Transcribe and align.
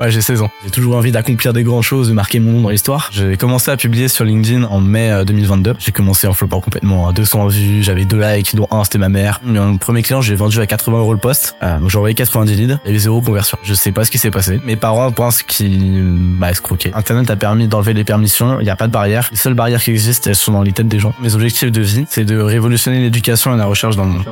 Ouais, 0.00 0.12
j'ai 0.12 0.20
16 0.20 0.42
ans. 0.42 0.50
J'ai 0.64 0.70
toujours 0.70 0.96
envie 0.96 1.10
d'accomplir 1.10 1.52
des 1.52 1.64
grandes 1.64 1.82
choses, 1.82 2.08
de 2.08 2.12
marquer 2.12 2.38
mon 2.38 2.52
nom 2.52 2.60
dans 2.62 2.68
l'histoire. 2.68 3.10
J'ai 3.12 3.36
commencé 3.36 3.68
à 3.70 3.76
publier 3.76 4.06
sur 4.06 4.24
LinkedIn 4.24 4.62
en 4.62 4.80
mai 4.80 5.24
2022. 5.26 5.70
Euh, 5.70 5.74
j'ai 5.80 5.90
commencé 5.90 6.28
en 6.28 6.32
flopant 6.32 6.60
complètement 6.60 7.08
à 7.08 7.12
200 7.12 7.48
vues, 7.48 7.82
j'avais 7.82 8.04
deux 8.04 8.20
likes, 8.20 8.54
dont 8.54 8.68
un 8.70 8.84
c'était 8.84 8.98
ma 8.98 9.08
mère. 9.08 9.40
Mon 9.42 9.76
premier 9.76 10.02
client, 10.02 10.20
j'ai 10.20 10.36
vendu 10.36 10.60
à 10.60 10.66
80 10.66 10.98
euros 10.98 11.12
le 11.12 11.18
poste. 11.18 11.56
Euh, 11.64 11.80
donc 11.80 11.90
j'ai 11.90 11.98
envoyé 11.98 12.14
90 12.14 12.54
leads, 12.54 12.78
il 12.84 12.86
y 12.86 12.90
avait 12.90 12.98
zéro 13.00 13.20
conversion. 13.20 13.58
Je 13.64 13.74
sais 13.74 13.90
pas 13.90 14.04
ce 14.04 14.12
qui 14.12 14.18
s'est 14.18 14.30
passé. 14.30 14.60
Mes 14.64 14.76
parents 14.76 15.10
pensent 15.10 15.42
qu'ils 15.42 16.04
m'a 16.04 16.52
escroqué. 16.52 16.92
Internet 16.94 17.28
a 17.30 17.36
permis 17.36 17.66
d'enlever 17.66 17.92
les 17.92 18.04
permissions, 18.04 18.60
il 18.60 18.64
n'y 18.64 18.70
a 18.70 18.76
pas 18.76 18.86
de 18.86 18.92
barrière. 18.92 19.28
Les 19.32 19.36
seules 19.36 19.54
barrières 19.54 19.82
qui 19.82 19.90
existent, 19.90 20.30
elles 20.30 20.36
sont 20.36 20.52
dans 20.52 20.62
les 20.62 20.72
têtes 20.72 20.88
des 20.88 21.00
gens. 21.00 21.12
Mes 21.20 21.34
objectifs 21.34 21.72
de 21.72 21.82
vie, 21.82 22.06
c'est 22.08 22.24
de 22.24 22.38
révolutionner 22.38 23.00
l'éducation 23.00 23.52
et 23.52 23.58
la 23.58 23.66
recherche 23.66 23.96
dans 23.96 24.04
le 24.04 24.10
monde. 24.10 24.24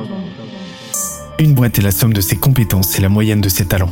Une 1.39 1.53
boîte 1.53 1.77
est 1.77 1.83
la 1.83 1.91
somme 1.91 2.13
de 2.13 2.21
ses 2.21 2.37
compétences 2.37 2.97
et 2.97 3.01
la 3.01 3.09
moyenne 3.09 3.41
de 3.41 3.49
ses 3.49 3.65
talents. 3.65 3.91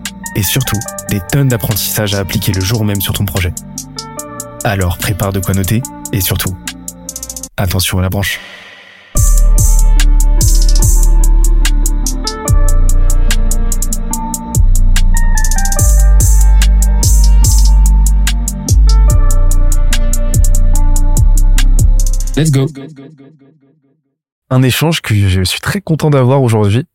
et 0.35 0.43
surtout 0.43 0.77
des 1.09 1.19
tonnes 1.31 1.47
d'apprentissages 1.47 2.13
à 2.13 2.19
appliquer 2.19 2.51
le 2.51 2.61
jour 2.61 2.85
même 2.85 3.01
sur 3.01 3.13
ton 3.13 3.25
projet. 3.25 3.53
Alors 4.63 4.97
prépare 4.97 5.33
de 5.33 5.39
quoi 5.39 5.53
noter 5.53 5.81
et 6.13 6.21
surtout, 6.21 6.55
attention 7.57 7.99
à 7.99 8.01
la 8.01 8.09
branche. 8.09 8.39
Let's 22.37 22.51
go. 22.51 22.65
Un 24.49 24.63
échange 24.63 25.01
que 25.01 25.13
je 25.13 25.43
suis 25.43 25.59
très 25.59 25.81
content 25.81 26.09
d'avoir 26.09 26.41
aujourd'hui 26.41 26.85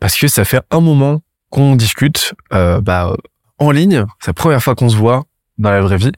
parce 0.00 0.16
que 0.16 0.28
ça 0.28 0.44
fait 0.44 0.60
un 0.70 0.80
moment 0.80 1.22
qu'on 1.50 1.76
discute 1.76 2.34
euh, 2.52 2.80
bah, 2.80 3.14
en 3.58 3.70
ligne. 3.70 4.04
C'est 4.20 4.28
la 4.28 4.34
première 4.34 4.62
fois 4.62 4.74
qu'on 4.74 4.88
se 4.88 4.96
voit 4.96 5.24
dans 5.58 5.70
la 5.70 5.80
vraie 5.80 5.96
vie. 5.96 6.12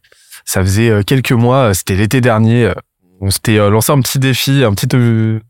Ça 0.45 0.62
faisait 0.62 0.91
euh, 0.91 1.03
quelques 1.03 1.33
mois, 1.33 1.71
euh, 1.71 1.75
c'était 1.75 1.95
l'été 1.95 2.21
dernier. 2.21 2.73
On 3.21 3.31
s'était 3.31 3.56
lancé 3.56 3.91
un 3.91 4.01
petit 4.01 4.19
défi, 4.19 4.62
un 4.65 4.73
petit 4.73 4.87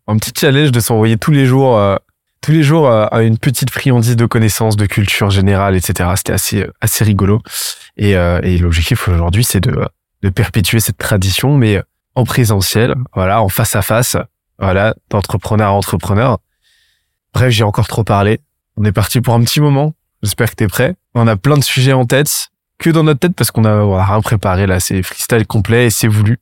un 0.07 0.17
petit 0.17 0.33
challenge 0.39 0.73
de 0.73 0.81
s'envoyer 0.81 1.19
tous 1.19 1.33
les 1.33 1.45
jours, 1.45 1.79
tous 2.41 2.51
les 2.51 2.63
jours 2.63 2.91
à 2.91 3.23
une 3.23 3.37
petite 3.37 3.69
friandise 3.69 4.17
de 4.17 4.25
connaissances, 4.25 4.75
de 4.75 4.87
culture 4.87 5.29
générale, 5.29 5.77
etc. 5.77 6.09
C'était 6.17 6.33
assez 6.33 6.67
assez 6.81 7.05
rigolo. 7.05 7.43
Et, 7.99 8.13
et 8.13 8.57
l'objectif 8.57 9.07
aujourd'hui, 9.09 9.45
c'est 9.45 9.61
de 9.61 9.87
de 10.23 10.29
perpétuer 10.31 10.81
cette 10.81 10.97
tradition, 10.97 11.59
mais 11.59 11.83
en 12.15 12.25
présentiel, 12.25 12.95
voilà, 13.15 13.43
en 13.43 13.49
face 13.49 13.77
à 13.77 13.83
face, 13.83 14.17
voilà, 14.59 14.95
d'entrepreneur 15.11 15.69
à 15.69 15.73
entrepreneur. 15.73 16.39
Bref, 17.33 17.51
j'ai 17.51 17.65
encore 17.65 17.87
trop 17.87 18.05
parlé. 18.05 18.41
On 18.81 18.85
est 18.85 18.93
parti 18.93 19.21
pour 19.21 19.35
un 19.35 19.41
petit 19.43 19.61
moment. 19.61 19.95
J'espère 20.23 20.51
que 20.51 20.55
t'es 20.55 20.69
prêt. 20.69 20.95
On 21.15 21.27
a 21.27 21.37
plein 21.37 21.57
de 21.57 21.65
sujets 21.65 21.93
en 21.93 22.07
tête, 22.07 22.51
que 22.79 22.91
dans 22.91 23.03
notre 23.03 23.19
tête 23.19 23.35
parce 23.35 23.51
qu'on 23.51 23.65
a, 23.65 24.05
rien 24.07 24.21
préparé 24.21 24.69
là. 24.69 24.79
C'est 24.79 25.03
freestyle 25.03 25.47
complet 25.49 25.87
et 25.87 25.91
c'est 25.91 26.07
voulu. 26.07 26.39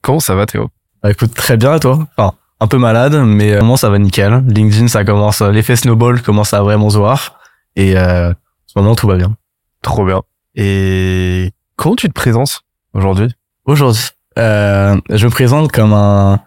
Comment 0.00 0.20
ça 0.20 0.34
va, 0.34 0.46
Théo? 0.46 0.70
Bah, 1.02 1.10
Écoute, 1.10 1.34
très 1.34 1.58
bien, 1.58 1.78
toi? 1.78 2.08
Enfin, 2.16 2.34
un 2.60 2.66
peu 2.66 2.78
malade, 2.78 3.14
mais 3.26 3.52
euh, 3.52 3.76
ça 3.76 3.90
va 3.90 3.98
nickel. 3.98 4.42
LinkedIn, 4.46 4.88
ça 4.88 5.04
commence, 5.04 5.42
euh, 5.42 5.50
l'effet 5.50 5.76
snowball 5.76 6.22
commence 6.22 6.54
à 6.54 6.62
vraiment 6.62 6.88
se 6.88 6.96
voir. 6.96 7.38
Et 7.76 7.98
euh, 7.98 8.30
en 8.30 8.34
ce 8.66 8.78
moment, 8.78 8.94
tout 8.94 9.06
va 9.06 9.16
bien. 9.16 9.36
Trop 9.82 10.06
bien. 10.06 10.22
Et 10.54 11.52
comment 11.76 11.94
tu 11.94 12.08
te 12.08 12.14
présentes 12.14 12.62
aujourd'hui? 12.94 13.28
Aujourd'hui, 13.66 14.08
euh, 14.38 14.96
je 15.10 15.26
me 15.26 15.30
présente 15.30 15.70
comme 15.70 15.92
un, 15.92 16.40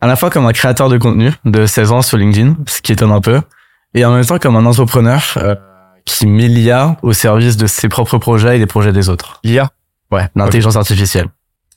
à 0.00 0.06
la 0.06 0.14
fois 0.14 0.30
comme 0.30 0.46
un 0.46 0.52
créateur 0.52 0.88
de 0.88 0.96
contenu 0.96 1.32
de 1.44 1.66
16 1.66 1.90
ans 1.90 2.02
sur 2.02 2.18
LinkedIn, 2.18 2.54
ce 2.68 2.80
qui 2.80 2.92
étonne 2.92 3.10
un 3.10 3.20
peu, 3.20 3.40
et 3.96 4.04
en 4.04 4.12
même 4.12 4.24
temps 4.24 4.38
comme 4.38 4.54
un 4.54 4.66
entrepreneur 4.66 5.22
euh, 5.38 5.56
qui 6.04 6.26
met 6.26 6.46
l'IA 6.46 6.96
au 7.02 7.12
service 7.12 7.56
de 7.56 7.66
ses 7.66 7.88
propres 7.88 8.18
projets 8.18 8.56
et 8.56 8.58
des 8.60 8.66
projets 8.66 8.92
des 8.92 9.08
autres. 9.08 9.40
L'IA 9.42 9.70
Ouais, 10.12 10.28
l'intelligence 10.36 10.76
artificielle. 10.76 11.26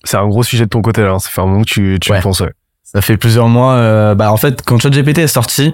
C'est 0.03 0.18
un 0.18 0.28
gros 0.28 0.44
sujet 0.44 0.66
de 0.66 0.69
ton 0.69 0.84
côté 0.84 1.02
alors, 1.02 1.19
ça 1.19 1.30
fait 1.30 1.41
un 1.41 1.46
moment 1.46 1.62
que 1.62 1.69
tu, 1.69 1.97
tu 2.00 2.12
ouais. 2.12 2.22
penses. 2.22 2.44
Ça 2.84 3.02
fait 3.02 3.18
plusieurs 3.18 3.47
mois. 3.47 3.74
Euh, 3.74 4.13
bah 4.13 4.31
en 4.31 4.38
fait, 4.38 4.62
quand 4.63 4.78
ChatGPT 4.80 5.19
est 5.19 5.28
sorti, 5.28 5.74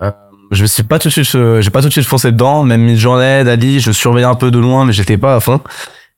euh, 0.00 0.10
je 0.50 0.62
me 0.62 0.66
suis 0.66 0.82
pas 0.82 0.98
tout 0.98 1.08
de 1.08 1.12
suite, 1.12 1.34
euh, 1.34 1.60
j'ai 1.60 1.70
pas 1.70 1.82
tout 1.82 1.88
de 1.88 1.92
suite 1.92 2.06
foncé 2.06 2.32
dedans. 2.32 2.64
Même 2.64 2.82
Midjourney, 2.82 3.44
Dali, 3.44 3.80
je 3.80 3.92
surveillais 3.92 4.26
un 4.26 4.34
peu 4.34 4.50
de 4.50 4.58
loin, 4.58 4.86
mais 4.86 4.92
j'étais 4.92 5.18
pas 5.18 5.36
à 5.36 5.40
fond. 5.40 5.60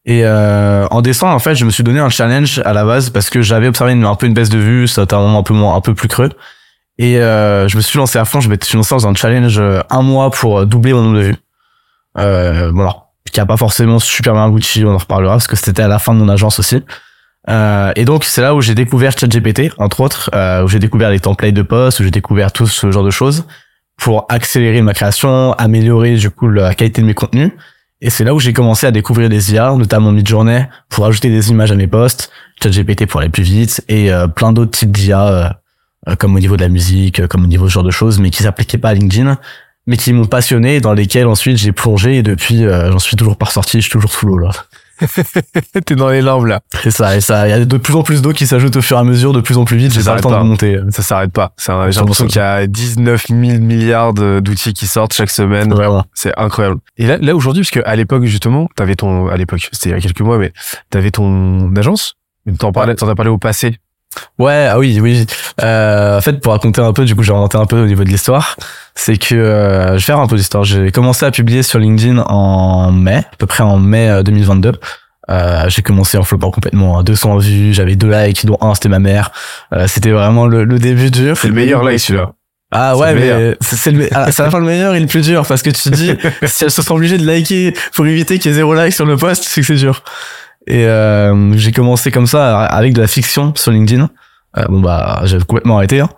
Et 0.04 0.24
euh, 0.24 0.86
en 0.90 1.02
décembre, 1.02 1.34
en 1.34 1.38
fait, 1.38 1.54
je 1.54 1.64
me 1.64 1.70
suis 1.70 1.84
donné 1.84 2.00
un 2.00 2.08
challenge 2.08 2.60
à 2.64 2.72
la 2.72 2.84
base 2.84 3.10
parce 3.10 3.30
que 3.30 3.42
j'avais 3.42 3.68
observé 3.68 3.92
une, 3.92 4.04
un 4.04 4.14
peu 4.14 4.26
une 4.26 4.34
baisse 4.34 4.48
de 4.48 4.58
vue, 4.58 4.88
ça 4.88 5.04
un 5.10 5.16
moment 5.18 5.40
un 5.40 5.42
peu 5.42 5.54
moins, 5.54 5.76
un 5.76 5.80
peu 5.80 5.94
plus 5.94 6.08
creux. 6.08 6.30
Et 7.02 7.18
euh, 7.18 7.66
je 7.66 7.76
me 7.76 7.82
suis 7.82 7.98
lancé 7.98 8.16
à 8.16 8.24
fond, 8.24 8.38
je 8.38 8.48
me 8.48 8.56
suis 8.62 8.76
lancé 8.76 8.94
dans 8.94 9.08
un 9.08 9.14
challenge 9.14 9.58
euh, 9.58 9.80
un 9.90 10.02
mois 10.02 10.30
pour 10.30 10.60
euh, 10.60 10.66
doubler 10.66 10.92
mon 10.92 11.02
nombre 11.02 11.16
de 11.16 11.22
vues. 11.22 11.36
Euh, 12.16 12.70
voilà, 12.72 13.06
qui 13.32 13.40
a 13.40 13.44
pas 13.44 13.56
forcément 13.56 13.98
super 13.98 14.34
bien 14.34 14.44
abouti, 14.44 14.84
on 14.84 14.94
en 14.94 14.98
reparlera, 14.98 15.34
parce 15.34 15.48
que 15.48 15.56
c'était 15.56 15.82
à 15.82 15.88
la 15.88 15.98
fin 15.98 16.14
de 16.14 16.20
mon 16.20 16.28
agence 16.28 16.60
aussi. 16.60 16.80
Euh, 17.50 17.90
et 17.96 18.04
donc 18.04 18.22
c'est 18.22 18.40
là 18.40 18.54
où 18.54 18.60
j'ai 18.60 18.76
découvert 18.76 19.18
ChatGPT, 19.18 19.72
entre 19.78 19.98
autres, 19.98 20.30
euh, 20.32 20.62
où 20.62 20.68
j'ai 20.68 20.78
découvert 20.78 21.10
les 21.10 21.18
templates 21.18 21.54
de 21.54 21.62
posts, 21.62 21.98
où 21.98 22.04
j'ai 22.04 22.12
découvert 22.12 22.52
tout 22.52 22.68
ce 22.68 22.92
genre 22.92 23.02
de 23.02 23.10
choses 23.10 23.46
pour 23.96 24.26
accélérer 24.28 24.80
ma 24.80 24.94
création, 24.94 25.54
améliorer 25.54 26.14
du 26.14 26.30
coup 26.30 26.48
la 26.48 26.72
qualité 26.72 27.02
de 27.02 27.08
mes 27.08 27.14
contenus. 27.14 27.50
Et 28.00 28.10
c'est 28.10 28.22
là 28.22 28.32
où 28.32 28.38
j'ai 28.38 28.52
commencé 28.52 28.86
à 28.86 28.92
découvrir 28.92 29.28
des 29.28 29.54
IA, 29.54 29.74
notamment 29.74 30.12
Midjourney, 30.12 30.68
pour 30.88 31.04
ajouter 31.04 31.30
des 31.30 31.50
images 31.50 31.72
à 31.72 31.74
mes 31.74 31.88
posts, 31.88 32.30
ChatGPT 32.62 33.06
pour 33.06 33.18
aller 33.18 33.28
plus 33.28 33.42
vite, 33.42 33.84
et 33.88 34.10
plein 34.36 34.52
d'autres 34.52 34.70
types 34.70 34.92
d'IA 34.92 35.61
comme 36.18 36.34
au 36.34 36.40
niveau 36.40 36.56
de 36.56 36.62
la 36.62 36.68
musique, 36.68 37.20
euh, 37.20 37.26
comme 37.26 37.44
au 37.44 37.46
niveau 37.46 37.64
de 37.64 37.70
ce 37.70 37.74
genre 37.74 37.84
de 37.84 37.90
choses, 37.90 38.18
mais 38.18 38.30
qui 38.30 38.42
s'appliquaient 38.42 38.78
pas 38.78 38.90
à 38.90 38.94
LinkedIn, 38.94 39.38
mais 39.86 39.96
qui 39.96 40.12
m'ont 40.12 40.26
passionné, 40.26 40.80
dans 40.80 40.92
lesquels 40.92 41.26
ensuite 41.26 41.56
j'ai 41.56 41.72
plongé 41.72 42.18
et 42.18 42.22
depuis 42.22 42.64
euh, 42.64 42.90
j'en 42.92 42.98
suis 42.98 43.16
toujours 43.16 43.36
pas 43.36 43.46
ressorti, 43.46 43.78
je 43.78 43.82
suis 43.82 43.92
toujours 43.92 44.12
sous 44.12 44.26
l'eau 44.26 44.38
là. 44.38 44.50
T'es 45.84 45.96
dans 45.96 46.10
les 46.10 46.20
larmes 46.20 46.46
là. 46.46 46.60
C'est 46.82 46.92
ça, 46.92 47.16
et 47.16 47.20
ça, 47.20 47.48
il 47.48 47.50
y 47.50 47.54
a 47.54 47.64
de 47.64 47.76
plus 47.76 47.94
en 47.96 48.02
plus 48.02 48.22
d'eau 48.22 48.32
qui 48.32 48.46
s'ajoute 48.46 48.76
au 48.76 48.82
fur 48.82 48.96
et 48.96 49.00
à 49.00 49.04
mesure, 49.04 49.32
de 49.32 49.40
plus 49.40 49.58
en 49.58 49.64
plus 49.64 49.76
vite. 49.76 49.92
J'ai 49.92 50.02
pas 50.02 50.14
le 50.14 50.20
temps 50.20 50.30
de 50.30 50.48
monter. 50.48 50.78
Ça 50.90 51.02
s'arrête 51.02 51.32
pas. 51.32 51.54
J'ai 51.58 51.72
l'impression 51.72 52.26
qu'il 52.26 52.36
y 52.36 52.44
a 52.44 52.66
19 52.66 53.26
000 53.28 53.40
milliards 53.58 54.12
d'outils 54.12 54.72
qui 54.72 54.86
sortent 54.86 55.12
chaque 55.12 55.30
semaine. 55.30 55.72
Vraiment. 55.72 56.04
C'est 56.14 56.32
incroyable. 56.38 56.78
Et 56.98 57.06
là, 57.06 57.18
là 57.18 57.34
aujourd'hui, 57.34 57.62
parce 57.62 57.70
que 57.70 57.80
à 57.84 57.96
l'époque 57.96 58.24
justement, 58.24 58.68
t'avais 58.76 58.94
ton, 58.94 59.26
à 59.26 59.36
l'époque, 59.36 59.68
c'était 59.72 59.90
il 59.90 59.92
y 59.92 59.96
a 59.96 60.00
quelques 60.00 60.20
mois, 60.20 60.38
mais 60.38 60.52
t'avais 60.90 61.10
ton 61.10 61.74
agence. 61.74 62.14
T'en 62.58 62.70
parlais, 62.70 62.94
t'en 62.94 63.08
as 63.08 63.14
parlé 63.16 63.30
au 63.30 63.38
passé. 63.38 63.78
Ouais, 64.38 64.68
ah 64.70 64.78
oui, 64.78 64.98
oui. 65.00 65.26
Euh, 65.62 66.18
en 66.18 66.20
fait, 66.20 66.40
pour 66.40 66.52
raconter 66.52 66.80
un 66.80 66.92
peu, 66.92 67.04
du 67.04 67.14
coup, 67.14 67.22
j'ai 67.22 67.32
inventé 67.32 67.56
un 67.56 67.66
peu 67.66 67.82
au 67.82 67.86
niveau 67.86 68.04
de 68.04 68.08
l'histoire. 68.08 68.56
C'est 68.94 69.16
que 69.16 69.34
euh, 69.34 69.88
je 69.92 69.94
vais 69.94 70.00
faire 70.00 70.18
un 70.18 70.26
peu 70.26 70.36
d'histoire. 70.36 70.64
J'ai 70.64 70.90
commencé 70.90 71.24
à 71.24 71.30
publier 71.30 71.62
sur 71.62 71.78
LinkedIn 71.78 72.18
en 72.18 72.92
mai, 72.92 73.24
à 73.32 73.36
peu 73.38 73.46
près 73.46 73.62
en 73.64 73.78
mai 73.78 74.22
2022. 74.22 74.68
Euh, 74.68 74.72
euh, 75.30 75.68
j'ai 75.68 75.82
commencé 75.82 76.18
en 76.18 76.24
flopant 76.24 76.50
complètement 76.50 76.98
à 76.98 77.02
200 77.02 77.38
vues, 77.38 77.72
j'avais 77.72 77.96
deux 77.96 78.10
likes, 78.10 78.44
dont 78.44 78.58
un 78.60 78.74
c'était 78.74 78.88
ma 78.88 78.98
mère. 78.98 79.30
Euh, 79.72 79.86
c'était 79.86 80.10
vraiment 80.10 80.46
le, 80.46 80.64
le 80.64 80.78
début 80.78 81.10
dur. 81.10 81.36
C'est 81.36 81.48
le 81.48 81.54
meilleur 81.54 81.82
like 81.82 82.00
celui-là. 82.00 82.32
Ah 82.74 82.96
ouais, 82.96 83.14
mais 83.14 83.56
c'est 83.60 83.90
le, 83.90 84.08
ah, 84.12 84.32
ça 84.32 84.48
va 84.48 84.58
le 84.58 84.64
meilleur 84.64 84.94
et 84.94 85.00
le 85.00 85.06
plus 85.06 85.20
dur 85.20 85.46
parce 85.46 85.60
que 85.60 85.68
tu 85.68 85.82
te 85.82 85.88
dis, 85.90 86.12
si 86.46 86.64
elles 86.64 86.70
se 86.70 86.80
sont 86.80 86.94
obligées 86.94 87.18
de 87.18 87.26
liker 87.26 87.74
pour 87.94 88.06
éviter 88.06 88.38
qu'il 88.38 88.50
y 88.50 88.54
ait 88.54 88.56
zéro 88.56 88.72
like 88.72 88.94
sur 88.94 89.04
le 89.04 89.16
post, 89.18 89.44
c'est 89.44 89.60
que 89.60 89.66
c'est 89.66 89.74
dur. 89.74 90.02
Et 90.66 90.86
euh, 90.86 91.56
j'ai 91.56 91.72
commencé 91.72 92.10
comme 92.10 92.26
ça 92.26 92.64
avec 92.64 92.94
de 92.94 93.00
la 93.00 93.06
fiction 93.06 93.52
sur 93.56 93.72
LinkedIn. 93.72 94.08
Euh, 94.58 94.64
bon 94.68 94.80
bah 94.80 95.22
j'ai 95.24 95.38
complètement 95.38 95.76
arrêté. 95.76 96.00
Hein. 96.00 96.08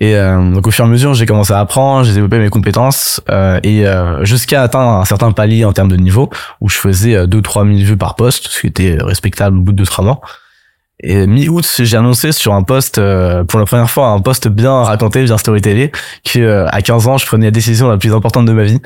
Et 0.00 0.14
euh, 0.14 0.52
donc 0.52 0.66
au 0.66 0.70
fur 0.70 0.84
et 0.84 0.88
à 0.88 0.90
mesure, 0.90 1.14
j'ai 1.14 1.26
commencé 1.26 1.52
à 1.52 1.58
apprendre, 1.58 2.04
j'ai 2.04 2.14
développé 2.14 2.38
mes 2.38 2.50
compétences 2.50 3.20
euh, 3.30 3.58
et 3.64 3.86
euh, 3.86 4.24
jusqu'à 4.24 4.62
atteindre 4.62 4.90
un 4.90 5.04
certain 5.04 5.32
palier 5.32 5.64
en 5.64 5.72
termes 5.72 5.88
de 5.88 5.96
niveau 5.96 6.30
où 6.60 6.68
je 6.68 6.76
faisais 6.76 7.26
2-3 7.26 7.66
000 7.76 7.88
vues 7.88 7.96
par 7.96 8.14
poste, 8.14 8.48
ce 8.48 8.60
qui 8.60 8.68
était 8.68 8.98
respectable 9.00 9.58
au 9.58 9.60
bout 9.60 9.72
de 9.72 9.84
2-3 9.84 10.04
mois. 10.04 10.20
Et 11.00 11.26
mi-août, 11.26 11.64
j'ai 11.78 11.96
annoncé 11.96 12.32
sur 12.32 12.54
un 12.54 12.64
poste, 12.64 12.96
pour 12.96 13.60
la 13.60 13.66
première 13.66 13.88
fois, 13.88 14.08
un 14.08 14.20
poste 14.20 14.48
bien 14.48 14.82
raconté, 14.82 15.22
bien 15.22 15.38
storytellé, 15.38 15.92
que 16.24 16.66
à 16.68 16.82
15 16.82 17.06
ans, 17.06 17.18
je 17.18 17.26
prenais 17.26 17.46
la 17.46 17.50
décision 17.52 17.88
la 17.88 17.98
plus 17.98 18.12
importante 18.12 18.46
de 18.46 18.52
ma 18.52 18.64
vie. 18.64 18.80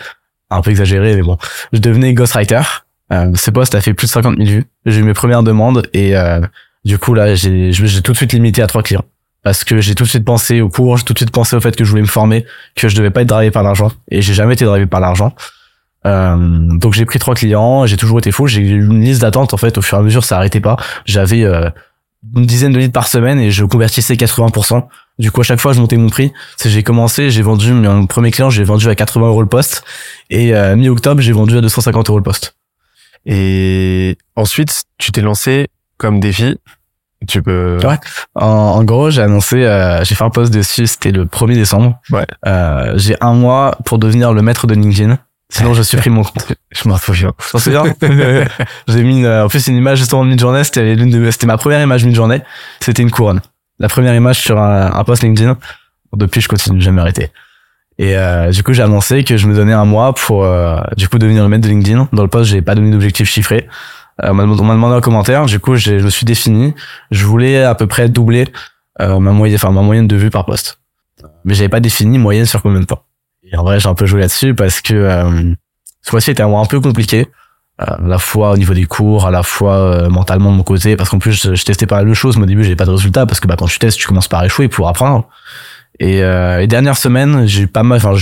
Un 0.51 0.61
peu 0.61 0.71
exagéré, 0.71 1.17
mais 1.17 1.23
bon. 1.23 1.39
Je 1.73 1.79
devenais 1.79 2.13
ghostwriter. 2.13 2.61
Euh, 3.13 3.31
ce 3.35 3.51
poste 3.51 3.75
a 3.75 3.81
fait 3.81 3.95
plus 3.95 4.07
de 4.07 4.13
50 4.13 4.37
000 4.37 4.49
vues. 4.49 4.65
J'ai 4.87 5.01
eu 5.01 5.05
mes 5.05 5.15
premières 5.15 5.43
demandes 5.43 5.89
et 5.93 6.17
euh, 6.17 6.41
du 6.85 6.99
coup 6.99 7.15
là 7.15 7.35
j'ai 7.35 7.73
tout 8.03 8.13
de 8.13 8.17
suite 8.17 8.33
limité 8.33 8.63
à 8.63 8.67
trois 8.67 8.83
clients 8.83 9.05
parce 9.43 9.65
que 9.65 9.81
j'ai 9.81 9.95
tout 9.95 10.05
de 10.05 10.09
suite 10.09 10.25
pensé 10.25 10.61
au 10.61 10.69
cours, 10.69 10.97
j'ai 10.97 11.05
tout 11.05 11.13
de 11.13 11.19
suite 11.19 11.31
pensé 11.31 11.57
au 11.57 11.61
fait 11.61 11.77
que 11.77 11.85
je 11.85 11.91
voulais 11.91 12.03
me 12.03 12.07
former, 12.07 12.47
que 12.75 12.89
je 12.89 12.97
devais 12.97 13.11
pas 13.11 13.23
être 13.23 13.29
drivé 13.29 13.51
par 13.51 13.63
l'argent 13.63 13.91
et 14.11 14.23
j'ai 14.23 14.35
jamais 14.35 14.55
été 14.55 14.65
drivé 14.65 14.87
par 14.87 15.01
l'argent. 15.01 15.35
Euh, 16.05 16.37
donc 16.37 16.95
j'ai 16.95 17.05
pris 17.05 17.19
trois 17.19 17.35
clients, 17.35 17.87
j'ai 17.87 17.97
toujours 17.97 18.19
été 18.19 18.33
fou. 18.33 18.47
J'ai 18.47 18.61
eu 18.61 18.85
une 18.85 19.03
liste 19.03 19.21
d'attente 19.23 19.55
en 19.55 19.57
fait. 19.57 19.79
Au 19.79 19.83
fur 19.83 19.99
et 19.99 20.01
à 20.01 20.05
mesure, 20.05 20.25
ça 20.25 20.37
arrêtait 20.37 20.61
pas. 20.61 20.77
J'avais 21.05 21.45
euh, 21.45 21.71
une 22.37 22.47
dizaine 22.47 22.73
de 22.73 22.79
leads 22.79 22.93
par 22.93 23.09
semaine 23.09 23.39
et 23.39 23.51
je 23.51 23.65
convertissais 23.65 24.15
80%. 24.15 24.85
Du 25.19 25.31
coup, 25.31 25.41
à 25.41 25.45
chaque 25.45 25.61
fois, 25.61 25.73
je 25.73 25.81
montais 25.81 25.97
mon 25.97 26.09
prix. 26.09 26.33
J'ai 26.65 26.83
commencé, 26.83 27.31
j'ai 27.31 27.43
vendu 27.43 27.73
mon 27.73 28.07
premier 28.07 28.31
client, 28.31 28.51
j'ai 28.51 28.65
vendu 28.65 28.89
à 28.89 28.95
80 28.95 29.27
euros 29.27 29.43
le 29.43 29.49
poste 29.49 29.85
et 30.31 30.55
euh, 30.55 30.75
mi-octobre, 30.77 31.21
j'ai 31.21 31.33
vendu 31.33 31.57
à 31.57 31.61
250 31.61 32.09
euros 32.09 32.19
le 32.19 32.25
poste. 32.25 32.57
Et 33.27 34.17
ensuite, 34.37 34.85
tu 34.99 35.13
t'es 35.13 35.21
lancé 35.21 35.69
comme 35.97 36.21
défi. 36.21 36.59
Tu 37.29 37.41
peux. 37.41 37.79
Ouais. 37.85 37.99
En, 38.35 38.47
en 38.47 38.85
gros, 38.85 39.11
j'ai 39.11 39.23
annoncé, 39.23 39.65
euh, 39.65 40.03
j'ai 40.03 40.17
fait 40.17 40.25
un 40.25 40.31
post 40.31 40.53
dessus, 40.53 40.89
c'était 40.89 41.13
le 41.13 41.25
1er 41.25 41.55
décembre. 41.55 42.01
Ouais. 42.11 42.27
Euh, 42.47 42.95
j'ai 42.97 43.17
un 43.21 43.35
mois 43.35 43.79
pour 43.85 43.99
devenir 43.99 44.33
le 44.33 44.43
maître 44.43 44.67
de 44.67 44.75
LinkedIn. 44.75 45.19
Sinon, 45.49 45.75
je 45.75 45.83
supprime 45.83 46.15
mon 46.15 46.25
compte. 46.25 46.53
Je 46.73 46.89
m'en 46.89 46.97
souviens. 46.97 47.33
T'en 47.53 47.59
souviens 47.59 47.85
J'ai 48.89 49.03
mis 49.03 49.19
une, 49.19 49.27
euh, 49.27 49.45
en 49.45 49.49
plus 49.49 49.67
une 49.67 49.77
image 49.77 49.99
justement 49.99 50.25
de 50.25 50.31
mid-journée. 50.31 50.65
C'était 50.65 50.95
l'une 50.95 51.11
de, 51.11 51.31
c'était 51.31 51.47
ma 51.47 51.59
première 51.59 51.83
image 51.83 52.05
mid-journée. 52.07 52.41
C'était 52.81 53.03
une 53.03 53.11
couronne. 53.11 53.43
La 53.79 53.89
première 53.89 54.15
image 54.15 54.41
sur 54.41 54.59
un, 54.59 54.93
un 54.93 55.05
post 55.05 55.23
LinkedIn. 55.23 55.59
Depuis, 56.15 56.41
je 56.41 56.49
continue 56.49 56.79
de 56.79 56.83
jamais 56.83 57.03
arrêter. 57.03 57.31
Et 58.03 58.17
euh, 58.17 58.51
du 58.51 58.65
coup, 58.65 58.73
j'ai 58.73 58.83
annoncé 58.83 59.23
que 59.23 59.37
je 59.37 59.47
me 59.47 59.55
donnais 59.55 59.73
un 59.73 59.85
mois 59.85 60.13
pour 60.13 60.43
euh, 60.43 60.81
du 60.97 61.09
coup 61.09 61.19
devenir 61.19 61.45
le 61.45 61.49
maître 61.49 61.63
de 61.63 61.69
LinkedIn. 61.69 62.09
Dans 62.13 62.23
le 62.23 62.29
post, 62.29 62.51
j'ai 62.51 62.61
pas 62.61 62.75
donné 62.75 62.91
d'objectif 62.91 63.31
chiffré. 63.31 63.69
Euh, 64.25 64.31
on 64.31 64.35
m'a 64.35 64.43
demandé- 64.43 64.97
en 64.97 65.01
commentaire. 65.01 65.47
Du 65.47 65.61
coup, 65.61 65.77
je 65.77 65.93
me 65.93 66.11
suis 66.11 66.27
défini. 66.27 66.75
Je 67.13 67.25
voulais 67.25 67.63
à 67.63 67.77
peu 67.77 67.87
près 67.87 68.09
doubler 68.09 68.49
euh, 69.01 69.21
ma 69.21 69.31
moyenne, 69.31 69.55
enfin 69.55 69.71
ma 69.71 69.83
moyenne 69.83 70.09
de 70.09 70.17
vues 70.17 70.31
par 70.31 70.47
post. 70.47 70.81
Mais 71.45 71.55
j'avais 71.55 71.69
pas 71.69 71.79
défini 71.79 72.19
moyenne 72.19 72.45
sur 72.45 72.61
combien 72.61 72.81
de 72.81 72.87
temps. 72.87 73.05
Et 73.45 73.57
en 73.57 73.63
vrai, 73.63 73.79
j'ai 73.79 73.89
un 73.89 73.95
peu 73.95 74.07
joué 74.07 74.19
là-dessus 74.19 74.53
parce 74.53 74.81
que 74.81 74.95
euh, 74.95 75.55
ce 76.03 76.11
mois-ci 76.11 76.33
était 76.33 76.43
un 76.43 76.49
mois 76.49 76.61
un 76.61 76.67
peu 76.67 76.81
compliqué. 76.81 77.29
Euh, 77.81 77.85
à 77.85 77.99
la 78.01 78.19
fois 78.19 78.51
au 78.51 78.57
niveau 78.57 78.75
des 78.75 78.87
cours, 78.87 79.29
à 79.29 79.31
la 79.31 79.45
fois 79.45 80.09
mentalement 80.09 80.51
de 80.51 80.57
mon 80.57 80.65
côté, 80.65 80.97
parce 80.97 81.09
qu'en 81.09 81.21
plus 81.21 81.55
je, 81.55 81.65
testais 81.65 81.87
pas 81.87 81.99
mal 81.99 82.09
de 82.09 82.15
choses, 82.15 82.37
au 82.37 82.47
début 82.47 82.65
j'ai 82.65 82.75
pas 82.75 82.85
de 82.85 82.91
résultats, 82.91 83.27
parce 83.27 83.39
que 83.39 83.47
bah, 83.47 83.55
quand 83.57 83.67
tu 83.69 83.79
testes, 83.79 83.97
tu 83.97 84.09
commences 84.09 84.27
par 84.27 84.43
échouer 84.45 84.67
pour 84.67 84.89
apprendre. 84.89 85.29
Et 86.03 86.21
euh, 86.21 86.59
les 86.59 86.67
dernières 86.67 86.97
semaines, 86.97 87.47
j'ai 87.47 87.69
pas 87.69 87.85
mal, 87.85 87.99
enfin 87.99 88.13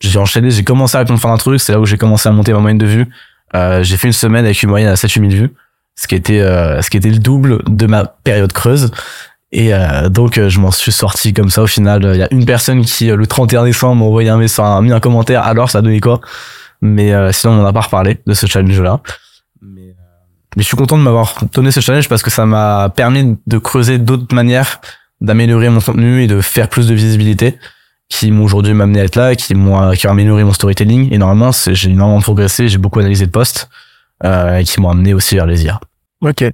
j'ai 0.00 0.18
enchaîné, 0.18 0.50
j'ai 0.50 0.64
commencé 0.64 0.96
à 0.96 1.04
comprendre 1.04 1.34
un 1.34 1.36
truc, 1.36 1.60
c'est 1.60 1.72
là 1.72 1.78
où 1.78 1.84
j'ai 1.84 1.98
commencé 1.98 2.30
à 2.30 2.32
monter 2.32 2.54
ma 2.54 2.60
moyenne 2.60 2.78
de 2.78 2.86
vues. 2.86 3.08
Euh, 3.54 3.82
j'ai 3.82 3.98
fait 3.98 4.06
une 4.06 4.14
semaine 4.14 4.46
avec 4.46 4.62
une 4.62 4.70
moyenne 4.70 4.88
à 4.88 4.96
7 4.96 5.10
000 5.10 5.26
vues, 5.28 5.52
ce 5.96 6.08
qui 6.08 6.14
était 6.14 6.40
euh, 6.40 6.80
ce 6.80 6.88
qui 6.88 6.96
était 6.96 7.10
le 7.10 7.18
double 7.18 7.58
de 7.66 7.84
ma 7.84 8.06
période 8.06 8.54
creuse. 8.54 8.90
Et 9.52 9.74
euh, 9.74 10.08
donc 10.08 10.38
euh, 10.38 10.48
je 10.48 10.60
m'en 10.60 10.70
suis 10.70 10.92
sorti 10.92 11.34
comme 11.34 11.50
ça 11.50 11.62
au 11.62 11.66
final. 11.66 12.10
Il 12.14 12.18
y 12.18 12.22
a 12.22 12.32
une 12.32 12.46
personne 12.46 12.82
qui 12.82 13.10
euh, 13.10 13.16
le 13.16 13.26
31 13.26 13.64
décembre 13.64 13.96
m'a 13.96 14.06
envoyé 14.06 14.30
un 14.30 14.38
message, 14.38 14.64
a 14.64 14.80
mis 14.80 14.92
un 14.92 15.00
commentaire. 15.00 15.42
Alors 15.42 15.68
ça 15.68 15.80
a 15.80 15.82
donné 15.82 16.00
quoi? 16.00 16.22
Mais 16.80 17.12
sinon 17.34 17.52
on 17.52 17.56
n'en 17.56 17.66
a 17.66 17.72
pas 17.74 17.82
reparlé 17.82 18.18
de 18.26 18.32
ce 18.32 18.46
challenge-là. 18.46 19.00
Mais, 19.60 19.94
mais 20.56 20.62
je 20.62 20.68
suis 20.68 20.76
content 20.76 20.96
de 20.96 21.02
m'avoir 21.02 21.34
donné 21.52 21.70
ce 21.70 21.80
challenge 21.80 22.08
parce 22.08 22.22
que 22.22 22.30
ça 22.30 22.46
m'a 22.46 22.88
permis 22.96 23.36
de 23.46 23.58
creuser 23.58 23.98
d'autres 23.98 24.34
manières 24.34 24.80
d'améliorer 25.20 25.68
mon 25.68 25.80
contenu 25.80 26.22
et 26.22 26.26
de 26.26 26.40
faire 26.40 26.68
plus 26.68 26.88
de 26.88 26.94
visibilité 26.94 27.58
qui 28.08 28.30
m'ont 28.30 28.44
aujourd'hui 28.44 28.72
m'amené 28.72 29.00
à 29.00 29.04
être 29.04 29.16
là, 29.16 29.34
qui 29.34 29.54
m'ont 29.54 29.92
qui 29.92 30.06
ont 30.06 30.10
amélioré 30.10 30.44
mon 30.44 30.52
storytelling. 30.52 31.12
Et 31.12 31.18
normalement, 31.18 31.50
j'ai 31.52 31.90
énormément 31.90 32.20
progressé, 32.20 32.68
j'ai 32.68 32.78
beaucoup 32.78 33.00
analysé 33.00 33.26
de 33.26 33.30
posts 33.30 33.68
euh, 34.24 34.58
et 34.58 34.64
qui 34.64 34.80
m'ont 34.80 34.90
amené 34.90 35.14
aussi 35.14 35.34
vers 35.34 35.46
les 35.46 35.64
IA. 35.64 35.80
Ok. 36.20 36.44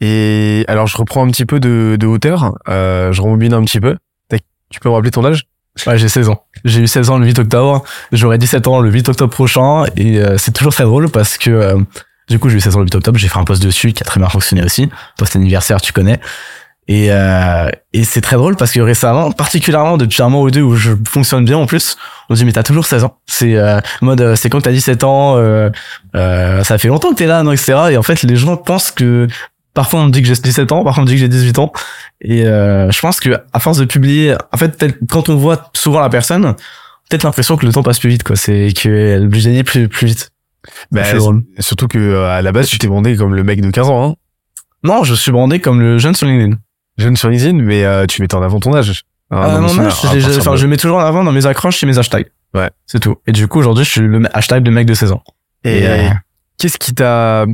Et 0.00 0.64
alors, 0.66 0.86
je 0.86 0.96
reprends 0.96 1.26
un 1.26 1.30
petit 1.30 1.44
peu 1.44 1.60
de, 1.60 1.96
de 1.98 2.06
hauteur. 2.06 2.54
Euh, 2.68 3.12
je 3.12 3.20
rembobine 3.20 3.52
un 3.52 3.62
petit 3.64 3.80
peu. 3.80 3.96
Tu 4.70 4.80
peux 4.80 4.88
me 4.88 4.94
rappeler 4.94 5.12
ton 5.12 5.24
âge? 5.24 5.46
Ouais, 5.86 5.98
j'ai 5.98 6.08
16 6.08 6.30
ans. 6.30 6.44
J'ai 6.64 6.80
eu 6.80 6.86
16 6.88 7.10
ans 7.10 7.18
le 7.18 7.26
8 7.26 7.38
octobre. 7.38 7.84
J'aurai 8.10 8.38
17 8.38 8.66
ans 8.66 8.80
le 8.80 8.90
8 8.90 9.10
octobre 9.10 9.32
prochain. 9.32 9.84
Et 9.96 10.18
euh, 10.18 10.36
c'est 10.36 10.50
toujours 10.50 10.72
très 10.72 10.82
drôle 10.82 11.10
parce 11.10 11.38
que 11.38 11.50
euh, 11.50 11.78
du 12.28 12.38
coup, 12.40 12.48
j'ai 12.48 12.56
eu 12.56 12.60
16 12.60 12.76
ans 12.76 12.78
le 12.80 12.86
8 12.86 12.96
octobre. 12.96 13.18
J'ai 13.18 13.28
fait 13.28 13.38
un 13.38 13.44
post 13.44 13.62
dessus 13.62 13.92
qui 13.92 14.02
a 14.02 14.06
très 14.06 14.18
bien 14.18 14.28
fonctionné 14.28 14.64
aussi. 14.64 14.90
Post 15.16 15.36
anniversaire, 15.36 15.80
tu 15.80 15.92
connais. 15.92 16.18
Et, 16.86 17.10
euh, 17.10 17.70
et 17.94 18.04
c'est 18.04 18.20
très 18.20 18.36
drôle 18.36 18.56
parce 18.56 18.70
que 18.72 18.80
récemment, 18.80 19.32
particulièrement 19.32 19.96
depuis 19.96 20.22
un 20.22 20.28
mois 20.28 20.42
ou 20.42 20.50
deux 20.50 20.60
où 20.60 20.76
je 20.76 20.92
fonctionne 21.08 21.44
bien 21.46 21.56
en 21.56 21.64
plus, 21.66 21.96
on 22.28 22.34
se 22.34 22.40
dit 22.40 22.44
mais 22.44 22.52
t'as 22.52 22.62
toujours 22.62 22.84
16 22.84 23.04
ans. 23.04 23.16
C'est 23.26 23.56
euh, 23.56 23.80
mode 24.02 24.20
euh, 24.20 24.36
c'est 24.36 24.50
quand 24.50 24.60
t'as 24.60 24.70
17 24.72 25.02
ans, 25.04 25.36
euh, 25.38 25.70
euh, 26.14 26.62
ça 26.62 26.76
fait 26.76 26.88
longtemps 26.88 27.10
que 27.10 27.16
t'es 27.16 27.26
là, 27.26 27.42
non, 27.42 27.52
etc. 27.52 27.74
Et 27.92 27.96
en 27.96 28.02
fait, 28.02 28.22
les 28.22 28.36
gens 28.36 28.56
pensent 28.58 28.90
que 28.90 29.26
parfois 29.72 30.00
on 30.00 30.04
me 30.06 30.10
dit 30.10 30.20
que 30.20 30.28
j'ai 30.28 30.34
17 30.34 30.72
ans, 30.72 30.84
parfois 30.84 31.00
on 31.02 31.06
me 31.06 31.08
dit 31.08 31.14
que 31.14 31.20
j'ai 31.20 31.28
18 31.28 31.58
ans. 31.58 31.72
Et 32.20 32.44
euh, 32.46 32.90
je 32.90 33.00
pense 33.00 33.18
que 33.18 33.30
à 33.54 33.60
force 33.60 33.78
de 33.78 33.86
publier, 33.86 34.34
en 34.52 34.56
fait, 34.58 34.84
quand 35.08 35.30
on 35.30 35.36
voit 35.36 35.70
souvent 35.72 36.00
la 36.00 36.10
personne, 36.10 36.54
peut-être 37.08 37.22
l'impression 37.24 37.56
que 37.56 37.64
le 37.64 37.72
temps 37.72 37.82
passe 37.82 37.98
plus 37.98 38.10
vite, 38.10 38.24
quoi. 38.24 38.36
C'est 38.36 38.72
qu'elle 38.74 39.24
obligée 39.24 39.50
d'aller 39.50 39.64
plus 39.64 39.88
plus 39.88 40.06
vite. 40.08 40.30
bah, 40.92 41.02
C'est 41.04 41.16
drôle. 41.16 41.44
Surtout 41.60 41.88
que 41.88 42.24
à 42.24 42.42
la 42.42 42.52
base, 42.52 42.68
tu 42.68 42.76
t'es 42.78 42.88
bandé 42.88 43.16
comme 43.16 43.34
le 43.34 43.42
mec 43.42 43.62
de 43.62 43.70
15 43.70 43.88
ans. 43.88 44.10
Hein. 44.10 44.14
Non, 44.82 45.02
je 45.02 45.14
suis 45.14 45.32
brandé 45.32 45.60
comme 45.60 45.80
le 45.80 45.96
jeune 45.96 46.14
sur 46.14 46.26
LinkedIn. 46.26 46.58
Jeune 46.96 47.16
sur 47.16 47.28
LinkedIn, 47.28 47.60
mais 47.62 47.84
euh, 47.84 48.06
tu 48.06 48.22
mettais 48.22 48.34
en 48.34 48.42
avant 48.42 48.60
ton 48.60 48.74
âge. 48.74 49.02
Ah, 49.30 49.58
mon 49.58 49.78
âge, 49.80 49.92
enfin, 50.38 50.56
je 50.56 50.66
mets 50.66 50.76
toujours 50.76 50.98
en 50.98 51.04
avant 51.04 51.24
dans 51.24 51.32
mes 51.32 51.46
accroches 51.46 51.82
et 51.82 51.86
mes 51.86 51.98
hashtags. 51.98 52.30
Ouais. 52.54 52.70
C'est 52.86 53.00
tout. 53.00 53.16
Et 53.26 53.32
du 53.32 53.48
coup, 53.48 53.58
aujourd'hui, 53.58 53.84
je 53.84 53.90
suis 53.90 54.00
le 54.00 54.22
hashtag 54.32 54.62
de 54.62 54.70
mec 54.70 54.86
de 54.86 54.94
16 54.94 55.12
ans. 55.12 55.22
Et, 55.64 55.78
Et, 55.78 55.86
euh, 55.88 56.10
qu'est-ce 56.58 56.78
qui 56.78 56.94
t'a, 56.94 57.46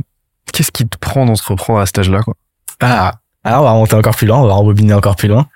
qu'est-ce 0.53 0.71
qui 0.71 0.87
te 0.87 0.97
prend 0.97 1.25
reprend 1.25 1.79
à 1.79 1.85
cet 1.85 1.99
âge-là, 1.99 2.21
quoi? 2.21 2.35
Ah, 2.81 3.13
alors 3.43 3.61
on 3.61 3.63
va 3.63 3.71
remonter 3.71 3.95
encore 3.95 4.15
plus 4.15 4.27
loin, 4.27 4.37
on 4.37 4.47
va 4.47 4.53
rembobiner 4.53 4.93
encore 4.93 5.15
plus 5.15 5.27
loin. 5.27 5.47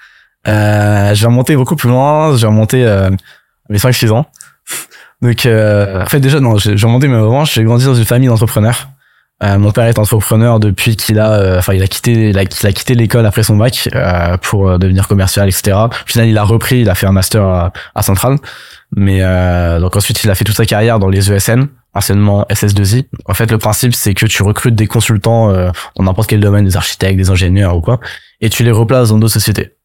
Euh, 0.47 1.13
j'ai 1.13 1.25
remonté 1.25 1.55
beaucoup 1.55 1.75
plus 1.75 1.89
loin, 1.89 2.35
j'ai 2.37 2.47
remonté 2.47 2.85
euh, 2.85 3.09
mes 3.69 3.77
5-6 3.77 4.11
ans. 4.11 4.25
Donc, 5.21 5.45
euh, 5.45 6.03
en 6.03 6.05
fait, 6.05 6.19
déjà, 6.19 6.39
non, 6.39 6.57
j'ai 6.57 6.77
j'ai 6.77 6.85
remonté 6.85 7.07
mes 7.07 7.17
revanches, 7.17 7.53
j'ai 7.53 7.63
grandi 7.63 7.85
dans 7.85 7.95
une 7.95 8.05
famille 8.05 8.27
d'entrepreneurs. 8.27 8.89
Euh, 9.43 9.57
mon 9.57 9.71
père 9.71 9.85
est 9.85 9.99
entrepreneur 9.99 10.61
depuis 10.61 10.95
qu'il 10.95 11.19
a, 11.19 11.33
euh, 11.33 11.59
enfin, 11.59 11.73
il 11.73 11.83
a 11.83 11.87
quitté, 11.87 12.29
il 12.29 12.39
a, 12.39 12.45
quitté 12.45 12.95
l'école 12.95 13.25
après 13.25 13.43
son 13.43 13.57
bac 13.57 13.89
euh, 13.93 14.37
pour 14.37 14.69
euh, 14.69 14.77
devenir 14.77 15.09
commercial, 15.09 15.49
etc. 15.49 15.75
Au 15.75 15.89
final, 16.05 16.29
il 16.29 16.37
a 16.37 16.43
repris, 16.43 16.79
il 16.79 16.89
a 16.89 16.95
fait 16.95 17.05
un 17.05 17.11
master 17.11 17.43
à, 17.43 17.73
à 17.95 18.01
Centrale. 18.01 18.37
Mais 18.95 19.19
donc 19.79 19.95
ensuite, 19.97 20.23
il 20.23 20.29
a 20.29 20.35
fait 20.35 20.45
toute 20.45 20.55
sa 20.55 20.65
carrière 20.65 20.99
dans 20.99 21.09
les 21.09 21.29
ESN, 21.29 21.67
anciennement 21.93 22.45
SS2I. 22.49 23.05
En 23.25 23.33
fait, 23.33 23.51
le 23.51 23.57
principe, 23.57 23.93
c'est 23.93 24.13
que 24.13 24.25
tu 24.25 24.41
recrutes 24.41 24.75
des 24.75 24.87
consultants 24.87 25.51
dans 25.51 26.03
n'importe 26.03 26.29
quel 26.29 26.39
domaine, 26.39 26.63
des 26.63 26.77
architectes, 26.77 27.17
des 27.17 27.29
ingénieurs 27.29 27.75
ou 27.75 27.81
quoi, 27.81 27.99
et 28.39 28.49
tu 28.49 28.63
les 28.63 28.71
replaces 28.71 29.09
dans 29.09 29.17
d'autres 29.17 29.33
sociétés. 29.33 29.75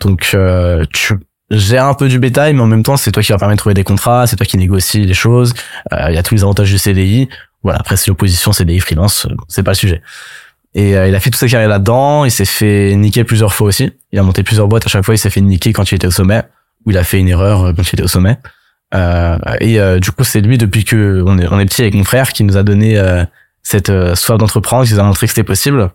Donc, 0.00 0.36
tu 0.92 1.14
gères 1.50 1.84
un 1.84 1.94
peu 1.94 2.08
du 2.08 2.18
bétail, 2.18 2.54
mais 2.54 2.62
en 2.62 2.66
même 2.66 2.82
temps, 2.82 2.96
c'est 2.96 3.12
toi 3.12 3.22
qui 3.22 3.30
va 3.30 3.38
permettre 3.38 3.58
de 3.58 3.60
trouver 3.60 3.74
des 3.74 3.84
contrats, 3.84 4.26
c'est 4.26 4.34
toi 4.34 4.46
qui 4.46 4.56
négocie 4.56 5.04
les 5.04 5.14
choses. 5.14 5.52
Il 5.92 6.14
y 6.14 6.18
a 6.18 6.22
tous 6.24 6.34
les 6.34 6.42
avantages 6.42 6.72
du 6.72 6.78
CDI. 6.78 7.28
Voilà, 7.62 7.78
après, 7.78 7.96
c'est 7.96 8.08
l'opposition 8.08 8.52
CDI 8.52 8.80
freelance, 8.80 9.26
euh, 9.26 9.34
c'est 9.48 9.62
pas 9.62 9.72
le 9.72 9.76
sujet. 9.76 10.02
Et 10.74 10.96
euh, 10.96 11.08
il 11.08 11.14
a 11.14 11.20
fait 11.20 11.30
toute 11.30 11.40
sa 11.40 11.48
carrière 11.48 11.68
là-dedans. 11.68 12.24
Il 12.24 12.30
s'est 12.30 12.44
fait 12.44 12.94
niquer 12.94 13.24
plusieurs 13.24 13.52
fois 13.52 13.68
aussi. 13.68 13.92
Il 14.12 14.18
a 14.18 14.22
monté 14.22 14.42
plusieurs 14.42 14.68
boîtes. 14.68 14.86
À 14.86 14.88
chaque 14.88 15.04
fois, 15.04 15.14
il 15.14 15.18
s'est 15.18 15.30
fait 15.30 15.40
niquer 15.40 15.72
quand 15.72 15.90
il 15.90 15.96
était 15.96 16.06
au 16.06 16.12
sommet, 16.12 16.42
ou 16.86 16.90
il 16.90 16.98
a 16.98 17.04
fait 17.04 17.18
une 17.18 17.28
erreur 17.28 17.64
euh, 17.64 17.72
quand 17.72 17.82
il 17.82 17.94
était 17.94 18.02
au 18.02 18.08
sommet. 18.08 18.38
Euh, 18.94 19.38
et 19.60 19.80
euh, 19.80 19.98
du 19.98 20.10
coup, 20.10 20.24
c'est 20.24 20.40
lui 20.40 20.58
depuis 20.58 20.84
que 20.84 21.22
on 21.26 21.38
est, 21.38 21.46
on 21.48 21.58
est 21.60 21.66
petit 21.66 21.82
avec 21.82 21.94
mon 21.94 22.04
frère 22.04 22.32
qui 22.32 22.44
nous 22.44 22.56
a 22.56 22.62
donné 22.62 22.98
euh, 22.98 23.24
cette 23.62 23.92
soif 24.14 24.38
d'entreprendre, 24.38 24.86
qui 24.86 24.94
nous 24.94 25.00
a 25.00 25.04
montré 25.04 25.26
que 25.26 25.32
c'était 25.32 25.44
possible. 25.44 25.90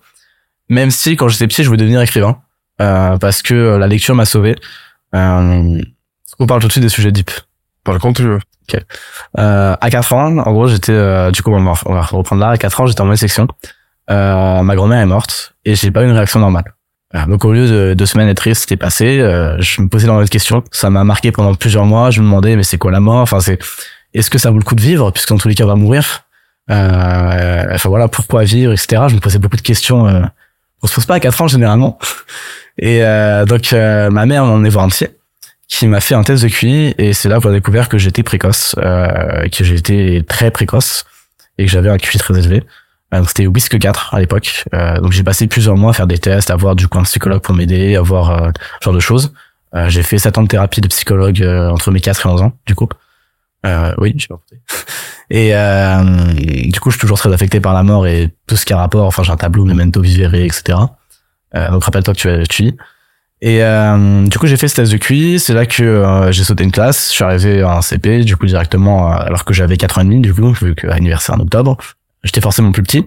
Même 0.69 0.91
si 0.91 1.15
quand 1.15 1.27
j'étais 1.27 1.47
petit, 1.47 1.63
je 1.63 1.67
voulais 1.67 1.81
devenir 1.81 2.01
écrivain 2.01 2.39
parce 2.77 3.41
que 3.41 3.77
la 3.77 3.87
lecture 3.87 4.15
m'a 4.15 4.25
sauvé. 4.25 4.55
On 5.13 6.47
parle 6.47 6.61
tout 6.61 6.67
de 6.67 6.71
suite 6.71 6.83
des 6.83 6.89
sujets 6.89 7.11
deep. 7.11 7.31
Parle 7.83 7.99
quand 7.99 8.13
tu 8.13 8.23
veux. 8.23 8.39
Euh, 9.37 9.75
à 9.79 9.89
4 9.89 10.13
ans, 10.13 10.37
en 10.37 10.51
gros, 10.51 10.67
j'étais 10.67 10.91
euh, 10.91 11.31
du 11.31 11.41
coup 11.41 11.51
on 11.51 11.63
va, 11.63 11.73
on 11.85 11.99
reprendre 12.01 12.41
là. 12.41 12.49
À 12.49 12.57
4 12.57 12.81
ans, 12.81 12.87
j'étais 12.87 13.01
en 13.01 13.05
mauvaise 13.05 13.19
section. 13.19 13.47
Euh, 14.09 14.61
ma 14.61 14.75
grand-mère 14.75 14.99
est 14.99 15.05
morte 15.05 15.55
et 15.65 15.75
j'ai 15.75 15.91
pas 15.91 16.03
eu 16.03 16.05
une 16.05 16.11
réaction 16.11 16.39
normale. 16.39 16.75
Donc 17.27 17.45
au 17.45 17.53
lieu 17.53 17.67
de 17.67 17.93
deux 17.93 18.05
semaines 18.05 18.27
être 18.27 18.37
triste, 18.37 18.61
c'était 18.61 18.75
passé. 18.77 19.19
euh, 19.19 19.55
je 19.61 19.81
me 19.81 19.87
posais 19.87 20.07
dans 20.07 20.21
de 20.21 20.27
questions. 20.27 20.63
Ça 20.71 20.89
m'a 20.89 21.03
marqué 21.03 21.31
pendant 21.31 21.53
plusieurs 21.55 21.85
mois. 21.85 22.11
Je 22.11 22.19
me 22.19 22.25
demandais 22.25 22.55
mais 22.55 22.63
c'est 22.63 22.77
quoi 22.77 22.91
la 22.91 22.99
mort? 22.99 23.21
Enfin 23.21 23.39
c'est 23.39 23.57
est-ce 24.13 24.29
que 24.29 24.37
ça 24.37 24.51
vaut 24.51 24.57
le 24.57 24.63
coup 24.63 24.75
de 24.75 24.81
vivre? 24.81 25.11
Puisque 25.11 25.29
dans 25.29 25.37
tous 25.37 25.47
les 25.47 25.55
cas 25.55 25.63
on 25.63 25.67
va 25.67 25.75
mourir. 25.75 26.25
Euh, 26.71 27.65
enfin 27.71 27.89
voilà 27.89 28.07
pourquoi 28.07 28.43
vivre 28.43 28.73
etc. 28.73 29.03
Je 29.07 29.15
me 29.15 29.19
posais 29.19 29.39
beaucoup 29.39 29.55
de 29.55 29.61
questions. 29.61 30.07
Euh, 30.07 30.23
on 30.81 30.87
se 30.87 30.95
pose 30.95 31.05
pas 31.05 31.15
à 31.15 31.19
4 31.21 31.41
ans 31.41 31.47
généralement. 31.47 31.97
Et 32.77 32.99
donc 33.47 33.71
ma 33.71 34.25
mère 34.25 34.43
m'en 34.43 34.61
est 34.65 34.69
voir 34.69 34.85
psy 34.89 35.07
qui 35.67 35.87
m'a 35.87 35.99
fait 35.99 36.15
un 36.15 36.23
test 36.23 36.43
de 36.43 36.49
QI 36.49 36.93
et 36.97 37.13
c'est 37.13 37.29
là 37.29 37.39
qu'on 37.39 37.49
a 37.49 37.53
découvert 37.53 37.89
que 37.89 37.97
j'étais 37.97 38.23
précoce, 38.23 38.75
euh, 38.77 39.47
que 39.49 39.63
j'étais 39.63 40.23
très 40.27 40.51
précoce 40.51 41.05
et 41.57 41.65
que 41.65 41.71
j'avais 41.71 41.89
un 41.89 41.97
QI 41.97 42.17
très 42.17 42.37
élevé. 42.37 42.63
Euh, 43.13 43.19
donc 43.19 43.27
c'était 43.29 43.47
WISC 43.47 43.79
4 43.79 44.13
à 44.13 44.19
l'époque. 44.19 44.65
Euh, 44.73 44.99
donc 44.99 45.11
j'ai 45.11 45.23
passé 45.23 45.47
plusieurs 45.47 45.77
mois 45.77 45.91
à 45.91 45.93
faire 45.93 46.07
des 46.07 46.17
tests, 46.17 46.49
à 46.49 46.55
voir 46.55 46.75
du 46.75 46.87
coup 46.87 46.99
un 46.99 47.03
psychologue 47.03 47.41
pour 47.41 47.55
m'aider, 47.55 47.95
à 47.95 48.01
voir 48.01 48.31
euh, 48.31 48.51
ce 48.79 48.85
genre 48.85 48.93
de 48.93 48.99
choses. 48.99 49.33
J'ai 49.87 50.03
fait 50.03 50.17
7 50.17 50.37
ans 50.37 50.43
de 50.43 50.47
thérapie 50.47 50.79
de 50.79 50.87
psychologue 50.87 51.43
entre 51.43 51.91
mes 51.91 51.99
4 51.99 52.25
et 52.25 52.29
11 52.29 52.41
ans, 52.43 52.53
du 52.65 52.75
coup. 52.75 52.87
Oui, 53.97 54.13
j'ai 54.15 54.27
pas 54.27 54.35
compté. 54.35 54.61
Et 55.29 55.53
euh, 55.53 56.01
du 56.71 56.79
coup, 56.79 56.91
je 56.91 56.95
suis 56.95 57.01
toujours 57.01 57.17
très 57.17 57.33
affecté 57.33 57.59
par 57.59 57.73
la 57.73 57.83
mort 57.83 58.07
et 58.07 58.29
tout 58.47 58.55
ce 58.55 58.65
qui 58.65 58.71
a 58.71 58.77
rapport. 58.77 59.05
Enfin, 59.05 59.23
j'ai 59.23 59.33
un 59.33 59.37
tableau, 59.37 59.65
memento 59.65 59.99
vivere, 59.99 60.35
etc. 60.35 60.77
Donc 61.53 61.83
rappelle-toi 61.83 62.13
que 62.13 62.19
tu 62.19 62.29
as 62.29 62.45
tu 62.45 62.61
lis. 62.61 62.77
Et 63.41 63.63
euh, 63.63 64.25
du 64.27 64.39
coup, 64.39 64.47
j'ai 64.47 64.57
fait 64.57 64.67
ce 64.67 64.75
test 64.75 64.91
de 64.91 64.97
QI. 64.97 65.39
C'est 65.39 65.53
là 65.53 65.65
que 65.65 65.83
euh, 65.83 66.31
j'ai 66.31 66.43
sauté 66.43 66.63
une 66.63 66.71
classe. 66.71 67.09
Je 67.09 67.15
suis 67.15 67.23
arrivé 67.23 67.61
un 67.61 67.81
CP, 67.81 68.23
du 68.23 68.37
coup, 68.37 68.45
directement, 68.45 69.11
euh, 69.11 69.17
alors 69.17 69.45
que 69.45 69.53
j'avais 69.53 69.77
4 69.77 69.97
ans 69.97 70.01
et 70.01 70.05
demi, 70.05 70.21
du 70.21 70.33
coup, 70.33 70.51
vu 70.53 70.73
qu'à 70.75 70.87
l'anniversaire 70.87 71.35
en 71.35 71.39
octobre. 71.39 71.77
J'étais 72.23 72.41
forcément 72.41 72.71
plus 72.71 72.81
petit. 72.83 73.05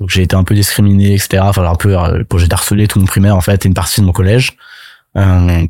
Donc, 0.00 0.10
j'ai 0.10 0.22
été 0.22 0.34
un 0.36 0.44
peu 0.44 0.54
discriminé, 0.54 1.14
etc. 1.14 1.42
Enfin, 1.46 1.64
un 1.64 1.74
peu, 1.74 1.96
euh, 1.98 2.22
j'ai 2.36 2.86
tout 2.88 2.98
mon 3.00 3.06
primaire, 3.06 3.36
en 3.36 3.40
fait, 3.40 3.64
et 3.64 3.68
une 3.68 3.74
partie 3.74 4.00
de 4.00 4.06
mon 4.06 4.12
collège. 4.12 4.52
Euh, 5.16 5.66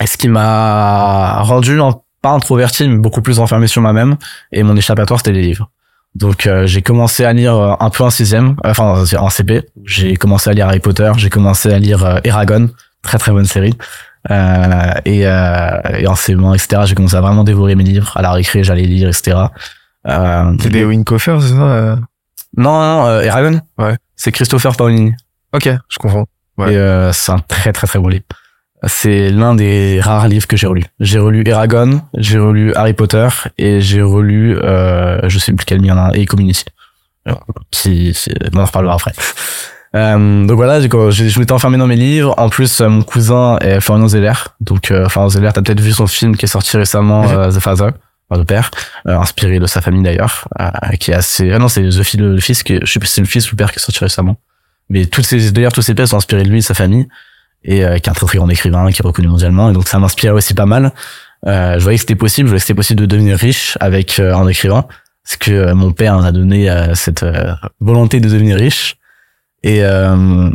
et 0.00 0.06
ce 0.06 0.16
qui 0.16 0.28
m'a 0.28 1.40
rendu, 1.42 1.80
un- 1.80 2.00
pas 2.22 2.30
introverti, 2.30 2.88
mais 2.88 2.96
beaucoup 2.98 3.20
plus 3.22 3.38
enfermé 3.38 3.66
sur 3.66 3.82
moi-même. 3.82 4.16
Et 4.52 4.62
mon 4.62 4.76
échappatoire, 4.76 5.20
c'était 5.20 5.32
les 5.32 5.42
livres. 5.42 5.68
Donc, 6.14 6.46
euh, 6.46 6.66
j'ai 6.66 6.82
commencé 6.82 7.24
à 7.24 7.32
lire 7.32 7.54
euh, 7.56 7.74
un 7.80 7.90
peu 7.90 8.04
en 8.04 8.10
sixième, 8.10 8.56
euh, 8.64 8.70
enfin, 8.70 9.04
en 9.18 9.28
CP. 9.30 9.62
J'ai 9.84 10.16
commencé 10.16 10.50
à 10.50 10.52
lire 10.52 10.66
Harry 10.68 10.78
Potter. 10.80 11.10
J'ai 11.16 11.30
commencé 11.30 11.72
à 11.72 11.78
lire 11.78 12.20
Eragon 12.24 12.70
très 13.02 13.18
très 13.18 13.32
bonne 13.32 13.46
série. 13.46 13.74
Euh, 14.30 14.92
et, 15.04 15.26
euh, 15.26 15.80
et 15.98 16.06
en 16.06 16.14
CM1, 16.14 16.54
etc., 16.54 16.82
j'ai 16.86 16.94
commencé 16.94 17.16
à 17.16 17.20
vraiment 17.20 17.44
dévorer 17.44 17.74
mes 17.74 17.84
livres. 17.84 18.16
À 18.16 18.22
la 18.22 18.32
récré, 18.32 18.62
j'allais 18.62 18.84
lire, 18.84 19.08
etc. 19.08 19.36
Euh, 20.08 20.52
C'est 20.60 20.70
des 20.70 20.84
Winkofer, 20.84 21.38
c'est 21.40 21.48
ça 21.54 21.62
euh 21.62 21.96
non, 22.56 22.72
non, 22.72 23.06
euh, 23.06 23.22
Eragon 23.22 23.60
Ouais. 23.78 23.96
C'est 24.14 24.30
Christopher 24.30 24.76
Paolini. 24.76 25.14
Ok, 25.54 25.70
je 25.88 25.98
comprends. 25.98 26.26
Ouais. 26.58 26.74
Et 26.74 26.76
euh, 26.76 27.12
c'est 27.12 27.32
un 27.32 27.38
très 27.38 27.72
très 27.72 27.86
très 27.86 27.98
bon 27.98 28.08
livre. 28.08 28.24
C'est 28.84 29.30
l'un 29.30 29.54
des 29.54 30.00
rares 30.02 30.28
livres 30.28 30.46
que 30.46 30.56
j'ai 30.56 30.66
relu. 30.66 30.84
J'ai 31.00 31.18
relu 31.18 31.44
Eragon, 31.46 32.02
j'ai 32.14 32.38
relu 32.38 32.74
Harry 32.74 32.94
Potter 32.94 33.28
et 33.56 33.80
j'ai 33.80 34.02
relu, 34.02 34.58
euh, 34.58 35.20
je 35.28 35.38
sais 35.38 35.52
plus 35.52 35.64
quel 35.64 35.80
il 35.80 35.86
y 35.86 35.92
en 35.92 35.96
a, 35.98 36.10
et 36.14 36.26
Community. 36.26 36.64
Qui, 37.70 38.12
on 38.52 38.58
en 38.58 38.64
reparlera 38.64 38.94
après. 38.94 39.12
Euh, 39.94 40.46
donc 40.46 40.56
voilà, 40.56 40.80
je, 40.80 40.88
je 41.10 41.38
m'étais 41.38 41.52
enfermé 41.52 41.76
dans 41.78 41.86
mes 41.86 41.96
livres. 41.96 42.34
En 42.38 42.48
plus, 42.48 42.80
euh, 42.80 42.88
mon 42.88 43.02
cousin 43.02 43.58
est 43.60 43.80
Florian 43.80 44.08
Zeller. 44.08 44.32
Donc, 44.60 44.90
euh, 44.90 45.08
Florian 45.08 45.28
Zeller, 45.28 45.50
t'as 45.52 45.60
peut-être 45.62 45.80
vu 45.80 45.92
son 45.92 46.06
film 46.06 46.36
qui 46.36 46.46
est 46.46 46.48
sorti 46.48 46.76
récemment, 46.76 47.22
Mhm. 47.24 47.38
euh, 47.38 47.50
The 47.52 47.60
Father, 47.60 47.90
enfin, 48.30 48.38
le 48.40 48.44
père, 48.44 48.70
euh, 49.06 49.18
inspiré 49.18 49.58
de 49.58 49.66
sa 49.66 49.80
famille 49.82 50.02
d'ailleurs, 50.02 50.48
euh, 50.60 50.70
qui 50.98 51.10
est 51.10 51.14
assez. 51.14 51.52
Ah 51.52 51.58
non, 51.58 51.68
c'est 51.68 51.82
The 51.88 52.02
Fils, 52.02 52.20
le 52.20 52.40
fils, 52.40 52.62
qui 52.62 52.78
je 52.82 52.90
sais 52.90 53.00
si 53.04 53.12
c'est 53.12 53.20
le 53.20 53.26
fils 53.26 53.46
ou 53.52 53.54
le 53.54 53.58
père 53.58 53.70
qui 53.70 53.78
est 53.78 53.82
sorti 53.82 53.98
récemment. 54.00 54.36
Mais 54.88 55.04
toutes 55.06 55.26
ces, 55.26 55.50
d'ailleurs, 55.52 55.72
toutes 55.72 55.84
ces 55.84 55.94
pièces 55.94 56.10
sont 56.10 56.16
inspirées 56.16 56.42
de 56.44 56.48
lui 56.48 56.56
et 56.56 56.60
de 56.60 56.64
sa 56.64 56.74
famille, 56.74 57.06
et 57.64 57.84
euh, 57.84 57.98
qui 57.98 58.08
est 58.08 58.10
un 58.10 58.14
très 58.14 58.26
très 58.26 58.38
grand 58.38 58.48
écrivain, 58.48 58.90
qui 58.90 59.02
est 59.02 59.06
reconnu 59.06 59.28
mondialement, 59.28 59.68
et 59.70 59.72
donc 59.74 59.88
ça 59.88 59.98
m'inspirait 59.98 60.32
aussi 60.32 60.54
pas 60.54 60.66
mal. 60.66 60.92
Euh, 61.46 61.74
je 61.78 61.82
voyais 61.82 61.96
que 61.98 62.02
c'était 62.02 62.14
possible, 62.14 62.46
je 62.48 62.52
voyais 62.52 62.60
que 62.60 62.66
c'était 62.66 62.76
possible 62.76 63.00
de 63.00 63.06
devenir 63.06 63.36
riche 63.36 63.76
avec 63.80 64.18
un 64.20 64.46
écrivain, 64.48 64.86
parce 65.24 65.36
que 65.36 65.72
mon 65.72 65.92
père 65.92 66.18
m'a 66.18 66.32
donné 66.32 66.70
euh, 66.70 66.94
cette 66.94 67.24
volonté 67.80 68.20
de 68.20 68.28
devenir 68.28 68.56
riche. 68.56 68.96
Et 69.62 69.84
euh, 69.84 70.50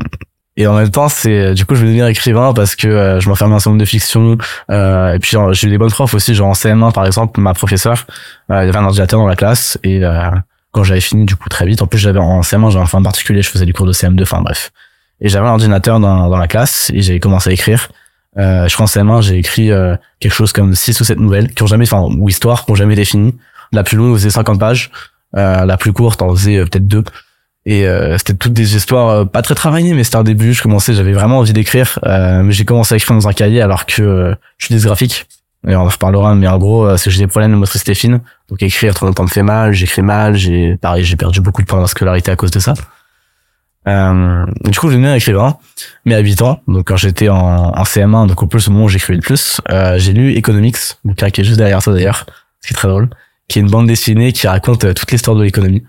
et 0.59 0.65
en 0.65 0.73
même 0.73 0.89
temps, 0.89 1.07
c'est 1.07 1.53
du 1.53 1.65
coup 1.65 1.75
je 1.75 1.81
voulais 1.81 1.91
devenir 1.91 2.07
écrivain 2.07 2.51
parce 2.51 2.75
que 2.75 2.87
euh, 2.87 3.19
je 3.19 3.29
m'enfermais 3.29 3.51
dans 3.51 3.57
un 3.57 3.59
certain 3.59 3.69
nombre 3.71 3.81
de 3.81 3.85
fiction. 3.85 4.37
Euh, 4.71 5.13
et 5.13 5.19
puis 5.19 5.37
j'ai 5.51 5.67
eu 5.67 5.69
des 5.69 5.77
bonnes 5.77 5.91
profs 5.91 6.15
aussi, 6.15 6.33
genre 6.33 6.47
en 6.47 6.53
CM1 6.53 6.91
par 6.91 7.05
exemple, 7.05 7.39
ma 7.39 7.53
professeure, 7.53 8.07
euh, 8.51 8.63
il 8.63 8.65
y 8.65 8.69
avait 8.69 8.77
un 8.77 8.85
ordinateur 8.85 9.19
dans 9.19 9.27
la 9.27 9.35
classe 9.35 9.77
et 9.83 10.03
euh, 10.03 10.31
quand 10.71 10.83
j'avais 10.83 10.99
fini 10.99 11.25
du 11.25 11.35
coup 11.35 11.47
très 11.47 11.67
vite, 11.67 11.83
en 11.83 11.87
plus 11.87 11.99
j'avais 11.99 12.19
en 12.19 12.41
CM1 12.41 12.71
j'avais 12.71 12.83
un 12.83 12.87
fin 12.87 13.03
particulier, 13.03 13.43
je 13.43 13.49
faisais 13.49 13.65
du 13.65 13.73
cours 13.73 13.85
de 13.85 13.93
CM2, 13.93 14.23
enfin 14.23 14.41
bref. 14.41 14.71
Et 15.21 15.29
j'avais 15.29 15.47
un 15.47 15.51
ordinateur 15.51 15.99
dans, 15.99 16.27
dans 16.27 16.37
la 16.37 16.47
classe 16.47 16.91
et 16.93 17.01
j'ai 17.01 17.19
commencé 17.19 17.51
à 17.51 17.53
écrire. 17.53 17.89
Euh, 18.39 18.67
je 18.67 18.73
crois 18.73 18.85
en 18.85 18.87
CM1 18.87 19.21
j'ai 19.21 19.37
écrit 19.37 19.71
euh, 19.71 19.95
quelque 20.19 20.33
chose 20.33 20.53
comme 20.53 20.73
6 20.73 20.99
ou 21.01 21.03
7 21.03 21.19
nouvelles 21.19 21.53
qui 21.53 21.61
ont 21.61 21.67
jamais, 21.67 21.85
enfin 21.85 22.01
ou 22.01 22.29
histoires 22.29 22.65
qui 22.65 22.71
ont 22.71 22.75
jamais 22.75 22.93
été 22.93 23.05
finies. 23.05 23.35
La 23.73 23.83
plus 23.83 23.97
longue 23.97 24.15
faisait 24.15 24.31
50 24.31 24.59
pages, 24.59 24.91
euh, 25.35 25.65
la 25.65 25.77
plus 25.77 25.93
courte 25.93 26.21
en 26.21 26.29
faisait 26.35 26.57
euh, 26.57 26.65
peut-être 26.65 26.87
deux. 26.87 27.03
Et 27.69 27.85
euh, 27.85 28.17
c'était 28.17 28.33
toutes 28.33 28.53
des 28.53 28.77
histoires 28.77 29.09
euh, 29.09 29.25
pas 29.25 29.41
très 29.41 29.53
travaillées, 29.53 29.93
mais 29.93 30.05
c'était 30.05 30.15
un 30.15 30.23
début. 30.23 30.53
Je 30.53 30.63
commençais, 30.63 30.93
j'avais 30.93 31.11
vraiment 31.11 31.39
envie 31.39 31.51
d'écrire, 31.51 31.99
euh, 32.05 32.41
mais 32.41 32.53
j'ai 32.53 32.63
commencé 32.63 32.93
à 32.93 32.95
écrire 32.95 33.13
dans 33.13 33.27
un 33.27 33.33
cahier 33.33 33.61
alors 33.61 33.85
que 33.85 34.01
euh, 34.01 34.35
je 34.57 34.67
suis 34.67 34.73
dysgraphique. 34.75 35.27
Et 35.67 35.75
on 35.75 35.81
en 35.81 35.89
reparlera, 35.89 36.33
mais 36.33 36.47
en 36.47 36.57
gros, 36.57 36.85
euh, 36.85 36.95
c'est 36.95 37.05
que 37.05 37.09
j'ai 37.09 37.19
des 37.19 37.27
problèmes 37.27 37.51
de 37.51 37.57
motricité 37.57 37.93
fine. 37.93 38.21
Donc 38.47 38.63
écrire 38.63 38.93
trop 38.93 39.05
longtemps 39.05 39.23
me 39.23 39.27
fait 39.27 39.43
mal, 39.43 39.73
j'écris 39.73 40.01
mal, 40.01 40.35
j'ai 40.35 40.77
pareil, 40.77 41.03
j'ai 41.03 41.17
perdu 41.17 41.41
beaucoup 41.41 41.61
de 41.61 41.67
points 41.67 41.79
dans 41.79 41.83
la 41.83 41.89
scolarité 41.89 42.31
à 42.31 42.37
cause 42.37 42.51
de 42.51 42.59
ça. 42.59 42.73
Euh, 43.89 44.45
du 44.63 44.79
coup, 44.79 44.89
j'ai 44.89 44.95
devenu 44.95 45.13
écrivain, 45.13 45.57
mais 46.05 46.15
à 46.15 46.19
8 46.19 46.41
ans, 46.43 46.61
donc 46.69 46.87
quand 46.87 46.95
j'étais 46.95 47.27
en, 47.27 47.37
en 47.37 47.83
CM1, 47.83 48.27
donc 48.27 48.41
au 48.43 48.47
plus 48.47 48.69
au 48.69 48.71
moment 48.71 48.85
où 48.85 48.89
j'écrivais 48.89 49.17
le 49.17 49.21
plus, 49.21 49.59
j'ai 49.97 50.13
lu 50.13 50.31
Economics, 50.35 50.77
bouquin 51.03 51.31
qui 51.31 51.41
est 51.41 51.43
juste 51.43 51.57
derrière 51.57 51.81
ça 51.81 51.91
d'ailleurs, 51.91 52.25
ce 52.61 52.67
qui 52.67 52.73
est 52.73 52.77
très 52.77 52.87
drôle, 52.87 53.09
qui 53.49 53.59
est 53.59 53.61
une 53.61 53.69
bande 53.69 53.87
dessinée 53.87 54.31
qui 54.31 54.47
raconte 54.47 54.93
toute 54.93 55.11
l'histoire 55.11 55.35
de 55.35 55.43
l'économie, 55.43 55.83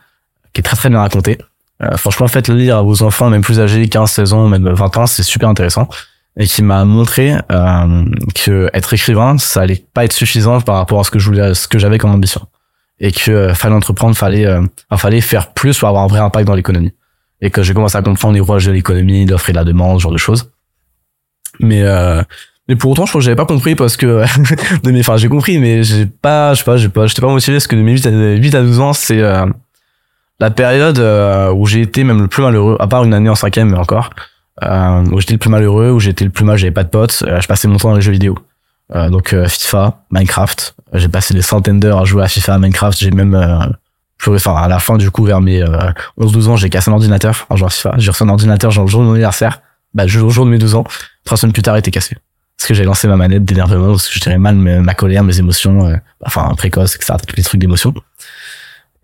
qui 0.52 0.60
est 0.60 0.64
très 0.64 0.76
très 0.76 0.88
bien 0.88 0.98
racontée. 0.98 1.38
Euh, 1.82 1.96
franchement, 1.96 2.26
faites 2.26 2.48
le 2.48 2.56
lire 2.56 2.76
à 2.78 2.82
vos 2.82 3.02
enfants, 3.02 3.30
même 3.30 3.42
plus 3.42 3.60
âgés, 3.60 3.88
15, 3.88 4.10
16 4.10 4.32
ans, 4.32 4.48
même 4.48 4.68
20 4.68 4.96
ans, 4.96 5.06
c'est 5.06 5.22
super 5.22 5.48
intéressant. 5.48 5.88
Et 6.36 6.46
qui 6.46 6.62
m'a 6.62 6.84
montré 6.84 7.34
euh, 7.50 8.04
que 8.34 8.70
être 8.72 8.94
écrivain, 8.94 9.38
ça 9.38 9.62
allait 9.62 9.84
pas 9.92 10.04
être 10.04 10.12
suffisant 10.12 10.60
par 10.60 10.76
rapport 10.76 11.00
à 11.00 11.04
ce 11.04 11.10
que 11.10 11.18
je 11.18 11.26
voulais, 11.26 11.54
ce 11.54 11.66
que 11.66 11.78
j'avais 11.78 11.98
comme 11.98 12.10
ambition. 12.10 12.42
Et 13.00 13.12
que 13.12 13.30
euh, 13.30 13.54
fallait 13.54 13.74
entreprendre, 13.74 14.16
fallait, 14.16 14.46
euh, 14.46 14.62
fallait 14.96 15.20
faire 15.20 15.52
plus 15.52 15.78
pour 15.78 15.88
avoir 15.88 16.04
un 16.04 16.08
vrai 16.08 16.20
impact 16.20 16.46
dans 16.46 16.54
l'économie. 16.54 16.92
Et 17.40 17.50
que 17.50 17.62
j'ai 17.62 17.74
commencé 17.74 17.96
à 17.96 18.02
comprendre 18.02 18.34
les 18.34 18.40
rouages 18.40 18.66
de 18.66 18.72
l'économie, 18.72 19.26
l'offre 19.26 19.50
et 19.50 19.52
la 19.52 19.64
demande, 19.64 19.98
ce 19.98 20.02
genre 20.02 20.12
de 20.12 20.18
choses. 20.18 20.50
Mais 21.60 21.82
euh, 21.82 22.22
mais 22.68 22.76
pour 22.76 22.90
autant, 22.90 23.06
je 23.06 23.10
crois 23.10 23.20
que 23.20 23.24
j'avais 23.24 23.36
pas 23.36 23.46
compris 23.46 23.74
parce 23.74 23.96
que 23.96 24.24
de 24.82 24.90
mes, 24.90 25.00
enfin, 25.00 25.16
j'ai 25.16 25.28
compris, 25.28 25.58
mais 25.58 25.82
j'ai 25.82 26.06
pas, 26.06 26.52
je 26.52 26.58
sais 26.58 26.64
pas, 26.64 26.76
j'ai 26.76 26.88
pas, 26.90 27.06
j'étais 27.06 27.22
pas 27.22 27.28
motivé 27.28 27.56
parce 27.56 27.66
que 27.66 27.76
de 27.76 27.80
mes 27.80 27.92
8 27.92 28.06
à, 28.06 28.10
8 28.10 28.54
à 28.54 28.62
12 28.62 28.80
ans, 28.80 28.92
c'est 28.92 29.22
euh, 29.22 29.46
la 30.40 30.50
période 30.50 30.98
euh, 30.98 31.52
où 31.52 31.66
j'ai 31.66 31.80
été 31.80 32.04
même 32.04 32.20
le 32.20 32.28
plus 32.28 32.42
malheureux, 32.42 32.76
à 32.80 32.86
part 32.86 33.04
une 33.04 33.14
année 33.14 33.28
en 33.28 33.34
cinquième, 33.34 33.70
mais 33.70 33.78
encore, 33.78 34.10
euh, 34.62 35.04
où 35.10 35.20
j'étais 35.20 35.34
le 35.34 35.38
plus 35.38 35.50
malheureux, 35.50 35.90
où 35.90 36.00
j'étais 36.00 36.24
le 36.24 36.30
plus 36.30 36.44
mal, 36.44 36.56
j'avais 36.56 36.72
pas 36.72 36.84
de 36.84 36.88
potes, 36.90 37.24
euh, 37.26 37.40
je 37.40 37.46
passais 37.48 37.68
mon 37.68 37.76
temps 37.76 37.90
dans 37.90 37.96
les 37.96 38.02
jeux 38.02 38.12
vidéo. 38.12 38.38
Euh, 38.94 39.10
donc 39.10 39.32
euh, 39.32 39.46
FIFA, 39.48 40.04
Minecraft, 40.10 40.74
Euh, 40.94 40.98
j'ai 40.98 41.08
passé 41.08 41.34
des 41.34 41.42
centaines 41.42 41.80
d'heures 41.80 41.98
à 41.98 42.04
jouer 42.04 42.22
à 42.22 42.28
FIFA, 42.28 42.54
à 42.54 42.58
Minecraft, 42.58 42.98
j'ai 42.98 43.10
même 43.10 43.36
joué, 44.18 44.36
enfin 44.36 44.54
à 44.54 44.68
la 44.68 44.78
fin 44.78 44.96
du 44.96 45.10
coup 45.10 45.24
vers 45.24 45.40
mes 45.42 45.62
euh, 45.62 45.90
11-12 46.18 46.48
ans, 46.48 46.56
j'ai 46.56 46.70
cassé 46.70 46.90
un 46.90 46.94
ordinateur 46.94 47.46
en 47.50 47.56
jouant 47.56 47.68
FIFA, 47.68 47.94
j'ai 47.98 48.10
reçu 48.10 48.22
un 48.22 48.28
ordinateur 48.30 48.70
genre 48.70 48.84
le 48.84 48.90
jour 48.90 49.02
de 49.02 49.06
mon 49.06 49.12
anniversaire, 49.12 49.60
bah 49.92 50.04
le 50.04 50.08
jour 50.08 50.44
de 50.46 50.50
mes 50.50 50.58
12 50.58 50.76
ans, 50.76 50.84
trois 51.24 51.36
semaines 51.36 51.52
plus 51.52 51.62
tard 51.62 51.76
il 51.76 51.80
était 51.80 51.90
cassé. 51.90 52.16
Parce 52.56 52.68
que 52.68 52.74
j'ai 52.74 52.84
lancé 52.84 53.06
ma 53.06 53.16
manette 53.16 53.44
d'énervement, 53.44 53.90
parce 53.90 54.08
que 54.08 54.14
je 54.14 54.20
dirais 54.20 54.38
mal 54.38 54.56
ma 54.56 54.94
colère, 54.94 55.22
mes 55.22 55.38
émotions, 55.38 55.92
enfin 56.24 56.52
précoce, 56.56 56.96
etc., 56.96 57.14
tous 57.24 57.36
les 57.36 57.44
trucs 57.44 57.60
d'émotion. 57.60 57.94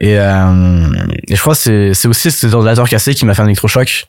Et, 0.00 0.18
euh, 0.18 0.86
et 1.28 1.36
je 1.36 1.40
crois 1.40 1.54
que 1.54 1.60
c'est 1.60 1.94
c'est 1.94 2.08
aussi 2.08 2.30
cet 2.30 2.52
ordinateur 2.52 2.88
cassé 2.88 3.14
qui 3.14 3.24
m'a 3.24 3.34
fait 3.34 3.42
un 3.42 3.46
électrochoc, 3.46 4.06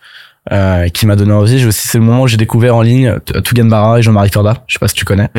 euh, 0.51 0.87
qui 0.89 1.05
m'a 1.05 1.15
donné 1.15 1.31
envie. 1.33 1.59
J'ai 1.59 1.67
aussi 1.67 1.87
c'est 1.87 1.97
le 1.99 2.03
moment 2.03 2.23
où 2.23 2.27
j'ai 2.27 2.37
découvert 2.37 2.75
en 2.75 2.81
ligne 2.81 3.19
T- 3.25 3.41
Tougan 3.41 3.65
Barra 3.65 3.99
et 3.99 4.01
Jean-Marie 4.01 4.31
Corda. 4.31 4.63
Je 4.67 4.73
sais 4.73 4.79
pas 4.79 4.87
si 4.87 4.95
tu 4.95 5.05
connais. 5.05 5.29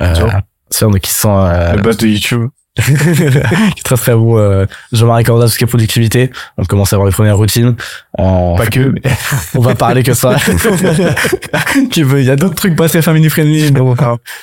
Euh, 0.00 0.14
sûr. 0.14 0.30
c'est 0.70 0.84
un 0.84 0.90
qui 0.92 1.12
sont 1.12 1.36
euh, 1.38 1.72
Le 1.74 1.82
boss 1.82 1.96
de 1.98 2.06
YouTube. 2.06 2.48
qui 2.76 2.92
est 2.92 3.82
très 3.82 3.96
très 3.96 4.14
bon. 4.14 4.38
Euh, 4.38 4.64
Jean-Marie 4.92 5.24
Corda, 5.24 5.46
tout 5.46 5.50
ce 5.52 5.58
qui 5.58 5.64
est 5.64 5.66
productivité. 5.66 6.30
On 6.56 6.64
commence 6.64 6.92
à 6.92 6.96
avoir 6.96 7.08
les 7.08 7.12
premières 7.14 7.36
routines. 7.36 7.74
Euh, 8.20 8.56
Pas 8.56 8.66
que, 8.68 8.80
mais 8.94 9.02
on 9.56 9.60
va 9.60 9.74
parler 9.74 10.02
que 10.04 10.14
ça. 10.14 10.36
Qui 11.90 12.02
veut- 12.04 12.20
Il 12.20 12.26
y 12.26 12.30
a 12.30 12.36
d'autres 12.36 12.54
trucs 12.54 12.76
pas 12.76 12.88
très 12.88 13.02
family 13.02 13.28
friendly. 13.28 13.72
mais 13.72 13.80
bon, 13.80 13.96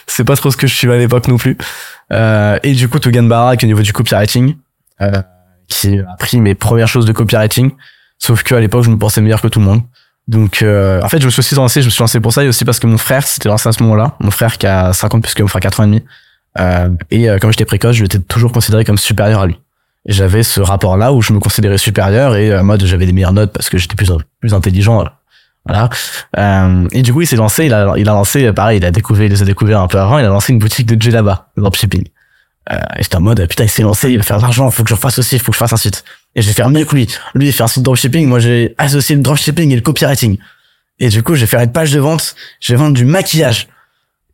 c'est 0.08 0.24
pas 0.25 0.36
trop 0.36 0.51
ce 0.51 0.58
que 0.58 0.68
je 0.68 0.75
suis 0.75 0.92
à 0.92 0.98
l'époque 0.98 1.27
non 1.27 1.38
plus. 1.38 1.58
Euh, 2.13 2.60
et 2.63 2.74
du 2.74 2.88
coup, 2.89 3.00
Togan 3.00 3.27
Barak 3.27 3.63
au 3.63 3.66
niveau 3.66 3.82
du 3.82 3.94
copywriting, 3.94 4.56
euh, 5.01 5.22
qui 5.67 6.00
a 6.00 6.12
appris 6.12 6.39
mes 6.39 6.55
premières 6.55 6.88
choses 6.88 7.05
de 7.05 7.12
copywriting. 7.12 7.71
Sauf 8.19 8.43
que 8.43 8.55
à 8.55 8.59
l'époque, 8.59 8.83
je 8.83 8.89
me 8.89 8.97
pensais 8.97 9.21
meilleur 9.21 9.41
que 9.41 9.47
tout 9.47 9.59
le 9.59 9.65
monde. 9.65 9.81
Donc, 10.27 10.62
euh, 10.62 11.01
en 11.01 11.09
fait, 11.09 11.19
je 11.19 11.25
me 11.25 11.29
suis 11.31 11.39
aussi 11.39 11.55
lancé, 11.55 11.81
je 11.81 11.88
me 11.88 11.91
suis 11.91 12.01
lancé 12.01 12.19
pour 12.19 12.33
ça 12.33 12.43
et 12.43 12.47
aussi 12.47 12.65
parce 12.65 12.79
que 12.79 12.88
mon 12.88 12.97
frère 12.97 13.25
s'était 13.25 13.47
lancé 13.47 13.69
à 13.69 13.71
ce 13.71 13.81
moment-là. 13.83 14.15
Mon 14.19 14.31
frère 14.31 14.57
qui 14.57 14.67
a 14.67 14.91
50 14.91 15.24
plus 15.24 15.33
que 15.33 15.41
mon 15.41 15.47
frère 15.47 15.62
4 15.62 15.79
ans 15.79 15.83
et 15.83 15.88
demi. 15.88 16.03
Euh, 16.59 16.89
et 17.12 17.29
euh, 17.29 17.38
comme 17.38 17.51
j'étais 17.51 17.65
précoce, 17.65 17.95
je 17.95 18.03
l'étais 18.03 18.19
toujours 18.19 18.51
considéré 18.51 18.83
comme 18.83 18.97
supérieur 18.97 19.41
à 19.41 19.47
lui. 19.47 19.59
Et 20.05 20.13
j'avais 20.13 20.43
ce 20.43 20.62
rapport-là 20.62 21.13
où 21.13 21.21
je 21.21 21.33
me 21.33 21.39
considérais 21.39 21.77
supérieur 21.77 22.36
et 22.36 22.51
euh, 22.51 22.63
moi, 22.63 22.77
j'avais 22.79 23.05
des 23.05 23.13
meilleures 23.13 23.33
notes 23.33 23.53
parce 23.53 23.69
que 23.69 23.77
j'étais 23.77 23.95
plus, 23.95 24.09
plus 24.39 24.53
intelligent. 24.53 25.05
Voilà. 25.65 25.89
Euh, 26.38 26.88
et 26.91 27.01
du 27.01 27.13
coup, 27.13 27.21
il 27.21 27.27
s'est 27.27 27.36
lancé, 27.36 27.65
il 27.65 27.74
a, 27.74 27.93
il 27.97 28.07
a 28.07 28.13
lancé, 28.13 28.51
pareil, 28.53 28.77
il 28.77 28.86
a 28.86 28.91
découvert, 28.91 29.25
il 29.25 29.31
les 29.31 29.41
a 29.41 29.45
découverts 29.45 29.81
un 29.81 29.88
peu 29.88 30.00
avant, 30.00 30.17
il 30.17 30.25
a 30.25 30.29
lancé 30.29 30.53
une 30.53 30.59
boutique 30.59 30.88
de 30.88 31.01
djellaba, 31.01 31.50
dropshipping. 31.57 32.05
Euh, 32.71 32.77
et 32.97 33.03
j'étais 33.03 33.15
en 33.15 33.21
mode, 33.21 33.47
putain, 33.47 33.63
il 33.63 33.69
s'est 33.69 33.83
lancé, 33.83 34.12
il 34.12 34.17
va 34.17 34.24
faire 34.24 34.38
de 34.38 34.41
l'argent, 34.41 34.69
faut 34.71 34.83
que 34.83 34.89
je 34.89 34.95
fasse 34.95 35.19
aussi, 35.19 35.39
faut 35.39 35.51
que 35.51 35.55
je 35.55 35.59
fasse 35.59 35.74
un 35.74 35.77
site. 35.77 36.03
Et 36.36 36.41
je 36.41 36.47
vais 36.47 36.53
faire 36.53 36.69
mieux 36.69 36.86
que 36.86 36.95
lui. 36.95 37.07
Lui, 37.33 37.47
il 37.47 37.53
fait 37.53 37.63
un 37.63 37.67
site 37.67 37.83
dropshipping, 37.83 38.27
moi, 38.27 38.39
j'ai 38.39 38.75
associé 38.77 39.15
le 39.15 39.21
dropshipping 39.21 39.71
et 39.71 39.75
le 39.75 39.81
copywriting. 39.81 40.38
Et 41.00 41.09
du 41.09 41.24
coup, 41.24 41.36
j'ai 41.36 41.47
fait 41.47 41.57
une 41.57 41.71
page 41.71 41.91
de 41.91 42.00
vente, 42.00 42.36
j'ai 42.59 42.75
vendu 42.75 43.03
du 43.03 43.05
maquillage. 43.05 43.67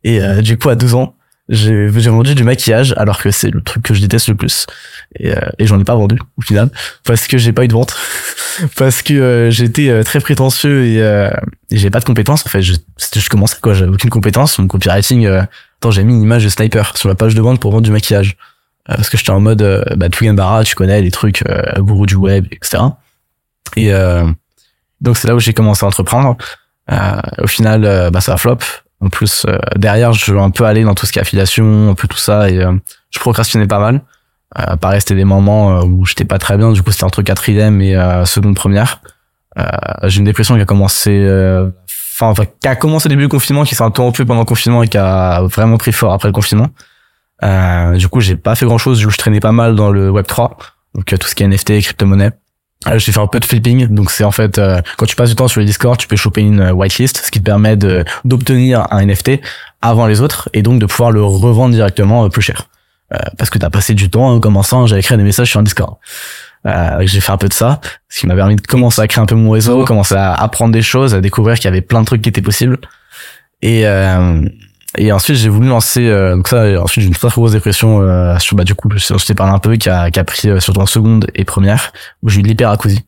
Et 0.02 0.20
euh, 0.20 0.40
du 0.40 0.58
coup, 0.58 0.68
à 0.68 0.74
12 0.74 0.94
ans, 0.94 1.14
j'ai 1.48 1.86
vendu 1.88 2.34
du 2.34 2.42
maquillage, 2.42 2.94
alors 2.96 3.18
que 3.18 3.30
c'est 3.30 3.50
le 3.50 3.60
truc 3.60 3.82
que 3.82 3.94
je 3.94 4.00
déteste 4.00 4.28
le 4.28 4.34
plus. 4.34 4.66
Et, 5.18 5.30
euh, 5.30 5.40
et 5.58 5.66
j'en 5.66 5.78
ai 5.78 5.84
pas 5.84 5.94
vendu, 5.94 6.18
au 6.36 6.42
final, 6.42 6.70
parce 7.04 7.26
que 7.26 7.38
j'ai 7.38 7.52
pas 7.52 7.64
eu 7.64 7.68
de 7.68 7.74
vente. 7.74 7.94
Parce 8.76 9.02
que 9.02 9.14
euh, 9.14 9.50
j'étais 9.50 9.88
euh, 9.88 10.02
très 10.02 10.20
prétentieux 10.20 10.84
et, 10.86 11.02
euh, 11.02 11.30
et 11.70 11.76
j'avais 11.76 11.90
pas 11.90 12.00
de 12.00 12.04
compétences. 12.04 12.44
En 12.46 12.48
fait, 12.48 12.62
je, 12.62 12.74
je 12.98 13.28
commençais 13.28 13.56
quoi, 13.60 13.74
j'avais 13.74 13.92
aucune 13.92 14.10
compétence. 14.10 14.58
Mon 14.58 14.66
copywriting, 14.66 15.26
euh, 15.26 15.42
attends, 15.78 15.90
j'ai 15.90 16.04
mis 16.04 16.14
une 16.14 16.22
image 16.22 16.44
de 16.44 16.48
sniper 16.48 16.96
sur 16.96 17.08
la 17.08 17.14
page 17.14 17.34
de 17.34 17.40
vente 17.40 17.60
pour 17.60 17.70
vendre 17.70 17.82
du 17.82 17.90
maquillage. 17.90 18.36
Euh, 18.90 18.96
parce 18.96 19.08
que 19.08 19.16
j'étais 19.16 19.30
en 19.30 19.40
mode, 19.40 19.62
euh, 19.62 19.82
bah, 19.96 20.08
Tugan 20.08 20.34
Barra, 20.34 20.64
tu 20.64 20.74
connais 20.74 21.00
les 21.00 21.10
trucs, 21.10 21.42
gourou 21.78 22.06
du 22.06 22.16
web, 22.16 22.46
etc. 22.52 22.82
Et 23.76 23.92
donc 25.00 25.16
c'est 25.16 25.26
là 25.26 25.34
où 25.34 25.40
j'ai 25.40 25.52
commencé 25.52 25.84
à 25.84 25.88
entreprendre. 25.88 26.36
Au 27.38 27.46
final, 27.46 28.10
bah, 28.12 28.20
ça 28.20 28.36
flop. 28.36 28.58
En 29.00 29.08
plus, 29.08 29.46
derrière, 29.76 30.12
je 30.12 30.32
veux 30.32 30.38
un 30.38 30.50
peu 30.50 30.64
aller 30.64 30.84
dans 30.84 30.94
tout 30.94 31.06
ce 31.06 31.12
qui 31.12 31.18
est 31.18 31.22
affiliation, 31.22 31.90
un 31.90 31.94
peu 31.94 32.06
tout 32.06 32.18
ça, 32.18 32.48
et 32.50 32.60
je 33.10 33.18
procrastinais 33.18 33.66
pas 33.66 33.80
mal. 33.80 34.02
Euh, 34.58 34.76
pareil, 34.76 35.00
c'était 35.00 35.14
des 35.14 35.24
moments 35.24 35.78
euh, 35.78 35.84
où 35.84 36.04
j'étais 36.04 36.24
pas 36.24 36.38
très 36.38 36.56
bien. 36.56 36.72
Du 36.72 36.82
coup, 36.82 36.92
c'était 36.92 37.04
entre 37.04 37.22
quatrième 37.22 37.80
et 37.80 37.96
euh, 37.96 38.24
seconde 38.24 38.54
première. 38.54 39.00
Euh, 39.58 39.64
j'ai 40.04 40.18
une 40.18 40.24
dépression 40.24 40.56
qui 40.56 40.62
a 40.62 40.64
commencé, 40.64 41.26
enfin, 42.14 42.28
enfin, 42.28 42.44
qui 42.60 42.68
a 42.68 42.76
commencé 42.76 43.06
au 43.06 43.10
début 43.10 43.22
du 43.22 43.28
confinement, 43.28 43.64
qui 43.64 43.74
s'est 43.74 43.82
interrompue 43.82 44.24
pendant 44.24 44.40
le 44.40 44.46
confinement 44.46 44.82
et 44.82 44.88
qui 44.88 44.98
a 44.98 45.42
vraiment 45.42 45.76
pris 45.76 45.92
fort 45.92 46.12
après 46.12 46.28
le 46.28 46.32
confinement. 46.32 46.68
Du 47.96 48.08
coup, 48.08 48.20
j'ai 48.20 48.36
pas 48.36 48.54
fait 48.54 48.66
grand 48.66 48.78
chose. 48.78 49.00
Je 49.00 49.16
traînais 49.16 49.40
pas 49.40 49.52
mal 49.52 49.76
dans 49.76 49.90
le 49.90 50.10
Web 50.10 50.26
3, 50.26 50.56
donc 50.94 51.04
tout 51.04 51.28
ce 51.28 51.34
qui 51.34 51.42
est 51.42 51.48
NFT, 51.48 51.80
crypto-monnaie. 51.80 52.30
J'ai 52.96 53.12
fait 53.12 53.20
un 53.20 53.26
peu 53.26 53.40
de 53.40 53.44
flipping, 53.44 53.86
donc 53.88 54.10
c'est 54.10 54.24
en 54.24 54.30
fait 54.30 54.58
euh, 54.58 54.80
quand 54.98 55.06
tu 55.06 55.16
passes 55.16 55.30
du 55.30 55.36
temps 55.36 55.48
sur 55.48 55.60
les 55.60 55.66
Discord, 55.66 55.96
tu 55.96 56.06
peux 56.06 56.16
choper 56.16 56.42
une 56.42 56.70
whitelist, 56.70 57.16
ce 57.24 57.30
qui 57.30 57.38
te 57.38 57.44
permet 57.44 57.76
d'obtenir 57.76 58.86
un 58.90 59.06
NFT 59.06 59.40
avant 59.80 60.06
les 60.06 60.20
autres 60.20 60.50
et 60.52 60.62
donc 60.62 60.80
de 60.80 60.86
pouvoir 60.86 61.10
le 61.10 61.24
revendre 61.24 61.74
directement 61.74 62.28
plus 62.28 62.42
cher. 62.42 62.68
Euh, 63.12 63.18
parce 63.36 63.50
que 63.50 63.58
t'as 63.58 63.70
passé 63.70 63.94
du 63.94 64.08
temps 64.08 64.30
en 64.30 64.40
commençant, 64.40 64.86
j'avais 64.86 65.02
créé 65.02 65.18
des 65.18 65.24
messages 65.24 65.50
sur 65.50 65.60
un 65.60 65.62
Discord. 65.62 65.96
Euh, 66.66 67.02
j'ai 67.02 67.20
fait 67.20 67.32
un 67.32 67.36
peu 67.36 67.48
de 67.48 67.52
ça, 67.52 67.80
ce 68.08 68.20
qui 68.20 68.26
m'a 68.26 68.34
permis 68.34 68.56
de 68.56 68.62
commencer 68.62 69.02
à 69.02 69.06
créer 69.06 69.22
un 69.22 69.26
peu 69.26 69.34
mon 69.34 69.50
réseau, 69.50 69.84
commencer 69.84 70.14
à 70.14 70.32
apprendre 70.32 70.72
des 70.72 70.80
choses, 70.82 71.14
à 71.14 71.20
découvrir 71.20 71.56
qu'il 71.56 71.66
y 71.66 71.68
avait 71.68 71.82
plein 71.82 72.00
de 72.00 72.06
trucs 72.06 72.22
qui 72.22 72.30
étaient 72.30 72.40
possibles. 72.40 72.78
Et 73.60 73.86
euh, 73.86 74.40
et 74.96 75.12
ensuite 75.12 75.36
j'ai 75.36 75.48
voulu 75.48 75.68
lancer 75.68 76.06
euh, 76.08 76.36
donc 76.36 76.48
ça 76.48 76.80
ensuite 76.80 77.02
j'ai 77.02 77.08
une 77.08 77.14
très 77.14 77.28
grosse 77.28 77.52
dépression 77.52 78.00
euh, 78.00 78.38
sur 78.38 78.56
bah 78.56 78.64
du 78.64 78.74
coup 78.74 78.88
je, 78.94 78.98
je 78.98 79.26
t'ai 79.26 79.34
parlé 79.34 79.52
un 79.52 79.58
peu 79.58 79.74
qui 79.76 79.88
a 79.88 80.10
qui 80.10 80.20
a 80.20 80.24
pris 80.24 80.48
euh, 80.48 80.60
surtout 80.60 80.80
en 80.80 80.86
seconde 80.86 81.26
et 81.34 81.44
première 81.44 81.92
où 82.22 82.28
j'ai 82.28 82.40
eu 82.40 82.42
de 82.42 82.48
l'hyperacousie. 82.48 83.04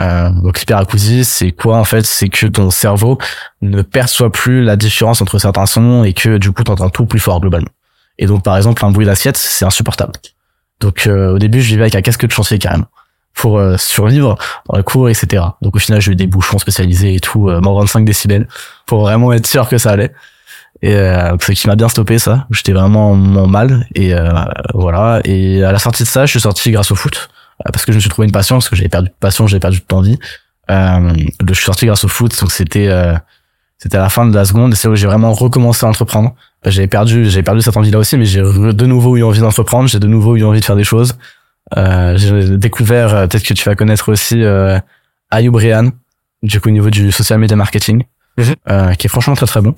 Euh, 0.00 0.30
donc 0.30 0.60
l'hyperacousie 0.60 1.24
c'est 1.24 1.52
quoi 1.52 1.78
en 1.78 1.84
fait? 1.84 2.04
C'est 2.04 2.28
que 2.28 2.46
ton 2.46 2.70
cerveau 2.70 3.18
ne 3.62 3.82
perçoit 3.82 4.30
plus 4.30 4.62
la 4.62 4.76
différence 4.76 5.22
entre 5.22 5.38
certains 5.38 5.66
sons 5.66 6.04
et 6.04 6.12
que 6.12 6.38
du 6.38 6.52
coup 6.52 6.64
t'entends 6.64 6.90
tout 6.90 7.06
plus 7.06 7.20
fort 7.20 7.40
globalement. 7.40 7.70
Et 8.18 8.26
donc 8.26 8.42
par 8.42 8.56
exemple 8.56 8.84
un 8.84 8.90
bruit 8.90 9.06
d'assiette 9.06 9.36
c'est 9.36 9.64
insupportable. 9.64 10.12
Donc 10.80 11.06
euh, 11.06 11.34
au 11.34 11.38
début 11.38 11.60
je 11.60 11.68
vivais 11.68 11.82
avec 11.82 11.94
un 11.94 12.02
casque 12.02 12.26
de 12.26 12.32
chantier 12.32 12.58
carrément 12.58 12.86
pour 13.34 13.58
euh, 13.58 13.76
survivre 13.78 14.36
dans 14.68 14.76
le 14.76 14.82
cours 14.82 15.08
etc. 15.08 15.42
Donc 15.62 15.76
au 15.76 15.78
final 15.78 16.00
j'ai 16.00 16.12
eu 16.12 16.16
des 16.16 16.26
bouchons 16.26 16.58
spécialisés 16.58 17.14
et 17.14 17.20
tout 17.20 17.48
euh, 17.48 17.60
moins 17.60 17.80
25 17.80 18.04
décibels 18.04 18.48
pour 18.86 19.00
vraiment 19.00 19.32
être 19.32 19.46
sûr 19.46 19.68
que 19.68 19.78
ça 19.78 19.90
allait. 19.90 20.12
Et 20.82 20.94
euh, 20.94 21.36
ce 21.40 21.52
qui 21.52 21.66
m'a 21.68 21.76
bien 21.76 21.88
stoppé 21.88 22.18
ça. 22.18 22.46
J'étais 22.50 22.72
vraiment 22.72 23.12
en 23.12 23.46
mal 23.46 23.86
et 23.94 24.14
euh, 24.14 24.30
voilà. 24.74 25.20
Et 25.24 25.62
à 25.62 25.72
la 25.72 25.78
sortie 25.78 26.02
de 26.02 26.08
ça 26.08 26.26
je 26.26 26.30
suis 26.30 26.40
sorti 26.40 26.70
grâce 26.72 26.90
au 26.90 26.96
foot 26.96 27.28
euh, 27.66 27.70
parce 27.72 27.84
que 27.84 27.92
je 27.92 27.96
me 27.96 28.00
suis 28.00 28.10
trouvé 28.10 28.26
une 28.26 28.32
passion 28.32 28.56
parce 28.56 28.68
que 28.68 28.76
j'avais 28.76 28.88
perdu 28.88 29.08
de 29.08 29.14
passion 29.18 29.46
j'avais 29.46 29.60
perdu 29.60 29.78
de 29.78 29.84
temps 29.84 30.02
de 30.02 30.08
vie. 30.08 30.18
Euh, 30.70 31.14
je 31.46 31.54
suis 31.54 31.64
sorti 31.64 31.86
grâce 31.86 32.04
au 32.04 32.08
foot 32.08 32.38
donc 32.40 32.50
c'était 32.50 32.88
c'était 33.78 33.96
à 33.96 34.02
la 34.02 34.08
fin 34.08 34.26
de 34.26 34.34
la 34.34 34.44
seconde 34.44 34.72
et 34.72 34.76
c'est 34.76 34.88
où 34.88 34.94
j'ai 34.94 35.06
vraiment 35.06 35.32
recommencé 35.32 35.86
à 35.86 35.88
entreprendre 35.88 36.34
j'avais 36.64 36.86
perdu 36.86 37.28
j'ai 37.28 37.42
perdu 37.42 37.60
cette 37.62 37.76
envie 37.76 37.90
là 37.90 37.98
aussi 37.98 38.16
mais 38.16 38.24
j'ai 38.24 38.40
de 38.42 38.86
nouveau 38.86 39.16
eu 39.16 39.22
envie 39.22 39.40
d'entreprendre 39.40 39.88
j'ai 39.88 39.98
de 39.98 40.06
nouveau 40.06 40.36
eu 40.36 40.44
envie 40.44 40.60
de 40.60 40.64
faire 40.64 40.76
des 40.76 40.84
choses 40.84 41.14
euh, 41.76 42.16
j'ai 42.16 42.56
découvert 42.56 43.14
euh, 43.14 43.26
peut-être 43.26 43.44
que 43.44 43.54
tu 43.54 43.64
vas 43.64 43.74
connaître 43.74 44.10
aussi 44.12 44.42
euh, 44.42 44.78
Ayoub 45.30 45.56
Rehan 45.56 45.90
du 46.42 46.60
coup 46.60 46.68
au 46.68 46.72
niveau 46.72 46.90
du 46.90 47.12
social 47.12 47.38
media 47.38 47.56
marketing 47.56 48.04
Mhm. 48.38 48.54
euh, 48.70 48.94
qui 48.94 49.06
est 49.06 49.10
franchement 49.10 49.34
très 49.34 49.44
très 49.44 49.60
bon 49.60 49.74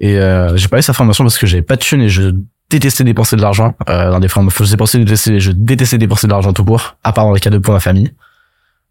et 0.00 0.16
euh, 0.16 0.56
j'ai 0.56 0.68
pas 0.68 0.78
eu 0.78 0.82
sa 0.82 0.92
formation 0.92 1.24
parce 1.24 1.36
que 1.36 1.48
j'avais 1.48 1.62
pas 1.64 1.74
de 1.74 1.80
thunes 1.80 2.02
et 2.02 2.08
je 2.08 2.30
détestais 2.70 3.02
dépenser 3.04 3.34
de 3.36 3.42
l'argent 3.42 3.74
euh, 3.88 4.10
dans 4.10 4.20
des 4.20 4.28
formations. 4.28 4.64
Je 4.64 4.70
dépensais, 4.70 4.98
détestais, 4.98 5.40
je 5.40 5.50
détestais 5.52 5.98
dépenser 5.98 6.26
de 6.26 6.32
l'argent 6.32 6.52
tout 6.52 6.64
court, 6.64 6.96
à 7.04 7.12
part 7.12 7.24
dans 7.24 7.34
les 7.34 7.40
cadeaux 7.40 7.60
pour 7.60 7.74
ma 7.74 7.80
famille. 7.80 8.12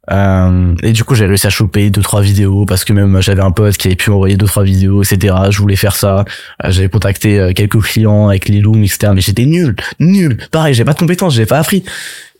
Euh, 0.10 0.76
et 0.82 0.94
du 0.94 1.04
coup, 1.04 1.14
j'ai 1.14 1.28
réussi 1.28 1.46
à 1.46 1.52
choper 1.52 1.92
deux 1.92 2.02
trois 2.02 2.22
vidéos 2.22 2.66
parce 2.66 2.86
que 2.86 2.94
même 2.94 3.22
j'avais 3.22 3.44
un 3.44 3.52
pote 3.52 3.78
qui 3.78 3.88
avait 3.88 3.96
pu 3.96 4.10
m'envoyer 4.10 4.36
deux 4.36 4.48
trois 4.48 4.64
vidéos, 4.64 5.04
etc. 5.04 5.36
Je 5.50 5.60
voulais 5.60 5.76
faire 5.76 5.96
ça. 5.96 6.26
Euh, 6.64 6.72
j'avais 6.72 6.90
contacté 6.90 7.40
euh, 7.40 7.54
quelques 7.54 7.80
clients 7.82 8.30
avec 8.30 8.50
les 8.50 8.62
looms, 8.62 8.84
etc. 8.84 9.12
Mais 9.14 9.22
j'étais 9.22 9.46
nul, 9.46 9.76
nul. 10.00 10.38
Pareil, 10.52 10.74
j'ai 10.74 10.86
pas 10.86 10.94
de 10.94 11.00
compétences, 11.00 11.36
j'ai 11.36 11.46
pas 11.46 11.60
appris. 11.60 11.84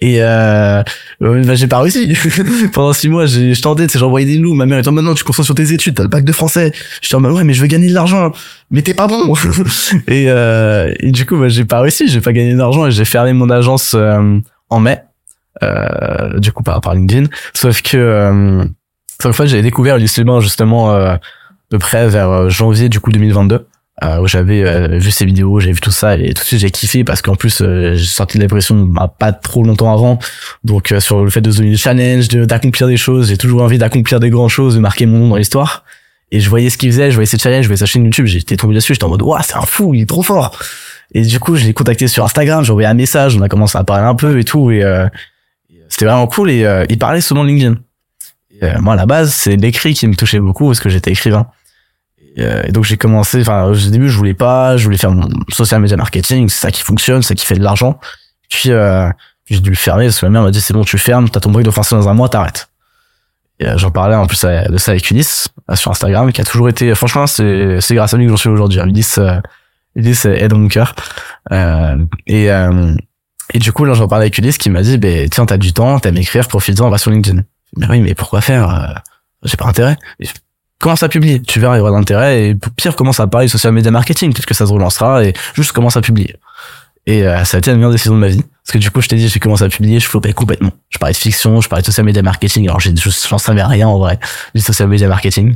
Et 0.02 0.16
euh, 0.20 0.82
bah, 1.20 1.56
j'ai 1.56 1.68
pas 1.68 1.80
réussi. 1.80 2.18
Pendant 2.74 2.92
six 2.92 3.08
mois, 3.08 3.28
j'ai, 3.28 3.54
je 3.54 3.62
tentais, 3.62 3.88
j'envoyais 3.94 4.26
des 4.26 4.38
loups. 4.38 4.56
Ma 4.56 4.66
mère 4.66 4.80
était 4.80 4.90
en 4.90 4.94
non, 4.94 5.14
tu 5.14 5.24
concentres 5.24 5.46
sur 5.46 5.56
tes 5.56 5.72
études, 5.72 5.94
t'as 5.94 6.04
le 6.04 6.10
bac 6.10 6.26
de 6.26 6.32
français. 6.32 6.74
J'étais 7.02 7.16
en 7.16 7.20
mode, 7.20 7.34
ouais, 7.34 7.44
mais 7.44 7.54
je 7.54 7.62
veux 7.62 7.68
gagner 7.68 7.88
de 7.88 7.94
l'argent. 7.94 8.32
Mais 8.72 8.82
t'es 8.82 8.96
pas 8.96 9.08
bon. 9.08 9.36
et, 10.08 10.26
euh, 10.28 10.92
et 11.00 11.12
du 11.12 11.28
coup, 11.28 11.38
bah, 11.38 11.50
j'ai 11.50 11.66
pas 11.66 11.82
réussi, 11.82 12.08
j'ai 12.08 12.22
pas 12.22 12.34
gagné 12.34 12.56
d'argent 12.56 12.88
et 12.88 12.92
j'ai 12.92 13.06
fermé 13.06 13.34
mon 13.34 13.52
agence 13.52 13.94
euh, 13.96 14.40
en 14.72 14.80
mai. 14.80 15.04
Euh, 15.64 16.40
du 16.40 16.52
coup, 16.52 16.64
par, 16.64 16.82
par 16.82 16.96
LinkedIn. 16.96 17.28
Sauf 17.54 17.84
que, 17.84 17.96
euh, 17.96 18.66
sauf 19.22 19.38
que 19.38 19.46
j'avais 19.46 19.62
découvert 19.62 19.98
Liban 19.98 20.40
justement 20.40 20.92
euh, 20.92 21.16
de 21.72 21.78
près 21.78 22.08
vers 22.08 22.30
euh, 22.30 22.50
janvier 22.50 22.90
du 22.90 23.00
coup 23.00 23.12
2022 23.12 23.66
euh, 24.04 24.20
où 24.20 24.28
j'avais 24.28 24.64
euh, 24.64 24.98
vu 24.98 25.12
ces 25.12 25.26
vidéos, 25.26 25.60
j'ai 25.60 25.72
vu 25.72 25.80
tout 25.80 25.92
ça 25.92 26.16
et 26.16 26.34
tout 26.34 26.42
de 26.42 26.48
suite 26.48 26.60
j'ai 26.60 26.72
kiffé 26.72 27.04
parce 27.04 27.22
qu'en 27.22 27.36
plus 27.36 27.60
j'ai 27.60 27.98
sorti 27.98 28.38
de 28.38 28.42
la 28.42 28.48
dépression 28.48 28.76
bah, 28.84 29.14
pas 29.18 29.32
trop 29.32 29.64
longtemps 29.64 29.94
avant. 29.94 30.20
Donc 30.64 30.94
sur 31.00 31.24
le 31.24 31.30
fait 31.30 31.42
de 31.42 31.52
donner 31.52 31.72
des 31.72 31.78
challenges, 31.78 32.28
d'accomplir 32.28 32.88
des 32.88 32.98
choses, 32.98 33.30
j'ai 33.30 33.38
toujours 33.38 33.62
envie 33.62 33.78
d'accomplir 33.78 34.20
des 34.20 34.30
grandes 34.30 34.50
choses, 34.50 34.76
de 34.76 34.80
marquer 34.80 35.06
mon 35.06 35.20
nom 35.20 35.30
dans 35.30 35.36
l'histoire. 35.38 35.86
Et 36.34 36.40
je 36.40 36.50
voyais 36.50 36.70
ce 36.70 36.78
qu'il 36.78 36.90
faisait, 36.92 37.12
je 37.12 37.16
voyais 37.16 37.28
ses 37.28 37.38
challenges, 37.38 37.64
je 37.64 37.68
voyais 37.68 37.78
sa 37.78 37.86
chaîne 37.86 38.06
YouTube, 38.06 38.26
j'étais 38.26 38.56
tombé 38.56 38.74
dessus, 38.74 38.94
j'étais 38.94 39.04
en 39.04 39.10
mode 39.10 39.22
waouh 39.22 39.42
c'est 39.44 39.58
un 39.58 39.62
fou, 39.62 39.94
il 39.94 40.02
est 40.02 40.10
trop 40.10 40.24
fort. 40.24 40.58
Et 41.14 41.24
du 41.24 41.40
coup 41.40 41.56
je 41.56 41.66
l'ai 41.66 41.74
contacté 41.74 42.08
sur 42.08 42.24
Instagram, 42.24 42.64
j'ai 42.64 42.72
envoyé 42.72 42.88
un 42.88 42.94
message, 42.94 43.36
on 43.38 43.42
a 43.42 43.50
commencé 43.50 43.78
à 43.78 43.84
parler 43.84 44.06
un 44.06 44.16
peu 44.16 44.40
et 44.40 44.44
tout 44.44 44.72
et 44.72 44.84
c'était 45.92 46.06
vraiment 46.06 46.26
cool 46.26 46.50
et 46.50 46.64
euh, 46.66 46.86
il 46.90 46.98
parlait 46.98 47.22
souvent 47.22 47.44
de 47.44 47.50
LinkedIn. 47.50 47.76
Euh, 48.64 48.80
moi 48.80 48.94
à 48.94 48.98
la 48.98 49.06
base 49.06 49.34
c'est 49.34 49.56
l'écrit 49.58 49.94
qui 49.94 50.08
me 50.08 50.16
touchait 50.16 50.40
beaucoup 50.40 50.68
parce 50.68 50.80
que 50.80 50.90
j'étais 50.90 51.12
écrivain. 51.12 51.48
Et, 52.38 52.44
euh, 52.44 52.64
et 52.66 52.72
donc 52.72 52.86
j'ai 52.86 52.96
commencé, 52.96 53.42
enfin 53.42 53.64
au 53.66 53.76
début 53.76 54.10
je 54.10 54.18
voulais 54.18 54.34
pas, 54.34 54.78
je 54.78 54.86
voulais 54.86 54.98
faire 54.98 55.12
mon 55.12 55.28
social 55.50 55.82
media 55.82 55.98
marketing, 55.98 56.48
c'est 56.48 56.62
ça 56.62 56.72
qui 56.72 56.82
fonctionne, 56.82 57.22
c'est 57.22 57.30
ça 57.30 57.36
qui 57.36 57.46
fait 57.46 57.56
de 57.56 57.64
l'argent. 57.64 58.00
Puis 58.50 58.72
euh, 58.72 59.10
j'ai 59.50 59.60
dû 59.60 59.70
le 59.70 59.76
fermer 59.76 60.06
parce 60.06 60.22
que 60.22 60.26
ma 60.28 60.32
mère 60.32 60.44
m'a 60.44 60.52
dit 60.52 60.62
c'est 60.62 60.74
bon 60.74 60.84
tu 60.84 60.98
fermes, 60.98 61.28
t'as 61.30 61.40
ton 61.42 61.52
bruit 61.52 61.70
français 61.72 61.96
dans 61.96 62.08
un 62.08 62.14
mois, 62.14 62.30
t'arrêtes. 62.30 62.70
Et 63.60 63.68
euh, 63.68 63.78
j'en 63.78 63.92
parlais 63.92 64.16
en 64.16 64.28
plus 64.28 64.42
de 64.46 64.78
ça 64.78 64.92
avec 64.92 65.12
Ulysse 65.12 65.50
euh, 65.70 65.76
sur 65.76 65.92
Instagram 65.92 66.32
qui 66.32 66.40
a 66.40 66.46
toujours 66.46 66.70
été, 66.70 66.96
franchement 66.96 67.28
c'est 67.28 67.82
c'est 67.82 67.96
grâce 67.96 68.14
à 68.14 68.18
lui 68.18 68.26
que 68.26 68.32
j'en 68.32 68.38
suis 68.38 68.50
aujourd'hui. 68.50 68.80
hein. 68.80 68.88
Ulysse, 68.88 69.20
Ulysse 69.96 70.26
dans 70.26 70.58
mon 70.58 70.70
cœur. 70.70 70.96
Et 72.28 72.50
et 73.54 73.60
du 73.60 73.72
coup, 73.72 73.86
là, 73.86 73.94
j'en 73.94 74.08
parlais 74.08 74.24
avec 74.26 74.38
Ulysse 74.38 74.58
qui 74.58 74.70
m'a 74.70 74.82
dit, 74.82 74.98
ben, 74.98 75.30
tiens, 75.30 75.46
t'as 75.46 75.58
du 75.58 75.74
temps, 75.74 76.00
t'aimes 76.00 76.18
écrire, 76.18 76.48
profite-en, 76.48 76.90
va 76.90 76.98
sur 76.98 77.12
LinkedIn. 77.12 77.42
Mais 77.78 77.88
oui, 77.90 78.00
mais 78.02 78.14
pourquoi 78.16 78.42
faire? 78.42 78.70
euh, 78.70 78.94
J'ai 79.44 79.58
pas 79.58 79.66
intérêt. 79.66 79.98
Commence 80.80 81.04
à 81.04 81.10
publier. 81.10 81.42
Tu 81.42 81.60
verras, 81.60 81.76
il 81.76 81.80
y 81.80 81.82
aura 81.82 81.92
de 81.92 81.96
l'intérêt. 81.96 82.44
Et 82.50 82.56
pire, 82.76 82.96
commence 82.96 83.20
à 83.20 83.28
parler 83.28 83.48
social 83.48 83.72
media 83.72 83.92
marketing? 83.92 84.34
Peut-être 84.34 84.46
que 84.48 84.54
ça 84.54 84.66
se 84.66 84.72
relancera 84.74 85.24
et 85.24 85.34
juste 85.54 85.72
commence 85.74 85.96
à 85.96 86.02
publier. 86.02 86.36
Et 87.06 87.24
euh, 87.28 87.44
ça 87.46 87.58
a 87.58 87.60
été 87.60 87.70
la 87.72 87.78
meilleure 87.78 87.92
décision 87.92 88.14
de 88.14 88.20
ma 88.20 88.28
vie. 88.28 88.42
Parce 88.42 88.74
que 88.74 88.78
du 88.78 88.90
coup, 88.92 89.02
je 89.02 89.08
t'ai 89.08 89.16
dit, 89.16 89.28
j'ai 89.28 89.40
commencé 89.40 89.64
à 89.64 89.70
publier, 89.70 90.00
je 90.00 90.08
flopais 90.08 90.34
complètement. 90.34 90.72
Je 90.90 90.98
parlais 90.98 91.14
de 91.14 91.18
fiction, 91.18 91.62
je 91.62 91.70
parlais 91.70 91.82
de 91.82 91.86
social 91.88 92.06
media 92.06 92.22
marketing. 92.22 92.68
Alors, 92.68 92.80
j'ai- 92.80 92.96
je- 92.96 93.10
j'en 93.30 93.38
savais 93.38 93.64
rien 93.64 93.88
en 93.88 93.98
vrai 94.00 94.20
du 94.56 94.62
social 94.62 94.88
media 94.90 95.08
marketing. 95.08 95.56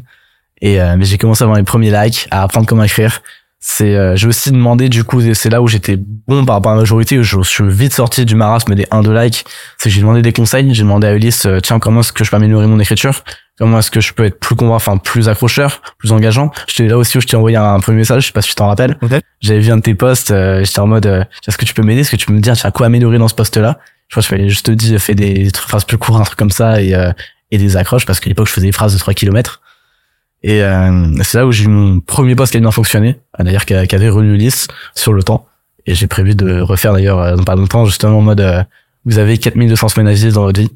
Et 0.61 0.79
euh, 0.81 0.95
mais 0.97 1.05
j'ai 1.05 1.17
commencé 1.17 1.43
à 1.43 1.45
avoir 1.45 1.57
les 1.57 1.63
premiers 1.65 1.91
likes, 1.91 2.27
à 2.31 2.43
apprendre 2.43 2.65
comment 2.67 2.83
écrire. 2.83 3.21
C'est, 3.67 3.95
euh, 3.95 4.15
j'ai 4.15 4.27
aussi 4.27 4.51
demandé 4.51 4.89
du 4.89 5.03
coup, 5.03 5.19
c'est 5.33 5.49
là 5.49 5.59
où 5.59 5.67
j'étais 5.67 5.97
bon 5.97 6.45
par 6.45 6.57
rapport 6.57 6.73
à 6.73 6.75
la 6.75 6.81
majorité, 6.81 7.17
où 7.17 7.23
je 7.23 7.41
suis 7.41 7.67
vite 7.67 7.93
sorti 7.93 8.23
du 8.23 8.35
marasme 8.35 8.75
des 8.75 8.85
1 8.91 9.01
2 9.01 9.11
likes. 9.19 9.43
C'est 9.79 9.89
que 9.89 9.95
j'ai 9.95 10.01
demandé 10.01 10.21
des 10.21 10.33
conseils. 10.33 10.71
J'ai 10.75 10.83
demandé 10.83 11.07
à 11.07 11.15
Ulysse, 11.15 11.47
euh, 11.47 11.59
tiens, 11.59 11.79
comment 11.79 12.01
est-ce 12.01 12.13
que 12.13 12.23
je 12.23 12.29
peux 12.29 12.35
améliorer 12.37 12.67
mon 12.67 12.79
écriture? 12.79 13.23
Comment 13.57 13.79
est-ce 13.79 13.89
que 13.89 14.01
je 14.01 14.13
peux 14.13 14.23
être 14.23 14.39
plus 14.39 14.55
convaincant, 14.55 14.75
enfin 14.75 14.97
plus 14.97 15.29
accrocheur, 15.29 15.81
plus 15.97 16.11
engageant? 16.11 16.51
J'étais 16.67 16.87
là 16.87 16.95
aussi 16.99 17.17
où 17.17 17.21
je 17.21 17.25
t'ai 17.25 17.37
envoyé 17.37 17.57
un, 17.57 17.79
premier 17.79 17.97
message, 17.97 18.21
je 18.21 18.27
sais 18.27 18.33
pas 18.33 18.43
si 18.43 18.49
tu 18.49 18.55
t'en 18.55 18.67
rappelles. 18.67 18.97
Ok. 19.01 19.13
J'avais 19.41 19.59
vu 19.61 19.71
un 19.71 19.77
de 19.77 19.81
tes 19.81 19.95
posts, 19.95 20.29
euh, 20.29 20.63
j'étais 20.63 20.79
en 20.79 20.87
mode, 20.87 21.07
euh, 21.07 21.23
est-ce 21.47 21.57
que 21.57 21.65
tu 21.65 21.73
peux 21.73 21.81
m'aider? 21.81 22.01
Est-ce 22.01 22.11
que 22.11 22.17
tu 22.17 22.27
peux 22.27 22.33
me 22.33 22.41
dire, 22.41 22.53
tiens, 22.55 22.69
quoi 22.69 22.85
améliorer 22.85 23.17
dans 23.17 23.27
ce 23.27 23.33
post-là? 23.33 23.79
Je 24.09 24.13
crois 24.13 24.21
que 24.21 24.37
je, 24.37 24.43
fais- 24.43 24.49
je 24.49 24.61
te 24.61 24.69
dis, 24.69 24.99
fais 24.99 25.15
des 25.15 25.49
phrases 25.55 25.85
plus 25.85 25.97
courtes, 25.97 26.21
un 26.21 26.23
truc 26.25 26.37
comme 26.37 26.51
ça, 26.51 26.83
et, 26.83 26.93
euh, 26.93 27.11
et 27.49 27.57
des 27.57 27.77
accroches, 27.77 28.05
parce 28.05 28.19
qu'à 28.19 28.29
l'époque, 28.29 28.47
je 28.47 28.53
faisais 28.53 28.67
des 28.67 28.71
phrases 28.73 28.93
de 28.93 28.99
3 28.99 29.15
kilomètres. 29.15 29.59
Et 30.47 30.61
euh, 30.61 31.11
c'est 31.23 31.39
là 31.39 31.47
où 31.47 31.51
j'ai 31.51 31.63
eu 31.63 31.69
mon 31.69 31.99
premier 32.01 32.35
post 32.35 32.51
qui 32.51 32.57
a 32.57 32.59
bien 32.59 32.69
fonctionné, 32.69 33.19
d'ailleurs 33.39 33.65
qui, 33.65 33.73
avait 33.73 34.09
relu 34.09 34.35
Ulysse 34.35 34.67
sur 34.93 35.11
le 35.11 35.23
temps. 35.23 35.47
Et 35.87 35.95
j'ai 35.95 36.05
prévu 36.05 36.35
de 36.35 36.61
refaire 36.61 36.93
d'ailleurs 36.93 37.19
euh, 37.19 37.35
dans 37.35 37.43
pas 37.43 37.55
longtemps, 37.55 37.85
justement 37.85 38.19
en 38.19 38.21
mode, 38.21 38.41
euh, 38.41 38.63
vous 39.05 39.17
avez 39.17 39.39
4200 39.39 39.89
semaines 39.89 40.07
à 40.07 40.31
dans 40.31 40.43
votre 40.43 40.61
vie. 40.61 40.69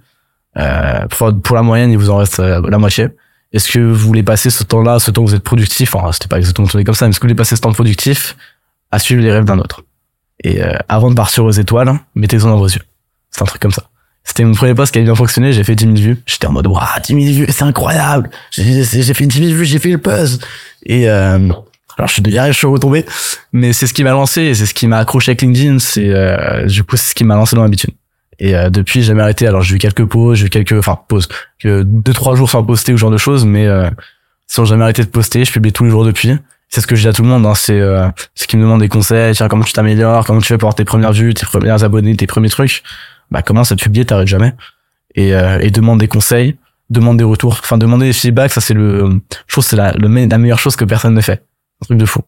Euh, 0.58 1.06
pour, 1.44 1.56
la 1.56 1.62
moyenne, 1.62 1.92
il 1.92 2.00
vous 2.00 2.10
en 2.10 2.18
reste 2.18 2.40
euh, 2.40 2.68
la 2.68 2.80
moitié. 2.80 3.10
Est-ce 3.54 3.72
que 3.72 3.78
vous 3.78 4.08
voulez 4.08 4.24
passer 4.24 4.50
ce 4.50 4.64
temps-là, 4.64 4.98
ce 4.98 5.12
temps 5.12 5.22
où 5.22 5.28
vous 5.28 5.36
êtes 5.36 5.44
productif, 5.44 5.94
enfin 5.94 6.12
c'était 6.12 6.28
pas 6.28 6.38
exactement 6.38 6.68
tourné 6.68 6.84
comme 6.84 6.96
ça, 6.96 7.06
mais 7.06 7.12
est-ce 7.12 7.20
que 7.20 7.26
vous 7.26 7.30
voulez 7.30 7.38
passer 7.38 7.56
ce 7.56 7.62
temps 7.62 7.72
productif 7.72 8.36
à 8.90 8.98
suivre 8.98 9.22
les 9.22 9.32
rêves 9.32 9.46
d'un 9.46 9.60
autre? 9.60 9.84
Et 10.44 10.64
euh, 10.64 10.74
avant 10.88 11.12
de 11.12 11.16
partir 11.16 11.46
aux 11.46 11.52
étoiles, 11.52 11.94
mettez-en 12.16 12.50
dans 12.50 12.58
vos 12.58 12.68
yeux. 12.68 12.82
C'est 13.30 13.44
un 13.44 13.46
truc 13.46 13.62
comme 13.62 13.72
ça. 13.72 13.84
C'était 14.24 14.44
mon 14.44 14.54
premier 14.54 14.76
post 14.76 14.92
qui 14.92 15.00
avait 15.00 15.06
bien 15.06 15.16
fonctionné, 15.16 15.54
j'ai 15.54 15.64
fait 15.64 15.76
10 15.76 15.86
000 15.86 15.96
vues. 15.96 16.18
J'étais 16.26 16.48
en 16.48 16.52
mode, 16.52 16.68
waouh, 16.68 16.84
10 17.04 17.24
000 17.34 17.46
vues, 17.46 17.52
c'est 17.52 17.64
incroyable. 17.64 18.30
J'ai 18.52 18.84
fait 19.14 19.26
10 19.26 19.40
000 19.46 19.58
vues, 19.58 19.66
j'ai 19.66 19.80
fait 19.80 19.90
le 19.90 19.98
buzz. 19.98 20.40
Et 20.86 21.10
euh, 21.10 21.50
alors 21.98 22.08
je 22.08 22.14
suis 22.14 22.22
derrière, 22.22 22.54
je 22.54 22.58
suis 22.58 22.68
retombé, 22.68 23.06
mais 23.52 23.74
c'est 23.74 23.88
ce 23.88 23.94
qui 23.94 24.04
m'a 24.04 24.12
lancé, 24.12 24.54
c'est 24.54 24.66
ce 24.66 24.74
qui 24.74 24.88
m'a 24.88 25.00
accroché 25.00 25.32
avec 25.32 25.42
LinkedIn, 25.42 25.80
c'est 25.80 26.10
euh, 26.10 26.66
du 26.66 26.84
coup 26.84 26.96
c'est 26.96 27.10
ce 27.10 27.16
qui 27.16 27.24
m'a 27.24 27.36
lancé 27.36 27.56
dans 27.56 27.64
l'habitude. 27.64 27.92
Et 28.40 28.56
euh, 28.56 28.70
depuis, 28.70 29.02
j'ai 29.02 29.08
jamais 29.08 29.22
arrêté. 29.22 29.48
Alors 29.48 29.62
j'ai 29.62 29.76
eu 29.76 29.80
quelques 29.80 30.06
pauses, 30.06 30.38
j'ai 30.38 30.46
eu 30.48 30.50
quelques, 30.50 30.74
enfin 30.74 30.98
pauses, 31.08 31.28
que 31.60 31.84
deux 31.84 32.14
trois 32.14 32.36
jours 32.36 32.50
sans 32.50 32.64
poster 32.64 32.94
ou 32.94 32.98
ce 32.98 33.02
genre 33.02 33.12
de 33.12 33.18
choses, 33.18 33.46
mais 33.46 33.68
euh, 33.68 33.90
sans 34.48 34.66
jamais 34.66 34.84
arrêté 34.84 35.04
de 35.04 35.10
poster. 35.10 35.44
Je 35.44 35.52
publie 35.52 35.74
tous 35.74 35.84
les 35.84 35.90
jours 35.90 36.06
depuis. 36.06 36.38
c'est 36.70 36.82
ce 36.82 36.88
que 36.88 36.96
je 36.96 37.02
dis 37.02 37.08
à 37.08 37.14
tout 37.14 37.24
le 37.24 37.28
monde 37.28 37.46
hein, 37.46 37.56
c'est 37.56 37.80
euh, 37.80 38.08
ce 38.36 38.48
qui 38.48 38.56
me 38.56 38.62
demande 38.62 38.80
des 38.80 38.90
conseils 38.90 39.36
comment 39.50 39.64
tu 39.64 39.74
t'améliores 39.74 40.26
comment 40.26 40.40
tu 40.40 40.48
fais 40.48 40.58
pour 40.58 40.68
avoir 40.68 40.76
tes 40.76 40.86
premières 40.86 41.14
vues 41.14 41.34
tes 41.34 41.46
premières 41.46 41.84
abonnés 41.84 42.16
tes 42.16 42.28
premiers 42.28 42.50
trucs 42.50 42.84
bah 43.32 43.42
commence 43.42 43.72
à 43.72 43.76
publier 43.76 44.06
t'arrêtes 44.06 44.28
jamais. 44.28 44.54
Et, 45.16 45.34
euh, 45.34 45.60
et 45.60 45.72
demande 45.72 46.00
des 46.00 46.08
conseils 46.08 46.58
demande 46.90 47.18
des 47.18 47.24
retours. 47.24 47.60
Enfin 47.62 47.78
demander 47.78 48.08
des 48.08 48.14
feedbacks 48.14 48.52
ça 48.52 48.62
c'est 48.62 48.74
le 48.74 49.22
je 49.48 49.54
trouve 49.54 49.64
c'est 49.64 49.76
la, 49.76 49.92
le 49.94 50.08
la 50.08 50.38
meilleure 50.38 50.60
chose 50.60 50.76
que 50.76 50.86
personne 50.86 51.14
ne 51.14 51.22
fait. 51.22 51.44
Un 51.82 51.86
truc 51.86 51.98
de 51.98 52.06
fou. 52.06 52.22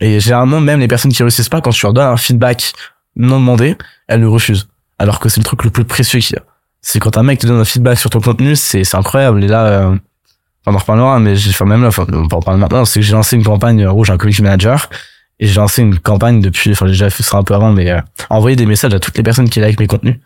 Et 0.00 0.20
généralement 0.20 0.60
même 0.60 0.80
les 0.80 0.88
personnes 0.88 1.12
qui 1.12 1.22
réussissent 1.22 1.48
pas 1.48 1.60
quand 1.60 1.70
tu 1.70 1.84
leur 1.84 1.92
donnes 1.92 2.08
un 2.08 2.16
feedback 2.16 2.72
non 3.16 3.38
demandé 3.40 3.76
elles 4.08 4.20
le 4.20 4.28
refusent. 4.28 4.68
Alors 4.98 5.20
que 5.20 5.28
c'est 5.28 5.40
le 5.40 5.44
truc 5.44 5.64
le 5.64 5.70
plus 5.70 5.84
précieux 5.84 6.20
qu'il 6.20 6.36
y 6.36 6.38
a. 6.38 6.42
C'est 6.80 7.00
quand 7.00 7.16
un 7.16 7.22
mec 7.22 7.38
te 7.38 7.46
donne 7.46 7.60
un 7.60 7.64
feedback 7.64 7.98
sur 7.98 8.10
ton 8.10 8.20
contenu 8.20 8.56
c'est 8.56 8.84
c'est 8.84 8.96
incroyable. 8.96 9.42
Et 9.42 9.48
là 9.48 9.66
euh, 9.66 9.96
on 10.66 10.74
en 10.74 10.78
reparlera, 10.78 11.18
mais 11.18 11.36
j'ai 11.36 11.52
fait 11.52 11.64
même 11.64 11.82
là, 11.82 11.88
enfin, 11.88 12.06
on 12.10 12.24
en 12.24 12.40
parler 12.40 12.58
maintenant, 12.58 12.84
c'est 12.84 13.00
que 13.00 13.06
j'ai 13.06 13.12
lancé 13.12 13.36
une 13.36 13.44
campagne, 13.44 13.86
rouge 13.86 14.10
un 14.10 14.16
community 14.16 14.42
manager, 14.42 14.88
et 15.38 15.46
j'ai 15.46 15.56
lancé 15.56 15.82
une 15.82 15.98
campagne 15.98 16.40
depuis, 16.40 16.70
enfin, 16.70 16.86
j'ai 16.86 16.92
déjà 16.92 17.10
fait 17.10 17.22
ça 17.22 17.36
un 17.36 17.42
peu 17.42 17.54
avant, 17.54 17.72
mais 17.72 17.90
euh, 17.90 18.00
envoyer 18.30 18.56
des 18.56 18.66
messages 18.66 18.94
à 18.94 19.00
toutes 19.00 19.16
les 19.16 19.22
personnes 19.22 19.48
qui 19.48 19.60
like 19.60 19.78
mes 19.78 19.86
contenus 19.86 20.16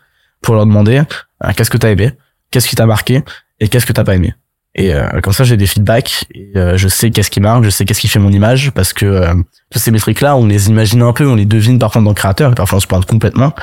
pour 0.41 0.55
leur 0.55 0.65
demander 0.65 1.01
euh, 1.43 1.51
qu'est-ce 1.55 1.69
que 1.69 1.77
t'as 1.77 1.91
aimé, 1.91 2.11
qu'est-ce 2.51 2.67
qui 2.67 2.75
t'a 2.75 2.85
marqué, 2.85 3.23
et 3.59 3.67
qu'est-ce 3.67 3.85
que 3.85 3.93
t'as 3.93 4.03
pas 4.03 4.15
aimé. 4.15 4.33
Et 4.75 4.93
euh, 4.93 5.19
comme 5.21 5.33
ça, 5.33 5.43
j'ai 5.43 5.57
des 5.57 5.67
feedbacks, 5.67 6.25
et 6.33 6.51
euh, 6.55 6.77
je 6.77 6.87
sais 6.87 7.09
qu'est-ce 7.09 7.31
qui 7.31 7.39
marque, 7.39 7.63
je 7.63 7.69
sais 7.69 7.85
qu'est-ce 7.85 7.99
qui 7.99 8.07
fait 8.07 8.19
mon 8.19 8.31
image, 8.31 8.71
parce 8.71 8.93
que 8.93 9.05
euh, 9.05 9.33
ces 9.75 9.91
métriques-là, 9.91 10.35
on 10.35 10.45
les 10.45 10.69
imagine 10.69 11.01
un 11.01 11.13
peu, 11.13 11.27
on 11.27 11.35
les 11.35 11.45
devine 11.45 11.79
parfois 11.79 12.01
dans 12.01 12.11
le 12.11 12.15
créateur, 12.15 12.51
et 12.51 12.55
parfois 12.55 12.77
on 12.77 12.81
se 12.81 12.87
plante 12.87 13.05
complètement, 13.05 13.53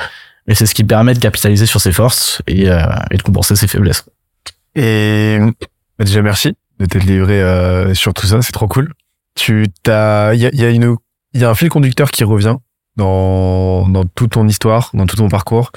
mais 0.47 0.55
c'est 0.55 0.65
ce 0.65 0.75
qui 0.75 0.83
permet 0.83 1.13
de 1.13 1.19
capitaliser 1.19 1.65
sur 1.65 1.79
ses 1.79 1.91
forces 1.91 2.41
et, 2.47 2.69
euh, 2.69 2.81
et 3.11 3.17
de 3.17 3.21
compenser 3.21 3.55
ses 3.55 3.67
faiblesses. 3.67 4.05
Et 4.75 5.39
bah, 5.97 6.05
déjà 6.05 6.21
merci 6.21 6.53
de 6.79 6.85
t'être 6.85 7.05
livré 7.05 7.41
euh, 7.41 7.93
sur 7.93 8.13
tout 8.13 8.27
ça, 8.27 8.41
c'est 8.41 8.51
trop 8.51 8.67
cool. 8.67 8.93
Tu 9.35 9.67
t'as, 9.83 10.33
il 10.33 10.41
y 10.41 10.45
a, 10.45 10.49
y 10.53 10.65
a 10.65 10.69
une, 10.69 10.95
il 11.33 11.41
y 11.41 11.45
a 11.45 11.49
un 11.49 11.55
fil 11.55 11.69
conducteur 11.69 12.11
qui 12.11 12.23
revient 12.23 12.57
dans 12.95 13.87
dans 13.87 14.05
toute 14.05 14.31
ton 14.31 14.47
histoire, 14.47 14.91
dans 14.93 15.05
tout 15.05 15.15
ton 15.15 15.29
parcours 15.29 15.71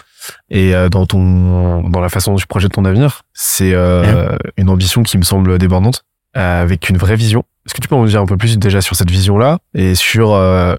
et 0.50 0.74
euh, 0.74 0.88
dans 0.88 1.06
ton 1.06 1.88
dans 1.88 2.00
la 2.00 2.08
façon 2.08 2.32
dont 2.32 2.38
tu 2.38 2.46
projettes 2.46 2.72
ton 2.72 2.84
avenir. 2.84 3.22
C'est 3.34 3.72
euh, 3.74 4.36
une 4.56 4.68
ambition 4.68 5.02
qui 5.02 5.18
me 5.18 5.22
semble 5.22 5.58
débordante, 5.58 6.04
euh, 6.36 6.62
avec 6.62 6.88
une 6.88 6.96
vraie 6.96 7.16
vision. 7.16 7.44
Est-ce 7.66 7.74
que 7.74 7.80
tu 7.80 7.88
peux 7.88 7.94
en 7.94 8.04
dire 8.04 8.20
un 8.20 8.26
peu 8.26 8.36
plus 8.36 8.58
déjà 8.58 8.80
sur 8.80 8.96
cette 8.96 9.10
vision-là 9.10 9.58
et 9.74 9.94
sur 9.94 10.34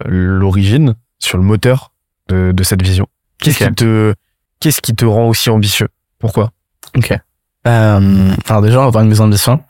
l'origine, 0.06 0.96
sur 1.20 1.38
le 1.38 1.44
moteur 1.44 1.92
de, 2.28 2.52
de 2.52 2.64
cette 2.64 2.82
vision? 2.82 3.08
Qu'est-ce 3.40 3.66
qui 3.66 3.74
te 3.74 4.14
qu'est-ce 4.60 4.82
qui 4.82 4.96
te 4.96 5.06
rend 5.06 5.28
aussi 5.28 5.50
ambitieux? 5.50 5.90
Pourquoi? 6.20 6.52
Ok. 6.96 7.14
Euh, 7.68 8.32
alors 8.48 8.62
déjà, 8.62 8.82
on 8.82 8.86
va 8.86 8.92
parler 8.92 9.08
de 9.08 9.14
mes 9.14 9.22
ambitions. 9.22 9.64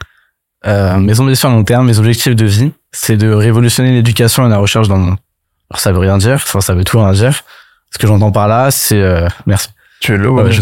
Euh, 0.66 0.98
mes 0.98 1.20
ambitions 1.20 1.50
à 1.50 1.52
long 1.54 1.64
terme, 1.64 1.88
mes 1.88 1.98
objectifs 1.98 2.36
de 2.36 2.46
vie, 2.46 2.72
c'est 2.92 3.18
de 3.18 3.32
révolutionner 3.32 3.92
l'éducation 3.94 4.46
et 4.46 4.50
la 4.50 4.58
recherche 4.58 4.88
dans 4.88 4.98
le 4.98 5.04
monde. 5.04 5.18
Alors 5.70 5.80
ça 5.80 5.92
veut 5.92 6.00
rien 6.00 6.18
dire, 6.18 6.36
enfin 6.36 6.62
ça 6.62 6.74
veut 6.74 6.84
tout 6.84 7.00
rien 7.00 7.14
dire. 7.14 7.44
Ce 7.92 7.98
que 8.00 8.08
j'entends 8.08 8.32
par 8.32 8.48
là, 8.48 8.72
c'est 8.72 9.02
euh, 9.02 9.28
merci. 9.46 9.70
Tu 10.00 10.14
es 10.14 10.18
là 10.18 10.30
Ouais, 10.32 10.52
je. 10.52 10.62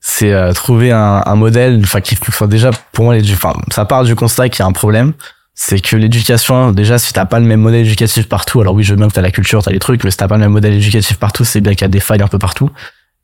C'est 0.00 0.32
euh, 0.32 0.52
trouver 0.52 0.90
un, 0.90 1.22
un 1.24 1.34
modèle, 1.36 1.80
enfin 1.84 2.00
qui, 2.00 2.18
enfin 2.28 2.48
déjà 2.48 2.70
pour 2.92 3.04
moi, 3.04 3.14
l'édu- 3.14 3.34
enfin 3.34 3.52
ça 3.70 3.84
part 3.84 4.02
du 4.02 4.16
constat 4.16 4.48
qu'il 4.48 4.60
y 4.60 4.62
a 4.62 4.66
un 4.66 4.72
problème. 4.72 5.12
C'est 5.54 5.78
que 5.80 5.94
l'éducation, 5.96 6.72
déjà, 6.72 6.98
si 6.98 7.12
t'as 7.12 7.26
pas 7.26 7.38
le 7.38 7.44
même 7.46 7.60
modèle 7.60 7.82
éducatif 7.86 8.26
partout, 8.28 8.60
alors 8.62 8.74
oui, 8.74 8.82
je 8.82 8.90
veux 8.92 8.96
bien 8.96 9.06
que 9.08 9.12
t'as 9.12 9.20
la 9.20 9.30
culture, 9.30 9.62
t'as 9.62 9.70
les 9.70 9.78
trucs, 9.78 10.02
mais 10.02 10.10
si 10.10 10.16
t'as 10.16 10.26
pas 10.26 10.34
le 10.36 10.40
même 10.40 10.50
modèle 10.52 10.72
éducatif 10.72 11.18
partout, 11.18 11.44
c'est 11.44 11.60
bien 11.60 11.72
qu'il 11.72 11.82
y 11.82 11.84
a 11.84 11.88
des 11.88 12.00
failles 12.00 12.22
un 12.22 12.26
peu 12.26 12.38
partout. 12.38 12.70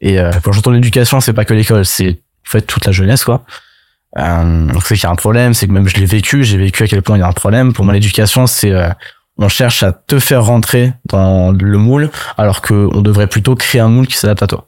Et 0.01 0.21
euh, 0.21 0.31
quand 0.45 0.53
j'entends 0.53 0.71
l'éducation, 0.71 1.21
c'est 1.21 1.33
pas 1.33 1.45
que 1.45 1.55
l'école, 1.55 1.85
c'est 1.85 2.11
en 2.11 2.51
fait 2.51 2.61
toute 2.63 2.85
la 2.87 2.93
jeunesse, 2.93 3.25
quoi. 3.25 3.45
Euh, 4.19 4.67
donc 4.73 4.83
c'est 4.85 4.95
qu'il 4.95 5.05
y 5.05 5.07
a 5.07 5.11
un 5.11 5.17
problème, 5.17 5.53
c'est 5.55 5.67
que 5.67 5.73
même 5.73 5.89
je 5.89 5.97
l'ai 5.97 6.07
vécu, 6.07 6.45
j'ai 6.45 6.59
vécu 6.59 6.83
à 6.85 6.87
quel 6.87 7.03
point 7.03 7.17
il 7.17 7.21
y 7.21 7.25
a 7.25 7.27
un 7.27 7.33
problème. 7.33 7.73
Pour 7.73 7.85
moi, 7.85 7.93
l'éducation, 7.95 8.47
c'est 8.47 8.71
euh, 8.73 8.89
on 9.39 9.49
cherche 9.49 9.83
à 9.83 9.93
te 9.93 10.19
faire 10.19 10.45
rentrer 10.45 10.93
dans 11.07 11.53
le 11.53 11.79
moule, 11.79 12.11
alors 12.37 12.61
que 12.61 12.89
on 12.93 13.01
devrait 13.01 13.29
plutôt 13.29 13.55
créer 13.55 13.81
un 13.81 13.89
moule 13.89 14.07
qui 14.07 14.17
s'adapte 14.17 14.43
à 14.43 14.47
toi. 14.49 14.67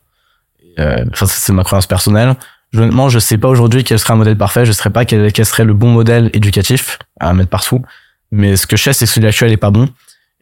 Euh, 0.78 1.04
ça, 1.14 1.26
c'est 1.26 1.52
ma 1.52 1.64
croyance 1.64 1.86
personnelle. 1.86 2.36
Je- 2.72 3.08
je 3.08 3.18
sais 3.18 3.36
pas 3.36 3.48
aujourd'hui 3.48 3.82
quel 3.82 3.98
serait 3.98 4.12
un 4.12 4.16
modèle 4.16 4.38
parfait. 4.38 4.64
Je 4.64 4.72
sais 4.72 4.90
pas 4.90 5.04
quel, 5.04 5.32
serait 5.44 5.64
le 5.64 5.74
bon 5.74 5.90
modèle 5.90 6.30
éducatif 6.32 6.98
à 7.18 7.32
mettre 7.32 7.50
partout. 7.50 7.82
Mais 8.30 8.56
ce 8.56 8.66
que 8.66 8.76
je 8.76 8.84
sais, 8.84 8.92
c'est 8.92 9.06
que 9.06 9.10
celui 9.10 9.26
actuel 9.26 9.50
est 9.50 9.56
pas 9.56 9.70
bon 9.72 9.88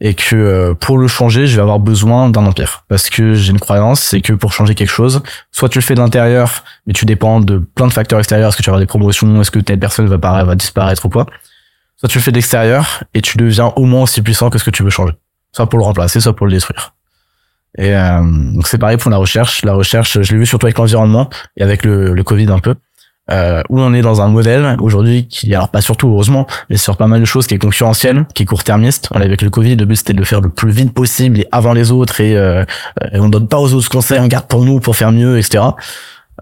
et 0.01 0.13
que 0.15 0.37
euh, 0.37 0.75
pour 0.75 0.99
le 0.99 1.09
changer, 1.09 1.47
je 1.47 1.57
vais 1.57 1.63
avoir 1.63 1.79
besoin 1.81 2.29
d'un 2.29 2.45
empire. 2.45 2.85
Parce 2.89 3.09
que 3.09 3.33
j'ai 3.35 3.51
une 3.51 3.59
croyance, 3.59 4.01
c'est 4.01 4.21
que 4.21 4.35
pour 4.35 4.53
changer 4.53 4.75
quelque 4.75 4.91
chose, 4.91 5.23
soit 5.51 5.71
tu 5.71 5.79
le 5.79 5.83
fais 5.83 5.95
de 5.95 6.01
l'intérieur, 6.01 6.65
mais 6.87 6.93
tu 6.93 7.07
dépends 7.07 7.41
de 7.41 7.59
plein 7.59 7.87
de 7.87 7.93
facteurs 7.93 8.19
extérieurs. 8.19 8.51
Est-ce 8.51 8.59
que 8.59 8.63
tu 8.63 8.69
vas 8.69 8.75
avoir 8.75 8.81
des 8.83 8.87
promotions 8.87 9.41
Est-ce 9.41 9.51
que 9.51 9.59
telle 9.59 9.81
personne 9.81 10.07
va, 10.07 10.45
va 10.45 10.55
disparaître 10.55 11.07
ou 11.07 11.09
quoi 11.09 11.27
Soit 11.99 12.09
tu 12.09 12.19
le 12.19 12.23
fais 12.23 12.31
de 12.31 12.37
l'extérieur 12.37 13.03
et 13.15 13.21
tu 13.21 13.37
deviens 13.39 13.73
au 13.77 13.85
moins 13.85 14.03
aussi 14.03 14.23
puissant 14.23 14.51
que 14.51 14.59
ce 14.59 14.65
que 14.65 14.71
tu 14.71 14.83
veux 14.83 14.91
changer. 14.91 15.15
Soit 15.53 15.69
pour 15.69 15.79
le 15.79 15.85
remplacer, 15.85 16.21
soit 16.21 16.35
pour 16.37 16.47
le 16.47 16.53
détruire. 16.53 16.95
Et 17.77 17.95
euh, 17.95 18.21
donc 18.23 18.67
c'est 18.67 18.79
pareil 18.79 18.97
pour 18.97 19.11
la 19.11 19.17
recherche. 19.19 19.65
La 19.65 19.75
recherche, 19.75 20.21
je 20.23 20.33
l'ai 20.33 20.39
vu 20.39 20.47
surtout 20.47 20.67
avec 20.67 20.79
l'environnement 20.79 21.29
et 21.57 21.63
avec 21.63 21.85
le, 21.85 22.15
le 22.15 22.23
Covid 22.25 22.51
un 22.51 22.61
peu, 22.61 22.75
euh, 23.31 23.63
où 23.69 23.81
on 23.81 23.93
est 23.95 24.01
dans 24.01 24.23
un 24.23 24.29
modèle 24.29 24.77
aujourd'hui 24.81 25.27
qui, 25.29 25.55
alors 25.55 25.69
pas 25.69 25.81
surtout 25.81 26.09
heureusement, 26.09 26.47
mais 26.71 26.77
sur 26.77 26.97
pas 26.97 27.07
mal 27.09 27.21
de 27.21 27.25
choses 27.27 27.47
qui 27.47 27.55
est 27.55 27.59
concurrentiel, 27.59 28.27
qui 28.35 28.45
est 28.45 28.47
court-termiste. 28.47 29.09
On 29.13 29.21
avec 29.21 29.43
le 29.43 29.51
Covid, 29.51 29.77
le 29.77 29.85
but 29.85 29.97
c'était 29.97 30.15
de 30.15 30.19
le 30.19 30.25
faire 30.25 30.41
le 30.41 30.49
plus 30.51 30.71
vite 30.71 30.95
possible 30.95 31.41
et 31.41 31.49
avant 31.53 31.73
les 31.73 31.91
autres 31.91 32.21
et, 32.21 32.37
euh, 32.37 32.65
on 33.13 33.29
donne 33.29 33.49
pas 33.49 33.59
aux 33.59 33.75
autres 33.75 33.89
conseils, 33.91 34.21
on 34.21 34.29
garde 34.29 34.47
pour 34.47 34.65
nous 34.65 34.79
pour 34.81 34.95
faire 34.97 35.13
mieux, 35.13 35.37
etc. 35.39 35.65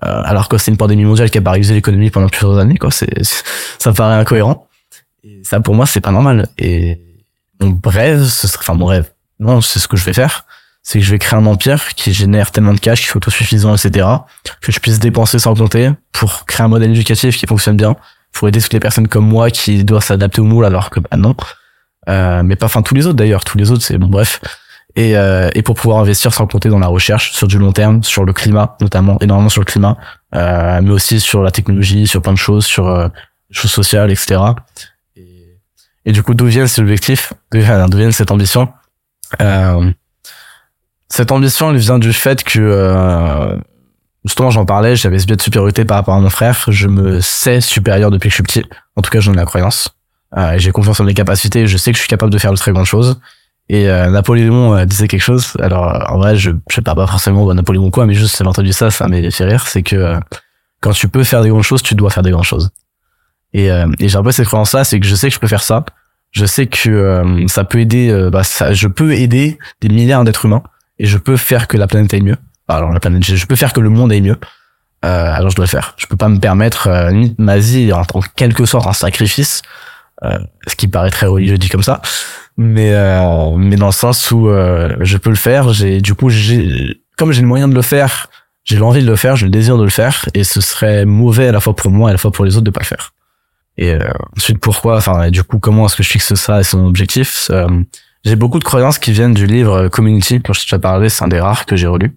Euh, 0.04 0.22
alors 0.24 0.48
que 0.48 0.58
c'est 0.58 0.70
une 0.70 0.76
pandémie 0.76 1.04
mondiale 1.04 1.30
qui 1.30 1.38
a 1.38 1.42
paralysé 1.42 1.72
l'économie 1.74 2.10
pendant 2.10 2.28
plusieurs 2.28 2.58
années, 2.58 2.76
quoi. 2.76 2.90
C'est- 2.90 3.24
ça 3.78 3.92
paraît 3.94 4.16
incohérent. 4.16 4.65
Ça, 5.42 5.60
pour 5.60 5.74
moi, 5.74 5.86
c'est 5.86 6.00
pas 6.00 6.10
normal. 6.10 6.48
Et 6.58 7.00
mon 7.60 7.78
rêve, 7.84 8.24
ce 8.24 8.48
serait, 8.48 8.62
enfin, 8.62 8.74
mon 8.74 8.86
rêve. 8.86 9.10
Non, 9.38 9.60
c'est 9.60 9.78
ce 9.78 9.88
que 9.88 9.96
je 9.96 10.04
vais 10.04 10.12
faire. 10.12 10.44
C'est 10.82 11.00
que 11.00 11.04
je 11.04 11.10
vais 11.10 11.18
créer 11.18 11.38
un 11.38 11.46
empire 11.46 11.94
qui 11.94 12.12
génère 12.12 12.50
tellement 12.52 12.74
de 12.74 12.78
cash, 12.78 13.00
qui 13.00 13.06
soit 13.06 13.16
autosuffisant, 13.16 13.74
etc. 13.74 14.06
Que 14.60 14.72
je 14.72 14.78
puisse 14.78 14.98
dépenser 14.98 15.38
sans 15.38 15.54
compter 15.54 15.90
pour 16.12 16.46
créer 16.46 16.64
un 16.64 16.68
modèle 16.68 16.90
éducatif 16.90 17.36
qui 17.36 17.46
fonctionne 17.46 17.76
bien. 17.76 17.96
Pour 18.32 18.48
aider 18.48 18.60
toutes 18.60 18.72
les 18.72 18.80
personnes 18.80 19.08
comme 19.08 19.26
moi 19.26 19.50
qui 19.50 19.84
doivent 19.84 20.04
s'adapter 20.04 20.40
au 20.40 20.44
moule 20.44 20.64
alors 20.64 20.90
que, 20.90 21.00
bah, 21.00 21.16
non. 21.16 21.34
Euh, 22.08 22.42
mais 22.44 22.56
pas, 22.56 22.66
enfin, 22.66 22.82
tous 22.82 22.94
les 22.94 23.06
autres 23.06 23.16
d'ailleurs. 23.16 23.44
Tous 23.44 23.58
les 23.58 23.70
autres, 23.70 23.82
c'est 23.82 23.98
bon, 23.98 24.08
bref. 24.08 24.40
Et, 24.96 25.14
euh, 25.16 25.50
et 25.54 25.62
pour 25.62 25.74
pouvoir 25.74 25.98
investir 25.98 26.32
sans 26.32 26.46
compter 26.46 26.70
dans 26.70 26.78
la 26.78 26.86
recherche 26.86 27.32
sur 27.32 27.46
du 27.46 27.58
long 27.58 27.72
terme, 27.72 28.02
sur 28.02 28.24
le 28.24 28.32
climat 28.32 28.76
notamment, 28.80 29.18
énormément 29.20 29.50
sur 29.50 29.60
le 29.60 29.66
climat, 29.66 29.98
euh, 30.34 30.80
mais 30.82 30.90
aussi 30.90 31.20
sur 31.20 31.42
la 31.42 31.50
technologie, 31.50 32.06
sur 32.06 32.22
plein 32.22 32.32
de 32.32 32.38
choses, 32.38 32.64
sur 32.64 32.88
euh, 32.88 33.08
choses 33.50 33.70
sociales, 33.70 34.10
etc. 34.10 34.40
Et, 36.06 36.12
du 36.12 36.22
coup, 36.22 36.34
d'où 36.34 36.46
vient 36.46 36.66
cet 36.66 36.78
objectif? 36.78 37.32
D'où 37.52 37.58
vient 37.60 38.12
cette 38.12 38.30
ambition? 38.30 38.68
Euh, 39.42 39.90
Cette 41.08 41.32
ambition, 41.32 41.70
elle 41.70 41.76
vient 41.78 41.98
du 41.98 42.12
fait 42.12 42.42
que 42.42 42.58
euh, 42.60 43.56
justement, 44.24 44.50
j'en 44.50 44.64
parlais, 44.64 44.96
j'avais 44.96 45.18
ce 45.18 45.26
biais 45.26 45.36
de 45.36 45.42
supériorité 45.42 45.84
par 45.84 45.96
rapport 45.98 46.14
à 46.14 46.20
mon 46.20 46.30
frère. 46.30 46.64
Je 46.68 46.88
me 46.88 47.20
sais 47.20 47.60
supérieur 47.60 48.10
depuis 48.10 48.28
que 48.28 48.30
je 48.30 48.36
suis 48.36 48.42
petit. 48.42 48.64
En 48.96 49.02
tout 49.02 49.10
cas, 49.10 49.20
j'en 49.20 49.32
ai 49.32 49.36
la 49.36 49.44
croyance. 49.44 49.90
Euh, 50.36 50.54
j'ai 50.58 50.72
confiance 50.72 51.00
en 51.00 51.04
mes 51.04 51.14
capacités. 51.14 51.66
Je 51.66 51.76
sais 51.76 51.90
que 51.92 51.96
je 51.96 52.02
suis 52.02 52.08
capable 52.08 52.32
de 52.32 52.38
faire 52.38 52.52
de 52.52 52.56
très 52.56 52.72
grandes 52.72 52.84
choses. 52.86 53.20
Et 53.68 53.88
euh, 53.88 54.10
Napoléon 54.10 54.76
euh, 54.76 54.84
disait 54.84 55.08
quelque 55.08 55.22
chose. 55.22 55.54
Alors 55.60 55.92
euh, 55.92 56.00
en 56.08 56.18
vrai, 56.18 56.36
je 56.36 56.52
je 56.68 56.74
sais 56.74 56.82
pas 56.82 56.94
pas 56.94 57.06
forcément 57.06 57.52
Napoléon 57.52 57.90
quoi, 57.90 58.06
mais 58.06 58.14
juste 58.14 58.36
j'avais 58.38 58.48
entendu 58.50 58.72
ça, 58.72 58.90
ça 58.90 59.08
m'a 59.08 59.30
fait 59.30 59.44
rire. 59.44 59.66
C'est 59.66 59.82
que 59.82 59.96
euh, 59.96 60.20
quand 60.80 60.92
tu 60.92 61.08
peux 61.08 61.24
faire 61.24 61.42
des 61.42 61.48
grandes 61.48 61.64
choses, 61.64 61.82
tu 61.82 61.94
dois 61.94 62.10
faire 62.10 62.22
des 62.22 62.30
grandes 62.30 62.44
choses. 62.44 62.70
Et, 63.56 63.70
euh, 63.70 63.86
et 63.98 64.08
j'ai 64.08 64.18
un 64.18 64.22
peu 64.22 64.32
cette 64.32 64.46
croyance-là, 64.46 64.84
c'est 64.84 65.00
que 65.00 65.06
je 65.06 65.14
sais 65.14 65.28
que 65.28 65.34
je 65.34 65.40
peux 65.40 65.48
faire 65.48 65.62
ça. 65.62 65.84
Je 66.32 66.44
sais 66.44 66.66
que 66.66 66.90
euh, 66.90 67.46
ça 67.48 67.64
peut 67.64 67.80
aider. 67.80 68.10
euh, 68.10 68.28
bah, 68.28 68.44
ça, 68.44 68.74
je 68.74 68.86
peux 68.86 69.14
aider 69.14 69.58
des 69.80 69.88
milliards 69.88 70.24
d'êtres 70.24 70.44
humains 70.44 70.62
et 70.98 71.06
je 71.06 71.16
peux 71.16 71.38
faire 71.38 71.66
que 71.66 71.78
la 71.78 71.86
planète 71.86 72.12
aille 72.12 72.20
mieux. 72.20 72.36
Alors 72.68 72.92
la 72.92 73.00
planète, 73.00 73.24
je 73.24 73.46
peux 73.46 73.56
faire 73.56 73.72
que 73.72 73.80
le 73.80 73.88
monde 73.88 74.12
aille 74.12 74.20
mieux. 74.20 74.38
Euh, 75.04 75.32
alors 75.32 75.50
je 75.50 75.56
dois 75.56 75.64
le 75.64 75.70
faire. 75.70 75.94
Je 75.96 76.06
peux 76.06 76.16
pas 76.16 76.28
me 76.28 76.38
permettre 76.38 76.88
euh, 76.88 77.10
limite 77.10 77.38
ma 77.38 77.56
vie 77.58 77.92
en, 77.92 78.02
en 78.02 78.20
quelque 78.34 78.66
sorte 78.66 78.86
un 78.86 78.92
sacrifice, 78.92 79.62
euh, 80.24 80.38
ce 80.66 80.74
qui 80.74 80.88
paraît 80.88 81.10
très 81.10 81.26
religieux 81.26 81.58
dit 81.58 81.68
comme 81.68 81.82
ça, 81.82 82.02
mais 82.56 82.92
euh, 82.92 83.56
mais 83.56 83.76
dans 83.76 83.86
le 83.86 83.92
sens 83.92 84.30
où 84.32 84.48
euh, 84.48 84.96
je 85.00 85.16
peux 85.16 85.30
le 85.30 85.36
faire. 85.36 85.72
J'ai 85.72 86.00
du 86.00 86.14
coup 86.14 86.28
j'ai 86.28 86.98
comme 87.16 87.32
j'ai 87.32 87.42
le 87.42 87.46
moyen 87.46 87.68
de 87.68 87.74
le 87.74 87.82
faire, 87.82 88.28
j'ai 88.64 88.76
l'envie 88.78 89.02
de 89.02 89.08
le 89.08 89.16
faire, 89.16 89.36
j'ai 89.36 89.46
le 89.46 89.52
désir 89.52 89.78
de 89.78 89.84
le 89.84 89.90
faire, 89.90 90.24
et 90.34 90.44
ce 90.44 90.60
serait 90.60 91.04
mauvais 91.04 91.48
à 91.48 91.52
la 91.52 91.60
fois 91.60 91.76
pour 91.76 91.90
moi 91.90 92.08
et 92.08 92.12
à 92.12 92.14
la 92.14 92.18
fois 92.18 92.32
pour 92.32 92.44
les 92.44 92.56
autres 92.56 92.64
de 92.64 92.70
pas 92.70 92.80
le 92.80 92.86
faire. 92.86 93.12
Et 93.78 93.92
euh, 93.92 94.08
ensuite 94.36 94.58
pourquoi, 94.58 94.96
enfin 94.96 95.30
du 95.30 95.42
coup 95.42 95.58
comment 95.58 95.86
est-ce 95.86 95.96
que 95.96 96.02
je 96.02 96.08
fixe 96.08 96.34
ça 96.34 96.60
et 96.60 96.64
son 96.64 96.86
objectif? 96.86 97.48
Euh, 97.50 97.68
J'ai 98.24 98.36
beaucoup 98.36 98.58
de 98.58 98.64
croyances 98.64 98.98
qui 98.98 99.12
viennent 99.12 99.34
du 99.34 99.46
livre 99.46 99.88
Community, 99.88 100.40
dont 100.40 100.52
je 100.52 100.66
t'ai 100.66 100.78
parlé, 100.78 101.08
c'est 101.08 101.24
un 101.24 101.28
des 101.28 101.40
rares 101.40 101.66
que 101.66 101.76
j'ai 101.76 101.86
relu, 101.86 102.16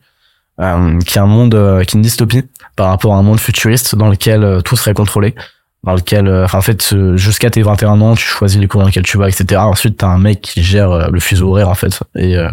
euh, 0.60 1.00
qui 1.00 1.18
est 1.18 1.22
un 1.22 1.26
monde, 1.28 1.56
euh, 1.56 1.84
qui 1.84 1.96
est 1.96 1.98
une 1.98 2.02
dystopie 2.02 2.46
par 2.76 2.88
rapport 2.88 3.14
à 3.14 3.18
un 3.18 3.24
monde 3.24 3.40
futuriste 3.40 3.96
dans 3.96 4.10
lequel 4.10 4.44
euh, 4.44 4.62
tout 4.62 4.76
serait 4.78 4.94
contrôlé, 4.94 5.36
dans 5.84 5.94
lequel, 5.96 6.28
euh, 6.28 6.46
enfin, 6.46 6.58
en 6.58 6.62
fait, 6.62 6.94
euh, 6.94 7.16
jusqu'à 7.18 7.50
tes 7.50 7.62
21 7.62 8.02
ans, 8.02 8.16
tu 8.16 8.26
choisis 8.26 8.60
les 8.60 8.68
cours 8.68 8.82
dans 8.82 8.88
lesquels 8.88 9.04
tu 9.04 9.18
vas, 9.18 9.28
etc. 9.30 9.62
Ensuite, 9.62 9.98
t'as 9.98 10.08
un 10.08 10.18
mec 10.18 10.42
qui 10.42 10.64
gère 10.64 10.92
euh, 10.92 11.08
le 11.12 11.20
fuseau 11.20 11.52
horaire, 11.52 11.70
en 11.70 11.76
fait, 11.76 12.00
et 12.16 12.38
euh, 12.38 12.50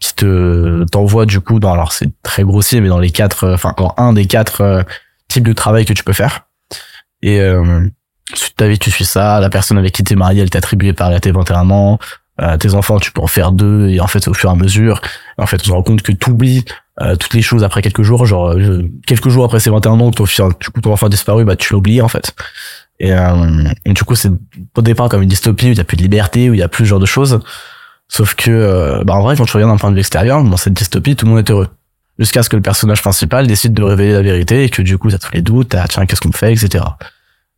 qui 0.00 0.14
te 0.14 0.84
t'envoie 0.84 1.26
du 1.26 1.40
coup 1.40 1.60
dans, 1.60 1.72
alors 1.72 1.92
c'est 1.92 2.08
très 2.22 2.42
grossier, 2.42 2.80
mais 2.80 2.88
dans 2.88 2.98
les 2.98 3.10
quatre, 3.10 3.44
euh, 3.44 3.54
enfin, 3.54 3.74
dans 3.76 3.94
un 3.98 4.12
des 4.12 4.26
quatre 4.26 4.60
euh, 4.62 4.82
types 5.28 5.46
de 5.46 5.52
travail 5.52 5.84
que 5.84 5.92
tu 5.92 6.04
peux 6.04 6.14
faire. 6.14 6.46
Et 7.22 7.40
euh, 7.40 7.86
ta 8.56 8.68
vie, 8.68 8.78
tu 8.78 8.90
suis 8.90 9.04
ça. 9.04 9.40
La 9.40 9.50
personne 9.50 9.78
avec 9.78 9.92
qui 9.92 10.04
t'es 10.04 10.14
marié, 10.14 10.42
elle 10.42 10.50
t'est 10.50 10.58
attribuée 10.58 10.92
par 10.92 11.18
tes 11.20 11.32
21 11.32 11.70
ans. 11.70 11.98
Euh, 12.40 12.56
tes 12.56 12.74
enfants, 12.74 12.98
tu 12.98 13.12
peux 13.12 13.20
en 13.20 13.26
faire 13.26 13.52
deux 13.52 13.88
et 13.88 14.00
en 14.00 14.06
fait 14.06 14.26
au 14.26 14.32
fur 14.32 14.48
et 14.48 14.52
à 14.52 14.56
mesure, 14.56 15.02
en 15.36 15.46
fait, 15.46 15.60
on 15.62 15.64
se 15.64 15.72
rend 15.72 15.82
compte 15.82 16.00
que 16.00 16.12
tu 16.12 16.30
oublies 16.30 16.64
euh, 17.02 17.14
toutes 17.16 17.34
les 17.34 17.42
choses 17.42 17.64
après 17.64 17.82
quelques 17.82 18.02
jours, 18.02 18.24
genre 18.24 18.52
euh, 18.52 18.82
quelques 19.06 19.28
jours 19.28 19.44
après 19.44 19.60
ces 19.60 19.68
21 19.68 20.00
ans, 20.00 20.10
ton, 20.10 20.24
du 20.24 20.70
coup 20.70 20.80
ton 20.80 20.92
enfant 20.92 21.06
a 21.06 21.10
disparu, 21.10 21.44
bah 21.44 21.56
tu 21.56 21.74
l'as 21.74 21.78
oublié 21.78 22.00
en 22.00 22.08
fait. 22.08 22.34
Et, 23.00 23.12
euh, 23.12 23.64
et 23.86 23.92
du 23.94 24.04
coup, 24.04 24.14
c'est 24.14 24.30
au 24.76 24.82
départ 24.82 25.08
comme 25.08 25.22
une 25.22 25.28
dystopie 25.28 25.68
où 25.68 25.72
il 25.72 25.78
y 25.78 25.80
a 25.80 25.84
plus 25.84 25.96
de 25.96 26.02
liberté, 26.02 26.50
où 26.50 26.54
il 26.54 26.60
y 26.60 26.62
a 26.62 26.68
plus 26.68 26.84
ce 26.84 26.90
genre 26.90 27.00
de 27.00 27.06
choses. 27.06 27.40
Sauf 28.08 28.34
que, 28.34 28.50
euh, 28.50 29.04
bah 29.04 29.14
en 29.14 29.22
vrai, 29.22 29.36
quand 29.36 29.46
tu 29.46 29.56
regardes 29.56 29.72
d'un 29.72 29.78
point 29.78 29.90
de 29.90 29.94
vue 29.94 30.00
extérieur, 30.00 30.42
dans 30.44 30.56
cette 30.56 30.74
dystopie, 30.74 31.16
tout 31.16 31.24
le 31.24 31.30
monde 31.32 31.40
est 31.40 31.50
heureux. 31.50 31.68
Jusqu'à 32.18 32.42
ce 32.42 32.50
que 32.50 32.56
le 32.56 32.62
personnage 32.62 33.00
principal 33.00 33.46
décide 33.46 33.72
de 33.72 33.82
révéler 33.82 34.12
la 34.12 34.22
vérité 34.22 34.64
et 34.64 34.68
que 34.68 34.82
du 34.82 34.98
coup, 34.98 35.10
t'as 35.10 35.18
tous 35.18 35.32
les 35.32 35.40
doutes, 35.40 35.70
t'as 35.70 35.88
tiens, 35.88 36.04
qu'est-ce 36.04 36.20
qu'on 36.20 36.32
fait, 36.32 36.52
etc. 36.52 36.84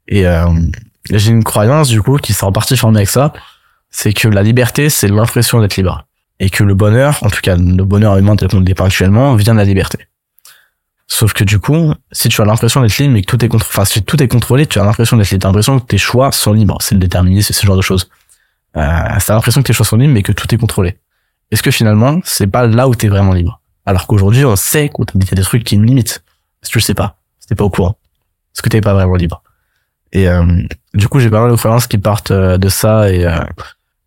Et 0.08 0.26
euh, 0.26 0.46
j'ai 1.10 1.30
une 1.30 1.44
croyance 1.44 1.88
du 1.88 2.02
coup 2.02 2.16
qui 2.16 2.32
sera 2.32 2.46
en 2.46 2.52
partie 2.52 2.76
formée 2.76 2.98
avec 2.98 3.10
ça, 3.10 3.32
c'est 3.90 4.12
que 4.12 4.28
la 4.28 4.42
liberté, 4.42 4.90
c'est 4.90 5.08
l'impression 5.08 5.60
d'être 5.60 5.76
libre. 5.76 6.06
Et 6.40 6.50
que 6.50 6.64
le 6.64 6.74
bonheur, 6.74 7.22
en 7.22 7.30
tout 7.30 7.40
cas 7.40 7.56
le 7.56 7.84
bonheur 7.84 8.16
humain 8.16 8.36
tel 8.36 8.48
qu'on 8.48 8.58
le 8.58 8.64
dépeint 8.64 8.86
actuellement, 8.86 9.34
vient 9.36 9.54
de 9.54 9.58
la 9.58 9.64
liberté. 9.64 10.08
Sauf 11.06 11.34
que 11.34 11.44
du 11.44 11.58
coup, 11.58 11.92
si 12.10 12.28
tu 12.28 12.40
as 12.40 12.44
l'impression 12.44 12.80
d'être 12.80 12.96
libre, 12.98 13.12
mais 13.12 13.22
que 13.22 13.26
tout 13.26 13.44
est 13.44 13.48
contrôlé, 13.48 13.70
enfin 13.70 13.84
si 13.84 14.02
tout 14.02 14.20
est 14.22 14.28
contrôlé, 14.28 14.66
tu 14.66 14.78
as 14.78 14.84
l'impression 14.84 15.16
d'être 15.16 15.30
libre, 15.30 15.42
t'as 15.42 15.48
l'impression 15.48 15.78
que 15.78 15.86
tes 15.86 15.98
choix 15.98 16.32
sont 16.32 16.52
libres, 16.52 16.78
c'est 16.80 16.94
le 16.94 17.00
déterminisme, 17.00 17.52
ce 17.52 17.66
genre 17.66 17.76
de 17.76 17.82
choses. 17.82 18.08
Euh, 18.76 18.80
t'as 18.80 19.34
l'impression 19.34 19.60
que 19.60 19.66
tes 19.66 19.72
choix 19.72 19.84
sont 19.84 19.96
libres, 19.96 20.14
mais 20.14 20.22
que 20.22 20.32
tout 20.32 20.52
est 20.54 20.58
contrôlé. 20.58 20.96
Est-ce 21.50 21.62
que 21.62 21.70
finalement, 21.70 22.20
c'est 22.24 22.46
pas 22.46 22.66
là 22.66 22.88
où 22.88 22.94
t'es 22.94 23.08
vraiment 23.08 23.34
libre? 23.34 23.60
Alors 23.84 24.06
qu'aujourd'hui, 24.06 24.44
on 24.44 24.56
sait 24.56 24.88
qu'il 24.88 25.22
y 25.22 25.32
a 25.32 25.34
des 25.34 25.42
trucs 25.42 25.64
qui 25.64 25.76
nous 25.76 25.84
limitent. 25.84 26.24
Est-ce 26.62 26.70
que 26.70 26.72
tu 26.72 26.78
le 26.78 26.82
sais 26.82 26.94
pas? 26.94 27.18
Si 27.40 27.48
t'es 27.48 27.54
pas 27.54 27.64
au 27.64 27.70
courant. 27.70 27.98
Est-ce 28.54 28.62
que 28.62 28.70
t'es 28.70 28.80
pas 28.80 28.94
vraiment 28.94 29.16
libre? 29.16 29.42
Et 30.12 30.28
euh, 30.28 30.44
du 30.94 31.08
coup, 31.08 31.20
j'ai 31.20 31.30
pas 31.30 31.40
mal 31.40 31.50
de 31.50 31.56
croyances 31.56 31.86
qui 31.86 31.98
partent 31.98 32.30
euh, 32.30 32.58
de 32.58 32.68
ça 32.68 33.10
et, 33.10 33.24
euh, 33.24 33.40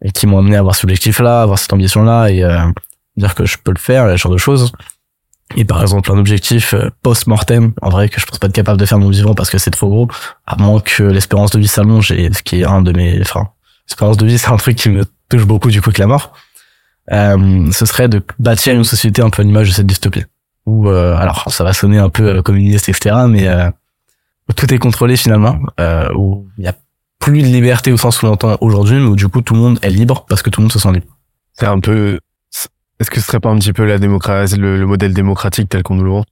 et 0.01 0.11
qui 0.11 0.27
m'ont 0.27 0.39
amené 0.39 0.55
à 0.55 0.59
avoir 0.59 0.75
cet 0.75 0.85
objectif-là, 0.85 1.41
avoir 1.41 1.57
cette 1.57 1.73
ambition-là 1.73 2.29
et 2.29 2.43
dire 3.17 3.33
que 3.33 3.45
je 3.45 3.57
peux 3.57 3.71
le 3.71 3.79
faire, 3.79 4.09
ce 4.11 4.17
genre 4.17 4.31
de 4.31 4.37
choses. 4.37 4.71
Et 5.55 5.63
par 5.63 5.81
exemple, 5.81 6.11
un 6.11 6.17
objectif 6.17 6.75
post-mortem, 7.01 7.73
en 7.81 7.89
vrai, 7.89 8.09
que 8.09 8.19
je 8.19 8.25
pense 8.25 8.39
pas 8.39 8.47
être 8.47 8.53
capable 8.53 8.79
de 8.79 8.85
faire 8.85 8.99
mon 8.99 9.09
vivant 9.09 9.33
parce 9.33 9.49
que 9.49 9.57
c'est 9.57 9.71
trop 9.71 9.87
gros, 9.87 10.07
à 10.45 10.57
moins 10.57 10.79
que 10.79 11.03
l'espérance 11.03 11.51
de 11.51 11.59
vie 11.59 11.67
s'allonge, 11.67 12.11
et 12.11 12.31
ce 12.33 12.43
qui 12.43 12.61
est 12.61 12.65
un 12.65 12.81
de 12.81 12.91
mes... 12.91 13.19
Enfin, 13.21 13.49
l'espérance 13.87 14.17
de 14.17 14.25
vie, 14.25 14.37
c'est 14.37 14.49
un 14.49 14.57
truc 14.57 14.75
qui 14.75 14.89
me 14.89 15.05
touche 15.29 15.45
beaucoup 15.45 15.71
du 15.71 15.81
coup 15.81 15.91
que 15.91 16.01
la 16.01 16.07
mort. 16.07 16.33
Euh, 17.11 17.71
ce 17.71 17.85
serait 17.85 18.09
de 18.09 18.21
bâtir 18.39 18.73
une 18.73 18.83
société 18.83 19.21
un 19.21 19.29
peu 19.29 19.41
à 19.41 19.45
l'image 19.45 19.69
de 19.69 19.73
cette 19.73 19.87
dystopie. 19.87 20.25
Où, 20.65 20.89
euh, 20.89 21.15
alors, 21.15 21.51
ça 21.51 21.63
va 21.63 21.73
sonner 21.73 21.99
un 21.99 22.09
peu 22.09 22.41
communiste, 22.41 22.89
etc., 22.89 23.15
mais 23.27 23.47
tout 24.53 24.73
est 24.73 24.77
contrôlé 24.77 25.17
finalement, 25.17 25.57
euh, 25.79 26.07
où 26.15 26.47
il 26.57 26.65
y 26.65 26.67
a 26.67 26.73
plus 27.19 27.41
de 27.41 27.47
liberté 27.47 27.91
au 27.91 27.97
sens 27.97 28.21
où 28.21 28.25
l'entend 28.27 28.57
aujourd'hui, 28.61 28.97
mais 28.99 29.07
où 29.07 29.15
du 29.15 29.27
coup 29.27 29.41
tout 29.41 29.53
le 29.55 29.59
monde 29.59 29.79
est 29.81 29.89
libre 29.89 30.25
parce 30.29 30.41
que 30.41 30.49
tout 30.49 30.61
le 30.61 30.65
monde 30.65 30.71
se 30.71 30.79
sent 30.79 30.91
libre. 30.91 31.07
C'est 31.53 31.65
un 31.65 31.79
peu. 31.79 32.19
Est-ce 32.99 33.09
que 33.09 33.19
ce 33.19 33.25
serait 33.27 33.39
pas 33.39 33.49
un 33.49 33.57
petit 33.57 33.73
peu 33.73 33.83
la 33.85 33.97
démocratie, 33.97 34.55
le, 34.57 34.77
le 34.77 34.85
modèle 34.85 35.13
démocratique 35.13 35.67
tel 35.69 35.83
qu'on 35.83 35.95
nous 35.95 36.03
le 36.03 36.11
vend 36.11 36.25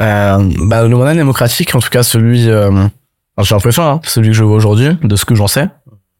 Euh, 0.00 0.50
bah, 0.66 0.82
le 0.86 0.96
modèle 0.96 1.16
démocratique, 1.16 1.74
en 1.74 1.80
tout 1.80 1.90
cas 1.90 2.02
celui, 2.02 2.48
euh, 2.48 2.86
j'ai 3.40 3.54
l'impression, 3.54 3.82
hein, 3.88 4.00
celui 4.04 4.28
que 4.30 4.34
je 4.34 4.42
vois 4.42 4.56
aujourd'hui, 4.56 4.96
de 5.02 5.14
ce 5.16 5.24
que 5.24 5.34
j'en 5.36 5.46
sais, 5.46 5.68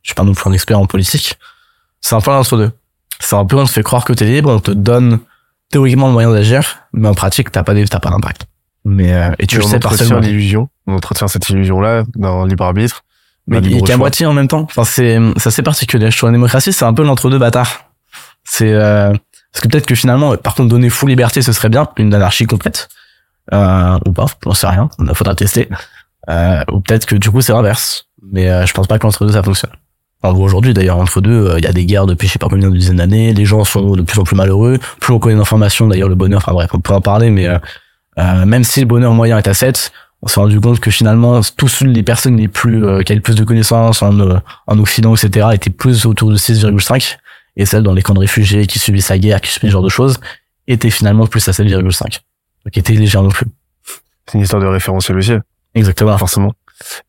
je 0.03 0.09
suis 0.11 0.15
pas 0.15 0.23
non 0.23 0.33
plus 0.35 0.49
un 0.49 0.53
expert 0.53 0.79
en 0.79 0.87
politique, 0.87 1.39
c'est 2.01 2.15
un 2.15 2.21
peu 2.21 2.31
l'entre 2.31 2.57
deux. 2.57 2.71
C'est 3.21 3.35
un 3.37 3.45
peu 3.47 3.57
on 3.57 3.65
te 3.65 3.71
fait 3.71 3.83
croire 3.83 4.05
que 4.05 4.13
t'es 4.13 4.27
libre, 4.27 4.51
on 4.51 4.61
te 4.61 4.71
donne 4.71 5.19
théoriquement 5.71 6.07
le 6.09 6.13
moyen 6.13 6.31
d'agir, 6.31 6.81
mais 6.93 7.09
en 7.09 7.15
pratique 7.15 7.51
t'as 7.51 7.63
pas 7.65 7.75
des- 7.75 7.87
t'as 7.89 7.99
pas 8.01 8.11
d'impact. 8.11 8.47
Mais 8.85 9.13
euh, 9.15 9.31
et 9.39 9.47
tu 9.47 9.59
le 9.59 9.65
on 9.65 9.69
sais 9.69 9.79
partiellement. 9.79 10.19
l'illusion. 10.19 10.69
On 10.87 10.95
entretient 10.95 11.27
cette 11.29 11.49
illusion-là 11.49 12.05
dans 12.17 12.45
le 12.45 12.49
libre 12.51 12.65
arbitre. 12.65 13.05
Mais 13.47 13.59
et 13.59 13.61
libre 13.61 13.87
qu'à 13.87 13.97
moitié 13.97 14.27
en 14.27 14.33
même 14.33 14.49
temps. 14.49 14.63
Enfin, 14.63 14.85
c'est, 14.85 15.19
c'est 15.37 15.49
assez 15.49 15.63
particulier. 15.63 16.11
Je 16.11 16.17
trouve 16.17 16.31
la 16.31 16.35
démocratie, 16.35 16.73
c'est 16.73 16.85
un 16.85 16.95
peu 16.95 17.03
l'entre-deux 17.03 17.39
bâtard. 17.39 17.91
C'est, 18.45 18.73
euh, 18.73 19.13
parce 19.53 19.63
que 19.63 19.69
peut-être 19.69 19.87
que 19.87 19.95
finalement, 19.95 20.37
par 20.37 20.55
contre, 20.55 20.69
donner 20.69 20.91
full 20.91 21.09
liberté, 21.09 21.43
ce 21.43 21.53
serait 21.53 21.69
bien, 21.69 21.89
une 21.97 22.13
anarchie 22.15 22.47
complète. 22.47 22.89
Euh, 23.53 23.99
ou 24.07 24.13
pas, 24.13 24.27
j'en 24.45 24.55
sais 24.55 24.67
rien. 24.67 24.89
Il 24.99 25.15
faudra 25.15 25.35
tester. 25.35 25.69
Euh, 26.31 26.63
ou 26.73 26.81
peut-être 26.81 27.07
que 27.07 27.17
du 27.17 27.31
coup, 27.31 27.41
c'est 27.41 27.53
l'inverse. 27.53 28.07
Mais 28.33 28.51
euh, 28.51 28.67
je 28.67 28.73
pense 28.73 28.87
pas 28.87 28.99
que 28.99 29.07
l'entre-deux, 29.07 29.33
ça 29.33 29.43
fonctionne. 29.43 29.73
Enfin, 30.23 30.35
aujourd'hui, 30.39 30.73
d'ailleurs, 30.73 30.97
entre 30.97 31.21
deux, 31.21 31.49
euh, 31.49 31.59
il 31.59 31.65
y 31.65 31.69
a 31.69 31.73
des 31.73 31.85
guerres 31.85 32.07
depuis 32.07 32.27
je 32.27 32.33
sais 32.33 32.39
pas 32.39 32.49
combien 32.49 32.71
de 32.71 32.77
dizaines 32.77 32.97
d'années. 32.97 33.35
Les 33.35 33.45
gens 33.45 33.65
sont 33.65 33.95
de 33.95 34.03
plus 34.03 34.19
en 34.19 34.25
plus 34.25 34.37
malheureux. 34.37 34.79
Plus 35.01 35.13
on 35.13 35.19
connaît 35.19 35.37
d'informations, 35.37 35.87
d'ailleurs, 35.87 36.09
le 36.09 36.15
bonheur, 36.15 36.39
enfin 36.39 36.53
bref, 36.53 36.71
on 36.73 36.81
peut 36.81 36.95
en 36.95 37.03
parler, 37.03 37.31
mais 37.31 37.47
euh, 37.47 37.59
euh, 38.19 38.45
même 38.47 38.65
si 38.65 38.81
le 38.81 38.87
bonheur 38.87 39.13
moyen 39.13 39.39
est 39.39 39.49
à 39.49 39.55
7, 39.55 39.93
on 40.23 40.27
s'est 40.29 40.41
rendu 40.41 40.59
compte 40.61 40.81
que 40.81 40.91
finalement, 40.91 41.41
tous 41.57 41.83
les 41.85 42.03
personnes 42.03 42.37
les 42.37 42.49
plus, 42.49 42.85
euh, 42.85 43.03
qui 43.03 43.13
avaient 43.13 43.17
le 43.19 43.23
plus 43.23 43.35
de 43.35 43.45
connaissances 43.45 44.03
en, 44.03 44.19
euh, 44.21 44.39
en 44.67 44.79
Occident, 44.79 45.15
etc., 45.15 45.49
étaient 45.53 45.71
plus 45.71 46.07
autour 46.07 46.31
de 46.31 46.37
6,5. 46.37 47.17
Et 47.57 47.67
celles 47.67 47.83
dans 47.83 47.93
les 47.93 48.03
camps 48.03 48.15
de 48.15 48.21
réfugiés 48.21 48.67
qui 48.67 48.79
subissent 48.79 49.11
la 49.11 49.19
guerre, 49.19 49.41
qui 49.41 49.51
subissent 49.51 49.71
ce 49.71 49.73
genre 49.73 49.83
de 49.83 49.89
choses, 49.89 50.19
étaient 50.67 50.91
finalement 50.91 51.27
plus 51.27 51.47
à 51.49 51.53
7,5. 51.53 52.21
Donc 52.65 52.77
étaient 52.77 52.95
légères 52.95 53.23
non 53.23 53.29
plus. 53.29 53.47
C'est 54.27 54.39
une 54.39 54.41
histoire 54.45 54.63
de 54.63 54.67
référentiel 54.67 55.19
aussi, 55.19 55.35
Exactement. 55.75 56.17
forcément. 56.19 56.53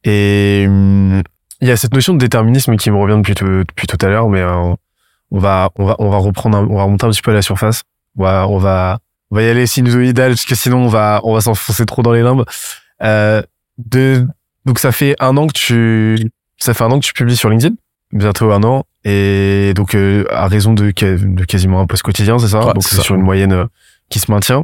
Et 0.04 0.66
hum, 0.68 1.24
il 1.62 1.68
y 1.68 1.72
a 1.72 1.78
cette 1.78 1.94
notion 1.94 2.14
de 2.14 2.20
déterminisme 2.20 2.76
qui 2.76 2.92
me 2.92 2.98
revient 2.98 3.16
depuis 3.18 3.34
tout, 3.34 3.46
depuis 3.64 3.88
tout 3.88 3.98
à 4.06 4.10
l'heure, 4.10 4.28
mais 4.30 4.42
euh, 4.42 4.74
on 5.32 5.40
va 5.40 5.70
on 5.78 5.86
va 5.86 5.96
on 6.00 6.10
va 6.10 6.18
reprendre, 6.18 6.58
un- 6.58 6.68
on 6.70 6.76
va 6.78 6.84
remonter 6.84 7.06
un 7.06 7.10
petit 7.10 7.22
peu 7.22 7.32
à 7.32 7.34
la 7.34 7.42
surface. 7.42 7.84
On 8.18 8.24
va 8.24 8.48
on 8.48 8.58
va 8.58 9.00
on 9.36 9.38
va 9.38 9.44
y 9.44 9.50
aller 9.50 9.68
sinusoïdal 9.68 10.32
parce 10.32 10.46
que 10.46 10.56
sinon 10.56 10.86
on 10.86 10.88
va 10.88 11.20
on 11.24 11.34
va 11.34 11.42
s'enfoncer 11.42 11.86
trop 11.86 12.02
dans 12.02 12.14
les 12.14 12.22
limbes. 12.22 12.46
Euh, 13.04 13.42
de 13.78 14.26
donc 14.66 14.80
ça 14.80 14.94
fait 14.94 15.14
un 15.20 15.36
an 15.36 15.48
que 15.48 15.52
tu 15.54 16.32
ça 16.58 16.74
fait 16.74 16.86
un 16.86 16.92
an 16.92 17.00
que 17.02 17.06
tu 17.06 17.12
publies 17.12 17.36
sur 17.36 17.50
LinkedIn, 17.50 17.76
bientôt 18.14 18.54
un 18.54 18.64
an, 18.64 18.86
et 19.04 19.74
donc 19.76 19.94
euh, 19.94 20.24
à 20.32 20.48
raison 20.48 20.74
de, 20.74 20.92
quasiment 20.92 21.82
un 21.82 21.86
post 21.86 22.02
quotidien, 22.02 22.40
c'est 22.40 22.48
ça? 22.48 22.66
Ouais, 22.66 22.74
Donc 22.74 22.84
c'est 22.84 23.02
sur 23.02 23.16
une 23.16 23.24
moyenne 23.24 23.52
euh, 23.52 23.66
qui 24.10 24.20
se 24.20 24.32
maintient. 24.32 24.64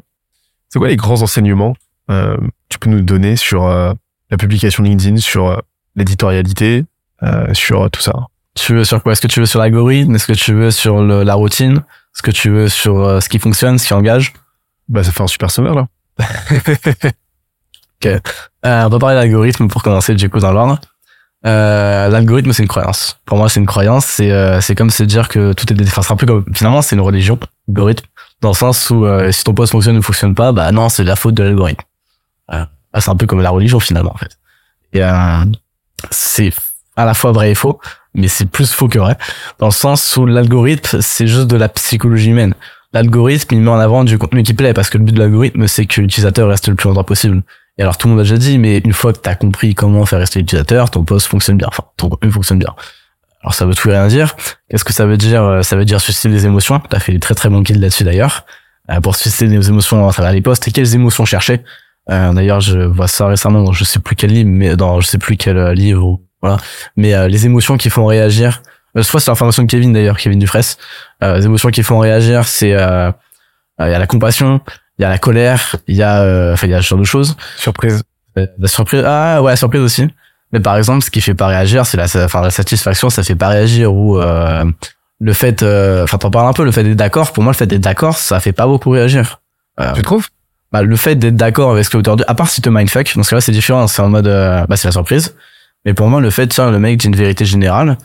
C'est 0.69 0.79
quoi 0.79 0.87
les 0.87 0.95
grands 0.95 1.21
enseignements 1.21 1.75
euh, 2.09 2.37
tu 2.69 2.79
peux 2.79 2.89
nous 2.89 3.01
donner 3.01 3.35
sur 3.35 3.65
euh, 3.65 3.91
la 4.29 4.37
publication 4.37 4.83
LinkedIn, 4.83 5.17
sur 5.17 5.47
euh, 5.49 5.57
l'éditorialité, 5.97 6.85
euh, 7.23 7.53
sur 7.53 7.91
tout 7.91 8.01
ça? 8.01 8.13
Tu 8.55 8.73
veux 8.73 8.85
sur 8.85 9.03
quoi? 9.03 9.11
Est-ce 9.11 9.21
que 9.21 9.27
tu 9.27 9.41
veux 9.41 9.45
sur 9.45 9.59
l'algorithme? 9.59 10.15
Est-ce 10.15 10.27
que 10.27 10.33
tu 10.33 10.53
veux 10.53 10.71
sur 10.71 11.01
le- 11.03 11.23
la 11.23 11.33
routine? 11.35 11.77
Est-ce 12.15 12.21
que 12.23 12.31
tu 12.31 12.49
veux 12.49 12.69
sur 12.69 13.21
ce 13.21 13.27
qui 13.29 13.39
fonctionne, 13.39 13.77
ce 13.77 13.87
qui 13.87 13.93
engage? 13.93 14.33
Bah 14.91 15.03
ça 15.03 15.11
fait 15.11 15.23
un 15.23 15.27
super 15.27 15.49
sommaire 15.49 15.73
là. 15.73 15.87
Euh, 18.03 18.19
on 18.63 18.89
va 18.89 18.99
parler 18.99 19.15
d'algorithme 19.15 19.67
pour 19.67 19.83
commencer 19.83 20.15
du 20.15 20.27
coup. 20.29 20.39
Euh, 21.45 22.09
l'algorithme 22.09 22.51
c'est 22.51 22.63
une 22.63 22.67
croyance. 22.67 23.19
Pour 23.25 23.37
moi 23.37 23.47
c'est 23.47 23.59
une 23.59 23.65
croyance. 23.65 24.05
C'est 24.05 24.31
euh, 24.31 24.59
c'est 24.59 24.75
comme 24.75 24.89
se 24.89 25.03
dire 25.03 25.29
que 25.29 25.53
tout 25.53 25.71
est 25.71 25.75
dé- 25.75 25.83
enfin 25.87 26.01
c'est 26.01 26.11
un 26.11 26.15
peu 26.15 26.25
comme 26.25 26.43
finalement 26.53 26.81
c'est 26.81 26.95
une 26.95 27.01
religion 27.01 27.39
l'algorithme 27.67 28.05
dans 28.41 28.49
le 28.49 28.55
sens 28.55 28.89
où 28.89 29.05
euh, 29.05 29.31
si 29.31 29.43
ton 29.43 29.53
poste 29.53 29.71
fonctionne 29.71 29.97
ou 29.97 30.01
fonctionne 30.01 30.33
pas 30.35 30.51
bah 30.51 30.71
non 30.71 30.89
c'est 30.89 31.03
la 31.03 31.15
faute 31.15 31.35
de 31.35 31.43
l'algorithme. 31.43 31.83
Euh, 32.51 32.65
bah, 32.93 33.01
c'est 33.01 33.09
un 33.11 33.15
peu 33.15 33.27
comme 33.27 33.41
la 33.41 33.49
religion 33.51 33.79
finalement 33.79 34.13
en 34.13 34.17
fait. 34.17 34.37
Et 34.93 35.03
euh, 35.03 35.45
c'est 36.09 36.51
à 36.95 37.05
la 37.05 37.13
fois 37.13 37.31
vrai 37.31 37.51
et 37.51 37.55
faux, 37.55 37.79
mais 38.15 38.27
c'est 38.27 38.45
plus 38.45 38.71
faux 38.73 38.87
que 38.87 38.99
vrai 38.99 39.15
dans 39.59 39.67
le 39.67 39.71
sens 39.71 40.17
où 40.17 40.25
l'algorithme 40.25 41.01
c'est 41.01 41.27
juste 41.27 41.47
de 41.47 41.55
la 41.55 41.69
psychologie 41.69 42.31
humaine. 42.31 42.55
L'algorithme 42.93 43.55
il 43.55 43.61
met 43.61 43.69
en 43.69 43.79
avant 43.79 44.03
du 44.03 44.17
contenu 44.17 44.43
qui 44.43 44.53
plaît 44.53 44.73
parce 44.73 44.89
que 44.89 44.97
le 44.97 45.03
but 45.05 45.13
de 45.13 45.19
l'algorithme 45.19 45.67
c'est 45.67 45.85
que 45.85 46.01
l'utilisateur 46.01 46.49
reste 46.49 46.67
le 46.67 46.75
plus 46.75 46.87
longtemps 46.89 47.03
possible. 47.03 47.41
Et 47.77 47.83
alors 47.83 47.97
tout 47.97 48.07
le 48.07 48.11
monde 48.11 48.19
a 48.19 48.23
déjà 48.23 48.37
dit, 48.37 48.57
mais 48.57 48.79
une 48.79 48.93
fois 48.93 49.13
que 49.13 49.19
tu 49.19 49.29
as 49.29 49.35
compris 49.35 49.73
comment 49.75 50.05
faire 50.05 50.19
rester 50.19 50.39
l'utilisateur, 50.39 50.91
ton 50.91 51.03
post 51.03 51.27
fonctionne 51.27 51.57
bien, 51.57 51.67
enfin 51.69 51.83
ton 51.95 52.09
contenu 52.09 52.31
fonctionne 52.31 52.59
bien. 52.59 52.75
Alors 53.41 53.53
ça 53.53 53.65
veut 53.65 53.73
tout 53.73 53.89
et 53.89 53.93
rien 53.93 54.07
dire. 54.07 54.35
Qu'est-ce 54.69 54.83
que 54.83 54.93
ça 54.93 55.05
veut 55.05 55.17
dire 55.17 55.43
Euh, 55.43 55.61
Ça 55.63 55.75
veut 55.75 55.85
dire 55.85 55.99
susciter 55.99 56.29
des 56.29 56.45
émotions. 56.45 56.79
Tu 56.79 56.95
as 56.95 56.99
fait 56.99 57.11
des 57.11 57.19
très 57.19 57.33
très 57.33 57.49
bons 57.49 57.63
kills 57.63 57.79
là-dessus 57.79 58.03
d'ailleurs. 58.03 58.45
Euh, 58.89 58.99
pour 58.99 59.15
susciter 59.15 59.47
des 59.47 59.69
émotions 59.69 60.07
à 60.07 60.11
travers 60.11 60.31
les 60.31 60.41
posts. 60.41 60.67
Et 60.67 60.71
quelles 60.71 60.93
émotions 60.93 61.25
chercher 61.25 61.61
euh, 62.09 62.33
D'ailleurs, 62.33 62.61
je 62.61 62.79
vois 62.79 63.07
ça 63.07 63.27
récemment 63.27 63.63
dans 63.63 63.71
je 63.71 63.83
sais 63.83 63.99
plus 63.99 64.15
quel 64.15 64.31
livre, 64.31 64.49
mais 64.49 64.75
dans 64.75 65.01
je 65.01 65.07
sais 65.07 65.17
plus 65.17 65.37
quel 65.37 65.57
livre. 65.71 66.19
Voilà. 66.41 66.57
Mais 66.97 67.27
les 67.29 67.45
émotions 67.45 67.77
qui 67.77 67.89
font 67.89 68.05
réagir. 68.05 68.61
Euh, 68.97 69.03
soit 69.03 69.19
c'est 69.19 69.31
l'information 69.31 69.63
de 69.63 69.67
Kevin 69.67 69.93
d'ailleurs, 69.93 70.17
Kevin 70.17 70.39
Dufresne. 70.39 70.77
Euh, 71.23 71.37
les 71.37 71.45
émotions 71.45 71.69
qui 71.69 71.83
font 71.83 71.99
réagir, 71.99 72.45
c'est 72.45 72.73
euh, 72.73 73.09
euh, 73.81 73.87
il 73.87 73.91
y 73.91 73.95
a 73.95 73.99
la 73.99 74.07
compassion, 74.07 74.61
il 74.97 75.03
y 75.03 75.05
a 75.05 75.09
la 75.09 75.17
colère, 75.17 75.75
il 75.87 75.95
y 75.95 76.03
a 76.03 76.21
euh, 76.21 76.53
enfin 76.53 76.67
il 76.67 76.71
y 76.71 76.73
a 76.73 76.81
ce 76.81 76.87
genre 76.87 76.99
de 76.99 77.03
choses. 77.03 77.35
Surprise. 77.57 78.03
La 78.35 78.67
surprise, 78.67 79.03
ah 79.05 79.41
ouais, 79.41 79.51
la 79.51 79.55
surprise 79.55 79.81
aussi. 79.81 80.07
Mais 80.53 80.59
par 80.59 80.77
exemple, 80.77 81.03
ce 81.03 81.09
qui 81.09 81.21
fait 81.21 81.33
pas 81.33 81.47
réagir, 81.47 81.85
c'est 81.85 81.97
la, 81.97 82.05
enfin, 82.25 82.41
la 82.41 82.51
satisfaction, 82.51 83.09
ça 83.09 83.23
fait 83.23 83.35
pas 83.35 83.49
réagir 83.49 83.93
ou 83.93 84.19
euh, 84.19 84.65
le 85.19 85.33
fait, 85.33 85.63
euh, 85.63 86.03
enfin, 86.03 86.17
t'en 86.17 86.31
parles 86.31 86.47
un 86.47 86.53
peu, 86.53 86.63
le 86.63 86.71
fait 86.71 86.83
d'être 86.83 86.97
d'accord. 86.97 87.31
Pour 87.31 87.43
moi, 87.43 87.51
le 87.51 87.57
fait 87.57 87.67
d'être 87.67 87.81
d'accord, 87.81 88.17
ça 88.17 88.39
fait 88.39 88.51
pas 88.51 88.67
beaucoup 88.67 88.89
réagir. 88.89 89.41
Tu 89.95 90.01
trouves? 90.01 90.27
bah, 90.71 90.83
le 90.83 90.95
fait 90.95 91.15
d'être 91.15 91.35
d'accord 91.35 91.71
avec 91.71 91.83
ce 91.83 91.89
que 91.89 91.97
l'auteur 91.97 92.15
dit, 92.15 92.23
à 92.27 92.35
part 92.35 92.47
si 92.47 92.61
te 92.61 92.69
mindfuck, 92.69 93.15
dans 93.15 93.23
ce 93.23 93.31
cas-là, 93.31 93.41
c'est 93.41 93.51
différent. 93.51 93.87
C'est 93.87 94.01
en 94.01 94.09
mode, 94.09 94.25
bah, 94.25 94.75
c'est 94.75 94.87
la 94.87 94.91
surprise. 94.91 95.35
Mais 95.85 95.93
pour 95.93 96.07
moi, 96.07 96.21
le 96.21 96.29
fait, 96.29 96.47
tiens, 96.47 96.69
le 96.69 96.79
mec 96.79 96.97
dit 96.97 97.07
une 97.07 97.15
vérité 97.15 97.43
générale. 97.45 97.97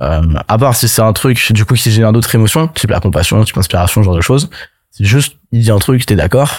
Euh, 0.00 0.22
à 0.46 0.58
part 0.58 0.76
si 0.76 0.88
c'est 0.88 1.02
un 1.02 1.12
truc, 1.12 1.52
du 1.52 1.64
coup, 1.64 1.74
qui 1.74 1.90
génère 1.90 2.12
d'autres 2.12 2.34
émotions, 2.34 2.68
type 2.68 2.90
la 2.90 3.00
compassion, 3.00 3.42
type 3.44 3.56
l'inspiration, 3.56 4.02
ce 4.02 4.04
genre 4.04 4.14
de 4.16 4.20
choses. 4.20 4.48
C'est 4.90 5.04
juste, 5.04 5.36
il 5.52 5.60
dit 5.62 5.70
un 5.70 5.78
truc, 5.78 6.06
t'es 6.06 6.16
d'accord. 6.16 6.50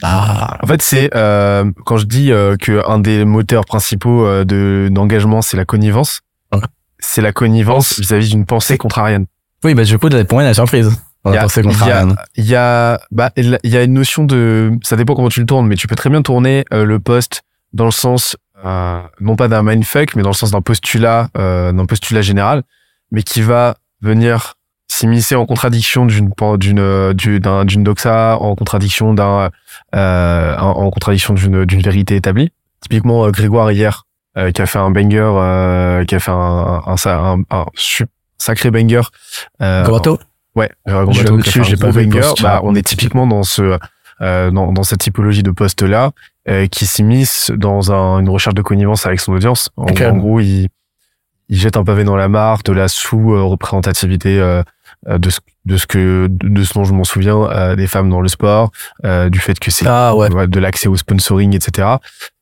Bah, 0.00 0.58
En 0.62 0.66
fait, 0.66 0.82
c'est 0.82 1.10
euh, 1.14 1.70
quand 1.84 1.96
je 1.98 2.06
dis 2.06 2.32
euh, 2.32 2.56
que 2.56 2.82
un 2.88 2.98
des 2.98 3.24
moteurs 3.24 3.64
principaux 3.66 4.26
euh, 4.26 4.44
de 4.44 4.88
d'engagement, 4.90 5.42
c'est 5.42 5.56
la 5.56 5.64
connivence. 5.64 6.20
Ouais. 6.52 6.60
C'est 6.98 7.20
la 7.20 7.32
connivence 7.32 7.98
vis-à-vis 8.00 8.30
d'une 8.30 8.46
pensée 8.46 8.78
contrarienne. 8.78 9.26
Oui, 9.64 9.74
bah 9.74 9.84
du 9.84 9.98
coup, 9.98 10.08
pour 10.08 10.32
moi, 10.38 10.42
la 10.42 10.54
surprise. 10.54 10.90
Il 11.24 11.34
y 11.34 11.36
a- 11.36 11.42
pensée 11.42 11.60
il 11.64 11.70
y 11.86 11.90
a, 11.92 12.06
il 12.36 12.44
y 12.46 12.56
a, 12.56 13.00
bah, 13.12 13.30
il 13.36 13.58
y 13.64 13.76
a 13.76 13.82
une 13.84 13.92
notion 13.92 14.24
de, 14.24 14.72
ça 14.82 14.96
dépend 14.96 15.14
comment 15.14 15.28
tu 15.28 15.38
le 15.38 15.46
tournes, 15.46 15.68
mais 15.68 15.76
tu 15.76 15.86
peux 15.86 15.94
très 15.94 16.10
bien 16.10 16.20
tourner 16.22 16.64
euh, 16.72 16.84
le 16.84 16.98
poste 16.98 17.42
dans 17.72 17.84
le 17.84 17.92
sens, 17.92 18.36
euh, 18.64 19.00
non 19.20 19.36
pas 19.36 19.48
d'un 19.48 19.62
mindfuck, 19.62 20.14
mais 20.16 20.22
dans 20.22 20.30
le 20.30 20.34
sens 20.34 20.50
d'un 20.50 20.60
postulat, 20.62 21.28
euh, 21.36 21.72
d'un 21.72 21.86
postulat 21.86 22.22
général, 22.22 22.62
mais 23.10 23.22
qui 23.22 23.42
va 23.42 23.76
venir 24.00 24.54
s'immiscer 24.88 25.34
en 25.36 25.46
contradiction 25.46 26.04
d'une, 26.06 26.30
d'une, 26.58 26.78
euh, 26.78 27.12
du- 27.14 27.40
d'un- 27.40 27.64
d'une 27.64 27.82
doxa, 27.82 28.36
en 28.38 28.54
contradiction 28.54 29.14
d'un, 29.14 29.50
euh, 29.94 30.56
en, 30.58 30.90
contradiction 30.90 31.34
d'une, 31.34 31.64
d'une 31.64 31.80
vérité 31.80 32.16
établie. 32.16 32.50
Typiquement, 32.80 33.24
euh, 33.24 33.30
Grégoire 33.30 33.72
hier, 33.72 34.04
euh, 34.36 34.50
qui 34.50 34.60
a 34.60 34.66
fait 34.66 34.78
un 34.78 34.90
banger, 34.90 35.18
euh, 35.36 36.04
qui 36.04 36.14
a 36.14 36.20
fait 36.20 36.30
un, 36.30 36.82
un, 36.86 36.96
un, 37.06 37.38
un, 37.50 37.66
sacré 38.38 38.70
banger. 38.70 39.02
Euh, 39.62 39.84
Ouais, 40.54 40.70
Je 41.12 41.22
Bateau 41.22 41.62
j'ai 41.64 41.76
pas 41.76 41.86
banger. 41.92 42.20
Bah, 42.42 42.60
on 42.64 42.74
est 42.74 42.82
typiquement 42.86 43.26
dans 43.26 43.42
ce 43.42 43.78
dans, 44.22 44.72
dans 44.72 44.82
cette 44.84 45.00
typologie 45.00 45.42
de 45.42 45.50
poste 45.50 45.82
là 45.82 46.12
qui 46.70 46.86
s'immisce 46.86 47.50
dans 47.54 47.92
un, 47.92 48.20
une 48.20 48.28
recherche 48.28 48.54
de 48.54 48.62
connivence 48.62 49.06
avec 49.06 49.20
son 49.20 49.32
audience. 49.32 49.70
En, 49.76 49.84
Ok. 49.88 50.00
en 50.00 50.16
gros, 50.16 50.40
il 50.40 50.68
il 51.48 51.58
jette 51.58 51.76
un 51.76 51.84
pavé 51.84 52.04
dans 52.04 52.16
la 52.16 52.28
mare 52.28 52.62
de 52.64 52.72
la 52.72 52.88
sous-représentativité 52.88 54.40
euh, 54.40 54.62
euh, 55.08 55.18
de 55.18 55.28
ce 55.30 55.40
de 55.64 55.76
ce 55.76 55.86
que 55.86 56.26
de 56.30 56.64
ce 56.64 56.74
dont 56.74 56.84
je 56.84 56.92
m'en 56.92 57.04
souviens 57.04 57.36
euh, 57.50 57.76
des 57.76 57.86
femmes 57.86 58.08
dans 58.10 58.20
le 58.20 58.28
sport, 58.28 58.70
euh, 59.04 59.28
du 59.30 59.38
fait 59.38 59.58
que 59.60 59.70
c'est 59.70 59.84
Ah 59.86 60.14
ouais. 60.16 60.28
de 60.48 60.58
l'accès 60.60 60.88
au 60.88 60.96
sponsoring, 60.96 61.54
etc. 61.54 61.88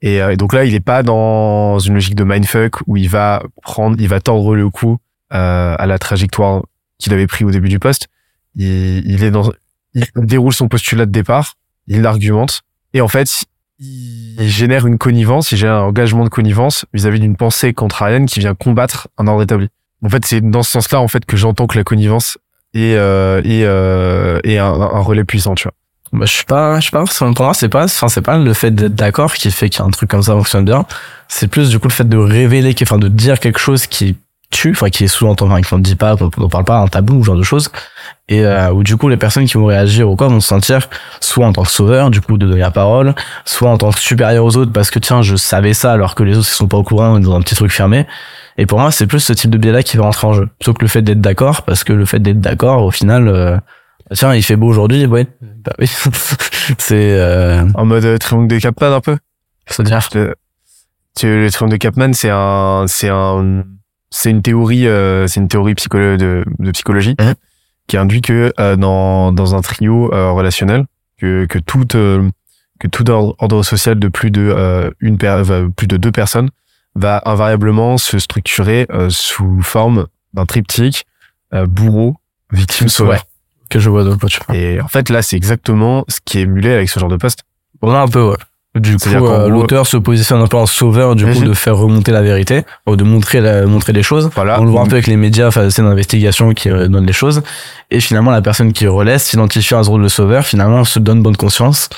Et, 0.01 0.23
euh, 0.23 0.31
et 0.33 0.37
donc 0.37 0.53
là, 0.55 0.65
il 0.65 0.75
est 0.75 0.81
pas 0.81 1.03
dans 1.03 1.79
une 1.79 1.95
logique 1.95 2.15
de 2.15 2.25
mindfuck 2.25 2.77
où 2.87 2.97
il 2.97 3.09
va 3.09 3.43
prendre, 3.63 3.97
il 3.99 4.09
va 4.09 4.21
tordre 4.21 4.55
le 4.55 4.71
cou 4.71 4.97
euh, 5.35 5.75
à 5.79 5.87
la 5.87 5.99
trajectoire 5.99 6.63
qu'il 6.99 7.13
avait 7.13 7.27
pris 7.27 7.45
au 7.45 7.51
début 7.51 7.69
du 7.69 7.79
poste. 7.79 8.09
Il, 8.55 9.07
il 9.07 9.23
est 9.25 9.31
dans, 9.31 9.53
il 9.95 10.07
déroule 10.17 10.53
son 10.55 10.69
postulat 10.69 11.05
de 11.07 11.11
départ, 11.13 11.55
il 11.91 12.03
l'argumente, 12.03 12.63
et 12.95 13.01
en 13.01 13.09
fait, 13.09 13.45
il 13.79 14.49
génère 14.49 14.87
une 14.87 14.97
connivence, 14.97 15.53
il 15.53 15.59
génère 15.59 15.77
un 15.77 15.83
engagement 15.83 16.25
de 16.25 16.29
connivence 16.29 16.87
vis-à-vis 16.95 17.21
d'une 17.21 17.37
pensée 17.37 17.75
contrarienne 17.75 18.27
qui 18.27 18.41
vient 18.41 18.55
combattre 18.55 19.09
un 19.19 19.27
ordre 19.27 19.43
établi. 19.43 19.69
En 20.05 20.09
fait, 20.09 20.25
c'est 20.25 20.41
dans 20.41 20.63
ce 20.63 20.71
sens-là, 20.71 21.01
en 21.01 21.09
fait, 21.09 21.25
que 21.27 21.37
j'entends 21.37 21.67
que 21.67 21.77
la 21.77 21.85
connivence 21.85 22.39
est, 22.75 22.95
euh, 22.95 23.43
est, 23.43 23.65
euh, 23.65 24.41
est 24.45 24.59
un, 24.59 24.71
relais 24.71 25.25
puissant, 25.25 25.55
tu 25.55 25.65
vois. 25.65 25.73
Bah, 26.13 26.27
je 26.27 26.33
suis 26.33 26.45
pas, 26.45 26.77
je 26.77 26.83
suis 26.83 26.91
pas, 26.91 27.05
pour 27.05 27.45
moi, 27.45 27.55
c'est 27.55 27.69
pas, 27.69 27.85
enfin, 27.85 28.09
c'est 28.09 28.23
pas 28.23 28.39
le 28.39 28.53
fait 28.53 28.75
d'être 28.75 28.95
d'accord 28.95 29.35
qui 29.35 29.51
fait 29.51 29.69
qu'un 29.69 29.91
truc 29.91 30.11
comme 30.11 30.23
ça 30.23 30.33
fonctionne 30.33 30.65
bien. 30.65 30.85
C'est 31.29 31.49
plus, 31.49 31.71
du 31.71 31.79
coup, 31.79 31.89
le 31.89 31.93
fait 31.93 32.09
de 32.09 32.17
révéler, 32.17 32.75
enfin, 32.83 32.99
de 32.99 33.09
dire 33.09 33.39
quelque 33.39 33.61
chose 33.61 33.87
qui 33.87 34.17
tue, 34.51 34.73
enfin, 34.73 34.91
qui 34.91 35.05
est 35.05 35.09
sous-entendu, 35.09 35.53
enfin, 35.53 35.63
qu'on 35.63 35.79
ne 35.79 35.83
dit 35.83 35.95
pas, 35.97 36.17
qu'on 36.17 36.29
ne 36.37 36.47
parle 36.49 36.65
pas, 36.65 36.79
un 36.79 36.89
tabou, 36.89 37.21
ce 37.21 37.27
genre 37.27 37.37
de 37.37 37.43
choses. 37.43 37.71
Et, 38.29 38.45
euh, 38.45 38.73
où, 38.73 38.83
du 38.83 38.97
coup, 38.97 39.09
les 39.09 39.17
personnes 39.17 39.45
qui 39.47 39.55
vont 39.55 39.67
réagir 39.67 40.11
ou 40.11 40.17
quoi 40.17 40.29
vont 40.29 40.41
se 40.41 40.49
sentir 40.49 40.89
soit 41.21 41.47
en 41.47 41.53
tant 41.53 41.63
que 41.63 41.71
sauveur, 41.71 42.11
du 42.11 42.21
coup, 42.21 42.37
de 42.37 42.47
donner 42.47 42.61
la 42.61 42.71
parole, 42.73 43.15
soit 43.45 43.71
en 43.71 43.79
tant 43.79 43.91
que 43.93 43.99
supérieur 44.01 44.45
aux 44.45 44.57
autres 44.57 44.73
parce 44.73 44.91
que, 44.91 44.99
tiens, 44.99 45.23
je 45.23 45.37
savais 45.37 45.73
ça 45.75 45.93
alors 45.93 46.15
que 46.15 46.23
les 46.25 46.37
autres, 46.37 46.49
ils 46.51 46.55
sont 46.55 46.67
pas 46.69 46.77
au 46.79 46.83
courant, 46.83 47.17
ils 47.19 47.29
ont 47.29 47.37
un 47.37 47.43
petit 47.43 47.55
truc 47.55 47.71
fermé. 47.73 48.07
Et 48.59 48.67
pour 48.67 48.79
moi, 48.81 48.91
c'est 48.91 49.07
plus 49.07 49.21
ce 49.21 49.33
type 49.33 49.51
de 49.51 49.59
biais-là 49.59 49.83
qui 49.85 49.97
va 49.97 50.03
rentrer 50.05 50.27
en 50.27 50.33
jeu. 50.33 50.49
Plutôt 50.59 50.75
que 50.75 50.83
le 50.83 50.89
fait 50.89 51.03
d'être 51.03 51.21
d'accord, 51.21 51.63
parce 51.63 51.85
que 51.85 51.93
le 51.93 52.05
fait 52.05 52.19
d'être 52.19 52.41
d'accord, 52.41 52.85
au 52.85 52.91
final, 52.91 53.29
euh, 53.29 53.57
tiens, 54.13 54.35
il 54.35 54.43
fait 54.43 54.57
beau 54.57 54.67
aujourd'hui, 54.67 55.07
ouais. 55.07 55.27
Bah 55.41 55.73
oui. 55.79 55.87
c'est, 56.79 57.13
euh, 57.19 57.65
En 57.75 57.85
mode 57.85 58.05
euh, 58.05 58.19
triangle 58.19 58.49
de 58.49 58.59
Capman 58.59 58.93
un 58.95 59.01
peu? 59.01 59.17
c'est-à-dire, 59.67 60.01
Le, 60.15 60.35
tu- 61.17 61.27
le 61.45 61.51
triangle 61.51 61.73
de 61.73 61.77
Capman, 61.79 62.13
c'est 62.13 62.31
un, 62.31 62.85
c'est 62.89 63.09
un, 63.09 63.65
c'est 64.11 64.31
une 64.31 64.43
théorie, 64.43 64.87
euh, 64.87 65.27
c'est 65.27 65.41
une 65.41 65.49
théorie 65.49 65.75
psycholo 65.75 66.17
de, 66.17 66.45
de 66.59 66.71
psychologie 66.73 67.15
Mhm. 67.21 67.35
qui 67.87 67.97
induit 67.97 68.21
que 68.23 68.53
euh, 68.61 68.77
dans 68.77 69.33
dans 69.33 69.55
un 69.55 69.61
trio 69.61 70.13
euh, 70.13 70.31
relationnel, 70.33 70.87
que 71.19 71.47
que 71.47 71.59
tout 71.59 71.87
euh, 71.97 72.29
que 72.79 72.89
tout 72.89 73.09
ordre, 73.11 73.63
social 73.63 73.99
de 73.99 74.09
plus 74.09 74.31
de 74.31 74.41
euh, 74.57 74.91
une 75.01 75.19
plus 75.77 75.87
de 75.87 75.97
deux 75.97 76.13
personnes 76.13 76.51
va 76.95 77.23
invariablement 77.25 77.99
se 77.99 78.19
structurer 78.19 78.87
euh, 78.91 79.11
sous 79.11 79.61
forme 79.63 80.07
d'un 80.35 80.47
triptyque 80.47 81.05
euh, 81.55 81.67
bourreau, 81.67 82.17
victime, 82.53 82.89
sauveur. 82.89 83.15
Ouais. 83.15 83.21
que 83.69 83.79
je 83.79 83.91
vois 83.91 84.03
tu 84.29 84.41
parles. 84.41 84.59
Et 84.59 84.81
en 84.81 84.89
fait 84.89 85.09
là, 85.09 85.23
c'est 85.23 85.37
exactement 85.37 86.05
ce 86.09 86.19
qui 86.25 86.39
est 86.39 86.43
émulé 86.43 86.73
avec 86.73 86.89
ce 86.89 86.99
genre 86.99 87.09
de 87.09 87.17
poste. 87.17 87.43
Pour 87.81 87.91
moi, 87.91 88.01
un 88.01 88.09
peu, 88.09 88.23
ouais. 88.31 88.37
Du 88.77 88.97
coup, 88.99 89.09
euh, 89.09 89.49
l'auteur 89.49 89.85
se 89.87 89.97
positionne 89.97 90.41
un 90.41 90.47
peu 90.47 90.57
en 90.57 90.67
sauveur, 90.67 91.17
du 91.17 91.27
coup, 91.27 91.41
de 91.43 91.55
faire 91.55 91.77
remonter 91.77 92.13
la 92.13 92.23
vérité, 92.23 92.65
ou 92.87 92.95
de 92.95 93.03
montrer 93.03 93.41
la, 93.41 93.67
montrer 93.67 93.93
les 93.93 94.05
choses. 94.05 94.31
Voilà. 94.37 94.61
On 94.61 94.65
le 94.65 94.71
voit 94.71 94.83
un 94.83 94.87
peu 94.87 94.93
avec 94.93 95.09
les 95.09 95.17
médias, 95.17 95.49
enfin, 95.49 95.69
c'est 95.71 95.83
une 95.83 95.89
investigation 95.89 96.55
qui 96.55 96.71
euh, 96.71 96.87
donne 96.87 97.05
les 97.05 97.13
choses. 97.13 97.43
Et 97.91 97.99
finalement, 97.99 98.31
la 98.31 98.43
personne 98.43 98.73
qui 98.73 98.87
relaisse, 98.87 99.25
s'identifiant 99.25 99.81
à 99.81 99.83
ce 99.83 99.91
rôle 99.91 100.05
de 100.05 100.09
sauveur, 100.09 100.45
finalement, 100.45 100.85
se 100.85 101.01
donne 101.01 101.21
bonne 101.21 101.37
conscience 101.37 101.89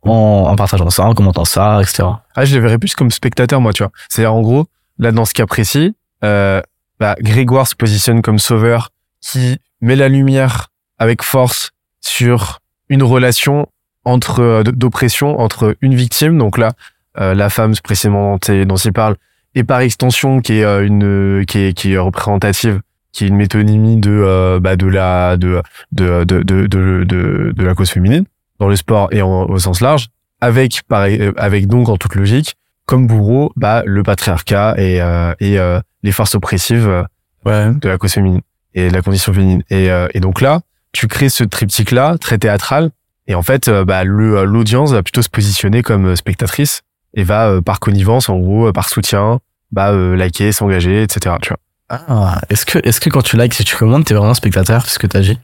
en, 0.00 0.46
en 0.48 0.56
partageant 0.56 0.88
ça, 0.88 1.04
en 1.04 1.14
commentant 1.14 1.44
ça, 1.44 1.80
etc. 1.82 2.04
Ah, 2.34 2.44
je 2.46 2.54
le 2.56 2.62
verrais 2.62 2.78
plus 2.78 2.94
comme 2.94 3.10
spectateur, 3.10 3.60
moi, 3.60 3.74
tu 3.74 3.82
vois. 3.82 3.92
C'est-à-dire, 4.08 4.32
en 4.32 4.40
gros, 4.40 4.64
là, 4.98 5.12
dans 5.12 5.26
ce 5.26 5.34
cas 5.34 5.46
précis, 5.46 5.94
euh, 6.24 6.62
bah, 6.98 7.14
Grégoire 7.20 7.66
se 7.66 7.74
positionne 7.74 8.22
comme 8.22 8.38
sauveur 8.38 8.88
qui 9.20 9.58
met 9.82 9.96
la 9.96 10.08
lumière 10.08 10.68
avec 10.98 11.22
force 11.22 11.72
sur 12.00 12.60
une 12.88 13.02
relation 13.02 13.66
entre 14.04 14.40
euh, 14.40 14.62
d'oppression 14.64 15.38
entre 15.40 15.76
une 15.80 15.94
victime, 15.94 16.38
donc 16.38 16.58
là, 16.58 16.72
euh, 17.20 17.34
la 17.34 17.50
femme 17.50 17.74
précisément 17.82 18.32
dont, 18.34 18.38
il- 18.52 18.66
dont 18.66 18.76
il 18.76 18.92
parle, 18.92 19.16
et 19.54 19.64
par 19.64 19.80
extension 19.80 20.40
qui 20.40 20.54
est 20.58 20.64
euh, 20.64 20.84
une 20.86 21.44
qui 21.46 21.58
est 21.58 21.72
qui 21.74 21.92
est 21.92 21.98
représentative, 21.98 22.80
qui 23.12 23.24
est 23.24 23.28
une 23.28 23.36
métonymie 23.36 23.96
de 23.98 24.10
euh, 24.10 24.60
bah, 24.60 24.76
de 24.76 24.86
la 24.86 25.36
de 25.36 25.62
de 25.92 26.24
de 26.24 26.42
de 26.42 26.66
de, 26.66 27.04
de, 27.04 27.52
de 27.54 27.64
la 27.64 27.74
cause 27.74 27.90
féminine 27.90 28.24
dans 28.58 28.68
le 28.68 28.76
sport 28.76 29.08
et 29.12 29.22
en- 29.22 29.44
au 29.44 29.58
sens 29.58 29.80
large, 29.80 30.08
avec 30.40 30.82
pareil, 30.88 31.30
avec 31.36 31.66
donc 31.68 31.88
en 31.88 31.96
toute 31.96 32.14
logique 32.14 32.54
comme 32.86 33.06
bourreau 33.06 33.52
bah 33.56 33.82
le 33.86 34.02
patriarcat 34.02 34.74
et 34.78 35.00
euh, 35.00 35.34
et 35.38 35.58
euh, 35.58 35.80
les 36.02 36.12
forces 36.12 36.34
oppressives 36.34 36.88
euh, 36.88 37.02
Ouais. 37.44 37.72
de 37.74 37.88
la 37.88 37.98
cause 37.98 38.12
féminine 38.12 38.40
et 38.74 38.88
de 38.88 38.94
la 38.94 39.02
condition 39.02 39.32
féminine 39.32 39.62
et 39.68 39.90
euh, 39.90 40.06
et 40.14 40.20
donc 40.20 40.40
là 40.40 40.60
tu 40.92 41.08
crées 41.08 41.28
ce 41.28 41.42
triptyque 41.44 41.90
là 41.90 42.16
très 42.18 42.38
théâtral 42.38 42.90
et 43.26 43.34
en 43.34 43.42
fait 43.42 43.68
euh, 43.68 43.84
bah 43.84 44.04
le 44.04 44.38
euh, 44.38 44.44
l'audience 44.44 44.92
va 44.92 45.02
plutôt 45.02 45.22
se 45.22 45.28
positionner 45.28 45.82
comme 45.82 46.06
euh, 46.06 46.16
spectatrice 46.16 46.82
et 47.14 47.24
va 47.24 47.48
euh, 47.48 47.60
par 47.60 47.80
connivence 47.80 48.28
en 48.28 48.38
gros 48.38 48.72
par 48.72 48.88
soutien 48.88 49.38
bah 49.70 49.90
euh, 49.90 50.16
liker 50.16 50.52
s'engager 50.52 51.02
etc 51.02 51.36
tu 51.40 51.50
vois 51.50 51.58
Ah, 51.88 52.40
est-ce 52.48 52.64
que, 52.64 52.78
est-ce 52.86 53.00
que 53.00 53.10
quand 53.10 53.22
tu 53.22 53.36
likes, 53.36 53.52
si 53.52 53.64
tu 53.64 53.76
commandes, 53.76 54.04
t'es 54.06 54.14
vraiment 54.14 54.32
spectateur 54.34 54.82
parce 54.82 54.96
que 54.96 55.06
t'agis? 55.06 55.38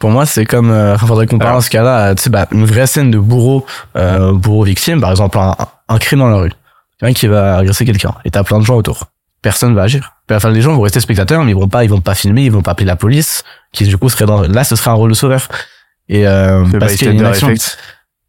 Pour 0.00 0.10
moi, 0.10 0.26
c'est 0.26 0.44
comme, 0.44 0.70
euh, 0.72 0.98
faudrait 1.10 1.28
comparer 1.28 1.50
Alors. 1.50 1.58
dans 1.58 1.64
ce 1.64 1.70
cas-là, 1.70 2.14
tu 2.16 2.22
sais, 2.24 2.30
bah, 2.30 2.48
une 2.50 2.64
vraie 2.64 2.88
scène 2.88 3.12
de 3.12 3.18
bourreau, 3.18 3.64
euh, 3.96 4.32
bourreau 4.32 4.64
victime, 4.64 5.00
par 5.00 5.12
exemple, 5.12 5.38
un, 5.38 5.54
un 5.88 5.98
crime 5.98 6.18
dans 6.18 6.28
la 6.28 6.36
rue. 6.38 6.52
Quelqu'un 6.98 7.14
qui 7.14 7.26
va 7.28 7.58
agresser 7.58 7.84
quelqu'un. 7.84 8.12
Et 8.24 8.30
t'as 8.32 8.42
plein 8.42 8.58
de 8.58 8.64
gens 8.64 8.74
autour. 8.74 9.04
Personne 9.40 9.72
va 9.74 9.82
agir. 9.82 10.14
Enfin, 10.32 10.50
les 10.50 10.62
gens 10.62 10.74
vont 10.74 10.80
rester 10.80 10.98
spectateurs, 10.98 11.44
mais 11.44 11.52
ils 11.52 11.56
vont 11.56 11.68
pas, 11.68 11.84
ils 11.84 11.90
vont 11.90 12.00
pas 12.00 12.16
filmer, 12.16 12.44
ils 12.44 12.50
vont 12.50 12.62
pas 12.62 12.72
appeler 12.72 12.86
la 12.86 12.96
police, 12.96 13.44
qui 13.72 13.84
du 13.84 13.96
coup 13.96 14.08
serait 14.08 14.26
dans, 14.26 14.42
là, 14.42 14.64
ce 14.64 14.74
serait 14.74 14.90
un 14.90 14.94
rôle 14.94 15.10
de 15.10 15.14
sauveur. 15.14 15.46
Et, 16.08 16.26
euh, 16.26 16.64
le 16.72 16.78
parce 16.78 16.94
qu'il 16.96 17.06
y 17.06 17.10
a 17.10 17.12
une 17.12 17.18
bystander 17.18 17.30
action. 17.32 17.48
effect 17.50 17.78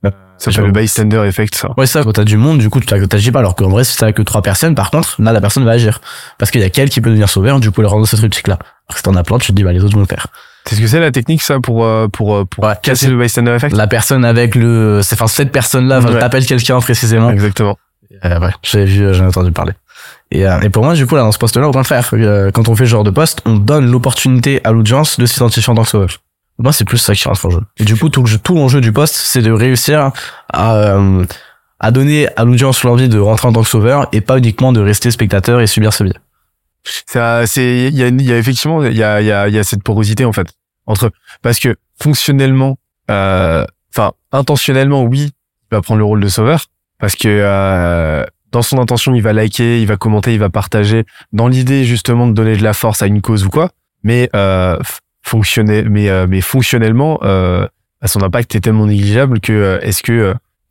Euh, 0.06 0.10
ça 0.38 0.52
s'appelle 0.52 0.66
le 0.68 0.72
bystander 0.72 1.18
effect 1.28 1.56
ça 1.56 1.70
Ouais, 1.78 1.86
ça, 1.88 2.04
quand 2.04 2.14
t'as 2.14 2.24
du 2.24 2.38
monde, 2.38 2.58
du 2.60 2.70
coup, 2.70 2.80
tu 2.80 2.86
t'ag- 2.86 3.08
t'agis 3.08 3.32
pas, 3.32 3.40
alors 3.40 3.56
qu'en 3.56 3.70
vrai, 3.70 3.84
si 3.84 3.98
t'as 3.98 4.12
que 4.12 4.22
trois 4.22 4.42
personnes, 4.42 4.76
par 4.76 4.92
contre, 4.92 5.16
là, 5.22 5.32
la 5.34 5.42
personne 5.42 5.66
va 5.66 5.72
agir. 5.72 6.00
Parce 6.38 6.52
qu'il 6.52 6.62
y 6.62 6.64
a 6.64 6.70
quelqu'un 6.70 6.90
qui 6.92 7.02
peut 7.02 7.10
devenir 7.10 7.30
sauveur, 7.30 7.60
du 7.60 7.72
coup, 7.72 7.82
le 7.82 7.88
rendre 7.88 8.08
ce 8.08 8.16
triptyque-là. 8.16 8.56
Alors 8.56 8.70
que 8.90 8.96
si 8.98 9.04
t'en 9.04 9.16
as 9.16 9.24
plein, 9.24 9.38
tu 9.40 9.48
te 9.48 9.52
dis, 9.54 9.64
bah, 9.64 9.72
les 9.74 9.84
autres 9.84 9.94
vont 9.96 10.02
le 10.02 10.06
faire. 10.08 10.28
c'est 10.66 10.76
ce 10.76 10.82
que 10.82 10.88
c'est 10.88 11.00
la 11.00 11.12
technique 11.12 11.42
ça 11.42 11.60
pour 11.60 11.86
euh, 11.86 12.08
pour 12.08 12.36
euh, 12.36 12.46
pour 12.46 12.64
Ouais. 12.66 12.74
casser 12.82 13.08
le 13.08 13.18
bystander 13.18 13.52
effect? 13.52 13.76
La 13.76 13.88
personne 13.88 14.24
avec 14.26 14.56
le, 14.56 15.02
c'est, 15.04 15.16
enfin, 15.16 15.28
cette 15.28 15.52
personne-là, 15.52 16.00
enfin, 16.00 16.14
Ouais. 16.14 16.20
t'appelles 16.20 16.46
quelqu'un 16.46 16.80
précisément. 16.80 17.30
exactement 17.30 17.78
Euh, 18.24 18.40
ouais, 18.40 18.52
j'avais 18.64 18.86
vu, 18.86 19.14
j'en 19.14 19.26
ai 19.26 19.28
entendu 19.28 19.52
parler. 19.52 19.74
Et, 20.32 20.46
euh, 20.48 20.60
et 20.62 20.70
pour 20.70 20.84
moi, 20.84 20.94
du 20.94 21.06
coup, 21.08 21.16
là, 21.16 21.22
dans 21.22 21.32
ce 21.32 21.38
poste-là, 21.38 21.68
au 21.68 21.72
contraire, 21.72 22.10
euh, 22.14 22.52
quand 22.52 22.68
on 22.70 22.76
fait 22.76 22.86
ce 22.86 22.90
genre 22.92 23.04
de 23.04 23.10
poste, 23.12 23.42
on 23.46 23.56
donne 23.58 23.90
l'opportunité 23.92 24.62
à 24.64 24.72
l'audience 24.72 25.20
de 25.20 25.26
s'identifier 25.26 25.72
en 25.72 25.76
tant 25.76 25.84
que 25.84 25.90
sauveur. 25.90 26.10
Moi, 26.58 26.72
c'est 26.72 26.86
plus 26.86 26.98
ça 26.98 27.14
qui 27.14 27.28
rentre 27.28 27.46
en 27.46 27.50
jeu. 27.50 27.62
Et 27.78 27.84
du 27.84 27.96
coup, 27.98 28.10
tout, 28.10 28.24
tout 28.42 28.56
l'enjeu 28.56 28.82
du 28.82 28.94
poste, 28.94 29.16
c'est 29.16 29.42
de 29.42 29.52
réussir 29.52 30.12
à, 30.54 30.76
euh, 30.76 31.26
à 31.80 31.92
donner 31.92 32.28
à 32.36 32.46
l'audience 32.46 32.84
l'envie 32.84 33.10
de 33.10 33.20
rentrer 33.20 33.48
en 33.48 33.54
tant 33.54 33.62
que 33.64 33.70
sauveur 33.70 34.08
et 34.12 34.22
pas 34.22 34.38
uniquement 34.38 34.72
de 34.72 34.82
rester 34.82 35.12
spectateur 35.12 35.62
et 35.62 35.68
subir 35.68 35.94
ce 35.94 36.04
biais. 36.04 36.14
ça 37.06 37.46
c'est 37.46 37.88
il 37.88 37.96
y 37.96 38.04
a 38.04 38.08
y 38.08 38.32
a 38.32 38.38
effectivement 38.38 38.84
il 38.84 38.96
y 38.96 39.04
a 39.04 39.22
y 39.22 39.32
a 39.32 39.50
y 39.50 39.58
a 39.58 39.64
cette 39.64 39.84
porosité 39.84 40.24
en 40.26 40.32
fait 40.34 40.48
entre 40.86 41.12
parce 41.42 41.60
que 41.60 41.76
fonctionnellement 42.00 42.78
euh 43.12 43.66
enfin 43.96 44.14
intentionnellement 44.32 45.04
oui 45.04 45.32
il 45.72 45.76
va 45.76 45.82
prendre 45.82 46.00
le 46.00 46.06
rôle 46.06 46.22
de 46.22 46.28
sauveur 46.28 46.66
parce 47.00 47.16
que 47.16 47.28
euh, 47.28 48.24
dans 48.52 48.62
son 48.62 48.80
intention 48.80 49.14
il 49.14 49.22
va 49.22 49.34
liker 49.34 49.82
il 49.82 49.88
va 49.88 49.98
commenter 49.98 50.34
il 50.34 50.40
va 50.40 50.50
partager 50.50 51.06
dans 51.34 51.48
l'idée 51.48 51.86
justement 51.86 52.28
de 52.28 52.34
donner 52.34 52.56
de 52.56 52.64
la 52.64 52.74
force 52.74 53.02
à 53.02 53.08
une 53.08 53.22
cause 53.22 53.46
ou 53.46 53.50
quoi 53.50 53.72
mais 54.04 54.30
euh 54.36 54.78
f- 55.26 55.30
fonctionner 55.30 55.84
mais 55.84 56.10
euh, 56.10 56.28
mais 56.30 56.42
fonctionnellement 56.42 57.20
euh 57.24 57.68
bah, 58.02 58.08
son 58.08 58.22
impact 58.22 58.56
est 58.56 58.60
tellement 58.62 58.86
négligeable 58.88 59.40
que 59.40 59.54
euh, 59.54 59.80
est-ce 59.82 60.04
que 60.04 60.12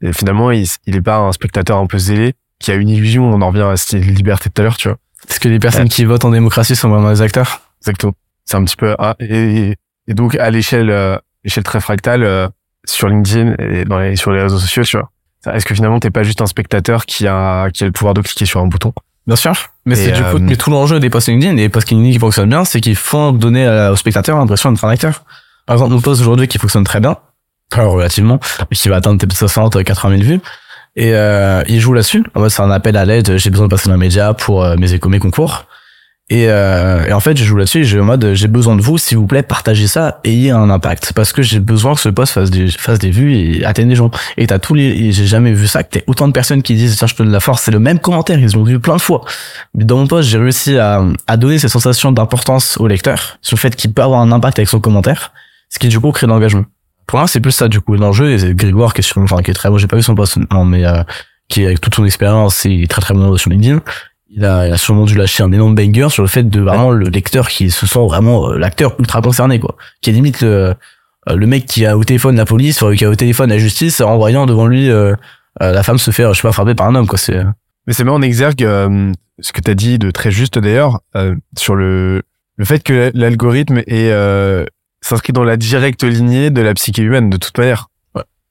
euh, 0.04 0.12
finalement 0.12 0.50
il, 0.50 0.66
il 0.86 0.96
est 0.96 1.02
pas 1.02 1.16
un 1.18 1.32
spectateur 1.32 1.78
un 1.78 1.86
peu 1.86 1.98
zélé 1.98 2.34
qui 2.58 2.70
a 2.70 2.74
une 2.74 2.88
illusion 2.88 3.24
on 3.30 3.40
en 3.42 3.48
revient 3.48 3.62
à 3.70 3.76
cette 3.76 4.00
liberté 4.04 4.50
tout 4.50 4.60
à 4.60 4.64
l'heure 4.64 4.76
tu 4.76 4.88
vois 4.88 4.98
Est-ce 5.28 5.40
que 5.40 5.48
les 5.48 5.58
personnes 5.58 5.88
qui 5.88 6.04
votent 6.04 6.24
en 6.24 6.30
démocratie 6.30 6.76
sont 6.76 6.88
vraiment 6.88 7.10
des 7.10 7.22
acteurs 7.22 7.60
Exactement. 7.80 8.12
C'est 8.44 8.56
un 8.56 8.64
petit 8.64 8.76
peu 8.76 8.94
ah, 8.98 9.16
et, 9.20 9.74
et 10.08 10.14
donc 10.14 10.34
à 10.36 10.50
l'échelle 10.50 10.90
euh, 10.90 11.16
échelle 11.44 11.64
très 11.64 11.80
fractale 11.80 12.22
euh, 12.24 12.48
sur 12.86 13.08
LinkedIn 13.08 13.54
et 13.58 13.84
dans 13.86 13.98
les, 13.98 14.16
sur 14.16 14.30
les 14.32 14.42
réseaux 14.42 14.58
sociaux, 14.58 14.84
tu 14.84 14.98
vois. 14.98 15.10
Est-ce 15.54 15.64
que 15.66 15.74
finalement 15.74 15.98
t'es 16.00 16.10
pas 16.10 16.22
juste 16.22 16.40
un 16.42 16.46
spectateur 16.46 17.04
qui 17.06 17.26
a 17.26 17.70
qui 17.70 17.84
a 17.84 17.86
le 17.86 17.92
pouvoir 17.92 18.14
de 18.14 18.20
cliquer 18.22 18.44
sur 18.46 18.60
un 18.60 18.66
bouton? 18.66 18.92
Bien 19.26 19.36
sûr. 19.36 19.54
Mais 19.86 19.94
c'est 19.94 20.12
du 20.12 20.22
coup, 20.22 20.36
euh, 20.36 20.40
mais 20.40 20.56
tout 20.56 20.70
l'enjeu 20.70 21.00
des 21.00 21.10
posts 21.10 21.28
LinkedIn 21.28 21.52
et 21.52 21.56
des 21.56 21.68
posts 21.68 21.90
LinkedIn 21.90 22.12
qui 22.12 22.18
fonctionnent 22.18 22.48
bien, 22.48 22.64
c'est 22.64 22.80
qu'il 22.80 22.96
faut 22.96 23.32
donner 23.32 23.68
au 23.90 23.96
spectateur 23.96 24.36
l'impression 24.36 24.70
d'être 24.70 24.84
un 24.84 24.90
acteur. 24.90 25.24
Par 25.66 25.76
exemple, 25.76 25.92
nos 25.92 26.00
posts 26.00 26.20
aujourd'hui 26.20 26.46
qui 26.46 26.58
fonctionnent 26.58 26.84
très 26.84 27.00
bien, 27.00 27.16
alors 27.72 27.94
relativement, 27.94 28.38
et 28.70 28.74
qui 28.74 28.88
va 28.88 28.96
atteindre 28.96 29.18
peut-être 29.18 29.36
60, 29.36 29.82
80 29.82 30.18
000 30.18 30.28
vues, 30.28 30.40
et 30.96 31.14
euh, 31.14 31.62
il 31.68 31.80
joue 31.80 31.92
là-dessus. 31.92 32.24
En 32.34 32.40
mode, 32.40 32.50
c'est 32.50 32.62
un 32.62 32.70
appel 32.70 32.96
à 32.96 33.04
l'aide, 33.04 33.36
j'ai 33.36 33.50
besoin 33.50 33.66
de 33.66 33.70
passer 33.70 33.88
dans 33.88 33.94
les 33.94 34.00
médias 34.00 34.32
pour 34.34 34.64
euh, 34.64 34.76
mes 34.76 34.92
échos, 34.92 35.08
mes 35.08 35.18
concours. 35.18 35.64
Et, 36.30 36.46
euh, 36.48 37.04
et 37.04 37.12
en 37.12 37.20
fait, 37.20 37.36
je 37.36 37.44
joue 37.44 37.56
là-dessus, 37.56 37.84
j'ai 37.84 38.00
en 38.00 38.04
mode, 38.04 38.32
j'ai 38.32 38.48
besoin 38.48 38.76
de 38.76 38.80
vous, 38.80 38.96
s'il 38.96 39.18
vous 39.18 39.26
plaît, 39.26 39.42
partagez 39.42 39.86
ça, 39.86 40.20
ayez 40.24 40.50
un 40.50 40.70
impact. 40.70 41.12
Parce 41.12 41.32
que 41.34 41.42
j'ai 41.42 41.60
besoin 41.60 41.94
que 41.94 42.00
ce 42.00 42.08
post 42.08 42.32
fasse 42.32 42.50
des, 42.50 42.70
fasse 42.70 42.98
des 42.98 43.10
vues 43.10 43.34
et 43.34 43.64
atteigne 43.64 43.88
des 43.88 43.94
gens. 43.94 44.10
Et 44.38 44.46
t'as 44.46 44.58
tous 44.58 44.72
les, 44.72 45.12
j'ai 45.12 45.26
jamais 45.26 45.52
vu 45.52 45.66
ça, 45.66 45.82
que 45.82 45.90
t'aies 45.90 46.04
autant 46.06 46.26
de 46.26 46.32
personnes 46.32 46.62
qui 46.62 46.74
disent, 46.76 46.96
tiens, 46.96 47.06
je 47.06 47.12
te 47.12 47.18
donne 47.18 47.28
de 47.28 47.32
la 47.32 47.40
force, 47.40 47.62
c'est 47.62 47.72
le 47.72 47.78
même 47.78 47.98
commentaire, 47.98 48.38
ils 48.38 48.56
ont 48.56 48.64
vu 48.64 48.80
plein 48.80 48.96
de 48.96 49.02
fois. 49.02 49.22
Mais 49.74 49.84
dans 49.84 49.98
mon 49.98 50.06
post, 50.06 50.28
j'ai 50.28 50.38
réussi 50.38 50.78
à, 50.78 51.04
à 51.26 51.36
donner 51.36 51.58
cette 51.58 51.70
sensation 51.70 52.10
d'importance 52.10 52.78
au 52.78 52.86
lecteur, 52.86 53.38
sur 53.42 53.56
le 53.56 53.60
fait 53.60 53.76
qu'il 53.76 53.92
peut 53.92 54.02
avoir 54.02 54.20
un 54.20 54.32
impact 54.32 54.58
avec 54.58 54.68
son 54.70 54.80
commentaire, 54.80 55.32
ce 55.68 55.78
qui 55.78 55.88
du 55.88 56.00
coup 56.00 56.10
crée 56.10 56.26
de 56.26 56.32
l'engagement. 56.32 56.64
Pour 57.06 57.18
moi, 57.18 57.28
c'est 57.28 57.40
plus 57.40 57.52
ça 57.52 57.68
du 57.68 57.80
coup 57.80 57.94
l'enjeu. 57.96 58.32
Et 58.32 58.54
Grégoire 58.54 58.94
qui 58.94 59.00
est 59.00 59.02
sur, 59.02 59.18
enfin 59.18 59.42
qui 59.42 59.50
est 59.50 59.54
très 59.54 59.68
bon. 59.68 59.78
J'ai 59.78 59.86
pas 59.86 59.96
vu 59.96 60.02
son 60.02 60.14
post, 60.14 60.38
non, 60.50 60.64
mais 60.64 60.86
euh, 60.86 61.02
qui 61.48 61.64
avec 61.64 61.80
toute 61.80 61.94
son 61.94 62.04
expérience, 62.04 62.64
il 62.64 62.82
est 62.82 62.90
très 62.90 63.02
très 63.02 63.14
bon 63.14 63.36
sur 63.36 63.50
LinkedIn. 63.50 63.80
Il 64.36 64.44
a, 64.44 64.66
il 64.66 64.72
a 64.72 64.76
sûrement 64.76 65.04
dû 65.04 65.14
lâcher 65.14 65.44
un 65.44 65.52
énorme 65.52 65.76
banger 65.76 66.08
sur 66.10 66.22
le 66.22 66.28
fait 66.28 66.42
de 66.42 66.60
vraiment 66.60 66.90
le 66.90 67.08
lecteur 67.08 67.48
qui 67.48 67.70
se 67.70 67.86
sent 67.86 68.04
vraiment 68.04 68.50
euh, 68.50 68.58
l'acteur 68.58 68.96
ultra 68.98 69.22
concerné 69.22 69.60
quoi, 69.60 69.76
qui 70.00 70.10
est 70.10 70.12
limite 70.12 70.40
le, 70.40 70.74
euh, 71.28 71.36
le 71.36 71.46
mec 71.46 71.66
qui 71.66 71.86
a 71.86 71.96
au 71.96 72.02
téléphone 72.02 72.36
la 72.36 72.44
police, 72.44 72.82
qui 72.96 73.04
a 73.04 73.10
au 73.10 73.14
téléphone 73.14 73.50
la 73.50 73.58
justice, 73.58 74.00
en 74.00 74.16
voyant 74.16 74.46
devant 74.46 74.66
lui 74.66 74.90
euh, 74.90 75.14
euh, 75.62 75.72
la 75.72 75.82
femme 75.84 75.98
se 75.98 76.10
faire, 76.10 76.34
je 76.34 76.40
sais 76.40 76.48
pas, 76.48 76.52
frapper 76.52 76.74
par 76.74 76.88
un 76.88 76.94
homme 76.96 77.06
quoi. 77.06 77.18
C'est 77.18 77.44
Mais 77.86 77.92
c'est 77.92 78.02
met 78.02 78.10
en 78.10 78.22
exergue 78.22 78.64
euh, 78.64 79.12
ce 79.40 79.52
que 79.52 79.60
tu 79.60 79.70
as 79.70 79.74
dit 79.74 79.98
de 79.98 80.10
très 80.10 80.30
juste 80.30 80.58
d'ailleurs 80.58 81.00
euh, 81.16 81.34
sur 81.56 81.74
le 81.76 82.22
le 82.56 82.64
fait 82.64 82.82
que 82.82 83.10
l'algorithme 83.14 83.78
est 83.78 84.10
euh, 84.10 84.64
s'inscrit 85.00 85.32
dans 85.32 85.44
la 85.44 85.56
directe 85.56 86.02
lignée 86.02 86.50
de 86.50 86.60
la 86.60 86.74
psyché 86.74 87.02
humaine 87.02 87.30
de 87.30 87.36
toute 87.36 87.56
manière 87.58 87.88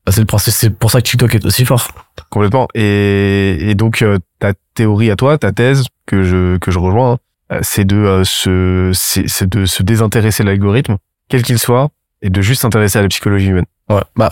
c'est 0.09 0.19
le 0.19 0.25
process, 0.25 0.55
c'est 0.55 0.69
pour 0.69 0.91
ça 0.91 1.01
que 1.01 1.07
TikTok 1.07 1.35
est 1.35 1.45
aussi 1.45 1.65
fort. 1.65 1.87
complètement 2.29 2.67
et, 2.75 3.69
et 3.69 3.75
donc 3.75 4.01
euh, 4.01 4.17
ta 4.39 4.53
théorie 4.73 5.11
à 5.11 5.15
toi 5.15 5.37
ta 5.37 5.51
thèse 5.51 5.85
que 6.05 6.23
je 6.23 6.57
que 6.57 6.71
je 6.71 6.79
rejoins 6.79 7.13
hein, 7.13 7.17
euh, 7.53 7.59
c'est 7.61 7.85
de 7.85 7.95
euh, 7.95 8.23
se 8.23 8.91
c'est 8.93 9.27
c'est 9.27 9.47
de 9.49 9.65
se 9.65 9.83
désintéresser 9.83 10.43
de 10.43 10.49
l'algorithme 10.49 10.97
quel 11.29 11.41
qu'il 11.43 11.59
soit 11.59 11.89
et 12.21 12.29
de 12.29 12.41
juste 12.41 12.61
s'intéresser 12.61 12.99
à 12.99 13.01
la 13.01 13.07
psychologie 13.07 13.47
humaine 13.47 13.65
Ouais, 13.89 14.01
bah, 14.15 14.31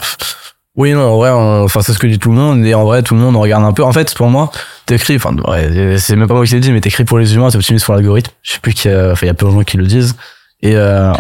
oui, 0.78 0.94
non, 0.94 1.02
en 1.02 1.18
vrai, 1.18 1.30
enfin, 1.30 1.82
c'est 1.82 1.92
ce 1.92 2.00
que 2.00 2.08
dit 2.08 2.18
tout 2.18 2.30
le 2.30 2.38
monde, 2.38 2.66
et 2.66 2.74
en 2.74 2.86
vrai, 2.86 3.04
tout 3.04 3.14
le 3.14 3.20
monde 3.20 3.36
regarde 3.36 3.66
un 3.66 3.74
peu. 3.74 3.84
En 3.84 3.92
fait, 3.92 4.16
pour 4.16 4.28
moi, 4.28 4.50
t'écris, 4.86 5.18
enfin, 5.18 5.36
ouais, 5.50 5.98
c'est 5.98 6.16
même 6.16 6.30
pas 6.30 6.34
moi 6.34 6.46
qui 6.46 6.54
l'ai 6.54 6.62
dit, 6.62 6.72
mais 6.72 6.80
t'écris 6.80 7.04
pour 7.04 7.20
les 7.20 7.36
humains, 7.36 7.50
t'es 7.50 7.58
optimiste 7.58 7.86
pour 7.86 7.94
l'algorithme. 7.94 8.32
Je 8.42 8.54
sais 8.54 8.60
plus 8.60 8.74
qu'il 8.74 8.90
y 8.90 8.94
a, 8.94 9.12
enfin, 9.12 9.26
il 9.26 9.28
y 9.28 9.30
a 9.30 9.34
peu 9.34 9.46
de 9.46 9.52
gens 9.52 9.64
qui 9.64 9.76
le 9.76 9.86
disent. 9.86 10.16
Et, 10.62 10.78
euh, 10.78 11.12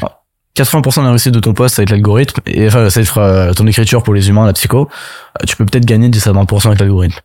80% 0.56 0.99
de 0.99 1.04
la 1.04 1.10
réussite 1.10 1.34
de 1.34 1.39
ton 1.39 1.54
poste 1.54 1.80
avec 1.80 1.89
l'algorithme, 1.89 2.41
et 2.45 2.68
enfin, 2.68 2.89
ça 2.89 2.99
va 2.99 3.04
être 3.04 3.18
euh, 3.18 3.54
ton 3.54 3.68
écriture 3.68 4.04
pour 4.04 4.14
les 4.14 4.30
humains, 4.30 4.45
la 4.45 4.54
psycho, 4.54 4.89
euh, 5.41 5.45
tu 5.45 5.56
peux 5.56 5.66
peut-être 5.66 5.86
gagner 5.86 6.10
10 6.10 6.28
à 6.28 6.32
20% 6.34 6.68
avec 6.68 6.80
l'algorithme. 6.80 7.20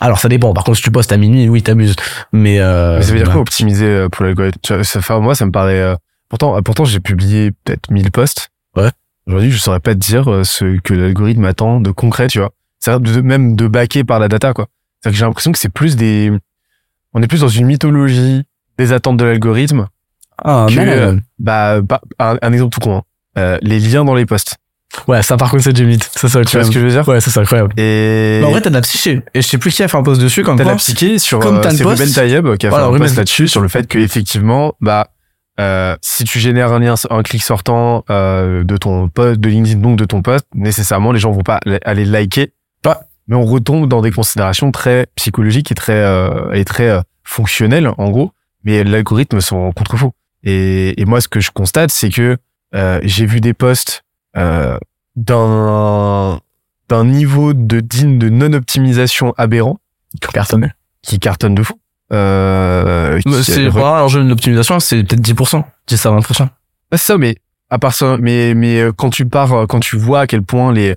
Alors, 0.00 0.18
ça 0.18 0.28
dépend. 0.28 0.52
Par 0.52 0.64
contre, 0.64 0.76
si 0.76 0.82
tu 0.82 0.90
postes 0.90 1.12
à 1.12 1.16
minuit, 1.16 1.48
oui, 1.48 1.62
t'abuses. 1.62 1.96
Mais, 2.32 2.60
euh, 2.60 2.98
Mais 2.98 3.02
ça 3.02 3.12
veut 3.12 3.18
dire 3.18 3.26
bah, 3.26 3.32
quoi 3.32 3.40
optimiser 3.40 3.86
euh, 3.86 4.08
pour 4.08 4.24
l'algorithme? 4.24 4.82
Ça 4.82 5.00
fait 5.00 5.20
moi 5.20 5.34
ça 5.34 5.46
me 5.46 5.52
paraît 5.52 5.80
euh, 5.80 5.96
pourtant 6.28 6.60
pourtant 6.62 6.84
j'ai 6.84 7.00
publié 7.00 7.52
peut-être 7.64 7.90
1000 7.90 8.10
posts. 8.10 8.50
Ouais. 8.76 8.90
Aujourd'hui, 9.26 9.50
je 9.50 9.58
saurais 9.58 9.80
pas 9.80 9.94
te 9.94 10.00
dire 10.00 10.24
ce 10.44 10.78
que 10.80 10.92
l'algorithme 10.92 11.44
attend 11.46 11.80
de 11.80 11.90
concret, 11.90 12.26
tu 12.26 12.40
vois. 12.40 12.50
C'est 12.78 13.00
même 13.22 13.56
de 13.56 13.66
baquer 13.66 14.04
par 14.04 14.18
la 14.18 14.28
data 14.28 14.52
quoi. 14.52 14.66
C'est 15.02 15.10
que 15.10 15.16
j'ai 15.16 15.24
l'impression 15.24 15.52
que 15.52 15.58
c'est 15.58 15.70
plus 15.70 15.96
des 15.96 16.30
on 17.14 17.22
est 17.22 17.26
plus 17.28 17.40
dans 17.40 17.48
une 17.48 17.66
mythologie 17.66 18.42
des 18.76 18.92
attentes 18.92 19.16
de 19.16 19.24
l'algorithme 19.24 19.86
Ah, 20.42 20.66
que 20.68 20.74
non, 20.74 20.84
non, 21.06 21.12
non. 21.14 21.20
bah, 21.38 21.80
bah, 21.80 22.00
un, 22.18 22.36
un 22.42 22.52
exemple 22.52 22.72
tout 22.74 22.80
con. 22.80 22.96
hein. 22.98 23.02
Euh, 23.38 23.58
les 23.62 23.78
liens 23.80 24.04
dans 24.04 24.14
les 24.14 24.26
posts. 24.26 24.56
Ouais, 25.08 25.22
ça, 25.22 25.36
par 25.36 25.50
contre, 25.50 25.64
c'est 25.64 25.72
du 25.72 25.86
mythe. 25.86 26.08
Ça, 26.14 26.28
ça, 26.28 26.44
Tu 26.44 26.56
vois 26.56 26.64
ce 26.64 26.70
que 26.70 26.78
je 26.78 26.84
veux 26.84 26.90
dire 26.90 27.06
Ouais, 27.08 27.20
ça, 27.20 27.30
c'est 27.30 27.40
incroyable. 27.40 27.72
Et 27.76 28.38
Mais 28.40 28.46
en 28.46 28.50
vrai, 28.52 28.60
t'as 28.60 28.70
de 28.70 28.74
la 28.74 28.80
psyché. 28.80 29.22
Et 29.34 29.42
je 29.42 29.46
sais 29.48 29.58
plus 29.58 29.72
qui 29.72 29.82
a 29.82 29.88
fait 29.88 29.96
un 29.96 30.04
post 30.04 30.20
dessus, 30.20 30.44
comme 30.44 30.56
T'as 30.56 30.62
quoi. 30.62 30.72
la 30.72 30.78
psyché 30.78 31.18
sur 31.18 31.40
comme 31.40 31.56
euh, 31.56 31.70
c'est 31.70 31.82
Ruben 31.84 32.08
Tayeb 32.12 32.56
qui 32.56 32.66
a 32.66 32.70
Voilà, 32.70 32.84
fait 32.84 32.88
un 32.88 32.92
Ruben. 32.92 33.06
post 33.06 33.16
là-dessus 33.16 33.48
sur 33.48 33.60
le 33.60 33.66
fait 33.68 33.88
que 33.88 33.98
effectivement 33.98 34.74
bah 34.80 35.08
euh, 35.60 35.96
si 36.00 36.22
tu 36.24 36.38
génères 36.38 36.72
un 36.72 36.78
lien 36.80 36.94
un 37.10 37.22
clic 37.22 37.42
sortant 37.42 38.04
euh, 38.10 38.62
de 38.64 38.76
ton 38.76 39.08
post 39.08 39.38
de 39.40 39.48
LinkedIn 39.48 39.80
donc 39.80 39.96
de 39.98 40.04
ton 40.04 40.20
post 40.22 40.46
nécessairement 40.54 41.10
les 41.12 41.18
gens 41.20 41.30
vont 41.32 41.42
pas 41.42 41.58
aller 41.84 42.04
liker 42.04 42.52
Ouais. 42.84 42.92
mais 43.28 43.36
on 43.36 43.44
retombe 43.44 43.88
dans 43.88 44.00
des 44.02 44.10
considérations 44.10 44.70
très 44.72 45.06
psychologiques 45.16 45.70
et 45.72 45.74
très 45.76 45.92
euh, 45.92 46.52
et 46.52 46.64
très 46.64 46.88
euh, 46.90 47.00
fonctionnelles 47.24 47.88
en 47.98 48.10
gros 48.10 48.32
mais 48.64 48.82
l'algorithme 48.84 49.40
sont 49.40 49.70
contre-faux 49.72 50.12
et, 50.44 51.00
et 51.00 51.04
moi 51.04 51.20
ce 51.20 51.28
que 51.28 51.40
je 51.40 51.50
constate 51.50 51.90
c'est 51.90 52.10
que 52.10 52.36
euh, 52.74 53.00
j'ai 53.02 53.26
vu 53.26 53.40
des 53.40 53.54
posts 53.54 54.04
euh, 54.36 54.78
d'un 55.16 56.40
d'un 56.88 57.04
niveau 57.04 57.54
de 57.54 57.80
digne 57.80 58.18
de 58.18 58.28
non 58.28 58.52
optimisation 58.52 59.32
aberrant 59.38 59.78
Cartonné. 60.20 60.68
qui 61.02 61.18
cartonne 61.18 61.54
de 61.54 61.62
fou. 61.62 61.74
Euh, 62.12 63.18
qui- 63.20 63.42
C'est 63.44 63.70
pour 63.70 63.78
moi, 63.80 64.00
l'enjeu 64.00 64.22
de 64.22 64.28
l'optimisation, 64.28 64.78
c'est 64.80 65.02
peut-être 65.02 65.20
10%. 65.22 65.64
10 65.86 66.06
à 66.06 66.10
20%. 66.10 66.42
Ouais, 66.44 66.48
c'est 66.92 66.98
ça, 66.98 67.18
mais 67.18 67.36
à 67.70 67.78
part 67.78 67.94
ça, 67.94 68.16
mais 68.20 68.54
mais 68.54 68.80
euh, 68.80 68.92
quand 68.92 69.10
tu 69.10 69.24
pars, 69.26 69.52
euh, 69.54 69.66
quand 69.66 69.80
tu 69.80 69.96
vois 69.96 70.20
à 70.20 70.26
quel 70.26 70.42
point 70.42 70.72
les, 70.72 70.94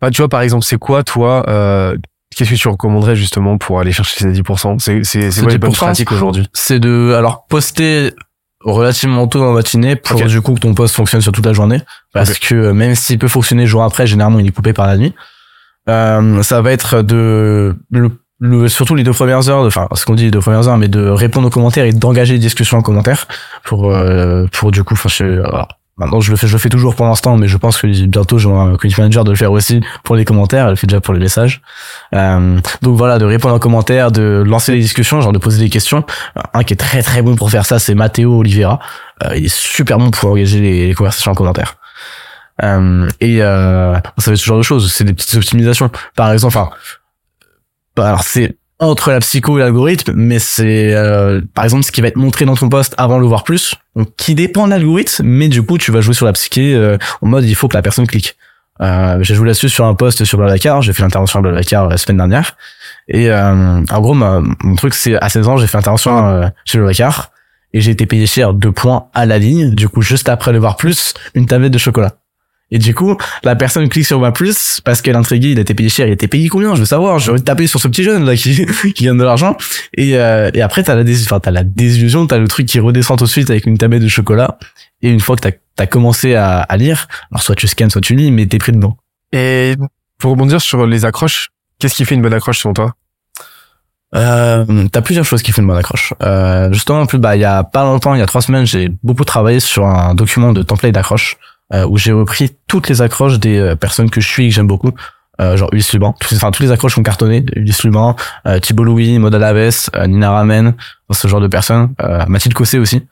bah, 0.00 0.10
tu 0.10 0.18
vois 0.22 0.28
par 0.28 0.40
exemple, 0.42 0.64
c'est 0.64 0.78
quoi 0.78 1.02
toi, 1.02 1.44
euh, 1.48 1.96
qu'est-ce 2.34 2.50
que 2.50 2.54
tu 2.54 2.68
recommanderais 2.68 3.16
justement 3.16 3.58
pour 3.58 3.80
aller 3.80 3.92
chercher 3.92 4.20
ces 4.20 4.30
10% 4.32 4.78
C'est 4.78 5.40
quoi 5.42 5.50
les 5.50 5.58
bonnes 5.58 5.70
10%? 5.72 5.76
pratiques 5.76 6.12
aujourd'hui? 6.12 6.48
C'est 6.52 6.78
de, 6.78 7.12
alors, 7.18 7.46
poster 7.48 8.12
relativement 8.64 9.26
tôt 9.28 9.38
dans 9.38 9.46
la 9.48 9.52
matinée 9.52 9.94
pour 9.96 10.18
du 10.28 10.40
coup 10.40 10.54
que 10.54 10.60
ton 10.60 10.74
post 10.74 10.94
fonctionne 10.94 11.20
sur 11.20 11.32
toute 11.32 11.44
la 11.46 11.52
journée. 11.52 11.80
Parce 12.12 12.38
que 12.38 12.54
euh, 12.54 12.72
même 12.72 12.94
s'il 12.94 13.18
peut 13.18 13.28
fonctionner 13.28 13.62
le 13.62 13.68
jour 13.68 13.82
après, 13.84 14.06
généralement 14.06 14.38
il 14.38 14.46
est 14.46 14.50
coupé 14.52 14.72
par 14.72 14.86
la 14.86 14.96
nuit. 14.96 15.14
Euh, 15.88 16.42
ça 16.42 16.62
va 16.62 16.72
être 16.72 17.02
de, 17.02 17.76
le, 17.90 18.10
le- 18.40 18.68
surtout 18.68 18.94
les 18.94 19.02
deux 19.04 19.12
premières 19.12 19.48
heures, 19.50 19.64
enfin, 19.66 19.86
ce 19.94 20.06
qu'on 20.06 20.14
dit 20.14 20.24
les 20.24 20.30
deux 20.30 20.40
premières 20.40 20.66
heures, 20.66 20.78
mais 20.78 20.88
de 20.88 21.06
répondre 21.08 21.46
aux 21.46 21.50
commentaires 21.50 21.84
et 21.84 21.92
d'engager 21.92 22.32
des 22.34 22.38
discussions 22.40 22.78
en 22.78 22.82
commentaire 22.82 23.28
pour, 23.64 23.90
euh, 23.90 24.46
pour 24.52 24.70
du 24.70 24.82
coup, 24.82 24.94
enfin, 24.94 25.10
alors, 25.24 25.68
maintenant 25.96 26.20
je 26.20 26.30
le 26.30 26.36
fais, 26.36 26.46
je 26.46 26.52
le 26.52 26.58
fais 26.58 26.68
toujours 26.68 26.94
pour 26.94 27.06
l'instant, 27.06 27.36
mais 27.36 27.48
je 27.48 27.56
pense 27.56 27.80
que 27.80 27.86
bientôt 28.06 28.38
j'aurai 28.38 28.72
un 28.72 28.76
community 28.76 29.00
manager 29.00 29.24
de 29.24 29.30
le 29.30 29.36
faire 29.36 29.52
aussi 29.52 29.80
pour 30.02 30.16
les 30.16 30.24
commentaires, 30.24 30.64
elle 30.64 30.70
le 30.70 30.76
fait 30.76 30.86
déjà 30.86 31.00
pour 31.00 31.14
les 31.14 31.20
messages. 31.20 31.62
Euh, 32.14 32.60
donc 32.82 32.96
voilà, 32.96 33.18
de 33.18 33.24
répondre 33.24 33.54
en 33.54 33.58
commentaire, 33.58 34.10
de 34.10 34.42
lancer 34.46 34.72
des 34.72 34.80
discussions, 34.80 35.20
genre 35.20 35.32
de 35.32 35.38
poser 35.38 35.62
des 35.62 35.70
questions. 35.70 36.04
Un 36.52 36.64
qui 36.64 36.74
est 36.74 36.76
très 36.76 37.02
très 37.02 37.22
bon 37.22 37.36
pour 37.36 37.50
faire 37.50 37.66
ça, 37.66 37.78
c'est 37.78 37.94
Matteo 37.94 38.38
Oliveira. 38.38 38.78
Euh, 39.24 39.36
il 39.36 39.46
est 39.46 39.54
super 39.54 39.98
bon 39.98 40.10
pour 40.10 40.30
engager 40.30 40.60
les, 40.60 40.88
les 40.88 40.94
conversations 40.94 41.32
en 41.32 41.34
commentaire. 41.34 41.76
Euh, 42.62 43.08
et 43.20 43.42
euh, 43.42 43.94
ça 44.18 44.30
fait 44.30 44.36
ce 44.36 44.44
genre 44.44 44.58
de 44.58 44.62
choses. 44.62 44.92
C'est 44.92 45.04
des 45.04 45.14
petites 45.14 45.34
optimisations. 45.34 45.90
Par 46.16 46.32
exemple, 46.32 46.56
enfin, 46.56 46.70
bah, 47.96 48.08
alors 48.08 48.22
c'est 48.22 48.56
entre 48.80 49.12
la 49.12 49.20
psycho 49.20 49.58
et 49.58 49.60
l'algorithme, 49.60 50.12
mais 50.16 50.38
c'est 50.38 50.94
euh, 50.94 51.40
par 51.54 51.64
exemple 51.64 51.84
ce 51.84 51.92
qui 51.92 52.00
va 52.00 52.08
être 52.08 52.16
montré 52.16 52.44
dans 52.44 52.56
ton 52.56 52.68
post 52.68 52.94
avant 52.98 53.18
le 53.18 53.26
voir 53.26 53.44
plus, 53.44 53.76
qui 54.16 54.34
dépend 54.34 54.66
de 54.66 54.70
l'algorithme, 54.70 55.22
mais 55.24 55.48
du 55.48 55.62
coup 55.62 55.78
tu 55.78 55.92
vas 55.92 56.00
jouer 56.00 56.14
sur 56.14 56.26
la 56.26 56.32
psyché 56.32 56.74
euh, 56.74 56.98
en 57.22 57.28
mode 57.28 57.44
il 57.44 57.54
faut 57.54 57.68
que 57.68 57.76
la 57.76 57.82
personne 57.82 58.06
clique. 58.06 58.36
Euh, 58.80 59.18
j'ai 59.22 59.36
joué 59.36 59.46
là-dessus 59.46 59.68
sur 59.68 59.84
un 59.84 59.94
post 59.94 60.24
sur 60.24 60.38
Blablacar, 60.38 60.82
j'ai 60.82 60.92
fait 60.92 61.02
l'intervention 61.02 61.38
à 61.38 61.42
Blablacar 61.42 61.84
euh, 61.84 61.90
la 61.90 61.96
semaine 61.96 62.16
dernière, 62.16 62.56
et 63.06 63.32
en 63.32 64.00
gros 64.00 64.14
mon 64.14 64.74
truc 64.76 64.94
c'est 64.94 65.14
à 65.16 65.28
16 65.28 65.48
ans 65.48 65.56
j'ai 65.56 65.68
fait 65.68 65.78
l'intervention 65.78 66.50
chez 66.64 66.78
Blablacar 66.78 67.30
et 67.72 67.80
j'ai 67.80 67.92
été 67.92 68.06
payé 68.06 68.26
cher 68.26 68.54
deux 68.54 68.72
points 68.72 69.06
à 69.14 69.26
la 69.26 69.38
ligne, 69.38 69.70
du 69.70 69.88
coup 69.88 70.02
juste 70.02 70.28
après 70.28 70.52
le 70.52 70.58
voir 70.58 70.76
plus 70.76 71.14
une 71.34 71.46
tablette 71.46 71.72
de 71.72 71.78
chocolat. 71.78 72.14
Et 72.74 72.78
du 72.78 72.92
coup, 72.92 73.16
la 73.44 73.54
personne 73.54 73.88
clique 73.88 74.04
sur 74.04 74.18
ma 74.18 74.32
plus 74.32 74.80
parce 74.84 75.00
qu'elle 75.00 75.14
est 75.14 75.18
intriguée, 75.18 75.52
il 75.52 75.58
a 75.58 75.60
été 75.60 75.74
payé 75.74 75.88
cher, 75.88 76.08
il 76.08 76.10
a 76.10 76.14
été 76.14 76.26
payé 76.26 76.48
combien? 76.48 76.74
Je 76.74 76.80
veux 76.80 76.86
savoir, 76.86 77.20
j'ai 77.20 77.30
envie 77.30 77.40
de 77.40 77.44
taper 77.44 77.68
sur 77.68 77.78
ce 77.78 77.86
petit 77.86 78.02
jeune 78.02 78.24
là 78.24 78.34
qui, 78.34 78.66
qui 78.94 79.04
gagne 79.04 79.16
de 79.16 79.22
l'argent. 79.22 79.56
Et, 79.96 80.18
euh, 80.18 80.50
et 80.52 80.60
après, 80.60 80.82
t'as 80.82 80.96
la, 80.96 81.04
dés 81.04 81.16
la 81.52 81.62
désillusion, 81.62 82.26
t'as 82.26 82.38
le 82.38 82.48
truc 82.48 82.66
qui 82.66 82.80
redescend 82.80 83.16
tout 83.16 83.26
de 83.26 83.30
suite 83.30 83.48
avec 83.48 83.66
une 83.66 83.78
tablette 83.78 84.02
de 84.02 84.08
chocolat. 84.08 84.58
Et 85.02 85.08
une 85.08 85.20
fois 85.20 85.36
que 85.36 85.42
t'as 85.42 85.50
as 85.78 85.86
commencé 85.86 86.34
à, 86.34 86.62
à 86.62 86.76
lire, 86.76 87.06
alors 87.30 87.44
soit 87.44 87.54
tu 87.54 87.68
scannes, 87.68 87.90
soit 87.90 88.00
tu 88.00 88.16
lis, 88.16 88.32
mais 88.32 88.46
t'es 88.46 88.58
pris 88.58 88.72
dedans. 88.72 88.96
Et 89.32 89.76
pour 90.18 90.32
rebondir 90.32 90.60
sur 90.60 90.84
les 90.84 91.04
accroches, 91.04 91.50
qu'est-ce 91.78 91.94
qui 91.94 92.04
fait 92.04 92.16
une 92.16 92.22
bonne 92.22 92.34
accroche 92.34 92.58
selon 92.58 92.74
toi? 92.74 92.94
Euh, 94.16 94.88
t'as 94.90 95.00
plusieurs 95.00 95.24
choses 95.24 95.42
qui 95.42 95.52
font 95.52 95.62
une 95.62 95.68
bonne 95.68 95.78
accroche. 95.78 96.12
Euh, 96.24 96.72
justement, 96.72 97.02
en 97.02 97.06
plus, 97.06 97.18
bah, 97.18 97.36
il 97.36 97.40
y 97.40 97.44
a 97.44 97.62
pas 97.62 97.84
longtemps, 97.84 98.14
il 98.14 98.18
y 98.18 98.22
a 98.22 98.26
trois 98.26 98.42
semaines, 98.42 98.66
j'ai 98.66 98.90
beaucoup 99.04 99.24
travaillé 99.24 99.60
sur 99.60 99.86
un 99.86 100.16
document 100.16 100.52
de 100.52 100.62
template 100.62 100.92
d'accroche 100.92 101.36
où 101.72 101.96
j'ai 101.98 102.12
repris 102.12 102.50
toutes 102.68 102.88
les 102.88 103.00
accroches 103.02 103.38
des 103.38 103.58
euh, 103.58 103.74
personnes 103.76 104.10
que 104.10 104.20
je 104.20 104.28
suis 104.28 104.46
et 104.46 104.48
que 104.50 104.54
j'aime 104.54 104.66
beaucoup. 104.66 104.92
Euh, 105.40 105.56
genre 105.56 105.68
Ulysse 105.72 105.92
Luban, 105.92 106.14
Tous- 106.20 106.32
enfin 106.36 106.52
tous 106.52 106.62
les 106.62 106.70
accroches 106.70 106.94
sont 106.94 107.02
cartonnées, 107.02 107.44
Ulysse 107.56 107.82
Luban, 107.82 108.14
euh, 108.46 108.60
Thibault 108.60 108.84
Louis, 108.84 109.18
Maud 109.18 109.34
Alaves, 109.34 109.88
euh, 109.96 110.06
Nina 110.06 110.30
Ramen, 110.30 110.74
ce 111.10 111.26
genre 111.26 111.40
de 111.40 111.48
personnes, 111.48 111.92
euh, 112.02 112.24
Mathilde 112.28 112.54
Cossé 112.54 112.78
aussi. 112.78 113.02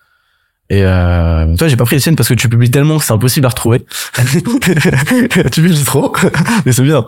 Et 0.71 0.85
euh, 0.85 1.55
toi, 1.57 1.67
j'ai 1.69 1.77
pas 1.77 1.85
pris 1.85 1.97
les 1.97 2.01
tiennes 2.01 2.15
parce 2.17 2.29
que 2.29 2.35
tu 2.35 2.49
publies 2.49 2.71
tellement 2.71 2.99
que 2.99 3.05
c'est 3.05 3.13
impossible 3.13 3.45
à 3.45 3.49
retrouver. 3.51 3.85
tu 5.53 5.61
publies 5.63 5.85
trop, 5.85 6.15
mais 6.67 6.73
c'est 6.73 6.83
bien. 6.83 7.05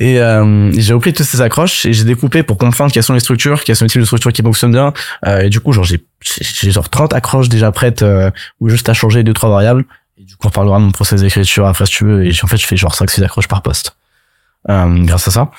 Et 0.00 0.20
euh, 0.20 0.70
j'ai 0.72 0.92
repris 0.92 1.12
toutes 1.12 1.26
ces 1.26 1.40
accroches 1.40 1.86
et 1.86 1.92
j'ai 1.92 2.04
découpé 2.04 2.42
pour 2.42 2.58
comprendre 2.58 2.92
quelles 2.92 3.02
sont 3.02 3.14
les 3.14 3.20
structures, 3.20 3.62
quelles 3.64 3.76
sont 3.76 3.84
les 3.84 3.90
types 3.90 4.00
de 4.00 4.06
structures 4.06 4.32
qui 4.32 4.42
fonctionnent 4.42 4.72
bien. 4.72 4.92
Euh, 5.26 5.42
et 5.42 5.48
du 5.48 5.60
coup, 5.60 5.72
genre 5.72 5.84
j'ai 5.84 6.00
genre 6.70 6.88
30 6.88 7.12
accroches 7.14 7.48
déjà 7.48 7.70
prêtes 7.72 8.02
euh, 8.02 8.30
où 8.60 8.68
juste 8.68 8.88
à 8.88 8.94
changer 8.94 9.22
deux 9.22 9.32
trois 9.32 9.50
variables. 9.50 9.84
Du 10.18 10.36
coup, 10.36 10.46
on 10.48 10.50
parlera 10.50 10.78
de 10.78 10.84
mon 10.84 10.92
process 10.92 11.20
d'écriture 11.20 11.66
après 11.66 11.86
si 11.86 11.92
tu 11.92 12.04
veux. 12.04 12.24
Et 12.26 12.32
en 12.42 12.46
fait, 12.46 12.56
je 12.56 12.66
fais 12.66 12.76
genre 12.76 12.94
5 12.94 13.10
6 13.10 13.22
accroches 13.22 13.48
par 13.48 13.62
poste. 13.62 13.96
Euh, 14.68 15.04
grâce 15.04 15.28
à 15.28 15.30
ça. 15.30 15.50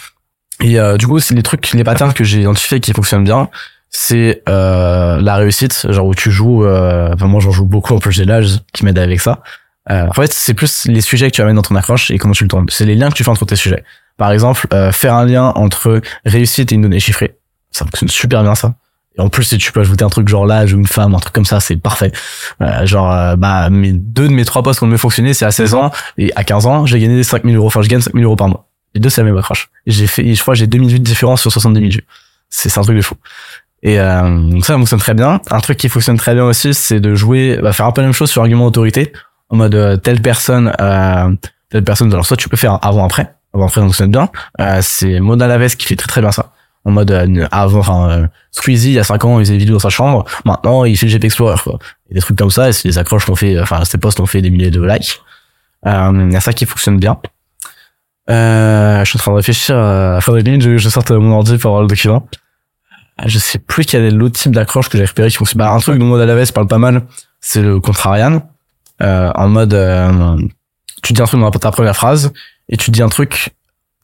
Et 0.61 0.79
euh, 0.79 0.97
du 0.97 1.07
coup, 1.07 1.19
c'est 1.19 1.35
les 1.35 1.43
trucs, 1.43 1.71
les 1.73 1.83
patterns 1.83 2.13
que 2.13 2.23
j'ai 2.23 2.41
identifiés 2.41 2.79
qui 2.79 2.91
fonctionnent 2.93 3.23
bien 3.23 3.49
c'est 3.89 4.43
euh, 4.49 5.21
la 5.21 5.35
réussite, 5.35 5.87
genre 5.89 6.07
où 6.07 6.15
tu 6.15 6.31
joues. 6.31 6.65
Euh, 6.65 7.13
enfin, 7.13 7.27
moi, 7.27 7.39
j'en 7.39 7.51
joue 7.51 7.65
beaucoup 7.65 7.93
en 7.93 7.99
plus 7.99 8.11
j'ai 8.11 8.25
l'âge 8.25 8.59
qui 8.73 8.85
m'aide 8.85 8.99
avec 8.99 9.21
ça. 9.21 9.41
Euh, 9.89 10.07
en 10.07 10.13
fait, 10.13 10.33
c'est 10.33 10.53
plus 10.53 10.85
les 10.85 11.01
sujets 11.01 11.31
que 11.31 11.35
tu 11.35 11.41
amènes 11.41 11.55
dans 11.55 11.61
ton 11.61 11.75
accroche 11.75 12.11
et 12.11 12.17
comment 12.17 12.33
tu 12.33 12.43
le 12.43 12.49
tournes. 12.49 12.65
C'est 12.69 12.85
les 12.85 12.95
liens 12.95 13.09
que 13.09 13.15
tu 13.15 13.23
fais 13.23 13.29
entre 13.29 13.45
tes 13.45 13.55
sujets. 13.55 13.83
Par 14.17 14.31
exemple, 14.31 14.67
euh, 14.73 14.91
faire 14.91 15.13
un 15.13 15.25
lien 15.25 15.53
entre 15.55 16.01
réussite 16.25 16.71
et 16.71 16.75
une 16.75 16.81
donnée 16.81 16.99
chiffrée, 16.99 17.37
ça 17.71 17.85
fonctionne 17.85 18.09
super 18.09 18.43
bien 18.43 18.55
ça. 18.55 18.75
Et 19.17 19.21
en 19.21 19.29
plus, 19.29 19.43
si 19.43 19.57
tu 19.57 19.71
peux 19.71 19.79
ajouter 19.79 20.03
un 20.03 20.09
truc 20.09 20.27
genre 20.27 20.45
l'âge 20.45 20.73
ou 20.73 20.77
une 20.77 20.87
femme, 20.87 21.15
un 21.15 21.19
truc 21.19 21.33
comme 21.33 21.45
ça, 21.45 21.59
c'est 21.59 21.77
parfait. 21.77 22.11
Euh, 22.61 22.85
genre, 22.85 23.11
euh, 23.11 23.35
bah, 23.35 23.69
mes 23.69 23.93
deux 23.93 24.27
de 24.27 24.33
mes 24.33 24.45
trois 24.45 24.63
postes 24.63 24.83
ont 24.83 24.87
mieux 24.87 24.97
fonctionné, 24.97 25.33
c'est 25.33 25.45
à 25.45 25.51
16 25.51 25.73
ans 25.73 25.91
et 26.17 26.31
à 26.35 26.43
15 26.43 26.65
ans, 26.65 26.85
j'ai 26.85 26.99
gagné 26.99 27.23
5000 27.23 27.55
euros. 27.55 27.67
Enfin, 27.67 27.81
je 27.81 27.89
gagne 27.89 28.01
5000 28.01 28.23
euros 28.23 28.35
par 28.35 28.47
mois. 28.47 28.67
Les 28.93 29.01
deux, 29.01 29.09
c'est 29.09 29.21
la 29.21 29.25
même 29.25 29.37
accroche. 29.37 29.69
J'ai 29.85 30.07
fait, 30.07 30.33
je 30.33 30.41
crois, 30.41 30.53
j'ai 30.53 30.67
2000 30.67 30.89
vues 30.89 30.99
de 30.99 31.03
différence 31.03 31.41
sur 31.41 31.51
70 31.51 31.79
000 31.79 31.91
vues. 31.91 32.07
C'est 32.49 32.77
un 32.77 32.81
truc 32.81 32.95
de 32.95 33.01
fou. 33.01 33.15
Et 33.83 33.99
euh, 33.99 34.39
donc 34.39 34.65
ça, 34.65 34.73
ça 34.73 34.79
fonctionne 34.79 34.99
très 34.99 35.13
bien. 35.13 35.39
Un 35.51 35.59
truc 35.59 35.77
qui 35.77 35.89
fonctionne 35.89 36.17
très 36.17 36.33
bien 36.33 36.45
aussi, 36.45 36.73
c'est 36.73 36.99
de 36.99 37.15
jouer, 37.15 37.59
bah, 37.61 37.73
faire 37.73 37.85
un 37.85 37.91
peu 37.91 38.01
la 38.01 38.07
même 38.07 38.13
chose 38.13 38.29
sur 38.29 38.41
argument 38.41 38.65
d'autorité, 38.65 39.13
en 39.49 39.57
mode 39.57 39.75
euh, 39.75 39.97
telle 39.97 40.21
personne, 40.21 40.73
euh, 40.81 41.35
telle 41.69 41.83
personne. 41.83 42.11
Alors 42.11 42.25
soit 42.25 42.37
tu 42.37 42.49
peux 42.49 42.57
faire 42.57 42.79
avant 42.81 43.05
après, 43.05 43.35
avant 43.53 43.65
après 43.65 43.81
ça 43.81 43.85
fonctionne 43.85 44.11
bien. 44.11 44.29
C'est 44.81 45.19
Mona 45.19 45.47
Laves 45.47 45.75
qui 45.75 45.85
fait 45.85 45.95
très 45.95 46.07
très 46.07 46.21
bien 46.21 46.31
ça. 46.31 46.51
En 46.87 46.91
mode 46.91 47.11
euh, 47.11 47.47
avant, 47.51 47.79
enfin 47.79 48.09
euh, 48.09 48.27
Squeezie 48.51 48.91
il 48.91 48.93
y 48.93 48.99
a 48.99 49.03
5 49.03 49.25
ans 49.25 49.39
il 49.39 49.43
faisait 49.43 49.53
des 49.53 49.59
vidéos 49.59 49.75
dans 49.75 49.79
sa 49.79 49.89
chambre, 49.89 50.23
maintenant 50.45 50.85
il 50.85 50.97
fait 50.97 51.05
le 51.05 51.11
GP 51.11 51.25
Explorer 51.25 51.59
quoi. 51.61 51.79
Et 52.09 52.13
des 52.13 52.21
trucs 52.21 52.37
comme 52.37 52.49
ça, 52.49 52.69
et 52.69 52.73
des 52.83 52.97
accroches 52.97 53.25
qu'on 53.25 53.35
fait, 53.35 53.59
enfin 53.59 53.83
ces 53.83 53.97
posts 53.97 54.19
ont 54.21 54.25
fait 54.25 54.41
des 54.41 54.49
milliers 54.49 54.71
de 54.71 54.81
likes. 54.81 55.21
Euh, 55.85 56.25
Il 56.27 56.33
y 56.33 56.37
a 56.37 56.41
ça 56.41 56.53
qui 56.53 56.65
fonctionne 56.65 56.97
bien. 56.97 57.17
Euh, 58.29 59.03
je 59.03 59.09
suis 59.09 59.17
en 59.17 59.21
train 59.21 59.31
de 59.31 59.37
réfléchir 59.37 59.77
à 59.77 60.19
faire 60.21 60.33
des 60.33 60.41
lignes, 60.41 60.61
je, 60.61 60.77
je 60.77 60.89
sorte 60.89 61.11
mon 61.11 61.33
ordi 61.33 61.57
pour 61.57 61.71
avoir 61.71 61.81
le 61.81 61.87
document. 61.87 62.27
Je 63.25 63.39
sais 63.39 63.59
plus 63.59 63.85
quel 63.85 64.03
est 64.03 64.11
l'autre 64.11 64.39
type 64.39 64.51
d'accroche 64.51 64.89
que 64.89 64.97
j'ai 64.97 65.05
repéré 65.05 65.29
qui 65.29 65.37
fonctionne. 65.37 65.59
Bah, 65.59 65.71
un 65.71 65.79
truc 65.79 65.97
dont 65.97 66.05
Mode 66.05 66.21
Alaves 66.21 66.53
parle 66.53 66.67
pas 66.67 66.77
mal, 66.77 67.03
c'est 67.41 67.61
le 67.61 67.79
contrarian. 67.79 68.43
Euh, 69.01 69.31
en 69.35 69.47
mode, 69.49 69.73
euh, 69.73 70.37
tu 71.03 71.13
dis 71.13 71.21
un 71.21 71.25
truc 71.25 71.39
dans 71.39 71.51
ta 71.51 71.71
première 71.71 71.95
phrase 71.95 72.31
et 72.69 72.77
tu 72.77 72.91
dis 72.91 73.01
un 73.01 73.09
truc 73.09 73.55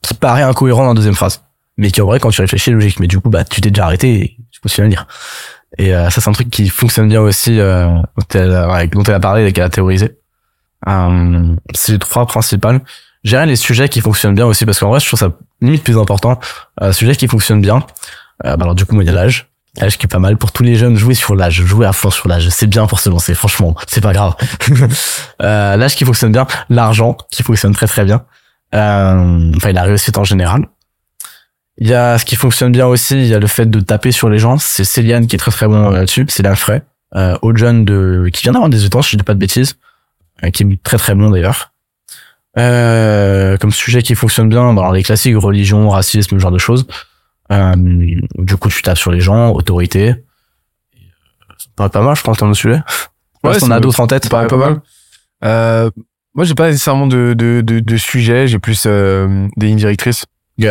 qui 0.02 0.14
paraît 0.14 0.42
incohérent 0.42 0.82
dans 0.82 0.88
la 0.88 0.94
deuxième 0.94 1.14
phrase, 1.14 1.44
mais 1.76 1.90
qui 1.90 2.00
en 2.00 2.06
vrai 2.06 2.20
quand 2.20 2.30
tu 2.30 2.40
réfléchis 2.40 2.70
logique. 2.70 3.00
Mais 3.00 3.06
du 3.06 3.20
coup, 3.20 3.30
bah, 3.30 3.44
tu 3.44 3.60
t'es 3.60 3.70
déjà 3.70 3.86
arrêté 3.86 4.12
et 4.12 4.36
tu 4.50 4.60
continues 4.60 4.86
à 4.86 4.90
lire. 4.90 5.06
Et 5.78 5.94
euh, 5.94 6.08
ça, 6.10 6.20
c'est 6.20 6.28
un 6.30 6.32
truc 6.32 6.50
qui 6.50 6.68
fonctionne 6.68 7.08
bien 7.08 7.20
aussi, 7.20 7.58
euh, 7.58 7.88
dont, 7.88 8.24
elle, 8.34 8.52
a 9.14 9.20
parlé 9.20 9.46
et 9.46 9.52
qu'elle 9.52 9.64
a 9.64 9.70
théorisé. 9.70 10.16
Euh, 10.88 11.56
c'est 11.74 11.92
les 11.92 11.98
trois 11.98 12.26
principales. 12.26 12.80
Gérer 13.24 13.46
les 13.46 13.56
sujets 13.56 13.88
qui 13.88 14.00
fonctionnent 14.00 14.34
bien 14.34 14.46
aussi, 14.46 14.66
parce 14.66 14.78
qu'en 14.78 14.90
vrai, 14.90 15.00
je 15.00 15.06
trouve 15.06 15.18
ça 15.18 15.30
limite 15.62 15.82
plus 15.82 15.98
important. 15.98 16.38
Euh, 16.82 16.92
sujets 16.92 17.16
qui 17.16 17.26
fonctionnent 17.26 17.62
bien. 17.62 17.84
Euh, 18.44 18.56
bah 18.56 18.64
alors 18.64 18.74
du 18.74 18.84
coup, 18.84 19.00
il 19.00 19.06
y 19.06 19.10
a 19.10 19.12
l'âge. 19.12 19.48
L'âge 19.80 19.98
qui 19.98 20.06
est 20.06 20.08
pas 20.08 20.18
mal 20.18 20.36
pour 20.36 20.52
tous 20.52 20.62
les 20.62 20.76
jeunes. 20.76 20.96
Jouer 20.96 21.14
sur 21.14 21.34
l'âge, 21.34 21.62
jouer 21.62 21.86
à 21.86 21.92
fond 21.92 22.10
sur 22.10 22.28
l'âge, 22.28 22.48
c'est 22.50 22.66
bien 22.66 22.86
pour 22.86 23.00
se 23.00 23.08
lancer. 23.08 23.34
Franchement, 23.34 23.74
c'est 23.88 24.00
pas 24.00 24.12
grave. 24.12 24.34
euh, 25.42 25.76
l'âge 25.76 25.96
qui 25.96 26.04
fonctionne 26.04 26.32
bien, 26.32 26.46
l'argent 26.68 27.16
qui 27.30 27.42
fonctionne 27.42 27.74
très 27.74 27.86
très 27.86 28.04
bien. 28.04 28.24
Euh, 28.74 29.52
enfin, 29.56 29.72
la 29.72 29.82
réussite 29.82 30.18
en 30.18 30.24
général. 30.24 30.66
Il 31.78 31.88
y 31.88 31.94
a 31.94 32.18
ce 32.18 32.24
qui 32.24 32.36
fonctionne 32.36 32.70
bien 32.72 32.86
aussi, 32.86 33.16
il 33.16 33.26
y 33.26 33.34
a 33.34 33.40
le 33.40 33.46
fait 33.46 33.66
de 33.66 33.80
taper 33.80 34.12
sur 34.12 34.28
les 34.28 34.38
gens. 34.38 34.58
C'est 34.58 34.84
Céliane 34.84 35.26
qui 35.26 35.34
est 35.36 35.38
très 35.38 35.50
très 35.50 35.66
bon 35.66 35.90
là-dessus. 35.90 36.24
C'est 36.28 36.54
Frey, 36.54 36.82
euh, 37.16 37.36
jeune 37.56 37.84
de 37.84 38.28
qui 38.32 38.42
vient 38.42 38.52
d'avoir 38.52 38.70
des 38.70 38.84
étangs, 38.84 39.02
si 39.02 39.12
je 39.12 39.16
dis 39.16 39.24
pas 39.24 39.34
de 39.34 39.40
bêtises, 39.40 39.74
euh, 40.44 40.50
qui 40.50 40.62
est 40.62 40.82
très 40.82 40.98
très 40.98 41.14
bon 41.14 41.30
d'ailleurs. 41.30 41.72
Euh, 42.56 43.56
comme 43.56 43.72
sujet 43.72 44.02
qui 44.02 44.14
fonctionne 44.14 44.48
bien, 44.48 44.72
dans 44.74 44.92
les 44.92 45.02
classiques 45.02 45.36
religion, 45.36 45.88
racisme, 45.88 46.36
ce 46.36 46.40
genre 46.40 46.52
de 46.52 46.58
choses. 46.58 46.86
Euh, 47.50 47.74
du 47.76 48.56
coup, 48.56 48.68
tu 48.68 48.80
tapes 48.82 48.96
sur 48.96 49.10
les 49.10 49.20
gens, 49.20 49.50
autorité. 49.50 50.10
Euh, 50.10 50.14
Ça 51.58 51.66
paraît 51.74 51.90
pas 51.90 52.02
mal, 52.02 52.14
je 52.14 52.22
pense, 52.22 52.38
dans 52.38 52.46
le 52.46 52.54
sujet. 52.54 52.80
Ouais, 53.42 53.56
on 53.62 53.70
a 53.72 53.80
d'autres 53.80 53.98
en 54.00 54.06
tête. 54.06 54.24
Ça 54.24 54.30
paraît 54.30 54.46
pas 54.46 54.56
mal. 54.56 54.80
Euh, 55.44 55.90
moi, 56.34 56.44
j'ai 56.44 56.54
pas 56.54 56.68
nécessairement 56.68 57.08
de, 57.08 57.34
de, 57.36 57.60
de, 57.60 57.80
de 57.80 57.96
sujet, 57.96 58.46
j'ai 58.46 58.58
plus 58.60 58.84
euh, 58.86 59.48
des 59.56 59.66
lignes 59.66 59.78
directrices. 59.78 60.24
Ok. 60.60 60.68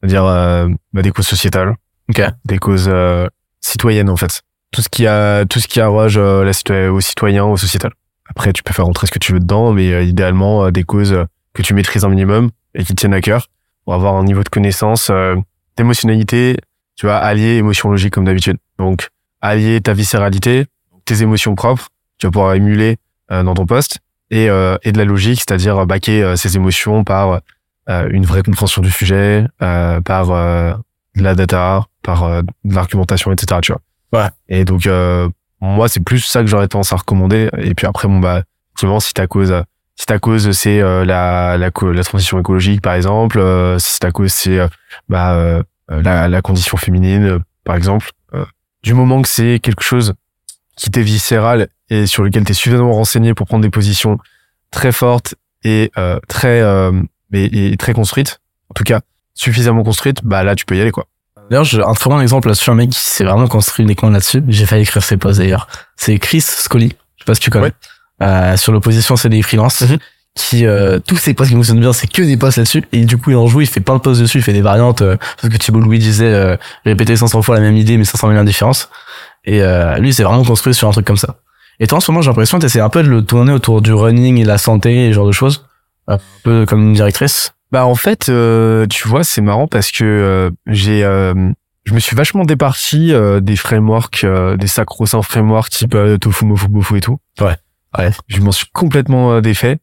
C'est-à-dire 0.00 0.24
euh, 0.24 0.68
bah, 0.92 1.02
des 1.02 1.10
causes 1.10 1.26
sociétales, 1.26 1.74
Ok. 2.08 2.22
des 2.44 2.58
causes 2.58 2.88
euh, 2.88 3.26
citoyennes 3.60 4.08
en 4.10 4.16
fait. 4.16 4.42
Tout 4.72 4.82
ce 4.82 4.88
qui 4.88 5.06
a 5.06 5.44
tout 5.46 5.60
ce 5.60 5.66
qui 5.68 5.80
arroge 5.80 6.16
euh, 6.16 6.44
la 6.44 6.52
citoy- 6.52 6.88
aux 6.88 7.00
citoyens, 7.00 7.44
aux 7.44 7.56
sociétales. 7.56 7.92
Après, 8.28 8.52
tu 8.52 8.62
peux 8.62 8.72
faire 8.72 8.84
rentrer 8.86 9.06
ce 9.08 9.12
que 9.12 9.18
tu 9.18 9.32
veux 9.32 9.40
dedans, 9.40 9.72
mais 9.72 9.92
euh, 9.92 10.02
idéalement 10.02 10.64
euh, 10.66 10.70
des 10.70 10.84
causes 10.84 11.24
que 11.52 11.62
tu 11.62 11.74
maîtrises 11.74 12.04
un 12.04 12.08
minimum 12.08 12.50
et 12.74 12.84
qui 12.84 12.94
te 12.94 13.00
tiennent 13.00 13.14
à 13.14 13.20
cœur 13.20 13.48
pour 13.84 13.94
avoir 13.94 14.14
un 14.14 14.22
niveau 14.24 14.44
de 14.44 14.48
connaissance, 14.48 15.08
euh, 15.10 15.34
d'émotionnalité, 15.76 16.56
tu 16.96 17.06
vois, 17.06 17.16
allier 17.16 17.56
émotion 17.56 17.90
logique 17.90 18.12
comme 18.14 18.24
d'habitude. 18.24 18.58
Donc, 18.78 19.08
allier 19.40 19.80
ta 19.80 19.92
viscéralité, 19.94 20.66
tes 21.04 21.22
émotions 21.22 21.54
propres, 21.56 21.88
tu 22.18 22.26
vas 22.26 22.30
pouvoir 22.30 22.54
émuler 22.54 22.98
euh, 23.32 23.42
dans 23.42 23.54
ton 23.54 23.66
poste 23.66 23.98
et, 24.30 24.48
euh, 24.48 24.76
et 24.84 24.92
de 24.92 24.98
la 24.98 25.04
logique, 25.04 25.40
c'est-à-dire 25.40 25.84
baquer 25.86 26.22
euh, 26.22 26.36
ces 26.36 26.54
émotions 26.56 27.02
par 27.02 27.30
euh, 27.32 27.38
une 27.88 28.24
vraie 28.24 28.42
compréhension 28.42 28.82
du 28.82 28.90
sujet, 28.90 29.46
euh, 29.62 30.00
par 30.00 30.30
euh, 30.30 30.74
de 31.16 31.22
la 31.22 31.34
data, 31.34 31.86
par 32.02 32.24
euh, 32.24 32.42
de 32.64 32.74
l'argumentation, 32.74 33.32
etc. 33.32 33.60
Tu 33.62 33.72
vois. 33.72 34.22
Ouais. 34.22 34.28
Et 34.48 34.64
donc 34.64 34.86
euh, 34.86 35.28
moi 35.60 35.88
c'est 35.88 36.00
plus 36.00 36.20
ça 36.20 36.40
que 36.40 36.46
j'aurais 36.46 36.68
tendance 36.68 36.92
à 36.92 36.96
recommander. 36.96 37.50
Et 37.58 37.74
puis 37.74 37.86
après 37.86 38.08
bon 38.08 38.20
bah 38.20 38.42
effectivement 38.70 39.00
si 39.00 39.12
ta 39.12 39.26
cause 39.26 39.50
euh, 39.52 39.62
si 39.96 40.06
ta 40.06 40.18
cause 40.18 40.50
c'est 40.52 40.80
euh, 40.80 41.04
la, 41.04 41.58
la 41.58 41.70
la 41.70 42.04
transition 42.04 42.38
écologique 42.38 42.80
par 42.80 42.94
exemple, 42.94 43.38
euh, 43.38 43.78
si 43.78 43.98
ta 43.98 44.10
cause 44.12 44.32
c'est 44.32 44.58
euh, 44.58 44.68
bah 45.08 45.32
euh, 45.34 45.62
la, 45.88 46.28
la 46.28 46.42
condition 46.42 46.76
féminine 46.76 47.24
euh, 47.24 47.38
par 47.64 47.76
exemple, 47.76 48.10
euh, 48.34 48.44
du 48.82 48.94
moment 48.94 49.20
que 49.22 49.28
c'est 49.28 49.58
quelque 49.60 49.82
chose 49.82 50.14
qui 50.76 50.90
t'est 50.90 51.02
viscéral 51.02 51.68
et 51.90 52.06
sur 52.06 52.22
lequel 52.22 52.44
t'es 52.44 52.54
suffisamment 52.54 52.92
renseigné 52.92 53.34
pour 53.34 53.46
prendre 53.46 53.62
des 53.62 53.70
positions 53.70 54.18
très 54.70 54.92
fortes 54.92 55.34
et 55.64 55.90
euh, 55.98 56.18
très 56.28 56.62
euh, 56.62 56.92
mais 57.30 57.44
et 57.44 57.76
très 57.76 57.92
construites, 57.92 58.40
en 58.68 58.74
tout 58.74 58.84
cas 58.84 59.00
suffisamment 59.34 59.82
construites, 59.82 60.24
bah 60.24 60.42
là 60.42 60.54
tu 60.54 60.64
peux 60.66 60.76
y 60.76 60.80
aller 60.80 60.90
quoi. 60.90 61.06
D'ailleurs, 61.50 61.64
j'ai 61.64 61.82
un 61.82 61.94
très 61.94 62.08
bon 62.08 62.20
exemple 62.20 62.46
là-dessus, 62.46 62.70
un 62.70 62.74
mec 62.74 62.90
qui 62.90 63.00
s'est 63.00 63.24
vraiment 63.24 63.48
construit 63.48 63.84
uniquement 63.84 64.10
là-dessus. 64.10 64.42
J'ai 64.46 64.66
failli 64.66 64.82
écrire 64.82 65.02
ses 65.02 65.16
posts 65.16 65.40
d'ailleurs. 65.40 65.66
C'est 65.96 66.16
Chris 66.18 66.42
Scully. 66.42 66.90
Je 67.16 67.24
sais 67.24 67.26
pas 67.26 67.34
si 67.34 67.40
tu 67.40 67.50
connais. 67.50 67.64
Ouais. 67.64 67.72
Euh, 68.22 68.56
sur 68.56 68.72
l'opposition 68.72 69.16
CDI 69.16 69.42
freelance. 69.42 69.82
Qui, 70.36 70.64
euh, 70.64 71.00
tous 71.04 71.16
ses 71.16 71.34
posts 71.34 71.50
qui 71.50 71.56
fonctionnent 71.56 71.80
bien, 71.80 71.92
c'est 71.92 72.06
que 72.06 72.22
des 72.22 72.36
posts 72.36 72.58
là-dessus. 72.58 72.84
Et 72.92 73.04
du 73.04 73.18
coup, 73.18 73.30
il 73.30 73.36
en 73.36 73.48
joue, 73.48 73.62
il 73.62 73.66
fait 73.66 73.80
plein 73.80 73.96
de 73.96 74.00
posts 74.00 74.20
dessus, 74.20 74.38
il 74.38 74.44
fait 74.44 74.52
des 74.52 74.62
variantes. 74.62 75.02
euh, 75.02 75.16
parce 75.42 75.52
que 75.52 75.58
Thibault 75.58 75.80
Louis 75.80 75.98
disait, 75.98 76.32
euh, 76.32 76.56
répéter 76.84 77.16
500 77.16 77.42
fois 77.42 77.56
la 77.56 77.62
même 77.62 77.76
idée, 77.76 77.96
mais 77.96 78.04
500 78.04 78.28
000 78.28 78.38
indifférences. 78.38 78.88
Et 79.44 79.60
euh, 79.60 79.98
lui, 79.98 80.14
c'est 80.14 80.22
vraiment 80.22 80.44
construit 80.44 80.72
sur 80.72 80.86
un 80.86 80.92
truc 80.92 81.04
comme 81.04 81.16
ça. 81.16 81.40
Et 81.80 81.88
toi, 81.88 81.98
en 81.98 82.00
ce 82.00 82.12
moment, 82.12 82.22
j'ai 82.22 82.28
l'impression 82.28 82.58
que 82.58 82.62
t'essaies 82.62 82.80
un 82.80 82.90
peu 82.90 83.02
de 83.02 83.08
le 83.08 83.24
tourner 83.24 83.52
autour 83.52 83.82
du 83.82 83.92
running 83.92 84.38
et 84.38 84.44
de 84.44 84.48
la 84.48 84.58
santé 84.58 85.06
et 85.06 85.08
ce 85.08 85.14
genre 85.14 85.26
de 85.26 85.32
choses. 85.32 85.64
Un 86.08 86.18
peu 86.42 86.66
comme 86.66 86.82
une 86.82 86.92
directrice. 86.92 87.52
Bah 87.72 87.86
en 87.86 87.94
fait, 87.94 88.28
euh, 88.28 88.86
tu 88.88 89.06
vois, 89.06 89.22
c'est 89.22 89.40
marrant 89.40 89.68
parce 89.68 89.92
que 89.92 90.04
euh, 90.04 90.50
j'ai, 90.66 91.04
euh, 91.04 91.34
je 91.84 91.94
me 91.94 92.00
suis 92.00 92.16
vachement 92.16 92.44
départi 92.44 93.12
euh, 93.12 93.40
des 93.40 93.56
frameworks, 93.56 94.24
euh, 94.24 94.56
des 94.56 94.66
sacro-saints 94.66 95.22
frameworks 95.22 95.70
type 95.70 95.94
euh, 95.94 96.18
Tofu, 96.18 96.46
Mofu, 96.46 96.68
Bofu 96.68 96.96
et 96.98 97.00
tout. 97.00 97.18
Ouais. 97.40 97.56
Ouais. 97.96 98.10
Je 98.26 98.40
m'en 98.40 98.52
suis 98.52 98.66
complètement 98.72 99.40
défait. 99.40 99.78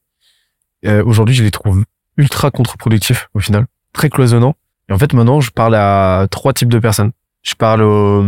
Euh, 0.86 1.04
Aujourd'hui, 1.06 1.36
je 1.36 1.44
les 1.44 1.52
trouve 1.52 1.84
ultra 2.18 2.52
contre-productifs 2.52 3.30
au 3.34 3.40
final, 3.40 3.66
très 3.94 4.10
cloisonnants. 4.10 4.56
Et 4.90 4.94
en 4.94 4.98
fait, 4.98 5.14
maintenant, 5.14 5.40
je 5.42 5.52
parle 5.52 5.76
à 5.76 6.28
trois 6.30 6.54
types 6.54 6.70
de 6.70 6.80
personnes. 6.80 7.12
Je 7.42 7.56
parle 7.56 7.84
au, 7.84 8.24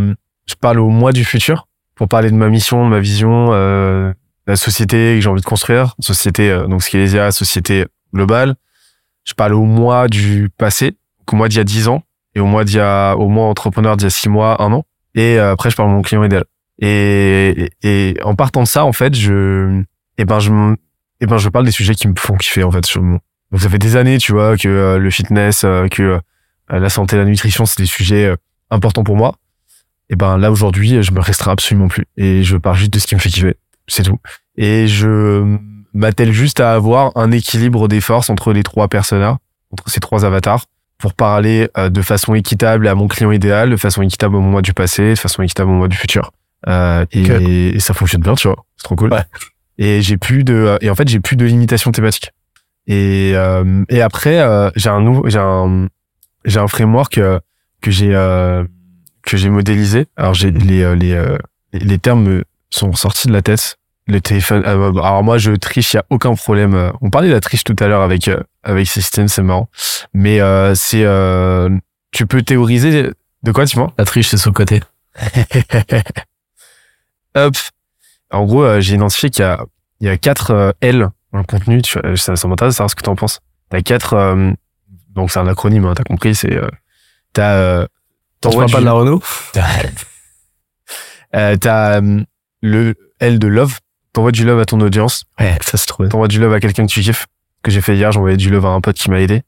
je 0.46 0.54
parle 0.60 0.78
au 0.80 0.88
moi 0.88 1.12
du 1.12 1.24
futur 1.24 1.66
pour 1.94 2.08
parler 2.08 2.30
de 2.30 2.36
ma 2.36 2.48
mission, 2.48 2.84
de 2.84 2.90
ma 2.90 3.00
vision, 3.00 3.50
euh, 3.52 4.12
la 4.46 4.56
société 4.56 5.14
que 5.16 5.20
j'ai 5.20 5.28
envie 5.28 5.40
de 5.40 5.46
construire, 5.46 5.94
société 6.00 6.50
euh, 6.50 6.66
donc 6.66 6.82
Skelésia, 6.82 7.30
société 7.30 7.86
globale. 8.14 8.54
Je 9.24 9.34
parle 9.34 9.54
au 9.54 9.64
moi 9.64 10.08
du 10.08 10.48
passé, 10.56 10.96
au 11.30 11.36
mois 11.36 11.48
d'il 11.48 11.58
y 11.58 11.60
a 11.60 11.64
10 11.64 11.88
ans, 11.88 12.02
et 12.34 12.40
au 12.40 12.46
mois 12.46 12.64
d'il 12.64 12.76
y 12.76 12.80
a, 12.80 13.14
au 13.14 13.28
mois 13.28 13.46
entrepreneur 13.46 13.96
d'il 13.96 14.04
y 14.04 14.06
a 14.06 14.10
6 14.10 14.28
mois, 14.28 14.60
1 14.62 14.72
an. 14.72 14.84
Et 15.14 15.38
euh, 15.38 15.52
après, 15.52 15.70
je 15.70 15.76
parle 15.76 15.90
de 15.90 15.94
mon 15.94 16.02
client 16.02 16.24
idéal. 16.24 16.44
Et, 16.80 17.68
et, 17.82 18.10
et 18.12 18.22
en 18.22 18.34
partant 18.34 18.62
de 18.62 18.66
ça, 18.68 18.84
en 18.84 18.92
fait, 18.92 19.14
je, 19.14 19.82
et 20.18 20.24
ben, 20.24 20.40
je, 20.40 20.50
et 21.20 21.26
ben, 21.26 21.36
je 21.36 21.48
parle 21.48 21.64
des 21.66 21.70
sujets 21.70 21.94
qui 21.94 22.08
me 22.08 22.14
font 22.16 22.36
kiffer, 22.36 22.64
en 22.64 22.70
fait. 22.70 22.86
sur 22.86 23.02
mon- 23.02 23.18
Donc, 23.52 23.60
ça 23.60 23.68
fait 23.68 23.78
des 23.78 23.96
années, 23.96 24.18
tu 24.18 24.32
vois, 24.32 24.56
que 24.56 24.68
euh, 24.68 24.98
le 24.98 25.10
fitness, 25.10 25.60
que 25.90 26.18
la 26.70 26.88
santé, 26.88 27.16
la 27.16 27.24
nutrition, 27.24 27.66
c'est 27.66 27.78
des 27.82 27.86
sujets 27.86 28.34
importants 28.70 29.04
pour 29.04 29.16
moi. 29.16 29.34
Et 30.08 30.16
ben, 30.16 30.38
là, 30.38 30.50
aujourd'hui, 30.50 31.02
je 31.02 31.12
me 31.12 31.20
restreins 31.20 31.52
absolument 31.52 31.88
plus. 31.88 32.06
Et 32.16 32.42
je 32.42 32.56
parle 32.56 32.76
juste 32.76 32.92
de 32.92 32.98
ce 32.98 33.06
qui 33.06 33.14
me 33.14 33.20
fait 33.20 33.28
kiffer. 33.28 33.56
C'est 33.92 34.02
tout. 34.02 34.18
Et 34.56 34.86
je 34.86 35.56
m'attelle 35.92 36.32
juste 36.32 36.60
à 36.60 36.72
avoir 36.72 37.12
un 37.16 37.32
équilibre 37.32 37.88
des 37.88 38.00
forces 38.00 38.30
entre 38.30 38.52
les 38.52 38.62
trois 38.62 38.88
personnages, 38.88 39.36
entre 39.72 39.88
ces 39.88 40.00
trois 40.00 40.24
avatars, 40.24 40.66
pour 40.98 41.14
parler 41.14 41.68
euh, 41.78 41.88
de 41.88 42.02
façon 42.02 42.34
équitable 42.34 42.86
à 42.86 42.94
mon 42.94 43.08
client 43.08 43.32
idéal, 43.32 43.70
de 43.70 43.76
façon 43.76 44.02
équitable 44.02 44.36
au 44.36 44.40
moment 44.40 44.60
du 44.60 44.74
passé, 44.74 45.10
de 45.10 45.18
façon 45.18 45.42
équitable 45.42 45.70
au 45.70 45.74
moment 45.74 45.88
du 45.88 45.96
futur. 45.96 46.32
Euh, 46.68 47.06
et, 47.12 47.80
ça 47.80 47.94
fonctionne 47.94 48.20
bien, 48.20 48.34
tu 48.34 48.48
vois. 48.48 48.64
C'est 48.76 48.84
trop 48.84 48.96
cool. 48.96 49.12
Ouais. 49.12 49.24
Et 49.78 50.02
j'ai 50.02 50.18
plus 50.18 50.44
de, 50.44 50.76
et 50.82 50.90
en 50.90 50.94
fait, 50.94 51.08
j'ai 51.08 51.20
plus 51.20 51.36
de 51.36 51.46
limitation 51.46 51.90
thématique. 51.90 52.32
Et, 52.86 53.32
euh, 53.34 53.84
et 53.88 54.02
après, 54.02 54.40
euh, 54.40 54.70
j'ai 54.76 54.90
un 54.90 55.00
nouveau, 55.00 55.28
j'ai 55.28 55.38
un, 55.38 55.88
j'ai 56.44 56.58
un 56.58 56.68
framework 56.68 57.14
que 57.14 57.90
j'ai, 57.90 58.10
que 59.22 59.36
j'ai 59.36 59.48
modélisé. 59.48 60.06
Alors, 60.16 60.34
j'ai 60.34 60.50
les, 60.50 60.82
euh, 60.82 60.94
les, 60.94 61.18
les, 61.72 61.78
les 61.78 61.98
termes 61.98 62.22
me 62.22 62.44
sont 62.70 62.92
sortis 62.92 63.28
de 63.28 63.32
la 63.32 63.42
tête. 63.42 63.78
Le 64.10 64.20
téléphone. 64.20 64.64
euh, 64.66 64.90
alors 64.90 65.22
moi, 65.22 65.38
je 65.38 65.52
triche, 65.52 65.94
il 65.94 65.96
y 65.96 66.00
a 66.00 66.04
aucun 66.10 66.34
problème. 66.34 66.74
Euh, 66.74 66.90
On 67.00 67.10
parlait 67.10 67.28
de 67.28 67.32
la 67.32 67.40
triche 67.40 67.62
tout 67.62 67.76
à 67.78 67.86
l'heure 67.86 68.02
avec 68.02 68.26
euh, 68.26 68.42
avec 68.64 68.88
System, 68.88 69.28
c'est 69.28 69.42
marrant. 69.42 69.68
Mais 70.12 70.40
euh, 70.40 70.74
c'est, 70.74 71.04
euh, 71.04 71.70
tu 72.10 72.26
peux 72.26 72.42
théoriser 72.42 73.10
de 73.44 73.52
quoi, 73.52 73.66
tu 73.66 73.76
vois 73.76 73.92
La 73.98 74.04
triche, 74.04 74.28
c'est 74.28 74.44
le 74.44 74.52
côté. 74.52 74.80
Hop. 77.36 77.54
En 78.32 78.44
gros, 78.44 78.80
j'ai 78.80 78.94
identifié 78.94 79.30
qu'il 79.30 79.44
y 79.44 79.46
a, 79.46 79.64
il 80.00 80.06
y 80.08 80.10
a 80.10 80.16
quatre 80.16 80.74
L 80.80 81.08
dans 81.32 81.38
le 81.38 81.44
contenu. 81.44 81.80
Tu, 81.82 81.98
ça, 82.16 82.34
ça 82.36 82.48
m'intéresse 82.48 82.74
de 82.74 82.76
savoir 82.76 82.90
ce 82.90 82.96
que 82.96 83.02
tu 83.02 83.10
en 83.10 83.16
penses. 83.16 83.40
T'as 83.68 83.82
quatre, 83.82 84.14
euh, 84.14 84.50
donc 85.10 85.30
c'est 85.30 85.38
un 85.38 85.46
acronyme, 85.46 85.84
hein, 85.84 85.94
t'as 85.96 86.02
compris. 86.02 86.34
C'est, 86.34 86.60
t'as, 87.32 87.86
parles 88.40 88.70
pas 88.72 88.80
de 88.80 88.84
la 88.84 88.92
Renault? 88.92 89.22
T'as 91.60 92.00
le 92.62 92.94
L 93.20 93.38
de 93.38 93.46
love. 93.46 93.78
T'envoies 94.12 94.32
du 94.32 94.44
love 94.44 94.58
à 94.60 94.64
ton 94.64 94.80
audience. 94.80 95.24
Ouais, 95.38 95.56
ça 95.62 95.78
trop 95.78 96.02
bien. 96.02 96.08
T'envoies 96.10 96.28
du 96.28 96.40
love 96.40 96.52
à 96.52 96.60
quelqu'un 96.60 96.86
que 96.86 96.92
tu 96.92 97.00
kiffes. 97.00 97.26
Que 97.62 97.70
j'ai 97.70 97.80
fait 97.80 97.96
hier, 97.96 98.10
j'ai 98.12 98.18
envoyé 98.18 98.36
du 98.36 98.50
love 98.50 98.66
à 98.66 98.70
un 98.70 98.80
pote 98.80 98.96
qui 98.96 99.10
m'a 99.10 99.20
aidé. 99.20 99.42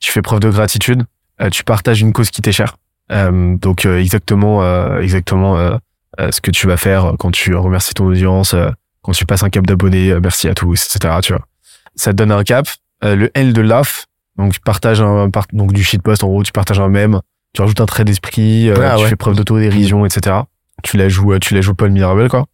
Tu 0.00 0.10
fais 0.10 0.22
preuve 0.22 0.40
de 0.40 0.50
gratitude. 0.50 1.04
Euh, 1.40 1.50
tu 1.50 1.64
partages 1.64 2.00
une 2.00 2.12
cause 2.12 2.30
qui 2.30 2.42
t'est 2.42 2.52
chère. 2.52 2.76
Euh, 3.12 3.56
donc 3.56 3.86
euh, 3.86 4.00
exactement, 4.00 4.62
euh, 4.62 5.00
exactement 5.00 5.56
euh, 5.56 5.76
euh, 6.20 6.30
ce 6.32 6.40
que 6.40 6.50
tu 6.50 6.66
vas 6.66 6.76
faire 6.76 7.12
quand 7.18 7.30
tu 7.30 7.54
remercies 7.54 7.94
ton 7.94 8.06
audience, 8.06 8.54
euh, 8.54 8.70
quand 9.02 9.12
tu 9.12 9.24
passes 9.24 9.42
un 9.44 9.50
cap 9.50 9.66
d'abonnés, 9.66 10.10
euh, 10.10 10.20
merci 10.20 10.48
à 10.48 10.54
tous, 10.54 10.84
etc. 10.94 11.14
Tu 11.22 11.32
vois. 11.32 11.44
Ça 11.94 12.10
te 12.12 12.16
donne 12.16 12.32
un 12.32 12.42
cap. 12.44 12.66
Euh, 13.04 13.14
le 13.14 13.30
L 13.34 13.52
de 13.52 13.60
laugh. 13.60 14.04
Donc 14.36 14.52
tu 14.52 14.60
partages 14.60 15.00
un, 15.00 15.30
donc 15.52 15.72
du 15.72 15.82
shitpost 15.84 16.22
en 16.24 16.28
gros, 16.28 16.42
tu 16.44 16.52
partages 16.52 16.78
un 16.80 16.88
mème, 16.88 17.20
tu 17.54 17.60
rajoutes 17.60 17.80
un 17.80 17.86
trait 17.86 18.04
d'esprit, 18.04 18.70
Ah 18.70 18.94
tu 18.96 19.02
ouais. 19.02 19.08
fais 19.08 19.16
preuve 19.16 19.34
d'autodérision, 19.34 20.06
etc. 20.06 20.36
Tu 20.84 20.96
la 20.96 21.08
joues, 21.08 21.36
tu 21.40 21.54
la 21.54 21.60
joues 21.60 21.74
Paul 21.74 21.90
Mirabel 21.90 22.28
quoi. 22.28 22.46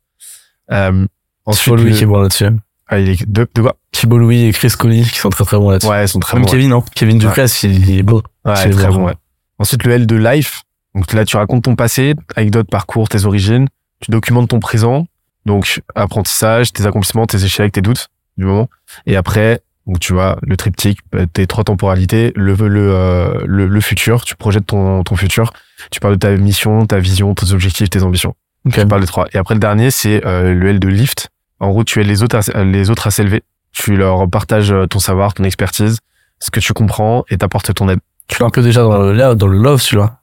Euh, 0.72 1.06
Thibaut 1.52 1.76
Louis 1.76 1.90
le- 1.90 1.96
qui 1.96 2.02
est 2.02 2.06
bon 2.06 2.20
là-dessus. 2.20 2.46
ah, 2.88 2.98
il 2.98 3.08
est 3.10 3.28
de, 3.30 3.46
de 3.54 3.60
quoi? 3.62 3.76
Thibaut 3.92 4.18
Louis 4.18 4.44
et 4.44 4.52
Chris 4.52 4.72
Colli 4.78 5.02
qui 5.04 5.18
sont 5.18 5.30
très 5.30 5.44
très 5.44 5.56
bons 5.56 5.70
là-dessus. 5.70 5.88
Ouais, 5.90 6.04
ils 6.04 6.08
sont 6.08 6.20
très 6.20 6.36
Même 6.36 6.44
bons. 6.46 6.50
Kevin, 6.50 6.70
non 6.70 6.84
Kevin 6.94 7.18
Ducrest, 7.18 7.62
il 7.62 7.88
il 7.88 7.98
est 7.98 8.02
beau. 8.02 8.22
Ouais, 8.44 8.56
C'est 8.56 8.70
très 8.70 8.88
bon. 8.88 8.94
bon, 8.96 9.04
ouais. 9.06 9.14
Ensuite, 9.58 9.84
le 9.84 9.92
L 9.92 10.06
de 10.06 10.16
life. 10.16 10.62
Donc 10.94 11.12
là, 11.12 11.24
tu 11.24 11.36
racontes 11.36 11.64
ton 11.64 11.76
passé, 11.76 12.14
anecdotes, 12.36 12.68
parcours, 12.70 13.08
tes 13.08 13.24
origines. 13.24 13.68
Tu 14.00 14.10
documentes 14.10 14.48
ton 14.48 14.60
présent. 14.60 15.06
Donc, 15.46 15.80
apprentissage, 15.94 16.72
tes 16.72 16.86
accomplissements, 16.86 17.26
tes 17.26 17.44
échecs, 17.44 17.72
tes 17.72 17.82
doutes 17.82 18.08
du 18.38 18.44
moment. 18.44 18.68
Et 19.06 19.16
après, 19.16 19.60
donc 19.86 20.00
tu 20.00 20.12
vois, 20.12 20.38
le 20.42 20.56
triptyque, 20.56 20.98
euh, 21.14 21.26
tes 21.32 21.46
trois 21.46 21.64
temporalités, 21.64 22.32
le, 22.36 22.54
le, 22.54 22.90
euh, 22.94 23.40
le, 23.44 23.66
le 23.66 23.80
futur, 23.80 24.24
tu 24.24 24.34
projettes 24.36 24.66
ton, 24.66 25.02
ton 25.04 25.16
futur. 25.16 25.52
Tu 25.90 26.00
parles 26.00 26.14
de 26.14 26.18
ta 26.20 26.30
mission, 26.36 26.86
ta 26.86 26.98
vision, 26.98 27.34
tes 27.34 27.52
objectifs, 27.52 27.90
tes 27.90 28.02
ambitions. 28.02 28.34
Ok. 28.66 28.74
Tu 28.74 28.86
parles 28.86 29.02
des 29.02 29.06
trois. 29.06 29.26
Et 29.34 29.38
après, 29.38 29.54
le 29.54 29.60
dernier, 29.60 29.90
c'est 29.90 30.24
euh, 30.24 30.54
le 30.54 30.68
L 30.70 30.80
de 30.80 30.88
lift. 30.88 31.28
En 31.60 31.70
gros, 31.70 31.84
tu 31.84 32.00
aides 32.00 32.06
les 32.06 32.22
autres 32.22 32.36
à, 32.54 32.64
les 32.64 32.90
autres 32.90 33.06
à 33.06 33.10
s'élever. 33.10 33.42
Tu 33.72 33.96
leur 33.96 34.28
partages 34.28 34.72
euh, 34.72 34.86
ton 34.86 34.98
savoir, 34.98 35.34
ton 35.34 35.44
expertise, 35.44 35.98
ce 36.40 36.50
que 36.50 36.60
tu 36.60 36.72
comprends 36.72 37.24
et 37.30 37.36
t'apportes 37.38 37.72
ton 37.74 37.88
aide. 37.88 37.98
Tu 38.28 38.38
l'as 38.40 38.46
un 38.46 38.50
peu 38.50 38.62
déjà 38.62 38.82
dans 38.82 38.98
le, 38.98 39.12
là, 39.12 39.34
dans 39.34 39.46
le 39.46 39.58
love, 39.58 39.80
celui-là? 39.80 40.18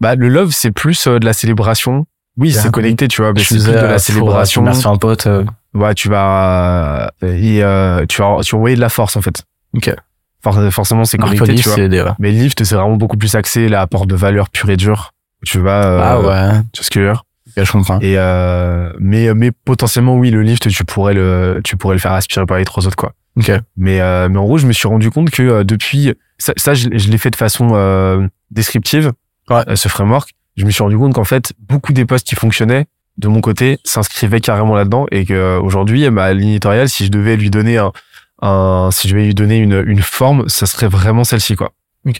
Bah, 0.00 0.14
le 0.14 0.28
love, 0.28 0.50
c'est 0.52 0.70
plus 0.70 1.06
euh, 1.06 1.18
de 1.18 1.24
la 1.24 1.32
célébration. 1.32 2.06
Oui, 2.36 2.52
c'est 2.52 2.70
connecté, 2.72 3.06
tu 3.08 3.22
vois, 3.22 3.32
mais 3.32 3.40
c'est 3.44 3.54
plus 3.54 3.66
de 3.66 3.70
euh, 3.72 3.82
la 3.82 3.88
pour, 3.92 4.00
célébration. 4.00 4.62
euh, 4.62 4.64
Merci 4.64 4.86
à 4.86 4.90
un 4.90 4.96
pote. 4.96 5.26
euh, 5.26 5.44
Ouais, 5.74 5.94
tu 5.94 6.08
vas, 6.08 7.10
euh, 7.22 7.32
et, 7.36 7.62
euh, 7.62 8.04
tu 8.08 8.20
vas, 8.22 8.38
tu 8.42 8.52
vas 8.52 8.56
envoyer 8.58 8.74
de 8.76 8.80
la 8.80 8.88
force, 8.88 9.16
en 9.16 9.22
fait. 9.22 9.42
Ok. 9.74 9.94
For- 10.42 10.72
forcément, 10.72 11.04
c'est 11.04 11.16
connecté, 11.16 11.38
Marconi, 11.40 11.60
tu 11.60 11.68
vois. 11.68 11.88
des. 11.88 12.02
ouais. 12.02 12.10
Mais 12.18 12.32
le 12.32 12.38
lift, 12.38 12.62
c'est 12.64 12.74
vraiment 12.74 12.96
beaucoup 12.96 13.16
plus 13.16 13.34
axé, 13.36 13.68
là, 13.68 13.80
apport 13.82 14.06
de 14.06 14.14
valeur 14.16 14.50
pure 14.50 14.68
et 14.70 14.76
dure. 14.76 15.12
Tu 15.44 15.58
vas, 15.60 15.84
euh, 15.84 16.00
Ah 16.02 16.20
ouais. 16.20 16.60
tu 16.72 16.80
vois 16.80 16.84
ce 16.84 16.90
que 16.90 17.00
je 17.00 17.06
veux 17.06 17.12
dire? 17.12 17.24
Ok, 17.56 17.64
je 17.64 17.72
comprends. 17.72 17.98
Et, 18.00 18.14
euh, 18.18 18.92
mais, 18.98 19.32
mais 19.34 19.50
potentiellement, 19.52 20.16
oui, 20.16 20.30
le 20.30 20.42
lift, 20.42 20.68
tu 20.68 20.84
pourrais 20.84 21.14
le, 21.14 21.60
tu 21.64 21.76
pourrais 21.76 21.94
le 21.94 22.00
faire 22.00 22.12
aspirer 22.12 22.46
par 22.46 22.58
les 22.58 22.64
trois 22.64 22.86
autres, 22.86 22.96
quoi. 22.96 23.12
Ok. 23.36 23.50
Mais, 23.76 24.00
euh, 24.00 24.28
mais 24.28 24.38
en 24.38 24.44
gros, 24.44 24.58
je 24.58 24.66
me 24.66 24.72
suis 24.72 24.88
rendu 24.88 25.10
compte 25.10 25.30
que 25.30 25.42
euh, 25.42 25.64
depuis, 25.64 26.12
ça, 26.38 26.52
ça 26.56 26.74
je, 26.74 26.88
je 26.92 27.08
l'ai 27.10 27.18
fait 27.18 27.30
de 27.30 27.36
façon 27.36 27.70
euh, 27.74 28.26
descriptive, 28.50 29.12
Ouais. 29.50 29.62
euh, 29.68 29.76
ce 29.76 29.88
framework. 29.88 30.30
Je 30.56 30.64
me 30.64 30.70
suis 30.70 30.82
rendu 30.82 30.96
compte 30.96 31.14
qu'en 31.14 31.24
fait, 31.24 31.52
beaucoup 31.58 31.92
des 31.92 32.04
posts 32.04 32.26
qui 32.26 32.34
fonctionnaient 32.36 32.86
de 33.18 33.28
mon 33.28 33.40
côté 33.40 33.78
s'inscrivaient 33.84 34.40
carrément 34.40 34.74
là-dedans 34.74 35.06
et 35.10 35.24
que 35.24 35.34
euh, 35.34 35.60
aujourd'hui, 35.60 36.08
ma 36.10 36.32
ligne 36.32 36.50
éditoriale, 36.50 36.88
si 36.88 37.04
je 37.06 37.10
devais 37.10 37.36
lui 37.36 37.50
donner 37.50 37.76
un, 37.78 37.92
un 38.40 38.88
si 38.92 39.08
je 39.08 39.14
devais 39.14 39.26
lui 39.26 39.34
donner 39.34 39.58
une, 39.58 39.82
une 39.86 40.00
forme, 40.02 40.48
ça 40.48 40.66
serait 40.66 40.88
vraiment 40.88 41.24
celle-ci, 41.24 41.56
quoi. 41.56 41.72
Ok. 42.08 42.18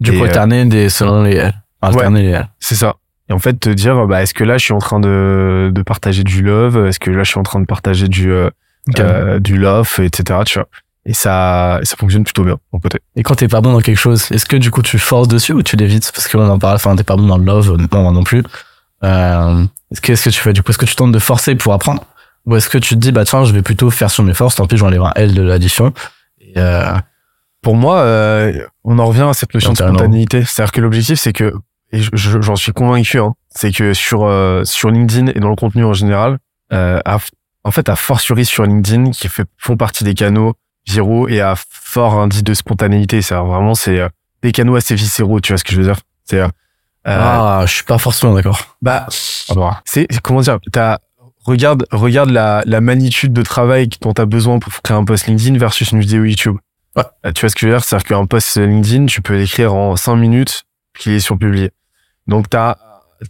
Du 0.00 0.12
coup, 0.16 0.24
alterner 0.24 0.64
des, 0.66 0.88
selon 0.88 1.22
les 1.22 1.36
L. 1.36 1.54
Alterner 1.80 2.22
les 2.22 2.30
L. 2.30 2.48
C'est 2.60 2.74
ça. 2.74 2.96
Et 3.28 3.32
en 3.32 3.38
fait, 3.38 3.58
te 3.58 3.70
dire, 3.70 4.06
bah, 4.06 4.22
est-ce 4.22 4.34
que 4.34 4.44
là, 4.44 4.56
je 4.58 4.64
suis 4.64 4.72
en 4.72 4.78
train 4.78 5.00
de, 5.00 5.70
de 5.74 5.82
partager 5.82 6.22
du 6.22 6.42
love? 6.42 6.86
Est-ce 6.86 7.00
que 7.00 7.10
là, 7.10 7.24
je 7.24 7.30
suis 7.30 7.40
en 7.40 7.42
train 7.42 7.60
de 7.60 7.66
partager 7.66 8.08
du, 8.08 8.30
euh, 8.30 8.50
euh, 8.98 9.38
du 9.40 9.56
love, 9.58 9.98
etc. 9.98 10.40
Tu 10.46 10.58
vois. 10.58 10.68
Et 11.06 11.12
ça, 11.14 11.80
ça 11.82 11.96
fonctionne 11.96 12.24
plutôt 12.24 12.44
bien, 12.44 12.56
mon 12.72 12.80
côté. 12.80 12.98
Et 13.14 13.22
quand 13.22 13.36
t'es 13.36 13.48
pas 13.48 13.60
bon 13.60 13.72
dans 13.72 13.80
quelque 13.80 13.98
chose, 13.98 14.30
est-ce 14.32 14.44
que 14.44 14.56
du 14.56 14.72
coup 14.72 14.82
tu 14.82 14.98
forces 14.98 15.28
dessus 15.28 15.52
ou 15.52 15.62
tu 15.62 15.76
l'évites? 15.76 16.10
Parce 16.12 16.26
qu'on 16.26 16.48
en 16.48 16.58
parle, 16.58 16.74
enfin 16.74 16.96
t'es 16.96 17.04
pas 17.04 17.16
bon 17.16 17.26
dans 17.28 17.38
le 17.38 17.44
love, 17.44 17.70
honnêtement 17.70 18.02
moi 18.02 18.10
non 18.12 18.24
plus. 18.24 18.42
Euh, 19.04 19.64
est-ce 19.92 20.00
que, 20.00 20.12
est-ce 20.12 20.24
que 20.24 20.30
tu 20.30 20.40
fais 20.40 20.52
du 20.52 20.64
coup, 20.64 20.70
est-ce 20.70 20.78
que 20.78 20.84
tu 20.84 20.96
tentes 20.96 21.12
de 21.12 21.18
forcer 21.20 21.54
pour 21.54 21.72
apprendre? 21.74 22.02
Ou 22.46 22.56
est-ce 22.56 22.68
que 22.68 22.78
tu 22.78 22.94
te 22.94 23.00
dis, 23.00 23.12
bah 23.12 23.24
tiens, 23.24 23.44
je 23.44 23.52
vais 23.52 23.62
plutôt 23.62 23.90
faire 23.90 24.10
sur 24.10 24.24
mes 24.24 24.34
forces, 24.34 24.56
tant 24.56 24.66
pis, 24.66 24.76
j'enlève 24.76 25.02
un 25.02 25.12
L 25.14 25.34
de 25.34 25.42
l'addition. 25.42 25.92
Euh, 26.56 26.94
Pour 27.62 27.76
moi, 27.76 27.98
euh, 27.98 28.66
on 28.82 28.98
en 28.98 29.06
revient 29.06 29.26
à 29.28 29.32
cette 29.32 29.54
notion 29.54 29.72
de 29.72 29.76
spontanéité. 29.76 30.44
C'est-à-dire 30.44 30.72
que 30.72 30.80
l'objectif, 30.80 31.20
c'est 31.20 31.32
que, 31.32 31.54
et 31.96 32.02
je- 32.02 32.10
je- 32.14 32.40
j'en 32.40 32.56
suis 32.56 32.72
convaincu, 32.72 33.18
hein, 33.18 33.34
c'est 33.48 33.72
que 33.72 33.94
sur 33.94 34.24
euh, 34.24 34.64
sur 34.64 34.90
LinkedIn 34.90 35.28
et 35.34 35.40
dans 35.40 35.50
le 35.50 35.56
contenu 35.56 35.84
en 35.84 35.92
général, 35.92 36.38
euh, 36.72 37.00
à- 37.04 37.18
en 37.64 37.70
fait, 37.70 37.88
à 37.88 37.96
fortiori 37.96 38.44
sur 38.44 38.64
LinkedIn, 38.64 39.10
qui 39.10 39.28
fait, 39.28 39.44
font 39.58 39.76
partie 39.76 40.04
des 40.04 40.14
canaux 40.14 40.54
viraux 40.86 41.26
et 41.28 41.40
à 41.40 41.54
fort 41.56 42.14
indice 42.20 42.44
de 42.44 42.54
spontanéité, 42.54 43.22
c'est 43.22 43.34
vraiment 43.34 43.74
c'est 43.74 43.98
euh, 44.00 44.08
des 44.42 44.52
canaux 44.52 44.76
assez 44.76 44.94
viscéraux, 44.94 45.40
tu 45.40 45.52
vois 45.52 45.58
ce 45.58 45.64
que 45.64 45.72
je 45.72 45.78
veux 45.78 45.84
dire 45.86 45.98
C'est 46.24 46.40
euh, 46.40 46.48
ah, 47.04 47.64
je 47.66 47.72
suis 47.72 47.84
pas 47.84 47.98
forcément 47.98 48.34
d'accord. 48.34 48.76
bah 48.82 49.06
c'est 49.84 50.06
comment 50.22 50.40
dire 50.40 50.58
t'as 50.72 50.98
regarde 51.44 51.86
regarde 51.92 52.30
la 52.30 52.62
la 52.66 52.80
magnitude 52.80 53.32
de 53.32 53.42
travail 53.42 53.88
dont 54.00 54.12
tu 54.12 54.20
as 54.20 54.26
besoin 54.26 54.58
pour 54.58 54.72
créer 54.82 54.96
un 54.96 55.04
post 55.04 55.26
LinkedIn 55.26 55.56
versus 55.58 55.90
une 55.92 56.00
vidéo 56.00 56.24
YouTube. 56.24 56.56
Ouais. 56.96 57.04
Tu 57.34 57.40
vois 57.42 57.50
ce 57.50 57.54
que 57.54 57.60
je 57.60 57.66
veux 57.66 57.72
dire? 57.72 57.84
C'est-à-dire 57.84 58.06
qu'un 58.08 58.26
post 58.26 58.56
LinkedIn, 58.56 59.06
tu 59.06 59.20
peux 59.22 59.36
l'écrire 59.36 59.74
en 59.74 59.96
5 59.96 60.16
minutes, 60.16 60.64
qu'il 60.98 61.12
est 61.12 61.20
surpublié. 61.20 61.70
Donc 62.28 62.50
tu 62.50 62.56
as 62.56 62.78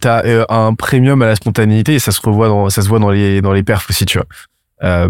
t'as 0.01 0.25
euh, 0.25 0.45
un 0.49 0.73
premium 0.73 1.21
à 1.21 1.27
la 1.27 1.35
spontanéité 1.35 1.95
et 1.95 1.99
ça 1.99 2.11
se 2.11 2.21
revoit 2.21 2.47
dans 2.47 2.69
ça 2.69 2.81
se 2.81 2.89
voit 2.89 2.99
dans 2.99 3.11
les 3.11 3.41
dans 3.41 3.53
les 3.53 3.63
perfs 3.63 3.89
aussi, 3.89 4.05
tu 4.05 4.17
vois. 4.17 4.27
Euh, 4.83 5.09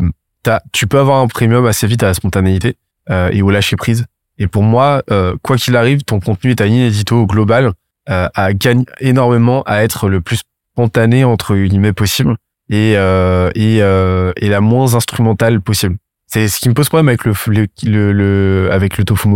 tu 0.71 0.87
peux 0.87 0.99
avoir 0.99 1.19
un 1.19 1.27
premium 1.27 1.65
assez 1.65 1.87
vite 1.87 2.03
à 2.03 2.07
la 2.07 2.13
spontanéité 2.13 2.77
euh, 3.09 3.29
et 3.33 3.41
au 3.41 3.49
lâcher 3.49 3.75
prise. 3.75 4.05
Et 4.37 4.47
pour 4.47 4.63
moi, 4.63 5.01
euh, 5.11 5.35
quoi 5.41 5.57
qu'il 5.57 5.75
arrive, 5.75 6.03
ton 6.03 6.19
contenu 6.19 6.51
et 6.51 6.55
ta 6.55 6.65
ligne 6.65 6.77
édito 6.77 7.25
globale 7.25 7.73
euh, 8.09 8.27
gagne 8.53 8.85
énormément 8.99 9.63
à 9.63 9.83
être 9.83 10.07
le 10.07 10.21
plus 10.21 10.41
spontané 10.73 11.25
entre 11.25 11.55
guillemets 11.55 11.91
possible 11.91 12.37
et 12.69 12.91
et, 12.91 12.95
euh, 12.95 14.31
et 14.35 14.49
la 14.49 14.61
moins 14.61 14.95
instrumentale 14.95 15.59
possible. 15.59 15.97
C'est 16.29 16.49
ce 16.49 16.59
qui 16.59 16.67
me 16.67 16.73
pose 16.73 16.89
problème 16.89 17.07
avec 17.07 17.23
le 17.23 17.33
le, 17.47 17.67
le, 17.83 18.11
le- 18.11 18.69
avec 18.71 18.97
le 18.97 19.05
tofu 19.05 19.29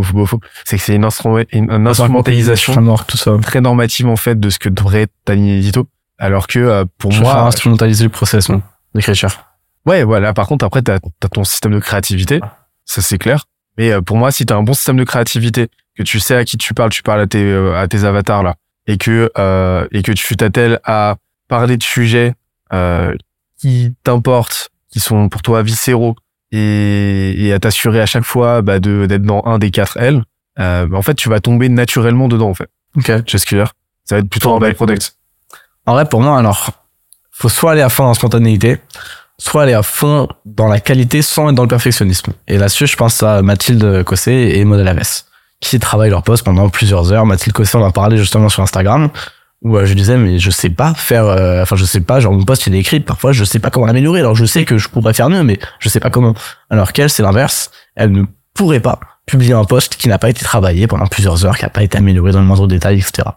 c'est 0.66 0.78
que 0.78 0.84
c'est 0.84 0.96
une, 0.96 1.06
instru- 1.06 1.46
une, 1.54 1.72
instrumentalisation 1.88 2.74
Framework, 2.74 3.08
tout 3.08 3.18
ça. 3.18 3.38
très 3.42 3.62
normative 3.62 4.08
en 4.08 4.18
fait 4.18 4.38
de 4.40 4.50
ce 4.50 4.60
que 4.60 4.68
devrait 4.70 5.04
être 5.04 5.14
ta 5.24 5.36
ligne 5.36 5.48
édito, 5.48 5.88
alors 6.20 6.48
que 6.48 6.60
euh, 6.60 6.86
pour 6.98 7.12
Je 7.12 7.22
moi, 7.22 7.40
instrumentaliser 7.44 8.04
le 8.04 8.10
process, 8.10 8.50
non 8.50 8.62
D'écriture. 8.94 9.30
Ouais, 9.86 10.04
voilà. 10.04 10.34
Par 10.34 10.48
contre, 10.48 10.66
après, 10.66 10.82
t'as 10.82 10.96
as 10.96 11.28
ton 11.30 11.44
système 11.46 11.72
de 11.72 11.80
créativité, 11.80 12.42
ça 12.86 13.02
c'est 13.02 13.18
clair. 13.18 13.46
Mais 13.78 13.92
euh, 13.94 14.02
pour 14.02 14.18
moi, 14.18 14.32
si 14.32 14.46
t'as 14.46 14.58
un 14.58 14.64
bon 14.64 14.74
système 14.74 14.98
de 14.98 15.06
créativité, 15.06 15.70
que 15.98 16.04
tu 16.04 16.20
sais 16.20 16.36
à 16.36 16.44
qui 16.44 16.58
tu 16.58 16.74
parles, 16.74 16.90
tu 16.92 17.04
parles 17.04 17.22
à 17.22 17.28
tes 17.28 17.42
euh, 17.44 17.74
à 17.80 17.88
tes 17.88 18.04
avatars 18.04 18.44
là, 18.44 18.56
et 18.86 18.98
que 18.98 19.32
euh, 19.38 19.88
et 19.94 20.02
que 20.04 20.12
tu 20.12 20.36
t'attelles 20.36 20.80
à 20.84 21.16
parler 21.48 21.78
de 21.78 21.84
sujets 21.84 22.34
euh, 22.74 23.16
qui 23.58 23.94
t'importent, 24.04 24.72
qui 24.92 25.00
sont 25.00 25.30
pour 25.30 25.42
toi 25.42 25.64
viscéraux, 25.64 26.16
et, 26.52 27.46
et 27.46 27.54
à 27.54 27.60
t'assurer 27.60 28.02
à 28.02 28.06
chaque 28.06 28.26
fois 28.26 28.62
bah, 28.62 28.80
de 28.80 29.06
d'être 29.06 29.24
dans 29.24 29.44
un 29.46 29.58
des 29.58 29.72
quatre 29.72 29.98
L, 29.98 30.24
euh, 30.60 30.86
bah, 30.88 30.98
en 30.98 31.02
fait, 31.02 31.16
tu 31.16 31.30
vas 31.30 31.40
tomber 31.40 31.70
naturellement 31.70 32.28
dedans 32.28 32.50
en 32.50 32.54
fait. 32.54 32.70
Ok. 32.98 33.10
Vois 33.10 33.24
ce 33.26 33.38
Ça 33.38 34.16
va 34.16 34.18
être 34.18 34.30
plutôt 34.30 34.54
un 34.54 34.60
bah, 34.60 34.70
byproduct. 34.70 35.16
En 35.86 35.94
vrai, 35.94 36.06
pour 36.06 36.22
moi, 36.22 36.38
alors, 36.38 36.72
faut 37.32 37.50
soit 37.50 37.72
aller 37.72 37.82
à 37.82 37.90
fond 37.90 38.04
en 38.04 38.14
spontanéité, 38.14 38.78
soit 39.38 39.64
aller 39.64 39.74
à 39.74 39.84
fond 39.84 40.28
dans 40.46 40.68
la 40.68 40.80
qualité 40.80 41.22
sans 41.22 41.50
être 41.50 41.56
dans 41.56 41.64
le 41.64 41.70
perfectionnisme. 41.70 42.34
Et 42.48 42.58
là-dessus, 42.58 42.88
je 42.88 42.96
pense 42.96 43.24
à 43.24 43.42
Mathilde 43.42 44.04
Cossé 44.04 44.52
et 44.56 44.66
Maud 44.66 44.80
Alaves, 44.80 45.24
qui 45.60 45.80
travaillent 45.80 46.12
leur 46.12 46.24
poste 46.24 46.44
pendant 46.44 46.70
plusieurs 46.70 47.12
heures. 47.12 47.26
Mathilde 47.26 47.56
Cossé, 47.56 47.78
on 47.78 47.82
en 47.82 47.88
a 47.88 47.92
parlé 47.92 48.18
justement 48.18 48.50
sur 48.50 48.62
Instagram, 48.62 49.10
où 49.62 49.78
je 49.86 49.94
disais, 49.94 50.18
mais 50.18 50.40
je 50.40 50.50
sais 50.50 50.70
pas 50.70 50.94
faire, 50.94 51.26
euh, 51.26 51.62
enfin, 51.62 51.76
je 51.76 51.86
sais 51.86 52.02
pas, 52.02 52.20
genre, 52.20 52.34
mon 52.34 52.44
poste, 52.44 52.66
il 52.68 52.76
est 52.76 52.80
écrit, 52.80 53.00
parfois, 53.00 53.32
je 53.32 53.44
sais 53.44 53.60
pas 53.60 53.70
comment 53.70 53.86
l'améliorer. 53.86 54.20
Alors, 54.20 54.36
je 54.36 54.46
sais 54.46 54.66
que 54.66 54.78
je 54.78 54.90
pourrais 54.90 55.14
faire 55.14 55.30
mieux, 55.30 55.44
mais 55.44 55.60
je 55.80 55.90
sais 55.90 56.00
pas 56.00 56.10
comment. 56.10 56.34
Alors 56.70 56.94
qu'elle, 56.94 57.10
c'est 57.10 57.24
l'inverse. 57.24 57.70
Elle 57.96 58.12
ne 58.12 58.24
pourrait 58.54 58.80
pas 58.80 59.00
publier 59.26 59.54
un 59.54 59.64
poste 59.64 59.96
qui 59.96 60.08
n'a 60.08 60.18
pas 60.18 60.30
été 60.30 60.44
travaillé 60.44 60.88
pendant 60.88 61.08
plusieurs 61.08 61.46
heures, 61.46 61.58
qui 61.58 61.64
n'a 61.64 61.70
pas 61.70 61.84
été 61.84 61.98
amélioré 61.98 62.32
dans 62.32 62.40
le 62.40 62.46
moindre 62.46 62.68
détail, 62.68 63.00
etc. 63.00 63.30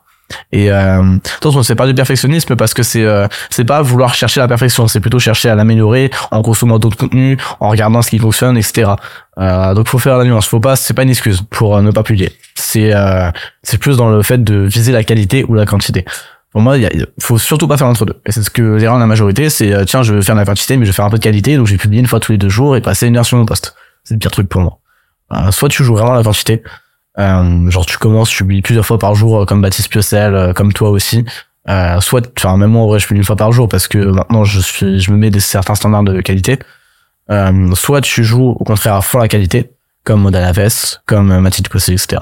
Et 0.53 0.71
euh, 0.71 1.17
attention, 1.37 1.63
c'est 1.63 1.75
pas 1.75 1.87
du 1.87 1.95
perfectionnisme 1.95 2.57
parce 2.57 2.75
que 2.75 2.83
c'est 2.83 3.05
euh, 3.05 3.27
c'est 3.51 3.65
pas 3.65 3.83
vouloir 3.83 4.15
chercher 4.15 4.41
la 4.41 4.49
perfection, 4.49 4.89
c'est 4.89 5.01
plutôt 5.01 5.19
chercher 5.19 5.49
à 5.49 5.55
l'améliorer 5.55 6.11
en 6.31 6.43
consommant 6.43 6.79
d'autres 6.79 6.97
contenus, 6.97 7.39
en 7.61 7.69
regardant 7.69 8.03
ce 8.03 8.11
qui 8.11 8.19
fonctionne, 8.19 8.57
etc. 8.57 8.93
Euh, 9.39 9.75
donc 9.75 9.89
faut 9.89 9.99
faire 9.99 10.17
la 10.17 10.25
nuance, 10.25 10.47
faut 10.47 10.61
pas, 10.61 10.77
c'est 10.77 10.95
pas 10.95 11.03
une 11.03 11.11
excuse 11.11 11.43
pour 11.51 11.77
euh, 11.77 11.83
ne 11.83 11.91
pas 11.91 12.03
publier. 12.03 12.33
C'est 12.55 12.95
euh, 12.95 13.31
c'est 13.63 13.79
plus 13.79 13.97
dans 13.97 14.09
le 14.09 14.23
fait 14.23 14.43
de 14.43 14.61
viser 14.61 14.93
la 14.93 15.05
qualité 15.05 15.45
ou 15.45 15.55
la 15.55 15.67
quantité. 15.67 16.05
Pour 16.53 16.61
moi, 16.61 16.79
il 16.79 17.07
faut 17.21 17.37
surtout 17.37 17.67
pas 17.67 17.77
faire 17.77 17.89
entre 17.89 18.07
deux. 18.07 18.21
Et 18.27 18.31
c'est 18.31 18.43
ce 18.43 18.51
que 18.51 18.63
l'erreur 18.63 18.95
de 18.95 19.01
la 19.01 19.09
majorité, 19.09 19.51
c'est 19.51 19.73
euh, 19.73 19.85
tiens, 19.85 20.05
je 20.05 20.15
veux 20.15 20.23
faire 20.23 20.37
de 20.37 20.41
la 20.41 20.47
quantité, 20.47 20.77
mais 20.77 20.85
je 20.85 20.91
vais 20.91 20.95
faire 20.95 21.05
un 21.05 21.11
peu 21.11 21.19
de 21.19 21.23
qualité, 21.23 21.57
donc 21.57 21.67
j'ai 21.67 21.77
publié 21.77 22.01
une 22.01 22.07
fois 22.07 22.21
tous 22.21 22.31
les 22.31 22.39
deux 22.39 22.49
jours 22.49 22.77
et 22.77 22.81
passer 22.81 23.09
une 23.09 23.17
heure 23.17 23.27
sur 23.27 23.37
mon 23.37 23.45
poste. 23.45 23.75
C'est 24.05 24.15
le 24.15 24.21
pire 24.21 24.31
truc 24.31 24.49
pour 24.49 24.61
moi. 24.61 24.79
Soit 25.51 25.69
tu 25.69 25.83
joues 25.83 25.97
vraiment 25.97 26.15
la 26.15 26.23
quantité, 26.23 26.63
euh, 27.19 27.71
genre 27.71 27.87
tu 27.87 27.99
commences, 27.99 28.31
tu 28.31 28.39
publies 28.39 28.63
plusieurs 28.63 28.87
fois 28.87 28.99
par 28.99 29.15
jour, 29.15 29.43
euh, 29.43 29.45
comme 29.45 29.63
Baptiste 29.63 29.89
Piocel, 29.89 30.35
euh, 30.35 30.53
comme 30.53 30.73
toi 30.73 30.91
aussi. 30.91 31.25
Euh, 31.69 32.01
soit, 32.01 32.31
enfin 32.39 32.57
même 32.57 32.71
moi 32.71 32.83
en 32.83 32.87
vrai, 32.89 32.99
je 32.99 33.07
publie 33.07 33.21
une 33.21 33.25
fois 33.25 33.37
par 33.37 33.53
jour 33.53 33.69
parce 33.69 33.89
que 33.89 33.99
maintenant 33.99 34.45
je 34.45 34.61
suis, 34.61 35.01
je 35.01 35.11
me 35.11 35.17
mets 35.17 35.31
des 35.31 35.41
certains 35.41 35.75
standards 35.75 36.03
de 36.05 36.21
qualité. 36.21 36.59
Euh, 37.31 37.75
soit 37.75 38.03
tu 38.03 38.23
joues 38.23 38.51
au 38.59 38.65
contraire 38.65 38.95
à 38.95 39.01
fond 39.03 39.19
la 39.19 39.29
qualité, 39.29 39.71
comme 40.03 40.23
Modal 40.23 40.45
Aves, 40.45 40.99
comme 41.07 41.33
euh, 41.33 41.41
Mathilde 41.41 41.69
Cossé, 41.69 41.93
etc. 41.93 42.21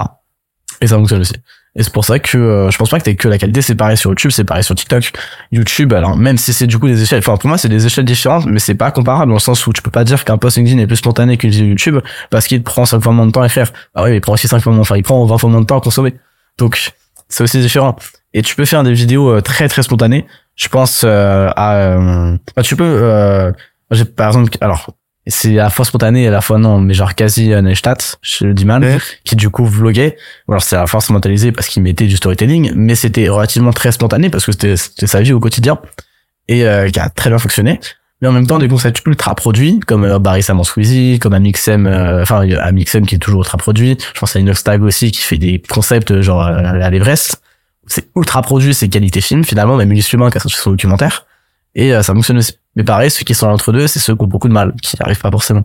Et 0.79 0.87
ça 0.87 0.95
fonctionne 0.95 1.21
aussi. 1.21 1.35
Et 1.75 1.81
c'est 1.81 1.91
pour 1.91 2.05
ça 2.05 2.19
que 2.19 2.37
euh, 2.37 2.69
je 2.69 2.77
pense 2.77 2.89
pas 2.89 2.99
que 2.99 3.03
t'es 3.03 3.15
que 3.15 3.27
la 3.27 3.37
qualité, 3.37 3.61
c'est 3.61 3.75
pareil 3.75 3.97
sur 3.97 4.11
YouTube, 4.11 4.31
c'est 4.31 4.43
pareil 4.43 4.63
sur 4.63 4.75
TikTok. 4.75 5.11
YouTube, 5.51 5.93
alors 5.93 6.15
même 6.15 6.37
si 6.37 6.53
c'est 6.53 6.67
du 6.67 6.77
coup 6.77 6.87
des 6.87 7.01
échelles, 7.01 7.19
enfin 7.19 7.35
pour 7.37 7.47
moi 7.47 7.57
c'est 7.57 7.69
des 7.69 7.85
échelles 7.85 8.05
différentes, 8.05 8.45
mais 8.45 8.59
c'est 8.59 8.75
pas 8.75 8.91
comparable 8.91 9.29
dans 9.29 9.37
le 9.37 9.39
sens 9.39 9.65
où 9.65 9.73
tu 9.73 9.81
peux 9.81 9.89
pas 9.91 10.03
dire 10.03 10.23
qu'un 10.23 10.37
post 10.37 10.57
LinkedIn 10.57 10.79
est 10.79 10.87
plus 10.87 10.97
spontané 10.97 11.37
qu'une 11.37 11.49
vidéo 11.49 11.67
YouTube 11.67 11.99
parce 12.29 12.47
qu'il 12.47 12.61
prend 12.61 12.85
5 12.85 13.01
fois 13.01 13.11
moins 13.11 13.25
de 13.25 13.31
temps 13.31 13.41
à 13.41 13.47
écrire. 13.47 13.71
Ah 13.95 14.03
oui, 14.03 14.11
mais 14.11 14.17
il 14.17 14.21
prend 14.21 14.33
aussi 14.33 14.47
5 14.47 14.59
fois 14.59 14.71
moins, 14.71 14.81
enfin 14.81 14.97
il 14.97 15.03
prend 15.03 15.25
20 15.25 15.37
fois 15.37 15.49
moins 15.49 15.61
de 15.61 15.65
temps 15.65 15.77
à 15.77 15.81
consommer. 15.81 16.13
Donc 16.59 16.93
c'est 17.27 17.43
aussi 17.43 17.59
différent. 17.59 17.95
Et 18.33 18.41
tu 18.41 18.55
peux 18.55 18.65
faire 18.65 18.83
des 18.83 18.93
vidéos 18.93 19.29
euh, 19.29 19.41
très 19.41 19.67
très 19.67 19.83
spontanées. 19.83 20.25
Je 20.55 20.67
pense 20.67 21.03
euh, 21.03 21.49
à, 21.55 21.75
euh, 21.75 22.37
bah, 22.55 22.63
tu 22.63 22.75
peux, 22.75 22.83
euh, 22.83 23.51
j'ai 23.91 24.05
par 24.05 24.27
exemple, 24.27 24.55
alors 24.61 24.89
c'est 25.27 25.57
à 25.59 25.63
la 25.63 25.69
fois 25.69 25.85
spontané 25.85 26.23
et 26.23 26.27
à 26.27 26.31
la 26.31 26.41
fois 26.41 26.57
non, 26.57 26.79
mais 26.79 26.93
genre 26.93 27.15
quasi 27.15 27.53
euh, 27.53 27.61
Neustadt, 27.61 28.17
je 28.21 28.45
le 28.45 28.53
dis 28.53 28.65
mal, 28.65 28.83
Ouais. 28.83 28.97
qui 29.23 29.35
du 29.35 29.49
coup 29.49 29.65
vloguait. 29.65 30.17
Alors 30.49 30.61
c'est 30.63 30.75
à 30.75 30.81
la 30.81 30.87
fois 30.87 30.97
instrumentalisé 30.97 31.51
parce 31.51 31.67
qu'il 31.67 31.81
mettait 31.83 32.07
du 32.07 32.17
storytelling, 32.17 32.71
mais 32.75 32.95
c'était 32.95 33.29
relativement 33.29 33.71
très 33.73 33.91
spontané 33.91 34.29
parce 34.29 34.45
que 34.45 34.51
c'était 34.51 34.75
c'était 34.77 35.07
sa 35.07 35.21
vie 35.21 35.31
au 35.33 35.39
quotidien 35.39 35.79
et 36.49 36.65
euh, 36.65 36.89
qui 36.89 36.99
a 36.99 37.09
très 37.09 37.29
bien 37.29 37.39
fonctionné. 37.39 37.79
Mais 38.21 38.27
en 38.29 38.31
même 38.31 38.47
temps 38.47 38.57
des 38.57 38.67
concepts 38.69 39.05
ultra 39.05 39.35
produits 39.35 39.79
comme 39.81 40.05
euh, 40.05 40.19
Barry 40.19 40.43
Sam 40.43 40.61
comme 41.19 41.33
Amixem, 41.33 41.87
euh, 41.87 42.21
enfin 42.21 42.47
euh, 42.47 42.57
Amixem 42.61 43.05
qui 43.05 43.15
est 43.15 43.19
toujours 43.19 43.41
ultra 43.41 43.57
produit. 43.57 43.97
Je 44.13 44.19
pense 44.19 44.35
à 44.35 44.39
Inoxtag 44.39 44.81
aussi 44.83 45.11
qui 45.11 45.21
fait 45.21 45.37
des 45.37 45.61
concepts 45.69 46.11
euh, 46.11 46.21
genre 46.21 46.41
à 46.41 46.89
l'Everest. 46.89 47.41
C'est 47.87 48.07
ultra 48.15 48.41
produit, 48.41 48.73
c'est 48.73 48.87
qualité 48.87 49.19
film 49.19 49.43
finalement, 49.43 49.75
même 49.75 49.91
Ulysse 49.91 50.13
Humain 50.13 50.29
qui 50.29 50.37
a 50.37 50.41
sorti 50.41 50.57
son 50.57 50.71
documentaire. 50.71 51.25
Et 51.75 51.93
euh, 51.93 52.01
ça 52.01 52.13
fonctionne 52.13 52.37
aussi. 52.37 52.53
Mais 52.75 52.83
pareil, 52.83 53.11
ceux 53.11 53.23
qui 53.23 53.35
sont 53.35 53.47
entre 53.47 53.71
deux, 53.71 53.87
c'est 53.87 53.99
ceux 53.99 54.15
qui 54.15 54.23
ont 54.23 54.27
beaucoup 54.27 54.47
de 54.47 54.53
mal, 54.53 54.73
qui 54.81 54.95
n'y 54.95 55.03
arrivent 55.03 55.21
pas 55.21 55.31
forcément. 55.31 55.63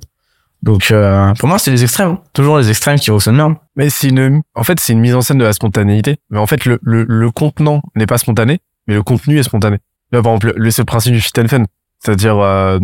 Donc 0.62 0.90
euh, 0.90 1.32
pour 1.34 1.48
moi, 1.48 1.58
c'est 1.58 1.70
les 1.70 1.82
extrêmes. 1.82 2.18
Toujours 2.32 2.58
les 2.58 2.68
extrêmes 2.68 2.98
qui 2.98 3.06
fonctionnent 3.06 3.36
bien. 3.36 3.56
Mais 3.76 3.90
c'est 3.90 4.08
une, 4.08 4.42
en 4.54 4.64
fait, 4.64 4.80
c'est 4.80 4.92
une 4.92 5.00
mise 5.00 5.14
en 5.14 5.20
scène 5.20 5.38
de 5.38 5.44
la 5.44 5.52
spontanéité. 5.52 6.16
Mais 6.30 6.38
en 6.38 6.46
fait, 6.46 6.64
le, 6.64 6.78
le, 6.82 7.04
le 7.04 7.30
contenant 7.30 7.80
n'est 7.94 8.06
pas 8.06 8.18
spontané, 8.18 8.60
mais 8.86 8.94
le 8.94 9.02
contenu 9.02 9.38
est 9.38 9.44
spontané. 9.44 9.78
Là, 10.12 10.22
par 10.22 10.32
exemple, 10.32 10.52
le, 10.56 10.70
c'est 10.70 10.82
le 10.82 10.86
principe 10.86 11.12
du 11.12 11.20
fit 11.20 11.32
and 11.38 11.48
fun. 11.48 11.64
C'est-à-dire, 12.00 12.38
euh, 12.38 12.78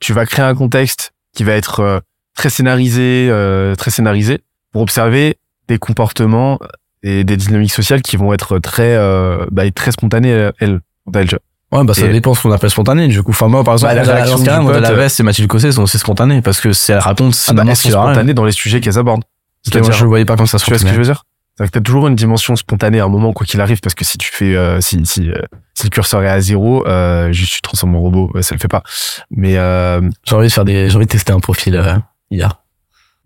tu 0.00 0.12
vas 0.12 0.26
créer 0.26 0.44
un 0.44 0.54
contexte 0.54 1.12
qui 1.34 1.44
va 1.44 1.52
être 1.52 1.80
euh, 1.80 2.00
très 2.34 2.50
scénarisé, 2.50 3.28
euh, 3.30 3.74
très 3.74 3.90
scénarisé, 3.90 4.40
pour 4.72 4.82
observer 4.82 5.38
des 5.68 5.78
comportements 5.78 6.58
et 7.02 7.24
des 7.24 7.36
dynamiques 7.36 7.72
sociales 7.72 8.02
qui 8.02 8.16
vont 8.16 8.32
être 8.32 8.58
très, 8.58 8.96
euh, 8.96 9.46
bah, 9.50 9.70
très 9.70 9.92
spontanées, 9.92 10.32
euh, 10.32 10.52
elles, 10.58 10.80
elles. 11.14 11.38
Ouais, 11.72 11.84
bah 11.84 11.94
ça 11.94 12.06
Et- 12.06 12.12
dépend 12.12 12.34
ce 12.34 12.42
qu'on 12.42 12.52
appelle 12.52 12.70
spontané. 12.70 13.08
Du 13.08 13.22
coup, 13.22 13.30
enfin 13.30 13.48
moi 13.48 13.64
par 13.64 13.74
exemple, 13.74 13.94
Bah, 13.94 14.00
la 14.02 14.06
la 14.06 14.14
réaction 14.14 14.38
du 14.38 14.44
de 14.44 14.72
pote, 14.72 14.80
la 14.82 14.92
veste 14.92 15.18
et 15.20 15.22
Mathilde 15.22 15.48
Cossé 15.48 15.72
sont 15.72 15.82
aussi 15.82 15.98
spontanées 15.98 16.42
parce 16.42 16.60
que 16.60 16.72
c'est 16.72 16.92
elle 16.92 16.98
raconte 16.98 17.34
Ah 17.48 17.52
bah, 17.54 17.64
elles 17.66 17.74
sont 17.76 17.88
spontanées 17.90 18.34
dans 18.34 18.44
les 18.44 18.52
sujets 18.52 18.80
qu'elles 18.80 18.98
abordent. 18.98 19.22
Moi, 19.24 19.62
C'est-à-dire- 19.72 19.92
je 19.92 20.02
le 20.02 20.08
voyais 20.08 20.24
pas 20.24 20.36
comme 20.36 20.46
ça 20.46 20.58
Tu 20.58 20.68
vois 20.70 20.78
ce 20.78 20.84
que 20.84 20.90
je 20.90 20.96
veux 20.96 21.02
dire? 21.04 21.24
C'est-à-dire 21.56 21.70
que 21.72 21.78
t'as 21.78 21.82
toujours 21.84 22.08
une 22.08 22.16
dimension 22.16 22.56
spontanée 22.56 22.98
à 23.00 23.04
un 23.04 23.08
moment, 23.08 23.32
quoi 23.34 23.44
qu'il 23.46 23.60
arrive, 23.60 23.80
parce 23.80 23.94
que 23.94 24.04
si 24.06 24.16
tu 24.18 24.30
fais, 24.32 24.56
euh, 24.56 24.80
si, 24.80 24.98
si, 25.04 25.28
euh, 25.30 25.34
si 25.74 25.84
le 25.84 25.90
curseur 25.90 26.22
est 26.22 26.28
à 26.28 26.40
zéro, 26.40 26.86
euh, 26.86 27.30
juste 27.30 27.52
tu 27.54 27.60
transformes 27.62 27.94
en 27.94 28.00
robot, 28.00 28.30
euh, 28.34 28.40
ça 28.42 28.54
le 28.54 28.58
fait 28.58 28.68
pas. 28.68 28.82
Mais, 29.30 29.58
euh, 29.58 30.00
J'ai 30.24 30.34
envie 30.34 30.48
de 30.48 30.52
faire 30.52 30.64
des, 30.64 30.88
j'ai 30.88 30.96
envie 30.96 31.04
de 31.04 31.10
tester 31.10 31.30
un 31.32 31.40
profil 31.40 31.76
euh, 31.76 31.96
IA. 32.30 32.58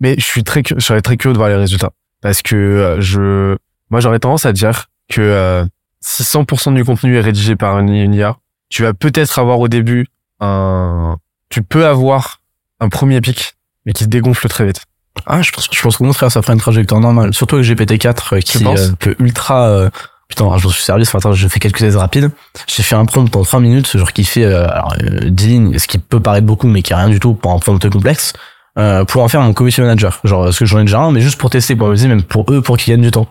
mais 0.00 0.16
je 0.18 0.24
suis 0.24 0.42
très, 0.42 0.62
je 0.68 0.84
serais 0.84 1.02
très 1.02 1.16
curieux 1.16 1.34
de 1.34 1.38
voir 1.38 1.48
les 1.50 1.54
résultats. 1.56 1.90
Parce 2.20 2.42
que 2.42 2.56
euh, 2.56 3.00
je, 3.00 3.56
moi 3.90 4.00
j'aurais 4.00 4.18
tendance 4.18 4.44
à 4.44 4.52
dire 4.52 4.86
que 5.08 5.20
euh, 5.20 5.64
si 6.08 6.22
100% 6.22 6.72
du 6.74 6.84
contenu 6.84 7.16
est 7.16 7.20
rédigé 7.20 7.56
par 7.56 7.78
une, 7.80 7.88
une 7.88 8.14
IA, 8.14 8.36
tu 8.68 8.82
vas 8.82 8.94
peut-être 8.94 9.38
avoir 9.40 9.58
au 9.58 9.66
début 9.66 10.06
un, 10.40 11.16
tu 11.48 11.62
peux 11.62 11.84
avoir 11.86 12.40
un 12.78 12.88
premier 12.88 13.20
pic, 13.20 13.54
mais 13.84 13.92
qui 13.92 14.04
se 14.04 14.08
dégonfle 14.08 14.46
très 14.48 14.64
vite. 14.66 14.82
Ah, 15.26 15.42
je 15.42 15.50
pense, 15.50 15.68
je 15.72 15.80
pense 15.82 15.96
qu'au 15.96 16.04
contraire, 16.04 16.30
ça 16.30 16.42
ferait 16.42 16.52
une 16.52 16.60
trajectoire 16.60 17.00
normale. 17.00 17.34
Surtout 17.34 17.56
avec 17.56 17.66
GPT-4 17.68 18.34
euh, 18.36 18.40
qui 18.40 18.64
euh, 18.64 18.92
peut 19.00 19.16
ultra. 19.18 19.68
euh, 19.68 19.90
Putain, 20.28 20.56
je 20.58 20.68
suis 20.68 20.82
servi 20.82 21.06
ce 21.06 21.16
matin, 21.16 21.32
je 21.32 21.48
fais 21.48 21.60
quelques 21.60 21.78
tests 21.78 21.96
rapides. 21.96 22.30
J'ai 22.66 22.82
fait 22.82 22.96
un 22.96 23.04
prompt 23.04 23.34
en 23.36 23.42
3 23.42 23.60
minutes, 23.60 23.96
genre 23.96 24.12
qui 24.12 24.24
fait 24.24 24.44
euh, 24.44 24.68
alors, 24.68 24.94
euh, 25.02 25.30
10 25.30 25.46
lignes, 25.46 25.78
ce 25.78 25.86
qui 25.88 25.98
peut 25.98 26.20
paraître 26.20 26.46
beaucoup, 26.46 26.66
mais 26.66 26.82
qui 26.82 26.92
est 26.92 26.96
rien 26.96 27.08
du 27.08 27.20
tout 27.20 27.34
pour 27.34 27.52
un 27.52 27.58
prompt 27.60 27.88
complexe, 27.88 28.32
euh, 28.76 29.04
pour 29.04 29.22
en 29.22 29.28
faire 29.28 29.40
un 29.40 29.52
community 29.52 29.80
manager. 29.80 30.18
Genre, 30.24 30.44
parce 30.44 30.58
que 30.58 30.66
j'en 30.66 30.80
ai 30.80 30.84
déjà 30.84 30.98
un, 31.00 31.12
mais 31.12 31.20
juste 31.20 31.38
pour 31.38 31.48
tester, 31.50 31.76
pour 31.76 31.88
me 31.88 31.94
dire, 31.96 32.08
même 32.08 32.22
pour 32.24 32.44
eux, 32.52 32.60
pour 32.60 32.76
qu'ils 32.76 32.92
gagnent 32.92 33.02
du 33.04 33.10
temps. 33.12 33.28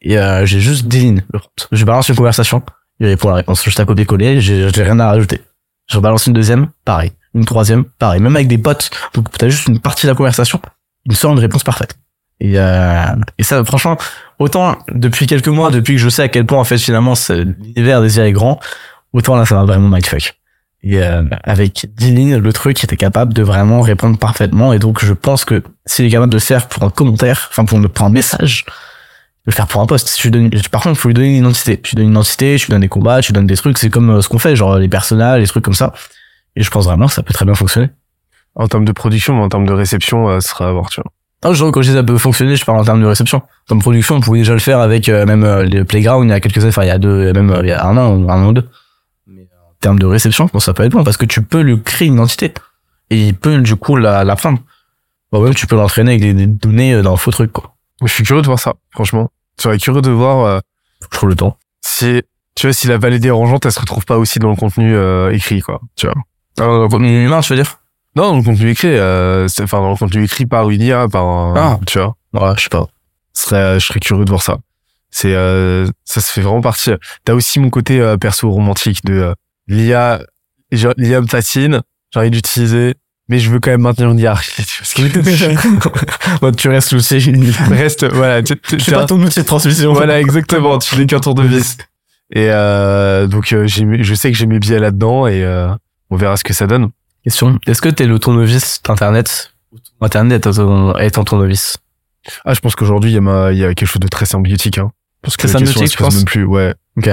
Et 0.00 0.18
euh, 0.18 0.46
j'ai 0.46 0.60
juste 0.60 0.86
10 0.86 0.98
lignes, 1.00 1.22
le 1.32 1.38
prompt. 1.38 1.68
Je 1.72 1.84
balance 1.84 2.08
une 2.08 2.16
conversation, 2.16 2.62
il 3.00 3.06
répond 3.06 3.28
la 3.28 3.36
réponse, 3.36 3.64
juste 3.64 3.80
à 3.80 3.84
copier-coller, 3.84 4.40
j'ai 4.40 4.70
rien 4.76 4.98
à 5.00 5.06
rajouter. 5.06 5.40
Je 5.90 5.98
balance 5.98 6.26
une 6.26 6.34
deuxième, 6.34 6.68
pareil. 6.84 7.12
Une 7.34 7.44
troisième, 7.44 7.84
pareil. 7.84 8.20
Même 8.20 8.36
avec 8.36 8.48
des 8.48 8.58
potes, 8.58 8.90
donc 9.14 9.30
t'as 9.36 9.48
juste 9.48 9.68
une 9.68 9.80
partie 9.80 10.06
de 10.06 10.12
la 10.12 10.16
conversation, 10.16 10.60
il 11.04 11.12
me 11.12 11.16
sort 11.16 11.32
une 11.32 11.38
réponse 11.38 11.64
parfaite. 11.64 11.96
Et, 12.40 12.58
euh, 12.58 13.16
et 13.38 13.42
ça, 13.42 13.64
franchement, 13.64 13.96
autant 14.38 14.76
depuis 14.92 15.26
quelques 15.26 15.48
mois, 15.48 15.70
depuis 15.70 15.94
que 15.94 16.00
je 16.00 16.08
sais 16.08 16.22
à 16.22 16.28
quel 16.28 16.46
point 16.46 16.58
en 16.58 16.64
fait 16.64 16.78
finalement 16.78 17.14
l'univers 17.30 18.00
des 18.00 18.18
IA 18.18 18.28
est 18.28 18.32
grand, 18.32 18.60
autant 19.12 19.36
là 19.36 19.44
ça 19.44 19.56
va 19.56 19.64
vraiment 19.64 19.88
mindfuck. 19.88 20.34
Et 20.82 21.02
euh, 21.02 21.24
avec 21.42 21.86
10 21.96 22.12
lignes, 22.12 22.36
le 22.36 22.52
truc 22.52 22.82
était 22.84 22.96
capable 22.96 23.34
de 23.34 23.42
vraiment 23.42 23.80
répondre 23.80 24.16
parfaitement. 24.16 24.72
Et 24.72 24.78
donc 24.78 25.04
je 25.04 25.12
pense 25.12 25.44
que 25.44 25.62
s'il 25.86 26.04
est 26.04 26.10
capable 26.10 26.30
de 26.30 26.36
le 26.36 26.42
faire 26.42 26.68
pour 26.68 26.84
un 26.84 26.90
commentaire, 26.90 27.48
enfin 27.50 27.64
pour, 27.64 27.80
pour 27.90 28.06
un 28.06 28.10
message, 28.10 28.64
de 29.48 29.52
le 29.52 29.56
faire 29.56 29.66
pour 29.66 29.80
un 29.80 29.86
post. 29.86 30.08
Si 30.08 30.16
tu 30.16 30.30
donnes, 30.30 30.50
par 30.70 30.82
contre, 30.82 30.98
il 30.98 31.00
faut 31.00 31.08
lui 31.08 31.14
donner 31.14 31.28
une 31.30 31.44
identité. 31.44 31.80
Tu 31.80 31.94
donnes 31.94 32.06
une 32.06 32.12
identité, 32.12 32.56
tu 32.58 32.66
lui 32.66 32.72
donnes 32.72 32.82
des 32.82 32.88
combats, 32.88 33.20
tu 33.20 33.32
lui 33.32 33.34
donnes 33.34 33.46
des 33.46 33.56
trucs. 33.56 33.78
C'est 33.78 33.90
comme 33.90 34.10
euh, 34.10 34.20
ce 34.20 34.28
qu'on 34.28 34.38
fait, 34.38 34.54
genre 34.54 34.78
les 34.78 34.88
personnages, 34.88 35.40
les 35.40 35.46
trucs 35.46 35.64
comme 35.64 35.74
ça. 35.74 35.92
Et 36.54 36.62
je 36.62 36.70
pense 36.70 36.84
vraiment 36.84 37.06
que 37.06 37.12
ça 37.12 37.22
peut 37.22 37.34
très 37.34 37.44
bien 37.44 37.54
fonctionner. 37.54 37.90
En 38.54 38.68
termes 38.68 38.84
de 38.84 38.92
production, 38.92 39.34
mais 39.34 39.42
en 39.42 39.48
termes 39.48 39.66
de 39.66 39.72
réception, 39.72 40.28
euh, 40.28 40.40
ce 40.40 40.48
sera 40.50 40.68
à 40.68 40.72
voir, 40.72 40.90
tu 40.90 41.00
vois. 41.00 41.10
Non, 41.44 41.54
genre, 41.54 41.70
quand 41.70 41.82
je 41.82 41.90
dis 41.90 41.94
ça 41.94 42.02
peut 42.02 42.18
fonctionner, 42.18 42.56
je 42.56 42.64
parle 42.64 42.78
en 42.78 42.84
termes 42.84 43.00
de 43.00 43.06
réception. 43.06 43.42
Comme 43.68 43.78
production, 43.78 44.16
on 44.16 44.20
pouvait 44.20 44.40
déjà 44.40 44.54
le 44.54 44.58
faire 44.58 44.80
avec 44.80 45.08
euh, 45.08 45.24
même 45.24 45.44
euh, 45.44 45.62
les 45.62 45.84
Playground 45.84 46.28
il 46.28 46.30
y 46.30 46.34
a 46.34 46.40
quelques 46.40 46.58
années, 46.58 46.68
enfin 46.68 46.82
il 46.82 46.88
y 46.88 46.90
a 46.90 46.98
deux, 46.98 47.32
même 47.32 47.50
euh, 47.50 47.60
il 47.62 47.68
y 47.68 47.72
a 47.72 47.86
un 47.86 47.96
an 47.96 48.16
ou 48.16 48.30
un 48.30 48.42
an 48.42 48.48
ou 48.48 48.52
deux. 48.52 48.68
Mais 49.28 49.42
en 49.42 49.72
termes 49.80 50.00
de 50.00 50.06
réception, 50.06 50.48
je 50.48 50.52
pense 50.52 50.62
que 50.62 50.64
ça 50.64 50.74
peut 50.74 50.82
être 50.82 50.92
bon 50.92 51.04
parce 51.04 51.16
que 51.16 51.26
tu 51.26 51.42
peux 51.42 51.60
lui 51.60 51.80
créer 51.80 52.08
une 52.08 52.14
identité 52.14 52.52
et 53.10 53.28
il 53.28 53.34
peut 53.34 53.58
du 53.58 53.76
coup 53.76 53.96
la, 53.96 54.24
la 54.24 54.34
prendre. 54.34 54.58
Bon, 55.30 55.40
même 55.40 55.54
tu 55.54 55.68
peux 55.68 55.76
l'entraîner 55.76 56.12
avec 56.12 56.22
des, 56.22 56.34
des 56.34 56.46
données 56.46 57.00
dans 57.02 57.16
faux 57.16 57.30
truc 57.30 57.52
quoi. 57.52 57.76
Je 58.02 58.12
suis 58.12 58.24
curieux 58.24 58.42
de 58.42 58.46
voir 58.46 58.58
ça, 58.58 58.74
franchement. 58.90 59.30
Je 59.58 59.62
serais 59.64 59.78
curieux 59.78 60.02
de 60.02 60.10
voir 60.10 60.44
euh, 60.46 60.60
Faut 61.02 61.08
que 61.08 61.14
je 61.14 61.18
trouve 61.18 61.28
le 61.30 61.36
temps. 61.36 61.56
si, 61.84 62.22
tu 62.54 62.66
vois, 62.66 62.72
si 62.72 62.86
la 62.86 62.98
vallée 62.98 63.18
dérangeante, 63.18 63.66
elle 63.66 63.72
se 63.72 63.80
retrouve 63.80 64.04
pas 64.04 64.18
aussi 64.18 64.38
dans 64.38 64.50
le 64.50 64.56
contenu 64.56 64.94
euh, 64.94 65.32
écrit, 65.32 65.60
quoi. 65.60 65.80
Tu 65.96 66.06
vois. 66.06 66.14
Alors, 66.58 66.82
le 66.82 66.88
contenu 66.88 67.24
humain, 67.24 67.40
je 67.40 67.52
veux 67.54 67.60
dire? 67.62 67.78
Non, 68.16 68.30
dans 68.32 68.36
le 68.38 68.42
contenu 68.42 68.70
écrit, 68.70 68.88
euh, 68.88 69.46
c'est- 69.48 69.62
enfin 69.62 69.78
dans 69.80 69.90
le 69.90 69.96
contenu 69.96 70.24
écrit 70.24 70.46
par 70.46 70.70
une 70.70 70.80
IA, 70.82 71.08
par 71.08 71.24
un, 71.26 71.54
Ah. 71.56 71.80
tu 71.86 71.98
vois. 71.98 72.16
Ouais, 72.34 72.54
je 72.56 72.62
sais 72.64 72.68
pas. 72.68 72.86
Ce 73.32 73.46
serait, 73.48 73.78
je 73.80 73.86
serais 73.86 74.00
curieux 74.00 74.24
de 74.24 74.30
voir 74.30 74.42
ça. 74.42 74.58
C'est, 75.10 75.34
euh, 75.34 75.86
ça 76.04 76.20
se 76.20 76.32
fait 76.32 76.40
vraiment 76.40 76.60
partie. 76.60 76.90
T'as 77.24 77.34
aussi 77.34 77.60
mon 77.60 77.70
côté 77.70 78.00
euh, 78.00 78.16
perso 78.16 78.50
romantique 78.50 79.04
de 79.04 79.14
euh, 79.14 79.34
l'IA. 79.68 80.20
L'IA 80.70 81.20
me 81.20 81.26
fascine, 81.26 81.80
j'ai 82.12 82.20
envie 82.20 82.30
d'utiliser, 82.30 82.94
mais 83.28 83.38
je 83.38 83.50
veux 83.50 83.60
quand 83.60 83.70
même 83.70 83.82
maintenir 83.82 84.10
une 84.10 84.18
hiérarchie. 84.18 84.64
Tu 84.64 85.02
vois 85.02 85.08
que 85.10 85.22
je 85.22 86.38
Bon, 86.40 86.52
tu 86.52 86.68
restes. 86.68 86.96
Je 86.96 87.70
Reste, 87.74 88.06
voilà. 88.12 88.42
tu- 88.42 88.58
tu- 88.60 88.76
t'es 88.78 88.92
pas 88.92 89.02
un- 89.02 89.06
ton 89.06 89.20
outil 89.22 89.40
de 89.40 89.44
transmission. 89.44 89.92
Voilà, 89.92 90.20
exactement. 90.20 90.78
Tu 90.78 90.96
n'es 90.96 91.06
qu'un 91.06 91.20
tour 91.20 91.34
de 91.34 91.42
vis. 91.42 91.76
Et 92.34 92.48
euh, 92.50 93.26
donc, 93.26 93.52
euh, 93.52 93.66
je 93.66 94.14
sais 94.14 94.30
que 94.30 94.36
j'ai 94.36 94.46
mes 94.46 94.58
biais 94.58 94.78
là-dedans 94.78 95.26
et 95.26 95.42
euh, 95.44 95.68
on 96.10 96.16
verra 96.16 96.36
ce 96.36 96.44
que 96.44 96.52
ça 96.52 96.66
donne. 96.66 96.90
Question. 97.24 97.58
Est-ce 97.66 97.82
que 97.82 97.88
t'es 97.88 98.06
le 98.06 98.18
tournevis 98.18 98.82
d'internet? 98.82 99.52
Internet 100.00 100.46
est 100.46 101.10
ton 101.10 101.24
tournevis 101.24 101.76
Ah, 102.44 102.54
je 102.54 102.60
pense 102.60 102.76
qu'aujourd'hui, 102.76 103.10
il 103.10 103.14
y, 103.14 103.18
a 103.18 103.20
ma- 103.20 103.52
il 103.52 103.58
y 103.58 103.64
a 103.64 103.74
quelque 103.74 103.88
chose 103.88 104.00
de 104.00 104.08
très 104.08 104.26
symbiotique. 104.26 104.78
Hein. 104.78 104.92
Parce 105.22 105.36
que 105.36 105.42
question, 105.42 105.58
symbiotique, 105.58 105.82
elle 105.82 105.88
se 105.88 105.92
tu 105.92 105.98
pose 105.98 106.06
penses 106.06 106.16
même 106.16 106.24
plus. 106.24 106.44
Ouais, 106.44 106.74
Ok. 106.96 107.06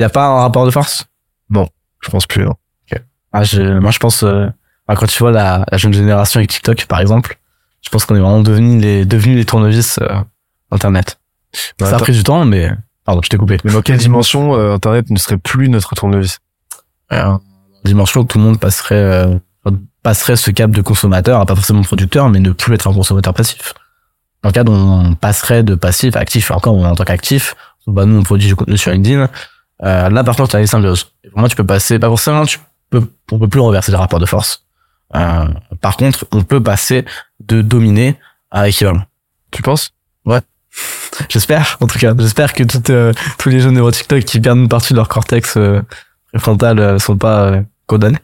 Y 0.00 0.04
a 0.04 0.08
pas 0.08 0.26
un 0.26 0.40
rapport 0.40 0.66
de 0.66 0.70
force? 0.70 1.06
Je 2.04 2.10
pense 2.10 2.26
plus. 2.26 2.44
hein. 2.46 2.54
ah, 3.32 3.44
je, 3.44 3.78
Moi, 3.78 3.92
je 3.92 3.98
pense, 4.00 4.24
euh, 4.24 4.46
enfin, 4.86 5.00
quand 5.00 5.06
tu 5.06 5.18
vois 5.18 5.32
la, 5.32 5.64
la 5.70 5.78
jeune 5.78 5.92
génération 5.92 6.38
avec 6.38 6.50
TikTok, 6.50 6.86
par 6.86 7.00
exemple, 7.00 7.38
je 7.82 7.90
pense 7.90 8.04
qu'on 8.04 8.14
est 8.14 8.20
vraiment 8.20 8.40
devenu 8.40 8.80
les, 8.80 9.04
devenus 9.04 9.36
les 9.36 9.44
tournevis 9.44 9.98
euh, 9.98 10.08
Internet. 10.70 11.18
Bah, 11.78 11.86
ça 11.86 11.96
a 11.96 11.98
pris 11.98 12.12
du 12.12 12.22
temps, 12.22 12.44
mais 12.44 12.70
pardon, 13.04 13.20
je 13.22 13.28
t'ai 13.28 13.36
coupé. 13.36 13.58
mais 13.64 13.72
dans 13.72 13.82
quelle 13.82 13.98
dimension 13.98 14.54
euh, 14.54 14.74
Internet 14.74 15.10
ne 15.10 15.18
serait 15.18 15.38
plus 15.38 15.68
notre 15.68 15.94
tournevis? 15.94 16.38
Euh, 17.12 17.36
dimension 17.84 18.20
où 18.20 18.24
tout 18.24 18.38
le 18.38 18.44
monde 18.44 18.60
passerait 18.60 18.94
euh, 18.94 19.36
passerait 20.02 20.36
ce 20.36 20.50
cap 20.50 20.70
de 20.70 20.82
consommateur, 20.82 21.44
pas 21.46 21.54
forcément 21.54 21.82
producteur, 21.82 22.28
mais 22.28 22.40
ne 22.40 22.50
plus 22.50 22.74
être 22.74 22.88
un 22.88 22.92
consommateur 22.94 23.34
passif. 23.34 23.74
Dans 24.42 24.48
le 24.48 24.52
cas 24.52 24.64
où 24.64 24.72
on 24.72 25.14
passerait 25.14 25.62
de 25.62 25.74
passif 25.74 26.16
à 26.16 26.20
actif, 26.20 26.50
encore 26.50 26.74
en 26.74 26.94
tant 26.94 27.04
qu'actif, 27.04 27.54
bah 27.86 28.04
nous 28.04 28.18
on 28.18 28.22
produit 28.22 28.48
du 28.48 28.56
contenu 28.56 28.76
sur 28.76 28.90
LinkedIn, 28.90 29.28
euh, 29.84 30.08
là 30.08 30.24
par 30.24 30.34
contre 30.34 30.50
tu 30.50 30.56
as 30.56 30.60
les 30.60 30.66
symbioses. 30.66 31.12
Vraiment 31.32 31.48
tu 31.48 31.56
peux 31.56 31.66
passer, 31.66 31.98
pas 31.98 32.08
forcément, 32.08 32.44
tu 32.44 32.58
peux, 32.90 33.08
on 33.30 33.38
peut 33.38 33.48
plus 33.48 33.60
renverser 33.60 33.92
le 33.92 33.98
rapport 33.98 34.18
de 34.18 34.26
force. 34.26 34.64
Euh, 35.14 35.46
par 35.80 35.96
contre, 35.96 36.26
on 36.32 36.42
peut 36.42 36.62
passer 36.62 37.04
de 37.40 37.62
dominer 37.62 38.18
à 38.50 38.68
équivalent. 38.68 39.02
Tu 39.50 39.62
penses? 39.62 39.92
J'espère, 41.28 41.76
en 41.80 41.86
tout 41.86 41.98
cas, 41.98 42.14
j'espère 42.18 42.52
que 42.52 42.64
toutes, 42.64 42.90
euh, 42.90 43.12
tous 43.38 43.48
les 43.48 43.60
jeunes 43.60 43.74
neuro 43.74 43.90
TikTok 43.90 44.24
qui 44.24 44.40
perdent 44.40 44.58
une 44.58 44.68
partie 44.68 44.92
de 44.92 44.96
leur 44.96 45.08
cortex 45.08 45.56
euh, 45.56 45.82
préfrontal 46.32 46.78
euh, 46.78 46.98
sont 46.98 47.16
pas 47.16 47.44
euh, 47.44 47.62
condamnés. 47.86 48.18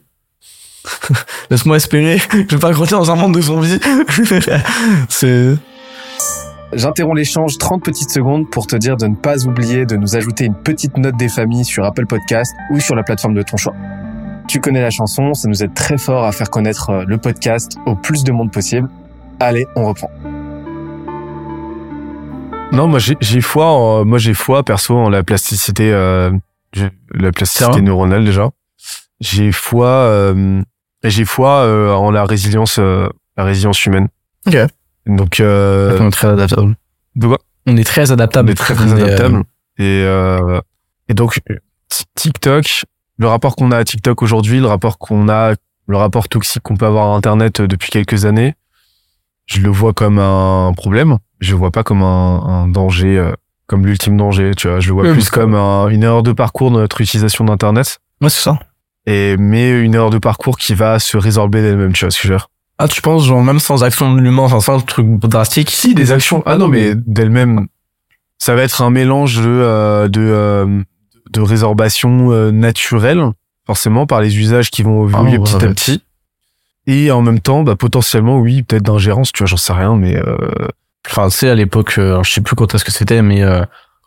Laisse-moi 1.49 1.77
espérer. 1.77 2.17
Je 2.31 2.55
vais 2.55 2.59
pas 2.59 2.71
grandir 2.71 2.97
dans 2.97 3.11
un 3.11 3.15
monde 3.15 3.35
de 3.35 3.41
zombies. 3.41 3.79
C'est 5.09 5.55
J'interromps 6.71 7.17
l'échange 7.17 7.57
30 7.57 7.83
petites 7.83 8.11
secondes 8.11 8.47
pour 8.51 8.67
te 8.67 8.75
dire 8.75 8.95
de 8.95 9.07
ne 9.07 9.15
pas 9.15 9.47
oublier 9.47 9.87
de 9.87 9.95
nous 9.95 10.15
ajouter 10.15 10.45
une 10.45 10.53
petite 10.53 10.97
note 10.97 11.17
des 11.17 11.29
familles 11.29 11.65
sur 11.65 11.83
Apple 11.83 12.05
Podcast 12.05 12.53
ou 12.71 12.79
sur 12.79 12.95
la 12.95 13.01
plateforme 13.01 13.33
de 13.33 13.41
ton 13.41 13.57
choix. 13.57 13.73
Tu 14.49 14.59
connais 14.59 14.81
la 14.81 14.89
chanson, 14.89 15.35
ça 15.35 15.47
nous 15.47 15.63
aide 15.63 15.75
très 15.75 15.99
fort 15.99 16.25
à 16.25 16.31
faire 16.31 16.49
connaître 16.49 16.89
euh, 16.89 17.03
le 17.07 17.19
podcast 17.19 17.77
au 17.85 17.95
plus 17.95 18.23
de 18.23 18.31
monde 18.31 18.51
possible. 18.51 18.89
Allez, 19.39 19.67
on 19.75 19.85
reprend. 19.87 20.09
Non, 22.71 22.87
moi 22.87 22.97
j'ai 22.99 23.41
foi, 23.41 23.65
en- 23.67 24.05
moi 24.05 24.17
j'ai 24.17 24.33
foi 24.33 24.63
perso 24.63 24.95
en 24.97 25.09
la 25.09 25.21
plasticité, 25.23 25.91
euh, 25.93 26.31
j'ai- 26.73 26.89
la 27.13 27.31
plasticité 27.31 27.81
neuronale 27.81 28.25
déjà. 28.25 28.49
J'ai 29.19 29.51
foi, 29.51 29.87
euh, 29.87 30.61
et 31.03 31.09
j'ai 31.11 31.25
foi 31.25 31.63
euh, 31.65 31.91
en 31.93 32.09
la 32.09 32.25
résilience, 32.25 32.79
euh, 32.79 33.07
la 33.37 33.43
résilience 33.43 33.85
humaine. 33.85 34.07
Ok. 34.47 34.57
Donc, 35.05 35.39
euh, 35.39 35.97
on 35.99 36.07
est 36.07 36.11
très 36.11 36.27
adaptable. 36.27 36.75
de 37.15 37.27
quoi? 37.27 37.37
On 37.67 37.77
est 37.77 37.83
très 37.83 38.09
on 38.09 38.13
adaptable. 38.13 38.49
est 38.51 38.55
très 38.55 38.73
très 38.73 38.85
On 38.91 38.97
adaptable. 38.97 39.43
Et 39.77 40.03
euh, 40.05 40.59
et 41.07 41.13
donc 41.13 41.39
Ti- 41.89 42.05
TikTok, 42.15 42.83
le 43.19 43.27
rapport 43.27 43.55
qu'on 43.55 43.71
a 43.71 43.77
à 43.77 43.83
TikTok 43.83 44.21
aujourd'hui, 44.23 44.59
le 44.59 44.65
rapport 44.67 44.97
qu'on 44.97 45.29
a, 45.29 45.53
le 45.87 45.97
rapport 45.97 46.27
toxique 46.29 46.63
qu'on 46.63 46.75
peut 46.77 46.85
avoir 46.87 47.13
à 47.13 47.15
Internet 47.15 47.59
euh, 47.59 47.67
depuis 47.67 47.89
quelques 47.91 48.25
années, 48.25 48.55
je 49.45 49.61
le 49.61 49.69
vois 49.69 49.93
comme 49.93 50.17
un 50.19 50.73
problème. 50.75 51.17
Je 51.39 51.51
le 51.51 51.57
vois 51.57 51.71
pas 51.71 51.83
comme 51.83 52.01
un, 52.01 52.41
un 52.43 52.67
danger, 52.67 53.17
euh, 53.17 53.31
comme 53.67 53.85
l'ultime 53.85 54.17
danger. 54.17 54.51
Tu 54.55 54.67
vois, 54.67 54.79
je 54.79 54.87
le 54.89 54.93
vois 54.93 55.11
plus 55.13 55.29
comme 55.29 55.53
un- 55.55 55.87
une 55.89 56.03
erreur 56.03 56.23
de 56.23 56.31
parcours 56.31 56.71
de 56.71 56.77
notre 56.77 57.01
utilisation 57.01 57.45
d'Internet. 57.45 57.99
Ouais, 58.21 58.29
c'est 58.29 58.41
ça. 58.41 58.59
Et 59.05 59.37
mais 59.37 59.71
une 59.81 59.95
erreur 59.95 60.09
de 60.11 60.17
parcours 60.19 60.57
qui 60.57 60.73
va 60.75 60.99
se 60.99 61.17
résorber 61.17 61.61
d'elle-même. 61.61 61.93
Tu 61.93 62.05
vois 62.05 62.11
ce 62.11 62.17
que 62.21 62.27
je 62.27 62.33
veux 62.33 62.37
dire 62.37 62.49
Ah, 62.77 62.87
tu 62.87 63.01
penses, 63.01 63.25
genre, 63.25 63.41
même 63.43 63.59
sans 63.59 63.83
action 63.83 64.13
de 64.13 64.19
l'humain, 64.21 64.43
enfin, 64.43 64.59
sans 64.59 64.79
truc 64.81 65.07
drastique? 65.21 65.71
Si 65.71 65.95
des 65.95 66.11
actions. 66.11 66.43
Ah 66.45 66.57
non, 66.57 66.67
mais 66.67 66.93
d'elle-même, 66.95 67.67
ça 68.37 68.53
va 68.55 68.61
être 68.63 68.81
un 68.83 68.89
mélange 68.91 69.37
de 69.37 69.43
euh, 69.47 70.07
de, 70.09 70.21
euh, 70.21 70.83
de 71.29 71.41
résorbation 71.41 72.31
euh, 72.31 72.51
naturelle, 72.51 73.23
forcément 73.65 74.05
par 74.05 74.21
les 74.21 74.37
usages 74.37 74.71
qui 74.71 74.83
vont 74.83 75.07
évoluer 75.07 75.37
Ah, 75.39 75.43
petit 75.43 75.65
à 75.65 75.69
petit. 75.69 76.03
Et 76.87 77.11
en 77.11 77.21
même 77.21 77.39
temps, 77.39 77.63
bah, 77.63 77.75
potentiellement, 77.75 78.39
oui, 78.39 78.63
peut-être 78.63 78.83
d'ingérence, 78.83 79.31
tu 79.31 79.39
vois, 79.43 79.47
j'en 79.47 79.57
sais 79.57 79.73
rien, 79.73 79.95
mais 79.95 80.15
euh, 80.15 80.37
Enfin, 81.07 81.29
sais, 81.29 81.49
à 81.49 81.55
l'époque, 81.55 81.95
euh, 81.97 82.21
je 82.23 82.31
sais 82.33 82.41
plus 82.41 82.55
quand 82.55 82.75
est-ce 82.75 82.83
que 82.85 82.91
c'était, 82.91 83.21
mais 83.21 83.41
euh, 83.41 83.63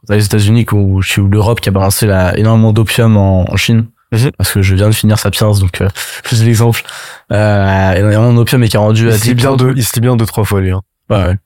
quand 0.07 0.15
les 0.15 0.25
États-Unis 0.25 0.67
ou 0.73 1.01
ou 1.01 1.29
l'Europe 1.29 1.61
qui 1.61 1.69
a 1.69 1.73
balancé 1.73 2.07
la, 2.07 2.37
énormément 2.39 2.73
d'opium 2.73 3.17
en, 3.17 3.51
en 3.51 3.57
Chine, 3.57 3.87
Mhm. 4.13 4.31
parce 4.37 4.53
que 4.53 4.61
je 4.61 4.75
viens 4.75 4.89
de 4.89 4.95
finir 4.95 5.19
Sapiens, 5.19 5.53
donc 5.53 5.81
euh, 5.81 5.89
j'ai 6.33 6.45
l'exemple. 6.45 6.83
Euh, 7.33 7.93
énormément 7.95 8.35
d'opium 8.35 8.63
et 8.63 8.69
qui 8.69 8.77
a 8.77 8.81
rendu 8.81 9.11
à 9.11 9.15
il 9.15 9.21
10 9.21 9.35
bien 9.35 9.57
deux, 9.57 9.73
il 9.75 9.85
se 9.85 9.95
lit 9.95 10.01
bien 10.01 10.17
deux 10.17 10.27
trois 10.27 10.45
fois 10.45 10.61
lui. 10.61 10.71
Hein. 10.71 10.83
Ouais, 11.09 11.25
ouais. 11.25 11.37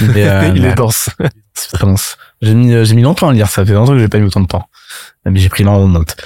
Mais, 0.14 0.28
euh, 0.28 0.52
il 0.54 0.64
est 0.64 0.74
dense. 0.74 1.10
c'est 1.54 1.72
très 1.72 1.86
dense. 1.86 2.16
J'ai 2.40 2.54
mis, 2.54 2.72
euh, 2.72 2.84
j'ai 2.84 2.94
mis 2.94 3.02
longtemps 3.02 3.28
à 3.28 3.32
le 3.32 3.36
lire, 3.36 3.48
ça 3.48 3.64
fait 3.66 3.72
longtemps 3.72 3.92
que 3.92 3.98
j'ai 3.98 4.08
pas 4.08 4.18
mis 4.18 4.26
autant 4.26 4.40
de 4.40 4.46
temps. 4.46 4.68
Mais 5.24 5.38
j'ai 5.38 5.48
pris 5.48 5.62
énormément 5.62 5.88
de 5.88 5.94
notes. 5.94 6.16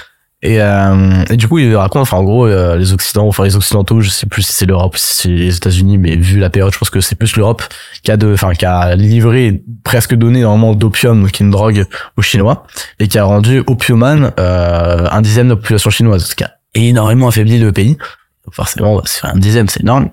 Et, 0.43 0.61
euh, 0.61 1.23
et 1.29 1.37
du 1.37 1.47
coup, 1.47 1.57
il 1.57 1.73
raconte, 1.73 2.01
enfin, 2.01 2.17
en 2.17 2.23
gros, 2.23 2.45
euh, 2.45 2.75
les 2.75 2.91
Occidentaux, 2.91 3.29
enfin, 3.29 3.45
les 3.45 3.55
Occidentaux, 3.55 4.01
je 4.01 4.09
sais 4.09 4.25
plus 4.25 4.41
si 4.41 4.51
c'est 4.51 4.65
l'Europe 4.65 4.97
si 4.97 5.13
c'est 5.13 5.29
les 5.29 5.55
États-Unis, 5.55 5.97
mais 5.97 6.17
vu 6.17 6.37
la 6.37 6.49
période, 6.49 6.73
je 6.73 6.77
pense 6.77 6.89
que 6.89 6.99
c'est 6.99 7.15
plus 7.15 7.37
l'Europe 7.37 7.63
qui 8.03 8.11
a 8.11 8.17
de, 8.17 8.33
enfin, 8.33 8.53
qui 8.53 8.65
a 8.65 8.93
livré, 8.97 9.63
presque 9.85 10.15
donné 10.15 10.39
énormément 10.39 10.75
d'opium, 10.75 11.31
qui 11.31 11.43
est 11.43 11.45
une 11.45 11.51
drogue 11.51 11.85
aux 12.17 12.21
Chinois, 12.21 12.67
et 12.99 13.07
qui 13.07 13.17
a 13.17 13.23
rendu 13.23 13.63
opiumane, 13.67 14.33
euh, 14.37 15.07
un 15.09 15.21
dixième 15.21 15.47
de 15.47 15.53
la 15.53 15.55
population 15.55 15.89
chinoise, 15.89 16.25
ce 16.25 16.35
qui 16.35 16.43
a 16.43 16.51
énormément 16.73 17.29
affaibli 17.29 17.57
le 17.57 17.71
pays. 17.71 17.95
Donc, 18.43 18.53
forcément, 18.53 19.01
c'est 19.05 19.25
un 19.25 19.37
dixième, 19.37 19.69
c'est 19.69 19.79
énorme. 19.79 20.09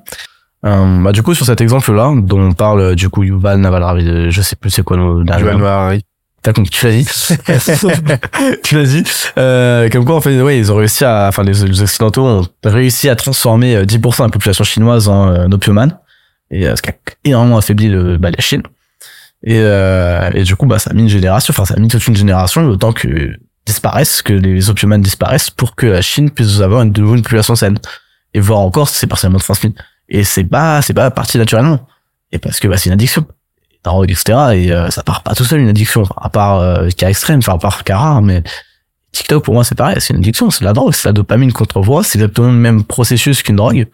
Euh, 0.64 1.02
bah, 1.02 1.10
du 1.10 1.24
coup, 1.24 1.34
sur 1.34 1.44
cet 1.44 1.60
exemple-là, 1.60 2.12
dont 2.16 2.40
on 2.40 2.52
parle, 2.52 2.94
du 2.94 3.08
coup, 3.08 3.24
Yuval 3.24 3.58
Naval 3.58 3.82
Ravi, 3.82 4.30
je 4.30 4.42
sais 4.42 4.54
plus 4.54 4.70
c'est 4.70 4.84
quoi 4.84 4.96
le, 4.96 5.24
Harari. 5.28 6.04
T'as 6.42 6.54
compris, 6.54 6.70
tu 6.70 6.86
l'as 6.86 6.92
dit. 6.92 7.06
tu 8.64 8.74
l'as 8.74 8.84
dit. 8.84 9.04
Euh, 9.36 9.90
comme 9.90 10.06
quoi, 10.06 10.16
en 10.16 10.20
fait, 10.22 10.40
ouais, 10.40 10.58
ils 10.58 10.72
ont 10.72 10.76
réussi 10.76 11.04
à, 11.04 11.26
enfin, 11.28 11.42
les, 11.42 11.52
les 11.52 11.82
Occidentaux 11.82 12.26
ont 12.26 12.46
réussi 12.64 13.10
à 13.10 13.16
transformer 13.16 13.76
euh, 13.76 13.84
10% 13.84 14.18
de 14.18 14.22
la 14.22 14.28
population 14.30 14.64
chinoise 14.64 15.08
en 15.08 15.28
euh, 15.28 15.46
opiumane. 15.50 15.98
Et 16.50 16.66
euh, 16.66 16.74
ce 16.76 16.82
qui 16.82 16.88
a 16.88 16.94
énormément 17.24 17.58
affaibli 17.58 17.88
le, 17.88 18.16
bah, 18.16 18.30
la 18.30 18.40
Chine. 18.40 18.62
Et, 19.42 19.58
euh, 19.58 20.30
et 20.32 20.42
du 20.42 20.56
coup, 20.56 20.64
bah, 20.64 20.78
ça 20.78 20.90
a 20.90 20.94
mis 20.94 21.02
une 21.02 21.08
génération, 21.08 21.52
enfin, 21.52 21.66
ça 21.66 21.74
a 21.74 21.78
mis 21.78 21.88
toute 21.88 22.06
une 22.06 22.16
génération, 22.16 22.64
autant 22.66 22.92
que 22.92 23.36
disparaissent, 23.66 24.22
que 24.22 24.32
les 24.32 24.70
opiumanes 24.70 25.02
disparaissent 25.02 25.50
pour 25.50 25.76
que 25.76 25.86
la 25.86 26.02
Chine 26.02 26.30
puisse 26.30 26.60
avoir 26.60 26.82
une, 26.82 26.92
de 26.92 27.02
nouveau 27.02 27.16
une 27.16 27.22
population 27.22 27.54
saine. 27.54 27.78
Et 28.32 28.40
voir 28.40 28.60
encore, 28.60 28.88
c'est 28.88 29.06
partiellement 29.06 29.38
transmis. 29.38 29.74
Et 30.08 30.24
c'est 30.24 30.44
pas, 30.44 30.80
c'est 30.80 30.94
pas 30.94 31.10
parti 31.10 31.36
naturellement. 31.36 31.86
Et 32.32 32.38
parce 32.38 32.60
que, 32.60 32.68
bah, 32.68 32.78
c'est 32.78 32.86
une 32.88 32.94
addiction 32.94 33.26
drogue, 33.84 34.10
etc. 34.10 34.38
Et 34.54 34.72
euh, 34.72 34.90
ça 34.90 35.02
part 35.02 35.22
pas 35.22 35.34
tout 35.34 35.44
seul 35.44 35.60
une 35.60 35.68
addiction, 35.68 36.04
à 36.16 36.28
part 36.28 36.60
euh, 36.60 36.88
cas 36.90 37.08
extrême, 37.08 37.38
enfin 37.38 37.54
à 37.54 37.58
part 37.58 37.84
cas 37.84 37.98
rare, 37.98 38.22
mais 38.22 38.42
TikTok 39.12 39.44
pour 39.44 39.54
moi 39.54 39.64
c'est 39.64 39.74
pareil, 39.74 39.96
c'est 40.00 40.12
une 40.12 40.20
addiction, 40.20 40.50
c'est 40.50 40.64
la 40.64 40.72
drogue, 40.72 40.92
c'est 40.92 41.08
la 41.08 41.12
dopamine 41.12 41.52
qu'on 41.52 41.64
renvoie, 41.72 42.04
c'est 42.04 42.18
exactement 42.18 42.48
le 42.48 42.54
même 42.54 42.84
processus 42.84 43.42
qu'une 43.42 43.56
drogue. 43.56 43.86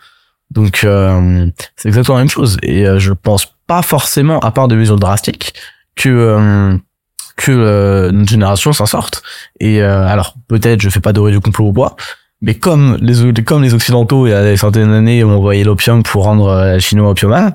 Donc 0.51 0.85
euh, 0.85 1.47
c'est 1.77 1.89
exactement 1.89 2.19
la 2.19 2.25
même 2.25 2.31
chose. 2.31 2.57
Et 2.63 2.87
euh, 2.87 2.99
je 2.99 3.13
pense 3.13 3.47
pas 3.67 3.83
forcément, 3.83 4.39
à 4.41 4.51
part 4.53 4.69
de 4.69 4.77
mesures 4.77 4.99
drastiques, 4.99 5.55
que 5.97 6.09
euh, 6.09 6.77
que 7.37 7.53
euh, 7.53 8.13
notre 8.13 8.31
génération 8.31 8.73
s'en 8.73 8.87
sorte. 8.87 9.23
Et 9.61 9.83
euh, 9.83 10.07
alors 10.07 10.35
peut-être 10.49 10.81
je 10.81 10.89
fais 10.89 11.01
pas 11.01 11.13
de 11.13 11.31
du 11.31 11.41
complot 11.41 11.67
ou 11.67 11.73
quoi, 11.73 11.97
mais 12.41 12.55
comme 12.55 12.97
les 13.01 13.45
comme 13.45 13.63
les 13.63 13.75
occidentaux 13.75 14.27
il 14.27 14.31
y 14.31 14.35
a 14.35 14.43
des 14.43 14.57
centaines 14.57 14.91
d'années 14.91 15.25
ont 15.25 15.37
envoyé 15.37 15.65
l'opium 15.65 16.03
pour 16.03 16.25
rendre 16.25 16.55
la 16.55 16.79
chinois 16.79 17.11
opiumane, 17.11 17.55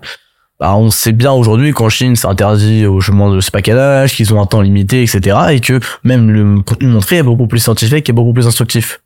bah, 0.62 0.76
on 0.76 0.91
sait 0.91 1.12
bien 1.12 1.32
aujourd'hui 1.32 1.74
qu'en 1.74 1.89
Chine 1.89 2.16
c'est 2.16 2.28
interdit 2.28 2.86
au 2.86 3.01
chemin 3.01 3.36
de 3.36 3.72
âge, 3.72 4.16
qu'ils 4.16 4.32
ont 4.32 4.39
un 4.39 4.45
temps 4.45 4.62
limité, 4.62 5.01
etc. 5.01 5.36
Et 5.49 5.59
que 5.59 5.80
même 6.03 6.30
le 6.30 6.62
contenu 6.62 6.88
montré 6.88 7.18
est 7.18 7.24
beaucoup 7.24 7.47
plus 7.47 7.57
scientifique 7.57 8.07
et 8.07 8.14
beaucoup 8.14 8.32
plus 8.32 8.45
instructif. 8.45 9.01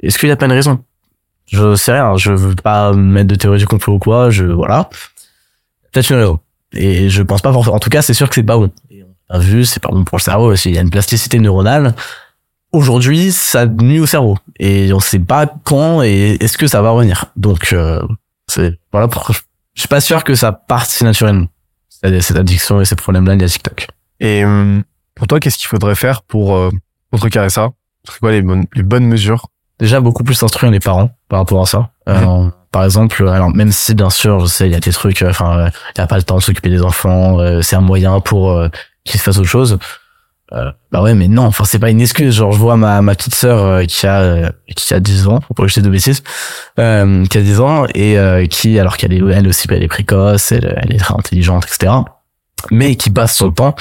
Est-ce 0.00 0.16
qu'il 0.16 0.28
y 0.28 0.32
a 0.32 0.36
pas 0.36 0.46
une 0.46 0.52
raison? 0.52 0.78
Je 1.46 1.74
sais 1.74 1.90
rien, 1.90 2.16
je 2.16 2.30
veux 2.30 2.54
pas 2.54 2.92
mettre 2.92 3.26
de 3.26 3.34
théorie 3.34 3.58
du 3.58 3.66
complot 3.66 3.94
ou 3.94 3.98
quoi, 3.98 4.30
je 4.30 4.44
voilà. 4.44 4.88
Peut-être 5.90 6.08
une 6.10 6.18
raison. 6.18 6.38
Et 6.72 7.10
je 7.10 7.22
pense 7.22 7.42
pas 7.42 7.52
forcément. 7.52 7.74
En 7.74 7.80
tout 7.80 7.90
cas, 7.90 8.00
c'est 8.00 8.14
sûr 8.14 8.28
que 8.28 8.36
c'est 8.36 8.44
pas 8.44 8.56
bon. 8.56 8.70
On 9.28 9.34
a 9.34 9.38
vu, 9.40 9.64
c'est 9.64 9.80
pas 9.80 9.88
bon 9.88 10.04
pour 10.04 10.18
le 10.18 10.22
cerveau 10.22 10.52
aussi. 10.52 10.68
Il 10.68 10.76
y 10.76 10.78
a 10.78 10.82
une 10.82 10.90
plasticité 10.90 11.40
neuronale. 11.40 11.96
Aujourd'hui, 12.70 13.32
ça 13.32 13.66
nuit 13.66 13.98
au 13.98 14.06
cerveau. 14.06 14.38
Et 14.60 14.92
on 14.92 15.00
sait 15.00 15.18
pas 15.18 15.52
quand 15.64 16.04
et 16.04 16.36
est-ce 16.38 16.56
que 16.56 16.68
ça 16.68 16.80
va 16.80 16.90
revenir. 16.90 17.24
Donc, 17.34 17.72
euh, 17.72 18.00
c'est, 18.46 18.78
voilà 18.92 19.08
pourquoi 19.08 19.34
je 19.80 19.84
suis 19.84 19.88
pas 19.88 20.02
sûr 20.02 20.24
que 20.24 20.34
ça 20.34 20.52
parte 20.52 20.90
si 20.90 21.04
naturellement. 21.04 21.46
Cette 21.88 22.36
addiction 22.36 22.82
et 22.82 22.84
ces 22.84 22.96
problèmes-là 22.96 23.34
liés 23.34 23.46
à 23.46 23.48
TikTok. 23.48 23.86
Et 24.20 24.44
euh, 24.44 24.82
pour 25.14 25.26
toi, 25.26 25.40
qu'est-ce 25.40 25.56
qu'il 25.56 25.68
faudrait 25.68 25.94
faire 25.94 26.20
pour 26.20 26.54
euh, 26.54 26.68
contrecarrer 27.10 27.48
ça? 27.48 27.70
C'est 28.06 28.18
quoi 28.18 28.30
les 28.30 28.42
bonnes, 28.42 28.66
les 28.74 28.82
bonnes 28.82 29.06
mesures? 29.06 29.46
Déjà, 29.78 30.02
beaucoup 30.02 30.22
plus 30.22 30.42
instruire 30.42 30.70
les 30.70 30.80
parents 30.80 31.16
par 31.30 31.38
rapport 31.38 31.62
à 31.62 31.64
ça. 31.64 31.92
Euh, 32.10 32.50
par 32.70 32.84
exemple, 32.84 33.26
alors 33.26 33.48
même 33.48 33.72
si 33.72 33.94
bien 33.94 34.10
sûr, 34.10 34.40
je 34.40 34.46
sais, 34.48 34.66
il 34.66 34.72
y 34.72 34.74
a 34.74 34.80
des 34.80 34.92
trucs, 34.92 35.22
euh, 35.22 35.30
enfin, 35.30 35.58
euh, 35.58 35.70
il 35.96 35.98
y 35.98 36.02
a 36.02 36.06
pas 36.06 36.18
le 36.18 36.24
temps 36.24 36.36
de 36.36 36.42
s'occuper 36.42 36.68
des 36.68 36.82
enfants, 36.82 37.40
euh, 37.40 37.62
c'est 37.62 37.76
un 37.76 37.80
moyen 37.80 38.20
pour 38.20 38.50
euh, 38.50 38.68
qu'ils 39.04 39.18
fassent 39.18 39.38
autre 39.38 39.48
chose. 39.48 39.78
Euh, 40.52 40.72
bah 40.90 41.02
ouais, 41.02 41.14
mais 41.14 41.28
non, 41.28 41.44
enfin 41.44 41.64
c'est 41.64 41.78
pas 41.78 41.90
une 41.90 42.00
excuse. 42.00 42.34
Genre 42.34 42.52
je 42.52 42.58
vois 42.58 42.76
ma 42.76 43.02
ma 43.02 43.14
petite 43.14 43.34
sœur 43.34 43.64
euh, 43.64 43.84
qui 43.84 44.06
a 44.06 44.20
euh, 44.20 44.50
qui 44.74 44.92
a 44.92 45.00
10 45.00 45.28
ans, 45.28 45.40
pour 45.40 45.54
pas 45.54 45.66
je 45.66 45.80
de 45.80 45.88
bêtises, 45.88 46.22
euh, 46.78 47.24
qui 47.26 47.38
a 47.38 47.40
10 47.40 47.60
ans 47.60 47.86
et 47.94 48.18
euh, 48.18 48.46
qui 48.46 48.78
alors 48.78 48.96
qu'elle 48.96 49.12
est 49.12 49.18
elle 49.32 49.46
aussi 49.46 49.68
elle 49.70 49.82
est 49.82 49.88
précoce, 49.88 50.52
elle, 50.52 50.76
elle 50.82 50.92
est 50.92 50.98
très 50.98 51.14
intelligente, 51.14 51.66
etc. 51.66 51.92
Mais 52.70 52.96
qui 52.96 53.10
passe 53.10 53.36
son 53.36 53.52
temps 53.52 53.74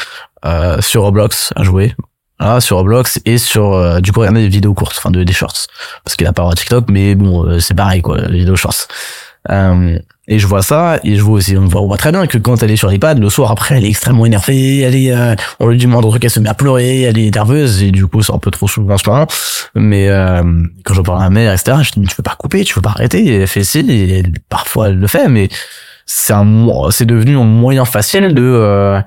euh, 0.46 0.80
sur 0.82 1.04
Roblox 1.04 1.54
à 1.56 1.64
jouer. 1.64 1.96
Voilà, 2.40 2.62
sur 2.62 2.78
Roblox 2.78 3.20
et 3.26 3.38
sur 3.38 4.02
du 4.02 4.14
coup 4.14 4.22
regarder 4.22 4.42
des 4.42 4.48
vidéos 4.48 4.74
courtes, 4.74 4.96
enfin 4.98 5.12
de, 5.12 5.24
des 5.26 5.34
shorts, 5.34 5.68
parce 6.06 6.16
qu'il 6.16 6.26
a 6.26 6.32
pas 6.32 6.50
TikTok, 6.54 6.86
mais 6.88 7.14
bon 7.16 7.60
c'est 7.60 7.74
pareil 7.74 8.02
quoi, 8.02 8.18
les 8.18 8.40
vidéos 8.40 8.56
shorts. 8.56 8.88
Et 10.32 10.38
je 10.38 10.46
vois 10.46 10.62
ça, 10.62 11.00
et 11.04 11.16
je 11.16 11.24
vois 11.24 11.38
aussi, 11.38 11.58
on 11.58 11.66
voit, 11.66 11.98
très 11.98 12.12
bien 12.12 12.28
que 12.28 12.38
quand 12.38 12.62
elle 12.62 12.70
est 12.70 12.76
sur 12.76 12.88
l'iPad, 12.88 13.18
le 13.18 13.30
soir 13.30 13.52
après, 13.52 13.78
elle 13.78 13.86
est 13.86 13.90
extrêmement 13.90 14.28
énervée, 14.28 14.82
elle 14.82 14.96
est, 14.96 15.12
euh, 15.12 15.34
on 15.60 15.68
lui 15.68 15.80
le 15.80 15.88
moindre 15.88 16.10
truc, 16.10 16.24
elle 16.24 16.30
se 16.30 16.40
met 16.40 16.48
à 16.48 16.54
pleurer, 16.54 17.02
elle 17.02 17.18
est 17.18 17.34
nerveuse, 17.34 17.82
et 17.82 17.90
du 17.90 18.06
coup, 18.06 18.22
c'est 18.22 18.32
un 18.32 18.38
peu 18.38 18.52
trop 18.52 18.68
souvent 18.68 18.94
en 18.94 18.98
ce 19.00 19.10
moment. 19.10 19.26
Mais 19.74 20.08
euh, 20.08 20.44
quand 20.86 20.94
j'en 20.94 21.02
parle 21.02 21.18
à 21.18 21.24
ma 21.24 21.30
mère, 21.32 21.52
etc., 21.52 21.78
je 21.82 22.00
dis, 22.00 22.08
tu 22.08 22.16
peux 22.16 22.22
pas 22.22 22.36
couper, 22.38 22.64
tu 22.64 22.76
peux 22.76 22.82
pas 22.82 22.92
arrêter, 22.92 23.26
elle 23.26 23.48
fait 23.48 23.64
si, 23.64 23.80
et 23.80 24.24
parfois 24.50 24.90
elle 24.90 25.00
le 25.00 25.08
fait, 25.08 25.28
mais 25.28 25.50
c'est 26.06 26.34
un, 26.34 26.46
c'est 26.92 27.08
devenu 27.08 27.36
un 27.36 27.44
moyen 27.44 27.86
facile 27.86 28.36
de, 28.36 28.44
euh, 28.44 29.02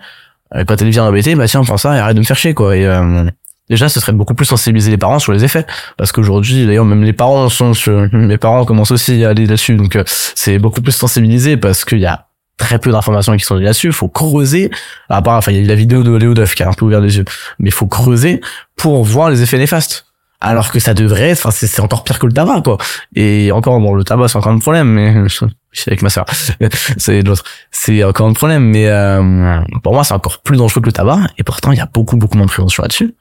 quand 0.67 0.83
elle 0.83 0.91
vient 0.91 1.05
embêter, 1.05 1.35
bah 1.35 1.47
tiens, 1.47 1.63
prends 1.63 1.77
ça 1.77 1.97
et 1.97 2.01
arrête 2.01 2.15
de 2.17 2.21
me 2.21 2.25
faire 2.25 2.37
chier, 2.37 2.53
quoi. 2.53 2.77
Et 2.77 2.85
euh, 2.85 3.25
déjà, 3.71 3.89
ce 3.89 4.01
serait 4.01 4.13
beaucoup 4.13 4.35
plus 4.35 4.47
sensibiliser 4.47 4.91
les 4.91 4.99
parents 4.99 5.19
sur 5.19 5.33
les 5.33 5.45
effets, 5.45 5.67
parce 5.97 6.13
qu'aujourd'hui, 6.13 6.67
d'ailleurs, 6.67 6.85
même 6.85 7.03
les 7.05 7.13
parents 7.13 7.49
sont, 7.49 7.75
sur- 7.75 8.09
mes 8.13 8.39
parents 8.39 8.65
commencent 8.65 8.91
aussi 8.91 9.25
à 9.25 9.31
aller 9.31 9.47
là-dessus, 9.47 9.75
donc 9.77 9.97
euh, 9.97 10.05
c'est 10.07 10.59
beaucoup 10.59 10.83
plus 10.83 10.93
sensibilisé 10.93 11.57
parce 11.57 11.85
qu'il 11.85 11.99
y 12.01 12.07
a 12.07 12.27
très 12.59 12.79
peu 12.79 12.93
d'informations 12.93 13.37
qui 13.37 13.45
sont 13.45 13.57
là-dessus. 13.57 13.89
Il 13.89 13.93
faut 13.93 14.09
creuser. 14.09 14.71
À 15.09 15.21
part, 15.23 15.37
enfin, 15.37 15.51
il 15.53 15.57
y 15.57 15.61
a 15.61 15.63
eu 15.65 15.67
la 15.67 15.75
vidéo 15.75 16.03
de 16.05 16.15
Léo 16.15 16.33
Duff 16.35 16.55
qui 16.55 16.63
a 16.63 16.69
un 16.69 16.73
peu 16.73 16.85
ouvert 16.85 17.01
les 17.01 17.17
yeux, 17.17 17.25
mais 17.59 17.71
il 17.71 17.73
faut 17.73 17.87
creuser 17.89 18.41
pour 18.77 19.03
voir 19.05 19.31
les 19.31 19.43
effets 19.43 19.59
néfastes. 19.59 20.07
Alors 20.41 20.71
que 20.73 20.79
ça 20.81 20.93
devrait, 20.93 21.33
enfin, 21.33 21.51
c'est 21.53 21.69
c'est 21.69 21.81
encore 21.81 22.03
pire 22.05 22.19
que 22.19 22.27
le 22.27 22.33
tabac, 22.33 22.63
quoi. 22.63 22.77
Et 23.15 23.51
encore, 23.53 23.79
bon, 23.81 23.95
le 23.95 24.03
tabac, 24.05 24.27
c'est 24.29 24.37
encore 24.39 24.53
un 24.53 24.59
problème, 24.59 24.89
mais 24.89 25.29
je 25.29 25.47
suis 25.73 25.89
avec 25.89 26.03
ma 26.03 26.11
sœur. 26.11 26.27
c'est 26.99 27.23
l'autre. 27.23 27.45
C'est 27.71 28.03
encore 28.05 28.29
un 28.29 28.33
problème, 28.33 28.65
mais 28.65 28.89
euh, 28.89 29.61
pour 29.83 29.95
moi, 29.95 30.03
c'est 30.05 30.15
encore 30.15 30.43
plus 30.43 30.57
dangereux 30.57 30.81
que 30.83 30.87
le 30.87 30.93
tabac. 30.93 31.19
Et 31.39 31.45
pourtant, 31.45 31.73
il 31.73 31.79
y 31.79 31.81
a 31.81 31.87
beaucoup, 31.87 32.17
beaucoup 32.17 32.37
moins 32.37 32.47
de 32.47 32.51
prévention 32.51 32.83
là-dessus. 32.83 33.15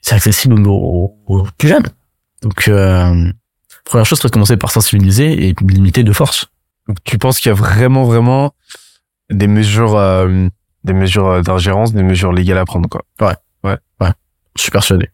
C'est 0.00 0.14
accessible 0.14 0.66
aux, 0.66 1.16
aux- 1.26 1.36
aux 1.38 1.46
plus 1.58 1.68
jeunes. 1.68 1.86
Donc, 2.42 2.68
euh, 2.68 3.30
première 3.84 4.06
chose, 4.06 4.18
serait 4.18 4.28
de 4.28 4.32
commencer 4.34 4.56
par 4.56 4.70
sensibiliser 4.70 5.48
et 5.48 5.54
limiter 5.62 6.04
de 6.04 6.12
force. 6.12 6.46
Donc, 6.88 6.98
tu 7.04 7.18
penses 7.18 7.40
qu'il 7.40 7.48
y 7.48 7.52
a 7.52 7.54
vraiment, 7.54 8.04
vraiment 8.04 8.54
des 9.30 9.48
mesures, 9.48 9.96
euh, 9.96 10.46
des 10.84 10.92
mesures 10.92 11.26
euh, 11.26 11.40
d'ingérence, 11.42 11.92
des 11.92 12.02
mesures 12.04 12.32
légales 12.32 12.58
à 12.58 12.64
prendre, 12.64 12.88
quoi? 12.88 13.02
Je 14.58 14.62
suis 14.62 14.70
persuadé. 14.70 15.10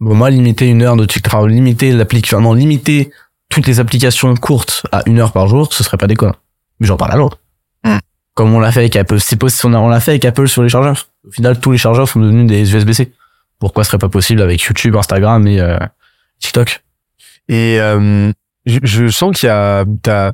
Bon, 0.00 0.14
moi, 0.14 0.30
limiter 0.30 0.66
une 0.68 0.80
heure 0.82 0.96
de 0.96 1.04
TikTok, 1.04 1.34
enfin, 1.34 1.46
limiter 1.46 1.92
l'application, 1.92 2.40
non, 2.40 2.54
limiter 2.54 3.10
toutes 3.50 3.66
les 3.66 3.80
applications 3.80 4.34
courtes 4.34 4.86
à 4.92 5.02
une 5.06 5.18
heure 5.18 5.32
par 5.32 5.46
jour, 5.48 5.70
ce 5.72 5.82
serait 5.84 5.96
pas 5.98 6.06
déconnant. 6.06 6.36
Mais 6.80 6.86
j'en 6.86 6.96
parle 6.96 7.12
à 7.12 7.16
l'autre. 7.16 7.38
Comme 8.34 8.54
on 8.54 8.60
l'a 8.60 8.70
fait 8.72 8.80
avec 8.80 8.94
Apple. 8.96 9.18
C'est 9.20 9.36
possible, 9.36 9.74
on 9.74 9.88
l'a 9.88 10.00
fait 10.00 10.12
avec 10.12 10.24
Apple 10.24 10.48
sur 10.48 10.62
les 10.62 10.68
chargeurs. 10.68 11.08
Au 11.26 11.30
final, 11.32 11.58
tous 11.60 11.72
les 11.72 11.76
chargeurs 11.78 12.08
sont 12.08 12.20
devenus 12.20 12.46
des 12.46 12.72
USB-C. 12.74 13.12
Pourquoi 13.58 13.84
ce 13.84 13.88
serait 13.90 13.98
pas 13.98 14.08
possible 14.08 14.40
avec 14.42 14.62
YouTube, 14.62 14.94
Instagram 14.96 15.46
et 15.46 15.60
euh, 15.60 15.78
TikTok? 16.38 16.84
Et 17.48 17.80
euh, 17.80 18.32
je, 18.66 18.78
je 18.82 19.08
sens 19.08 19.36
qu'il 19.36 19.48
y 19.48 19.50
a, 19.50 19.84
t'as, 20.02 20.32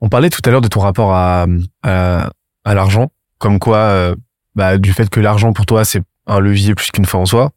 on 0.00 0.08
parlait 0.08 0.30
tout 0.30 0.42
à 0.44 0.50
l'heure 0.50 0.60
de 0.60 0.68
ton 0.68 0.80
rapport 0.80 1.14
à, 1.14 1.46
à, 1.82 2.30
à 2.64 2.74
l'argent, 2.74 3.10
comme 3.38 3.58
quoi, 3.58 3.76
euh, 3.76 4.14
bah, 4.54 4.76
du 4.78 4.92
fait 4.92 5.08
que 5.08 5.20
l'argent 5.20 5.52
pour 5.52 5.66
toi 5.66 5.84
c'est 5.84 6.02
un 6.26 6.40
levier 6.40 6.74
plus 6.74 6.90
qu'une 6.90 7.06
fin 7.06 7.18
en 7.18 7.26
soi. 7.26 7.52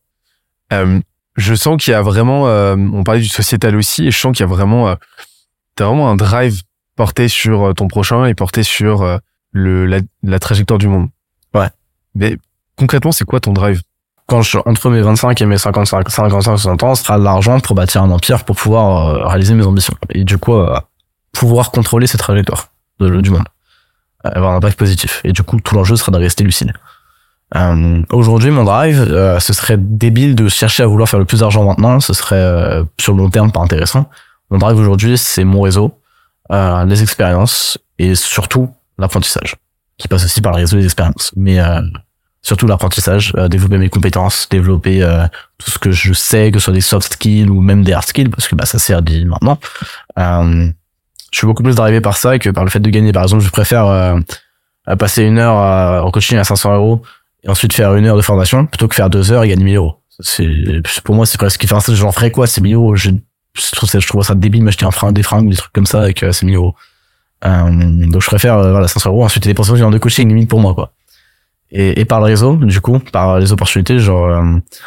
Euh, 0.71 0.99
je 1.35 1.55
sens 1.55 1.83
qu'il 1.83 1.91
y 1.91 1.95
a 1.95 2.01
vraiment, 2.01 2.47
euh, 2.47 2.75
on 2.75 3.03
parlait 3.03 3.21
du 3.21 3.27
sociétal 3.27 3.75
aussi, 3.75 4.07
et 4.07 4.11
je 4.11 4.19
sens 4.19 4.37
qu'il 4.37 4.45
y 4.45 4.49
a 4.49 4.53
vraiment, 4.53 4.87
euh, 4.87 4.95
t'as 5.75 5.85
vraiment 5.85 6.09
un 6.09 6.15
drive 6.15 6.61
porté 6.95 7.27
sur 7.27 7.73
ton 7.75 7.87
prochain 7.87 8.25
et 8.25 8.35
porté 8.35 8.61
sur 8.63 9.19
le 9.51 9.87
la, 9.87 9.99
la 10.21 10.39
trajectoire 10.39 10.77
du 10.77 10.87
monde. 10.87 11.09
Ouais. 11.55 11.69
Mais 12.13 12.37
concrètement, 12.75 13.11
c'est 13.11 13.25
quoi 13.25 13.39
ton 13.39 13.51
drive? 13.53 13.81
Quand 14.27 14.41
je 14.41 14.57
entre 14.65 14.89
mes 14.89 15.01
25 15.01 15.41
et 15.41 15.45
mes 15.45 15.57
55, 15.57 16.09
55, 16.09 16.57
60 16.57 16.83
ans, 16.83 16.95
ce 16.95 17.03
sera 17.03 17.17
l'argent 17.17 17.59
pour 17.59 17.75
bâtir 17.75 18.01
un 18.03 18.09
empire, 18.11 18.45
pour 18.45 18.55
pouvoir 18.55 19.07
euh, 19.07 19.27
réaliser 19.27 19.53
mes 19.53 19.65
ambitions. 19.65 19.95
Et 20.11 20.23
du 20.23 20.37
coup, 20.37 20.53
euh, 20.55 20.79
pouvoir 21.33 21.71
contrôler 21.71 22.07
cette 22.07 22.21
trajectoire 22.21 22.67
de- 22.99 23.19
du 23.21 23.29
monde. 23.29 23.43
Euh, 24.25 24.29
avoir 24.33 24.53
un 24.53 24.57
impact 24.57 24.77
positif. 24.79 25.19
Et 25.25 25.33
du 25.33 25.43
coup, 25.43 25.59
tout 25.59 25.75
l'enjeu 25.75 25.95
sera 25.97 26.11
de 26.11 26.17
rester 26.17 26.43
lucide. 26.43 26.71
Euh, 27.55 28.01
Aujourd'hui, 28.11 28.49
mon 28.49 28.63
drive, 28.63 29.03
ce 29.39 29.53
serait 29.53 29.77
débile 29.77 30.35
de 30.35 30.47
chercher 30.47 30.83
à 30.83 30.87
vouloir 30.87 31.07
faire 31.09 31.19
le 31.19 31.25
plus 31.25 31.41
d'argent 31.41 31.65
maintenant. 31.65 31.99
Ce 31.99 32.13
serait 32.13 32.81
sur 32.99 33.13
le 33.13 33.19
long 33.19 33.29
terme 33.29 33.51
pas 33.51 33.59
intéressant. 33.59 34.09
Mon 34.49 34.57
drive 34.57 34.77
aujourd'hui, 34.77 35.17
c'est 35.17 35.43
mon 35.43 35.61
réseau, 35.61 35.99
les 36.49 37.01
expériences 37.03 37.77
et 37.99 38.15
surtout 38.15 38.69
l'apprentissage, 38.97 39.55
qui 39.97 40.07
passe 40.07 40.23
aussi 40.25 40.41
par 40.41 40.53
le 40.53 40.57
réseau 40.59 40.77
des 40.77 40.85
expériences. 40.85 41.31
Mais 41.35 41.59
surtout 42.43 42.67
l'apprentissage, 42.67 43.33
euh, 43.37 43.47
développer 43.47 43.77
mes 43.77 43.89
compétences, 43.89 44.47
développer 44.49 45.01
euh, 45.01 45.25
tout 45.57 45.71
ce 45.71 45.79
que 45.79 45.91
je 45.91 46.13
sais, 46.13 46.51
que 46.51 46.59
ce 46.59 46.65
soit 46.65 46.73
des 46.73 46.81
soft 46.81 47.13
skills 47.13 47.49
ou 47.49 47.61
même 47.61 47.83
des 47.83 47.93
hard 47.93 48.05
skills, 48.05 48.29
parce 48.29 48.47
que 48.47 48.55
bah, 48.55 48.65
ça 48.65 48.77
sert 48.77 49.01
dit 49.01 49.25
maintenant. 49.25 49.57
Euh, 50.19 50.67
je 51.31 51.37
suis 51.37 51.47
beaucoup 51.47 51.63
plus 51.63 51.75
drivé 51.75 52.01
par 52.01 52.17
ça 52.17 52.37
que 52.37 52.49
par 52.49 52.63
le 52.63 52.69
fait 52.69 52.79
de 52.81 52.89
gagner. 52.89 53.11
Par 53.11 53.23
exemple, 53.23 53.43
je 53.43 53.49
préfère 53.49 53.87
euh, 53.87 54.19
passer 54.99 55.23
une 55.23 55.39
heure 55.39 56.05
en 56.05 56.11
coaching 56.11 56.37
à 56.37 56.43
500 56.43 56.75
euros 56.75 57.01
et 57.43 57.49
ensuite 57.49 57.73
faire 57.73 57.95
une 57.95 58.05
heure 58.05 58.17
de 58.17 58.21
formation 58.21 58.67
plutôt 58.67 58.87
que 58.87 58.93
faire 58.93 59.09
deux 59.09 59.31
heures 59.31 59.43
et 59.43 59.47
gagner 59.47 59.63
1000 59.63 59.77
euros. 59.77 59.99
C'est, 60.19 60.47
pour 61.03 61.15
moi, 61.15 61.25
c'est 61.25 61.39
presque, 61.39 61.65
enfin, 61.65 61.79
j'en 61.93 62.11
ferais 62.11 62.29
quoi, 62.29 62.45
ces 62.45 62.61
1000 62.61 62.75
euros? 62.75 62.95
Je, 62.95 63.09
je 63.55 63.71
trouve 63.71 63.89
ça, 63.89 63.99
je 63.99 64.07
trouve 64.07 64.23
ça 64.23 64.35
débile, 64.35 64.63
m'acheter 64.63 64.85
un 64.85 64.91
frein, 64.91 65.11
des 65.11 65.23
fringues, 65.23 65.49
des 65.49 65.55
trucs 65.55 65.73
comme 65.73 65.87
ça 65.87 66.01
avec 66.01 66.21
euh, 66.21 66.31
ces 66.31 66.45
1000 66.45 66.55
euros. 66.55 66.75
Euh, 67.45 68.07
donc 68.11 68.21
je 68.21 68.27
préfère, 68.27 68.59
voilà, 68.59 68.87
500 68.87 69.09
euros, 69.09 69.25
ensuite 69.25 69.43
dépenser 69.45 69.71
heure 69.81 69.89
de 69.89 69.97
coaching 69.97 70.27
limite 70.27 70.49
pour 70.49 70.59
moi, 70.59 70.75
quoi. 70.75 70.91
Et, 71.75 71.99
et 71.99 72.05
par 72.05 72.19
le 72.19 72.25
réseau, 72.25 72.55
du 72.55 72.79
coup, 72.81 72.99
par 72.99 73.39
les 73.39 73.51
opportunités, 73.51 73.97
genre, 73.97 74.27
euh, 74.27 74.43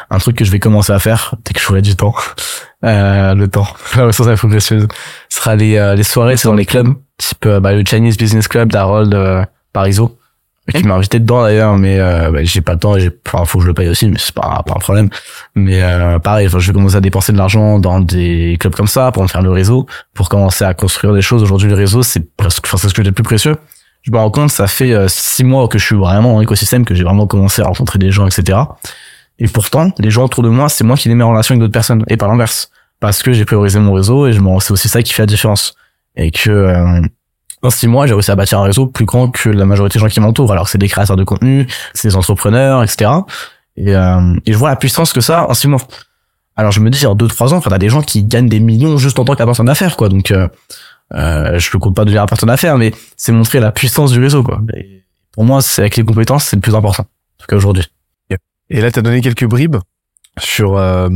un 0.09 0.17
truc 0.19 0.37
que 0.37 0.45
je 0.45 0.51
vais 0.51 0.59
commencer 0.59 0.93
à 0.93 0.99
faire 0.99 1.35
dès 1.43 1.53
que 1.53 1.59
j'aurai 1.59 1.81
du 1.81 1.97
temps, 1.97 2.15
euh, 2.85 3.35
le 3.35 3.47
temps, 3.49 3.67
la 3.97 4.05
ressource 4.05 4.29
info 4.29 4.47
précieuse, 4.47 4.87
sera 5.27 5.55
les, 5.57 5.75
euh, 5.75 5.95
les 5.95 6.03
soirées, 6.03 6.37
c'est 6.37 6.47
dans 6.47 6.55
les 6.55 6.65
clubs, 6.65 6.93
type 7.17 7.45
euh, 7.45 7.59
bah, 7.59 7.73
le 7.73 7.83
Chinese 7.85 8.17
Business 8.17 8.47
Club 8.47 8.71
d'Harold 8.71 9.13
euh, 9.13 9.43
Parizeau, 9.73 10.17
qui 10.73 10.83
m'a 10.83 10.95
invité 10.95 11.19
dedans 11.19 11.43
d'ailleurs, 11.43 11.77
mais 11.77 11.99
euh, 11.99 12.31
bah, 12.31 12.39
j'ai 12.43 12.61
pas 12.61 12.73
le 12.73 12.79
temps, 12.79 12.97
j'ai, 12.97 13.11
enfin, 13.25 13.43
faut 13.43 13.57
que 13.57 13.63
je 13.63 13.67
le 13.67 13.73
paye 13.73 13.89
aussi, 13.89 14.07
mais 14.07 14.17
c'est 14.17 14.33
pas, 14.33 14.63
pas 14.65 14.73
un 14.73 14.79
problème. 14.79 15.09
Mais 15.55 15.81
euh, 15.81 16.19
pareil, 16.19 16.47
je 16.49 16.57
vais 16.57 16.73
commencer 16.73 16.95
à 16.95 17.01
dépenser 17.01 17.33
de 17.33 17.37
l'argent 17.37 17.79
dans 17.79 17.99
des 17.99 18.57
clubs 18.59 18.75
comme 18.75 18.87
ça 18.87 19.11
pour 19.11 19.23
me 19.23 19.27
faire 19.27 19.41
le 19.41 19.51
réseau, 19.51 19.87
pour 20.13 20.29
commencer 20.29 20.63
à 20.63 20.73
construire 20.73 21.13
des 21.13 21.21
choses. 21.21 21.43
Aujourd'hui, 21.43 21.69
le 21.69 21.75
réseau, 21.75 22.03
c'est 22.03 22.33
presque, 22.35 22.65
enfin, 22.65 22.77
c'est 22.77 22.89
ce 22.89 22.93
que 22.93 23.01
j'ai 23.01 23.09
le 23.09 23.13
plus 23.13 23.23
précieux. 23.23 23.55
Je 24.01 24.11
me 24.11 24.17
rends 24.17 24.31
compte, 24.31 24.51
ça 24.51 24.67
fait 24.67 24.93
euh, 24.93 25.07
six 25.07 25.43
mois 25.43 25.67
que 25.67 25.77
je 25.77 25.85
suis 25.85 25.95
vraiment 25.95 26.35
en 26.35 26.41
écosystème, 26.41 26.85
que 26.85 26.95
j'ai 26.95 27.03
vraiment 27.03 27.27
commencé 27.27 27.61
à 27.61 27.65
rencontrer 27.65 27.99
des 27.99 28.11
gens, 28.11 28.25
etc. 28.25 28.59
Et 29.39 29.47
pourtant, 29.47 29.91
les 29.99 30.09
gens 30.09 30.25
autour 30.25 30.43
de 30.43 30.49
moi, 30.49 30.69
c'est 30.69 30.83
moi 30.83 30.95
qui 30.95 31.09
les 31.09 31.15
mets 31.15 31.23
en 31.23 31.31
relation 31.31 31.53
avec 31.53 31.61
d'autres 31.61 31.73
personnes, 31.73 32.03
et 32.07 32.17
pas 32.17 32.27
l'inverse. 32.27 32.71
Parce 32.99 33.21
que 33.21 33.31
j'ai 33.33 33.45
priorisé 33.45 33.79
mon 33.79 33.93
réseau, 33.93 34.27
et 34.27 34.33
je 34.33 34.41
c'est 34.59 34.71
aussi 34.71 34.89
ça 34.89 35.03
qui 35.03 35.13
fait 35.13 35.23
la 35.23 35.27
différence. 35.27 35.75
Et 36.15 36.31
que, 36.31 36.49
euh, 36.49 37.01
en 37.61 37.69
six 37.69 37.87
mois, 37.87 38.07
j'ai 38.07 38.13
réussi 38.13 38.31
à 38.31 38.35
bâtir 38.35 38.59
un 38.59 38.63
réseau 38.63 38.87
plus 38.87 39.05
grand 39.05 39.29
que 39.29 39.49
la 39.49 39.65
majorité 39.65 39.99
des 39.99 40.05
gens 40.05 40.09
qui 40.09 40.19
m'entourent. 40.19 40.51
Alors, 40.51 40.67
c'est 40.67 40.77
des 40.77 40.87
créateurs 40.87 41.15
de 41.15 41.23
contenu, 41.23 41.67
c'est 41.93 42.07
des 42.07 42.15
entrepreneurs, 42.15 42.83
etc. 42.83 43.11
Et, 43.75 43.95
euh, 43.95 44.33
et 44.45 44.53
je 44.53 44.57
vois 44.57 44.69
la 44.69 44.75
puissance 44.75 45.13
que 45.13 45.21
ça 45.21 45.47
en 45.47 45.53
six 45.53 45.67
mois. 45.67 45.81
Alors, 46.55 46.71
je 46.71 46.79
me 46.79 46.89
dis, 46.89 47.05
en 47.05 47.13
deux, 47.13 47.27
trois 47.27 47.53
ans, 47.53 47.57
enfin, 47.57 47.69
t'as 47.69 47.77
des 47.77 47.89
gens 47.89 48.01
qui 48.01 48.23
gagnent 48.23 48.49
des 48.49 48.59
millions 48.59 48.97
juste 48.97 49.19
en 49.19 49.25
tant 49.25 49.35
que 49.35 49.63
d'affaires, 49.63 49.95
quoi. 49.95 50.09
Donc, 50.09 50.31
euh, 50.31 50.47
euh, 51.13 51.57
je 51.59 51.69
ne 51.75 51.79
compte 51.79 51.95
pas 51.95 52.03
devenir 52.05 52.23
un 52.23 52.25
personne 52.25 52.47
d'affaires, 52.47 52.77
mais 52.77 52.91
c'est 53.15 53.31
montrer 53.31 53.59
la 53.59 53.71
puissance 53.71 54.11
du 54.11 54.19
réseau, 54.21 54.43
quoi. 54.43 54.61
Et 54.75 55.03
pour 55.31 55.43
moi, 55.45 55.61
c'est 55.61 55.81
avec 55.81 55.95
les 55.97 56.03
compétences, 56.03 56.45
c'est 56.45 56.55
le 56.57 56.61
plus 56.61 56.75
important. 56.75 57.03
En 57.03 57.37
tout 57.39 57.47
cas, 57.47 57.55
aujourd'hui. 57.55 57.85
Et 58.69 58.81
là, 58.81 58.91
tu 58.91 58.99
as 58.99 59.01
donné 59.01 59.21
quelques 59.21 59.45
bribes 59.45 59.77
sur 60.37 60.75
euh, 60.77 61.07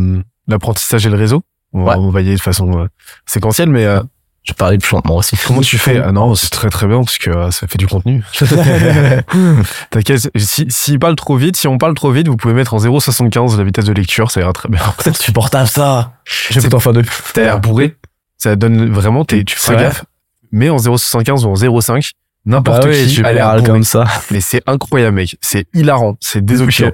l'apprentissage 0.48 1.06
et 1.06 1.10
le 1.10 1.18
réseau. 1.18 1.42
On 1.74 1.84
va, 1.84 1.92
Ouais. 1.94 1.98
on 2.00 2.10
va 2.10 2.22
y 2.22 2.28
aller 2.28 2.36
de 2.38 2.42
façon 2.42 2.80
euh, 2.84 2.88
séquentielle, 3.26 3.70
mais 3.70 3.84
euh, 3.86 4.02
Je 4.44 4.54
parlais 4.54 4.78
plus 4.78 4.94
lentement 4.94 5.18
aussi. 5.18 5.36
comment 5.46 5.60
tu 5.60 5.78
fais? 5.78 6.00
Ah 6.06 6.14
non, 6.14 6.34
c'est 6.36 6.50
très 6.50 6.70
très 6.70 6.88
bien 6.88 7.00
parce 7.04 7.18
que 7.18 7.30
euh, 7.30 7.52
ça 7.52 7.68
fait 7.68 7.78
du 7.78 7.88
contenu. 7.88 8.24
T'inquiète, 9.89 10.30
si, 10.38 10.66
s'il 10.70 11.00
parle 11.00 11.16
trop 11.16 11.36
vite, 11.36 11.56
si 11.58 11.68
on 11.68 11.78
parle 11.78 11.94
trop 11.94 12.12
vite, 12.12 12.28
vous 12.28 12.38
pouvez 12.38 12.54
mettre 12.54 12.74
en 12.74 12.78
0,75 12.78 13.58
la 13.58 13.64
vitesse 13.64 13.86
de 13.86 13.94
lecture, 13.94 14.32
ça 14.32 14.39
ira 14.42 14.54
très 14.54 14.70
bien. 14.70 14.82
C'est 15.00 15.10
insupportable, 15.10 15.68
ça. 15.68 16.14
J'écoute 16.50 16.74
en 16.74 16.80
fin 16.80 16.94
de. 16.94 17.04
T'as 17.34 17.42
l'air 17.42 17.60
bourré, 17.60 17.98
ça 18.42 18.56
donne 18.56 18.92
vraiment, 18.92 19.24
t'es, 19.24 19.44
tu 19.44 19.56
fais 19.56 19.76
gaffe. 19.76 20.04
Mais 20.52 20.70
en 20.70 20.78
0,75 20.78 21.46
ou 21.46 21.50
en 21.50 21.54
0,5, 21.54 22.12
n'importe 22.46 22.84
Bah 22.84 22.89
oui, 22.89 23.06
qui 23.06 23.16
tu 23.16 23.24
a 23.26 23.32
l'air 23.32 23.64
comme 23.64 23.84
ça. 23.84 24.06
Mais 24.32 24.42
c'est 24.42 24.64
incroyable, 24.68 25.16
mec. 25.16 25.38
C'est 25.42 25.68
hilarant, 25.74 26.18
c'est 26.20 26.44
désopilant. 26.44 26.92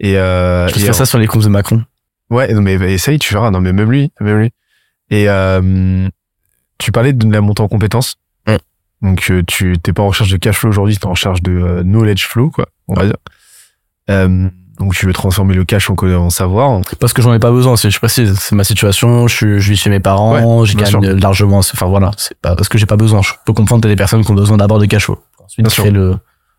Et, 0.00 0.18
euh, 0.18 0.66
Je 0.68 0.78
fais 0.78 0.92
ça 0.92 1.06
sur 1.06 1.18
les 1.18 1.26
comptes 1.26 1.44
de 1.44 1.48
Macron. 1.48 1.84
Ouais, 2.30 2.52
non, 2.54 2.62
mais 2.62 2.74
essaye, 2.92 3.18
tu 3.18 3.34
verras. 3.34 3.50
Non, 3.50 3.60
mais 3.60 3.72
même 3.72 3.90
lui, 3.90 4.12
même 4.20 4.38
lui. 4.38 4.52
Et 5.10 5.28
euh, 5.28 6.08
tu 6.78 6.92
parlais 6.92 7.12
de 7.12 7.30
la 7.30 7.40
montée 7.40 7.62
en 7.62 7.68
compétences. 7.68 8.16
Mm. 8.46 8.56
Donc, 9.02 9.30
euh, 9.30 9.42
tu 9.46 9.78
t'es 9.82 9.92
pas 9.92 10.02
en 10.02 10.08
recherche 10.08 10.30
de 10.30 10.36
cash 10.36 10.56
flow 10.56 10.70
aujourd'hui, 10.70 10.96
t'es 10.96 11.06
en 11.06 11.10
recherche 11.10 11.42
de 11.42 11.52
euh, 11.52 11.82
knowledge 11.82 12.26
flow, 12.26 12.50
quoi, 12.50 12.68
on 12.86 12.94
va 12.94 13.06
dire. 13.06 13.16
Euh, 14.10 14.48
Donc 14.80 14.94
tu 14.94 15.06
veux 15.06 15.12
transformer 15.12 15.54
le 15.54 15.64
cash 15.64 15.88
en, 15.90 15.94
en 16.02 16.30
savoir. 16.30 16.80
Parce 16.98 17.12
que 17.12 17.22
j'en 17.22 17.32
ai 17.34 17.38
pas 17.38 17.50
besoin, 17.52 17.76
c'est, 17.76 17.90
je 17.90 17.98
précise, 17.98 18.36
c'est 18.40 18.54
ma 18.56 18.64
situation, 18.64 19.28
je, 19.28 19.36
suis- 19.36 19.60
je 19.60 19.70
vis 19.70 19.76
chez 19.76 19.90
mes 19.90 20.00
parents, 20.00 20.60
Ouais, 20.60 20.66
je 20.66 20.74
gagne 20.76 21.18
largement, 21.20 21.58
enfin 21.58 21.86
voilà, 21.86 22.10
c'est 22.16 22.36
pas 22.40 22.56
parce 22.56 22.68
que 22.68 22.78
j'ai 22.78 22.86
pas 22.86 22.96
besoin. 22.96 23.20
Je 23.22 23.32
peux 23.46 23.52
comprendre 23.52 23.84
y 23.86 23.92
a 23.92 23.94
des 23.94 23.98
personnes 23.98 24.24
qui 24.24 24.30
ont 24.32 24.34
besoin 24.34 24.56
d'abord 24.56 24.78
de 24.78 24.86
cash 24.86 25.04
flow. 25.04 25.22
Ensuite, 25.44 25.64
Bien 25.66 25.70
sûr. 25.70 25.84
le, 25.92 26.16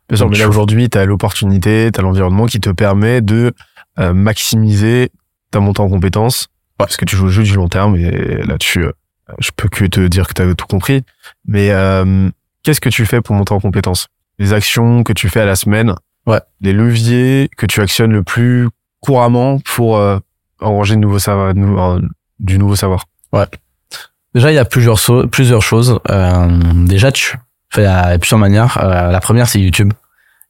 Bien 0.08 0.18
sûr, 0.18 0.30
mais 0.30 0.38
là 0.38 0.48
aujourd'hui, 0.48 0.90
tu 0.90 0.98
as 0.98 1.06
l'opportunité, 1.06 1.90
tu 1.94 2.00
as 2.00 2.04
l'environnement 2.04 2.46
qui 2.46 2.60
te 2.60 2.70
permet 2.70 3.22
de 3.22 3.54
euh, 4.00 4.14
maximiser 4.14 5.10
ta 5.52 5.60
montée 5.60 5.82
en 5.82 5.90
compétences. 5.90 6.48
Parce 6.78 6.98
que 6.98 7.06
tu 7.06 7.16
joues 7.16 7.28
au 7.28 7.30
jeu 7.30 7.44
du 7.44 7.54
long 7.56 7.70
terme 7.70 7.96
et 7.96 8.44
là-dessus, 8.46 8.84
euh, 8.86 8.92
je 9.40 9.52
peux 9.56 9.70
que 9.70 9.86
te 9.86 10.06
dire 10.08 10.28
que 10.28 10.34
tu 10.34 10.42
as 10.42 10.54
tout 10.56 10.66
compris. 10.68 11.04
Mais 11.48 11.72
euh, 11.72 12.30
qu'est-ce 12.64 12.82
que 12.82 12.90
tu 12.90 13.06
fais 13.06 13.22
pour 13.22 13.36
monter 13.36 13.54
en 13.54 13.60
compétences 13.60 14.08
Les 14.40 14.52
actions 14.54 15.04
que 15.04 15.14
tu 15.14 15.30
fais 15.30 15.40
à 15.42 15.46
la 15.46 15.56
semaine, 15.56 15.96
Ouais. 16.28 16.40
les 16.62 16.74
leviers 16.74 17.50
que 17.58 17.66
tu 17.66 17.82
actionnes 17.82 18.12
le 18.12 18.24
plus 18.24 18.70
couramment 19.00 19.60
pour 19.60 19.98
euh, 19.98 20.20
enranger 20.60 20.96
de 20.96 21.02
savoir, 21.20 21.54
euh, 21.56 22.00
du 22.40 22.58
nouveau 22.60 22.76
savoir. 22.76 23.06
Déjà, 24.34 24.52
il 24.52 24.56
y 24.56 24.60
a 24.60 24.66
plusieurs, 24.66 25.00
so- 25.00 25.28
plusieurs 25.28 25.62
choses. 25.62 26.00
Euh, 26.10 26.48
déjà, 26.86 27.12
tu 27.12 27.38
fais 27.70 27.86
plusieurs 28.20 28.40
manières. 28.40 28.78
Euh, 28.82 29.12
la 29.12 29.20
première, 29.20 29.48
c'est 29.50 29.60
YouTube. 29.60 29.92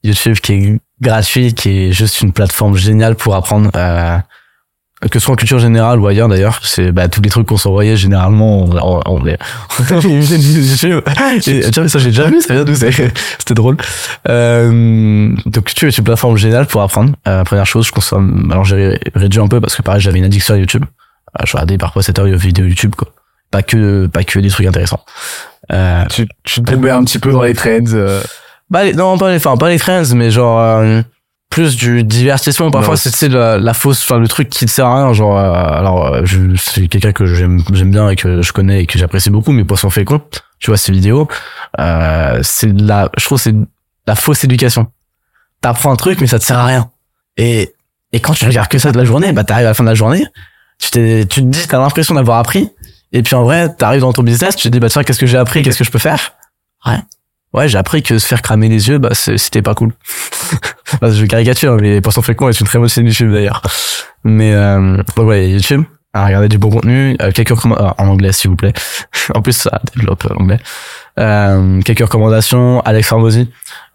YouTube 0.04 0.36
qui 0.38 0.54
est 0.54 0.80
gratuit, 1.00 1.54
qui 1.54 1.70
est 1.88 1.92
juste 1.92 2.22
une 2.22 2.32
plateforme 2.32 2.76
géniale 2.76 3.16
pour 3.16 3.36
apprendre, 3.36 3.72
euh, 3.76 4.18
que 5.10 5.20
ce 5.20 5.26
soit 5.26 5.34
en 5.34 5.36
culture 5.36 5.58
générale 5.60 6.00
ou 6.00 6.08
ailleurs 6.08 6.28
d'ailleurs. 6.28 6.60
C'est 6.64 6.92
bah, 6.92 7.08
tous 7.08 7.22
les 7.22 7.30
trucs 7.30 7.48
qu'on 7.48 7.58
s'envoyait 7.58 7.98
généralement, 7.98 8.64
on, 8.66 8.78
on, 8.78 9.02
on 9.06 9.24
les... 9.24 9.38
YouTube. 10.04 11.02
Et, 11.48 11.62
ça 11.88 12.00
j'ai 12.00 12.10
déjà 12.10 12.26
vu, 12.30 12.42
ça 12.42 12.54
vient 12.54 12.64
d'où 12.64 12.76
C'était 12.76 13.54
drôle. 13.54 13.78
Euh, 14.30 15.36
donc 15.46 15.70
YouTube 15.70 15.90
est 15.90 15.98
une 15.98 16.04
plateforme 16.04 16.38
géniale 16.38 16.68
pour 16.68 16.82
apprendre. 16.82 17.14
Euh, 17.28 17.44
première 17.44 17.66
chose, 17.66 17.88
je 17.88 17.92
consomme. 17.92 18.50
Alors 18.52 18.64
j'ai 18.66 18.76
ré- 18.76 19.00
réduit 19.16 19.40
un 19.42 19.48
peu 19.48 19.60
parce 19.62 19.76
que 19.76 19.82
pareil, 19.82 20.02
j'avais 20.02 20.20
une 20.20 20.26
addiction 20.26 20.54
à 20.54 20.58
YouTube. 20.58 20.84
Euh, 21.40 21.44
je 21.46 21.54
regardais 21.54 21.78
parfois 21.78 22.04
7 22.04 22.20
heures 22.20 22.26
de 22.28 22.36
vidéos 22.36 22.66
YouTube 22.66 22.94
quoi 22.96 23.08
pas 23.52 23.64
que 23.64 24.08
pas 24.08 24.24
que 24.24 24.40
des 24.40 24.50
trucs 24.50 24.66
intéressants 24.68 25.04
euh, 25.74 26.06
Tu, 26.10 26.28
tu 26.44 26.62
te 26.62 26.72
tombais 26.72 26.90
un 26.90 27.04
petit 27.04 27.20
peu 27.20 27.32
dans 27.34 27.42
les 27.44 27.54
trends. 27.54 27.70
euh, 27.94 28.22
bah 28.70 28.86
les- 28.86 28.94
non 28.94 29.18
pas 29.18 29.30
les 29.30 29.38
enfin 29.38 29.58
pas 29.58 29.70
les 29.70 29.78
trends 29.80 30.04
mais 30.16 30.32
genre 30.32 30.60
euh, 30.60 31.02
plus 31.52 31.76
du 31.76 32.04
divertissement. 32.04 32.72
Parfois 32.72 32.98
c'est 32.98 33.12
tu 33.12 33.18
sais, 33.18 33.28
la, 33.28 33.58
la 33.60 33.74
fausse 33.76 34.02
enfin 34.02 34.18
le 34.18 34.28
truc 34.28 34.50
qui 34.50 34.66
ne 34.66 34.70
sert 34.70 34.88
à 34.88 35.04
rien 35.04 35.14
genre 35.14 35.38
euh, 35.38 35.52
alors 35.54 36.08
euh, 36.08 36.22
je 36.24 36.56
c'est 36.56 36.88
quelqu'un 36.88 37.12
que 37.12 37.26
j'aime 37.26 37.62
j'aime 37.74 37.92
bien 37.92 38.10
et 38.10 38.16
que 38.16 38.42
je 38.42 38.54
connais 38.54 38.82
et 38.82 38.86
que 38.88 38.98
j'apprécie 38.98 39.30
beaucoup 39.30 39.52
mais 39.52 39.66
poisson 39.66 39.90
fécond 39.90 40.22
tu 40.60 40.72
vois 40.72 40.78
ces 40.78 40.94
vidéos 40.94 41.28
euh, 41.80 42.40
c'est 42.42 42.72
la 42.72 43.10
je 43.18 43.26
trouve 43.26 43.40
c'est 43.40 43.54
la 44.08 44.16
fausse 44.16 44.44
éducation. 44.46 44.88
T'apprends 45.60 45.92
un 45.92 45.98
truc 45.98 46.22
mais 46.22 46.28
ça 46.28 46.40
te 46.40 46.46
sert 46.46 46.58
à 46.58 46.66
rien. 46.66 46.90
Et 47.36 47.76
et 48.14 48.22
quand 48.22 48.34
tu 48.34 48.46
regardes 48.46 48.70
que 48.70 48.80
ça 48.80 48.94
de 48.94 48.98
la 48.98 49.06
journée 49.06 49.34
bah 49.34 49.44
t'arrives 49.44 49.66
à 49.66 49.70
la 49.70 49.74
fin 49.74 49.84
de 49.84 49.90
la 49.90 49.96
journée 49.96 50.26
tu 50.80 50.90
t'es 50.90 51.26
tu 51.30 51.42
te 51.42 51.46
dis 51.46 51.68
t'as 51.68 51.80
l'impression 51.80 52.16
d'avoir 52.16 52.40
appris 52.40 52.72
et 53.12 53.24
puis 53.24 53.36
en 53.36 53.44
vrai 53.44 53.68
t'arrives 53.76 54.02
dans 54.02 54.14
ton 54.14 54.24
business 54.24 54.56
tu 54.56 54.64
te 54.64 54.70
dis 54.70 54.80
bah 54.80 54.90
tiens 54.90 55.04
qu'est-ce 55.04 55.20
que 55.20 55.28
j'ai 55.28 55.38
appris 55.38 55.64
qu'est-ce 55.64 55.78
que 55.80 55.84
je 55.84 55.92
peux 55.92 56.00
faire? 56.00 56.34
Ouais 56.86 57.00
ouais 57.54 57.68
j'ai 57.68 57.78
appris 57.78 58.02
que 58.04 58.18
se 58.20 58.26
faire 58.28 58.42
cramer 58.42 58.70
les 58.70 58.88
yeux 58.90 58.98
bah 58.98 59.10
c'était 59.14 59.62
pas 59.62 59.74
cool 59.76 59.94
Bah, 61.02 61.10
je 61.10 61.26
caricature 61.26 61.78
mais 61.80 62.02
Poisson 62.02 62.22
Fécond 62.22 62.50
est 62.50 62.60
une 62.60 62.68
très 62.68 62.78
bonne 62.80 62.90
chaîne 62.90 63.06
YouTube 63.06 63.32
d'ailleurs 63.32 63.62
mais 64.24 64.54
euh, 64.54 64.98
donc 65.16 65.26
ouais 65.28 65.50
YouTube 65.50 65.84
à 66.14 66.26
regarder 66.26 66.50
du 66.50 66.58
bon 66.58 66.70
contenu 66.70 67.16
euh, 67.22 67.32
quelques 67.32 67.50
recommandations 67.50 67.96
en 67.98 68.08
anglais 68.08 68.32
s'il 68.34 68.50
vous 68.50 68.58
plaît 68.58 68.74
en 69.36 69.42
plus 69.42 69.54
ça 69.54 69.80
développe 69.96 70.26
euh, 70.26 70.34
l'anglais 70.38 70.60
euh, 71.20 71.82
quelques 71.82 72.00
recommandations 72.02 72.82
Alex 72.82 73.12
Hormozy 73.12 73.50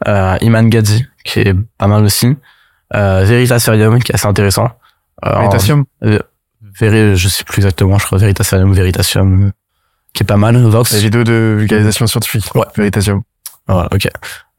euh, 0.09 0.37
Iman 0.41 0.69
Gadzi 0.71 1.05
qui 1.25 1.41
est 1.41 1.55
pas 1.79 1.87
mal 1.87 2.03
aussi 2.05 2.35
euh, 2.95 3.27
qui 3.27 4.13
est 4.13 4.15
assez 4.15 4.27
intéressant 4.27 4.71
euh, 5.25 5.31
Veritasium. 5.41 5.85
Véri- 6.81 7.15
je 7.17 7.29
sais 7.29 7.43
plus 7.45 7.57
exactement, 7.61 7.99
je 7.99 8.05
crois 8.07 8.19
Veritasium, 8.19 8.73
Veritasium, 8.75 9.47
euh, 9.47 9.51
qui 10.13 10.23
est 10.23 10.27
pas 10.27 10.37
mal, 10.37 10.57
Vox. 10.59 10.93
Les 10.93 11.01
vidéos 11.01 11.25
de 11.25 11.57
vulgarisation 11.59 12.07
scientifique. 12.07 12.55
Ouais. 12.55 12.67
Veritasium. 12.77 13.23
Voilà, 13.69 13.89
ok. 13.93 14.09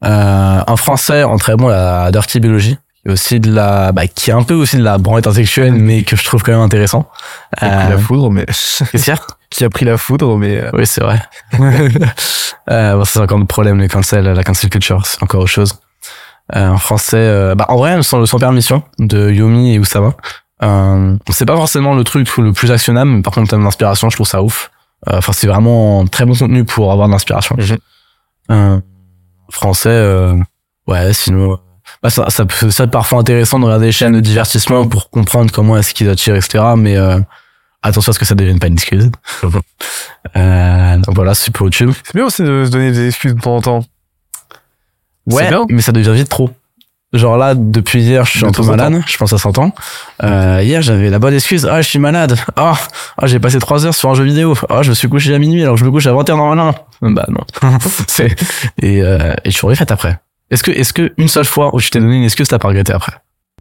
Euh, 0.04 0.60
en 0.66 0.76
français, 0.76 1.22
en 1.24 1.38
très 1.38 1.56
bon, 1.56 1.68
la 1.68 2.10
Dirty 2.10 2.40
Biology, 2.40 2.78
aussi 3.06 3.40
de 3.40 3.50
la, 3.52 3.92
bah, 3.92 4.06
qui 4.06 4.30
est 4.30 4.34
un 4.34 4.42
peu 4.42 4.54
aussi 4.54 4.76
de 4.76 4.82
la 4.82 4.98
branlette 4.98 5.26
intellectuelle, 5.26 5.72
mais 5.72 6.02
que 6.02 6.14
je 6.14 6.24
trouve 6.24 6.42
quand 6.42 6.52
même 6.52 6.60
intéressant. 6.60 7.08
Qui 7.58 7.64
a 7.64 7.68
pris 7.70 7.86
Euh, 7.86 7.90
la 7.90 7.98
foudre, 7.98 8.30
mais 8.30 8.44
qu'est-ce 8.92 9.12
qui 9.50 9.64
a 9.64 9.70
pris 9.70 9.84
la 9.84 9.96
foudre, 9.96 10.36
mais 10.36 10.58
euh, 10.62 10.70
Oui, 10.74 10.86
c'est 10.86 11.02
vrai. 11.02 11.20
euh, 12.70 12.96
bon, 12.96 13.04
c'est 13.04 13.20
encore 13.20 13.38
le 13.38 13.44
problème, 13.46 13.78
les 13.80 13.88
cancel, 13.88 14.24
la 14.24 14.44
cancel 14.44 14.70
culture, 14.70 15.04
c'est 15.06 15.22
encore 15.22 15.40
autre 15.40 15.50
chose. 15.50 15.74
Euh, 16.56 16.68
en 16.68 16.78
français, 16.78 17.16
euh, 17.16 17.54
bah, 17.54 17.66
en 17.68 17.76
vrai, 17.76 18.02
sans, 18.02 18.24
sans 18.26 18.38
permission, 18.38 18.82
de 18.98 19.30
Yomi 19.30 19.72
et 19.72 19.76
Usama. 19.76 20.14
Euh, 20.62 21.16
c'est 21.30 21.46
pas 21.46 21.56
forcément 21.56 21.94
le 21.94 22.04
truc 22.04 22.28
le 22.38 22.52
plus 22.52 22.70
actionnable, 22.70 23.10
mais 23.10 23.22
par 23.22 23.32
contre, 23.32 23.46
en 23.46 23.50
termes 23.50 23.64
d'inspiration, 23.64 24.10
je 24.10 24.16
trouve 24.16 24.26
ça 24.26 24.42
ouf. 24.42 24.70
Euh, 25.08 25.18
Enfin, 25.18 25.32
c'est 25.32 25.46
vraiment 25.46 26.04
très 26.06 26.24
bon 26.24 26.34
contenu 26.34 26.64
pour 26.64 26.90
avoir 26.90 27.06
de 27.08 27.12
l'inspiration. 27.12 27.56
Mhm. 27.58 27.78
Euh, 28.50 28.80
français, 29.50 29.88
euh, 29.90 30.34
ouais, 30.86 31.12
sinon, 31.12 31.52
euh, 31.52 31.56
bah, 32.02 32.10
ça, 32.10 32.30
ça 32.30 32.44
peut 32.44 32.70
ça 32.70 32.86
parfois 32.86 33.20
intéressant 33.20 33.58
de 33.58 33.64
regarder 33.64 33.86
des 33.86 33.92
chaînes 33.92 34.12
de 34.12 34.20
divertissement 34.20 34.86
pour 34.86 35.10
comprendre 35.10 35.50
comment 35.52 35.76
est-ce 35.76 35.94
qu'ils 35.94 36.08
attirent, 36.08 36.36
etc. 36.36 36.64
Mais 36.76 36.96
euh, 36.96 37.18
attention 37.82 38.10
à 38.10 38.12
ce 38.12 38.18
que 38.18 38.24
ça 38.24 38.34
devienne 38.34 38.58
pas 38.58 38.68
une 38.68 38.74
excuse. 38.74 39.10
euh, 40.36 40.96
donc 40.98 41.14
voilà, 41.14 41.34
c'est 41.34 41.52
pour 41.52 41.66
YouTube. 41.66 41.92
c'est 42.04 42.14
bien 42.14 42.26
aussi 42.26 42.42
de 42.42 42.64
se 42.64 42.70
donner 42.70 42.92
des 42.92 43.08
excuses 43.08 43.34
de 43.34 43.40
temps 43.40 43.56
en 43.56 43.60
temps. 43.60 43.84
Ouais, 45.26 45.48
bien. 45.48 45.66
mais 45.68 45.82
ça 45.82 45.92
devient 45.92 46.12
vite 46.12 46.28
trop. 46.28 46.50
Genre 47.12 47.38
là, 47.38 47.54
depuis 47.54 48.02
hier, 48.02 48.26
je 48.26 48.32
suis 48.32 48.40
De 48.40 48.46
un 48.46 48.50
peu 48.50 48.62
temps 48.62 48.68
malade. 48.68 49.02
Je 49.06 49.16
pense 49.16 49.32
à 49.32 49.38
100 49.38 49.58
ans. 49.58 49.72
Euh, 50.22 50.60
hier, 50.62 50.82
j'avais 50.82 51.08
la 51.08 51.18
bonne 51.18 51.32
excuse. 51.32 51.66
Ah, 51.66 51.80
je 51.80 51.88
suis 51.88 51.98
malade. 51.98 52.36
Ah, 52.54 52.74
ah, 53.16 53.26
j'ai 53.26 53.40
passé 53.40 53.58
3 53.58 53.86
heures 53.86 53.94
sur 53.94 54.10
un 54.10 54.14
jeu 54.14 54.24
vidéo. 54.24 54.54
Ah, 54.68 54.82
je 54.82 54.90
me 54.90 54.94
suis 54.94 55.08
couché 55.08 55.34
à 55.34 55.38
minuit 55.38 55.62
alors 55.62 55.74
que 55.74 55.80
je 55.80 55.86
me 55.86 55.90
couche 55.90 56.06
à 56.06 56.12
21 56.12 56.36
normalement. 56.36 56.74
Bah 57.02 57.26
non. 57.28 57.44
C'est 58.08 58.34
et 58.82 59.02
euh, 59.02 59.34
et 59.44 59.50
je 59.50 59.56
suis 59.56 59.66
après. 59.88 60.20
Est-ce 60.50 60.62
que 60.62 60.70
est-ce 60.70 60.92
que 60.92 61.12
une 61.16 61.28
seule 61.28 61.44
fois 61.44 61.74
où 61.74 61.78
je 61.78 61.90
t'ai 61.90 62.00
donné 62.00 62.16
une 62.16 62.24
excuse, 62.24 62.48
t'as 62.48 62.58
pas 62.58 62.68
regretté 62.68 62.92
après? 62.92 63.12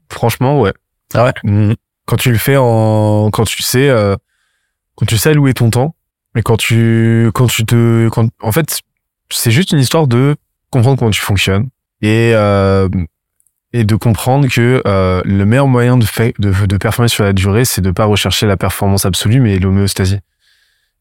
Franchement, 0.10 0.62
ouais. 0.62 0.74
Ah 1.14 1.26
ouais? 1.26 1.34
Mhm. 1.44 1.76
Quand 2.06 2.16
tu 2.18 2.32
le 2.32 2.38
fais 2.38 2.56
en, 2.58 3.30
quand 3.32 3.44
tu 3.44 3.62
sais, 3.64 3.90
euh, 3.90 4.16
quand 4.96 5.06
tu 5.06 5.18
sais 5.18 5.30
allouer 5.30 5.54
ton 5.54 5.70
temps, 5.70 5.96
et 6.36 6.42
quand 6.42 6.56
tu, 6.58 7.30
quand 7.34 7.48
tu 7.48 7.66
te, 7.66 8.08
quand, 8.10 8.30
en 8.42 8.52
fait, 8.52 8.80
c'est 9.30 9.52
juste 9.52 9.72
une 9.72 9.80
histoire 9.80 10.08
de 10.08 10.36
comprendre 10.72 10.98
comment 10.98 11.12
tu 11.12 11.22
fonctionnes 11.22 11.70
et 12.02 12.32
euh, 12.34 12.88
et 13.74 13.84
de 13.84 13.96
comprendre 13.96 14.48
que 14.48 14.82
euh, 14.88 15.22
le 15.26 15.46
meilleur 15.46 15.68
moyen 15.68 15.98
de, 15.98 16.06
fait, 16.06 16.34
de, 16.40 16.54
de 16.66 16.78
performer 16.78 17.10
sur 17.10 17.26
la 17.26 17.34
durée, 17.34 17.66
c'est 17.66 17.82
de 17.82 17.92
pas 17.92 18.06
rechercher 18.06 18.48
la 18.48 18.56
performance 18.56 19.06
absolue, 19.06 19.42
mais 19.42 19.60
l'homéostasie 19.60 20.20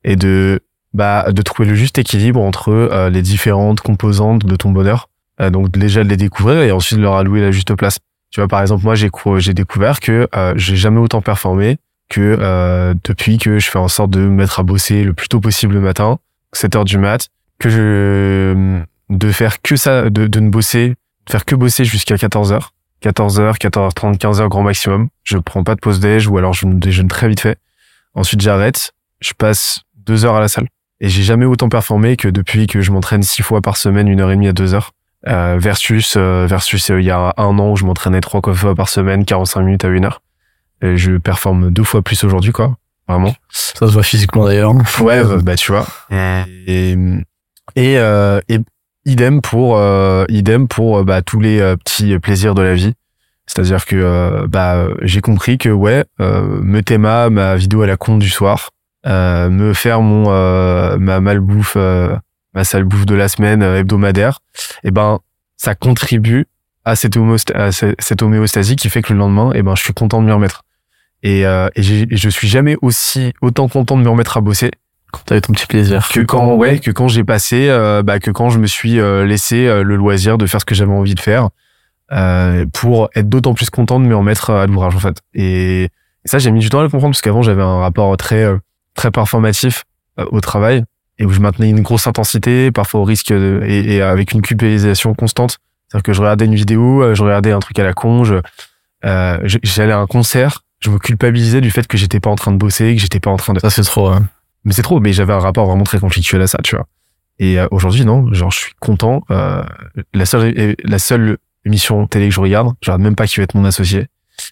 et 0.02 0.16
de 0.16 0.60
bah 0.96 1.26
de 1.30 1.42
trouver 1.42 1.68
le 1.68 1.74
juste 1.74 1.98
équilibre 1.98 2.40
entre 2.40 2.70
euh, 2.70 3.10
les 3.10 3.22
différentes 3.22 3.80
composantes 3.80 4.44
de 4.44 4.56
ton 4.56 4.70
bonheur. 4.70 5.08
Euh, 5.40 5.50
donc 5.50 5.70
déjà 5.70 6.02
de 6.02 6.08
les 6.08 6.16
découvrir 6.16 6.62
et 6.62 6.72
ensuite 6.72 6.98
de 6.98 7.02
leur 7.02 7.16
allouer 7.16 7.40
la 7.40 7.50
juste 7.50 7.74
place. 7.74 7.98
Tu 8.30 8.40
vois, 8.40 8.48
par 8.48 8.60
exemple, 8.60 8.84
moi, 8.84 8.94
j'ai 8.94 9.10
j'ai 9.38 9.54
découvert 9.54 10.00
que 10.00 10.28
euh, 10.34 10.54
j'ai 10.56 10.76
jamais 10.76 10.98
autant 10.98 11.22
performé 11.22 11.78
que 12.08 12.36
euh, 12.40 12.94
depuis 13.04 13.38
que 13.38 13.58
je 13.58 13.68
fais 13.68 13.78
en 13.78 13.88
sorte 13.88 14.10
de 14.10 14.20
me 14.20 14.28
mettre 14.28 14.60
à 14.60 14.62
bosser 14.62 15.04
le 15.04 15.12
plus 15.12 15.28
tôt 15.28 15.40
possible 15.40 15.74
le 15.74 15.80
matin, 15.80 16.18
7 16.52 16.76
heures 16.76 16.84
du 16.84 16.98
mat, 16.98 17.28
que 17.58 17.68
je 17.68 18.80
de 19.08 19.32
faire 19.32 19.62
que 19.62 19.76
ça, 19.76 20.10
de, 20.10 20.26
de 20.26 20.40
ne 20.40 20.50
bosser, 20.50 20.90
de 21.26 21.30
faire 21.30 21.44
que 21.44 21.54
bosser 21.54 21.84
jusqu'à 21.84 22.16
14 22.16 22.52
heures, 22.52 22.72
14 23.00 23.40
heures, 23.40 23.56
14h30, 23.56 24.18
15 24.18 24.40
heures 24.40 24.48
grand 24.48 24.62
maximum. 24.62 25.08
Je 25.22 25.38
prends 25.38 25.62
pas 25.62 25.74
de 25.74 25.80
pause 25.80 26.00
déj 26.00 26.26
ou 26.26 26.38
alors 26.38 26.54
je 26.54 26.66
me 26.66 26.74
déjeune 26.74 27.08
très 27.08 27.28
vite 27.28 27.40
fait. 27.40 27.58
Ensuite, 28.14 28.40
j'arrête, 28.40 28.92
je 29.20 29.32
passe 29.32 29.82
deux 29.94 30.24
heures 30.24 30.36
à 30.36 30.40
la 30.40 30.48
salle. 30.48 30.66
Et 31.00 31.08
j'ai 31.08 31.22
jamais 31.22 31.44
autant 31.44 31.68
performé 31.68 32.16
que 32.16 32.28
depuis 32.28 32.66
que 32.66 32.80
je 32.80 32.90
m'entraîne 32.90 33.22
six 33.22 33.42
fois 33.42 33.60
par 33.60 33.76
semaine, 33.76 34.08
une 34.08 34.20
heure 34.20 34.30
et 34.30 34.36
demie 34.36 34.48
à 34.48 34.52
deux 34.52 34.74
heures. 34.74 34.92
Euh, 35.28 35.56
versus 35.58 36.14
euh, 36.16 36.46
versus 36.46 36.90
euh, 36.90 37.00
il 37.00 37.06
y 37.06 37.10
a 37.10 37.34
un 37.36 37.58
an 37.58 37.72
où 37.72 37.76
je 37.76 37.84
m'entraînais 37.84 38.20
trois 38.20 38.40
fois 38.54 38.74
par 38.76 38.88
semaine 38.88 39.24
45 39.24 39.62
minutes 39.62 39.84
à 39.84 39.88
une 39.88 40.04
heure. 40.04 40.22
Et 40.82 40.96
je 40.96 41.16
performe 41.16 41.70
deux 41.70 41.82
fois 41.82 42.02
plus 42.02 42.22
aujourd'hui 42.22 42.52
quoi. 42.52 42.76
Vraiment. 43.08 43.34
Ça 43.50 43.88
se 43.88 43.92
voit 43.92 44.02
physiquement 44.02 44.44
d'ailleurs. 44.44 44.74
ouais 45.00 45.24
bah, 45.24 45.38
bah, 45.42 45.56
tu 45.56 45.72
vois. 45.72 45.86
Et 46.66 46.96
et, 47.74 47.98
euh, 47.98 48.40
et 48.48 48.60
idem 49.04 49.40
pour 49.40 49.76
euh, 49.78 50.24
idem 50.28 50.68
pour 50.68 50.98
euh, 50.98 51.04
bah, 51.04 51.22
tous 51.22 51.40
les 51.40 51.60
euh, 51.60 51.76
petits 51.76 52.18
plaisirs 52.18 52.54
de 52.54 52.62
la 52.62 52.74
vie. 52.74 52.94
C'est-à-dire 53.46 53.84
que 53.86 53.96
euh, 53.96 54.46
bah 54.48 54.88
j'ai 55.02 55.20
compris 55.20 55.56
que 55.58 55.68
ouais 55.68 56.04
euh, 56.20 56.60
me 56.62 56.82
théma 56.82 57.30
ma 57.30 57.56
vidéo 57.56 57.82
à 57.82 57.86
la 57.86 57.96
con 57.96 58.18
du 58.18 58.28
soir 58.28 58.70
euh, 58.70 58.75
me 59.06 59.72
faire 59.72 60.00
mon 60.00 60.24
euh, 60.30 60.96
ma 60.98 61.20
malbouffe 61.20 61.74
euh, 61.76 62.16
ma 62.54 62.64
sale 62.64 62.84
bouffe 62.84 63.06
de 63.06 63.14
la 63.14 63.28
semaine 63.28 63.62
euh, 63.62 63.78
hebdomadaire 63.78 64.40
et 64.84 64.90
ben 64.90 65.20
ça 65.56 65.74
contribue 65.74 66.46
à 66.84 66.96
cette, 66.96 67.16
à 67.54 67.72
ce- 67.72 67.94
cette 67.98 68.22
homéostasie 68.22 68.76
qui 68.76 68.88
fait 68.90 69.02
que 69.02 69.12
le 69.12 69.18
lendemain 69.18 69.52
et 69.52 69.62
ben 69.62 69.74
je 69.76 69.82
suis 69.82 69.92
content 69.92 70.20
de 70.20 70.26
m'y 70.26 70.32
remettre 70.32 70.62
et, 71.22 71.46
euh, 71.46 71.68
et, 71.76 71.82
je 71.82 72.28
suis 72.28 72.48
jamais 72.48 72.76
aussi 72.82 73.32
autant 73.40 73.68
content 73.68 73.96
de 73.96 74.02
me 74.02 74.08
remettre 74.08 74.36
à 74.36 74.40
bosser 74.40 74.70
Quand 75.12 75.20
t'avais 75.24 75.40
ton 75.40 75.52
petit 75.52 75.66
plaisir. 75.66 76.06
que 76.12 76.20
quand 76.20 76.54
ouais 76.54 76.78
que 76.78 76.90
quand 76.90 77.08
j'ai 77.08 77.24
passé 77.24 77.68
euh, 77.68 78.02
bah 78.02 78.18
que 78.18 78.30
quand 78.30 78.50
je 78.50 78.58
me 78.58 78.66
suis 78.66 78.98
euh, 79.00 79.24
laissé 79.24 79.66
euh, 79.66 79.82
le 79.82 79.96
loisir 79.96 80.36
de 80.38 80.46
faire 80.46 80.60
ce 80.60 80.64
que 80.66 80.74
j'avais 80.74 80.92
envie 80.92 81.14
de 81.14 81.20
faire 81.20 81.48
euh, 82.12 82.66
pour 82.72 83.08
être 83.14 83.28
d'autant 83.28 83.54
plus 83.54 83.70
content 83.70 83.98
de 84.00 84.04
me 84.04 84.14
remettre 84.16 84.50
à 84.50 84.66
l'ouvrage 84.66 84.94
en 84.94 85.00
fait. 85.00 85.20
Et, 85.34 85.84
et 85.84 85.88
ça, 86.28 86.38
j'ai 86.38 86.50
mis 86.52 86.60
du 86.60 86.68
temps 86.70 86.78
à 86.80 86.82
le 86.82 86.88
comprendre 86.88 87.12
parce 87.12 87.20
qu'avant 87.22 87.42
j'avais 87.42 87.62
un 87.62 87.78
rapport 87.80 88.16
très 88.16 88.44
euh, 88.44 88.58
très 88.96 89.10
performatif 89.10 89.84
euh, 90.18 90.26
au 90.32 90.40
travail 90.40 90.84
et 91.18 91.24
où 91.24 91.30
je 91.32 91.40
maintenais 91.40 91.70
une 91.70 91.80
grosse 91.82 92.06
intensité, 92.06 92.70
parfois 92.72 93.00
au 93.00 93.04
risque 93.04 93.32
de, 93.32 93.62
et, 93.64 93.94
et 93.96 94.02
avec 94.02 94.32
une 94.32 94.42
culpabilisation 94.42 95.14
constante. 95.14 95.58
C'est-à-dire 95.88 96.02
que 96.02 96.12
je 96.12 96.20
regardais 96.20 96.44
une 96.46 96.54
vidéo, 96.56 97.02
euh, 97.02 97.14
je 97.14 97.22
regardais 97.22 97.52
un 97.52 97.60
truc 97.60 97.78
à 97.78 97.84
la 97.84 97.94
con, 97.94 98.24
je, 98.24 98.34
euh, 99.04 99.38
j'allais 99.62 99.92
à 99.92 99.98
un 99.98 100.06
concert, 100.06 100.62
je 100.80 100.90
me 100.90 100.98
culpabilisais 100.98 101.60
du 101.60 101.70
fait 101.70 101.86
que 101.86 101.96
j'étais 101.96 102.20
pas 102.20 102.28
en 102.30 102.34
train 102.34 102.52
de 102.52 102.58
bosser, 102.58 102.94
que 102.94 103.00
j'étais 103.00 103.20
pas 103.20 103.30
en 103.30 103.36
train 103.36 103.54
de 103.54 103.60
Ça, 103.60 103.70
c'est 103.70 103.82
trop. 103.82 104.08
hein. 104.08 104.26
mais 104.64 104.72
c'est 104.72 104.82
trop 104.82 105.00
mais 105.00 105.12
j'avais 105.12 105.32
un 105.32 105.38
rapport 105.38 105.66
vraiment 105.66 105.84
très 105.84 105.98
conflictuel 106.00 106.42
à 106.42 106.46
ça 106.46 106.58
tu 106.62 106.74
vois 106.76 106.86
et 107.38 107.58
euh, 107.60 107.66
aujourd'hui 107.70 108.04
non 108.04 108.32
genre 108.32 108.50
je 108.50 108.58
suis 108.58 108.72
content 108.80 109.22
euh, 109.30 109.62
la 110.12 110.26
seule 110.26 110.74
la 110.82 110.98
seule 110.98 111.38
émission 111.64 112.06
télé 112.06 112.28
que 112.28 112.34
je 112.34 112.40
regarde 112.40 112.74
je 112.82 112.90
regarde 112.90 113.02
même 113.02 113.14
pas 113.16 113.26
qui 113.26 113.36
va 113.36 113.44
être 113.44 113.54
mon 113.54 113.64
associé 113.64 114.08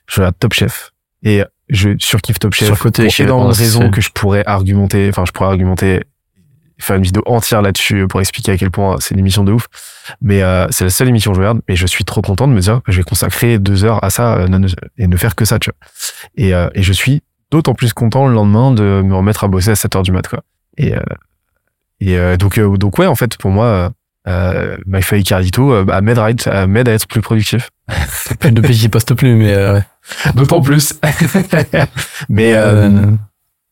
je 0.07 0.21
regarde 0.21 0.37
Top 0.39 0.53
Chef 0.55 0.93
et 1.23 1.43
je 1.69 1.91
surkiffe 1.99 2.39
Top 2.39 2.55
Chef 2.55 2.69
Surcoté 2.69 3.07
pour 3.07 3.21
énormément 3.21 3.49
de 3.51 3.55
raisons 3.55 3.81
associé. 3.81 3.91
que 3.91 4.01
je 4.01 4.11
pourrais 4.11 4.45
argumenter 4.47 5.09
enfin 5.09 5.25
je 5.27 5.33
pourrais 5.33 5.49
argumenter 5.49 6.03
faire 6.81 6.97
une 6.97 7.03
vidéo 7.03 7.23
entière 7.27 7.63
là-dessus 7.63 8.07
pour 8.09 8.21
expliquer 8.21 8.53
à 8.53 8.57
quel 8.57 8.71
point 8.71 8.97
c'est 9.01 9.15
une 9.15 9.21
émission 9.21 9.45
de 9.45 9.53
ouf 9.53 9.67
mais 10.21 10.43
euh, 10.43 10.67
c'est 10.71 10.85
la 10.85 10.91
seule 10.91 11.09
émission 11.09 11.31
que 11.31 11.37
je 11.37 11.41
regarde 11.41 11.61
mais 11.69 11.77
je 11.77 11.87
suis 11.87 12.05
trop 12.05 12.21
content 12.21 12.49
de 12.49 12.53
me 12.53 12.61
dire 12.61 12.81
que 12.85 12.93
je 12.93 12.99
vais 12.99 13.05
consacrer 13.05 13.59
deux 13.59 13.85
heures 13.85 14.03
à 14.05 14.11
ça 14.11 14.37
euh, 14.39 14.69
et 14.99 15.07
ne 15.07 15.17
faire 15.17 15.35
que 15.35 15.45
ça 15.45 15.59
tu 15.59 15.71
vois 15.71 15.89
et, 16.37 16.55
euh, 16.55 16.69
et 16.75 16.83
je 16.83 16.93
suis 16.93 17.23
d'autant 17.51 17.75
plus 17.75 17.93
content 17.93 18.27
le 18.27 18.35
lendemain 18.35 18.73
de 18.73 19.03
me 19.05 19.15
remettre 19.15 19.45
à 19.45 19.49
bosser 19.49 19.71
à 19.71 19.77
7 19.77 19.97
heures 19.97 20.03
du 20.03 20.13
mat 20.13 20.27
quoi 20.29 20.43
et, 20.77 20.95
euh, 20.95 21.01
et 22.01 22.19
euh, 22.19 22.37
donc, 22.37 22.59
euh, 22.59 22.77
donc 22.77 22.99
ouais, 22.99 23.07
en 23.07 23.15
fait, 23.15 23.37
pour 23.37 23.51
moi, 23.51 23.67
euh, 23.67 23.89
euh, 24.29 24.77
MyFly 24.87 25.25
Carlito 25.25 25.73
euh, 25.73 25.85
bah, 25.85 26.01
m'aide 26.01 26.19
à, 26.19 26.25
à 26.25 26.95
être 26.95 27.07
plus 27.07 27.21
productif. 27.21 27.71
Depuis 28.43 28.75
qu'il 28.77 28.91
poste 28.91 29.15
plus, 29.15 29.35
mais 29.35 29.53
euh, 29.55 29.75
ouais. 29.75 29.85
D'autant 30.35 30.61
plus. 30.61 30.95
Mais 32.29 32.55
euh, 32.55 32.89
Euh, 32.89 33.11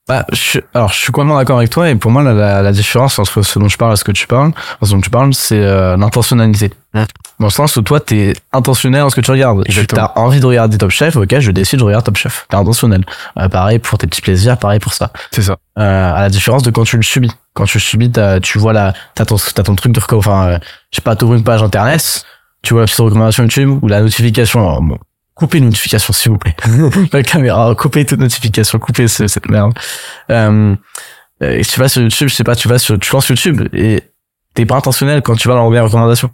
bah, 0.09 0.27
je, 0.33 0.59
alors, 0.75 0.91
je 0.93 0.97
suis 0.99 1.13
complètement 1.13 1.39
d'accord 1.39 1.59
avec 1.59 1.71
toi. 1.71 1.89
Et 1.89 1.95
pour 1.95 2.11
moi, 2.11 2.23
la, 2.23 2.33
la, 2.35 2.63
la 2.63 2.73
différence 2.73 3.19
entre 3.19 3.43
ce 3.43 3.59
dont 3.59 3.69
je 3.69 3.77
parle 3.77 3.93
et 3.93 3.97
ce 3.97 4.03
que 4.05 4.11
tu 4.13 4.27
parles, 4.27 4.51
ce 4.83 4.91
dont 4.91 5.01
tu 5.01 5.11
parles, 5.11 5.33
c'est 5.33 5.61
euh, 5.65 5.97
l'intentionnalité. 5.97 6.73
Dans 6.95 7.47
le 7.47 7.51
sens 7.51 7.77
où 7.77 7.83
toi, 7.83 8.01
t'es 8.01 8.35
intentionnel 8.53 9.03
dans 9.03 9.11
ce 9.11 9.17
que 9.17 9.21
tu 9.21 9.31
regardes. 9.31 9.63
Exactement. 9.67 10.03
as 10.15 10.19
envie 10.19 10.41
de 10.41 10.47
regarder 10.47 10.77
Top 10.77 10.91
Chef, 10.91 11.17
ok, 11.17 11.39
je 11.39 11.51
décide, 11.53 11.79
je 11.79 11.85
regarde 11.85 12.05
Top 12.05 12.17
Chef. 12.17 12.47
T'es 12.51 12.57
intentionnel. 12.57 13.05
Euh, 13.39 13.49
pareil 13.49 13.79
pour 13.79 13.97
tes 13.97 14.07
petits 14.09 14.21
plaisirs, 14.21 14.59
pareil 14.59 14.81
pour 14.81 14.93
ça. 14.93 15.11
c'est 15.31 15.43
ça. 15.43 15.57
Euh, 15.79 16.15
à 16.15 16.21
la 16.23 16.29
différence 16.31 16.63
de 16.65 16.71
quand 16.71 16.85
tu 16.85 16.97
le 16.97 17.03
subis. 17.03 17.31
Quand 17.55 17.65
tu 17.65 17.79
le 17.79 17.83
subis, 17.83 18.11
t'as- 18.11 18.41
tu 18.41 18.59
vois 18.59 18.73
la, 18.73 18.93
t'as 19.15 19.25
ton, 19.25 19.37
t'as 19.37 19.63
ton 19.63 19.75
truc 19.77 19.93
de 19.93 20.01
reco, 20.01 20.19
enfin, 20.19 20.47
euh, 20.49 20.59
je 20.91 20.97
sais 20.97 21.03
pas, 21.03 21.17
t'ouvres 21.17 21.35
une 21.35 21.45
page 21.45 21.63
internet, 21.63 22.25
tu 22.63 22.75
vois 22.75 22.83
la 22.83 22.87
petite 22.87 22.99
recommandation 23.01 23.43
YouTube 23.45 23.79
ou 23.83 23.89
la 23.89 24.01
notification. 24.03 24.61
alors, 24.61 24.83
bon, 24.83 24.99
coupez 25.35 25.59
une 25.59 25.67
notification, 25.67 26.13
s'il 26.13 26.33
vous 26.33 26.39
plaît. 26.39 26.55
la 27.13 27.23
caméra, 27.23 27.75
coupez 27.75 28.05
toute 28.05 28.21
notification, 28.21 28.79
coupez 28.79 29.09
ce- 29.09 29.27
cette 29.27 29.49
merde. 29.49 29.73
Euh, 30.31 30.75
euh, 31.43 31.63
tu 31.63 31.81
vas 31.81 31.89
sur 31.89 32.03
YouTube, 32.03 32.29
je 32.29 32.35
sais 32.35 32.45
pas, 32.45 32.55
tu 32.55 32.69
vas 32.69 32.79
sur, 32.79 32.99
tu 32.99 33.13
lances 33.13 33.29
YouTube 33.29 33.69
et 33.75 34.03
t'es 34.55 34.65
pas 34.67 34.77
intentionnel 34.77 35.23
quand 35.23 35.35
tu 35.35 35.49
vas 35.49 35.55
dans 35.55 35.71
les 35.71 35.81
recommandations. 35.81 36.31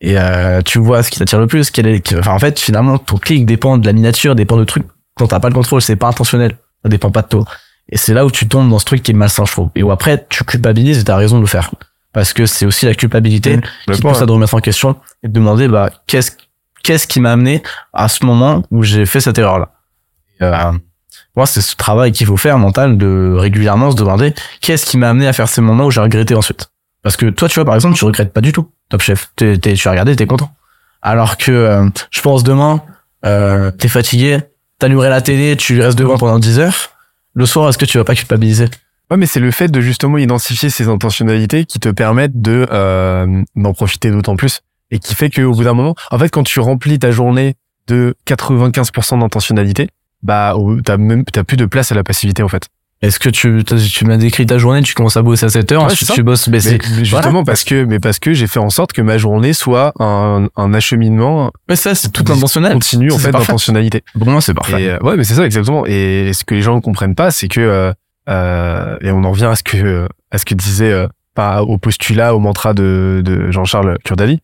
Et 0.00 0.18
euh, 0.18 0.62
tu 0.62 0.78
vois 0.78 1.02
ce 1.02 1.10
qui 1.10 1.18
t'attire 1.18 1.38
le 1.38 1.46
plus, 1.46 1.70
quel 1.70 1.86
est, 1.86 2.14
enfin 2.16 2.32
en 2.32 2.38
fait 2.38 2.58
finalement 2.58 2.96
ton 2.98 3.18
clic 3.18 3.44
dépend 3.44 3.76
de 3.76 3.86
la 3.86 3.92
miniature, 3.92 4.34
dépend 4.34 4.56
de 4.56 4.64
trucs 4.64 4.86
dont 5.18 5.26
t'as 5.26 5.40
pas 5.40 5.48
le 5.48 5.54
contrôle, 5.54 5.82
c'est 5.82 5.94
pas 5.96 6.08
intentionnel, 6.08 6.56
ça 6.82 6.88
dépend 6.88 7.10
pas 7.10 7.20
de 7.22 7.28
toi. 7.28 7.44
Et 7.92 7.98
c'est 7.98 8.14
là 8.14 8.24
où 8.24 8.30
tu 8.30 8.48
tombes 8.48 8.70
dans 8.70 8.78
ce 8.78 8.84
truc 8.86 9.02
qui 9.02 9.10
est 9.10 9.14
malsain, 9.14 9.44
je 9.44 9.52
trouve. 9.52 9.68
Et 9.74 9.82
où 9.82 9.90
après, 9.90 10.24
tu 10.30 10.42
culpabilises 10.44 10.98
et 11.00 11.04
t'as 11.04 11.16
raison 11.16 11.36
de 11.36 11.42
le 11.42 11.46
faire. 11.48 11.70
Parce 12.12 12.32
que 12.32 12.46
c'est 12.46 12.66
aussi 12.66 12.86
la 12.86 12.94
culpabilité 12.94 13.56
Mmh. 13.56 13.60
qui 13.94 14.00
pousse 14.00 14.20
à 14.22 14.26
te 14.26 14.32
remettre 14.32 14.54
en 14.54 14.60
question 14.60 14.96
et 15.22 15.28
te 15.28 15.32
demander, 15.32 15.68
bah, 15.68 15.90
qu'est-ce, 16.06 16.32
qu'est-ce 16.82 17.06
qui 17.06 17.20
m'a 17.20 17.32
amené 17.32 17.62
à 17.92 18.08
ce 18.08 18.24
moment 18.26 18.64
où 18.70 18.82
j'ai 18.82 19.06
fait 19.06 19.20
cette 19.20 19.38
erreur-là? 19.38 19.70
Et, 20.40 20.44
euh, 20.44 20.72
moi, 21.36 21.46
c'est 21.46 21.60
ce 21.60 21.76
travail 21.76 22.10
qu'il 22.12 22.26
faut 22.26 22.36
faire 22.36 22.58
mental 22.58 22.98
de 22.98 23.34
régulièrement 23.36 23.90
se 23.92 23.96
demander 23.96 24.34
qu'est-ce 24.60 24.86
qui 24.86 24.96
m'a 24.98 25.10
amené 25.10 25.28
à 25.28 25.32
faire 25.32 25.48
ces 25.48 25.60
moments 25.60 25.84
où 25.86 25.90
j'ai 25.90 26.00
regretté 26.00 26.34
ensuite? 26.34 26.70
Parce 27.02 27.16
que 27.16 27.26
toi, 27.30 27.48
tu 27.48 27.54
vois, 27.54 27.64
par 27.64 27.74
exemple, 27.76 27.96
tu 27.96 28.04
regrettes 28.04 28.32
pas 28.32 28.40
du 28.40 28.52
tout, 28.52 28.70
Top 28.88 29.00
Chef. 29.00 29.30
T'es, 29.36 29.56
t'es, 29.58 29.74
tu 29.74 29.86
as 29.88 29.92
regardé, 29.92 30.16
t'es 30.16 30.26
content. 30.26 30.50
Alors 31.02 31.36
que, 31.36 31.50
euh, 31.52 31.88
je 32.10 32.20
pense 32.20 32.42
demain, 32.42 32.82
euh, 33.24 33.70
t'es 33.70 33.88
fatigué, 33.88 34.40
t'allumerais 34.78 35.08
la 35.08 35.20
télé, 35.22 35.56
tu 35.56 35.80
restes 35.80 35.96
devant 35.98 36.18
pendant 36.18 36.38
10 36.38 36.58
heures. 36.58 36.90
Le 37.34 37.46
soir, 37.46 37.68
est-ce 37.68 37.78
que 37.78 37.84
tu 37.84 37.96
vas 37.98 38.04
pas 38.04 38.14
culpabiliser? 38.14 38.66
Ouais, 39.10 39.16
mais 39.16 39.26
c'est 39.26 39.40
le 39.40 39.50
fait 39.50 39.68
de 39.68 39.80
justement 39.80 40.18
identifier 40.18 40.70
ces 40.70 40.88
intentionnalités 40.88 41.64
qui 41.64 41.80
te 41.80 41.88
permettent 41.88 42.40
de 42.40 42.66
euh, 42.70 43.42
d'en 43.56 43.74
profiter 43.74 44.10
d'autant 44.10 44.36
plus 44.36 44.60
et 44.92 44.98
qui 44.98 45.14
fait 45.14 45.30
qu'au 45.30 45.52
bout 45.52 45.64
d'un 45.64 45.74
moment, 45.74 45.94
en 46.10 46.18
fait, 46.18 46.28
quand 46.28 46.42
tu 46.44 46.60
remplis 46.60 46.98
ta 46.98 47.10
journée 47.10 47.54
de 47.86 48.14
95% 48.26 49.20
d'intentionnalité, 49.20 49.88
bah 50.22 50.54
t'as 50.84 50.96
même 50.96 51.24
t'as 51.24 51.44
plus 51.44 51.56
de 51.56 51.66
place 51.66 51.90
à 51.90 51.94
la 51.94 52.04
passivité 52.04 52.42
en 52.42 52.48
fait. 52.48 52.68
Est-ce 53.02 53.18
que 53.18 53.30
tu, 53.30 53.64
tu 53.64 54.04
m'as 54.04 54.18
décrit 54.18 54.44
ta 54.44 54.58
journée, 54.58 54.82
tu 54.82 54.92
commences 54.92 55.16
à 55.16 55.22
bosser 55.22 55.46
à 55.46 55.48
7 55.48 55.72
heures, 55.72 55.80
Ouais, 55.80 55.86
ensuite 55.86 56.12
tu 56.12 56.22
bosses, 56.22 56.48
mais 56.48 56.60
c'est, 56.60 56.78
Mais, 56.98 57.04
justement 57.04 57.44
parce 57.44 57.64
que 57.64 57.84
mais 57.84 57.98
parce 57.98 58.18
que 58.18 58.34
j'ai 58.34 58.46
fait 58.46 58.58
en 58.58 58.68
sorte 58.68 58.92
que 58.92 59.00
ma 59.00 59.16
journée 59.16 59.54
soit 59.54 59.94
un, 59.98 60.48
un 60.54 60.74
acheminement 60.74 61.50
mais 61.66 61.76
ça, 61.76 61.94
c'est 61.94 62.10
tout 62.10 62.30
intentionnel. 62.30 62.74
continu 62.74 63.10
en 63.10 63.16
fait 63.16 63.32
d'intentionnalité. 63.32 64.04
Moi, 64.14 64.42
c'est 64.42 64.52
parfait. 64.52 64.82
Et, 64.82 64.90
euh, 64.90 64.98
ouais, 64.98 65.16
mais 65.16 65.24
c'est 65.24 65.34
ça 65.34 65.46
exactement. 65.46 65.86
Et 65.86 66.32
ce 66.34 66.44
que 66.44 66.54
les 66.54 66.62
gens 66.62 66.76
ne 66.76 66.80
comprennent 66.80 67.14
pas, 67.14 67.30
c'est 67.30 67.48
que 67.48 67.60
euh, 67.60 67.92
euh, 68.28 68.96
et 69.00 69.10
on 69.10 69.24
en 69.24 69.30
revient 69.30 69.46
à 69.46 69.56
ce 69.56 69.62
que 69.62 70.08
à 70.30 70.38
ce 70.38 70.44
que 70.44 70.54
disait 70.54 70.92
euh, 70.92 71.08
pas 71.34 71.62
au 71.62 71.78
postulat, 71.78 72.34
au 72.34 72.38
mantra 72.38 72.74
de, 72.74 73.22
de 73.24 73.50
Jean-Charles 73.50 73.98
Kurdali, 74.04 74.40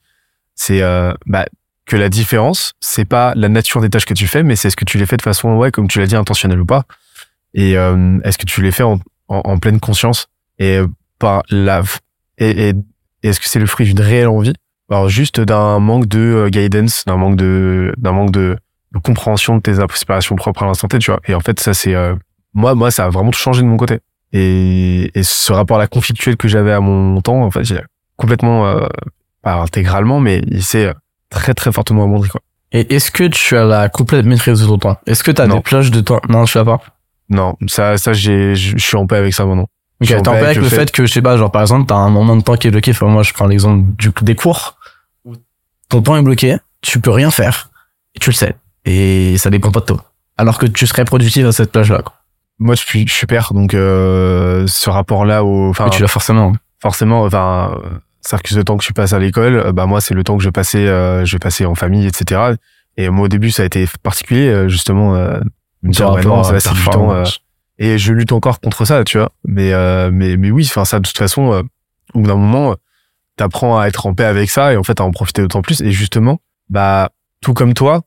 c'est 0.55 0.83
euh, 0.83 1.13
bah, 1.27 1.47
que 1.87 1.97
la 1.97 2.09
différence, 2.09 2.75
c'est 2.81 3.05
pas 3.05 3.33
la 3.37 3.49
nature 3.49 3.81
des 3.81 3.89
tâches 3.89 4.07
que 4.07 4.15
tu 4.15 4.27
fais, 4.27 4.43
mais 4.43 4.57
c'est 4.57 4.71
ce 4.71 4.77
que 4.77 4.85
tu 4.85 4.99
les 4.99 5.07
fais 5.07 5.17
de 5.17 5.23
façon 5.23 5.57
ouais, 5.57 5.71
comme 5.71 5.89
tu 5.89 6.01
l'as 6.01 6.07
dit, 6.07 6.17
intentionnelle 6.17 6.61
ou 6.61 6.67
pas. 6.67 6.85
Et 7.55 7.77
euh, 7.77 8.19
est-ce 8.25 8.39
que 8.39 8.47
tu 8.47 8.61
les 8.63 8.73
fais 8.73 8.83
en, 8.83 8.99
en, 9.29 9.59
pleine 9.59 9.81
conscience 9.81 10.27
et 10.59 10.79
euh, 10.79 10.89
par 11.19 11.43
la 11.49 11.83
et, 12.39 12.69
et, 12.69 12.75
et 13.23 13.29
est-ce 13.29 13.41
que 13.41 13.49
c'est 13.49 13.61
le 13.61 13.67
fruit 13.67 13.87
d'une 13.87 14.01
réelle 14.01 14.29
envie? 14.29 14.53
Alors 14.91 15.09
juste 15.09 15.41
d'un 15.41 15.79
manque 15.79 16.07
de 16.07 16.19
euh, 16.19 16.49
guidance, 16.49 17.05
d'un 17.07 17.17
manque 17.17 17.37
de 17.37 17.95
d'un 17.97 18.13
manque 18.13 18.31
de, 18.31 18.57
de 18.93 18.99
compréhension 18.99 19.57
de 19.57 19.63
tes 19.63 19.81
aspirations 19.81 20.37
propres 20.37 20.65
à 20.65 20.67
l'instant 20.67 20.89
T, 20.89 20.99
tu 20.99 21.11
vois. 21.11 21.21
Et 21.27 21.35
en 21.35 21.41
fait, 21.41 21.59
ça 21.61 21.73
c'est 21.73 21.95
euh, 21.95 22.15
moi 22.57 22.75
moi 22.75 22.91
ça 22.91 23.05
a 23.05 23.09
vraiment 23.11 23.31
tout 23.31 23.39
changé 23.39 23.63
de 23.63 23.67
mon 23.69 23.77
côté. 23.77 24.01
Et, 24.33 25.11
et 25.19 25.23
ce 25.23 25.53
rapport 25.53 25.79
là 25.79 25.87
conflictuel 25.87 26.37
que 26.37 26.49
j'avais 26.49 26.73
à 26.73 26.81
mon 26.81 27.21
temps, 27.21 27.43
en 27.43 27.51
fait, 27.53 27.63
j'ai 27.65 27.81
complètement 28.17 28.67
euh, 28.67 28.87
pas 29.43 29.55
intégralement, 29.55 30.19
mais 30.19 30.43
il 30.49 30.65
s'est 30.65 30.93
très 31.31 31.55
très 31.55 31.71
fortement 31.71 32.05
amendé 32.05 32.29
quoi. 32.29 32.41
Et 32.73 32.95
est-ce 32.95 33.11
que 33.13 33.25
tu 33.25 33.57
as 33.57 33.65
la 33.65 33.89
complète 33.89 34.27
maîtrise 34.27 34.61
de 34.61 34.67
ton 34.67 34.79
temps? 34.79 34.99
Est-ce 35.07 35.23
que 35.23 35.31
tu 35.31 35.41
as 35.41 35.47
Non. 35.47 35.57
des 35.57 35.61
plages 35.63 35.91
de 35.93 36.01
temps? 36.01 36.21
Non, 36.29 36.45
tu 36.45 36.59
l'as 36.59 36.65
pas? 36.65 36.81
Non, 37.29 37.55
ça 37.69 37.97
ça 37.99 38.13
j'ai 38.13 38.57
je 38.57 38.77
je 38.77 38.85
suis 38.85 38.97
en 38.97 39.07
paix 39.07 39.17
avec 39.17 39.33
ça 39.33 39.47
maintenant. 39.47 39.69
Ok, 40.01 40.09
Je 40.09 40.15
t'es 40.17 40.29
en 40.29 40.33
paix 40.33 40.39
avec 40.45 40.57
le 40.59 40.69
fait 40.69 40.91
que, 40.91 41.07
je 41.07 41.13
sais 41.13 41.23
pas, 41.23 41.37
genre 41.39 41.51
par 41.53 41.63
exemple, 41.63 41.87
t'as 41.87 41.95
un 41.95 42.11
moment 42.11 42.37
de 42.37 42.43
temps 42.43 42.57
qui 42.57 42.67
est 42.67 42.71
bloqué. 42.71 42.91
Enfin, 42.91 43.07
moi, 43.07 43.23
je 43.23 43.33
prends 43.33 43.47
l'exemple 43.47 43.85
du, 43.97 44.11
des 44.23 44.35
cours. 44.35 44.77
où 45.25 45.33
Ton 45.89 46.03
temps 46.03 46.17
est 46.17 46.23
bloqué, 46.23 46.57
tu 46.83 47.01
peux 47.01 47.11
rien 47.13 47.31
faire, 47.31 47.71
et 48.15 48.19
tu 48.19 48.29
le 48.31 48.35
sais. 48.35 48.57
Et 48.85 49.39
ça 49.39 49.49
dépend 49.49 49.71
pas 49.71 49.81
de 49.81 49.87
toi. 49.87 50.05
Alors 50.37 50.59
que 50.59 50.67
tu 50.67 50.87
serais 50.87 51.05
productif 51.07 51.47
à 51.47 51.53
cette 51.53 51.73
plage-là. 51.73 52.03
quoi. 52.03 52.13
Moi 52.59 52.75
je 52.75 52.85
suis 52.85 53.07
je 53.07 53.13
suis 53.13 53.27
père, 53.27 53.53
donc 53.53 53.75
euh, 53.75 54.67
ce 54.67 54.89
rapport 54.91 55.25
là 55.25 55.45
au 55.45 55.69
enfin 55.71 55.89
tu 55.91 56.01
l'as 56.03 56.09
forcément. 56.09 56.53
forcément, 56.81 57.23
enfin, 57.25 57.79
c'est-à-dire 58.23 58.43
que 58.43 58.49
ce 58.51 58.61
temps 58.61 58.77
que 58.77 58.85
je 58.85 58.93
passe 58.93 59.13
à 59.13 59.19
l'école, 59.19 59.57
euh, 59.57 59.73
bah 59.73 59.87
moi 59.87 60.01
c'est 60.01 60.15
le 60.15 60.25
temps 60.25 60.37
que 60.37 60.43
je 60.43 60.49
vais 60.49 60.53
passer, 60.53 60.87
euh, 60.87 61.25
je 61.25 61.33
vais 61.33 61.39
passer 61.39 61.67
en 61.67 61.75
famille, 61.75 62.07
etc. 62.07 62.55
Et 62.97 63.09
moi 63.11 63.27
au 63.27 63.29
début 63.29 63.51
ça 63.51 63.63
a 63.63 63.67
été 63.67 63.87
particulier, 64.03 64.49
euh, 64.49 64.69
justement, 64.69 65.15
euh, 65.15 65.39
me 65.83 65.93
dire 65.93 66.11
ouais, 66.13 66.25
non, 66.25 66.43
ça 66.43 66.59
c'est 66.59 66.73
du 66.73 66.85
temps, 66.85 67.13
euh, 67.13 67.25
et 67.79 67.99
je 67.99 68.13
lutte 68.15 68.33
encore 68.33 68.59
contre 68.61 68.85
ça, 68.87 69.05
tu 69.05 69.19
vois. 69.19 69.31
Mais 69.45 69.73
euh, 69.75 70.11
mais 70.13 70.37
mais 70.39 70.51
oui, 70.51 70.67
enfin 70.69 70.85
ça 70.87 70.99
de 70.99 71.07
toute 71.07 71.19
façon, 71.19 71.53
euh, 71.53 71.63
au 72.15 72.21
bout 72.21 72.27
d'un 72.27 72.37
moment, 72.37 72.75
t'apprends 73.37 73.79
à 73.79 73.87
être 73.87 74.07
en 74.07 74.15
paix 74.15 74.25
avec 74.25 74.49
ça 74.51 74.73
et 74.73 74.77
en 74.79 74.83
fait 74.83 74.99
à 74.99 75.05
en 75.05 75.11
profiter 75.11 75.43
d'autant 75.43 75.61
plus. 75.61 75.83
Et 75.83 75.93
justement, 75.93 76.41
bah 76.71 77.11
tout 77.43 77.53
comme 77.53 77.75
toi, 77.75 78.01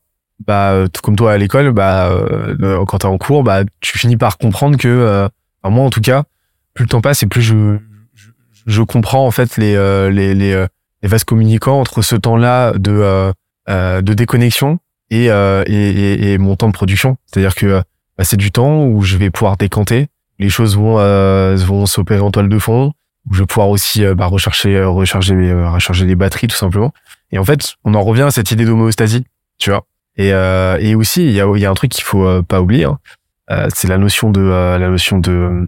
bah 0.45 0.71
euh, 0.71 0.87
tout 0.87 1.01
comme 1.01 1.15
toi 1.15 1.33
à 1.33 1.37
l'école, 1.37 1.71
bah 1.71 2.09
euh, 2.09 2.55
euh, 2.61 2.85
quand 2.85 2.99
t'es 2.99 3.05
en 3.05 3.17
cours, 3.17 3.43
bah 3.43 3.63
tu 3.81 3.97
finis 3.97 4.17
par 4.17 4.37
comprendre 4.37 4.77
que, 4.77 4.87
euh, 4.87 5.27
enfin, 5.61 5.73
moi 5.73 5.85
en 5.85 5.89
tout 5.89 6.01
cas, 6.01 6.23
plus 6.73 6.85
le 6.85 6.89
temps 6.89 7.01
passe 7.01 7.23
et 7.23 7.27
plus 7.27 7.41
je 7.41 7.77
je, 8.65 8.81
comprends 8.81 9.25
en 9.25 9.31
fait 9.31 9.57
les 9.57 9.75
euh, 9.75 10.09
les 10.09 10.33
les, 10.33 10.53
euh, 10.53 10.67
les 11.01 11.09
vases 11.09 11.23
communicants 11.23 11.79
entre 11.79 12.01
ce 12.01 12.15
temps-là 12.15 12.73
de 12.73 13.33
de 13.67 14.13
déconnexion 14.13 14.79
et, 15.11 15.25
et, 15.25 15.71
et, 15.71 16.33
et 16.33 16.37
mon 16.37 16.55
temps 16.55 16.67
de 16.67 16.73
production. 16.73 17.17
C'est-à-dire 17.25 17.55
que 17.55 17.83
bah, 18.17 18.23
c'est 18.23 18.37
du 18.37 18.51
temps 18.51 18.85
où 18.85 19.01
je 19.01 19.17
vais 19.17 19.29
pouvoir 19.29 19.57
décanter, 19.57 20.07
les 20.39 20.49
choses 20.49 20.75
vont 20.75 20.95
vont 21.55 21.85
s'opérer 21.85 22.21
en 22.21 22.31
toile 22.31 22.49
de 22.49 22.59
fond, 22.59 22.93
où 23.29 23.33
je 23.33 23.41
vais 23.41 23.45
pouvoir 23.45 23.69
aussi 23.69 24.03
bah, 24.15 24.25
rechercher 24.25 24.83
recharger 24.83 25.53
recharger 25.53 26.05
les 26.05 26.15
batteries 26.15 26.47
tout 26.47 26.55
simplement. 26.57 26.93
Et 27.31 27.37
en 27.37 27.43
fait, 27.43 27.75
on 27.83 27.93
en 27.93 28.01
revient 28.01 28.23
à 28.23 28.31
cette 28.31 28.49
idée 28.51 28.65
d'homéostasie, 28.65 29.25
tu 29.59 29.69
vois. 29.69 29.85
Et 30.19 30.33
euh, 30.33 30.77
et 30.79 30.95
aussi 30.95 31.25
il 31.25 31.31
y 31.31 31.39
a 31.41 31.47
y 31.57 31.65
a 31.65 31.69
un 31.71 31.73
truc 31.73 31.91
qu'il 31.91 32.03
faut 32.03 32.25
euh, 32.27 32.41
pas 32.41 32.59
oublier, 32.61 32.83
hein. 32.83 32.99
Euh, 33.51 33.67
c'est 33.73 33.87
la 33.87 33.97
notion 33.97 34.29
de 34.29 34.41
euh, 34.41 34.77
la 34.77 34.89
notion 34.89 35.17
de 35.17 35.65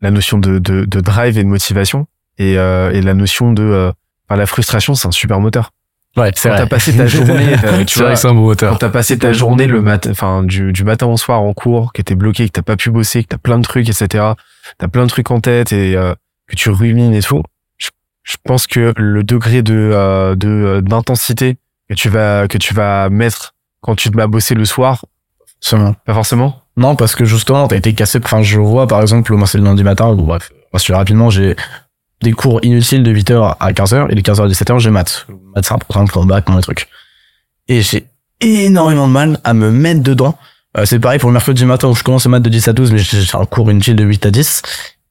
la 0.00 0.10
notion 0.10 0.38
de, 0.38 0.58
de, 0.58 0.84
de 0.84 1.00
drive 1.00 1.36
et 1.38 1.42
de 1.42 1.48
motivation 1.48 2.06
et, 2.38 2.56
euh, 2.56 2.92
et 2.92 3.00
la 3.02 3.14
notion 3.14 3.52
de 3.52 3.62
euh, 3.64 3.90
enfin, 4.28 4.38
la 4.38 4.46
frustration 4.46 4.94
c'est 4.94 5.08
un 5.08 5.12
super 5.12 5.40
moteur 5.40 5.70
Ouais, 6.16 6.32
c'est 6.34 6.48
Quand 6.48 6.56
t'as 6.56 6.66
passé 6.66 6.96
ta 6.96 7.06
journée, 7.06 7.54
euh, 7.64 7.84
tu 7.84 8.00
vois, 8.00 8.10
un 8.10 8.14
beau 8.34 8.40
quand 8.40 8.42
moteur. 8.42 8.78
t'as 8.78 8.88
passé 8.88 9.16
ta 9.16 9.32
journée 9.32 9.66
le 9.68 9.80
matin, 9.80 10.10
enfin 10.10 10.42
du, 10.42 10.72
du 10.72 10.82
matin 10.82 11.06
au 11.06 11.16
soir 11.16 11.40
en 11.40 11.52
cours, 11.54 11.92
que 11.92 12.02
t'es 12.02 12.16
bloqué, 12.16 12.46
que 12.48 12.52
t'as 12.52 12.62
pas 12.62 12.76
pu 12.76 12.90
bosser, 12.90 13.22
que 13.22 13.28
t'as 13.28 13.38
plein 13.38 13.58
de 13.58 13.62
trucs, 13.62 13.88
etc. 13.88 14.24
T'as 14.78 14.88
plein 14.88 15.04
de 15.04 15.08
trucs 15.08 15.30
en 15.30 15.40
tête 15.40 15.72
et 15.72 15.94
euh, 15.96 16.12
que 16.48 16.56
tu 16.56 16.68
rumines 16.70 17.14
et 17.14 17.22
tout. 17.22 17.42
Je, 17.78 17.90
je 18.24 18.36
pense 18.44 18.66
que 18.66 18.92
le 18.96 19.22
degré 19.22 19.62
de 19.62 19.74
euh, 19.94 20.34
de 20.34 20.48
euh, 20.48 20.80
d'intensité 20.80 21.58
que 21.88 21.94
tu 21.94 22.08
vas 22.08 22.48
que 22.48 22.58
tu 22.58 22.74
vas 22.74 23.08
mettre 23.08 23.54
quand 23.80 23.94
tu 23.94 24.10
te 24.10 24.16
vas 24.16 24.26
bosser 24.26 24.54
le 24.54 24.64
soir, 24.64 25.04
Seulement. 25.60 25.94
pas 26.06 26.14
forcément. 26.14 26.62
Non, 26.76 26.96
parce 26.96 27.14
que 27.14 27.24
justement, 27.24 27.68
t'as 27.68 27.76
été 27.76 27.94
cassé. 27.94 28.18
Enfin, 28.22 28.42
je 28.42 28.58
vois, 28.58 28.86
par 28.86 29.02
exemple, 29.02 29.32
moi, 29.34 29.46
c'est 29.46 29.58
le 29.58 29.64
lundi 29.64 29.84
matin, 29.84 30.08
ou 30.08 30.16
bref, 30.22 30.50
parce 30.72 30.84
que 30.84 30.92
rapidement, 30.92 31.30
j'ai 31.30 31.56
des 32.22 32.32
cours 32.32 32.60
inutiles 32.62 33.02
de 33.02 33.12
8h 33.12 33.56
à 33.58 33.72
15h, 33.72 34.10
et 34.10 34.14
de 34.14 34.20
15h 34.20 34.44
à 34.44 34.48
17h, 34.48 34.78
j'ai 34.78 34.90
maths. 34.90 35.26
Maths, 35.54 35.66
c'est 35.66 35.74
un 35.74 35.78
programme 35.78 36.08
pour 36.08 36.24
bac, 36.24 36.48
les 36.48 36.60
trucs. 36.62 36.88
Et 37.68 37.82
j'ai 37.82 38.06
énormément 38.40 39.08
de 39.08 39.12
mal 39.12 39.38
à 39.44 39.52
me 39.52 39.70
mettre 39.70 40.02
dedans. 40.02 40.36
Euh, 40.76 40.84
c'est 40.84 41.00
pareil 41.00 41.18
pour 41.18 41.28
le 41.30 41.34
mercredi 41.34 41.64
matin 41.64 41.88
où 41.88 41.94
je 41.94 42.02
commence 42.02 42.24
le 42.24 42.30
maths 42.30 42.42
de 42.42 42.48
10 42.50 42.68
à 42.68 42.72
12, 42.72 42.92
mais 42.92 42.98
j'ai 42.98 43.20
j'ai 43.20 43.36
un 43.36 43.44
cours 43.44 43.70
inutile 43.70 43.96
de 43.96 44.04
8 44.04 44.26
à 44.26 44.30
10. 44.30 44.62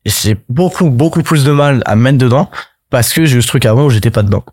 Et 0.06 0.10
j'ai 0.10 0.38
beaucoup, 0.48 0.90
beaucoup 0.90 1.22
plus 1.22 1.44
de 1.44 1.52
mal 1.52 1.84
à 1.86 1.96
me 1.96 2.02
mettre 2.02 2.18
dedans, 2.18 2.50
parce 2.90 3.14
que 3.14 3.26
j'ai 3.26 3.38
eu 3.38 3.42
ce 3.42 3.48
truc 3.48 3.66
avant 3.66 3.86
où 3.86 3.90
j'étais 3.90 4.12
pas 4.12 4.24
dedans. 4.24 4.44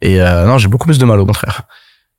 Et 0.00 0.20
euh, 0.20 0.46
non, 0.46 0.58
j'ai 0.58 0.68
beaucoup 0.68 0.86
plus 0.86 0.98
de 0.98 1.04
mal, 1.04 1.20
au 1.20 1.26
contraire. 1.26 1.62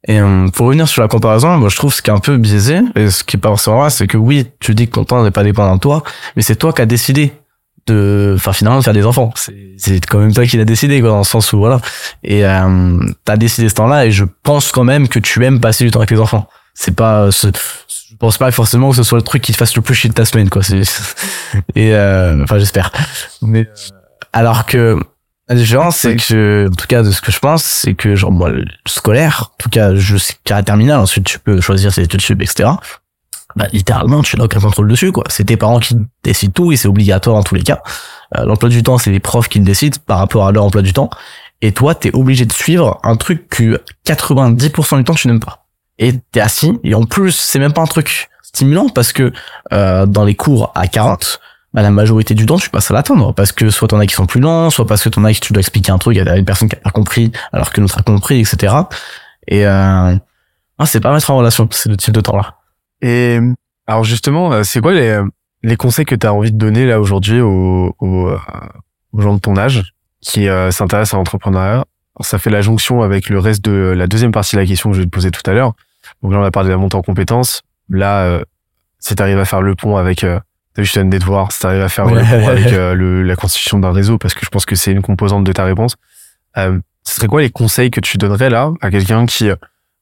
Et 0.08 0.20
euh, 0.20 0.48
pour 0.50 0.68
revenir 0.68 0.88
sur 0.88 1.02
la 1.02 1.08
comparaison, 1.08 1.58
moi 1.58 1.70
je 1.70 1.76
trouve 1.76 1.94
ce 1.94 2.02
qui 2.02 2.10
est 2.10 2.14
un 2.14 2.20
peu 2.20 2.38
biaisé, 2.38 2.82
et 2.96 3.10
ce 3.10 3.24
qui 3.24 3.38
est 3.38 3.40
pas 3.40 3.50
forcément 3.50 3.80
vrai, 3.80 3.90
c'est 3.90 4.08
que 4.08 4.18
oui, 4.18 4.48
tu 4.60 4.76
dis 4.76 4.88
que 4.88 4.94
ton 4.94 5.04
temps 5.04 5.24
n'est 5.24 5.32
pas 5.32 5.44
dépendant 5.44 5.76
de 5.76 5.80
toi, 5.80 6.04
mais 6.36 6.42
c'est 6.44 6.56
toi 6.56 6.74
qui 6.74 6.82
as 6.82 6.86
décidé 6.86 7.34
de, 7.88 8.34
enfin 8.36 8.54
finalement 8.54 8.80
de 8.80 8.84
faire 8.84 8.94
des 8.94 9.06
enfants. 9.06 9.34
C'est 9.78 10.06
quand 10.06 10.20
même 10.20 10.34
toi 10.34 10.46
qui 10.46 10.58
l'as 10.58 10.66
décidé, 10.66 11.02
quoi, 11.02 11.10
dans 11.10 11.20
le 11.20 11.24
sens 11.24 11.54
où 11.54 11.58
voilà. 11.58 11.80
Et 12.24 12.46
euh, 12.46 13.00
t'as 13.24 13.38
décidé 13.38 13.70
ce 13.70 13.76
temps-là, 13.76 14.06
et 14.06 14.12
je 14.12 14.26
pense 14.44 14.72
quand 14.72 14.84
même 14.84 15.08
que 15.08 15.20
tu 15.20 15.44
aimes 15.44 15.60
passer 15.60 15.86
du 15.86 15.92
temps 15.92 16.00
avec 16.00 16.12
les 16.12 16.20
enfants. 16.20 16.48
C'est 16.74 16.96
pas, 16.96 17.30
je 17.32 18.16
pense 18.20 18.38
pas 18.38 18.52
forcément 18.52 18.90
que 18.90 18.98
ce 18.98 19.04
soit 19.04 19.18
le 19.18 19.24
truc 19.24 19.42
qui 19.42 19.54
te 19.54 19.58
fasse 19.58 19.76
le 19.76 19.82
plus 19.82 19.96
chier 19.96 20.10
de 20.10 20.14
ta 20.14 20.26
semaine, 20.26 20.50
quoi. 20.50 20.62
Et 21.76 21.96
euh, 21.96 22.44
enfin 22.44 22.60
j'espère. 22.60 22.92
Mais 23.42 23.62
euh, 23.62 23.96
alors 24.34 24.66
que 24.66 25.00
la 25.48 25.56
différence, 25.56 25.98
c'est 25.98 26.16
que, 26.16 26.68
en 26.72 26.76
tout 26.76 26.88
cas, 26.88 27.04
de 27.04 27.12
ce 27.12 27.22
que 27.22 27.32
je 27.32 27.40
pense, 27.40 27.64
c'est 27.64 27.94
que, 27.94 28.16
genre, 28.16 28.32
moi, 28.32 28.50
le 28.50 28.66
scolaire, 28.88 29.52
en 29.54 29.58
tout 29.60 29.70
cas, 29.70 29.94
je 29.96 30.18
sais 30.18 30.34
qu'à 30.44 30.56
la 30.56 30.64
terminale, 30.64 31.00
ensuite, 31.00 31.26
tu 31.26 31.38
peux 31.38 31.62
choisir 31.62 31.94
ses 31.94 32.04
études 32.04 32.22
sub, 32.22 32.42
etc. 32.42 32.70
Bah, 33.56 33.68
littéralement, 33.72 34.24
tu 34.24 34.38
n'as 34.38 34.46
aucun 34.46 34.60
contrôle 34.60 34.88
dessus, 34.88 35.12
quoi. 35.12 35.24
C'est 35.30 35.46
tes 35.46 35.56
parents 35.56 35.80
qui 35.80 35.96
décident 36.24 36.52
tout 36.52 36.72
et 36.72 36.78
c'est 36.78 36.88
obligatoire 36.88 37.36
en 37.38 37.44
tous 37.44 37.56
les 37.56 37.64
cas. 37.64 37.82
Euh, 38.36 38.46
l'emploi 38.46 38.70
du 38.70 38.82
temps, 38.82 38.98
c'est 38.98 39.12
les 39.12 39.20
profs 39.20 39.48
qui 39.48 39.60
le 39.60 39.66
décident 39.66 39.98
par 40.06 40.18
rapport 40.18 40.48
à 40.48 40.52
leur 40.52 40.64
emploi 40.64 40.82
du 40.82 40.94
temps. 40.94 41.10
Et 41.62 41.72
toi, 41.72 41.96
t'es 41.96 42.14
obligé 42.14 42.46
de 42.46 42.52
suivre 42.52 43.00
un 43.04 43.16
truc 43.16 43.48
que 43.48 43.82
90% 44.06 44.98
du 44.98 45.04
temps, 45.04 45.14
tu 45.14 45.28
n'aimes 45.28 45.40
pas. 45.40 45.68
Et 46.00 46.14
t'es 46.32 46.42
assis, 46.42 46.78
et 46.84 46.96
en 46.96 47.06
plus, 47.06 47.32
c'est 47.32 47.60
même 47.60 47.72
pas 47.72 47.82
un 47.82 47.88
truc 47.88 48.30
stimulant 48.42 48.90
parce 48.90 49.14
que, 49.14 49.32
euh, 49.72 50.06
dans 50.06 50.26
les 50.26 50.36
cours 50.36 50.72
à 50.76 50.88
40, 50.88 51.40
bah, 51.76 51.82
la 51.82 51.92
majorité 51.92 52.34
du 52.34 52.46
temps, 52.46 52.58
tu 52.58 52.70
passes 52.70 52.90
à 52.90 52.94
l'attendre. 52.94 53.34
Parce 53.34 53.52
que 53.52 53.70
soit 53.70 53.90
t'en 53.90 54.00
as 54.00 54.06
qui 54.06 54.16
sont 54.16 54.26
plus 54.26 54.40
lents, 54.40 54.70
soit 54.70 54.88
parce 54.88 55.04
que 55.04 55.10
t'en 55.10 55.26
as 55.26 55.34
qui 55.34 55.42
tu 55.42 55.52
dois 55.54 55.60
expliquer 55.60 55.92
un 55.92 55.98
truc 55.98 56.18
à 56.18 56.38
une 56.38 56.46
personne 56.46 56.70
qui 56.70 56.78
a 56.82 56.90
compris, 56.90 57.32
alors 57.52 57.72
que 57.72 57.82
l'autre 57.82 57.98
a 58.00 58.02
compris, 58.02 58.40
etc. 58.40 58.74
Et, 59.48 59.68
euh, 59.68 60.16
ah, 60.80 60.86
c'est 60.86 61.02
pas 61.02 61.14
mettre 61.14 61.30
en 61.30 61.38
relation, 61.38 61.68
c'est 61.72 61.90
le 61.90 61.98
type 61.98 62.14
de 62.14 62.22
temps-là. 62.22 62.56
Et 63.02 63.40
alors 63.88 64.06
justement, 64.06 64.52
euh, 64.54 64.64
c'est 64.64 64.80
quoi 64.80 64.94
les 64.94 65.22
les 65.64 65.78
conseils 65.78 66.06
que 66.06 66.16
tu 66.16 66.28
as 66.28 66.34
envie 66.34 66.52
de 66.52 66.58
donner 66.58 66.86
là 66.86 67.00
aujourd'hui 67.00 67.42
aux, 67.42 67.96
aux, 68.00 68.28
euh, 68.30 68.38
aux 69.14 69.22
gens 69.22 69.34
de 69.34 69.40
ton 69.40 69.58
âge 69.58 69.94
qui 70.22 70.48
euh, 70.48 70.70
s'intéressent 70.72 71.16
à 71.16 71.18
l'entrepreneuriat? 71.18 71.86
Ça 72.22 72.38
fait 72.38 72.52
la 72.52 72.62
jonction 72.62 73.02
avec 73.02 73.30
le 73.30 73.40
reste 73.40 73.66
de 73.66 73.94
la 73.98 74.08
deuxième 74.08 74.32
partie 74.32 74.56
de 74.56 74.62
la 74.62 74.68
question 74.68 74.92
que 74.92 74.96
je 74.96 75.02
vais 75.02 75.06
te 75.08 75.12
poser 75.12 75.32
tout 75.32 75.42
à 75.50 75.54
l'heure. 75.54 75.74
Donc 76.22 76.32
là, 76.32 76.40
on 76.40 76.44
a 76.44 76.52
parlé 76.52 76.70
de 76.70 76.74
la 76.74 76.78
montée 76.78 76.96
en 76.96 77.02
compétences. 77.02 77.64
Là, 77.90 78.26
euh, 78.26 78.44
si 79.00 79.16
tu 79.16 79.22
arrives 79.22 79.40
à 79.40 79.46
faire 79.46 79.62
le 79.62 79.76
pont 79.76 79.98
avec 79.98 80.24
euh, 80.24 80.40
T'as 80.40 80.55
je 80.84 80.92
te 80.94 81.00
donne 81.00 81.10
des 81.10 81.20
devoirs. 81.20 81.52
Si 81.52 81.60
t'arrives 81.60 81.82
à 81.82 81.90
faire 81.90 82.06
le 82.06 82.16
Ouais. 82.22 82.46
avec 82.48 82.74
euh, 82.74 82.94
le, 82.94 83.24
la 83.24 83.36
constitution 83.36 83.80
d'un 83.80 83.92
réseau, 83.92 84.18
parce 84.18 84.34
que 84.34 84.42
je 84.46 84.50
pense 84.50 84.66
que 84.66 84.76
c'est 84.76 84.92
une 84.92 85.02
composante 85.02 85.44
de 85.44 85.52
ta 85.54 85.64
réponse. 85.64 85.96
Euh, 86.58 86.80
ce 87.04 87.16
serait 87.16 87.28
quoi 87.28 87.42
les 87.42 87.50
conseils 87.50 87.92
que 87.92 88.00
tu 88.00 88.18
donnerais 88.18 88.50
là 88.50 88.72
à 88.82 88.90
quelqu'un 88.90 89.26
qui, 89.26 89.50
euh, 89.50 89.56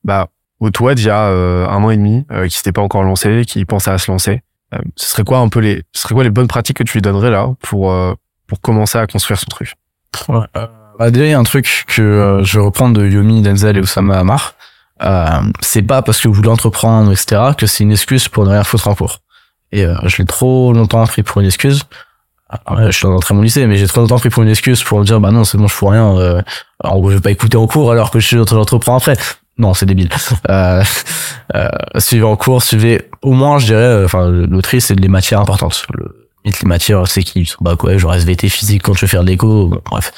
bah, 0.04 0.28
au 0.60 0.70
toi 0.70 0.96
d'il 0.96 1.08
y 1.08 1.10
a 1.10 1.26
euh, 1.28 1.68
un 1.68 1.84
an 1.84 1.90
et 1.90 1.98
demi, 1.98 2.26
euh, 2.32 2.48
qui 2.48 2.56
s'était 2.58 2.72
pas 2.72 2.82
encore 2.82 3.04
lancé, 3.04 3.44
qui 3.46 3.66
pensait 3.66 3.92
à 3.92 3.98
se 3.98 4.10
lancer. 4.10 4.42
Euh, 4.74 4.78
ce 4.96 5.10
serait 5.10 5.24
quoi 5.24 5.40
un 5.40 5.50
peu 5.50 5.60
les, 5.60 5.84
ce 5.92 6.04
serait 6.04 6.16
quoi 6.16 6.24
les 6.24 6.30
bonnes 6.30 6.48
pratiques 6.48 6.78
que 6.78 6.84
tu 6.84 6.94
lui 6.98 7.02
donnerais 7.02 7.30
là 7.30 7.50
pour 7.62 7.92
euh, 7.92 8.14
pour 8.48 8.62
commencer 8.62 8.98
à 8.98 9.06
construire 9.08 9.38
son 9.40 9.48
truc? 9.48 9.74
Ouais. 10.30 10.46
Bah, 11.00 11.10
déjà, 11.12 11.26
il 11.26 11.32
y 11.32 11.34
a 11.34 11.40
un 11.40 11.44
truc 11.44 11.86
que 11.88 12.02
euh, 12.02 12.44
je 12.44 12.60
vais 12.60 12.64
reprendre 12.66 13.00
de 13.00 13.08
Yomi, 13.08 13.42
Denzel 13.42 13.78
et 13.78 13.80
Oussama 13.82 14.18
Amar. 14.20 14.54
Euh, 15.04 15.26
c'est 15.60 15.82
pas 15.82 16.02
parce 16.04 16.22
que 16.22 16.28
vous 16.28 16.34
voulez 16.36 16.50
entreprendre, 16.50 17.12
etc., 17.12 17.42
que 17.58 17.66
c'est 17.66 17.84
une 17.84 17.92
excuse 17.92 18.28
pour 18.30 18.46
ne 18.46 18.52
rien 18.52 18.64
foutre 18.64 18.88
en 18.88 18.96
cours. 18.96 19.20
Et 19.74 19.86
euh, 19.86 19.96
je 20.04 20.18
l'ai 20.18 20.26
trop 20.26 20.72
longtemps 20.72 21.06
pris 21.08 21.24
pour 21.24 21.42
une 21.42 21.48
excuse. 21.48 21.82
Ouais, 22.70 22.86
je 22.92 22.98
suis 22.98 23.08
rentré 23.08 23.34
à 23.34 23.36
mon 23.36 23.42
lycée, 23.42 23.66
mais 23.66 23.78
j'ai 23.78 23.88
trop 23.88 24.02
longtemps 24.02 24.20
pris 24.20 24.30
pour 24.30 24.44
une 24.44 24.50
excuse 24.50 24.84
pour 24.84 25.00
me 25.00 25.04
dire, 25.06 25.20
bah 25.20 25.32
non, 25.32 25.44
c'est 25.44 25.58
bon, 25.58 25.68
je 25.68 25.74
fous 25.74 25.88
rien. 25.88 26.16
Euh, 26.18 26.42
en 26.84 27.00
gros, 27.00 27.10
je 27.10 27.16
vais 27.16 27.22
pas 27.22 27.32
écouter 27.32 27.58
en 27.58 27.66
cours 27.66 27.92
alors 27.92 28.12
que 28.12 28.20
je 28.20 28.28
suis 28.28 28.38
en 28.38 28.46
train 28.46 28.58
d'entreprendre 28.58 28.98
après. 29.02 29.18
Non, 29.58 29.74
c'est 29.74 29.86
débile. 29.86 30.10
Euh, 30.50 30.84
euh, 31.56 31.68
suivez 31.98 32.24
en 32.24 32.36
cours, 32.36 32.62
suivez 32.62 33.10
au 33.22 33.32
moins, 33.34 33.58
je 33.60 33.66
dirais, 33.68 33.80
euh, 33.82 34.06
enfin, 34.06 34.28
l'autrice, 34.30 34.86
c'est 34.88 35.00
les 35.00 35.08
matières 35.08 35.40
importantes. 35.40 35.86
Le, 35.94 36.30
les 36.46 36.52
matières, 36.66 37.08
c'est 37.08 37.24
qui? 37.24 37.52
Bah 37.62 37.76
quoi, 37.78 37.98
genre 37.98 38.14
SVT, 38.14 38.50
physique, 38.50 38.84
quand 38.84 38.94
je 38.94 39.02
vais 39.02 39.08
faire 39.08 39.24
de 39.24 39.30
l'éco, 39.30 39.68
bon, 39.68 39.82
bref. 39.90 40.12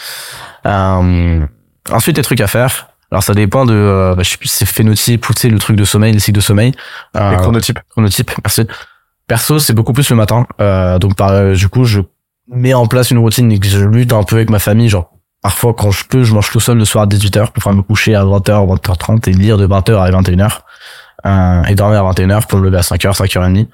Euh, 0.65 1.45
ensuite, 1.91 2.17
les 2.17 2.23
trucs 2.23 2.41
à 2.41 2.47
faire. 2.47 2.87
Alors, 3.11 3.23
ça 3.23 3.33
dépend 3.33 3.65
de, 3.65 3.73
euh, 3.73 4.15
bah, 4.15 4.23
je 4.23 4.31
sais 4.31 4.37
plus 4.37 4.49
c'est 4.49 4.65
phénotype 4.65 5.29
ou 5.29 5.33
tu 5.33 5.41
sais, 5.41 5.49
le 5.49 5.59
truc 5.59 5.75
de 5.77 5.85
sommeil, 5.85 6.11
les 6.11 6.19
cycles 6.19 6.37
de 6.37 6.41
sommeil. 6.41 6.73
Euh, 7.15 7.31
Les 7.31 7.37
chronotypes. 7.37 7.79
chronotype, 7.91 8.31
merci. 8.43 8.67
Perso, 9.27 9.59
c'est 9.59 9.73
beaucoup 9.73 9.93
plus 9.93 10.09
le 10.09 10.15
matin. 10.15 10.45
Euh, 10.61 10.99
donc, 10.99 11.15
par, 11.15 11.31
euh, 11.31 11.53
du 11.53 11.67
coup, 11.67 11.85
je 11.85 12.01
mets 12.47 12.73
en 12.73 12.85
place 12.85 13.11
une 13.11 13.17
routine 13.17 13.51
et 13.51 13.59
que 13.59 13.67
je 13.67 13.79
lutte 13.83 14.13
un 14.13 14.23
peu 14.23 14.35
avec 14.35 14.49
ma 14.49 14.59
famille. 14.59 14.89
Genre, 14.89 15.11
parfois, 15.41 15.73
quand 15.73 15.91
je 15.91 16.05
peux, 16.05 16.23
je 16.23 16.33
mange 16.33 16.49
tout 16.51 16.59
seul 16.59 16.77
le 16.77 16.85
soir 16.85 17.05
à 17.05 17.07
18h 17.07 17.45
pour 17.45 17.53
pouvoir 17.53 17.75
me 17.75 17.81
coucher 17.81 18.15
à 18.15 18.23
20h, 18.23 18.79
20h30 18.79 19.29
et 19.29 19.33
lire 19.33 19.57
de 19.57 19.67
20h 19.67 19.97
à 19.97 20.11
21h. 20.11 20.59
Euh, 21.25 21.63
et 21.63 21.75
dormir 21.75 22.05
à 22.05 22.11
21h 22.11 22.47
pour 22.47 22.59
me 22.59 22.65
lever 22.65 22.77
à 22.77 22.81
5h, 22.81 23.17
5h30. 23.17 23.67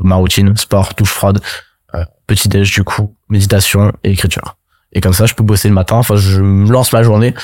Ma 0.00 0.16
routine, 0.16 0.56
sport, 0.56 0.92
douche 0.96 1.10
froide, 1.10 1.40
euh, 1.94 2.04
petit 2.26 2.48
déj 2.48 2.72
du 2.72 2.84
coup, 2.84 3.14
méditation 3.28 3.92
et 4.04 4.12
écriture. 4.12 4.56
Et 4.92 5.00
comme 5.00 5.12
ça, 5.12 5.26
je 5.26 5.34
peux 5.34 5.42
bosser 5.42 5.68
le 5.68 5.74
matin. 5.74 5.96
Enfin, 5.96 6.16
je 6.16 6.40
lance 6.40 6.92
ma 6.92 7.02
journée 7.02 7.34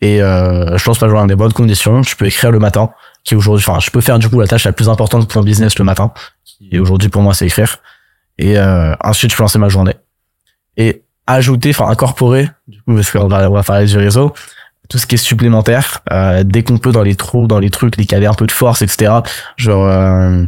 et 0.00 0.22
euh, 0.22 0.76
je 0.76 0.86
lance 0.86 1.00
ma 1.00 1.08
journée 1.08 1.22
dans 1.22 1.26
des 1.26 1.36
bonnes 1.36 1.52
conditions. 1.52 2.02
Je 2.02 2.14
peux 2.16 2.26
écrire 2.26 2.50
le 2.50 2.58
matin, 2.58 2.90
qui 3.26 3.34
aujourd'hui, 3.34 3.64
enfin, 3.68 3.80
je 3.80 3.90
peux 3.90 4.00
faire 4.00 4.18
du 4.18 4.28
coup 4.28 4.40
la 4.40 4.46
tâche 4.46 4.64
la 4.64 4.72
plus 4.72 4.88
importante 4.88 5.28
pour 5.28 5.42
mon 5.42 5.44
business 5.44 5.78
le 5.78 5.84
matin, 5.84 6.12
qui 6.44 6.78
aujourd'hui 6.78 7.08
pour 7.08 7.22
moi 7.22 7.34
c'est 7.34 7.46
écrire. 7.46 7.78
Et 8.38 8.56
euh, 8.58 8.94
ensuite, 9.02 9.32
je 9.32 9.36
peux 9.36 9.42
lancer 9.42 9.58
ma 9.58 9.68
journée 9.68 9.94
et 10.76 11.02
ajouter, 11.26 11.70
enfin 11.70 11.88
incorporer, 11.88 12.48
du 12.68 12.80
coup, 12.82 12.94
parce 12.94 13.10
qu'on 13.10 13.28
va, 13.28 13.50
on 13.50 13.54
va 13.54 13.62
parler 13.62 13.86
du 13.86 13.96
réseau, 13.98 14.32
tout 14.88 14.98
ce 14.98 15.06
qui 15.06 15.16
est 15.16 15.18
supplémentaire, 15.18 16.02
euh, 16.12 16.44
dès 16.44 16.62
qu'on 16.62 16.78
peut 16.78 16.92
dans 16.92 17.02
les 17.02 17.16
trous, 17.16 17.46
dans 17.46 17.58
les 17.58 17.70
trucs, 17.70 17.96
les 17.96 18.06
caler 18.06 18.26
un 18.26 18.34
peu 18.34 18.46
de 18.46 18.52
force, 18.52 18.82
etc. 18.82 19.12
Genre, 19.56 19.86
euh, 19.86 20.44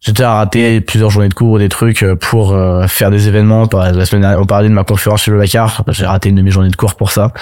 j'ai 0.00 0.12
déjà 0.12 0.34
raté 0.34 0.80
plusieurs 0.80 1.10
journées 1.10 1.28
de 1.28 1.34
cours, 1.34 1.58
des 1.58 1.68
trucs 1.68 2.02
euh, 2.02 2.16
pour 2.16 2.52
euh, 2.52 2.86
faire 2.86 3.10
des 3.10 3.28
événements. 3.28 3.68
La 3.72 4.06
semaine 4.06 4.22
dernière, 4.22 4.40
on 4.40 4.46
parlait 4.46 4.68
de 4.68 4.74
ma 4.74 4.84
conférence 4.84 5.22
chez 5.22 5.30
le 5.30 5.38
Dakar. 5.38 5.84
J'ai 5.88 6.06
raté 6.06 6.30
une 6.30 6.36
demi-journée 6.36 6.70
de 6.70 6.76
cours 6.76 6.96
pour 6.96 7.12
ça. 7.12 7.32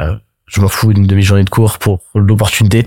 Euh, 0.00 0.16
je 0.46 0.60
m'en 0.60 0.68
fous 0.68 0.92
d'une 0.92 1.06
demi-journée 1.06 1.44
de 1.44 1.50
cours 1.50 1.78
pour 1.78 2.00
l'opportunité. 2.14 2.86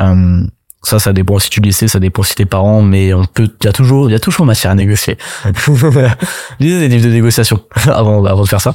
Euh, 0.00 0.44
ça, 0.86 0.98
ça 1.00 1.12
dépend 1.12 1.38
si 1.40 1.50
tu 1.50 1.60
le 1.60 1.72
sais, 1.72 1.88
ça 1.88 1.98
dépend 1.98 2.22
si 2.22 2.34
tes 2.36 2.46
parents, 2.46 2.80
mais 2.80 3.12
on 3.12 3.24
peut, 3.24 3.48
il 3.60 3.64
y 3.64 3.68
a 3.68 3.72
toujours, 3.72 4.08
il 4.08 4.12
y 4.12 4.14
a 4.14 4.20
toujours 4.20 4.46
matière 4.46 4.70
à 4.70 4.74
négocier. 4.76 5.18
Lisez 6.60 6.78
des 6.80 6.88
livres 6.88 7.06
de 7.06 7.12
négociation 7.12 7.60
avant, 7.86 8.24
avant 8.24 8.42
de 8.42 8.48
faire 8.48 8.60
ça. 8.60 8.74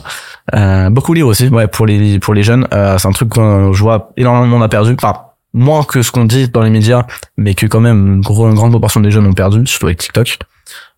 Euh, 0.54 0.90
beaucoup 0.90 1.14
lire 1.14 1.28
aussi, 1.28 1.48
ouais, 1.48 1.68
pour 1.68 1.86
les, 1.86 2.20
pour 2.20 2.34
les 2.34 2.44
jeunes. 2.44 2.68
Euh, 2.74 2.98
c'est 2.98 3.08
un 3.08 3.12
truc 3.12 3.30
que 3.30 3.72
je 3.74 3.82
vois 3.82 4.12
énormément 4.18 4.46
monde 4.48 4.64
a 4.64 4.68
perdu. 4.70 4.94
Enfin, 5.02 5.22
moins 5.54 5.84
que 5.84 6.02
ce 6.02 6.12
qu'on 6.12 6.26
dit 6.26 6.50
dans 6.50 6.62
les 6.62 6.70
médias, 6.70 7.06
mais 7.38 7.54
que 7.54 7.66
quand 7.66 7.80
même 7.80 8.16
une, 8.16 8.22
gros- 8.22 8.48
une 8.50 8.56
grande 8.56 8.72
proportion 8.72 9.00
des 9.00 9.12
jeunes 9.12 9.28
ont 9.28 9.34
perdu, 9.34 9.66
surtout 9.66 9.86
avec 9.88 10.00
TikTok. 10.00 10.38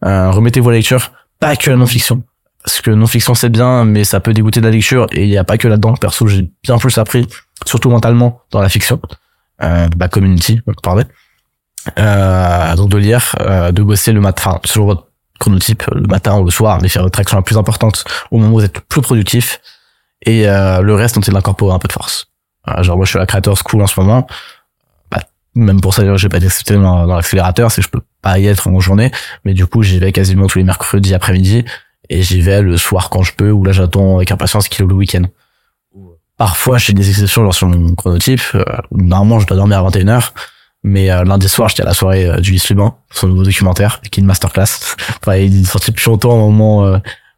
Euh, 0.05 0.31
remettez-vous 0.31 0.69
à 0.69 0.71
la 0.73 0.77
lecture, 0.79 1.11
pas 1.39 1.55
que 1.55 1.69
la 1.69 1.75
non-fiction. 1.77 2.23
Parce 2.63 2.79
que 2.81 2.91
non-fiction 2.91 3.33
c'est 3.35 3.49
bien, 3.49 3.83
mais 3.83 4.03
ça 4.05 4.19
peut 4.21 4.33
dégoûter 4.33 4.61
de 4.61 4.65
la 4.65 4.71
lecture 4.71 5.07
et 5.11 5.23
il 5.25 5.29
n'y 5.29 5.37
a 5.37 5.43
pas 5.43 5.57
que 5.57 5.67
là-dedans. 5.67 5.93
Perso, 5.95 6.27
j'ai 6.27 6.49
bien 6.63 6.77
plus 6.77 6.97
appris, 6.97 7.27
surtout 7.65 7.89
mentalement, 7.89 8.41
dans 8.51 8.61
la 8.61 8.69
fiction. 8.69 8.99
Euh, 9.61 9.87
bah, 9.95 10.07
community, 10.07 10.61
on 10.67 10.73
parlait. 10.73 11.05
Euh, 11.99 12.75
donc 12.75 12.89
de 12.89 12.97
lire, 12.97 13.35
euh, 13.41 13.71
de 13.71 13.83
bosser 13.83 14.13
le 14.13 14.21
matin, 14.21 14.59
sur 14.65 14.85
votre 14.85 15.07
chronotype, 15.39 15.83
le 15.93 16.07
matin 16.07 16.39
ou 16.39 16.45
le 16.45 16.51
soir, 16.51 16.79
mais 16.81 16.87
faire 16.87 17.03
votre 17.03 17.19
action 17.19 17.37
la 17.37 17.43
plus 17.43 17.57
importante 17.57 18.05
au 18.31 18.37
moment 18.37 18.51
où 18.51 18.59
vous 18.59 18.65
êtes 18.65 18.75
le 18.75 18.81
plus 18.81 19.01
productif. 19.01 19.59
Et 20.25 20.47
euh, 20.47 20.81
le 20.81 20.95
reste, 20.95 21.17
on 21.17 21.21
essaie 21.21 21.31
d'incorporer 21.31 21.73
un 21.75 21.79
peu 21.79 21.87
de 21.87 21.93
force. 21.93 22.27
Euh, 22.69 22.81
genre 22.83 22.95
moi, 22.95 23.05
je 23.05 23.09
suis 23.09 23.17
à 23.17 23.21
la 23.21 23.25
Creator 23.25 23.57
School 23.57 23.81
en 23.81 23.87
ce 23.87 23.99
moment. 23.99 24.25
Bah, 25.11 25.19
même 25.55 25.81
pour 25.81 25.93
ça, 25.93 26.15
j'ai 26.15 26.29
pas 26.29 26.37
été 26.37 26.45
accepté 26.45 26.75
dans, 26.75 27.05
dans 27.05 27.15
l'accélérateur, 27.15 27.71
c'est 27.71 27.81
que 27.81 27.87
je 27.87 27.91
peux 27.91 28.01
pas 28.21 28.39
y 28.39 28.47
être 28.47 28.67
en 28.67 28.79
journée. 28.79 29.11
Mais 29.43 29.53
du 29.53 29.67
coup, 29.67 29.83
j'y 29.83 29.99
vais 29.99 30.13
quasiment 30.13 30.47
tous 30.47 30.59
les 30.59 30.63
mercredis 30.63 31.13
après-midi. 31.13 31.65
Et 32.09 32.21
j'y 32.21 32.41
vais 32.41 32.61
le 32.61 32.77
soir 32.77 33.09
quand 33.09 33.23
je 33.23 33.33
peux, 33.33 33.51
ou 33.51 33.63
là, 33.63 33.71
j'attends 33.71 34.17
avec 34.17 34.31
impatience 34.31 34.67
qu'il 34.67 34.83
est 34.85 34.87
le 34.87 34.93
week-end. 34.93 35.23
Parfois, 36.37 36.77
je 36.77 36.85
fais 36.85 36.93
des 36.93 37.09
exceptions 37.09 37.43
genre 37.43 37.53
sur 37.53 37.67
mon 37.67 37.93
chronotype. 37.95 38.41
Euh, 38.55 38.63
normalement, 38.91 39.39
je 39.39 39.47
dois 39.47 39.57
dormir 39.57 39.79
à 39.79 39.89
21h. 39.89 40.31
Mais 40.83 41.09
euh, 41.11 41.23
lundi 41.23 41.47
soir, 41.47 41.69
j'étais 41.69 41.83
à 41.83 41.85
la 41.85 41.93
soirée 41.93 42.27
euh, 42.27 42.39
du 42.39 42.51
Lys 42.51 42.69
Lubin, 42.69 42.95
son 43.11 43.27
nouveau 43.27 43.43
documentaire, 43.43 44.01
qui 44.01 44.19
est 44.19 44.21
une 44.21 44.25
masterclass. 44.25 44.65
Enfin, 45.21 45.37
il 45.37 45.61
est 45.61 45.65
sorti 45.65 45.91
depuis 45.91 46.09
longtemps 46.09 46.33
au 46.33 46.49
moment 46.49 46.85
euh, 46.85 46.97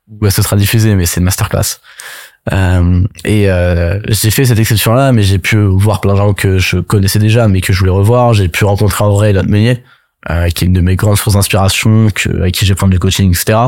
où 0.09 0.29
ce 0.29 0.41
sera 0.41 0.55
diffusé, 0.55 0.95
mais 0.95 1.05
c'est 1.05 1.19
une 1.19 1.25
masterclass. 1.25 1.79
Euh, 2.53 3.03
et 3.23 3.49
euh, 3.49 3.99
j'ai 4.07 4.31
fait 4.31 4.45
cette 4.45 4.59
exception-là, 4.59 5.11
mais 5.11 5.23
j'ai 5.23 5.39
pu 5.39 5.57
voir 5.57 6.01
plein 6.01 6.13
de 6.13 6.17
gens 6.17 6.33
que 6.33 6.57
je 6.57 6.77
connaissais 6.77 7.19
déjà, 7.19 7.47
mais 7.47 7.61
que 7.61 7.73
je 7.73 7.79
voulais 7.79 7.91
revoir. 7.91 8.33
J'ai 8.33 8.47
pu 8.47 8.65
rencontrer 8.65 9.03
Aurélien 9.03 9.43
Meunier, 9.43 9.83
euh, 10.29 10.49
qui 10.49 10.63
est 10.63 10.67
une 10.67 10.73
de 10.73 10.81
mes 10.81 10.95
grandes 10.95 11.17
sources 11.17 11.35
d'inspiration, 11.35 12.07
avec 12.39 12.55
qui 12.55 12.65
j'ai 12.65 12.75
pris 12.75 12.87
du 12.89 12.99
coaching, 12.99 13.29
etc. 13.31 13.59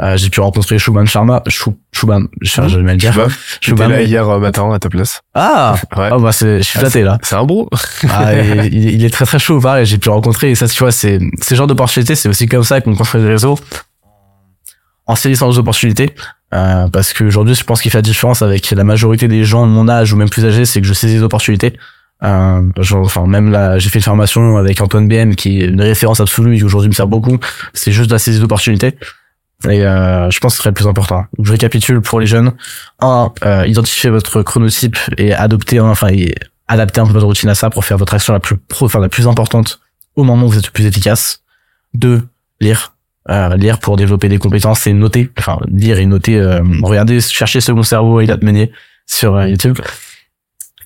Euh, 0.00 0.16
j'ai 0.16 0.30
pu 0.30 0.40
rencontrer 0.40 0.78
Shubham 0.78 1.06
Sharma, 1.06 1.42
Shub, 1.48 1.74
Shubham, 1.92 2.28
je 2.40 2.68
jamais 2.68 2.92
le 2.92 2.98
dire. 2.98 3.12
Shubham. 3.60 3.90
là 3.90 4.02
hier 4.02 4.28
euh, 4.28 4.38
matin 4.38 4.70
à 4.72 4.78
ta 4.78 4.88
place. 4.88 5.22
Ah, 5.34 5.74
Ouais. 5.96 6.08
ah 6.12 6.18
bah 6.18 6.32
c'est, 6.32 6.58
je 6.58 6.62
suis 6.62 6.78
flatté 6.78 7.02
là. 7.02 7.18
C'est 7.22 7.34
un 7.34 7.44
bro. 7.44 7.68
Ah, 8.08 8.34
et 8.34 8.66
il, 8.72 8.90
il 8.94 9.04
est 9.04 9.10
très 9.10 9.24
très 9.24 9.38
chaud, 9.38 9.60
pareil, 9.60 9.86
j'ai 9.86 9.98
pu 9.98 10.08
le 10.08 10.14
rencontrer, 10.14 10.50
et 10.50 10.54
ça, 10.54 10.68
tu 10.68 10.78
vois, 10.78 10.92
c'est, 10.92 11.18
ces 11.40 11.56
genres 11.56 11.66
d'opportunités, 11.66 12.14
c'est 12.14 12.28
aussi 12.28 12.46
comme 12.46 12.64
ça 12.64 12.80
qu'on 12.80 12.94
construit 12.94 13.20
des 13.20 13.28
réseaux, 13.28 13.58
en 15.06 15.16
saisissant 15.16 15.50
les 15.50 15.58
opportunités, 15.58 16.14
euh, 16.54 16.88
parce 16.88 17.12
qu'aujourd'hui, 17.12 17.54
je 17.54 17.64
pense 17.64 17.82
qu'il 17.82 17.90
fait 17.90 17.98
la 17.98 18.02
différence 18.02 18.42
avec 18.42 18.70
la 18.70 18.84
majorité 18.84 19.28
des 19.28 19.44
gens 19.44 19.66
de 19.66 19.72
mon 19.72 19.88
âge 19.88 20.12
ou 20.12 20.16
même 20.16 20.30
plus 20.30 20.44
âgés, 20.44 20.64
c'est 20.64 20.80
que 20.80 20.86
je 20.86 20.94
saisis 20.94 21.16
les 21.16 21.22
opportunités. 21.22 21.74
Euh, 22.24 22.62
enfin, 22.94 23.26
même 23.26 23.50
là, 23.52 23.78
j'ai 23.78 23.88
fait 23.90 23.98
une 24.00 24.04
formation 24.04 24.56
avec 24.56 24.80
Antoine 24.80 25.06
BM, 25.08 25.34
qui 25.34 25.60
est 25.62 25.66
une 25.66 25.80
référence 25.80 26.20
absolue 26.20 26.54
et 26.54 26.58
qui 26.58 26.64
aujourd'hui 26.64 26.88
me 26.88 26.94
sert 26.94 27.06
beaucoup. 27.06 27.38
C'est 27.74 27.92
juste 27.92 28.10
la 28.10 28.18
saisie 28.18 28.40
d'opportunités. 28.40 28.96
Et 29.68 29.84
euh, 29.84 30.30
je 30.30 30.38
pense 30.38 30.52
que 30.52 30.56
ce 30.56 30.62
serait 30.62 30.70
le 30.70 30.74
plus 30.74 30.86
important. 30.86 31.24
Je 31.42 31.50
récapitule 31.50 32.00
pour 32.00 32.20
les 32.20 32.26
jeunes. 32.26 32.52
Un, 33.00 33.32
euh, 33.44 33.66
identifier 33.66 34.10
votre 34.10 34.42
chronotype 34.42 34.96
et 35.16 35.32
adopter, 35.34 35.78
un- 35.78 35.88
enfin, 35.90 36.08
et 36.08 36.34
adapter 36.68 37.00
un 37.00 37.06
peu 37.06 37.12
votre 37.12 37.26
routine 37.26 37.48
à 37.48 37.54
ça 37.54 37.70
pour 37.70 37.84
faire 37.84 37.98
votre 37.98 38.14
action 38.14 38.32
la 38.32 38.40
plus 38.40 38.56
pro, 38.56 38.86
enfin, 38.86 39.00
la 39.00 39.08
plus 39.08 39.26
importante 39.26 39.80
au 40.16 40.22
moment 40.24 40.46
où 40.46 40.50
vous 40.50 40.58
êtes 40.58 40.66
le 40.66 40.72
plus 40.72 40.86
efficace. 40.86 41.42
Deux, 41.94 42.22
lire. 42.60 42.94
Euh, 43.30 43.56
lire 43.56 43.78
pour 43.78 43.96
développer 43.96 44.28
des 44.28 44.38
compétences 44.38 44.86
et 44.86 44.92
noter. 44.92 45.30
Enfin, 45.38 45.58
lire 45.68 45.98
et 45.98 46.06
noter. 46.06 46.38
Euh, 46.38 46.60
regardez, 46.82 47.20
chercher 47.20 47.60
Second 47.60 47.82
Cerveau 47.82 48.20
et 48.20 48.24
Ilat 48.24 48.38
Meunier 48.42 48.72
sur 49.06 49.34
euh, 49.36 49.48
YouTube. 49.48 49.78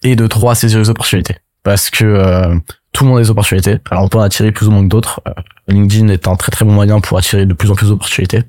Et 0.02 0.16
de 0.16 0.26
trois, 0.26 0.54
saisir 0.54 0.78
les 0.78 0.90
opportunités. 0.90 1.36
Parce 1.62 1.90
que 1.90 2.04
euh, 2.04 2.56
tout 2.92 3.04
le 3.04 3.10
monde 3.10 3.18
a 3.18 3.22
des 3.22 3.30
opportunités. 3.30 3.78
Alors 3.90 4.02
on 4.04 4.08
peut 4.08 4.18
en 4.18 4.22
attirer 4.22 4.50
plus 4.52 4.66
ou 4.66 4.70
moins 4.72 4.82
que 4.82 4.88
d'autres. 4.88 5.20
Euh, 5.28 5.32
LinkedIn 5.68 6.08
est 6.08 6.26
un 6.26 6.34
très 6.36 6.50
très 6.50 6.64
bon 6.64 6.72
moyen 6.72 7.00
pour 7.00 7.16
attirer 7.18 7.46
de 7.46 7.54
plus 7.54 7.70
en 7.70 7.74
plus 7.76 7.88
d'opportunités. 7.88 8.42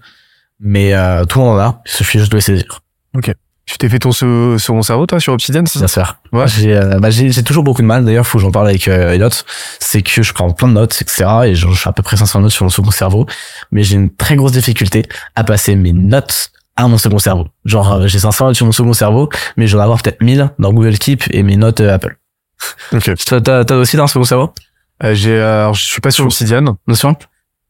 Mais 0.60 0.94
euh, 0.94 1.26
tout 1.26 1.40
le 1.40 1.46
monde 1.46 1.60
en 1.60 1.62
a. 1.62 1.82
Il 1.86 1.92
suffit 1.92 2.18
juste 2.20 2.32
de 2.32 2.38
les 2.38 2.42
saisir. 2.42 2.82
Tu 3.66 3.78
t'es 3.78 3.88
fait 3.88 4.00
ton 4.00 4.12
se- 4.12 4.58
second 4.60 4.82
cerveau, 4.82 5.06
toi, 5.06 5.22
sur 5.22 5.32
Obsidian, 5.32 5.64
c'est 5.66 5.80
ça? 5.80 5.86
Bien 5.86 5.88
sûr. 5.88 6.16
Ouais. 6.34 6.48
J'ai 6.48 6.76
euh, 6.76 7.00
bah, 7.00 7.10
j'ai 7.10 7.32
j'ai 7.32 7.44
toujours 7.44 7.64
beaucoup 7.64 7.82
de 7.82 7.88
mal. 7.88 8.04
D'ailleurs, 8.04 8.28
faut 8.28 8.38
que 8.38 8.42
j'en 8.44 8.52
parle 8.52 8.68
avec 8.68 8.90
euh, 8.90 9.14
Elliot. 9.14 9.30
C'est 9.80 10.02
que 10.02 10.22
je 10.22 10.34
prends 10.34 10.52
plein 10.52 10.68
de 10.68 10.74
notes, 10.74 11.02
etc. 11.02 11.26
Et 11.46 11.56
je, 11.56 11.70
je 11.70 11.74
fais 11.76 11.88
à 11.88 11.94
peu 11.94 12.04
près 12.04 12.18
500 12.18 12.42
notes 12.42 12.52
sur 12.52 12.66
mon 12.66 12.70
second 12.70 12.92
cerveau. 12.92 13.26
Mais 13.72 13.84
j'ai 13.84 13.96
une 13.96 14.14
très 14.14 14.36
grosse 14.36 14.52
difficulté 14.52 15.04
à 15.36 15.46
passer 15.46 15.76
mes 15.76 15.94
notes 15.94 16.52
à 16.76 16.88
mon 16.88 16.98
second 16.98 17.20
cerveau. 17.20 17.48
Genre, 17.66 17.94
euh, 17.94 18.08
j'ai 18.08 18.20
500 18.20 18.48
notes 18.48 18.56
sur 18.56 18.66
mon 18.66 18.72
second 18.72 18.94
cerveau, 18.94 19.30
mais 19.58 19.68
j'en 19.68 19.80
ai 19.80 19.84
avoir 19.84 20.02
peut-être 20.02 20.22
1000 20.22 20.52
dans 20.60 20.74
Google 20.74 20.98
Keep 20.98 21.24
et 21.32 21.44
mes 21.44 21.58
notes 21.58 21.82
euh, 21.82 21.94
Apple. 21.94 22.18
Ok. 22.92 23.12
T'as 23.26 23.64
t'as 23.66 23.76
aussi 23.76 23.98
dans 23.98 24.04
un 24.04 24.08
second 24.08 24.24
cerveau? 24.24 24.54
Euh, 25.04 25.14
j'ai, 25.14 25.36
euh, 25.36 25.62
alors, 25.64 25.74
je 25.74 25.84
suis 25.84 26.02
pas 26.02 26.12
sur 26.12 26.26
Obsidian. 26.26 26.78
Notion 26.88 27.16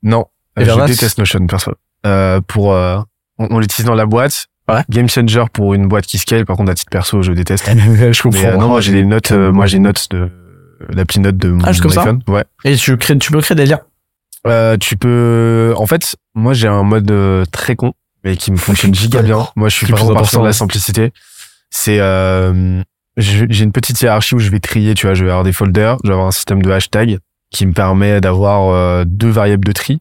Non. 0.03 0.25
Je 0.57 0.85
déteste 0.85 1.17
Notion, 1.17 1.45
perso. 1.47 1.73
Euh, 2.05 2.41
pour, 2.41 2.73
euh, 2.73 2.99
on, 3.39 3.47
on 3.49 3.59
l'utilise 3.59 3.85
dans 3.85 3.95
la 3.95 4.05
boîte. 4.05 4.47
Ouais. 4.69 4.81
Game 4.89 5.09
Changer 5.09 5.43
pour 5.51 5.73
une 5.73 5.87
boîte 5.87 6.05
qui 6.05 6.17
scale. 6.17 6.45
Par 6.45 6.55
contre, 6.55 6.71
à 6.71 6.75
titre 6.75 6.89
perso, 6.89 7.21
je 7.21 7.33
déteste. 7.33 7.65
Je 7.67 8.21
comprends. 8.21 8.39
Mais, 8.41 8.57
non, 8.57 8.69
moi, 8.69 8.81
j'ai 8.81 8.93
les 8.93 9.03
notes, 9.03 9.31
euh, 9.31 9.51
moi, 9.51 9.65
j'ai 9.65 9.79
notes 9.79 10.07
de, 10.11 10.29
l'appli 10.89 11.19
note 11.19 11.37
de 11.37 11.49
mon 11.49 11.63
Ah, 11.63 11.71
juste 11.71 11.81
comme 11.81 11.91
ça 11.91 12.01
iPhone. 12.01 12.21
Ouais. 12.27 12.45
Et 12.63 12.75
tu 12.75 12.95
crées, 12.97 13.17
tu 13.17 13.31
peux 13.31 13.41
créer 13.41 13.55
des 13.55 13.65
liens? 13.65 13.81
Euh, 14.47 14.77
tu 14.77 14.97
peux, 14.97 15.73
en 15.77 15.85
fait, 15.85 16.15
moi, 16.35 16.53
j'ai 16.53 16.67
un 16.67 16.83
mode 16.83 17.09
euh, 17.11 17.45
très 17.51 17.75
con, 17.75 17.93
mais 18.23 18.37
qui 18.37 18.51
me 18.51 18.57
fonctionne 18.57 18.93
giga 18.93 19.21
bien. 19.21 19.47
Moi, 19.55 19.69
je 19.69 19.75
suis 19.75 19.87
vraiment 19.87 20.11
important, 20.11 20.39
dans 20.39 20.45
la 20.45 20.53
simplicité. 20.53 21.11
C'est, 21.69 21.99
euh, 21.99 22.81
j'ai 23.17 23.63
une 23.63 23.71
petite 23.71 24.01
hiérarchie 24.01 24.35
où 24.35 24.39
je 24.39 24.49
vais 24.49 24.59
trier, 24.59 24.93
tu 24.93 25.07
vois, 25.07 25.13
je 25.13 25.23
vais 25.23 25.31
avoir 25.31 25.43
des 25.43 25.53
folders, 25.53 25.97
je 26.03 26.09
vais 26.09 26.13
avoir 26.13 26.27
un 26.27 26.31
système 26.31 26.61
de 26.61 26.71
hashtag 26.71 27.19
qui 27.51 27.65
me 27.65 27.73
permet 27.73 28.21
d'avoir 28.21 28.69
euh, 28.69 29.03
deux 29.05 29.29
variables 29.29 29.65
de 29.65 29.71
tri. 29.71 29.99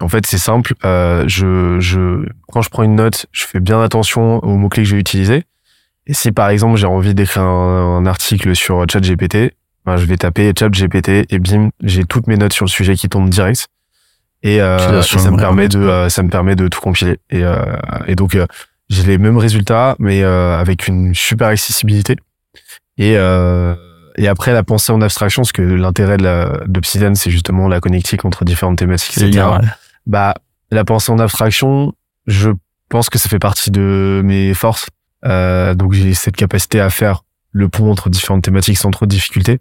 En 0.00 0.08
fait, 0.08 0.26
c'est 0.26 0.38
simple. 0.38 0.74
Euh, 0.84 1.24
je, 1.26 1.80
je, 1.80 2.26
quand 2.52 2.62
je 2.62 2.68
prends 2.70 2.84
une 2.84 2.94
note, 2.94 3.26
je 3.32 3.46
fais 3.46 3.60
bien 3.60 3.82
attention 3.82 4.38
aux 4.44 4.56
mots-clés 4.56 4.84
que 4.84 4.88
je 4.88 4.94
vais 4.94 5.00
utiliser. 5.00 5.44
Et 6.06 6.14
si 6.14 6.32
par 6.32 6.48
exemple 6.48 6.76
j'ai 6.76 6.86
envie 6.86 7.14
d'écrire 7.14 7.42
un, 7.42 7.98
un 7.98 8.06
article 8.06 8.54
sur 8.56 8.84
ChatGPT, 8.90 9.54
ben, 9.84 9.96
je 9.96 10.06
vais 10.06 10.16
taper 10.16 10.52
ChatGPT 10.58 11.26
et 11.30 11.38
bim, 11.38 11.70
j'ai 11.82 12.04
toutes 12.04 12.26
mes 12.28 12.36
notes 12.36 12.52
sur 12.52 12.64
le 12.64 12.70
sujet 12.70 12.94
qui 12.94 13.08
tombent 13.08 13.28
direct. 13.28 13.68
Et, 14.42 14.60
euh, 14.60 15.00
et 15.00 15.02
sur 15.02 15.18
ça 15.20 15.30
me 15.30 15.36
permet 15.36 15.68
de, 15.68 15.78
euh, 15.80 16.08
ça 16.08 16.22
me 16.22 16.28
permet 16.30 16.54
de 16.56 16.68
tout 16.68 16.80
compiler. 16.80 17.18
Et, 17.30 17.42
euh, 17.44 17.56
et 18.06 18.14
donc 18.14 18.34
euh, 18.34 18.46
j'ai 18.88 19.02
les 19.02 19.18
mêmes 19.18 19.36
résultats, 19.36 19.96
mais 19.98 20.22
euh, 20.22 20.58
avec 20.58 20.86
une 20.88 21.14
super 21.14 21.48
accessibilité. 21.48 22.16
Et 22.96 23.16
euh, 23.16 23.74
et 24.16 24.26
après 24.26 24.52
la 24.52 24.62
pensée 24.64 24.90
en 24.92 25.00
abstraction, 25.00 25.42
parce 25.42 25.52
que 25.52 25.62
l'intérêt 25.62 26.16
de 26.16 26.24
la- 26.24 26.60
d'Obsidian, 26.66 27.14
c'est 27.14 27.30
justement 27.30 27.68
la 27.68 27.80
connectique 27.80 28.24
entre 28.24 28.44
différentes 28.44 28.78
thématiques, 28.78 29.16
etc. 29.18 29.30
ouais. 29.60 29.68
Bah, 30.06 30.34
la 30.72 30.84
pensée 30.84 31.12
en 31.12 31.18
abstraction, 31.20 31.92
je 32.26 32.50
pense 32.88 33.10
que 33.10 33.18
ça 33.18 33.28
fait 33.28 33.38
partie 33.38 33.70
de 33.70 34.20
mes 34.24 34.54
forces. 34.54 34.86
Euh, 35.24 35.74
donc 35.74 35.92
j'ai 35.92 36.14
cette 36.14 36.36
capacité 36.36 36.80
à 36.80 36.90
faire 36.90 37.22
le 37.52 37.68
pont 37.68 37.90
entre 37.90 38.08
différentes 38.10 38.42
thématiques 38.42 38.78
sans 38.78 38.90
trop 38.90 39.06
de 39.06 39.10
difficultés. 39.10 39.60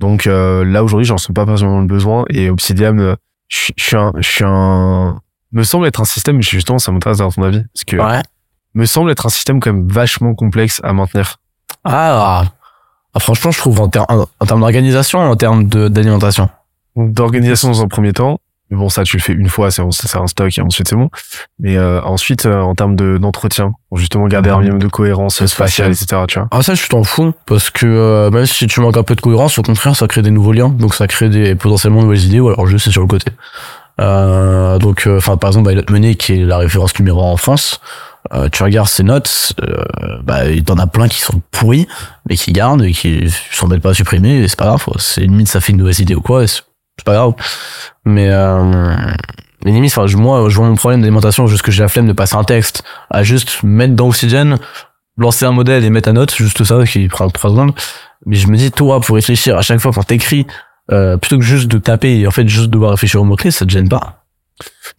Donc 0.00 0.26
euh, 0.26 0.64
là 0.64 0.82
aujourd'hui, 0.84 1.06
j'en 1.06 1.18
sens 1.18 1.32
pas 1.34 1.44
vraiment 1.44 1.80
le 1.80 1.86
besoin. 1.86 2.24
Et 2.30 2.50
Obsidian, 2.50 2.98
euh, 2.98 3.14
je 3.48 3.56
suis- 3.56 3.74
je 3.76 3.82
suis 3.84 3.96
un, 3.96 4.12
je 4.16 4.28
suis 4.28 4.44
un, 4.46 5.20
me 5.52 5.62
semble 5.62 5.86
être 5.86 6.00
un 6.00 6.04
système. 6.04 6.42
Justement, 6.42 6.78
ça 6.78 6.90
m'intéresse 6.92 7.18
d'avoir 7.18 7.34
ton 7.34 7.42
avis, 7.42 7.62
parce 7.74 7.84
que 7.84 7.96
Ouais. 7.96 8.22
me 8.74 8.84
semble 8.86 9.10
être 9.10 9.26
un 9.26 9.30
système 9.30 9.60
quand 9.60 9.72
même 9.72 9.88
vachement 9.88 10.34
complexe 10.34 10.80
à 10.84 10.92
maintenir. 10.92 11.36
Ah, 11.84 12.44
ah, 13.14 13.20
franchement, 13.20 13.50
je 13.50 13.58
trouve 13.58 13.80
en, 13.80 13.88
ter- 13.88 14.04
en, 14.08 14.26
en 14.40 14.46
termes 14.46 14.60
d'organisation, 14.60 15.18
en 15.20 15.36
termes 15.36 15.64
d'alimentation. 15.66 16.48
Donc, 16.96 17.12
d'organisation 17.12 17.68
dans 17.68 17.82
un 17.82 17.88
premier 17.88 18.12
temps. 18.12 18.38
Mais 18.70 18.76
bon, 18.76 18.88
ça, 18.88 19.04
tu 19.04 19.16
le 19.16 19.22
fais 19.22 19.32
une 19.32 19.48
fois, 19.48 19.70
c'est 19.70 19.82
c'est 19.90 20.16
un 20.16 20.26
stock 20.26 20.56
et 20.56 20.60
ensuite 20.62 20.88
c'est 20.88 20.96
bon. 20.96 21.10
Mais 21.58 21.76
euh, 21.76 22.00
ensuite, 22.02 22.46
euh, 22.46 22.60
en 22.60 22.74
termes 22.74 22.96
de 22.96 23.18
d'entretien, 23.18 23.72
pour 23.88 23.98
justement 23.98 24.26
garder 24.26 24.50
un 24.50 24.58
minimum 24.58 24.80
de 24.80 24.88
cohérence 24.88 25.44
spatiale, 25.46 25.94
spatial. 25.94 26.22
etc. 26.22 26.22
Tu 26.26 26.38
vois. 26.38 26.48
Ah 26.50 26.62
ça 26.62 26.74
je 26.74 26.86
t'en 26.88 27.04
fous 27.04 27.32
parce 27.46 27.70
que 27.70 27.86
euh, 27.86 28.30
même 28.30 28.46
si 28.46 28.66
tu 28.66 28.80
manques 28.80 28.96
un 28.96 29.02
peu 29.02 29.14
de 29.14 29.20
cohérence 29.20 29.58
au 29.58 29.62
contraire 29.62 29.94
ça 29.94 30.08
crée 30.08 30.22
des 30.22 30.32
nouveaux 30.32 30.52
liens 30.52 30.68
donc 30.68 30.94
ça 30.94 31.06
crée 31.06 31.28
des 31.28 31.54
potentiellement 31.54 32.00
de 32.00 32.06
nouvelles 32.06 32.24
idées 32.24 32.40
ou 32.40 32.48
alors 32.48 32.66
juste 32.66 32.86
c'est 32.86 32.90
sur 32.90 33.02
le 33.02 33.06
côté 33.06 33.30
euh, 34.00 34.78
donc 34.78 35.08
enfin 35.08 35.36
par 35.36 35.50
exemple 35.50 35.70
Elliot 35.70 35.84
Meunier 35.90 36.16
qui 36.16 36.32
est 36.32 36.44
la 36.44 36.58
référence 36.58 36.98
numéro 36.98 37.22
1 37.22 37.24
en 37.24 37.36
France 37.36 37.80
euh, 38.32 38.48
tu 38.50 38.64
regardes 38.64 38.88
ses 38.88 39.04
notes 39.04 39.52
euh, 39.62 39.84
bah 40.24 40.50
il 40.50 40.64
t'en 40.64 40.78
a 40.78 40.88
plein 40.88 41.06
qui 41.06 41.20
sont 41.20 41.40
pourris 41.52 41.86
mais 42.28 42.34
qui 42.34 42.50
gardent 42.50 42.82
et 42.82 42.90
qui 42.90 43.32
s'embêtent 43.52 43.82
pas 43.82 43.90
à 43.90 43.94
supprimer 43.94 44.38
et 44.38 44.48
c'est 44.48 44.58
pas 44.58 44.64
grave 44.64 44.84
c'est 44.98 45.20
limite 45.20 45.46
ça 45.46 45.60
fait 45.60 45.70
une 45.70 45.78
nouvelle 45.78 46.00
idée 46.00 46.16
ou 46.16 46.20
quoi 46.20 46.42
et 46.42 46.46
c'est 46.98 47.04
pas 47.04 47.14
grave 47.14 47.34
mais 48.04 48.28
euh, 48.30 48.94
mais 49.64 49.72
limite 49.72 49.92
enfin 49.92 50.06
je- 50.06 50.16
moi 50.16 50.48
je 50.48 50.56
vois 50.56 50.68
mon 50.68 50.74
problème 50.76 51.00
d'alimentation 51.00 51.46
juste 51.46 51.62
que 51.62 51.70
j'ai 51.72 51.82
la 51.82 51.88
flemme 51.88 52.06
de 52.06 52.12
passer 52.12 52.36
un 52.36 52.44
texte 52.44 52.82
à 53.10 53.22
juste 53.22 53.62
mettre 53.62 53.94
dans 53.94 54.08
Oxygen 54.08 54.58
lancer 55.16 55.44
un 55.44 55.52
modèle 55.52 55.84
et 55.84 55.90
mettre 55.90 56.08
un 56.08 56.14
note, 56.14 56.34
juste 56.34 56.64
ça 56.64 56.82
qui 56.84 57.06
prend 57.06 57.30
trois 57.30 57.50
secondes. 57.50 57.72
Mais 58.26 58.34
je 58.34 58.48
me 58.48 58.56
dis, 58.56 58.72
toi, 58.72 59.00
pour 59.00 59.14
réfléchir 59.14 59.56
à 59.56 59.62
chaque 59.62 59.78
fois 59.78 59.92
quand 59.94 60.02
t'écris, 60.02 60.44
euh, 60.90 61.16
plutôt 61.18 61.38
que 61.38 61.44
juste 61.44 61.68
de 61.68 61.78
taper 61.78 62.18
et 62.18 62.26
en 62.26 62.32
fait 62.32 62.48
juste 62.48 62.66
devoir 62.68 62.90
réfléchir 62.90 63.20
aux 63.20 63.24
mots-clés, 63.24 63.52
ça 63.52 63.64
te 63.64 63.70
gêne 63.70 63.88
pas? 63.88 64.24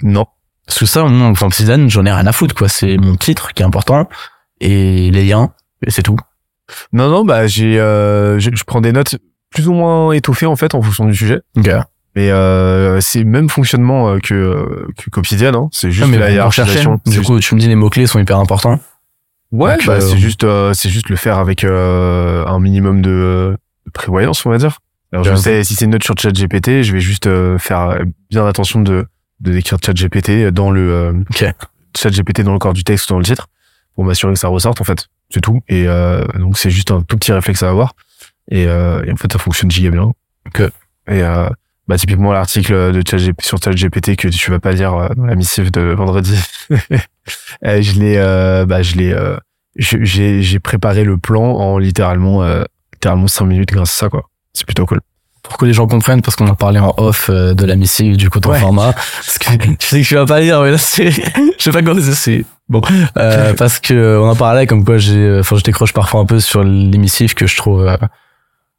Non. 0.02 0.26
Parce 0.66 0.80
que 0.80 0.86
ça, 0.86 1.04
moi, 1.04 1.28
enfin, 1.28 1.48
Obsidian, 1.48 1.90
j'en 1.90 2.06
ai 2.06 2.14
rien 2.14 2.26
à 2.28 2.32
foutre, 2.32 2.56
quoi. 2.56 2.70
C'est 2.70 2.96
mon 2.96 3.18
titre 3.18 3.52
qui 3.54 3.62
est 3.62 3.66
important 3.66 4.08
et 4.62 5.12
les 5.12 5.26
liens, 5.26 5.52
et 5.86 5.92
c'est 5.92 6.04
tout. 6.04 6.16
Non, 6.94 7.10
non, 7.10 7.26
bah 7.26 7.46
j'ai, 7.48 7.78
euh, 7.78 8.40
je, 8.40 8.52
je 8.54 8.64
prends 8.64 8.80
des 8.80 8.94
notes 8.94 9.18
plus 9.56 9.68
ou 9.68 9.74
moins 9.74 10.12
étoffées 10.12 10.46
en 10.46 10.56
fait 10.56 10.76
en 10.76 10.82
fonction 10.84 11.06
du 11.06 11.16
sujet. 11.16 11.40
Ok. 11.58 11.70
Mais 12.16 12.30
euh, 12.32 13.02
c'est 13.02 13.20
le 13.20 13.26
même 13.26 13.50
fonctionnement 13.50 14.10
euh, 14.10 14.20
que 14.20 14.88
que 14.98 15.10
qu'Obsidian, 15.10 15.54
hein. 15.56 15.70
C'est 15.72 15.92
juste 15.92 16.06
Ah, 16.08 16.12
mais 16.12 16.18
la 16.20 16.32
hiérarchisation. 16.32 17.02
C'est 17.06 17.12
du 17.12 17.22
coup, 17.22 17.40
tu 17.40 17.56
me 17.56 17.60
dis 17.60 17.68
les 17.68 17.76
mots-clés 17.76 18.06
sont 18.08 18.20
hyper 18.20 18.38
importants. 18.40 18.80
ouais, 19.52 19.72
donc, 19.78 19.86
bah, 19.88 19.94
euh, 19.94 20.00
c'est 20.00 20.18
juste, 20.18 20.44
euh, 20.46 20.74
c'est 20.74 20.90
juste 20.90 21.10
le 21.10 21.16
faire 21.18 21.40
avec 21.40 21.64
euh, 21.66 22.46
un 22.46 22.60
minimum 22.60 23.02
de, 23.02 23.58
de 23.86 23.92
prévoyance, 23.92 24.46
on 24.46 24.50
va 24.50 24.58
dire. 24.58 24.78
Alors 25.12 25.24
je 25.26 25.36
sais 25.36 25.64
si 25.64 25.76
c'est 25.76 25.86
une 25.86 25.92
note 25.92 26.04
sur 26.04 26.16
ChatGPT, 26.18 26.84
je 26.84 26.92
vais 26.94 27.00
juste 27.00 27.28
euh, 27.28 27.58
faire 27.58 27.98
bien 28.30 28.46
attention 28.48 28.82
de 28.82 29.06
de 29.42 29.52
décrire 29.52 29.78
ChatGPT 29.86 30.48
dans 30.52 30.72
le 30.72 30.92
euh, 30.94 31.12
Ok. 31.32 31.46
ChatGPT 31.98 32.42
dans 32.42 32.54
le 32.54 32.60
corps 32.60 32.74
du 32.74 32.84
texte 32.86 33.10
ou 33.10 33.14
dans 33.14 33.20
le 33.20 33.26
titre 33.26 33.48
pour 33.96 34.04
m'assurer 34.06 34.34
que 34.34 34.40
ça 34.40 34.48
ressorte 34.48 34.80
en 34.82 34.84
fait. 34.86 35.08
C'est 35.30 35.42
tout. 35.42 35.62
Et 35.68 35.86
euh, 35.88 36.24
donc 36.40 36.58
c'est 36.58 36.70
juste 36.70 36.92
un 36.92 37.02
tout 37.02 37.18
petit 37.18 37.32
réflexe 37.34 37.62
à 37.64 37.70
avoir. 37.70 37.94
Et, 38.52 38.68
euh, 38.68 39.04
et 39.06 39.12
en 39.12 39.16
fait 39.16 39.32
ça 39.32 39.40
fonctionne 39.40 39.72
giga 39.72 39.90
bien. 39.90 40.12
Ok. 40.48 40.60
Et 40.62 40.72
euh, 41.22 41.50
bah 41.88 41.98
typiquement 41.98 42.32
l'article 42.32 42.92
de 42.94 43.02
ChatGPT 43.08 43.44
sur 43.46 43.58
ChatGPT 43.64 44.16
que 44.16 44.28
tu 44.28 44.52
vas 44.52 44.60
pas 44.60 44.72
lire 44.72 44.94
euh, 44.94 45.10
dans 45.16 45.26
la 45.26 45.36
missive 45.36 45.72
de 45.72 45.82
vendredi. 45.94 46.38
Je 47.64 48.00
l'ai 48.00 48.18
euh, 48.18 48.66
bah 48.66 48.82
je 48.82 48.96
l'ai 48.96 49.12
euh, 49.14 49.38
j'ai 49.78 50.42
j'ai 50.42 50.60
préparé 50.60 51.04
le 51.04 51.18
plan 51.18 51.44
en 51.44 51.78
littéralement 51.78 52.44
euh, 52.44 52.64
littéralement 52.94 53.28
cinq 53.28 53.46
minutes 53.46 53.70
grâce 53.72 53.94
à 53.96 54.00
ça 54.06 54.10
quoi. 54.10 54.30
C'est 54.54 54.66
plutôt 54.66 54.86
cool. 54.86 55.02
Pour 55.44 55.58
que 55.58 55.66
les 55.66 55.74
gens 55.74 55.86
comprennent, 55.86 56.24
parce 56.24 56.36
qu'on 56.36 56.48
a 56.48 56.56
parlé 56.56 56.80
en 56.80 56.94
off 56.98 57.30
de 57.30 57.66
la 57.66 57.76
missive 57.76 58.18
du 58.18 58.32
coup 58.32 58.40
ton 58.40 58.50
Ouais. 58.52 58.60
format. 58.60 58.94
Parce 59.26 59.38
que 59.38 59.52
je 59.80 59.86
sais 59.86 60.02
que 60.02 60.08
tu 60.08 60.16
vas 60.16 60.26
pas 60.26 60.40
lire, 60.40 60.60
mais 60.62 60.72
là 60.72 60.78
c'est, 60.80 61.12
je 61.12 61.20
sais 61.60 61.70
pas 61.72 61.84
comment 61.84 62.02
c'est, 62.02 62.44
bon. 62.68 62.82
Euh, 63.18 63.54
parce 63.54 63.80
que 63.80 64.18
on 64.20 64.28
en 64.28 64.36
parlait 64.36 64.66
comme 64.66 64.84
quoi 64.84 64.98
j'ai, 64.98 65.38
enfin 65.40 65.56
je 65.58 65.62
décroche 65.64 65.94
parfois 65.94 66.22
un 66.22 66.26
peu 66.26 66.40
sur 66.40 66.64
les 66.64 66.98
missives 66.98 67.36
que 67.36 67.46
je 67.46 67.56
trouve 67.58 67.86
euh, 67.86 67.96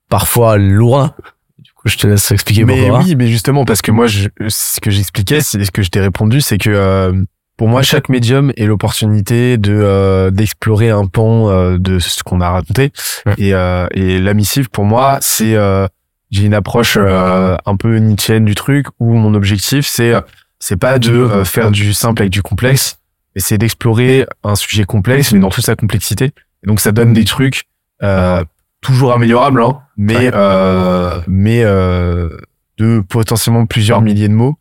parfois 0.08 0.56
lourdes. 0.58 1.12
Du 1.58 1.72
coup 1.72 1.88
je 1.88 1.96
te 1.96 2.06
laisse 2.06 2.30
expliquer 2.30 2.64
Mais 2.64 2.80
pourquoi. 2.82 3.00
oui, 3.00 3.16
mais 3.16 3.26
justement 3.28 3.64
parce 3.64 3.82
que 3.82 3.90
moi 3.90 4.06
je, 4.06 4.28
ce 4.48 4.80
que 4.80 4.90
j'expliquais, 4.90 5.40
c'est 5.40 5.64
ce 5.64 5.70
que 5.70 5.82
je 5.82 5.88
t'ai 5.90 6.00
répondu, 6.00 6.40
c'est 6.40 6.58
que 6.58 6.70
euh, 6.70 7.12
pour 7.56 7.68
moi 7.68 7.82
chaque 7.82 8.08
médium 8.08 8.52
est 8.56 8.66
l'opportunité 8.66 9.56
de 9.58 9.72
euh, 9.74 10.30
d'explorer 10.30 10.90
un 10.90 11.06
pan 11.06 11.48
euh, 11.50 11.78
de 11.78 11.98
ce 11.98 12.22
qu'on 12.22 12.40
a 12.40 12.50
raconté 12.50 12.92
Ouais. 13.26 13.34
et 13.38 13.54
euh, 13.54 13.86
et 13.92 14.18
la 14.20 14.34
missive 14.34 14.68
pour 14.70 14.84
moi 14.84 15.18
c'est 15.20 15.54
euh, 15.56 15.86
j'ai 16.30 16.44
une 16.44 16.54
approche 16.54 16.96
euh, 17.00 17.56
un 17.64 17.76
peu 17.76 17.96
nietzschéenne 17.96 18.44
du 18.44 18.54
truc 18.54 18.86
où 19.00 19.14
mon 19.14 19.34
objectif 19.34 19.86
c'est 19.86 20.12
c'est 20.60 20.76
pas 20.76 20.98
de 20.98 21.44
faire 21.44 21.70
du 21.70 21.92
simple 21.94 22.22
avec 22.22 22.32
du 22.32 22.42
complexe 22.42 22.98
mais 23.34 23.40
c'est 23.40 23.58
d'explorer 23.58 24.26
un 24.44 24.54
sujet 24.56 24.84
complexe 24.84 25.32
mais 25.32 25.40
dans 25.40 25.48
toute 25.50 25.64
sa 25.64 25.76
complexité 25.76 26.26
et 26.26 26.66
donc 26.66 26.80
ça 26.80 26.92
donne 26.92 27.12
des 27.12 27.24
trucs 27.24 27.64
euh, 28.02 28.42
toujours 28.80 29.12
améliorables 29.12 29.62
hein, 29.62 29.80
mais 29.96 30.30
euh, 30.32 31.20
mais 31.26 31.62
euh, 31.64 32.36
de 32.78 33.00
potentiellement 33.00 33.66
plusieurs 33.66 34.00
milliers 34.00 34.28
de 34.28 34.34
mots 34.34 34.56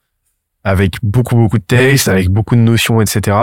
avec 0.64 0.96
beaucoup 1.04 1.36
beaucoup 1.36 1.58
de 1.58 1.64
textes 1.64 2.08
avec 2.08 2.30
beaucoup 2.30 2.56
de 2.56 2.62
notions 2.62 3.02
etc 3.02 3.38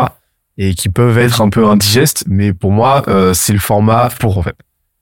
et 0.59 0.75
qui 0.75 0.89
peuvent 0.89 1.19
être 1.19 1.41
un 1.41 1.49
peu 1.49 1.67
indigestes 1.67 2.25
mais 2.27 2.53
pour 2.53 2.73
moi 2.73 3.03
euh, 3.09 3.35
c'est 3.35 3.53
le 3.53 3.59
format 3.59 4.11
pour 4.21 4.39
en 4.39 4.43
fait. 4.43 4.57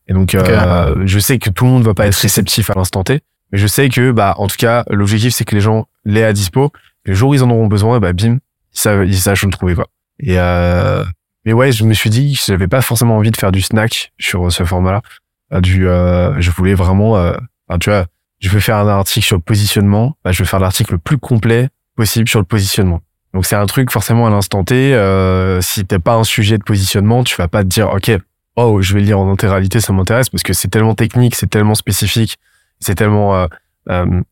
Et 0.07 0.13
donc 0.13 0.35
euh, 0.35 0.95
je 1.05 1.19
sais 1.19 1.39
que 1.39 1.51
tout 1.51 1.65
le 1.65 1.71
monde 1.71 1.85
va 1.85 1.95
pas 1.95 2.07
être 2.07 2.17
réceptif 2.17 2.71
à 2.71 2.75
l'instant 2.75 3.05
T 3.05 3.21
mais 3.53 3.59
je 3.59 3.67
sais 3.67 3.89
que 3.89 4.13
bah 4.13 4.35
en 4.39 4.47
tout 4.47 4.57
cas 4.59 4.85
l'objectif 4.91 5.35
c'est 5.35 5.45
que 5.45 5.55
les 5.55 5.61
gens 5.61 5.87
l'aient 6.05 6.25
à 6.25 6.33
dispo. 6.33 6.73
Le 7.05 7.15
jour 7.15 7.31
où 7.31 7.35
ils 7.35 7.43
en 7.43 7.51
auront 7.51 7.67
besoin 7.67 7.97
et 7.97 8.01
bah 8.01 8.13
bim 8.13 8.39
ils 8.75 8.79
savent 8.79 9.05
ils 9.07 9.17
sachent 9.19 9.43
où 9.43 9.47
le 9.47 9.53
trouver 9.53 9.75
quoi. 9.75 9.87
Et 10.21 10.39
euh, 10.39 11.05
mais 11.45 11.53
ouais 11.53 11.73
je 11.73 11.85
me 11.85 11.95
suis 11.95 12.11
dit 12.11 12.35
que 12.35 12.41
j'avais 12.45 12.69
pas 12.69 12.83
forcément 12.83 13.17
envie 13.17 13.31
de 13.31 13.37
faire 13.37 13.53
du 13.53 13.63
snack 13.63 14.13
sur 14.19 14.51
ce 14.53 14.65
format 14.65 14.93
là 14.93 15.03
du 15.61 15.89
euh, 15.89 16.41
je 16.41 16.51
voulais 16.51 16.75
vraiment 16.75 17.17
euh, 17.17 17.35
enfin, 17.69 17.79
tu 17.79 17.91
vois 17.91 18.07
je 18.39 18.49
veux 18.49 18.61
faire 18.61 18.77
un 18.77 18.89
article 18.89 19.27
sur 19.27 19.37
le 19.37 19.43
positionnement 19.43 20.17
bah, 20.25 20.33
je 20.33 20.39
veux 20.39 20.47
faire 20.47 20.61
l'article 20.61 20.93
le 20.93 20.99
plus 20.99 21.19
complet 21.19 21.69
possible 21.97 22.29
sur 22.29 22.39
le 22.39 22.45
positionnement. 22.45 23.01
Donc 23.35 23.47
c'est 23.47 23.57
un 23.57 23.67
truc 23.67 23.91
forcément 23.91 24.27
à 24.27 24.31
l'instant 24.31 24.65
T 24.65 24.95
euh, 24.95 25.61
si 25.61 25.85
t'es 25.85 25.99
pas 25.99 26.15
un 26.15 26.25
sujet 26.25 26.59
de 26.59 26.65
positionnement 26.65 27.25
tu 27.25 27.37
vas 27.37 27.49
pas 27.49 27.63
te 27.63 27.69
dire 27.69 27.91
ok 27.91 28.13
oh 28.57 28.81
je 28.81 28.95
vais 28.95 29.01
le 29.01 29.07
lire 29.07 29.19
en 29.19 29.31
intégralité 29.31 29.81
ça 29.81 29.93
m'intéresse 29.93 30.29
parce 30.29 30.43
que 30.43 30.53
c'est 30.53 30.69
tellement 30.69 30.95
technique 30.95 31.35
c'est 31.35 31.49
tellement 31.49 31.75
spécifique 31.75 32.39
c'est 32.81 32.95
tellement 32.95 33.47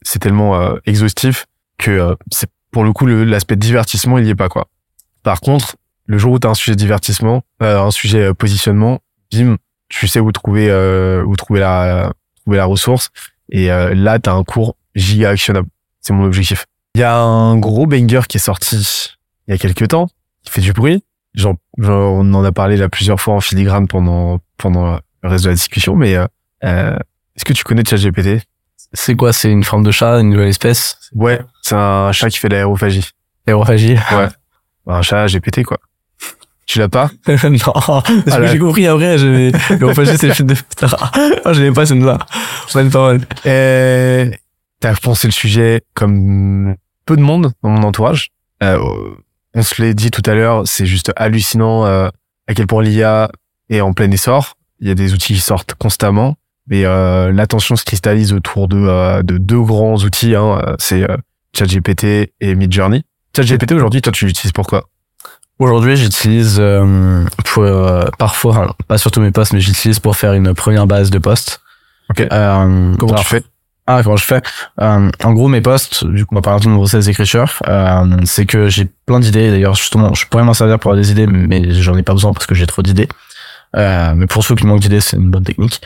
c'est 0.03 0.21
tellement 0.21 0.77
exhaustif 0.87 1.47
que 1.79 2.17
c'est 2.31 2.49
pour 2.71 2.85
le 2.85 2.93
coup 2.93 3.07
l'aspect 3.07 3.57
divertissement 3.57 4.19
il 4.19 4.27
y 4.27 4.31
est 4.31 4.35
pas 4.35 4.49
quoi. 4.49 4.69
Par 5.23 5.41
contre 5.41 5.77
le 6.07 6.19
jour 6.19 6.33
où 6.33 6.39
t'as 6.39 6.49
un 6.49 6.55
sujet 6.55 6.75
divertissement 6.75 7.43
euh, 7.63 7.81
un 7.81 7.91
sujet 7.91 8.33
positionnement 8.35 9.01
bim 9.33 9.57
tu 9.89 10.09
sais 10.09 10.21
où 10.21 10.31
trouver 10.33 10.69
euh, 10.71 11.23
où 11.25 11.37
trouver 11.37 11.61
la 11.61 12.13
trouver 12.43 12.57
la 12.59 12.65
ressource. 12.67 13.11
Et 13.51 13.71
euh, 13.71 13.95
là 13.95 14.19
t'as 14.19 14.33
un 14.33 14.45
cours 14.45 14.77
giga 14.95 15.31
actionnable. 15.31 15.69
C'est 16.01 16.13
mon 16.13 16.25
objectif. 16.25 16.67
Il 16.95 17.01
y 17.01 17.05
a 17.05 17.17
un 17.17 17.57
gros 17.59 17.87
banger 17.87 18.23
qui 18.29 18.39
est 18.39 18.41
sorti 18.41 19.11
il 19.47 19.53
y 19.53 19.55
a 19.55 19.59
quelques 19.59 19.89
temps 19.89 20.09
qui 20.43 20.51
fait 20.53 20.61
du 20.61 20.73
bruit. 20.73 21.05
Genre, 21.35 21.55
genre, 21.79 22.15
on 22.15 22.35
en 22.35 22.45
a 22.45 22.53
parlé 22.53 22.77
là 22.77 22.89
plusieurs 22.89 23.21
fois 23.21 23.35
en 23.35 23.41
filigrane 23.41 23.87
pendant 23.87 24.41
pendant 24.57 24.99
le 25.23 25.29
reste 25.29 25.45
de 25.45 25.51
la 25.51 25.55
discussion 25.55 25.95
mais 25.95 26.17
euh, 26.17 26.27
euh, 26.65 26.97
est-ce 27.37 27.45
que 27.45 27.53
tu 27.53 27.65
connais 27.65 27.85
ChatGPT? 27.85 28.43
C'est 28.93 29.15
quoi? 29.15 29.33
C'est 29.33 29.51
une 29.51 29.65
forme 29.65 29.83
de 29.85 29.91
chat, 29.91 30.19
une 30.21 30.31
nouvelle 30.31 30.49
espèce? 30.49 30.99
Ouais, 31.15 31.41
c'est 31.63 31.75
un 31.75 32.11
chat 32.13 32.31
qui 32.31 32.39
fait 32.39 32.49
de 32.49 32.55
l'aérophagie. 32.55 33.11
Aérophagie 33.47 33.97
Bah, 34.11 34.31
Un 34.87 35.03
chat 35.03 35.27
GPT, 35.27 35.63
quoi. 35.63 35.79
Tu 36.69 36.79
l'as 36.79 36.89
pas 36.89 37.11
Non, 37.27 37.37
parce 37.39 37.91
Ah, 38.31 38.47
j'ai 38.47 38.59
compris 38.59 38.87
après, 38.87 39.17
j'avais, 39.17 39.53
l'aérophagie 39.71 40.19
c'est 40.19 40.29
le 40.29 40.35
film 40.35 40.49
de 40.49 40.55
putain. 40.55 40.87
Oh, 41.47 41.53
je 41.55 41.63
l'ai 41.63 41.73
pas, 41.73 41.87
c'est 41.87 41.95
là. 41.95 42.19
Plein 42.71 42.85
de 42.85 42.91
paroles. 42.91 43.21
Euh, 43.47 44.31
T'as 44.81 44.95
pensé 44.95 45.27
le 45.27 45.33
sujet 45.33 45.81
comme 45.95 46.77
peu 47.07 47.17
de 47.17 47.23
monde 47.23 47.53
dans 47.65 47.71
mon 47.71 47.83
entourage. 47.83 48.29
Euh, 48.63 48.79
on 49.55 49.63
se 49.63 49.81
l'est 49.83 49.95
dit 49.95 50.11
tout 50.11 50.23
à 50.27 50.35
l'heure, 50.35 50.63
c'est 50.67 50.87
juste 50.87 51.11
hallucinant 51.17 51.87
euh, 51.87 52.09
à 52.47 52.55
quel 52.55 52.67
point 52.67 52.83
l'IA 52.83 53.31
est 53.71 53.81
en 53.81 53.93
plein 53.95 54.11
essor. 54.11 54.55
Il 54.81 54.87
y 54.87 54.91
a 54.91 54.95
des 54.95 55.15
outils 55.15 55.33
qui 55.35 55.41
sortent 55.41 55.75
constamment, 55.75 56.37
mais 56.69 56.85
euh, 56.85 57.33
l'attention 57.33 57.77
se 57.77 57.85
cristallise 57.85 58.33
autour 58.35 58.69
de, 58.69 58.77
euh, 58.77 59.23
de 59.23 59.39
deux 59.39 59.61
grands 59.63 59.97
outils. 59.97 60.37
Hein, 60.37 60.61
euh, 60.65 60.77
c'est 60.79 61.03
euh, 61.11 61.17
ChatGPT 61.57 62.33
et 62.41 62.55
Midjourney. 62.55 63.03
ChatGPT 63.35 63.73
aujourd'hui, 63.73 64.03
toi, 64.03 64.13
tu 64.13 64.27
l'utilises 64.27 64.53
pourquoi 64.53 64.85
Aujourd'hui, 65.59 65.97
j'utilise 65.97 66.59
euh, 66.61 67.25
pour 67.45 67.65
euh, 67.65 68.05
parfois, 68.19 68.51
enfin, 68.53 68.75
pas 68.87 68.97
sur 68.99 69.11
tous 69.11 69.21
mes 69.21 69.33
posts, 69.33 69.53
mais 69.53 69.61
j'utilise 69.61 69.99
pour 69.99 70.17
faire 70.17 70.33
une 70.33 70.55
première 70.55 70.87
base 70.87 71.11
de 71.11 71.19
posts. 71.19 71.61
Ok. 72.11 72.21
Euh, 72.21 72.95
Comment 72.97 73.13
alors, 73.13 73.23
tu 73.25 73.29
fais? 73.29 73.43
Ah, 73.87 74.03
comment 74.05 74.17
je 74.17 74.25
fais? 74.25 74.41
Euh, 74.81 75.11
En 75.25 75.33
gros, 75.33 75.49
mes 75.49 75.61
posts, 75.61 76.05
du 76.05 76.25
coup, 76.25 76.35
on 76.35 76.39
va 76.39 76.43
parler 76.43 76.61
un 76.61 76.63
peu 76.63 76.71
de 76.71 76.75
process 76.75 77.07
d'écriture, 77.07 77.51
euh, 77.67 78.05
c'est 78.25 78.47
que 78.47 78.69
j'ai 78.69 78.87
plein 79.07 79.19
d'idées. 79.19 79.51
D'ailleurs, 79.51 79.75
justement, 79.75 80.15
je 80.15 80.27
pourrais 80.27 80.45
m'en 80.45 80.55
servir 80.55 80.79
pour 80.79 80.93
avoir 80.93 81.03
des 81.03 81.11
idées, 81.11 81.27
mais 81.27 81.73
j'en 81.73 81.97
ai 81.97 82.03
pas 82.03 82.13
besoin 82.13 82.33
parce 82.33 82.47
que 82.47 82.55
j'ai 82.55 82.67
trop 82.67 82.83
d'idées. 82.83 83.09
Euh, 83.77 84.13
mais 84.15 84.27
pour 84.27 84.45
ceux 84.45 84.55
qui 84.55 84.67
manquent 84.67 84.81
d'idées, 84.81 85.01
c'est 85.01 85.17
une 85.17 85.31
bonne 85.31 85.45
technique. 85.45 85.81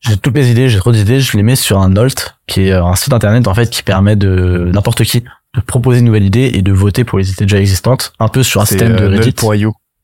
J'ai 0.00 0.18
toutes 0.18 0.34
mes 0.34 0.46
idées, 0.48 0.68
j'ai 0.68 0.78
trop 0.78 0.92
d'idées, 0.92 1.20
je 1.20 1.34
les 1.36 1.42
mets 1.42 1.56
sur 1.56 1.80
un 1.80 1.96
Alt, 1.96 2.36
qui 2.46 2.68
est 2.68 2.72
un 2.72 2.94
site 2.94 3.12
internet 3.14 3.48
en 3.48 3.54
fait 3.54 3.70
qui 3.70 3.82
permet 3.82 4.16
de 4.16 4.70
n'importe 4.72 5.02
qui 5.04 5.24
de 5.54 5.60
proposer 5.60 6.00
une 6.00 6.06
nouvelle 6.06 6.24
idée 6.24 6.50
et 6.54 6.62
de 6.62 6.72
voter 6.72 7.04
pour 7.04 7.18
les 7.18 7.30
idées 7.30 7.44
déjà 7.44 7.60
existantes, 7.60 8.12
un 8.18 8.28
peu 8.28 8.42
sur 8.42 8.60
un 8.60 8.64
système 8.64 8.96
de 8.96 9.04
euh, 9.04 9.08
Reddit. 9.08 9.34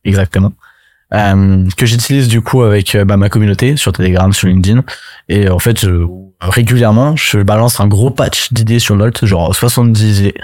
Exactement. 0.05 0.53
Euh, 1.13 1.67
que 1.77 1.87
j'utilise 1.87 2.29
du 2.29 2.41
coup 2.41 2.63
avec 2.63 2.95
euh, 2.95 3.05
bah, 3.05 3.17
ma 3.17 3.29
communauté 3.29 3.77
sur 3.77 3.93
Telegram, 3.93 4.33
sur 4.33 4.47
LinkedIn. 4.47 4.85
Et 5.29 5.49
en 5.49 5.59
fait, 5.59 5.81
je, 5.81 6.07
régulièrement, 6.41 7.17
je 7.17 7.39
balance 7.39 7.81
un 7.81 7.89
gros 7.89 8.11
patch 8.11 8.53
d'idées 8.53 8.79
sur 8.79 8.95
Note, 8.95 9.25
genre 9.25 9.55
70 9.55 10.21
idées. 10.21 10.35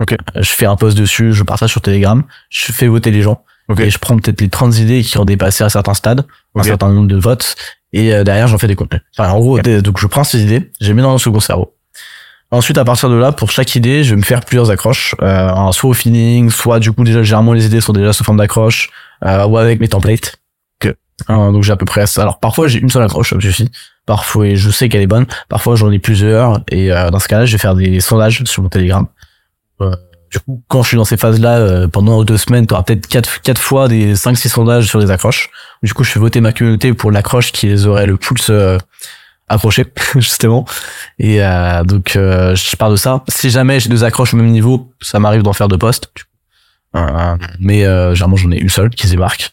Ok. 0.00 0.12
Euh, 0.12 0.16
Je 0.36 0.50
fais 0.50 0.66
un 0.66 0.76
post 0.76 0.98
dessus, 0.98 1.32
je 1.32 1.42
partage 1.44 1.70
sur 1.70 1.80
Telegram, 1.80 2.24
je 2.50 2.72
fais 2.72 2.88
voter 2.88 3.12
les 3.12 3.22
gens. 3.22 3.44
Ok. 3.68 3.80
Et 3.80 3.90
je 3.90 3.98
prends 3.98 4.16
peut-être 4.16 4.40
les 4.40 4.48
30 4.48 4.78
idées 4.78 5.02
qui 5.02 5.16
ont 5.18 5.24
dépassé 5.24 5.62
un 5.62 5.68
certain 5.68 5.94
stade, 5.94 6.24
un 6.54 6.62
certain 6.62 6.92
nombre 6.92 7.08
de 7.08 7.16
votes. 7.16 7.54
Et 7.92 8.10
derrière, 8.24 8.46
j'en 8.46 8.58
fais 8.58 8.66
des 8.66 8.74
contenus. 8.74 9.02
Enfin, 9.16 9.30
en 9.30 9.38
gros, 9.38 9.58
donc 9.60 9.98
je 9.98 10.06
prends 10.06 10.22
ces 10.22 10.42
idées, 10.42 10.70
je 10.80 10.88
les 10.88 10.94
mets 10.94 11.02
dans 11.02 11.14
un 11.14 11.18
second 11.18 11.40
cerveau. 11.40 11.75
Ensuite, 12.50 12.78
à 12.78 12.84
partir 12.84 13.08
de 13.08 13.16
là, 13.16 13.32
pour 13.32 13.50
chaque 13.50 13.74
idée, 13.74 14.04
je 14.04 14.10
vais 14.10 14.16
me 14.16 14.22
faire 14.22 14.40
plusieurs 14.40 14.70
accroches, 14.70 15.16
euh, 15.20 15.72
soit 15.72 15.90
au 15.90 15.94
feeling, 15.94 16.48
soit 16.50 16.78
du 16.78 16.92
coup 16.92 17.02
déjà 17.02 17.22
généralement 17.22 17.52
les 17.52 17.66
idées 17.66 17.80
sont 17.80 17.92
déjà 17.92 18.12
sous 18.12 18.22
forme 18.22 18.38
d'accroche, 18.38 18.90
euh, 19.24 19.46
ou 19.46 19.58
avec 19.58 19.80
mes 19.80 19.88
templates. 19.88 20.36
Ok. 20.80 20.94
Euh, 21.28 21.50
donc 21.50 21.64
j'ai 21.64 21.72
à 21.72 21.76
peu 21.76 21.86
près 21.86 22.06
ça. 22.06 22.22
Alors 22.22 22.38
parfois 22.38 22.68
j'ai 22.68 22.78
une 22.78 22.90
seule 22.90 23.02
accroche, 23.02 23.30
ça 23.30 23.36
me 23.36 23.40
suffit. 23.40 23.68
Parfois 24.06 24.54
je 24.54 24.70
sais 24.70 24.88
qu'elle 24.88 25.02
est 25.02 25.08
bonne. 25.08 25.26
Parfois 25.48 25.74
j'en 25.74 25.90
ai 25.90 25.98
plusieurs. 25.98 26.60
Et 26.70 26.92
euh, 26.92 27.10
dans 27.10 27.18
ce 27.18 27.26
cas-là, 27.26 27.46
je 27.46 27.52
vais 27.52 27.58
faire 27.58 27.74
des 27.74 28.00
sondages 28.00 28.44
sur 28.44 28.62
mon 28.62 28.68
Telegram. 28.68 29.06
Euh, 29.80 29.96
du 30.30 30.38
coup, 30.38 30.62
quand 30.68 30.82
je 30.82 30.88
suis 30.88 30.96
dans 30.96 31.04
ces 31.04 31.16
phases-là, 31.16 31.58
euh, 31.58 31.88
pendant 31.88 32.22
deux 32.22 32.36
semaines, 32.36 32.66
tu 32.66 32.74
auras 32.74 32.84
peut-être 32.84 33.08
quatre, 33.08 33.40
quatre 33.40 33.60
fois 33.60 33.88
des 33.88 34.14
5-6 34.14 34.48
sondages 34.48 34.86
sur 34.86 35.00
les 35.00 35.10
accroches. 35.10 35.50
Du 35.82 35.92
coup, 35.94 36.04
je 36.04 36.10
fais 36.12 36.20
voter 36.20 36.40
ma 36.40 36.52
communauté 36.52 36.94
pour 36.94 37.10
l'accroche 37.10 37.50
qui 37.52 37.66
les 37.66 37.86
aurait 37.86 38.06
le 38.06 38.16
plus 38.16 38.50
accrochés, 39.48 39.86
justement. 40.16 40.64
Et 41.18 41.42
euh, 41.42 41.84
donc, 41.84 42.16
euh, 42.16 42.54
je 42.54 42.76
pars 42.76 42.90
de 42.90 42.96
ça. 42.96 43.22
Si 43.28 43.50
jamais 43.50 43.80
j'ai 43.80 43.88
deux 43.88 44.04
accroches 44.04 44.34
au 44.34 44.36
même 44.36 44.50
niveau, 44.50 44.92
ça 45.00 45.18
m'arrive 45.18 45.42
d'en 45.42 45.52
faire 45.52 45.68
deux 45.68 45.78
postes. 45.78 46.10
Euh, 46.94 47.36
mais 47.58 47.84
euh, 47.84 48.14
généralement, 48.14 48.36
j'en 48.36 48.50
ai 48.50 48.58
une 48.58 48.68
seule 48.68 48.90
qui 48.90 49.06
se 49.06 49.12
démarque, 49.12 49.52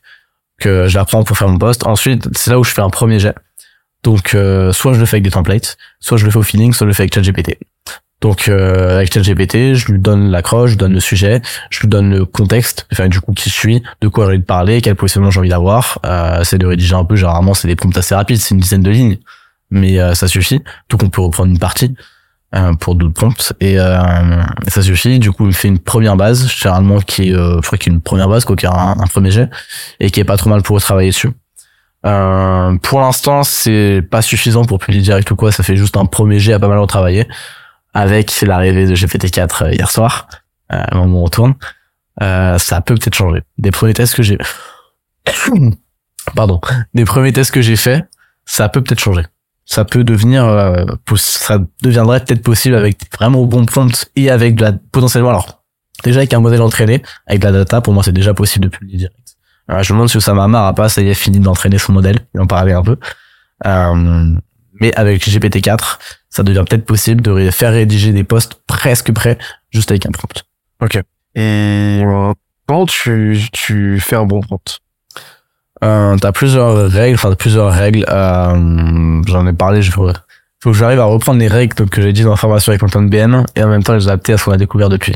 que 0.60 0.88
je 0.88 0.98
la 0.98 1.06
prends 1.06 1.24
pour 1.24 1.38
faire 1.38 1.50
mon 1.50 1.58
poste. 1.58 1.86
Ensuite, 1.86 2.28
c'est 2.38 2.52
là 2.52 2.60
où 2.60 2.64
je 2.64 2.72
fais 2.72 2.82
un 2.82 2.90
premier 2.90 3.20
jet. 3.20 3.36
Donc, 4.04 4.36
euh, 4.36 4.72
soit 4.74 4.94
je 4.94 5.00
le 5.00 5.06
fais 5.06 5.16
avec 5.16 5.24
des 5.24 5.32
templates, 5.32 5.78
soit 6.00 6.18
je 6.18 6.26
le 6.26 6.32
fais 6.32 6.38
au 6.38 6.44
feeling, 6.44 6.74
soit 6.74 6.86
je 6.86 6.90
le 6.90 6.94
fais 6.94 7.04
avec 7.04 7.14
ChatGPT. 7.14 7.58
Donc, 8.20 8.48
euh, 8.48 8.98
avec 8.98 9.14
ChatGPT, 9.14 9.74
je 9.76 9.92
lui 9.92 10.00
donne 10.00 10.30
l'accroche, 10.30 10.72
je 10.72 10.76
lui 10.76 10.80
donne 10.80 10.94
le 10.94 11.00
sujet, 11.00 11.42
je 11.70 11.82
lui 11.82 11.88
donne 11.88 12.10
le 12.10 12.26
contexte, 12.26 12.86
enfin, 12.92 13.08
du 13.08 13.20
coup, 13.20 13.34
qui 13.34 13.50
suit, 13.50 13.84
de 14.02 14.08
quoi 14.08 14.26
j'ai 14.26 14.32
envie 14.32 14.40
de 14.40 14.46
parler, 14.46 14.82
quel 14.82 14.96
positionnement 14.96 15.32
j'ai 15.32 15.40
envie 15.40 15.50
d'avoir. 15.50 16.00
C'est 16.44 16.58
de 16.58 16.66
rédiger 16.66 16.96
un 16.96 17.04
peu, 17.04 17.16
généralement, 17.16 17.54
c'est 17.54 17.68
des 17.68 17.76
prompts 17.76 17.98
assez 17.98 18.16
rapides, 18.16 18.38
c'est 18.38 18.56
une 18.56 18.62
dizaine 18.62 18.84
de 18.84 18.92
lignes, 18.92 19.18
mais 19.74 20.00
euh, 20.00 20.14
ça 20.14 20.28
suffit. 20.28 20.62
Donc, 20.90 21.04
on 21.04 21.10
peut 21.10 21.22
reprendre 21.22 21.52
une 21.52 21.60
partie 21.60 21.94
euh, 22.56 22.74
pour 22.74 22.96
d'autres 22.96 23.14
prompts, 23.14 23.54
et 23.60 23.80
euh, 23.80 24.42
ça 24.68 24.82
suffit. 24.82 25.20
Du 25.20 25.32
coup, 25.32 25.48
il 25.48 25.54
fait 25.54 25.68
une 25.68 25.80
première 25.80 26.16
base, 26.16 26.48
généralement, 26.48 27.00
qui 27.00 27.30
est, 27.30 27.34
je 27.34 27.62
crois 27.62 27.78
qu'il 27.78 27.92
y 27.92 27.94
a 27.94 27.96
une 27.96 28.02
première 28.02 28.30
base, 28.30 28.46
quoi, 28.46 28.56
qui 28.56 28.66
a 28.66 28.74
un, 28.74 29.08
premier 29.08 29.32
jet, 29.32 29.50
et 30.00 30.10
qui 30.10 30.20
est 30.20 30.26
pas 30.26 30.38
trop 30.38 30.50
mal 30.50 30.62
pour 30.62 30.80
travailler 30.80 31.10
dessus. 31.10 31.32
Euh, 32.06 32.76
pour 32.78 33.00
l'instant, 33.00 33.44
c'est 33.44 34.02
pas 34.10 34.22
suffisant 34.22 34.66
pour 34.66 34.80
publier 34.80 35.02
direct 35.02 35.30
ou 35.32 35.36
quoi. 35.36 35.52
Ça 35.52 35.64
fait 35.64 35.76
juste 35.76 35.98
un 35.98 36.06
premier 36.06 36.40
jet 36.40 36.54
à 36.54 36.60
pas 36.60 36.68
mal 36.68 36.80
retravailler. 36.80 37.28
Avec 37.94 38.42
l'arrivée 38.42 38.88
de 38.88 38.96
GPT-4 38.96 39.64
euh, 39.64 39.72
hier 39.72 39.90
soir, 39.90 40.28
euh, 40.72 40.84
au 40.92 40.96
moment 40.96 41.22
où 41.22 41.26
on 41.26 41.30
tourne, 41.30 41.56
euh, 42.22 42.58
ça 42.58 42.82
peut 42.82 42.96
peut-être 42.96 43.16
changer. 43.16 43.42
Des 43.58 43.72
premiers 43.72 43.94
tests 43.94 44.16
que 44.16 44.24
j'ai, 44.24 44.38
pardon, 46.36 46.60
des 46.94 47.06
premiers 47.06 47.32
tests 47.32 47.52
que 47.52 47.62
j'ai 47.62 47.76
fait, 47.76 48.04
ça 48.46 48.68
peut 48.68 48.82
peut-être 48.82 49.00
changer. 49.00 49.24
Ça 49.66 49.86
peut 49.86 50.04
devenir, 50.04 50.46
euh, 50.46 50.86
ça 51.16 51.60
deviendrait 51.82 52.24
peut-être 52.24 52.44
possible 52.44 52.76
avec 52.76 52.98
vraiment 53.18 53.46
bon 53.46 53.66
prompt 53.66 54.10
et 54.16 54.30
avec 54.30 54.56
de 54.56 54.64
la, 54.64 54.74
potentiellement, 54.74 55.30
alors, 55.30 55.64
déjà 56.04 56.20
avec 56.20 56.34
un 56.34 56.42
modèle 56.42 56.62
entraîné, 56.62 57.02
avec 57.28 57.42
de 57.42 57.46
la 57.46 57.52
data, 57.52 57.82
pour 57.82 57.94
moi 57.94 58.04
c'est 58.04 58.12
déjà 58.12 58.34
possible 58.34 58.66
de 58.66 58.70
publier 58.70 58.98
direct. 58.98 59.38
Alors, 59.68 59.84
je 59.84 59.94
me 59.94 59.98
demande 59.98 60.10
si 60.10 60.18
Osama 60.18 60.44
Hamar 60.44 60.66
a 60.66 60.74
pas, 60.74 60.90
ça 60.90 61.02
y 61.02 61.10
est, 61.10 61.14
fini 61.14 61.40
d'entraîner 61.40 61.78
son 61.78 61.94
modèle, 61.94 62.20
il 62.34 62.42
en 62.42 62.48
parlait 62.48 62.74
un 62.74 62.84
peu. 62.84 62.98
Euh, 63.66 64.36
mais 64.82 64.94
avec 64.96 65.26
GPT-4, 65.26 65.98
ça 66.30 66.44
devient 66.44 66.66
peut-être 66.68 66.86
possible 66.86 67.22
de 67.22 67.50
faire 67.50 67.72
rédiger 67.72 68.12
des 68.12 68.24
posts 68.24 68.56
presque 68.68 69.14
prêts, 69.14 69.38
juste 69.72 69.92
avec 69.92 70.06
un 70.06 70.12
prompt. 70.12 70.44
Et 71.36 72.02
euh, 72.04 72.34
quand 72.68 72.86
tu, 72.86 73.40
tu 73.54 74.00
fais 74.00 74.18
un 74.18 74.26
bon 74.26 74.42
prompt? 74.42 74.80
Euh, 75.84 76.18
t'as 76.18 76.32
plusieurs 76.32 76.90
règles, 76.90 77.16
enfin 77.16 77.34
plusieurs 77.36 77.72
règles. 77.72 78.06
Euh, 78.10 79.22
J'en 79.28 79.48
ai 79.48 79.54
parlé. 79.54 79.82
Je 79.82 79.92
faut 79.92 80.72
que 80.72 80.78
j'arrive 80.78 81.02
à 81.02 81.06
reprendre 81.06 81.40
les 81.40 81.50
règles 81.50 81.90
que 81.90 82.02
j'ai 82.02 82.14
dit 82.14 82.24
dans 82.24 82.30
la 82.32 82.38
formation 82.38 82.72
avec 82.72 82.80
Content 82.80 83.02
BM 83.02 83.44
et 83.56 83.64
en 83.64 83.68
même 83.68 83.84
temps 83.84 83.96
les 83.96 84.08
adapter 84.08 84.32
à 84.32 84.38
ce 84.38 84.46
qu'on 84.46 84.54
a 84.54 84.58
découvert 84.58 84.88
depuis. 84.88 85.14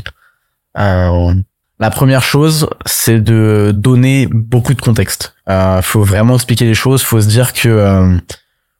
Euh, 0.78 1.32
la 1.80 1.90
première 1.90 2.22
chose, 2.22 2.68
c'est 2.84 3.20
de 3.20 3.72
donner 3.74 4.26
beaucoup 4.30 4.74
de 4.74 4.80
contexte. 4.80 5.34
Euh, 5.48 5.80
faut 5.80 6.02
vraiment 6.02 6.34
expliquer 6.34 6.64
les 6.64 6.74
choses. 6.74 7.02
Faut 7.02 7.20
se 7.20 7.28
dire 7.28 7.52
que 7.52 7.68
euh, 7.68 8.18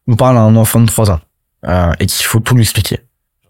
on 0.08 0.16
parle 0.16 0.36
à 0.36 0.40
un 0.40 0.56
enfant 0.56 0.80
de 0.80 0.86
3 0.86 1.12
ans 1.12 1.20
euh, 1.66 1.92
et 2.00 2.06
qu'il 2.06 2.26
faut 2.26 2.40
tout 2.40 2.54
lui 2.54 2.62
expliquer. 2.62 3.00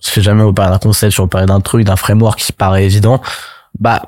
Si 0.01 0.23
jamais 0.23 0.43
on 0.43 0.55
parle 0.55 0.71
d'un 0.71 0.79
concept, 0.79 1.15
si 1.15 1.21
on 1.21 1.29
parle 1.29 1.47
d'un 1.47 1.61
truc, 1.61 1.85
d'un 1.85 1.97
framework 1.97 2.39
qui 2.39 2.53
paraît 2.53 2.85
évident, 2.85 3.21
bah 3.81 4.03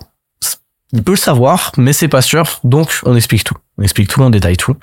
il 0.93 1.03
peut 1.03 1.13
le 1.13 1.17
savoir, 1.17 1.73
mais 1.77 1.93
c'est 1.93 2.09
pas 2.09 2.23
sûr, 2.23 2.61
donc 2.65 3.01
on 3.05 3.15
explique 3.17 3.45
tout. 3.45 3.57
On 3.81 3.83
explique 3.83 4.09
tout, 4.09 4.23
on 4.23 4.31
détaille 4.31 4.59
tout. 4.59 4.77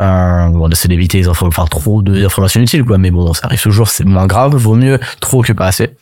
Euh, 0.00 0.50
on 0.54 0.70
essaie 0.70 0.88
d'éviter 0.88 1.18
les 1.18 1.28
infos, 1.28 1.46
enfin 1.46 1.64
trop 1.66 2.02
d'informations 2.02 2.60
inutiles, 2.60 2.84
quoi, 2.84 2.98
mais 2.98 3.10
bon, 3.10 3.32
ça 3.32 3.46
arrive 3.46 3.60
toujours, 3.60 3.88
c'est 3.88 4.04
moins 4.04 4.26
grave, 4.26 4.54
vaut 4.54 4.74
mieux 4.74 5.00
trop 5.20 5.42
que 5.42 5.52
pas 5.52 5.66
assez. 5.66 5.96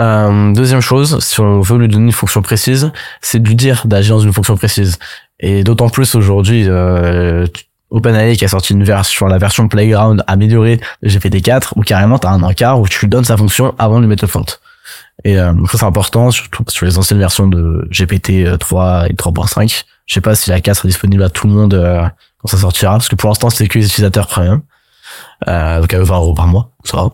Euh, 0.00 0.52
deuxième 0.52 0.80
chose, 0.80 1.18
si 1.20 1.40
on 1.40 1.60
veut 1.60 1.78
lui 1.78 1.88
donner 1.88 2.06
une 2.06 2.12
fonction 2.12 2.42
précise, 2.42 2.92
c'est 3.20 3.40
de 3.40 3.48
lui 3.48 3.56
dire 3.56 3.86
d'agir 3.86 4.16
dans 4.16 4.22
une 4.22 4.32
fonction 4.32 4.56
précise. 4.56 4.98
Et 5.40 5.64
d'autant 5.64 5.88
plus 5.88 6.14
aujourd'hui, 6.14 6.64
euh, 6.68 7.46
OpenAI 7.90 8.36
qui 8.36 8.44
a 8.44 8.48
sorti 8.48 8.72
une 8.72 8.84
version, 8.84 9.26
la 9.26 9.38
version 9.38 9.68
Playground 9.68 10.22
améliorée 10.26 10.80
de 11.02 11.08
GPT-4, 11.08 11.72
où 11.76 11.82
carrément 11.82 12.18
t'as 12.18 12.30
un 12.30 12.42
encart 12.42 12.80
où 12.80 12.88
tu 12.88 13.00
lui 13.00 13.08
donnes 13.08 13.24
sa 13.24 13.36
fonction 13.36 13.74
avant 13.78 13.96
de 13.96 14.02
lui 14.02 14.08
mettre 14.08 14.24
le 14.24 14.28
font. 14.28 14.44
Et 15.24 15.38
euh, 15.38 15.52
ça 15.66 15.78
c'est 15.78 15.84
important, 15.84 16.30
surtout 16.30 16.64
sur 16.68 16.86
les 16.86 16.98
anciennes 16.98 17.18
versions 17.18 17.48
de 17.48 17.88
GPT 17.90 18.58
3 18.58 19.08
et 19.08 19.14
3.5. 19.14 19.84
Je 20.06 20.14
sais 20.14 20.20
pas 20.20 20.34
si 20.34 20.50
la 20.50 20.60
4 20.60 20.84
est 20.84 20.88
disponible 20.88 21.22
à 21.22 21.30
tout 21.30 21.46
le 21.46 21.52
monde 21.52 21.74
euh, 21.74 22.02
quand 22.38 22.48
ça 22.48 22.58
sortira, 22.58 22.92
parce 22.92 23.08
que 23.08 23.16
pour 23.16 23.28
l'instant 23.28 23.50
c'est 23.50 23.66
que 23.68 23.78
les 23.78 23.86
utilisateurs 23.86 24.26
premium. 24.26 24.62
Euh, 25.48 25.80
donc 25.80 25.92
à 25.92 26.02
20 26.02 26.16
euros 26.16 26.34
par 26.34 26.46
mois, 26.46 26.70
ça 26.84 26.96
va. 26.96 27.10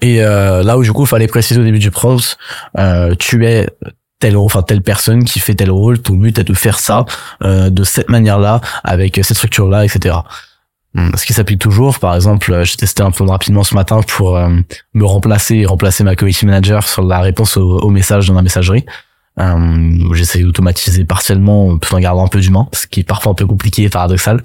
Et 0.00 0.22
euh, 0.22 0.62
là 0.62 0.78
où 0.78 0.82
du 0.82 0.92
coup 0.92 1.06
fallait 1.06 1.26
préciser 1.26 1.60
au 1.60 1.64
début 1.64 1.78
du 1.78 1.90
euh, 2.78 3.14
tu 3.18 3.46
es 3.46 3.68
tel 4.20 4.36
enfin 4.36 4.62
telle 4.62 4.82
personne 4.82 5.24
qui 5.24 5.40
fait 5.40 5.54
tel 5.54 5.70
rôle, 5.70 6.00
ton 6.00 6.14
but 6.14 6.38
est 6.38 6.44
de 6.44 6.54
faire 6.54 6.78
ça 6.78 7.04
de 7.42 7.84
cette 7.84 8.08
manière-là, 8.08 8.60
avec 8.84 9.16
cette 9.16 9.36
structure-là, 9.36 9.84
etc. 9.84 10.16
Hum, 10.96 11.12
Ce 11.16 11.26
qui 11.26 11.32
s'applique 11.32 11.58
toujours, 11.58 11.98
par 11.98 12.14
exemple, 12.14 12.62
j'ai 12.62 12.76
testé 12.76 13.02
un 13.02 13.10
peu 13.10 13.24
rapidement 13.24 13.64
ce 13.64 13.74
matin 13.74 14.00
pour 14.06 14.38
me 14.38 15.04
remplacer 15.04 15.56
et 15.56 15.66
remplacer 15.66 16.04
ma 16.04 16.14
community 16.14 16.46
manager 16.46 16.86
sur 16.86 17.02
la 17.02 17.20
réponse 17.20 17.56
au, 17.56 17.80
au 17.80 17.90
message 17.90 18.28
dans 18.28 18.34
la 18.34 18.42
messagerie. 18.42 18.86
Euh, 19.40 20.14
j'essaie 20.14 20.42
d'automatiser 20.42 21.04
partiellement 21.04 21.78
tout 21.78 21.94
en 21.94 22.00
gardant 22.00 22.24
un 22.24 22.28
peu 22.28 22.40
d'humain, 22.40 22.68
ce 22.72 22.86
qui 22.86 23.00
est 23.00 23.04
parfois 23.04 23.32
un 23.32 23.34
peu 23.34 23.46
compliqué 23.46 23.84
et 23.84 23.88
paradoxal. 23.88 24.42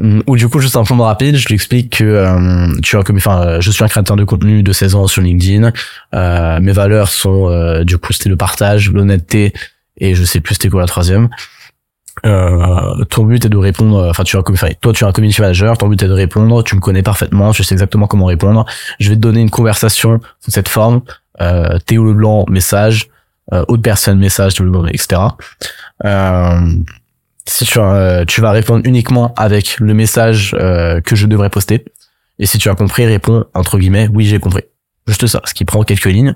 Hum, 0.00 0.22
Ou 0.26 0.36
du 0.36 0.48
coup, 0.48 0.60
juste 0.60 0.76
un 0.76 0.84
plan 0.84 0.96
rapide, 0.98 1.36
je 1.36 1.46
lui 1.48 1.54
explique 1.54 1.98
que 1.98 2.04
euh, 2.04 2.68
tu 2.82 2.96
as 2.96 3.02
comme, 3.02 3.16
enfin, 3.16 3.42
euh, 3.42 3.60
je 3.60 3.70
suis 3.70 3.84
un 3.84 3.88
créateur 3.88 4.16
de 4.16 4.24
contenu 4.24 4.62
de 4.62 4.72
16 4.72 4.94
ans 4.94 5.06
sur 5.06 5.22
LinkedIn. 5.22 5.72
Euh, 6.14 6.60
mes 6.60 6.72
valeurs 6.72 7.08
sont, 7.08 7.48
euh, 7.48 7.84
du 7.84 7.98
coup, 7.98 8.12
c'était 8.12 8.28
le 8.28 8.36
partage, 8.36 8.90
l'honnêteté 8.90 9.52
et 10.00 10.14
je 10.14 10.24
sais 10.24 10.40
plus 10.40 10.54
c'était 10.54 10.68
quoi 10.68 10.80
la 10.80 10.86
troisième. 10.86 11.28
Euh, 12.26 13.04
ton 13.10 13.24
but 13.24 13.44
est 13.44 13.48
de 13.48 13.56
répondre, 13.56 14.08
enfin 14.10 14.24
tu 14.24 14.36
as, 14.36 14.40
un 14.40 14.42
enfin, 14.48 14.68
toi 14.80 14.92
tu 14.92 15.04
es 15.04 15.06
un 15.06 15.12
community 15.12 15.40
manager, 15.40 15.78
ton 15.78 15.88
but 15.88 16.02
est 16.02 16.08
de 16.08 16.12
répondre, 16.12 16.64
tu 16.64 16.74
me 16.74 16.80
connais 16.80 17.02
parfaitement, 17.02 17.52
tu 17.52 17.62
sais 17.62 17.74
exactement 17.74 18.06
comment 18.06 18.24
répondre. 18.24 18.66
Je 18.98 19.10
vais 19.10 19.14
te 19.16 19.20
donner 19.20 19.40
une 19.40 19.50
conversation 19.50 20.20
sous 20.40 20.50
cette 20.50 20.68
forme. 20.68 21.02
Euh, 21.40 21.78
Théo 21.86 22.04
Leblanc 22.04 22.44
message, 22.48 23.08
euh, 23.52 23.64
autre 23.68 23.82
personne 23.82 24.18
message, 24.18 24.52
etc. 24.90 25.20
Euh, 26.04 26.60
si 27.46 27.64
tu, 27.64 27.78
as- 27.80 28.24
tu 28.26 28.40
vas 28.40 28.50
répondre 28.50 28.82
uniquement 28.84 29.32
avec 29.36 29.78
le 29.80 29.94
message 29.94 30.54
euh, 30.58 31.00
que 31.00 31.16
je 31.16 31.26
devrais 31.26 31.50
poster, 31.50 31.84
et 32.38 32.46
si 32.46 32.58
tu 32.58 32.68
as 32.68 32.74
compris, 32.74 33.06
réponds 33.06 33.44
entre 33.54 33.78
guillemets 33.78 34.08
oui 34.12 34.26
j'ai 34.26 34.38
compris. 34.38 34.62
Juste 35.06 35.26
ça, 35.26 35.40
ce 35.44 35.54
qui 35.54 35.64
prend 35.64 35.82
quelques 35.82 36.04
lignes. 36.04 36.34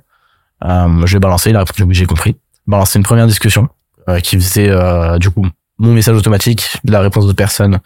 Euh, 0.65 1.07
je 1.07 1.13
vais 1.15 1.21
balancer, 1.21 1.51
il 1.51 1.57
a 1.57 1.61
répondu 1.61 1.83
oui 1.83 1.95
j'ai 1.95 2.07
compris. 2.07 2.37
Balancer 2.67 2.99
une 2.99 3.05
première 3.05 3.27
discussion 3.27 3.69
euh, 4.09 4.21
qui 4.21 4.37
faisait 4.37 4.71
euh, 4.71 5.19
du 5.19 5.31
coup 5.31 5.47
mon 5.79 5.93
message 5.93 6.17
automatique, 6.17 6.77
la 6.85 7.01
réponse 7.01 7.27
de 7.27 7.33
personne 7.33 7.79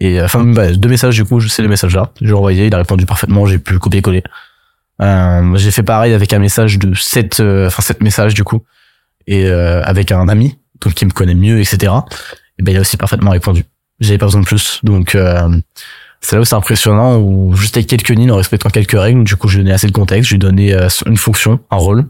et 0.00 0.20
euh, 0.20 0.24
enfin 0.24 0.44
bah, 0.44 0.72
deux 0.72 0.88
messages 0.88 1.14
du 1.16 1.24
coup, 1.24 1.40
je 1.40 1.48
sais 1.48 1.62
les 1.62 1.68
messages 1.68 1.94
là, 1.96 2.10
j'ai 2.20 2.32
envoyé, 2.32 2.66
il 2.66 2.74
a 2.74 2.78
répondu 2.78 3.06
parfaitement, 3.06 3.46
j'ai 3.46 3.58
pu 3.58 3.78
copier-coller. 3.78 4.22
Euh, 5.00 5.56
j'ai 5.56 5.70
fait 5.70 5.82
pareil 5.82 6.12
avec 6.12 6.32
un 6.32 6.38
message 6.38 6.78
de 6.78 6.94
sept 6.94 7.40
euh, 7.40 7.68
enfin 7.68 7.82
sept 7.82 8.02
messages 8.02 8.34
du 8.34 8.44
coup 8.44 8.62
et 9.26 9.46
euh, 9.46 9.82
avec 9.84 10.12
un 10.12 10.28
ami 10.28 10.58
donc 10.82 10.94
qui 10.94 11.06
me 11.06 11.10
connaît 11.10 11.34
mieux 11.34 11.58
etc. 11.58 11.92
Et 12.58 12.62
ben 12.62 12.72
il 12.72 12.76
a 12.76 12.80
aussi 12.80 12.96
parfaitement 12.96 13.30
répondu. 13.30 13.64
J'avais 14.00 14.18
pas 14.18 14.26
besoin 14.26 14.42
de 14.42 14.46
plus 14.46 14.80
donc 14.82 15.14
euh, 15.14 15.48
c'est 16.20 16.36
là 16.36 16.42
où 16.42 16.44
c'est 16.44 16.54
impressionnant 16.54 17.18
où 17.18 17.54
juste 17.54 17.76
avec 17.76 17.88
quelques 17.88 18.10
lignes 18.10 18.32
en 18.32 18.36
respectant 18.36 18.68
quelques 18.68 18.98
règles 18.98 19.24
du 19.24 19.36
coup 19.36 19.48
je 19.48 19.56
lui 19.56 19.64
donnais 19.64 19.74
assez 19.74 19.86
de 19.86 19.92
contexte, 19.92 20.28
je 20.28 20.34
lui 20.34 20.38
donnais 20.38 20.74
une 21.06 21.16
fonction, 21.16 21.60
un 21.70 21.76
rôle 21.76 22.06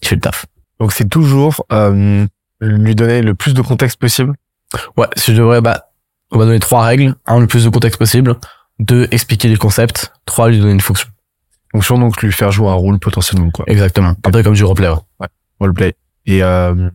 qui 0.00 0.08
fait 0.08 0.16
le 0.16 0.20
taf. 0.20 0.46
Donc 0.80 0.92
c'est 0.92 1.08
toujours 1.08 1.64
euh, 1.70 2.26
lui 2.62 2.94
donner 2.94 3.22
le 3.22 3.34
plus 3.34 3.54
de 3.54 3.62
contexte 3.62 3.98
possible? 3.98 4.34
Ouais, 4.96 5.06
si 5.16 5.32
je 5.32 5.38
devrais, 5.38 5.60
bah, 5.60 5.90
on 6.30 6.38
va 6.38 6.44
donner 6.44 6.60
trois 6.60 6.84
règles. 6.84 7.14
Un, 7.26 7.40
le 7.40 7.46
plus 7.46 7.64
de 7.64 7.70
contexte 7.70 7.98
possible. 7.98 8.36
Deux, 8.78 9.06
expliquer 9.10 9.48
les 9.48 9.56
concepts. 9.56 10.12
Trois, 10.24 10.48
lui 10.48 10.58
donner 10.58 10.72
une 10.72 10.80
fonction. 10.80 11.08
Fonction 11.72 11.98
donc 11.98 12.22
lui 12.22 12.32
faire 12.32 12.52
jouer 12.52 12.68
un 12.68 12.74
rôle 12.74 12.98
potentiellement 12.98 13.50
quoi. 13.50 13.64
Exactement. 13.66 14.14
Un 14.24 14.30
peu 14.30 14.42
comme 14.42 14.54
du 14.54 14.64
roleplay. 14.64 14.88
ouais. 14.88 15.28
Roleplay. 15.58 15.94
Et 16.26 16.42
euh, 16.42 16.90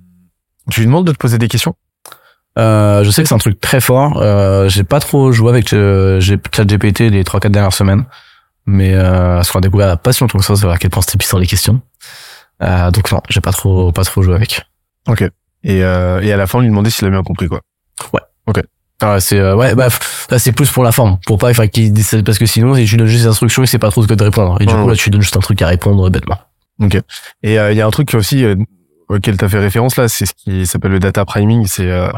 tu 0.69 0.81
lui 0.81 0.87
demandes 0.87 1.07
de 1.07 1.11
te 1.11 1.17
poser 1.17 1.37
des 1.37 1.47
questions? 1.47 1.75
Euh, 2.57 3.03
je 3.03 3.11
sais 3.11 3.21
que 3.21 3.29
c'est 3.29 3.35
un 3.35 3.39
truc 3.39 3.59
très 3.59 3.81
fort. 3.81 4.17
Euh, 4.21 4.67
j'ai 4.69 4.83
pas 4.83 4.99
trop 4.99 5.31
joué 5.31 5.49
avec 5.49 5.73
euh, 5.73 6.19
ChatGPT 6.19 7.01
les 7.01 7.23
trois 7.23 7.39
quatre 7.39 7.51
dernières 7.51 7.73
semaines, 7.73 8.05
mais 8.65 8.93
euh, 8.93 9.43
ce 9.43 9.51
qu'on 9.51 9.59
a 9.59 9.61
découvert 9.61 9.87
il 9.87 9.91
y 9.91 9.93
a 9.93 9.97
pas 9.97 10.13
si 10.13 10.21
longtemps 10.23 10.39
que 10.39 10.45
ça, 10.45 10.55
c'est 10.55 10.67
à 10.67 10.77
quel 10.77 10.89
point 10.89 11.01
c'était 11.01 11.17
puissant 11.17 11.37
les 11.37 11.47
questions. 11.47 11.81
Euh, 12.63 12.89
donc 12.91 13.11
non, 13.11 13.21
j'ai 13.29 13.41
pas 13.41 13.51
trop 13.51 13.91
pas 13.91 14.03
trop 14.03 14.23
joué 14.23 14.35
avec. 14.35 14.61
Et, 15.63 15.83
euh, 15.83 16.21
et 16.21 16.31
à 16.31 16.37
la 16.37 16.47
fin, 16.47 16.59
lui 16.61 16.67
demander 16.67 16.89
s'il 16.89 17.07
a 17.07 17.09
bien 17.09 17.23
compris 17.23 17.47
quoi. 17.47 17.61
Ah, 19.01 19.19
c'est 19.19 19.37
euh, 19.37 19.55
ouais 19.55 19.75
bah 19.75 19.89
là 20.31 20.39
c'est 20.39 20.51
plus 20.51 20.71
pour 20.71 20.83
la 20.83 20.91
forme 20.91 21.19
pour 21.27 21.37
pas 21.37 21.49
enfin 21.51 21.67
qu'il 21.67 21.93
parce 22.25 22.39
que 22.39 22.47
sinon 22.47 22.73
si 22.73 22.85
tu 22.85 22.97
donnes 22.97 23.05
juste 23.07 23.23
des 23.23 23.29
instructions 23.29 23.61
il 23.63 23.67
sait 23.67 23.77
pas 23.77 23.91
trop 23.91 24.01
ce 24.01 24.07
que 24.07 24.15
de 24.15 24.23
répondre 24.23 24.57
et 24.59 24.65
du 24.65 24.73
coup 24.73 24.81
ouais. 24.81 24.87
là 24.89 24.95
tu 24.95 25.11
donnes 25.11 25.21
juste 25.21 25.37
un 25.37 25.39
truc 25.41 25.61
à 25.61 25.67
répondre 25.67 26.09
bêtement 26.09 26.39
Et 27.43 27.59
euh, 27.59 27.71
il 27.71 27.77
y 27.77 27.81
a 27.81 27.85
un 27.85 27.91
truc 27.91 28.13
aussi 28.15 28.43
euh, 28.43 28.55
auquel 29.07 29.37
tu 29.37 29.45
as 29.45 29.49
fait 29.49 29.59
référence 29.59 29.97
là, 29.97 30.07
c'est 30.07 30.25
ce 30.25 30.33
qui 30.33 30.65
s'appelle 30.65 30.91
le 30.91 30.99
data 30.99 31.25
priming. 31.25 31.65
C'est 31.67 31.89
euh, 31.89 32.09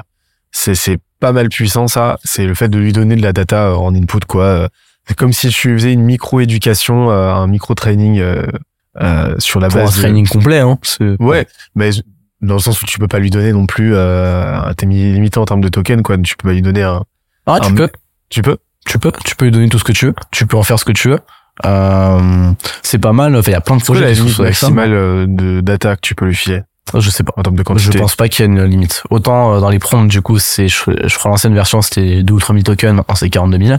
c'est 0.51 0.73
c'est 0.75 0.97
pas 1.19 1.31
mal 1.33 1.49
puissant 1.49 1.87
ça. 1.87 2.17
C'est 2.23 2.45
le 2.45 2.55
fait 2.55 2.69
de 2.69 2.77
lui 2.77 2.93
donner 2.93 3.15
de 3.15 3.21
la 3.21 3.33
data 3.33 3.77
en 3.77 3.93
input 3.93 4.19
quoi. 4.27 4.69
C'est 5.07 5.15
comme 5.17 5.33
si 5.33 5.49
tu 5.49 5.73
faisais 5.73 5.93
une 5.93 6.03
micro 6.03 6.39
éducation, 6.39 7.09
un 7.11 7.47
micro 7.47 7.73
training 7.75 8.19
euh, 8.19 9.35
sur 9.37 9.59
la 9.59 9.67
pour 9.67 9.79
un 9.79 9.83
base. 9.85 9.95
de- 9.95 10.01
training 10.01 10.27
complet 10.27 10.59
hein 10.59 10.77
Ouais, 11.19 11.45
mais 11.75 11.91
dans 12.41 12.55
le 12.55 12.59
sens 12.59 12.81
où 12.81 12.85
tu 12.85 12.99
peux 12.99 13.07
pas 13.07 13.19
lui 13.19 13.29
donner 13.29 13.51
non 13.51 13.65
plus. 13.65 13.93
Euh, 13.95 14.73
T'es 14.77 14.85
limité 14.85 15.39
en 15.39 15.45
termes 15.45 15.61
de 15.61 15.69
tokens 15.69 16.01
quoi. 16.01 16.17
Tu 16.17 16.35
peux 16.37 16.49
pas 16.49 16.53
lui 16.53 16.61
donner 16.61 16.83
un. 16.83 17.03
ah 17.45 17.59
tu 17.61 17.73
peux. 17.73 17.89
Tu 18.29 18.41
peux. 18.41 18.57
tu 18.85 18.99
peux. 18.99 19.11
Tu 19.25 19.35
peux 19.35 19.45
lui 19.45 19.51
donner 19.51 19.69
tout 19.69 19.79
ce 19.79 19.83
que 19.83 19.91
tu 19.91 20.05
veux. 20.07 20.15
Tu 20.31 20.45
peux 20.45 20.57
en 20.57 20.63
faire 20.63 20.79
ce 20.79 20.85
que 20.85 20.91
tu 20.91 21.09
veux. 21.09 21.19
Euh, 21.65 22.51
c'est 22.83 22.99
pas 22.99 23.13
mal. 23.13 23.35
Enfin 23.35 23.51
il 23.51 23.53
y 23.53 23.57
a 23.57 23.61
plein 23.61 23.77
de 23.77 23.83
projets 23.83 24.01
la 24.01 24.11
limite 24.13 24.39
maximale 24.39 24.93
euh, 24.93 25.25
de 25.27 25.61
data 25.61 25.95
que 25.95 26.01
tu 26.01 26.15
peux 26.15 26.25
lui 26.25 26.35
filer 26.35 26.61
je 26.97 27.09
sais 27.09 27.23
pas. 27.23 27.33
En 27.37 27.43
termes 27.43 27.55
de 27.55 27.59
je 27.59 27.63
quantité. 27.63 27.99
pense 27.99 28.15
pas 28.15 28.29
qu'il 28.29 28.43
y 28.45 28.47
ait 28.47 28.51
une 28.51 28.63
limite. 28.63 29.03
Autant 29.09 29.53
euh, 29.53 29.59
dans 29.59 29.69
les 29.69 29.79
prompts 29.79 30.07
du 30.07 30.21
coup 30.21 30.39
c'est 30.39 30.67
je, 30.67 30.83
je 31.05 31.17
crois 31.17 31.29
l'ancienne 31.29 31.53
version 31.53 31.81
c'était 31.81 32.23
2 32.23 32.33
ou 32.33 32.39
3 32.39 32.55
000 32.55 32.63
tokens 32.63 32.95
maintenant 32.95 33.15
c'est 33.15 33.29
42 33.29 33.63
000 33.65 33.77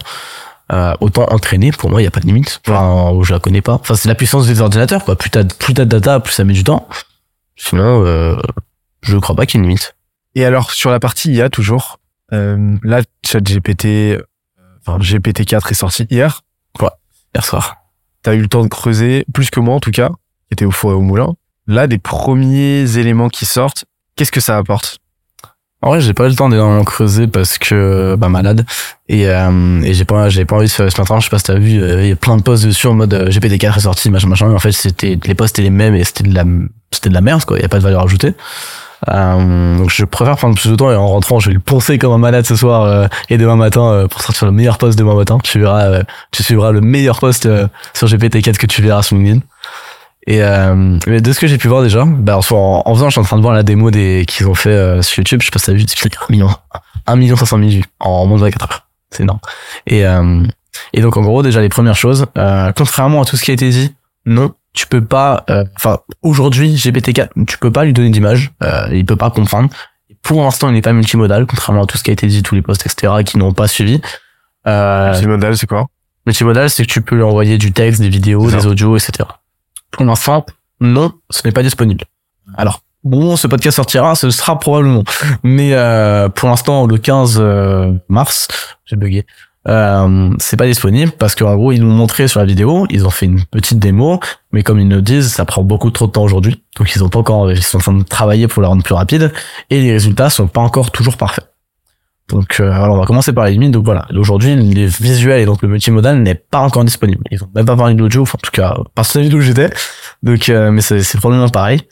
euh, 0.72 0.94
autant 1.00 1.26
entraîner 1.32 1.72
pour 1.72 1.90
moi 1.90 2.00
il 2.00 2.04
y 2.04 2.06
a 2.06 2.10
pas 2.10 2.20
de 2.20 2.26
limite. 2.26 2.60
Enfin 2.66 3.18
je 3.22 3.32
la 3.32 3.40
connais 3.40 3.62
pas. 3.62 3.74
Enfin 3.74 3.94
c'est 3.96 4.08
la 4.08 4.14
puissance 4.14 4.46
des 4.46 4.60
ordinateurs 4.60 5.04
quoi. 5.04 5.16
Plus 5.16 5.30
t'as 5.30 5.44
plus 5.44 5.74
t'as 5.74 5.84
de 5.84 5.90
data 5.90 6.20
plus 6.20 6.32
ça 6.32 6.44
met 6.44 6.52
du 6.52 6.64
temps 6.64 6.86
sinon 7.60 8.04
euh, 8.06 8.36
je 9.02 9.16
crois 9.18 9.36
pas 9.36 9.46
qu'il 9.46 9.58
y 9.58 9.62
ait 9.62 9.64
une 9.64 9.68
limite 9.68 9.96
Et 10.34 10.44
alors, 10.44 10.72
sur 10.72 10.90
la 10.90 11.00
partie 11.00 11.32
IA, 11.32 11.50
toujours, 11.50 11.98
euh, 12.32 12.76
là, 12.82 13.02
ChatGPT, 13.24 13.86
euh, 13.86 14.22
enfin, 14.86 14.98
GPT-4 14.98 15.70
est 15.70 15.74
sorti 15.74 16.06
hier. 16.10 16.42
hier 17.34 17.44
soir 17.44 17.76
T'as 18.22 18.34
eu 18.34 18.40
le 18.42 18.48
temps 18.48 18.62
de 18.62 18.68
creuser, 18.68 19.24
plus 19.32 19.50
que 19.50 19.60
moi 19.60 19.74
en 19.74 19.80
tout 19.80 19.92
cas, 19.92 20.08
qui 20.08 20.52
était 20.52 20.66
au 20.66 20.70
four 20.70 20.92
et 20.92 20.94
au 20.94 21.00
moulin. 21.00 21.34
Là, 21.66 21.86
des 21.86 21.98
premiers 21.98 22.98
éléments 22.98 23.28
qui 23.28 23.46
sortent, 23.46 23.84
qu'est-ce 24.16 24.32
que 24.32 24.40
ça 24.40 24.58
apporte? 24.58 24.98
En 25.82 25.88
vrai, 25.90 26.02
j'ai 26.02 26.12
pas 26.12 26.26
eu 26.26 26.28
le 26.28 26.34
temps 26.34 26.50
d'énormément 26.50 26.84
creuser 26.84 27.26
parce 27.26 27.56
que 27.56 28.14
bah 28.18 28.28
malade 28.28 28.66
et, 29.08 29.26
euh, 29.28 29.80
et 29.80 29.94
j'ai 29.94 30.04
pas 30.04 30.28
j'ai 30.28 30.44
pas 30.44 30.56
envie 30.56 30.66
de 30.66 30.70
faire 30.70 30.92
ce 30.92 31.00
matin. 31.00 31.18
Je 31.20 31.24
sais 31.24 31.30
pas 31.30 31.38
si 31.38 31.44
t'as 31.44 31.58
vu, 31.58 31.82
euh, 31.82 32.02
il 32.02 32.08
y 32.10 32.12
a 32.12 32.16
plein 32.16 32.36
de 32.36 32.42
posts 32.42 32.66
dessus 32.66 32.86
en 32.86 32.92
mode 32.92 33.14
euh, 33.14 33.30
GPT-4 33.30 33.78
est 33.78 33.80
sorti 33.80 34.10
machin 34.10 34.28
machin. 34.28 34.48
Mais 34.48 34.54
en 34.54 34.58
fait, 34.58 34.72
c'était 34.72 35.18
les 35.24 35.34
posts 35.34 35.58
étaient 35.58 35.62
les 35.62 35.70
mêmes 35.70 35.94
et 35.94 36.04
c'était 36.04 36.24
de 36.24 36.34
la 36.34 36.44
c'était 36.92 37.08
de 37.08 37.14
la 37.14 37.20
merde 37.20 37.44
quoi. 37.44 37.58
Il 37.58 37.62
y 37.62 37.64
a 37.64 37.68
pas 37.68 37.78
de 37.78 37.82
valeur 37.82 38.04
ajoutée. 38.04 38.34
Euh, 39.08 39.78
donc 39.78 39.90
je 39.90 40.04
préfère 40.04 40.36
prendre 40.36 40.54
plus 40.54 40.70
de 40.70 40.76
temps 40.76 40.90
et 40.90 40.96
en 40.96 41.08
rentrant, 41.08 41.40
je 41.40 41.48
vais 41.48 41.54
le 41.54 41.60
poncer 41.60 41.96
comme 41.98 42.12
un 42.12 42.18
malade 42.18 42.44
ce 42.44 42.54
soir 42.54 42.82
euh, 42.82 43.06
et 43.30 43.38
demain 43.38 43.56
matin 43.56 43.82
euh, 43.90 44.08
pour 44.08 44.20
sortir 44.20 44.46
le 44.46 44.52
meilleur 44.52 44.76
post 44.78 44.98
demain 44.98 45.14
matin. 45.14 45.38
Tu 45.42 45.58
verras, 45.60 45.84
euh, 45.84 46.02
tu 46.32 46.42
suivras 46.42 46.70
le 46.70 46.80
meilleur 46.80 47.18
post 47.18 47.48
sur 47.94 48.06
GPT-4 48.08 48.58
que 48.58 48.66
tu 48.66 48.82
verras 48.82 49.02
sur 49.02 49.16
LinkedIn. 49.16 49.40
Et 50.26 50.42
euh, 50.42 50.98
de 51.06 51.32
ce 51.32 51.40
que 51.40 51.46
j'ai 51.46 51.56
pu 51.56 51.68
voir 51.68 51.82
déjà, 51.82 52.04
bah, 52.04 52.38
en, 52.38 52.54
en, 52.54 52.82
en 52.84 52.94
faisant, 52.94 53.06
je 53.08 53.12
suis 53.12 53.20
en 53.20 53.24
train 53.24 53.38
de 53.38 53.42
voir 53.42 53.54
la 53.54 53.62
démo 53.62 53.90
des 53.90 54.24
qu'ils 54.28 54.46
ont 54.46 54.54
fait 54.54 54.70
euh, 54.70 55.02
sur 55.02 55.18
YouTube. 55.18 55.40
Je 55.40 55.46
sais 55.46 55.50
pas 55.50 55.58
si 55.58 55.66
t'as 55.66 55.72
vu, 55.72 55.84
c'est 55.88 56.04
1 56.04 56.08
million, 56.28 56.50
1 57.06 57.16
million 57.16 57.36
500 57.36 57.56
000 57.58 57.70
vues 57.70 57.84
en 58.00 58.26
moins 58.26 58.36
de 58.36 58.42
24 58.42 58.70
heures. 58.70 58.86
C'est 59.10 59.22
énorme. 59.22 59.40
Et, 59.86 60.06
euh, 60.06 60.42
et 60.92 61.00
donc 61.00 61.16
en 61.16 61.22
gros, 61.22 61.42
déjà 61.42 61.60
les 61.62 61.70
premières 61.70 61.96
choses, 61.96 62.26
euh, 62.36 62.70
contrairement 62.76 63.22
à 63.22 63.24
tout 63.24 63.36
ce 63.36 63.42
qui 63.42 63.50
a 63.50 63.54
été 63.54 63.70
dit, 63.70 63.94
non, 64.26 64.52
tu 64.72 64.86
peux 64.86 65.04
pas. 65.04 65.44
Enfin, 65.76 65.98
aujourd'hui, 66.22 66.74
GPT-4, 66.74 67.46
tu 67.46 67.58
peux 67.58 67.70
pas 67.70 67.84
lui 67.84 67.92
donner 67.92 68.10
d'image. 68.10 68.52
Euh, 68.62 68.88
il 68.92 69.04
peut 69.04 69.16
pas 69.16 69.30
comprendre. 69.30 69.70
Pour 70.22 70.42
l'instant, 70.42 70.68
il 70.68 70.74
n'est 70.74 70.82
pas 70.82 70.92
multimodal, 70.92 71.46
contrairement 71.46 71.84
à 71.84 71.86
tout 71.86 71.96
ce 71.96 72.02
qui 72.02 72.10
a 72.10 72.12
été 72.12 72.26
dit, 72.26 72.42
tous 72.42 72.54
les 72.54 72.62
posts, 72.62 72.86
etc., 72.86 73.12
qui 73.24 73.38
n'ont 73.38 73.52
pas 73.52 73.68
suivi. 73.68 74.00
Euh, 74.66 75.12
multimodal, 75.12 75.56
c'est 75.56 75.66
quoi? 75.66 75.86
Multimodal, 76.26 76.68
c'est 76.68 76.84
que 76.84 76.90
tu 76.90 77.00
peux 77.00 77.16
lui 77.16 77.22
envoyer 77.22 77.58
du 77.58 77.72
texte, 77.72 78.00
des 78.00 78.08
vidéos, 78.08 78.50
des 78.50 78.66
audios, 78.66 78.96
etc. 78.96 79.28
Pour 79.90 80.04
l'instant, 80.04 80.44
non, 80.80 81.12
ce 81.30 81.42
n'est 81.44 81.52
pas 81.52 81.62
disponible. 81.62 82.04
Alors, 82.56 82.82
bon, 83.02 83.36
ce 83.36 83.46
podcast 83.46 83.76
sortira, 83.76 84.14
ce 84.14 84.30
sera 84.30 84.58
probablement. 84.58 85.04
Mais 85.42 85.72
euh, 85.72 86.28
pour 86.28 86.48
l'instant, 86.48 86.86
le 86.86 86.98
15 86.98 87.38
euh, 87.40 87.92
mars, 88.08 88.48
j'ai 88.84 88.96
bugué. 88.96 89.26
Euh, 89.68 90.34
c'est 90.38 90.56
pas 90.56 90.66
disponible 90.66 91.12
parce 91.12 91.34
qu'en 91.34 91.54
gros 91.54 91.72
ils 91.72 91.82
nous 91.82 91.90
ont 91.90 91.94
montré 91.94 92.28
sur 92.28 92.40
la 92.40 92.46
vidéo, 92.46 92.86
ils 92.88 93.06
ont 93.06 93.10
fait 93.10 93.26
une 93.26 93.44
petite 93.44 93.78
démo, 93.78 94.18
mais 94.52 94.62
comme 94.62 94.80
ils 94.80 94.88
nous 94.88 95.02
disent, 95.02 95.28
ça 95.28 95.44
prend 95.44 95.62
beaucoup 95.62 95.90
trop 95.90 96.06
de 96.06 96.12
temps 96.12 96.22
aujourd'hui, 96.22 96.62
donc 96.78 96.94
ils 96.94 97.04
ont 97.04 97.10
pas 97.10 97.18
encore, 97.18 97.50
ils 97.50 97.62
sont 97.62 97.76
en 97.76 97.80
train 97.80 97.92
de 97.92 98.02
travailler 98.02 98.48
pour 98.48 98.62
la 98.62 98.68
rendre 98.68 98.82
plus 98.82 98.94
rapide 98.94 99.32
et 99.68 99.82
les 99.82 99.92
résultats 99.92 100.30
sont 100.30 100.46
pas 100.46 100.62
encore 100.62 100.90
toujours 100.90 101.18
parfaits. 101.18 101.50
Donc 102.30 102.60
euh, 102.60 102.70
alors 102.70 102.96
on 102.96 103.00
va 103.00 103.06
commencer 103.06 103.32
par 103.32 103.44
les 103.46 103.52
limites. 103.52 103.72
Donc 103.72 103.84
voilà, 103.84 104.06
aujourd'hui 104.14 104.54
les 104.54 104.86
visuels 104.86 105.42
et 105.42 105.44
donc 105.44 105.62
le 105.62 105.68
multimodal 105.68 106.22
n'est 106.22 106.34
pas 106.34 106.60
encore 106.60 106.84
disponible. 106.84 107.22
Ils 107.30 107.42
ont 107.42 107.50
même 107.54 107.66
pas 107.66 107.76
parlé 107.76 107.94
de 107.94 108.00
l'audio, 108.00 108.22
enfin, 108.22 108.38
en 108.40 108.44
tout 108.44 108.52
cas 108.52 108.76
pas 108.94 109.04
sur 109.04 109.18
la 109.18 109.24
vidéo 109.24 109.38
où 109.40 109.42
j'étais. 109.42 109.70
Donc 110.22 110.48
euh, 110.48 110.70
mais 110.70 110.80
c'est 110.80 111.18
probablement 111.18 111.48
pareil. 111.48 111.82